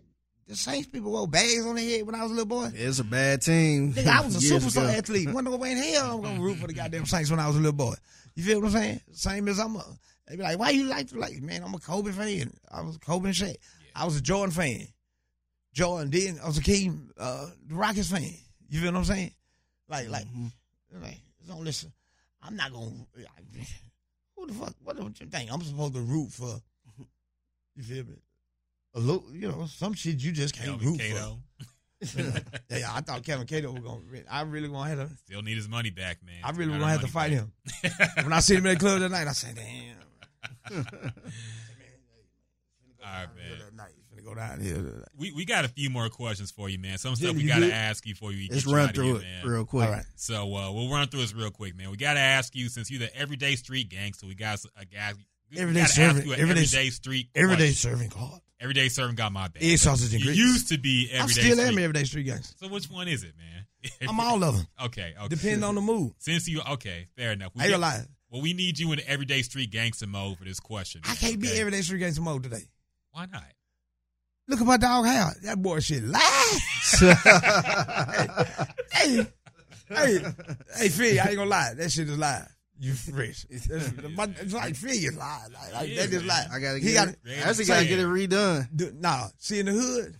the 0.47 0.55
Saints 0.55 0.87
people 0.87 1.11
wore 1.11 1.27
bags 1.27 1.65
on 1.65 1.75
their 1.75 1.83
head 1.83 2.05
when 2.05 2.15
I 2.15 2.21
was 2.23 2.31
a 2.31 2.35
little 2.35 2.45
boy? 2.47 2.69
It's 2.73 2.99
a 2.99 3.03
bad 3.03 3.41
team. 3.41 3.93
Nigga, 3.95 4.07
I 4.07 4.21
was 4.25 4.35
a 4.35 4.53
superstar 4.53 4.89
ago. 4.89 4.97
athlete. 4.97 5.29
Wonder 5.33 5.55
way 5.57 5.71
in 5.71 5.77
hell 5.77 6.15
I'm 6.15 6.21
gonna 6.21 6.39
root 6.41 6.57
for 6.57 6.67
the 6.67 6.73
goddamn 6.73 7.05
Saints 7.05 7.29
when 7.31 7.39
I 7.39 7.47
was 7.47 7.55
a 7.55 7.59
little 7.59 7.73
boy. 7.73 7.95
You 8.35 8.43
feel 8.43 8.59
what 8.59 8.67
I'm 8.67 8.71
saying? 8.73 9.01
Same 9.13 9.47
as 9.47 9.59
I'm 9.59 9.75
a. 9.75 9.85
They 10.27 10.35
be 10.35 10.43
like, 10.43 10.57
why 10.59 10.71
you 10.71 10.85
like 10.85 11.07
to 11.09 11.17
like? 11.19 11.41
Man, 11.41 11.63
I'm 11.63 11.73
a 11.73 11.79
Kobe 11.79 12.11
fan. 12.11 12.51
I 12.71 12.81
was 12.81 12.95
a 12.95 12.99
Kobe 12.99 13.25
and 13.27 13.35
Shaq. 13.35 13.55
I 13.95 14.05
was 14.05 14.17
a 14.17 14.21
Jordan 14.21 14.51
fan. 14.51 14.87
Jordan. 15.73 16.09
Then 16.11 16.39
I 16.43 16.47
was 16.47 16.57
a 16.57 16.61
King, 16.63 17.09
uh, 17.17 17.47
the 17.67 17.75
Rockets 17.75 18.09
fan. 18.09 18.23
You 18.69 18.81
feel 18.81 18.91
what 18.91 18.97
I'm 18.99 19.05
saying? 19.05 19.31
Like, 19.87 20.09
like, 20.09 20.25
Mhm. 20.25 20.51
like. 21.01 21.19
Don't 21.47 21.63
listen. 21.63 21.91
I'm 22.41 22.55
not 22.55 22.73
gonna. 22.73 22.91
Who 24.35 24.47
the 24.47 24.53
fuck? 24.53 24.73
What 24.83 24.97
do 24.97 25.03
you 25.03 25.27
think? 25.27 25.51
I'm 25.53 25.61
supposed 25.61 25.93
to 25.93 26.01
root 26.01 26.31
for? 26.31 26.59
You 27.75 27.83
feel 27.83 28.03
me? 28.05 28.15
A 28.95 28.99
little, 28.99 29.25
you 29.31 29.49
know, 29.49 29.65
some 29.67 29.93
shit 29.93 30.23
you 30.23 30.31
just 30.31 30.55
can't 30.55 30.69
Kelvin 30.69 30.87
root 30.87 30.99
Cato 30.99 31.39
for. 32.05 32.41
yeah, 32.69 32.89
I 32.93 33.01
thought 33.01 33.23
Kevin 33.23 33.45
Cato 33.45 33.71
was 33.71 33.81
gonna. 33.83 33.99
I 34.29 34.41
really 34.43 34.67
gonna 34.69 34.89
have 34.89 35.09
to. 35.09 35.15
still 35.17 35.41
need 35.41 35.57
his 35.57 35.67
money 35.67 35.89
back, 35.89 36.19
man. 36.25 36.35
I 36.43 36.51
really 36.51 36.71
Got 36.71 36.79
gonna 36.79 36.91
have 36.91 37.01
to 37.01 37.07
fight 37.07 37.31
back. 37.31 37.91
him. 38.15 38.23
when 38.23 38.33
I 38.33 38.39
see 38.39 38.55
him 38.55 38.65
in 38.65 38.73
the 38.73 38.79
club 38.79 38.99
tonight, 38.99 39.27
I 39.27 39.31
say, 39.33 39.53
damn. 39.55 40.75
man, 40.85 40.85
right, 43.01 43.27
man. 43.35 43.59
That 43.59 43.73
night, 43.75 43.91
finna 44.13 44.23
go 44.23 44.35
down 44.35 44.59
here. 44.61 45.03
We 45.17 45.31
we 45.31 45.45
got 45.45 45.65
a 45.65 45.69
few 45.69 45.89
more 45.89 46.09
questions 46.09 46.51
for 46.51 46.69
you, 46.69 46.79
man. 46.79 46.97
Some 46.97 47.11
Yeah, 47.17 47.29
stuff 47.29 47.35
we 47.35 47.43
got 47.45 47.59
to 47.59 47.73
ask 47.73 48.05
you 48.05 48.13
before 48.13 48.31
you 48.31 48.47
Let's 48.51 48.65
you 48.65 48.73
run 48.73 48.83
out 48.83 48.89
of 48.89 48.95
through 48.95 49.05
here, 49.05 49.15
it 49.17 49.21
man. 49.21 49.47
real 49.47 49.65
quick. 49.65 49.85
All 49.87 49.91
right. 49.93 50.05
So 50.15 50.55
uh, 50.55 50.71
we'll 50.71 50.89
run 50.89 51.07
through 51.07 51.21
this 51.21 51.33
real 51.33 51.51
quick, 51.51 51.75
man. 51.75 51.91
We 51.91 51.97
got 51.97 52.13
to 52.15 52.19
ask 52.21 52.55
you 52.55 52.69
since 52.69 52.89
you're 52.89 52.99
the 52.99 53.15
everyday 53.15 53.55
street 53.55 53.89
gangster. 53.89 54.27
We 54.27 54.35
got 54.35 54.59
a 54.79 54.85
guy. 54.85 55.13
Everyday 55.55 55.83
serving- 55.85 56.17
ask 56.17 56.25
you 56.25 56.33
an 56.33 56.39
everyday- 56.39 56.61
everyday 56.61 56.89
street. 56.89 57.29
Everyday 57.35 57.67
question. 57.69 57.91
serving 57.91 58.11
hard. 58.11 58.41
Everyday 58.59 58.87
serving 58.89 59.15
got 59.15 59.31
my 59.31 59.47
bad. 59.49 59.61
Egg 59.61 59.77
sausage 59.79 60.13
and 60.13 60.23
grits. 60.23 60.37
used 60.37 60.69
to 60.69 60.77
be 60.77 61.09
everyday. 61.11 61.41
I 61.41 61.43
still 61.43 61.59
am 61.59 61.71
street. 61.73 61.83
everyday 61.83 62.03
street 62.05 62.23
gangster. 62.23 62.55
So 62.59 62.67
which 62.71 62.89
one 62.89 63.07
is 63.07 63.23
it, 63.23 63.33
man? 63.37 63.65
I'm 64.09 64.19
all 64.19 64.43
of 64.43 64.55
them. 64.55 64.67
okay. 64.85 65.13
Okay. 65.17 65.27
Depending 65.27 65.63
on 65.63 65.75
the 65.75 65.81
mood. 65.81 66.13
Since 66.19 66.47
you 66.47 66.61
okay, 66.71 67.07
fair 67.17 67.33
enough. 67.33 67.51
We 67.55 67.63
I 67.63 67.67
ain't 67.67 67.79
lie. 67.79 68.01
Well, 68.29 68.41
we 68.41 68.53
need 68.53 68.79
you 68.79 68.91
in 68.93 69.01
everyday 69.05 69.41
street 69.41 69.71
gangster 69.71 70.07
mode 70.07 70.37
for 70.37 70.45
this 70.45 70.59
question. 70.59 71.01
I 71.03 71.15
can't 71.15 71.39
be 71.39 71.51
everyday 71.51 71.81
street 71.81 71.99
gangster 71.99 72.21
mode 72.21 72.43
today. 72.43 72.63
Why 73.11 73.25
not? 73.31 73.43
Look 74.47 74.61
at 74.61 74.67
my 74.67 74.77
dog 74.77 75.05
Hal. 75.05 75.33
That 75.43 75.61
boy 75.61 75.79
shit 75.79 76.03
live. 76.03 76.21
hey, 78.91 79.27
hey, 79.89 80.19
hey, 80.77 80.89
Fig, 80.89 81.17
I 81.17 81.27
ain't 81.27 81.35
gonna 81.37 81.49
lie. 81.49 81.73
That 81.75 81.91
shit 81.91 82.07
is 82.09 82.17
live. 82.17 82.54
You 82.79 82.93
fresh. 82.93 83.45
That's, 83.69 83.91
my, 84.15 84.25
it's 84.41 84.53
like 84.53 84.75
Fig 84.75 85.03
is. 85.03 85.15
Like, 85.15 85.39
like, 85.73 85.89
It 85.89 85.95
that 85.95 86.05
is, 86.05 86.13
is 86.13 86.23
man. 86.23 86.27
live. 86.27 86.47
I 86.51 86.59
gotta 86.59 86.79
get. 86.79 86.87
He 86.87 86.91
get 86.93 87.05
got 87.05 87.07
it. 87.09 87.19
it. 87.25 87.45
I 87.45 87.49
actually 87.49 87.65
gotta 87.65 87.85
get 87.85 87.99
it. 87.99 88.03
it 88.03 88.07
redone. 88.07 88.67
Do, 88.75 88.91
nah, 88.99 89.27
see 89.37 89.59
in 89.59 89.65
the 89.67 89.71
hood, 89.71 90.17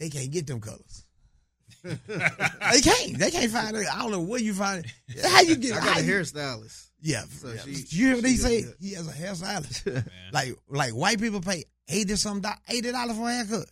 they 0.00 0.08
can't 0.10 0.30
get 0.30 0.46
them 0.46 0.60
colors. 0.60 1.04
they 1.84 2.80
can't. 2.80 3.18
They 3.18 3.30
can't 3.30 3.50
find 3.50 3.76
it. 3.76 3.86
I 3.92 3.98
don't 4.02 4.10
know 4.12 4.20
where 4.20 4.40
you 4.40 4.54
find 4.54 4.84
it. 4.84 5.24
How 5.24 5.42
you 5.42 5.56
get? 5.56 5.74
I 5.80 5.84
got 5.84 5.98
a 5.98 6.02
you- 6.04 6.12
hairstylist. 6.12 6.88
Yeah. 7.00 7.22
So 7.22 7.48
yeah. 7.52 7.60
she- 7.64 7.96
you 7.96 8.06
hear 8.06 8.16
what 8.16 8.24
he 8.24 8.32
she 8.32 8.36
say? 8.38 8.62
good. 8.62 8.74
He 8.80 8.92
has 8.94 9.08
a 9.08 9.12
hairstylist. 9.12 9.86
Man. 9.94 10.04
like 10.32 10.54
like 10.68 10.92
white 10.92 11.20
people 11.20 11.40
pay 11.40 11.64
eighty 11.88 12.14
some 12.16 12.40
do- 12.40 12.48
eighty 12.68 12.92
dollars 12.92 13.16
for 13.16 13.28
a 13.28 13.34
haircut. 13.34 13.68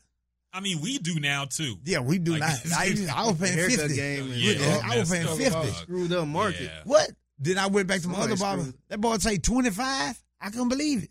I 0.52 0.58
mean, 0.60 0.80
we 0.80 0.98
do 0.98 1.20
now 1.20 1.44
too. 1.44 1.76
Yeah, 1.84 2.00
we 2.00 2.18
do 2.18 2.32
Like, 2.32 2.40
not. 2.40 2.58
I, 2.76 2.94
I 3.14 3.26
was 3.28 3.38
paying 3.38 3.56
haircut 3.56 3.78
fifty. 3.80 3.96
game 3.96 4.32
is 4.32 4.60
Yeah, 4.60 4.80
I 4.84 4.98
was 4.98 5.08
paying 5.10 5.26
50. 5.28 5.44
dog. 5.50 5.66
screwed 5.68 6.12
up 6.12 6.26
market. 6.26 6.62
Yeah. 6.62 6.80
What? 6.84 7.10
Then 7.42 7.56
I 7.58 7.66
went 7.68 7.88
back 7.88 8.02
to 8.02 8.08
my 8.08 8.14
Somebody 8.14 8.32
other 8.34 8.40
barber. 8.40 8.62
screwed. 8.62 8.78
That 8.88 9.00
boy 9.00 9.16
say 9.18 9.38
twenty 9.38 9.70
five. 9.70 10.22
I 10.40 10.50
couldn't 10.50 10.68
believe 10.68 11.04
it. 11.04 11.10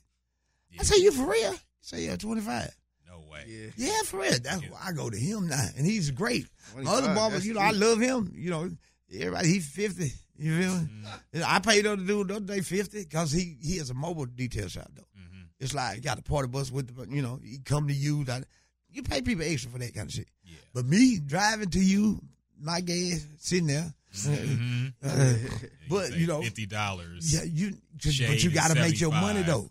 I 0.79 0.83
say 0.83 1.01
you 1.01 1.11
for 1.11 1.29
real? 1.29 1.51
He 1.51 1.57
say 1.81 2.01
yeah, 2.05 2.15
twenty 2.15 2.41
five. 2.41 2.69
No 3.07 3.19
way. 3.31 3.43
Yeah. 3.47 3.69
Yeah, 3.75 4.01
for 4.05 4.19
real. 4.21 4.33
That's 4.43 4.61
why 4.69 4.79
I 4.87 4.91
go 4.93 5.09
to 5.09 5.17
him 5.17 5.47
now, 5.47 5.65
and 5.75 5.85
he's 5.85 6.11
great. 6.11 6.45
My 6.77 6.89
other 6.91 7.13
barbers, 7.15 7.39
that's 7.39 7.45
you 7.45 7.53
know, 7.55 7.61
I 7.61 7.71
love 7.71 7.99
him. 7.99 8.31
You 8.35 8.51
know, 8.51 8.69
everybody 9.13 9.47
he's 9.47 9.67
fifty. 9.67 10.11
You 10.37 10.57
feel 10.61 10.73
me? 10.75 10.87
Mm. 11.33 11.43
I 11.45 11.59
paid 11.59 11.83
the 11.85 11.93
other 11.93 12.03
dude 12.03 12.27
the 12.29 12.35
other 12.35 12.45
day 12.45 12.61
fifty 12.61 12.99
because 13.03 13.31
he 13.31 13.57
he 13.61 13.77
has 13.77 13.89
a 13.89 13.93
mobile 13.95 14.25
detail 14.25 14.67
shop 14.67 14.89
though. 14.95 15.01
Mhm. 15.19 15.45
It's 15.59 15.73
like 15.73 15.97
you 15.97 16.01
got 16.03 16.19
a 16.19 16.21
party 16.21 16.47
bus 16.47 16.71
with 16.71 16.95
the, 16.95 17.13
you 17.13 17.21
know, 17.21 17.39
he 17.43 17.57
come 17.57 17.87
to 17.87 17.93
you. 17.93 18.23
That 18.25 18.45
you 18.91 19.01
pay 19.03 19.21
people 19.21 19.43
extra 19.43 19.71
for 19.71 19.79
that 19.79 19.93
kind 19.95 20.07
of 20.07 20.13
shit. 20.13 20.29
Yeah. 20.45 20.57
But 20.73 20.85
me 20.85 21.19
driving 21.19 21.69
to 21.71 21.79
you, 21.79 22.21
my 22.61 22.79
gas 22.81 23.25
sitting 23.39 23.67
there. 23.67 23.93
Mhm. 24.27 24.93
uh, 25.03 25.65
but 25.89 26.15
you 26.15 26.27
know, 26.27 26.41
fifty 26.41 26.65
dollars. 26.65 27.33
yeah, 27.33 27.43
you 27.43 27.77
just, 27.97 28.19
but 28.27 28.43
you 28.43 28.49
got 28.51 28.69
to 28.69 28.75
make 28.75 28.99
your 28.99 29.11
money 29.11 29.41
though. 29.43 29.69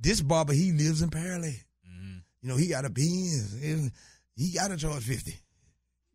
This 0.00 0.20
barber, 0.20 0.52
he 0.52 0.72
lives 0.72 1.02
in 1.02 1.10
Pearland. 1.10 1.58
Mhm. 1.88 2.22
You 2.42 2.48
know, 2.48 2.56
he 2.56 2.68
got 2.68 2.84
a 2.84 2.90
Benz. 2.90 3.90
He 4.36 4.52
got 4.52 4.68
to 4.68 4.76
charge 4.76 5.02
fifty. 5.02 5.34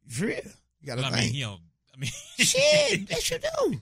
For 0.08 0.26
real, 0.26 0.36
you 0.82 0.88
got 0.88 0.96
to 0.96 1.02
Well, 1.02 1.14
I 1.14 1.20
mean, 1.22 1.34
you 1.34 1.46
know, 1.46 1.58
I 1.94 1.98
mean, 1.98 2.12
Shit, 2.38 3.10
yes 3.10 3.30
you 3.32 3.40
do. 3.40 3.82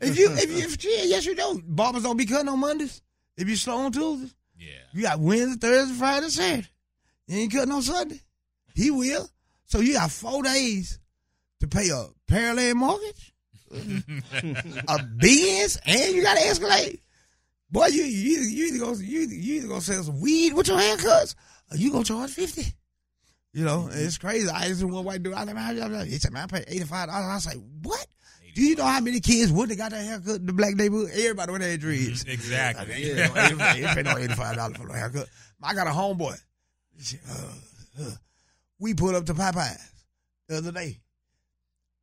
If 0.00 0.18
you 0.18 0.30
if 0.32 0.50
you 0.50 0.68
shit, 0.70 1.08
yes 1.08 1.24
you 1.26 1.34
do. 1.34 1.62
Barbers 1.64 2.02
don't 2.02 2.16
be 2.16 2.26
cutting 2.26 2.48
on 2.48 2.58
Mondays. 2.58 3.02
If 3.36 3.48
you 3.48 3.56
slow 3.56 3.78
on 3.78 3.92
Tuesdays, 3.92 4.34
yeah. 4.58 4.68
you 4.92 5.02
got 5.02 5.18
Wednesday, 5.20 5.66
Thursday, 5.68 5.94
Friday, 5.94 6.28
Saturday. 6.28 6.68
You 7.26 7.38
ain't 7.38 7.52
cutting 7.52 7.72
on 7.72 7.82
Sunday. 7.82 8.20
He 8.74 8.90
will. 8.90 9.28
So 9.66 9.80
you 9.80 9.94
got 9.94 10.10
four 10.10 10.42
days 10.42 10.98
to 11.62 11.68
pay 11.68 11.88
a 11.90 12.06
Pearland 12.30 12.74
mortgage, 12.74 13.32
a 13.72 14.98
Benz, 15.16 15.78
and 15.86 16.14
you 16.14 16.22
got 16.22 16.36
to 16.36 16.42
escalate. 16.42 16.98
Boy, 17.70 17.86
you 17.86 18.02
you 18.02 18.32
either, 18.38 18.44
you 18.44 18.66
either 18.66 18.78
gonna 18.84 18.98
you 18.98 19.20
you 19.20 19.54
either 19.56 19.68
gonna 19.68 19.80
sell 19.80 20.02
some 20.02 20.20
weed 20.20 20.52
with 20.52 20.68
your 20.68 20.78
haircuts, 20.78 21.34
or 21.70 21.76
you 21.76 21.90
gonna 21.90 22.04
charge 22.04 22.30
fifty. 22.30 22.66
You 23.54 23.64
know, 23.64 23.86
and 23.90 24.00
it's 24.00 24.18
crazy. 24.18 24.48
I 24.48 24.68
just 24.68 24.82
one 24.84 25.04
white 25.04 25.22
dude. 25.22 25.34
I 25.34 25.44
like, 25.44 25.54
man, 25.54 25.76
how- 25.78 26.04
he 26.04 26.18
said, 26.18 26.32
man, 26.32 26.44
I 26.44 26.46
paid 26.58 26.64
eighty 26.68 26.84
five 26.84 27.08
dollars. 27.08 27.24
I 27.30 27.34
was 27.34 27.46
like, 27.46 27.56
what? 27.82 28.06
Do 28.54 28.60
you 28.62 28.76
know 28.76 28.84
how 28.84 29.00
many 29.00 29.20
kids 29.20 29.50
would 29.50 29.70
have 29.70 29.78
got 29.78 29.92
that 29.92 30.04
haircut 30.04 30.36
in 30.40 30.46
the 30.46 30.52
black 30.52 30.74
neighborhood? 30.74 31.10
Everybody 31.14 31.52
with 31.52 31.60
their 31.62 31.76
dreads. 31.78 32.24
Exactly. 32.24 33.02
Yeah, 33.14 33.28
no, 33.28 33.40
eighty- 33.70 33.80
they 33.82 33.94
pay 33.94 34.02
no 34.02 34.18
eighty 34.18 34.34
five 34.34 34.56
dollars 34.56 34.76
for 34.76 34.86
no 34.88 34.92
haircut. 34.94 35.28
I 35.62 35.74
got 35.74 35.86
a 35.86 35.90
homeboy. 35.90 36.36
Uh, 37.30 38.02
uh, 38.02 38.10
we 38.78 38.92
put 38.94 39.14
up 39.14 39.24
to 39.26 39.34
Popeyes 39.34 39.80
the 40.48 40.58
other 40.58 40.72
day. 40.72 40.98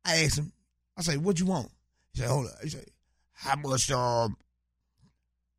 I 0.04 0.24
asked 0.24 0.38
him. 0.38 0.52
I 0.96 1.02
said, 1.02 1.22
"What 1.22 1.38
you 1.40 1.46
want?" 1.46 1.70
He 2.12 2.20
said, 2.20 2.28
"Hold 2.28 2.46
up." 2.46 2.52
He 2.62 2.68
said, 2.70 2.86
"How 3.32 3.56
much 3.56 3.90
um, 3.90 4.36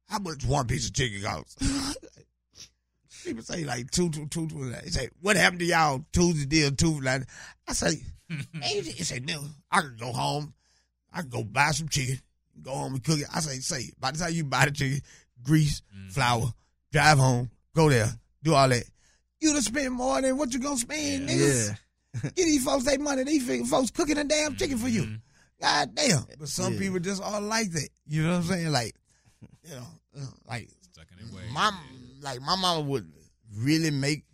how 0.07 0.19
much 0.19 0.45
one 0.45 0.67
piece 0.67 0.87
of 0.87 0.93
chicken 0.93 1.21
costs?" 1.21 1.55
People 3.23 3.43
say 3.43 3.63
like 3.63 3.91
two, 3.91 4.09
two, 4.09 4.25
two, 4.27 4.47
two. 4.47 4.73
He 4.83 4.89
say, 4.89 5.09
"What 5.21 5.35
happened 5.35 5.59
to 5.59 5.65
y'all 5.65 6.03
Tuesday 6.11 6.45
deal 6.45 6.71
two 6.71 6.99
like?" 7.01 7.23
I 7.67 7.73
say, 7.73 8.01
"Man, 8.29 8.43
he 8.63 9.03
said, 9.03 9.27
no, 9.27 9.43
I 9.71 9.81
can 9.81 9.95
go 9.99 10.11
home. 10.11 10.53
I 11.13 11.21
can 11.21 11.29
go 11.29 11.43
buy 11.43 11.71
some 11.71 11.89
chicken, 11.89 12.19
go 12.61 12.71
home 12.71 12.93
and 12.95 13.03
cook 13.03 13.19
it." 13.19 13.27
I 13.33 13.39
say, 13.41 13.59
"Say, 13.59 13.91
by 13.99 14.11
the 14.11 14.17
time 14.19 14.33
you 14.33 14.43
buy 14.43 14.65
the 14.65 14.71
chicken, 14.71 15.01
grease, 15.43 15.81
flour, 16.09 16.53
drive 16.91 17.19
home, 17.19 17.51
go 17.75 17.89
there, 17.89 18.09
do 18.43 18.53
all 18.55 18.69
that. 18.69 18.83
You 19.39 19.53
done 19.53 19.61
spend 19.61 19.93
more 19.93 20.21
than 20.21 20.37
what 20.37 20.53
you 20.53 20.59
gonna 20.59 20.77
spend, 20.77 21.29
niggas. 21.29 21.69
Yeah. 21.69 21.75
Get 22.21 22.35
these 22.35 22.63
folks 22.65 22.83
their 22.85 22.99
money. 22.99 23.23
These 23.23 23.69
folks 23.69 23.89
cooking 23.91 24.17
a 24.17 24.23
damn 24.23 24.55
chicken 24.55 24.77
for 24.77 24.89
you. 24.89 25.03
Mhm. 25.03 25.21
God 25.61 25.95
damn. 25.95 26.25
But 26.39 26.49
some 26.49 26.73
Yeah. 26.73 26.79
people 26.79 26.99
just 26.99 27.21
are 27.21 27.39
like 27.41 27.71
that. 27.71 27.89
You 28.05 28.23
know 28.23 28.31
what 28.31 28.37
I'm 28.37 28.47
saying? 28.47 28.71
Like, 28.71 28.95
you 29.63 29.69
know, 29.75 29.87
uh, 30.17 30.25
like 30.47 30.69
Stuck 30.91 31.07
in 31.19 31.53
my 31.53 31.71
like 32.21 32.41
my 32.41 32.55
mama 32.55 32.81
would 32.81 33.11
really 33.55 33.91
make 33.91 34.25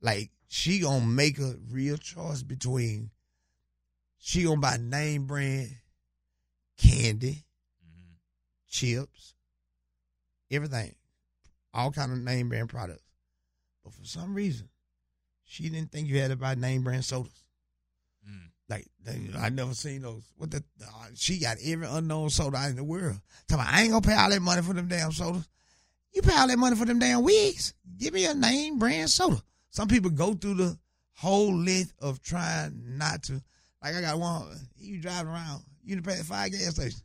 like 0.00 0.30
she 0.48 0.80
gonna 0.80 1.04
make 1.06 1.38
a 1.38 1.56
real 1.70 1.96
choice 1.96 2.42
between 2.42 3.10
she 4.18 4.42
gonna 4.44 4.60
buy 4.60 4.76
name 4.76 5.26
brand 5.26 5.76
candy, 6.76 7.46
Mhm. 7.84 8.16
chips, 8.68 9.34
everything, 10.50 10.94
all 11.72 11.90
kind 11.92 12.12
of 12.12 12.18
name 12.18 12.48
brand 12.48 12.68
products. 12.68 13.02
But 13.82 13.94
for 13.94 14.04
some 14.04 14.34
reason, 14.34 14.68
she 15.54 15.68
didn't 15.68 15.92
think 15.92 16.08
you 16.08 16.18
had 16.18 16.30
to 16.30 16.36
buy 16.36 16.56
name 16.56 16.82
brand 16.82 17.04
sodas. 17.04 17.44
Mm. 18.28 18.48
Like 18.68 18.86
I 19.38 19.50
never 19.50 19.72
seen 19.72 20.02
those. 20.02 20.24
What 20.36 20.50
the? 20.50 20.64
Uh, 20.82 21.06
she 21.14 21.38
got 21.38 21.58
every 21.64 21.86
unknown 21.86 22.30
soda 22.30 22.66
in 22.68 22.74
the 22.74 22.82
world. 22.82 23.20
Tell 23.46 23.58
me, 23.58 23.64
I 23.66 23.82
ain't 23.82 23.92
gonna 23.92 24.06
pay 24.06 24.14
all 24.14 24.30
that 24.30 24.42
money 24.42 24.62
for 24.62 24.72
them 24.72 24.88
damn 24.88 25.12
sodas. 25.12 25.48
You 26.12 26.22
pay 26.22 26.36
all 26.36 26.48
that 26.48 26.58
money 26.58 26.74
for 26.74 26.84
them 26.84 26.98
damn 26.98 27.22
wigs. 27.22 27.72
Give 27.96 28.12
me 28.12 28.26
a 28.26 28.34
name 28.34 28.78
brand 28.80 29.10
soda. 29.10 29.40
Some 29.70 29.86
people 29.86 30.10
go 30.10 30.34
through 30.34 30.54
the 30.54 30.78
whole 31.12 31.54
length 31.54 31.92
of 32.00 32.20
trying 32.20 32.98
not 32.98 33.22
to. 33.24 33.40
Like 33.80 33.94
I 33.94 34.00
got 34.00 34.18
one. 34.18 34.56
You 34.76 35.00
driving 35.00 35.32
around. 35.32 35.62
You 35.84 35.94
done 35.94 36.04
pay 36.04 36.18
the 36.18 36.24
five 36.24 36.50
gas 36.50 36.74
stations. 36.74 37.04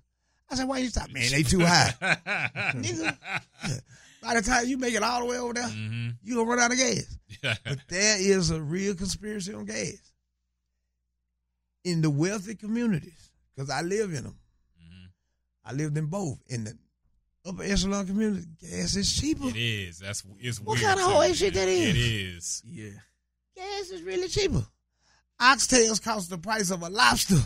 I 0.50 0.56
said, 0.56 0.68
why 0.68 0.80
you 0.80 0.88
stop? 0.88 1.12
Man, 1.12 1.30
they 1.32 1.44
too 1.44 1.60
high. 1.60 1.94
Nigga. 2.76 3.16
By 4.22 4.36
the 4.36 4.41
time 4.41 4.68
you 4.68 4.78
make 4.78 4.94
it 4.94 5.04
all 5.04 5.22
the 5.22 5.26
way 5.26 5.38
over 5.38 5.54
there, 5.54 5.64
Mhm. 5.68 6.18
you 6.22 6.36
gonna 6.36 6.50
run 6.50 6.60
out 6.60 6.72
of 6.72 6.78
gas. 6.78 7.18
Yeah. 7.44 7.56
But 7.64 7.80
there 7.88 8.18
is 8.20 8.50
a 8.50 8.62
real 8.62 8.96
conspiracy 8.96 9.54
on 9.54 9.66
gas 9.66 9.94
in 11.84 12.02
the 12.02 12.10
wealthy 12.10 12.56
communities 12.56 13.30
because 13.56 13.70
I 13.70 13.82
live 13.82 14.14
in 14.14 14.24
them. 14.26 14.40
Mhm. 14.82 15.10
I 15.66 15.72
lived 15.74 15.98
in 15.98 16.08
both. 16.08 16.40
In 16.48 16.66
the 16.66 16.78
upper 17.46 17.64
echelon 17.64 18.06
community, 18.08 18.48
gas 18.60 18.96
is 18.96 19.16
cheaper. 19.16 19.48
It 19.50 19.56
is. 19.56 20.00
That's 20.00 20.24
it's 20.40 20.60
What 20.60 20.80
kind 20.80 21.00
of 21.00 21.08
man. 21.08 21.34
shit 21.34 21.54
that 21.54 21.68
is? 21.68 21.90
It 21.90 21.98
is. 21.98 22.62
Yeah. 22.66 23.00
Gas 23.56 23.90
is 23.90 24.02
really 24.02 24.28
cheaper. 24.28 24.66
Oxtails 25.40 26.02
cost 26.02 26.30
the 26.30 26.38
price 26.38 26.70
of 26.70 26.82
a 26.84 26.90
lobster. 26.90 27.40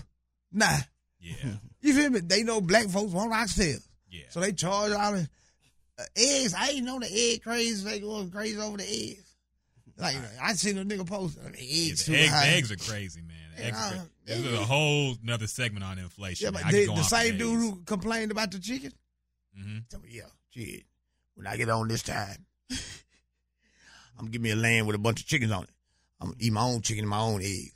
Nah, 0.52 0.80
Yeah. 1.20 1.58
you 1.82 1.94
feel 1.94 2.10
me? 2.10 2.20
They 2.22 2.44
know 2.44 2.60
black 2.62 2.90
folks 2.90 3.12
want 3.14 3.32
oxtails, 3.32 3.88
Yeah. 4.10 4.24
so 4.32 4.40
they 4.40 4.54
charge 4.54 4.91
all 4.94 5.16
uh, 5.16 5.26
eggs. 6.15 6.53
I 6.57 6.70
ain't 6.70 6.86
know 6.86 6.99
the 6.99 7.10
egg 7.11 7.44
crazy. 7.44 7.84
They 7.84 7.99
going 7.99 8.32
crazy 8.32 8.57
over 8.60 8.78
the 8.78 8.84
eggs. 8.88 9.36
Like 9.98 10.15
I 10.41 10.53
seen 10.53 10.78
a 10.80 10.84
nigga 10.86 11.07
post 11.07 11.38
I 11.40 11.45
mean, 11.52 11.56
Yeah, 11.60 11.91
eggs 11.91 12.06
the, 12.07 12.28
high. 12.28 12.45
the 12.48 12.56
eggs 12.56 12.72
are 12.72 12.78
crazy, 12.78 13.22
man. 13.22 13.38
The 13.56 13.65
eggs 13.65 13.78
are 13.78 14.07
this 14.26 14.40
is 14.40 14.53
a 14.60 14.64
whole 14.64 15.15
another 15.22 15.48
segment 15.48 15.84
on 15.86 15.99
inflation. 15.99 16.45
Yeah, 16.45 16.52
man. 16.52 16.64
but 16.88 16.95
the, 16.95 17.03
same 17.03 17.38
dude 17.38 17.60
who 17.60 17.76
complained 17.86 18.32
about 18.32 18.52
the 18.52 18.60
chicken. 18.60 18.91
Mhm. 19.60 19.88
Tell 19.90 19.99
me, 19.99 20.10
yeah, 20.11 20.24
shit. 20.49 20.84
When 21.36 21.45
I 21.45 21.57
get 21.57 21.70
on 21.70 21.88
this 21.88 22.02
time, 22.02 22.45
I'm 22.72 22.78
gonna 24.18 24.32
give 24.32 24.41
me 24.41 24.52
a 24.52 24.56
land 24.56 24.88
with 24.88 24.95
a 24.95 24.99
bunch 24.99 25.20
of 25.22 25.28
chickens 25.28 25.52
on 25.52 25.64
it. 25.64 25.70
I'm 26.20 26.30
gonna 26.30 26.38
eat 26.40 26.53
my 26.53 26.61
own 26.64 26.82
chicken 26.82 27.03
and 27.03 27.10
my 27.10 27.20
own 27.20 27.41
eggs. 27.41 27.72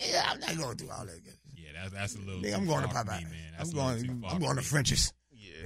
Yeah, 0.00 0.24
I'm 0.28 0.40
not 0.40 0.56
going 0.56 0.76
through 0.76 0.90
all 0.90 1.04
that. 1.04 1.20
Yeah, 1.54 1.68
that's 1.74 1.92
that's 1.92 2.14
a 2.16 2.18
little. 2.20 2.40
Nigga, 2.40 2.56
I'm 2.56 2.66
going 2.66 2.82
to 2.82 2.88
Popeye. 2.88 3.18
me, 3.18 3.24
man. 3.24 3.34
I'm 3.52 3.58
That's 3.58 3.72
a 3.72 3.76
little 3.76 4.00
too 4.00 4.06
going. 4.06 4.24
I'm 4.32 4.38
going 4.40 4.56
to. 4.56 4.62
Frenchy's. 4.62 5.12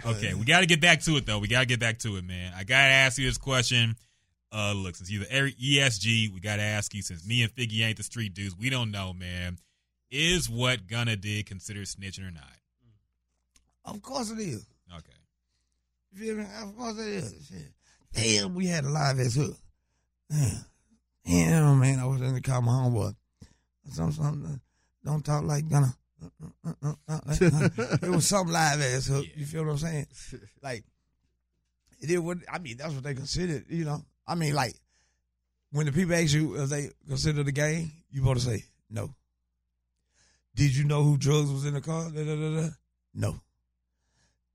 Okay, 0.06 0.34
we 0.34 0.44
got 0.44 0.60
to 0.60 0.66
get 0.66 0.80
back 0.80 1.00
to 1.02 1.16
it 1.16 1.26
though. 1.26 1.38
We 1.38 1.48
got 1.48 1.60
to 1.60 1.66
get 1.66 1.80
back 1.80 1.98
to 2.00 2.16
it, 2.16 2.24
man. 2.24 2.52
I 2.56 2.64
got 2.64 2.82
to 2.86 2.92
ask 2.92 3.18
you 3.18 3.26
this 3.26 3.38
question. 3.38 3.96
Uh, 4.52 4.72
look, 4.72 4.94
since 4.94 5.10
you're 5.10 5.24
the 5.24 5.52
ESG, 5.52 6.32
we 6.32 6.40
got 6.40 6.56
to 6.56 6.62
ask 6.62 6.94
you, 6.94 7.02
since 7.02 7.26
me 7.26 7.42
and 7.42 7.52
Figgy 7.52 7.80
ain't 7.84 7.96
the 7.96 8.04
street 8.04 8.34
dudes, 8.34 8.54
we 8.56 8.70
don't 8.70 8.92
know, 8.92 9.12
man. 9.12 9.58
Is 10.10 10.48
what 10.48 10.86
Gunna 10.86 11.16
did 11.16 11.46
considered 11.46 11.86
snitching 11.86 12.28
or 12.28 12.30
not? 12.30 12.44
Of 13.84 14.00
course 14.00 14.30
it 14.30 14.38
is. 14.38 14.64
Okay. 14.92 15.12
You 16.12 16.18
feel 16.18 16.36
me? 16.36 16.44
Of 16.62 16.76
course 16.76 16.98
it 16.98 17.08
is. 17.08 17.48
Shit. 17.48 17.72
Damn, 18.12 18.54
we 18.54 18.66
had 18.66 18.84
a 18.84 18.90
live 18.90 19.18
ass 19.18 19.34
hook. 19.34 19.56
Damn, 21.26 21.80
man, 21.80 21.98
I 21.98 22.04
was 22.04 22.20
in 22.20 22.34
the 22.34 22.40
car, 22.40 22.62
my 22.62 22.72
homeboy. 22.72 23.14
Some, 23.90 24.12
some, 24.12 24.60
don't 25.04 25.24
talk 25.24 25.42
like 25.44 25.68
Gunna. 25.68 25.94
It 28.02 28.10
was 28.10 28.26
some 28.26 28.48
live 28.48 28.80
ass 28.80 29.06
hook. 29.06 29.26
You 29.36 29.46
feel 29.46 29.64
what 29.64 29.72
I'm 29.72 29.78
saying? 29.78 30.06
Like, 30.62 30.84
it 32.00 32.10
is 32.10 32.20
what, 32.20 32.38
I 32.52 32.58
mean, 32.58 32.76
that's 32.76 32.94
what 32.94 33.04
they 33.04 33.14
considered, 33.14 33.64
you 33.68 33.84
know. 33.84 34.02
I 34.26 34.34
mean, 34.34 34.54
like, 34.54 34.74
when 35.72 35.86
the 35.86 35.92
people 35.92 36.14
ask 36.14 36.32
you 36.32 36.54
if 36.62 36.68
they 36.68 36.90
consider 37.08 37.42
the 37.42 37.52
game, 37.52 37.90
you 38.10 38.20
supposed 38.20 38.46
to 38.46 38.56
say, 38.56 38.64
no. 38.90 39.14
Did 40.54 40.76
you 40.76 40.84
know 40.84 41.02
who 41.02 41.16
drugs 41.16 41.50
was 41.50 41.66
in 41.66 41.74
the 41.74 41.80
car? 41.80 42.10
Da, 42.10 42.24
da, 42.24 42.60
da. 42.60 42.68
No. 43.14 43.40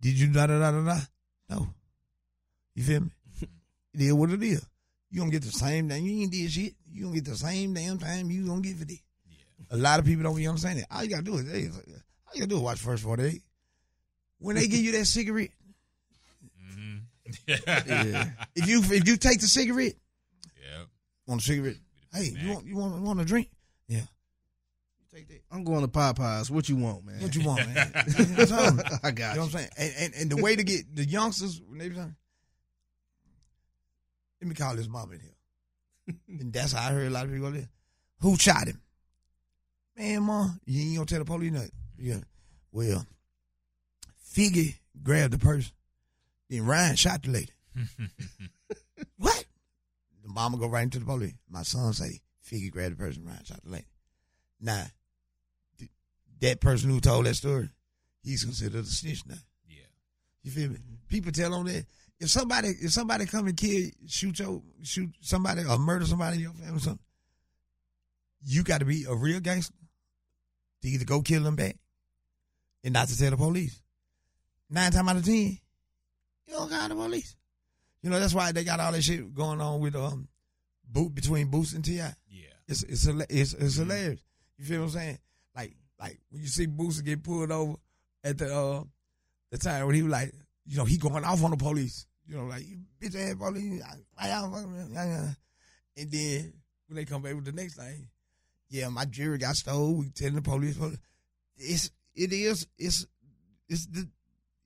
Did 0.02 0.18
you 0.18 0.32
da 0.32 0.48
da 0.48 0.60
da 0.60 0.72
da 0.72 0.86
da? 0.86 1.00
No. 1.50 1.68
You 2.74 2.84
feel 2.84 3.02
me? 3.02 3.10
it 3.94 4.02
is 4.02 4.14
what 4.14 4.30
it 4.30 4.42
is. 4.42 4.66
You 5.12 5.20
gonna 5.20 5.32
get 5.32 5.44
the 5.44 5.52
same 5.52 5.90
thing. 5.90 6.06
You 6.06 6.22
ain't 6.22 6.32
did 6.32 6.52
shit. 6.52 6.76
You 6.90 7.04
gonna 7.04 7.16
get 7.16 7.26
the 7.26 7.36
same 7.36 7.74
damn 7.74 7.98
time 7.98 8.30
you 8.30 8.46
gonna 8.46 8.62
get 8.62 8.78
for 8.78 8.86
this. 8.86 9.02
Yeah. 9.60 9.76
A 9.76 9.78
lot 9.78 10.00
of 10.00 10.06
people 10.06 10.24
don't 10.24 10.38
even 10.40 10.50
understand 10.50 10.80
it. 10.80 10.86
All 10.90 11.04
you 11.04 11.10
gotta 11.10 11.24
do 11.24 11.36
is, 11.36 11.52
hey, 11.52 11.68
all 11.70 12.34
you 12.34 12.40
gotta 12.42 12.48
do 12.48 12.56
is 12.58 12.62
watch 12.62 12.80
first 12.80 13.04
48. 13.04 13.42
When 14.40 14.56
they 14.56 14.68
give 14.68 14.80
you 14.80 14.92
that 14.94 15.06
cigarette, 15.06 15.50
Mm-hmm. 16.72 16.98
Yeah. 17.48 18.30
if 18.56 18.68
you 18.68 18.82
if 18.84 19.08
you 19.08 19.18
take 19.18 19.40
the 19.40 19.48
cigarette, 19.48 19.94
yeah. 20.60 20.84
want 21.28 21.42
a 21.42 21.44
cigarette? 21.44 21.76
Hey, 22.14 22.34
you 22.40 22.54
want 22.54 22.66
you 22.66 22.76
want 22.76 22.96
you 22.96 23.02
want 23.04 23.22
a 23.22 23.26
drink? 23.26 23.50
Yeah. 23.88 24.02
Take 25.14 25.28
that. 25.28 25.42
I'm 25.52 25.64
going 25.64 25.82
to 25.82 25.88
Popeyes. 25.88 26.50
What 26.52 26.70
you 26.70 26.76
want, 26.78 27.04
man? 27.06 27.20
What 27.22 27.36
you 27.36 27.44
want, 27.44 27.68
man? 27.68 27.92
You 28.18 28.26
know 28.26 28.36
what 28.36 28.52
I'm 28.52 28.78
saying? 28.78 29.00
I 29.04 29.08
You 29.10 29.14
got 29.14 29.28
know 29.30 29.34
you. 29.34 29.40
what 29.42 29.46
I'm 29.46 29.50
saying? 29.52 29.70
And, 29.78 29.94
and, 30.00 30.14
and 30.22 30.30
the 30.32 30.38
way 30.42 30.56
to 30.56 30.64
get 30.64 30.96
the 30.96 31.04
youngsters, 31.06 31.60
when 31.68 31.80
they 31.80 31.90
be 31.90 31.96
saying, 31.96 32.16
let 34.42 34.48
me 34.48 34.56
call 34.56 34.76
this 34.76 34.88
mom 34.88 35.12
in 35.12 35.20
here. 35.20 36.16
and 36.40 36.54
that's 36.54 36.72
how 36.74 36.88
I 36.88 36.92
heard 36.94 37.08
a 37.08 37.10
lot 37.10 37.26
of 37.26 37.32
people 37.32 37.50
go 37.50 37.56
there. 37.58 37.70
Who 38.22 38.36
shot 38.38 38.68
him? 38.68 38.80
Man, 40.00 40.24
mom, 40.24 40.62
you 40.66 40.82
ain't 40.82 40.96
gonna 40.96 41.06
tell 41.06 41.20
the 41.20 41.26
police 41.26 41.52
nothing. 41.52 41.72
Yeah. 41.98 42.20
Well, 42.72 43.06
Figgy 44.34 44.76
grabbed 45.04 45.34
the 45.34 45.38
person. 45.38 45.74
Then 46.50 46.66
Ryan 46.66 46.96
shot 46.96 47.22
the 47.22 47.32
lady. 47.32 47.52
what? 49.18 49.44
The 50.24 50.30
mama 50.30 50.56
go 50.58 50.70
right 50.70 50.84
into 50.84 51.00
the 51.00 51.06
police. 51.06 51.34
My 51.50 51.64
son 51.64 51.92
say, 51.92 52.22
Figgy 52.50 52.72
grabbed 52.72 52.94
the 52.94 53.04
person, 53.04 53.26
Ryan 53.26 53.44
shot 53.44 53.62
the 53.62 53.72
lady. 53.72 53.88
Now, 54.62 54.86
th- 55.78 55.92
that 56.40 56.62
person 56.62 56.90
who 56.90 57.02
told 57.02 57.26
that 57.26 57.36
story, 57.36 57.68
he's 58.24 58.46
considered 58.46 58.86
a 58.86 58.88
snitch 58.88 59.24
now. 59.28 59.36
yeah. 59.68 59.84
You 60.44 60.52
feel 60.52 60.70
me? 60.70 60.78
People 61.10 61.34
tell 61.34 61.54
on 61.54 61.66
that. 61.66 61.86
If 62.22 62.30
somebody 62.30 62.70
if 62.70 62.92
somebody 62.92 63.26
come 63.26 63.48
and 63.48 63.58
kill, 63.58 63.90
shoot 64.08 64.40
your 64.40 64.62
shoot 64.82 65.10
somebody 65.20 65.66
or 65.66 65.78
murder 65.78 66.06
somebody 66.06 66.38
in 66.38 66.44
your 66.44 66.54
family 66.54 66.78
or 66.78 66.80
something, 66.80 67.06
you 68.46 68.64
got 68.64 68.80
to 68.80 68.86
be 68.86 69.04
a 69.04 69.14
real 69.14 69.42
gangster 69.42 69.74
to 70.82 70.88
either 70.88 71.06
go 71.06 71.22
kill 71.22 71.44
them 71.44 71.56
back 71.56 71.76
and 72.84 72.94
not 72.94 73.08
to 73.08 73.18
tell 73.18 73.32
the 73.32 73.38
police. 73.38 73.82
Nine 74.70 74.92
times 74.92 75.10
out 75.10 75.16
of 75.18 75.26
ten, 75.26 75.58
you 76.48 76.54
don't 76.54 76.70
call 76.70 76.90
the 76.90 76.96
police. 76.96 77.36
You 78.02 78.10
know 78.10 78.20
that's 78.20 78.34
why 78.34 78.52
they 78.52 78.64
got 78.64 78.80
all 78.80 78.92
that 78.92 79.02
shit 79.02 79.34
going 79.34 79.60
on 79.60 79.82
with 79.82 79.96
um, 79.96 80.28
boot 80.88 81.14
between 81.14 81.48
Boots 81.48 81.74
and 81.74 81.84
Ti. 81.84 81.96
Yeah. 81.96 82.14
It's 82.68 82.84
it's 82.84 83.06
it's, 83.08 83.54
it's 83.54 83.76
hilarious. 83.76 84.22
You 84.58 84.66
feel 84.66 84.80
what 84.82 84.86
I'm 84.86 84.92
saying? 84.92 85.18
Like 85.56 85.76
like 86.00 86.20
when 86.30 86.42
you 86.42 86.48
see 86.48 86.66
Boots 86.66 87.02
get 87.02 87.24
pulled 87.24 87.52
over 87.52 87.76
at 88.24 88.38
the 88.38 88.56
uh 88.56 88.84
the 89.52 89.58
time 89.58 89.86
when 89.88 89.96
he 89.96 90.04
was 90.04 90.12
like, 90.12 90.34
you 90.66 90.78
know, 90.78 90.86
he 90.86 90.98
going 90.98 91.24
off 91.24 91.44
on 91.44 91.52
the 91.52 91.58
police. 91.58 92.06
You 92.28 92.38
know, 92.38 92.46
like 92.46 92.66
you 92.68 92.78
bitch 93.02 93.16
ass 93.16 93.36
police. 93.36 93.82
Why 94.14 94.30
y'all 94.30 94.52
fucking? 94.52 95.36
And 95.98 96.12
then 96.12 96.54
when 96.88 96.96
they 96.96 97.06
come 97.06 97.22
back 97.22 97.36
with 97.36 97.46
the 97.46 97.52
next 97.52 97.76
thing, 97.76 98.08
yeah, 98.70 98.90
my 98.90 99.06
jewelry 99.06 99.38
got 99.38 99.56
stole. 99.56 99.96
We 99.96 100.10
telling 100.10 100.36
the 100.36 100.42
police. 100.42 100.78
police. 100.78 100.98
It's 101.58 101.92
it 102.16 102.32
is 102.34 102.68
it's 102.78 103.06
it's 103.68 103.86
the 103.88 104.08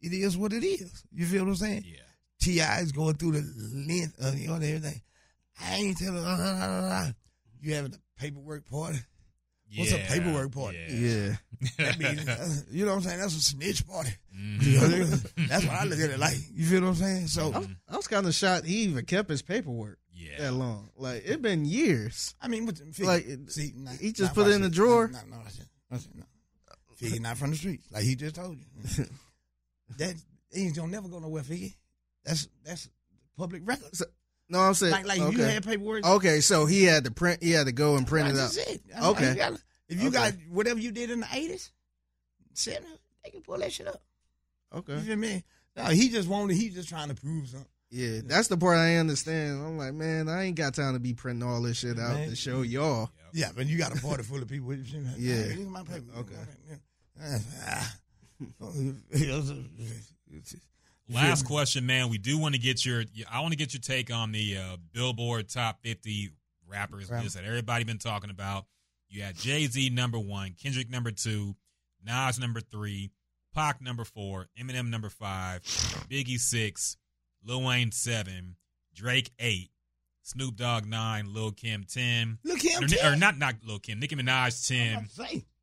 it 0.02 0.14
is 0.14 0.38
what 0.38 0.54
it 0.54 0.64
is. 0.64 1.04
You 1.12 1.26
feel 1.26 1.44
what 1.44 1.52
I'm 1.52 1.56
saying? 1.56 1.84
Yeah. 1.86 2.00
Ti 2.40 2.60
is 2.84 2.92
going 2.92 3.16
through 3.16 3.32
the 3.34 3.44
length 3.88 4.20
of 4.20 4.38
you 4.38 4.48
know, 4.48 4.56
everything. 4.56 5.02
I 5.62 5.76
ain't 5.76 5.98
telling. 5.98 6.24
Uh, 6.24 6.30
uh, 6.30 6.66
uh, 6.66 6.94
uh. 7.08 7.12
You 7.62 7.74
having 7.76 7.94
a 7.94 8.20
paperwork 8.22 8.70
party? 8.70 9.00
What's 9.78 9.92
a 9.94 9.98
paperwork 9.98 10.52
party? 10.52 10.78
Yeah. 10.90 11.36
That 11.78 11.98
means, 11.98 12.28
uh, 12.28 12.50
you 12.70 12.86
know 12.86 12.92
what 12.92 12.98
I'm 12.98 13.04
saying? 13.04 13.20
That's 13.22 13.38
a 13.38 13.42
snitch 13.42 13.88
party. 13.88 14.12
Mhm. 14.38 15.48
That's 15.48 15.66
what 15.66 15.76
I 15.76 15.86
look 15.86 15.98
at 16.00 16.10
it 16.10 16.20
like. 16.20 16.36
You 16.54 16.66
feel 16.66 16.82
what 16.82 16.90
I'm 16.90 16.96
saying? 16.96 17.28
So, 17.28 17.54
I 17.54 17.58
was, 17.60 17.68
I 17.88 17.96
was 17.96 18.08
kind 18.08 18.26
of 18.28 18.34
shocked 18.34 18.66
he 18.66 18.84
even 18.84 19.06
kept 19.06 19.30
his 19.30 19.42
paperwork 19.42 19.98
Yeah. 20.32 20.38
that 20.46 20.54
long. 20.54 20.90
Like 20.98 21.24
it's 21.26 21.42
been 21.42 21.66
years. 21.66 22.36
I 22.42 22.48
mean, 22.48 22.66
what 22.66 22.80
Like, 23.00 23.26
it- 23.28 23.52
see, 23.52 23.74
nah, 23.76 23.92
he 23.92 24.12
just 24.12 24.34
put 24.34 24.48
it 24.48 24.52
in 24.56 24.62
the 24.62 24.70
drawer? 24.70 25.08
No, 25.08 25.20
no, 25.30 25.38
watch 25.38 25.58
this. 25.58 25.68
Watch 25.90 26.02
this. 26.06 26.10
No. 26.16 26.24
Figure 26.96 27.20
not 27.22 27.38
from 27.38 27.50
the 27.52 27.58
streets, 27.58 27.86
like 27.92 28.04
he 28.04 28.16
just 28.16 28.36
told 28.36 28.58
you. 28.58 29.06
that 29.98 30.16
ain't 30.56 30.76
gonna 30.76 30.92
never 30.92 31.08
go 31.10 31.20
nowhere. 31.20 31.44
Figure. 31.44 31.70
That's 32.24 32.48
that's 32.64 32.90
public 33.38 33.62
record. 33.66 33.90
No, 34.50 34.60
I'm 34.60 34.74
saying 34.74 34.92
Like 34.94 35.08
like 35.08 35.20
okay. 35.20 35.38
you 35.38 35.44
had 35.44 35.66
paperwork. 35.66 36.06
okay, 36.06 36.40
so 36.42 36.66
he 36.66 36.84
had 36.84 37.06
to 37.06 37.12
print. 37.12 37.42
He 37.44 37.52
had 37.52 37.66
to 37.66 37.72
go 37.72 37.96
and 37.98 38.06
print 38.08 38.30
it 38.30 38.36
That's 38.36 38.58
out. 38.60 38.68
it. 38.68 38.82
Mean, 38.88 39.04
Okay. 39.04 39.30
you 39.30 39.36
gotta- 39.36 39.60
if 39.90 40.02
you 40.02 40.08
Okay. 40.10 40.18
got 40.18 40.34
whatever 40.50 40.80
you 40.80 40.92
did 40.92 41.10
in 41.12 41.20
the 41.22 41.28
eighties, 41.34 41.72
seven, 42.54 42.88
they 43.24 43.32
can 43.32 43.42
pull 43.42 43.58
that 43.58 43.72
shit 43.74 43.88
up. 43.88 44.02
Okay, 44.74 44.94
you 44.94 45.00
feel 45.02 45.16
me? 45.18 45.44
No, 45.76 45.86
he 45.86 46.10
just 46.10 46.28
wanted. 46.28 46.56
He 46.56 46.70
just 46.70 46.88
trying 46.90 47.10
to 47.10 47.16
prove 47.16 47.50
something. 47.50 47.68
Yeah, 47.94 48.22
that's 48.26 48.48
the 48.48 48.58
part 48.58 48.78
I 48.78 48.96
understand. 48.96 49.64
I'm 49.64 49.78
like, 49.78 49.94
man, 49.94 50.28
I 50.28 50.46
ain't 50.46 50.56
got 50.56 50.74
time 50.74 50.94
to 50.94 51.00
be 51.00 51.14
printing 51.14 51.48
all 51.48 51.62
this 51.62 51.78
shit 51.78 52.00
out 52.00 52.16
Man. 52.16 52.30
to 52.30 52.36
show 52.36 52.64
y'all. 52.64 53.12
Yeah, 53.34 53.52
but 53.56 53.68
you 53.68 53.78
got 53.78 53.96
a 53.96 54.02
party 54.02 54.24
full 54.24 54.42
of 54.42 54.48
people. 54.48 54.70
with 54.70 54.88
you. 54.88 55.06
Yeah. 55.18 55.36
Hey, 55.36 55.56
look 55.56 55.68
at 55.68 55.72
my 55.72 55.84
paper. 55.84 56.12
Okay. 56.18 56.36
Last 61.10 61.46
question, 61.46 61.86
man. 61.86 62.10
We 62.10 62.18
do 62.18 62.40
want 62.40 62.56
to 62.56 62.60
get 62.60 62.84
your. 62.84 63.04
I 63.32 63.42
want 63.42 63.52
to 63.52 63.58
get 63.58 63.76
your 63.76 63.82
take 63.82 64.12
on 64.12 64.32
the 64.32 64.58
uh, 64.58 64.78
Billboard 64.92 65.50
Top 65.50 65.80
50 65.84 66.32
rappers 66.68 67.12
Rap- 67.12 67.24
list 67.24 67.36
that 67.36 67.44
everybody 67.46 67.84
been 67.84 68.00
talking 68.00 68.32
about. 68.32 68.66
You 69.08 69.22
had 69.22 69.36
Jay 69.36 69.68
Z 69.68 69.90
number 69.92 70.18
one, 70.18 70.56
Kendrick 70.60 70.90
number 70.90 71.12
two, 71.12 71.56
Nas 72.04 72.40
number 72.40 72.60
three, 72.60 73.12
Pac 73.54 73.80
number 73.82 74.04
four, 74.04 74.48
Eminem 74.60 74.90
number 74.90 75.10
five, 75.10 75.62
Biggie 76.10 76.40
six, 76.40 76.98
Lil 77.46 77.62
Wayne 77.64 77.92
seven, 77.92 78.56
Drake 78.96 79.32
eight, 79.40 79.70
Snoop 80.22 80.56
Dogg 80.56 80.86
nine, 80.86 81.34
Lil 81.34 81.52
Kim 81.52 81.84
ten, 81.84 82.38
Look 82.44 82.62
him. 82.62 82.84
or, 83.04 83.12
or 83.12 83.16
not 83.16 83.38
not 83.38 83.56
Lil 83.66 83.80
Kim, 83.80 84.00
Nicki 84.00 84.16
Minaj 84.16 84.68
ten. 84.68 85.08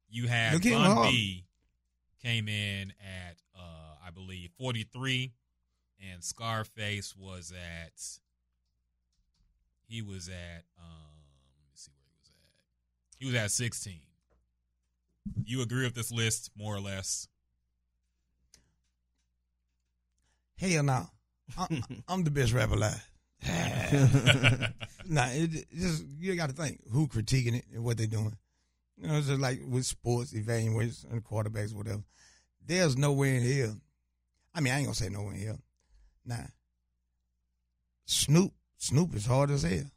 You 0.08 0.26
had 0.28 0.54
at 0.54 0.62
Bun 0.62 0.72
hard. 0.90 1.10
B 1.10 1.44
came 2.22 2.48
in 2.48 2.92
at 3.00 3.36
uh, 3.58 3.94
I 4.06 4.10
believe 4.10 4.50
forty 4.58 4.82
three, 4.82 5.32
and 6.12 6.22
Scarface 6.22 7.14
was 7.16 7.52
at 7.52 7.92
he 9.86 10.02
was 10.02 10.28
at 10.28 10.64
um 10.78 11.22
let 11.56 11.66
me 11.66 11.74
see 11.74 11.92
where 11.92 12.04
he 12.06 12.18
was 12.18 12.30
at. 12.30 13.18
He 13.18 13.26
was 13.26 13.34
at 13.36 13.50
sixteen. 13.50 14.00
You 15.44 15.62
agree 15.62 15.84
with 15.84 15.94
this 15.94 16.10
list 16.10 16.50
more 16.56 16.74
or 16.74 16.80
less? 16.80 17.28
hell 20.58 20.82
no. 20.82 21.06
I, 21.58 21.82
I'm 22.08 22.24
the 22.24 22.30
best 22.30 22.52
rapper 22.52 22.74
alive. 22.74 23.10
nah, 25.06 25.26
it, 25.28 25.54
it 25.54 25.66
just 25.74 26.04
you 26.18 26.34
got 26.36 26.50
to 26.50 26.54
think 26.54 26.80
who 26.92 27.06
critiquing 27.08 27.56
it 27.56 27.64
and 27.72 27.84
what 27.84 27.96
they 27.96 28.06
doing. 28.06 28.36
You 28.98 29.08
know, 29.08 29.16
it's 29.16 29.28
just 29.28 29.40
like 29.40 29.60
with 29.66 29.86
sports 29.86 30.32
evaluators 30.34 31.10
and 31.10 31.24
quarterbacks, 31.24 31.74
whatever. 31.74 32.02
There's 32.66 32.96
nowhere 32.98 33.34
in 33.34 33.42
here. 33.42 33.74
I 34.54 34.60
mean, 34.60 34.74
I 34.74 34.76
ain't 34.76 34.86
gonna 34.86 34.94
say 34.94 35.08
nowhere 35.08 35.32
in 35.32 35.40
here. 35.40 35.58
Nah. 36.26 36.36
Snoop, 38.04 38.52
Snoop 38.76 39.14
is 39.14 39.24
hard 39.24 39.50
as 39.50 39.62
hell. 39.62 39.90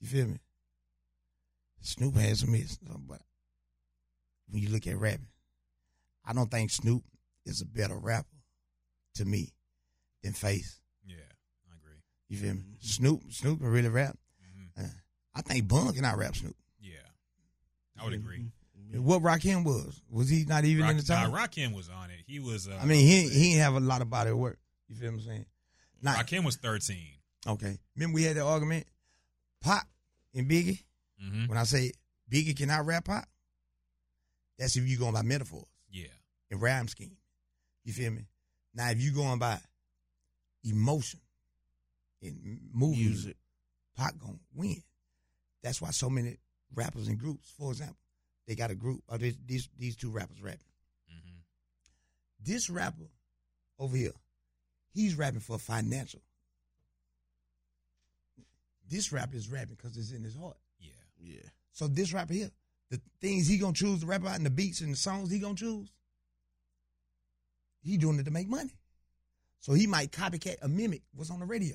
You 0.00 0.06
feel 0.06 0.26
me? 0.26 0.38
Snoop 1.80 2.14
has 2.16 2.40
some 2.40 2.54
hits, 2.54 2.78
but 2.78 3.20
when 4.48 4.62
you 4.62 4.68
look 4.68 4.86
at 4.86 4.98
rapping, 4.98 5.28
I 6.24 6.32
don't 6.32 6.50
think 6.50 6.70
Snoop 6.70 7.02
is 7.44 7.60
a 7.60 7.66
better 7.66 7.96
rapper 7.96 8.28
to 9.16 9.24
me 9.24 9.52
than 10.24 10.32
Face. 10.32 10.80
yeah, 11.06 11.14
I 11.70 11.76
agree. 11.76 11.98
You 12.28 12.36
feel 12.38 12.54
me? 12.54 12.62
Snoop, 12.80 13.22
Snoop 13.30 13.60
can 13.60 13.68
really 13.68 13.88
rap. 13.88 14.16
hmm 14.42 14.82
Uh, 14.84 14.88
I 15.36 15.42
think 15.42 15.68
Bun 15.68 15.92
can 15.94 16.04
out 16.04 16.18
rap 16.18 16.34
Snoop. 16.34 16.56
Yeah, 16.80 16.96
I 18.00 18.04
would 18.04 18.12
agree. 18.14 18.46
What 18.96 19.22
Rakim 19.22 19.64
was 19.64 20.00
was 20.10 20.28
he 20.28 20.44
not 20.44 20.64
even 20.64 20.82
Rock, 20.82 20.90
in 20.92 20.96
the 20.98 21.02
time? 21.02 21.30
nah, 21.32 21.38
Rakim 21.46 21.74
was 21.74 21.88
on 21.88 22.10
it. 22.10 22.20
He 22.26 22.38
was. 22.40 22.68
Uh, 22.68 22.78
I 22.80 22.84
mean, 22.86 23.04
he 23.06 23.28
he 23.28 23.50
didn't 23.50 23.62
have 23.62 23.74
a 23.74 23.80
lot 23.80 24.02
of 24.02 24.10
body 24.10 24.30
of 24.30 24.36
work. 24.38 24.58
You 24.88 24.94
feel 24.96 25.10
what 25.10 25.14
I'm 25.18 25.20
saying? 25.20 25.46
Not 26.02 26.16
Rakim 26.18 26.44
was 26.44 26.56
thirteen. 26.56 27.08
Okay. 27.46 27.76
Remember 27.96 28.14
we 28.14 28.22
had 28.24 28.36
that 28.36 28.44
argument? 28.44 28.86
Pop 29.60 29.82
and 30.34 30.48
Biggie. 30.48 30.82
Mm-hmm. 31.22 31.46
When 31.48 31.58
I 31.58 31.64
say 31.64 31.92
Biggie 32.30 32.56
cannot 32.56 32.86
rap 32.86 33.06
pop, 33.06 33.24
that's 34.58 34.76
if 34.76 34.86
you 34.86 34.96
going 34.98 35.14
by 35.14 35.22
metaphors 35.22 35.64
Yeah. 35.90 36.06
and 36.50 36.60
rhyme 36.62 36.86
scheme. 36.88 37.16
You 37.84 37.92
feel 37.92 38.10
me? 38.12 38.26
Now 38.74 38.90
if 38.90 39.00
you 39.02 39.10
going 39.12 39.38
by 39.38 39.58
emotion 40.64 41.20
and 42.22 42.60
movie 42.72 42.96
music, 42.96 43.06
Music. 43.06 43.36
Pop 43.96 44.18
gonna 44.18 44.38
win. 44.54 44.82
That's 45.62 45.80
why 45.80 45.90
so 45.90 46.10
many 46.10 46.38
rappers 46.74 47.08
and 47.08 47.18
groups, 47.18 47.52
for 47.56 47.70
example, 47.70 47.96
they 48.46 48.54
got 48.54 48.70
a 48.70 48.74
group. 48.74 49.02
Of 49.08 49.20
these, 49.20 49.36
these 49.46 49.68
these 49.78 49.96
two 49.96 50.10
rappers 50.10 50.42
rapping. 50.42 50.60
Mm-hmm. 51.10 51.38
This 52.40 52.68
rapper 52.68 53.10
over 53.78 53.96
here, 53.96 54.12
he's 54.92 55.16
rapping 55.16 55.40
for 55.40 55.58
financial. 55.58 56.20
This 58.88 59.12
rapper 59.12 59.36
is 59.36 59.48
rapping 59.48 59.76
because 59.76 59.96
it's 59.96 60.12
in 60.12 60.24
his 60.24 60.36
heart. 60.36 60.56
Yeah. 60.78 60.90
Yeah. 61.18 61.48
So 61.72 61.88
this 61.88 62.12
rapper 62.12 62.34
here, 62.34 62.50
the 62.90 63.00
things 63.20 63.46
he 63.46 63.58
gonna 63.58 63.72
choose 63.72 64.00
to 64.00 64.06
rap 64.06 64.20
about 64.20 64.36
and 64.36 64.46
the 64.46 64.50
beats 64.50 64.80
and 64.80 64.92
the 64.92 64.96
songs 64.96 65.30
he 65.30 65.38
gonna 65.38 65.54
choose, 65.54 65.88
he 67.82 67.96
doing 67.96 68.18
it 68.18 68.24
to 68.24 68.30
make 68.30 68.48
money. 68.48 68.72
So 69.64 69.72
he 69.72 69.86
might 69.86 70.12
copycat 70.12 70.56
or 70.60 70.68
mimic 70.68 71.00
what's 71.14 71.30
on 71.30 71.40
the 71.40 71.46
radio. 71.46 71.74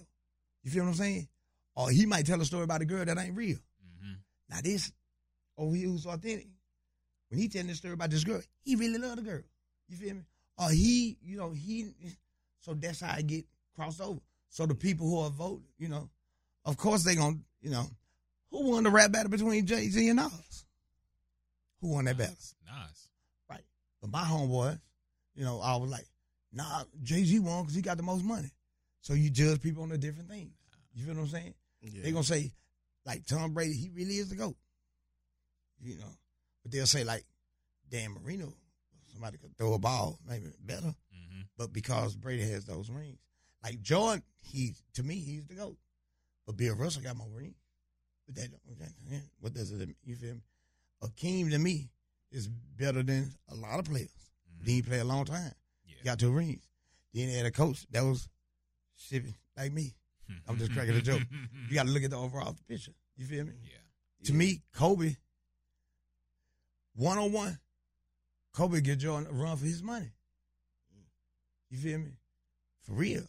You 0.62 0.70
feel 0.70 0.84
what 0.84 0.90
I'm 0.90 0.96
saying? 0.96 1.28
Or 1.76 1.90
he 1.90 2.06
might 2.06 2.24
tell 2.28 2.40
a 2.40 2.46
story 2.46 2.64
about 2.64 2.84
a 2.84 2.86
girl 2.86 3.04
that 3.04 3.18
ain't 3.18 3.36
real. 3.36 3.58
Mm-hmm. 3.58 4.14
Now 4.48 4.58
this 4.64 4.92
over 5.58 5.76
here 5.76 5.88
who's 5.88 6.06
authentic. 6.06 6.46
When 7.30 7.40
he 7.40 7.48
telling 7.48 7.66
this 7.66 7.78
story 7.78 7.96
about 7.96 8.12
this 8.12 8.24
girl, 8.24 8.42
he 8.62 8.76
really 8.76 9.00
love 9.00 9.16
the 9.16 9.24
girl. 9.24 9.42
You 9.88 9.98
feel 9.98 10.14
me? 10.14 10.22
Or 10.60 10.70
he, 10.70 11.18
you 11.24 11.36
know, 11.36 11.50
he 11.50 11.88
so 12.60 12.76
that's 12.76 13.02
how 13.02 13.12
I 13.12 13.24
get 13.24 13.46
crossed 13.76 14.02
over. 14.02 14.20
So 14.50 14.68
the 14.68 14.76
people 14.76 15.10
who 15.10 15.22
are 15.22 15.32
voting, 15.32 15.66
you 15.80 15.88
know, 15.88 16.12
of 16.66 16.78
course 16.78 17.04
they 17.04 17.16
gonna, 17.16 17.38
you 17.60 17.72
know, 17.72 17.88
who 18.52 18.70
won 18.70 18.84
the 18.84 18.92
rap 18.92 19.12
battle 19.12 19.32
between 19.32 19.66
Jay 19.66 19.90
Z 19.90 20.08
and 20.10 20.18
Nas? 20.18 20.66
Who 21.82 21.94
won 21.94 22.06
that 22.06 22.20
battle? 22.20 22.36
Nice. 22.68 23.10
Right. 23.50 23.66
But 24.00 24.12
my 24.12 24.26
homeboys, 24.26 24.80
you 25.34 25.44
know, 25.44 25.60
I 25.60 25.76
was 25.78 25.90
like, 25.90 26.06
nah, 26.52 26.84
Jay 27.04 27.24
Z 27.24 27.40
won 27.40 27.64
because 27.64 27.76
he 27.76 27.82
got 27.82 27.98
the 27.98 28.04
most 28.04 28.24
money. 28.24 28.52
So 29.02 29.14
you 29.14 29.30
judge 29.30 29.62
people 29.62 29.84
on 29.84 29.92
a 29.92 29.98
different 29.98 30.30
thing. 30.30 30.52
You 30.94 31.06
feel 31.06 31.16
what 31.16 31.22
I'm 31.22 31.28
saying? 31.28 31.54
Yeah. 31.82 32.04
They 32.04 32.12
gonna 32.12 32.24
say, 32.24 32.52
like 33.06 33.26
Tom 33.26 33.54
Brady, 33.54 33.74
he 33.74 33.90
really 33.90 34.16
is 34.16 34.30
the 34.30 34.36
GOAT. 34.36 34.56
You 35.82 35.98
know. 35.98 36.12
But 36.64 36.72
they'll 36.72 36.86
say 36.86 37.04
like 37.04 37.24
Dan 37.90 38.16
Marino, 38.22 38.54
somebody 39.12 39.38
could 39.38 39.58
throw 39.58 39.74
a 39.74 39.80
ball, 39.80 40.20
maybe 40.28 40.48
better. 40.64 40.88
Mm-hmm. 40.88 41.42
But 41.58 41.74
because 41.74 42.16
Brady 42.16 42.50
has 42.50 42.66
those 42.66 42.90
rings. 42.90 43.20
Like 43.64 43.82
Jordan, 43.82 44.24
he 44.42 44.76
to 44.94 45.04
me, 45.04 45.16
he's 45.16 45.46
the 45.46 45.56
GOAT. 45.56 45.78
But 46.46 46.58
Bill 46.58 46.76
Russell 46.76 47.04
got 47.04 47.18
more 47.18 47.28
rings. 47.34 47.56
But 48.26 48.36
that 48.36 48.50
what 49.40 49.54
does 49.54 49.72
it 49.72 49.80
mean? 49.80 49.96
you 50.04 50.16
feel 50.16 50.36
me? 50.36 50.42
Akeem 51.04 51.52
to 51.52 51.60
me 51.60 51.90
is 52.32 52.48
better 52.48 53.02
than 53.04 53.34
a 53.50 53.56
lot 53.56 53.80
of 53.80 53.86
players. 53.86 54.10
Then 54.62 54.76
he 54.76 54.82
played 54.82 55.02
a 55.02 55.06
long 55.06 55.26
time. 55.26 55.54
Yeah. 56.00 56.12
Got 56.12 56.20
two 56.20 56.32
rings. 56.32 56.68
Then 57.14 57.28
he 57.28 57.36
had 57.36 57.46
a 57.46 57.52
coach 57.52 57.86
that 57.92 58.04
was 58.04 58.28
shipping 58.96 59.36
like 59.58 59.72
me. 59.72 59.96
I'm 60.48 60.58
just 60.58 60.74
cracking 60.74 60.96
a 60.96 61.02
joke. 61.02 61.22
You 61.70 61.76
got 61.76 61.86
to 61.86 61.92
look 61.92 62.04
at 62.04 62.10
the 62.10 62.18
overall 62.18 62.56
picture. 62.68 62.94
You 63.16 63.26
feel 63.26 63.46
me? 63.46 63.54
Yeah. 63.64 64.26
To 64.26 64.34
me, 64.34 64.62
Kobe, 64.74 65.16
one 66.96 67.18
on 67.18 67.32
one, 67.32 67.60
Kobe 68.54 68.82
get 68.82 69.00
Jordan 69.00 69.28
a 69.30 69.34
run 69.34 69.56
for 69.58 69.66
his 69.66 69.84
money. 69.84 70.12
You 71.70 71.78
feel 71.78 72.00
me? 72.00 72.18
For 72.82 72.94
real. 72.94 73.24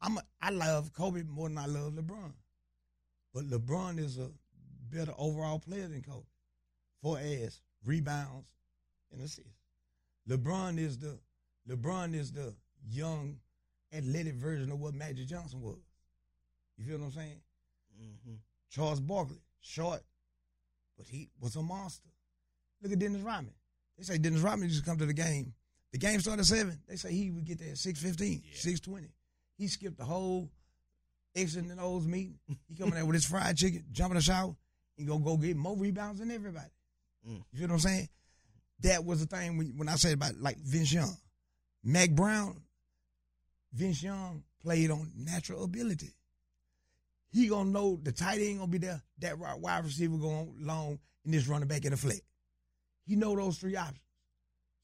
I'm 0.00 0.18
a, 0.18 0.22
I 0.40 0.50
love 0.50 0.92
Kobe 0.92 1.22
more 1.22 1.48
than 1.48 1.58
I 1.58 1.66
love 1.66 1.92
LeBron. 1.92 2.32
But 3.32 3.48
LeBron 3.48 3.98
is 3.98 4.18
a 4.18 4.30
better 4.90 5.12
overall 5.18 5.58
player 5.58 5.88
than 5.88 6.02
Kobe. 6.02 6.26
For 7.02 7.18
as 7.18 7.60
rebounds 7.84 8.48
and 9.12 9.20
assists. 9.20 9.50
LeBron 10.28 10.78
is 10.78 10.98
the 10.98 11.18
LeBron 11.68 12.14
is 12.14 12.32
the 12.32 12.54
young 12.88 13.38
athletic 13.92 14.34
version 14.34 14.70
of 14.70 14.80
what 14.80 14.94
Magic 14.94 15.26
Johnson 15.28 15.60
was. 15.60 15.78
You 16.76 16.84
feel 16.84 16.98
what 16.98 17.06
I'm 17.06 17.12
saying? 17.12 17.40
Mhm. 18.00 18.38
Charles 18.70 19.00
Barkley, 19.00 19.40
short, 19.60 20.02
but 20.96 21.06
he 21.06 21.30
was 21.40 21.56
a 21.56 21.62
monster. 21.62 22.08
Look 22.82 22.92
at 22.92 22.98
Dennis 22.98 23.22
Rodman. 23.22 23.54
They 23.96 24.02
say 24.02 24.18
Dennis 24.18 24.40
Rodman 24.40 24.68
used 24.68 24.82
to 24.82 24.88
come 24.88 24.98
to 24.98 25.06
the 25.06 25.14
game. 25.14 25.54
The 25.92 25.98
game 25.98 26.20
started 26.20 26.40
at 26.40 26.46
seven. 26.46 26.82
They 26.88 26.96
say 26.96 27.12
he 27.12 27.30
would 27.30 27.44
get 27.44 27.58
there 27.60 27.70
at 27.70 27.78
six 27.78 28.00
fifteen, 28.00 28.42
Yeah. 28.44 28.56
six 28.56 28.80
twenty. 28.80 29.12
He 29.56 29.68
skipped 29.68 29.96
the 29.96 30.04
whole 30.04 30.50
X 31.36 31.54
and 31.54 31.70
O's 31.80 32.06
meeting. 32.06 32.38
He 32.68 32.74
coming 32.74 32.94
there 32.94 33.06
with 33.06 33.14
his 33.14 33.24
fried 33.24 33.56
chicken, 33.56 33.86
jumping 33.92 34.16
the 34.16 34.22
shower, 34.22 34.56
and 34.98 35.06
go 35.06 35.18
go 35.20 35.36
get 35.36 35.56
more 35.56 35.76
rebounds 35.76 36.18
than 36.18 36.32
everybody. 36.32 36.70
Mm. 37.26 37.44
You 37.52 37.58
feel 37.60 37.68
what 37.68 37.74
I'm 37.74 37.80
saying? 37.80 38.08
That 38.80 39.04
was 39.04 39.20
the 39.20 39.26
thing 39.26 39.56
when, 39.56 39.76
when 39.78 39.88
I 39.88 39.94
said 39.94 40.14
about 40.14 40.36
like 40.38 40.58
Vince 40.58 40.92
Young, 40.92 41.16
Mack 41.84 42.10
Brown. 42.10 42.60
Vince 43.72 44.02
Young 44.02 44.44
played 44.62 44.90
on 44.90 45.10
natural 45.16 45.64
ability 45.64 46.14
he 47.34 47.48
gonna 47.48 47.68
know 47.68 47.98
the 48.00 48.12
tight 48.12 48.40
end 48.40 48.58
gonna 48.58 48.70
be 48.70 48.78
there, 48.78 49.02
that 49.18 49.36
wide 49.38 49.84
receiver 49.84 50.16
going 50.16 50.54
long, 50.60 51.00
and 51.24 51.34
this 51.34 51.48
running 51.48 51.66
back 51.66 51.84
in 51.84 51.90
the 51.90 51.96
flat. 51.96 52.20
He 53.06 53.16
know 53.16 53.34
those 53.34 53.58
three 53.58 53.76
options. 53.76 53.98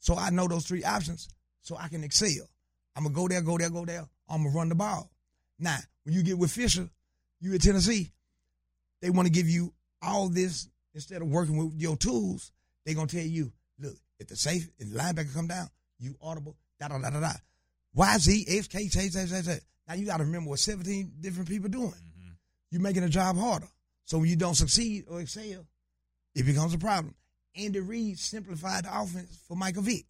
So 0.00 0.16
I 0.16 0.30
know 0.30 0.48
those 0.48 0.66
three 0.66 0.82
options, 0.82 1.28
so 1.62 1.76
I 1.78 1.86
can 1.86 2.02
excel. 2.02 2.48
I'm 2.96 3.04
gonna 3.04 3.14
go 3.14 3.28
there, 3.28 3.40
go 3.40 3.56
there, 3.56 3.70
go 3.70 3.84
there. 3.84 4.04
I'm 4.28 4.42
gonna 4.42 4.54
run 4.54 4.68
the 4.68 4.74
ball. 4.74 5.12
Now, 5.60 5.78
when 6.02 6.14
you 6.14 6.24
get 6.24 6.38
with 6.38 6.50
Fisher, 6.50 6.90
you 7.40 7.54
at 7.54 7.62
Tennessee, 7.62 8.10
they 9.00 9.10
want 9.10 9.26
to 9.26 9.32
give 9.32 9.48
you 9.48 9.72
all 10.02 10.28
this 10.28 10.68
instead 10.92 11.22
of 11.22 11.28
working 11.28 11.56
with 11.56 11.80
your 11.80 11.96
tools. 11.96 12.50
They 12.84 12.94
gonna 12.94 13.06
tell 13.06 13.20
you, 13.22 13.52
look, 13.78 13.94
if 14.18 14.26
the 14.26 14.34
safe, 14.34 14.68
and 14.80 14.92
linebacker 14.92 15.32
come 15.32 15.46
down, 15.46 15.68
you 16.00 16.16
audible, 16.20 16.56
da 16.80 16.88
da 16.88 16.98
da 16.98 17.10
da 17.10 17.20
da. 17.20 17.32
YZ, 17.96 18.46
XK, 18.46 18.72
Chase, 18.90 19.12
Chase, 19.12 19.30
Chase, 19.30 19.44
Chase. 19.46 19.60
Now 19.86 19.94
you 19.94 20.06
gotta 20.06 20.24
remember 20.24 20.50
what 20.50 20.58
17 20.58 21.12
different 21.20 21.48
people 21.48 21.68
doing 21.68 21.88
Mm-hmm. 21.90 22.30
you're 22.70 22.80
making 22.82 23.04
a 23.04 23.08
job 23.08 23.36
harder. 23.36 23.68
So 24.04 24.18
when 24.18 24.28
you 24.28 24.36
don't 24.36 24.54
succeed 24.56 25.04
or 25.08 25.20
excel, 25.20 25.66
it 26.34 26.44
becomes 26.44 26.74
a 26.74 26.78
problem. 26.78 27.14
Andy 27.56 27.80
Reid 27.80 28.18
simplified 28.18 28.84
the 28.84 29.00
offense 29.00 29.40
for 29.46 29.56
Michael 29.56 29.82
Vick. 29.82 30.06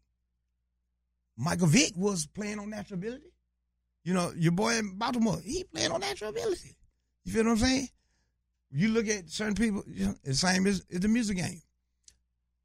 Michael 1.37 1.67
Vick 1.67 1.93
was 1.97 2.27
playing 2.27 2.59
on 2.59 2.71
natural 2.71 2.99
ability. 2.99 3.33
You 4.05 4.15
know, 4.15 4.33
your 4.37 4.53
boy 4.53 4.77
in 4.77 4.97
Baltimore, 4.97 5.39
he 5.45 5.65
playing 5.65 5.91
on 5.93 6.01
natural 6.01 6.31
ability. 6.31 6.77
You 7.25 7.33
feel 7.33 7.45
what 7.45 7.53
I'm 7.53 7.57
saying? 7.59 7.89
You 8.71 8.89
look 8.89 9.09
at 9.09 9.29
certain 9.31 9.55
people, 9.55 9.83
you 9.87 10.07
know, 10.07 10.15
the 10.25 10.35
same 10.35 10.67
as, 10.67 10.85
as 10.93 11.01
the 11.01 11.09
music 11.09 11.39
game. 11.39 11.61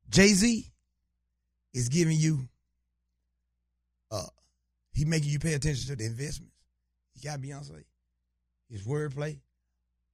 Jay 0.09 0.27
Z 0.27 0.71
is 1.73 1.89
giving 1.89 2.17
you, 2.17 2.47
uh, 4.11 4.25
he 4.93 5.05
making 5.05 5.29
you 5.29 5.39
pay 5.39 5.53
attention 5.53 5.87
to 5.87 5.95
the 5.95 6.05
investments. 6.05 6.53
He 7.13 7.27
got 7.27 7.39
Beyonce, 7.39 7.83
his 8.69 8.83
wordplay. 8.83 9.39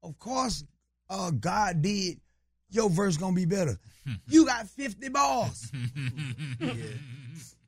Of 0.03 0.17
course, 0.19 0.63
uh, 1.09 1.31
God 1.31 1.81
did. 1.81 2.19
Your 2.69 2.89
verse 2.89 3.17
gonna 3.17 3.35
be 3.35 3.45
better. 3.45 3.77
You 4.25 4.47
got 4.47 4.67
50 4.67 5.09
bars. 5.09 5.71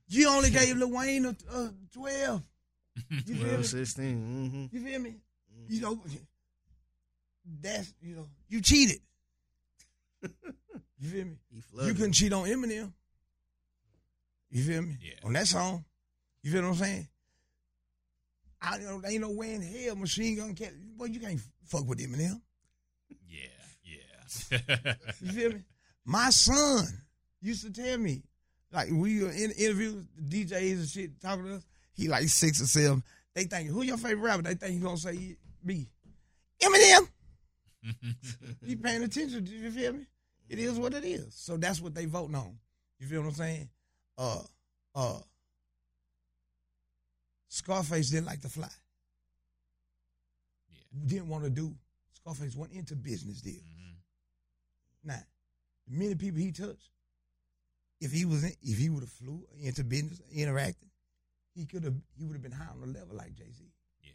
You 0.07 0.29
only 0.29 0.51
gave 0.51 0.77
Lil 0.77 0.91
Wayne 0.91 1.25
a, 1.25 1.29
a 1.29 1.73
12. 1.93 2.43
You 3.09 3.35
feel 3.35 3.45
12, 3.45 3.57
me? 3.57 3.63
16. 3.63 4.69
You 4.71 4.83
feel 4.83 4.99
me? 4.99 5.15
You 5.67 5.81
know, 5.81 6.03
that's, 7.61 7.93
you 7.99 8.15
know, 8.15 8.27
you 8.47 8.61
cheated. 8.61 8.99
You 10.99 11.09
feel 11.09 11.25
me? 11.25 11.37
You 11.85 11.93
couldn't 11.95 12.13
cheat 12.13 12.31
on 12.31 12.45
Eminem. 12.45 12.93
You 14.51 14.63
feel 14.63 14.83
me? 14.83 14.95
Yeah. 15.01 15.15
On 15.25 15.33
that 15.33 15.47
song. 15.47 15.83
You 16.43 16.51
feel 16.51 16.61
what 16.61 16.69
I'm 16.69 16.75
saying? 16.75 17.07
I 18.61 18.77
don't 18.77 19.01
know, 19.01 19.07
ain't 19.07 19.21
no 19.21 19.31
way 19.31 19.53
in 19.53 19.61
hell 19.61 19.95
Machine 19.95 20.37
Gun 20.37 20.55
Kelly. 20.55 20.71
Boy, 20.95 21.05
you 21.05 21.19
can't 21.19 21.41
fuck 21.65 21.87
with 21.87 21.99
Eminem. 21.99 22.41
Yeah, 23.27 23.39
yeah. 23.83 24.93
You 25.21 25.31
feel 25.31 25.49
me? 25.53 25.63
My 26.05 26.29
son 26.29 26.85
used 27.41 27.63
to 27.65 27.71
tell 27.71 27.97
me, 27.97 28.23
like 28.71 28.89
we 28.91 29.23
were 29.23 29.31
in 29.31 29.51
interviews, 29.51 30.05
DJs 30.21 30.73
and 30.73 30.87
shit 30.87 31.21
talking 31.21 31.45
to 31.45 31.55
us. 31.55 31.65
He 31.93 32.07
like 32.07 32.27
six 32.27 32.61
or 32.61 32.65
seven. 32.65 33.03
They 33.35 33.43
think 33.43 33.69
who 33.69 33.83
your 33.83 33.97
favorite 33.97 34.23
rapper? 34.23 34.43
They 34.43 34.55
think 34.55 34.73
he 34.73 34.79
gonna 34.79 34.97
say 34.97 35.37
me. 35.63 35.87
Eminem. 36.61 37.07
he 38.65 38.75
paying 38.75 39.03
attention. 39.03 39.43
Do 39.43 39.51
You 39.51 39.71
feel 39.71 39.93
me? 39.93 40.05
It 40.49 40.59
is 40.59 40.79
what 40.79 40.93
it 40.93 41.03
is. 41.03 41.33
So 41.35 41.57
that's 41.57 41.81
what 41.81 41.93
they 41.95 42.05
voting 42.05 42.35
on. 42.35 42.57
You 42.99 43.07
feel 43.07 43.21
what 43.21 43.29
I'm 43.29 43.33
saying? 43.33 43.69
Uh, 44.17 44.41
uh. 44.95 45.19
Scarface 47.53 48.09
didn't 48.09 48.25
like 48.25 48.41
to 48.41 48.49
fly. 48.49 48.67
Yeah. 50.67 51.05
Didn't 51.05 51.27
want 51.27 51.43
to 51.43 51.51
do. 51.51 51.75
Scarface 52.13 52.55
went 52.55 52.71
into 52.71 52.95
business 52.95 53.41
deals. 53.41 53.61
Mhm. 53.61 53.95
Now, 55.03 55.23
the 55.85 55.93
many 55.95 56.15
people 56.15 56.39
he 56.39 56.51
touched, 56.51 56.89
if 58.01 58.11
he 58.11 58.25
was 58.25 58.43
in, 58.43 58.55
if 58.63 58.79
he 58.79 58.89
would 58.89 59.03
have 59.03 59.11
flew 59.11 59.47
into 59.59 59.83
business, 59.83 60.19
interacted, 60.33 60.89
he 61.53 61.67
could 61.67 61.83
have 61.83 61.93
he 62.15 62.25
would 62.25 62.33
have 62.33 62.41
been 62.41 62.51
high 62.51 62.71
on 62.71 62.81
the 62.81 62.87
level 62.87 63.15
like 63.15 63.35
Jay 63.35 63.51
Z. 63.51 63.71
Yeah. 64.01 64.09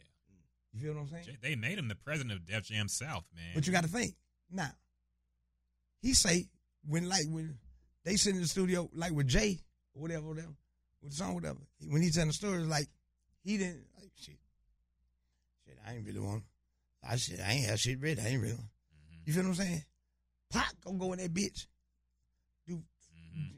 You 0.73 0.81
feel 0.81 0.93
what 0.95 1.01
I'm 1.03 1.07
saying? 1.07 1.37
They 1.41 1.55
made 1.55 1.77
him 1.77 1.87
the 1.87 1.95
president 1.95 2.33
of 2.33 2.45
Def 2.45 2.63
Jam 2.65 2.89
South, 2.89 3.23
man. 3.33 3.53
But 3.55 3.65
you 3.65 3.71
got 3.71 3.83
to 3.83 3.89
think 3.89 4.17
now. 4.51 4.71
He 6.01 6.13
say 6.13 6.49
when 6.85 7.07
like 7.07 7.27
when 7.29 7.57
they 8.03 8.17
sit 8.17 8.35
in 8.35 8.41
the 8.41 8.49
studio 8.49 8.89
like 8.93 9.13
with 9.13 9.27
Jay 9.29 9.61
or 9.93 10.01
whatever, 10.01 10.27
whatever, 10.27 10.55
with 11.01 11.11
the 11.11 11.17
song, 11.17 11.35
whatever. 11.35 11.59
When 11.87 12.01
he 12.01 12.11
telling 12.11 12.27
the 12.27 12.33
story, 12.33 12.59
like 12.65 12.89
he 13.43 13.57
didn't 13.57 13.85
like 13.99 14.11
shit. 14.15 14.37
Shit, 15.65 15.77
I 15.87 15.93
ain't 15.95 16.05
really 16.05 16.19
want. 16.19 16.43
I 17.03 17.15
said 17.15 17.39
I 17.39 17.53
ain't 17.53 17.65
have 17.65 17.79
shit 17.79 18.01
ready. 18.01 18.21
I 18.21 18.27
ain't 18.27 18.41
really. 18.41 18.53
Mhm, 18.53 19.21
You 19.25 19.33
feel 19.33 19.43
what 19.43 19.49
I'm 19.49 19.55
saying? 19.55 19.83
Pop 20.49 20.65
gonna 20.83 20.97
go 20.97 21.13
in 21.13 21.19
that 21.19 21.33
bitch, 21.33 21.67
do 22.67 22.81
mhm. 23.37 23.51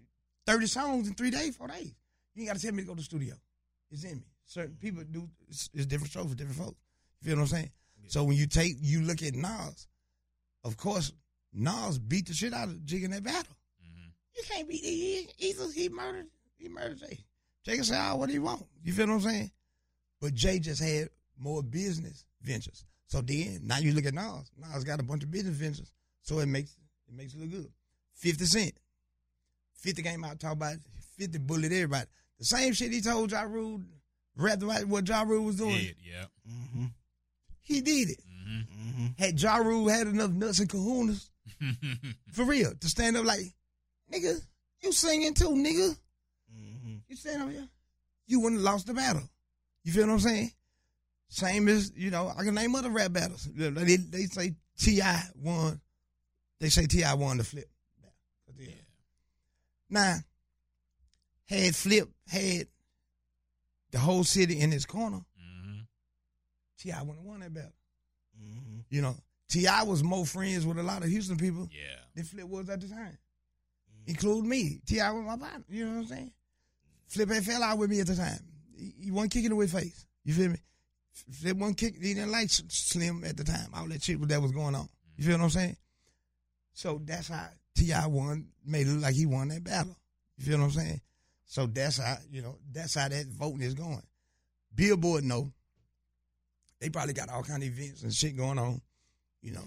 thirty 0.46 0.68
songs 0.68 1.08
in 1.08 1.14
three 1.16 1.32
days, 1.32 1.56
four 1.56 1.68
days. 1.68 1.94
You 2.34 2.42
ain't 2.42 2.50
got 2.50 2.58
to 2.58 2.62
tell 2.62 2.74
me 2.74 2.84
to 2.84 2.88
go 2.88 2.94
to 2.94 2.98
the 2.98 3.04
studio. 3.04 3.36
It's 3.90 4.04
in 4.04 4.18
me. 4.20 4.26
Certain 4.46 4.76
people 4.76 5.04
do. 5.04 5.30
It's, 5.48 5.70
it's 5.74 5.86
different 5.86 6.12
strokes 6.12 6.30
for 6.32 6.36
different 6.36 6.58
folks. 6.60 6.80
You 7.22 7.30
feel 7.30 7.36
what 7.38 7.42
I'm 7.44 7.48
saying? 7.48 7.72
So 8.08 8.24
when 8.24 8.36
you 8.36 8.48
take, 8.48 8.74
you 8.80 9.02
look 9.02 9.22
at 9.24 9.36
Nas. 9.36 9.88
Of 10.64 10.76
course, 10.78 11.14
Nas 11.54 11.98
beat 12.00 12.28
the 12.28 12.34
shit 12.34 12.54
out 12.54 12.68
of 12.68 12.86
Jig 12.86 13.04
in 13.04 13.12
that 13.12 13.24
battle. 13.24 13.56
Mhm. 13.84 14.12
You 14.36 14.44
can't 14.50 14.68
beat 14.70 14.84
he, 14.84 15.28
he, 15.38 15.54
he 15.74 15.90
murdered 15.90 16.28
he 16.58 16.68
murdered 16.70 17.00
Jay. 17.00 17.20
Jay 17.64 17.76
can 17.76 17.84
say 17.84 17.98
all 17.98 18.20
what 18.20 18.30
he 18.30 18.40
want. 18.40 18.66
You 18.84 18.94
feel 18.94 19.08
what 19.08 19.14
I'm 19.16 19.22
saying? 19.22 19.52
But 20.22 20.36
Jay 20.36 20.60
just 20.60 20.82
had 20.82 21.10
more 21.38 21.64
business 21.64 22.26
ventures. 22.42 22.86
So 23.08 23.20
then 23.22 23.62
now 23.64 23.80
you 23.80 23.92
look 23.94 24.06
at 24.06 24.14
Nas. 24.14 24.52
Nas 24.58 24.84
got 24.86 25.00
a 25.00 25.04
bunch 25.04 25.24
of 25.24 25.32
business 25.32 25.58
ventures. 25.58 25.92
So 26.22 26.40
it 26.40 26.46
makes 26.46 26.78
it 27.10 27.14
makes 27.16 27.34
it 27.34 27.42
look 27.42 27.52
good. 27.52 27.72
Fifty 28.14 28.46
Cent. 28.46 28.74
Fifty 29.74 30.04
came 30.04 30.24
out 30.24 30.40
talk 30.40 30.54
about 30.54 30.76
Fifty 31.18 31.40
bullied 31.40 31.74
everybody. 31.74 32.06
The 32.40 32.46
same 32.46 32.74
shit 32.74 32.92
he 32.92 33.02
told 33.02 33.32
Ja 33.32 33.42
Rule, 33.42 33.82
about 34.38 34.86
what 34.86 35.08
Ja 35.08 35.24
Rule 35.24 35.44
was 35.46 35.58
doing. 35.58 35.78
Did, 35.78 35.96
yeah. 36.04 36.26
Mm-hmm. 36.50 36.86
He 37.62 37.82
did 37.82 38.10
it. 38.12 38.20
Mhm. 38.48 38.66
Mm-hmm. 38.66 39.06
Had 39.18 39.42
Ja 39.42 39.58
Rule 39.58 39.90
had 39.90 40.08
enough 40.08 40.32
nuts 40.32 40.60
and 40.60 40.70
kahunas 40.70 41.30
for 42.32 42.46
real 42.46 42.74
to 42.80 42.88
stand 42.90 43.18
up 43.18 43.26
like, 43.26 43.42
nigga, 44.12 44.40
you 44.82 44.92
singing 44.92 45.34
too, 45.34 45.50
nigga. 45.50 45.96
Mm-hmm. 46.56 46.96
You 47.08 47.16
stand 47.16 47.44
up 47.44 47.52
here. 47.52 47.68
You 48.28 48.40
wouldn't 48.40 48.62
have 48.62 48.66
lost 48.74 48.88
the 48.88 48.94
battle. 48.94 49.30
You 49.84 49.92
feel 49.92 50.08
what 50.08 50.14
I'm 50.14 50.20
saying? 50.20 50.52
Same 51.30 51.68
as, 51.70 51.92
you 51.96 52.12
know, 52.12 52.32
I 52.38 52.44
can 52.44 52.54
name 52.56 52.76
other 52.76 52.90
rap 52.90 53.14
battles. 53.14 53.48
They, 53.56 53.96
they 53.96 54.24
say 54.26 54.56
T.I. 54.78 55.22
won. 55.36 55.80
They 56.60 56.70
say 56.70 56.86
T.I. 56.88 57.14
won 57.16 57.38
the 57.38 57.44
flip. 57.44 57.70
yeah. 58.58 58.68
Now, 59.90 60.18
had 61.48 61.76
Flip 61.76 62.08
had 62.28 62.68
the 63.92 64.00
whole 64.00 64.24
city 64.24 64.60
in 64.60 64.72
his 64.72 64.86
corner, 64.86 65.22
Mhm. 65.42 65.86
T.I. 66.80 67.00
wouldn't 67.02 67.18
have 67.18 67.26
won 67.26 67.40
that 67.42 67.54
battle. 67.54 67.74
Mm-hmm. 68.42 68.80
You 68.90 69.02
know, 69.02 69.16
T.I. 69.50 69.84
was 69.84 70.04
more 70.04 70.26
friends 70.26 70.66
with 70.66 70.78
a 70.78 70.84
lot 70.84 71.04
of 71.04 71.10
Houston 71.10 71.38
people 71.38 71.68
Yeah. 71.72 71.98
than 72.16 72.24
Flip 72.26 72.48
was 72.48 72.70
at 72.70 72.80
the 72.82 72.88
time, 72.88 73.18
including 74.06 74.48
me. 74.50 74.82
T.I. 74.86 75.12
was 75.12 75.26
my 75.26 75.38
partner. 75.38 75.66
You 75.70 75.86
know 75.86 75.92
what 75.92 75.98
I'm 76.00 76.06
saying? 76.08 76.32
Flip 77.08 77.30
had 77.30 77.44
fell 77.46 77.64
out 77.64 77.78
with 77.78 77.90
me 77.90 78.00
at 78.00 78.08
the 78.08 78.16
time. 78.16 78.40
Wasn't 79.08 79.32
kicking 79.32 79.52
it 79.52 79.56
with 79.56 79.72
face. 79.72 80.06
You 80.24 80.34
feel 80.34 80.50
me? 80.50 80.58
Flip 81.32 81.58
wasn't 81.58 81.78
kicking. 81.78 82.02
He 82.02 82.14
didn't 82.14 82.32
like 82.32 82.50
Slim 82.50 83.24
at 83.24 83.38
the 83.38 83.44
time. 83.44 83.70
All 83.76 83.88
that 83.88 84.04
shit 84.04 84.26
that 84.28 84.42
was 84.42 84.52
going 84.52 84.76
on. 84.76 84.88
You 85.18 85.26
feel 85.26 85.38
what 85.38 85.44
I'm 85.44 85.50
saying? 85.50 85.78
So 86.74 87.02
that's 87.04 87.28
how 87.28 87.48
T.I. 87.76 88.08
won, 88.08 88.48
made 88.66 88.88
it 88.88 88.92
look 88.92 89.04
like 89.04 89.16
he 89.16 89.26
won 89.26 89.50
that 89.50 89.64
battle. 89.64 89.96
You 90.38 90.46
feel 90.46 90.58
what 90.60 90.66
I'm 90.66 90.72
saying? 90.72 91.02
So 91.46 91.66
that's 91.68 91.98
how, 91.98 92.16
you 92.32 92.42
know, 92.42 92.58
that's 92.72 92.96
how 92.96 93.10
that 93.10 93.28
voting 93.28 93.62
is 93.62 93.74
going. 93.74 94.02
Billboard, 94.74 95.24
no. 95.24 95.52
They 96.80 96.90
probably 96.90 97.14
got 97.14 97.30
all 97.30 97.44
kind 97.44 97.62
of 97.62 97.70
events 97.70 98.04
and 98.04 98.14
shit 98.14 98.38
going 98.38 98.58
on, 98.58 98.82
you 99.42 99.52
know, 99.52 99.64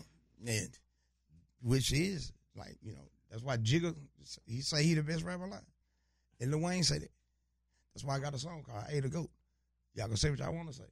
and 0.47 0.70
which 1.62 1.93
is 1.93 2.32
like, 2.57 2.77
you 2.82 2.93
know, 2.93 3.09
that's 3.31 3.43
why 3.43 3.57
Jigga, 3.59 3.95
he 4.47 4.61
say 4.61 4.82
he 4.82 4.95
the 4.95 5.03
best 5.03 5.23
rapper 5.23 5.45
alive. 5.45 5.61
And 6.41 6.51
Lil 6.51 6.61
Wayne 6.61 6.82
said 6.82 7.03
it. 7.03 7.11
That's 7.95 8.05
why 8.05 8.16
I 8.16 8.19
got 8.19 8.35
a 8.35 8.39
song 8.39 8.62
called 8.66 8.85
I 8.89 8.93
Ate 8.93 9.05
a 9.05 9.09
Goat. 9.09 9.31
Y'all 9.95 10.09
can 10.09 10.16
say 10.16 10.31
what 10.31 10.39
y'all 10.39 10.55
want 10.55 10.69
to 10.69 10.75
say. 10.75 10.85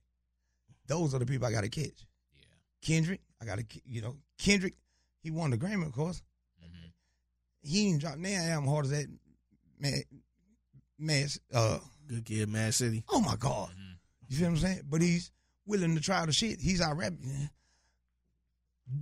Those 0.86 1.14
are 1.14 1.18
the 1.18 1.26
people 1.26 1.46
I 1.46 1.50
got 1.52 1.62
to 1.62 1.68
catch. 1.68 2.06
Yeah. 2.34 2.42
Kendrick, 2.82 3.20
I 3.40 3.44
got 3.44 3.58
to, 3.58 3.64
you 3.84 4.00
know, 4.02 4.16
Kendrick, 4.38 4.74
he 5.22 5.30
won 5.30 5.50
the 5.50 5.58
Grammy, 5.58 5.86
of 5.86 5.92
course. 5.92 6.22
Mhm. 6.62 6.92
He 7.62 7.88
ain't 7.88 8.00
dropped. 8.00 8.18
Now 8.18 8.28
I 8.28 8.46
am 8.48 8.66
hard 8.66 8.84
as 8.86 8.90
that, 8.92 9.06
man, 9.78 10.02
man, 10.98 11.28
uh, 11.52 11.78
Good 12.06 12.24
kid, 12.24 12.48
Mad 12.48 12.74
City. 12.74 13.04
oh 13.08 13.20
my 13.20 13.36
God. 13.36 13.70
Mhm. 13.70 13.98
You 14.28 14.36
feel 14.36 14.48
what 14.50 14.54
I'm 14.56 14.60
saying? 14.60 14.82
But 14.88 15.02
he's 15.02 15.30
willing 15.66 15.94
to 15.94 16.00
try 16.00 16.24
the 16.26 16.32
shit. 16.32 16.60
He's 16.60 16.80
out 16.80 16.96
rapping. 16.96 17.48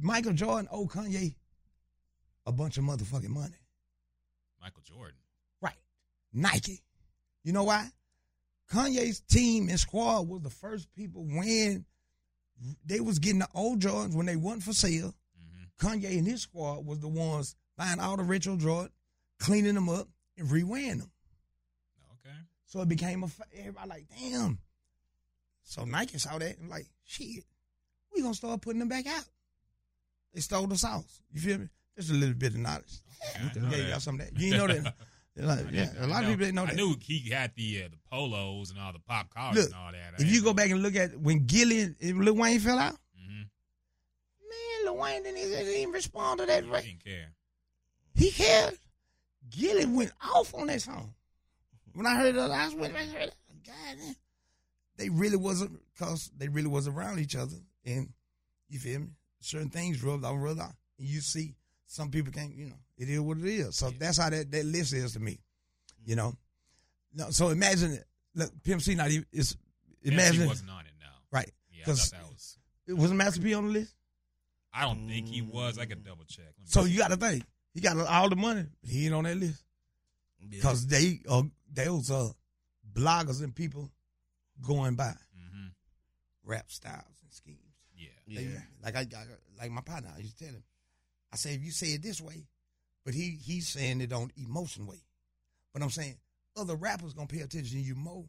Michael 0.00 0.32
Jordan, 0.34 0.68
oh 0.70 0.86
Kanye, 0.86 1.34
a 2.46 2.52
bunch 2.52 2.78
of 2.78 2.84
motherfucking 2.84 3.28
money. 3.28 3.56
Michael 4.60 4.82
Jordan. 4.82 5.16
Right. 5.60 5.78
Nike. 6.32 6.82
You 7.44 7.52
know 7.52 7.64
why? 7.64 7.88
Kanye's 8.70 9.20
team 9.20 9.68
and 9.68 9.80
squad 9.80 10.28
was 10.28 10.42
the 10.42 10.50
first 10.50 10.92
people 10.94 11.24
when 11.24 11.84
they 12.84 13.00
was 13.00 13.18
getting 13.18 13.40
the 13.40 13.48
old 13.54 13.80
Jordans 13.80 14.14
when 14.14 14.26
they 14.26 14.36
wasn't 14.36 14.62
for 14.64 14.72
sale. 14.72 15.14
Mhm. 15.40 15.70
Kanye 15.78 16.18
and 16.18 16.26
his 16.26 16.42
squad 16.42 16.84
was 16.84 17.00
the 17.00 17.08
ones 17.08 17.56
buying 17.76 17.98
all 17.98 18.16
the 18.16 18.22
retro 18.22 18.56
Jordan, 18.56 18.92
cleaning 19.38 19.74
them 19.74 19.88
up, 19.88 20.08
and 20.36 20.48
rewearing 20.48 20.98
them. 20.98 21.10
Okay. 22.14 22.36
So 22.66 22.80
it 22.82 22.88
became 22.88 23.24
a 23.24 23.30
everybody 23.56 23.88
like, 23.88 24.06
damn. 24.18 24.58
So 25.64 25.84
Nike 25.84 26.18
saw 26.18 26.38
that 26.38 26.58
and 26.58 26.68
like, 26.68 26.86
shit, 27.04 27.44
we 28.14 28.22
gonna 28.22 28.34
start 28.34 28.60
putting 28.60 28.80
them 28.80 28.88
back 28.88 29.06
out. 29.06 29.24
They 30.34 30.40
stole 30.40 30.66
the 30.66 30.76
sauce. 30.78 31.22
You 31.32 31.40
feel 31.40 31.58
me? 31.58 31.68
Just 31.96 32.10
a 32.10 32.14
little 32.14 32.34
bit 32.34 32.52
of 32.54 32.58
knowledge. 32.60 33.00
Okay, 33.46 33.60
Yeah, 33.70 33.76
you 33.76 33.88
got 33.88 34.02
some 34.02 34.20
of 34.20 34.26
that. 34.26 34.38
You 34.40 34.54
ain't 34.54 34.56
know 34.56 34.66
that. 34.72 34.94
Like, 35.36 35.66
yeah, 35.72 35.88
a 36.00 36.06
lot 36.06 36.18
I 36.18 36.20
of 36.24 36.26
people 36.30 36.44
didn't 36.46 36.54
know 36.56 36.66
that. 36.66 36.72
I 36.72 36.76
knew 36.76 36.96
he 37.00 37.30
had 37.30 37.52
the 37.54 37.84
uh, 37.84 37.88
the 37.88 37.96
polos 38.10 38.70
and 38.70 38.78
all 38.80 38.92
the 38.92 38.98
pop 38.98 39.30
collars 39.32 39.56
Look, 39.56 39.66
and 39.66 39.74
all 39.74 39.92
that. 39.92 40.14
I 40.18 40.22
if 40.22 40.30
you 40.30 40.40
go 40.42 40.48
know. 40.48 40.54
back 40.54 40.70
and 40.70 40.82
look 40.82 40.96
at 40.96 41.18
when 41.18 41.46
Gillian, 41.46 41.96
if 42.00 42.16
Lil 42.16 42.34
Wayne 42.34 42.58
fell 42.60 42.78
out, 42.78 42.98
Mhm. 43.18 43.46
man, 44.48 44.84
Lil 44.84 44.96
Wayne 44.96 45.22
didn't 45.22 45.38
even, 45.38 45.50
didn't 45.52 45.74
even 45.80 45.92
respond 45.94 46.40
to 46.40 46.46
that. 46.46 46.64
he 46.64 46.70
didn't 46.70 47.04
care. 47.04 47.32
He 48.14 48.30
cared. 48.32 48.74
Gillian 49.48 49.94
went 49.94 50.12
off 50.34 50.52
on 50.54 50.66
that 50.66 50.82
song. 50.82 51.14
When 51.94 52.06
I 52.06 52.16
heard 52.16 52.36
it, 52.36 52.38
I 52.38 52.64
was 52.66 52.74
back 52.74 53.02
and 53.02 53.12
heard 53.12 53.22
it. 53.28 53.34
God 53.66 53.96
damn. 53.98 54.14
They 54.96 55.08
really 55.08 55.36
wasn't, 55.36 55.80
because 55.94 56.30
they 56.36 56.48
really 56.48 56.68
was 56.68 56.86
around 56.86 57.18
each 57.20 57.34
other. 57.36 57.56
And 57.86 58.12
you 58.68 58.78
feel 58.78 59.00
me? 59.00 59.06
Certain 59.40 59.70
things 59.70 60.02
rubbed 60.02 60.24
off, 60.24 60.36
rubbed 60.38 60.60
off. 60.60 60.74
And 60.98 61.08
you 61.08 61.20
see, 61.20 61.54
some 61.92 62.08
people 62.10 62.32
can't, 62.32 62.54
you 62.54 62.66
know, 62.66 62.76
it 62.96 63.08
is 63.08 63.18
what 63.20 63.38
it 63.38 63.44
is. 63.46 63.74
So 63.76 63.90
that's 63.90 64.18
how 64.18 64.30
that, 64.30 64.50
that 64.52 64.64
list 64.64 64.92
is 64.92 65.14
to 65.14 65.20
me. 65.20 65.40
You 66.04 66.14
know? 66.14 66.36
No, 67.12 67.30
so 67.30 67.48
imagine 67.48 67.92
it. 67.94 68.04
Look, 68.36 68.50
Pimp 68.62 68.80
C 68.80 68.94
not 68.94 69.10
even, 69.10 69.26
it's, 69.32 69.56
Imagine 70.02 70.18
imagine, 70.20 70.42
he 70.42 70.48
wasn't 70.48 70.70
on 70.70 70.80
it 70.86 70.92
now. 71.00 71.10
right. 71.32 71.50
Yeah, 71.72 71.82
I 71.82 71.86
'Cause- 71.86 72.08
thought 72.10 72.20
that 72.20 72.28
was. 72.30 72.58
It 72.86 72.92
was 72.96 73.12
Master 73.12 73.40
P 73.42 73.54
on 73.54 73.66
the 73.66 73.72
list? 73.72 73.94
I 74.72 74.82
don't 74.82 75.08
think 75.08 75.26
he 75.28 75.42
was. 75.42 75.78
I 75.78 75.86
could 75.86 76.04
double 76.04 76.24
check. 76.24 76.44
Let 76.46 76.58
me 76.58 76.64
So 76.66 76.84
see. 76.84 76.92
you 76.92 76.98
got 76.98 77.08
to 77.08 77.16
think. 77.16 77.44
He 77.74 77.80
got 77.80 77.96
all 77.98 78.28
the 78.28 78.36
money. 78.36 78.66
He 78.82 79.06
ain't 79.06 79.14
on 79.14 79.24
that 79.24 79.36
list. 79.36 79.62
Because 80.48 80.86
they 80.86 81.20
uh, 81.28 81.42
those 81.72 82.10
uh, 82.10 82.30
bloggers 82.92 83.42
and 83.42 83.54
people 83.54 83.90
going 84.62 84.94
by 84.94 85.14
Mhm. 85.38 85.70
rap 86.44 86.70
styles 86.70 87.16
and 87.22 87.32
schemes. 87.32 87.58
Yeah. 87.96 88.08
They- 88.26 88.44
Yeah. 88.44 88.62
like 88.82 88.94
I, 88.96 89.00
I 89.00 89.24
like 89.58 89.70
my 89.72 89.82
partner, 89.82 90.12
I 90.16 90.20
used 90.20 90.38
to 90.38 90.44
tell 90.44 90.54
him. 90.54 90.62
I 91.32 91.36
say 91.36 91.54
if 91.54 91.64
you 91.64 91.70
say 91.70 91.88
it 91.88 92.02
this 92.02 92.20
way, 92.20 92.46
but 93.04 93.14
he 93.14 93.38
he's 93.42 93.68
saying 93.68 94.00
it 94.00 94.12
on 94.12 94.30
emotion 94.36 94.86
way. 94.86 95.02
But 95.72 95.82
I'm 95.82 95.90
saying 95.90 96.16
other 96.56 96.74
rappers 96.74 97.14
gonna 97.14 97.26
pay 97.26 97.40
attention 97.40 97.78
to 97.78 97.82
you 97.82 97.94
more 97.94 98.24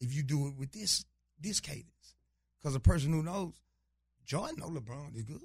if 0.00 0.14
you 0.14 0.22
do 0.22 0.46
it 0.48 0.56
with 0.56 0.72
this 0.72 1.04
this 1.40 1.60
cadence. 1.60 2.14
Because 2.58 2.74
a 2.74 2.80
person 2.80 3.12
who 3.12 3.22
knows 3.22 3.52
Jordan 4.24 4.56
know 4.58 4.68
LeBron 4.68 5.16
is 5.16 5.24
good. 5.24 5.40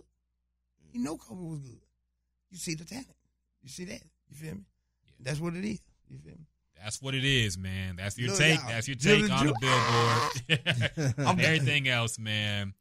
He 0.91 0.99
know 0.99 1.17
Kobe 1.17 1.41
was 1.41 1.59
good. 1.59 1.81
You 2.51 2.57
see 2.57 2.75
the 2.75 2.85
talent. 2.85 3.07
You 3.61 3.69
see 3.69 3.85
that. 3.85 4.01
You 4.29 4.35
feel 4.35 4.55
me? 4.55 4.65
Yeah. 5.05 5.13
That's 5.19 5.39
what 5.39 5.55
it 5.55 5.65
is. 5.65 5.79
You 6.07 6.17
feel 6.17 6.33
me? 6.33 6.45
That's 6.81 7.01
what 7.01 7.15
it 7.15 7.23
is, 7.23 7.57
man. 7.57 7.95
That's 7.95 8.17
your 8.17 8.29
Look, 8.29 8.37
take. 8.37 8.59
That's 8.67 8.87
your 8.87 8.97
take 8.97 9.29
on 9.31 9.47
the 9.47 9.55
billboard. 11.17 11.39
Everything 11.45 11.87
else, 11.87 12.19
man. 12.19 12.73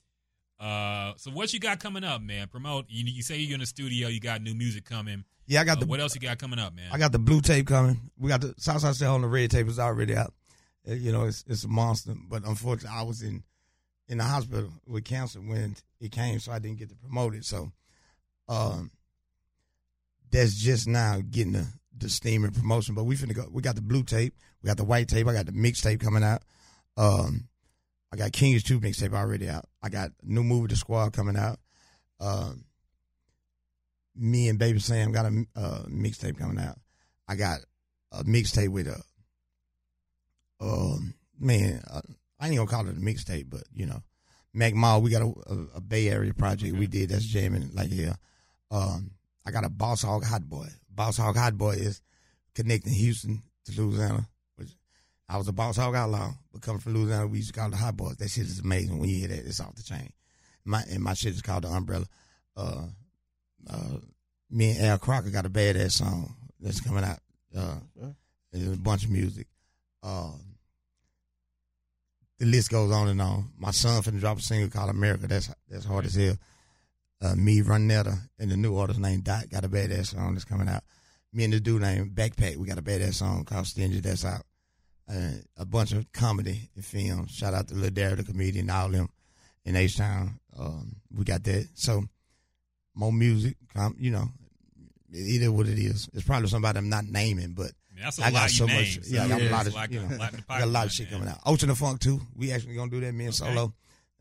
Uh, 0.61 1.13
so 1.17 1.31
what 1.31 1.53
you 1.53 1.61
got 1.61 1.81
coming 1.81 2.05
up, 2.05 2.23
man? 2.23 2.49
Promote. 2.49 2.87
You, 2.89 3.05
you 3.05 3.23
say 3.23 3.39
you're 3.39 3.55
in 3.55 3.61
the 3.61 3.67
studio. 3.67 4.09
You 4.09 4.21
got 4.21 4.41
new 4.41 4.55
music 4.55 4.85
coming. 4.85 5.25
Yeah, 5.47 5.61
I 5.61 5.65
got 5.65 5.79
Uh, 5.79 5.81
the 5.81 5.87
what 5.87 6.01
else 6.01 6.15
you 6.15 6.21
got 6.21 6.39
coming 6.39 6.59
up, 6.59 6.75
man? 6.75 6.91
I 6.93 6.99
got 6.99 7.13
the 7.13 7.19
blue 7.19 7.41
tape 7.41 7.67
coming. 7.67 8.11
We 8.19 8.29
got 8.29 8.41
the 8.41 8.55
Southside 8.57 8.95
Style 8.95 9.15
on 9.15 9.23
the 9.23 9.29
red 9.29 9.51
tape 9.51 9.67
is 9.69 9.79
already 9.79 10.17
out. 10.17 10.33
Uh, 10.89 10.93
You 10.95 11.13
know, 11.13 11.25
it's 11.25 11.45
it's 11.49 11.65
a 11.65 11.69
monster. 11.69 12.15
But 12.29 12.45
unfortunately, 12.47 12.97
I 12.97 13.03
was 13.03 13.23
in 13.23 13.43
in 14.09 14.19
the 14.19 14.25
hospital 14.25 14.71
with 14.87 15.05
cancer 15.05 15.41
when 15.41 15.77
it 16.01 16.13
came, 16.13 16.39
so 16.39 16.53
I 16.53 16.59
didn't 16.61 16.79
get 16.79 16.89
to 16.91 16.95
promote 16.95 17.35
it. 17.35 17.45
So, 17.45 17.73
um, 18.49 18.91
that's 20.31 20.55
just 20.55 20.87
now 20.87 21.21
getting 21.29 21.53
the 21.53 21.67
the 21.97 22.09
steam 22.09 22.45
and 22.45 22.55
promotion. 22.55 22.95
But 22.95 23.05
we 23.05 23.17
finna 23.17 23.35
go. 23.35 23.49
We 23.51 23.61
got 23.63 23.75
the 23.75 23.83
blue 23.83 24.03
tape. 24.05 24.35
We 24.63 24.69
got 24.69 24.77
the 24.77 24.85
white 24.85 25.09
tape. 25.09 25.27
I 25.27 25.33
got 25.33 25.47
the 25.47 25.53
mixtape 25.53 26.01
coming 26.01 26.25
out. 26.25 26.43
Um, 26.97 27.49
I 28.15 28.17
got 28.17 28.33
King's 28.33 28.63
Two 28.63 28.79
mixtape 28.79 29.13
already 29.13 29.49
out. 29.49 29.65
I 29.83 29.89
got 29.89 30.11
a 30.11 30.13
new 30.23 30.45
movie, 30.45 30.69
The 30.69 30.77
Squad, 30.77 31.13
coming 31.13 31.37
out. 31.37 31.59
Um, 32.21 32.65
me 34.15 34.49
and 34.49 34.57
Baby 34.57 34.79
Sam 34.79 35.11
got 35.11 35.27
a 35.27 35.45
uh, 35.57 35.83
mixtape 35.89 36.39
coming 36.39 36.65
out. 36.65 36.79
I 37.27 37.35
got 37.35 37.59
a 38.13 38.23
mixtape 38.23 38.69
with 38.69 38.87
a, 38.87 39.03
um, 40.61 41.15
man, 41.41 41.83
uh, 41.91 42.03
I 42.39 42.47
ain't 42.47 42.57
gonna 42.57 42.71
call 42.71 42.87
it 42.87 42.97
a 42.97 43.01
mixtape, 43.01 43.51
but 43.51 43.65
you 43.75 43.87
know, 43.87 44.01
Mac 44.53 44.75
Mall. 44.75 45.03
We 45.03 45.11
got 45.11 45.23
a, 45.23 45.35
a, 45.53 45.79
a 45.79 45.81
Bay 45.81 46.09
Area 46.09 46.33
project 46.33 46.77
we 46.77 46.87
did 46.87 47.09
that's 47.09 47.27
jamming 47.27 47.71
like 47.75 47.91
here. 47.91 48.15
Um, 48.71 49.11
I 49.45 49.51
got 49.51 49.65
a 49.65 49.69
Boss 49.69 50.03
Hogg 50.03 50.25
Hot 50.25 50.49
Boy. 50.49 50.69
Boss 50.89 51.17
Hogg 51.17 51.37
Hot 51.37 51.59
Boy 51.59 51.73
is 51.73 52.01
connecting 52.55 52.93
Houston 52.93 53.43
to 53.65 53.83
Louisiana. 53.83 54.29
I 55.29 55.39
was 55.39 55.49
a 55.49 55.53
Boss 55.53 55.77
Hogg 55.77 55.95
Outlaw, 55.95 56.33
but 56.53 56.63
coming 56.63 56.81
from 56.81 56.95
Louisiana, 56.95 57.27
we 57.27 57.39
used 57.39 57.55
to 57.55 57.59
call 57.59 57.69
it 57.69 57.73
the 57.73 57.77
Hot 57.79 57.97
Boys. 57.97 58.17
That 58.17 58.31
shit 58.31 58.45
is 58.45 58.61
amazing. 58.61 58.99
When 58.99 59.09
you 59.09 59.21
hear 59.21 59.29
that, 59.29 59.47
it's 59.47 59.61
off 59.61 59.75
the 59.75 59.83
chain. 59.83 60.13
My 60.65 60.83
and 60.91 61.03
my 61.03 61.15
shit 61.15 61.35
is 61.35 61.43
called 61.43 61.65
the 61.65 61.69
Umbrella. 61.69 62.07
Uh, 62.57 62.87
uh, 63.69 63.97
me 64.51 64.71
and 64.71 64.87
Al 64.87 64.99
Crocker 64.99 65.31
got 65.31 65.47
a 65.47 65.51
badass 65.51 65.93
song 65.93 66.35
that's 66.61 66.81
coming 66.81 67.05
out. 67.05 67.19
Uh, 67.57 67.77
there's 68.53 68.73
a 68.73 68.77
bunch 68.77 69.05
of 69.05 69.11
music. 69.11 69.47
Um, 70.03 70.41
the 72.39 72.47
list 72.47 72.71
goes 72.71 72.93
on 72.93 73.09
and 73.09 73.21
on. 73.23 73.51
My 73.59 73.71
son 73.71 74.03
finna 74.03 74.21
drop 74.21 74.39
a 74.39 74.43
single 74.43 74.69
called 74.69 74.91
America. 74.91 75.27
That's 75.27 75.51
that's 75.69 75.85
hard 75.85 76.05
as 76.05 76.15
hell. 76.15 76.37
Uh, 77.23 77.35
me, 77.35 77.63
Runetta, 77.63 78.19
and 78.39 78.51
the 78.51 78.57
new 78.57 78.77
artist 78.77 79.01
named 79.01 79.25
Dot 79.25 79.49
got 79.49 79.65
a 79.65 79.69
badass 79.69 80.09
song 80.15 80.35
that's 80.35 80.45
coming 80.45 80.69
out. 80.69 80.83
Me 81.33 81.45
and 81.45 81.53
the 81.53 81.61
dude 81.61 81.81
named 81.81 82.15
Backpack, 82.15 82.57
we 82.57 82.67
got 82.67 82.79
a 82.79 82.83
badass 82.83 83.15
song 83.15 83.45
called 83.45 83.67
Stingy 83.67 84.01
that's 84.01 84.25
out. 84.25 84.43
Uh, 85.07 85.33
a 85.59 85.67
bunch 85.67 85.93
of 85.93 86.11
comedy 86.13 86.71
and 86.75 86.85
films. 86.85 87.31
Shout 87.31 87.53
out 87.53 87.69
to 87.69 87.75
Lil 87.75 87.91
Derry, 87.91 88.15
the 88.17 88.25
comedian, 88.25 88.71
all 88.71 88.89
them 88.89 89.11
in 89.67 89.77
H 89.77 89.99
Town. 89.99 90.41
Um, 90.59 90.97
we 91.15 91.25
got 91.25 91.45
that. 91.45 91.69
So 91.75 92.05
more 92.95 93.13
music, 93.13 93.57
um, 93.75 93.95
you 93.99 94.11
know, 94.11 94.29
it 95.13 95.43
is 95.43 95.51
what 95.51 95.67
it 95.69 95.79
is. 95.79 96.09
It's 96.15 96.25
probably 96.25 96.49
somebody 96.49 96.79
I'm 96.79 96.89
not 96.89 97.05
naming, 97.05 97.53
but 97.53 97.73
I, 97.99 98.05
that's 98.05 98.19
a 98.19 98.25
I 98.25 98.31
got 98.31 98.51
so 98.51 98.67
much. 98.67 98.99
Yeah, 99.07 99.25
I 99.25 99.29
got 99.29 99.41
a 99.43 99.51
lot 99.51 99.67
of 99.67 99.75
like 99.75 99.91
you 99.91 100.01
know, 100.01 100.17
like 100.17 100.33
the 100.33 100.45
I 100.49 100.59
got 100.61 100.69
a 100.69 100.71
lot 100.71 100.87
of 100.87 100.93
shit 100.93 101.11
man. 101.11 101.21
coming 101.21 101.35
out. 101.35 101.41
Ocean 101.45 101.69
the 101.69 101.75
Funk 101.75 102.01
too. 102.01 102.21
We 102.35 102.51
actually 102.53 102.75
gonna 102.75 102.91
do 102.91 103.01
that. 103.01 103.13
Me 103.13 103.27
and 103.27 103.35
Okay. 103.41 103.55
Solo. 103.55 103.75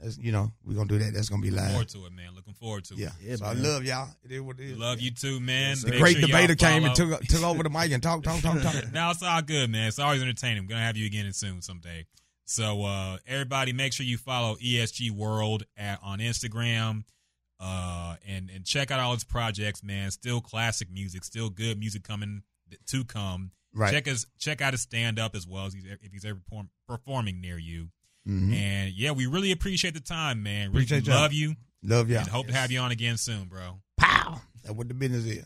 That's, 0.04 0.18
you 0.18 0.32
know, 0.34 0.52
we 0.66 0.76
gonna 0.76 0.90
do 0.90 1.00
that. 1.00 1.14
That's 1.14 1.30
gonna 1.30 1.42
be 1.42 1.50
Looking 1.50 1.64
live. 1.64 1.72
forward 1.72 1.90
to 1.90 2.06
it, 2.06 2.12
man. 2.12 2.36
Looking 2.36 2.54
forward 2.54 2.84
to 2.86 2.94
it. 2.96 3.00
Yeah, 3.22 3.36
so 3.38 3.46
I 3.46 3.54
love 3.54 3.86
y'all. 3.86 4.10
It 4.24 4.32
is 4.34 4.42
what 4.42 4.60
it 4.60 4.72
is. 4.72 4.78
Love 4.78 5.00
you 5.00 5.12
too, 5.12 5.40
man. 5.40 5.78
The 5.82 5.92
Make 5.92 6.00
great 6.00 6.18
sure 6.18 6.28
debater 6.28 6.56
came 6.56 6.84
and 6.84 6.94
took 6.94 7.22
took 7.22 7.44
over 7.44 7.64
the 7.64 7.70
mic 7.70 7.92
and 7.92 8.04
talk, 8.04 8.22
talk, 8.24 8.42
talk, 8.42 8.62
talk. 8.62 8.92
now 8.92 9.12
it's 9.12 9.24
all 9.24 9.42
good, 9.42 9.70
man. 9.70 9.88
It's 9.88 10.00
always 10.00 10.22
entertaining. 10.22 10.64
We're 10.64 10.70
gonna 10.70 10.82
have 10.86 10.98
you 10.98 11.06
again 11.06 11.32
soon 11.34 11.62
someday. 11.62 12.06
So 12.46 12.84
uh 12.84 13.18
everybody 13.26 13.72
make 13.72 13.94
sure 13.94 14.06
you 14.06 14.18
follow 14.18 14.56
ESG 14.56 15.12
World 15.12 15.64
at 15.78 16.00
on 16.04 16.20
Instagram. 16.20 17.06
Uh 17.60 18.16
and 18.28 18.50
and 18.50 18.66
check 18.66 18.92
out 18.92 19.00
all 19.00 19.14
his 19.14 19.24
projects, 19.24 19.84
man. 19.84 20.12
Still 20.12 20.42
classic 20.42 20.92
music, 20.92 21.24
still 21.24 21.50
good 21.50 21.80
music 21.80 22.04
coming 22.04 22.44
to 22.88 23.06
come. 23.06 23.52
Right. 23.74 23.92
Check 23.94 24.06
his 24.06 24.28
check 24.38 24.62
out 24.62 24.74
his 24.74 24.82
stand 24.82 25.18
up 25.18 25.36
as 25.36 25.48
well 25.48 25.66
as 25.66 25.74
he's, 25.74 25.86
if 25.86 26.12
he's 26.12 26.26
ever 26.26 26.36
perform, 26.36 26.70
performing 26.88 27.40
near 27.40 27.58
you. 27.58 27.90
Mhm. 28.28 28.54
And 28.54 28.94
yeah, 28.94 29.12
we 29.12 29.26
really 29.26 29.52
appreciate 29.52 29.94
the 29.94 30.00
time, 30.00 30.44
man. 30.44 30.72
We 30.72 30.78
Appreciate 30.80 31.06
y'all. 31.08 31.16
love 31.22 31.34
you 31.34 31.56
Love 31.84 32.10
y'all. 32.10 32.20
and 32.20 32.28
hope 32.30 32.48
to 32.48 32.54
have 32.54 32.72
you 32.72 32.80
on 32.80 32.92
again 32.92 33.18
soon, 33.18 33.46
bro. 33.46 33.80
Pow. 33.98 34.42
That's 34.64 34.76
what 34.76 34.88
the 34.88 34.94
business 34.94 35.26
is. 35.26 35.46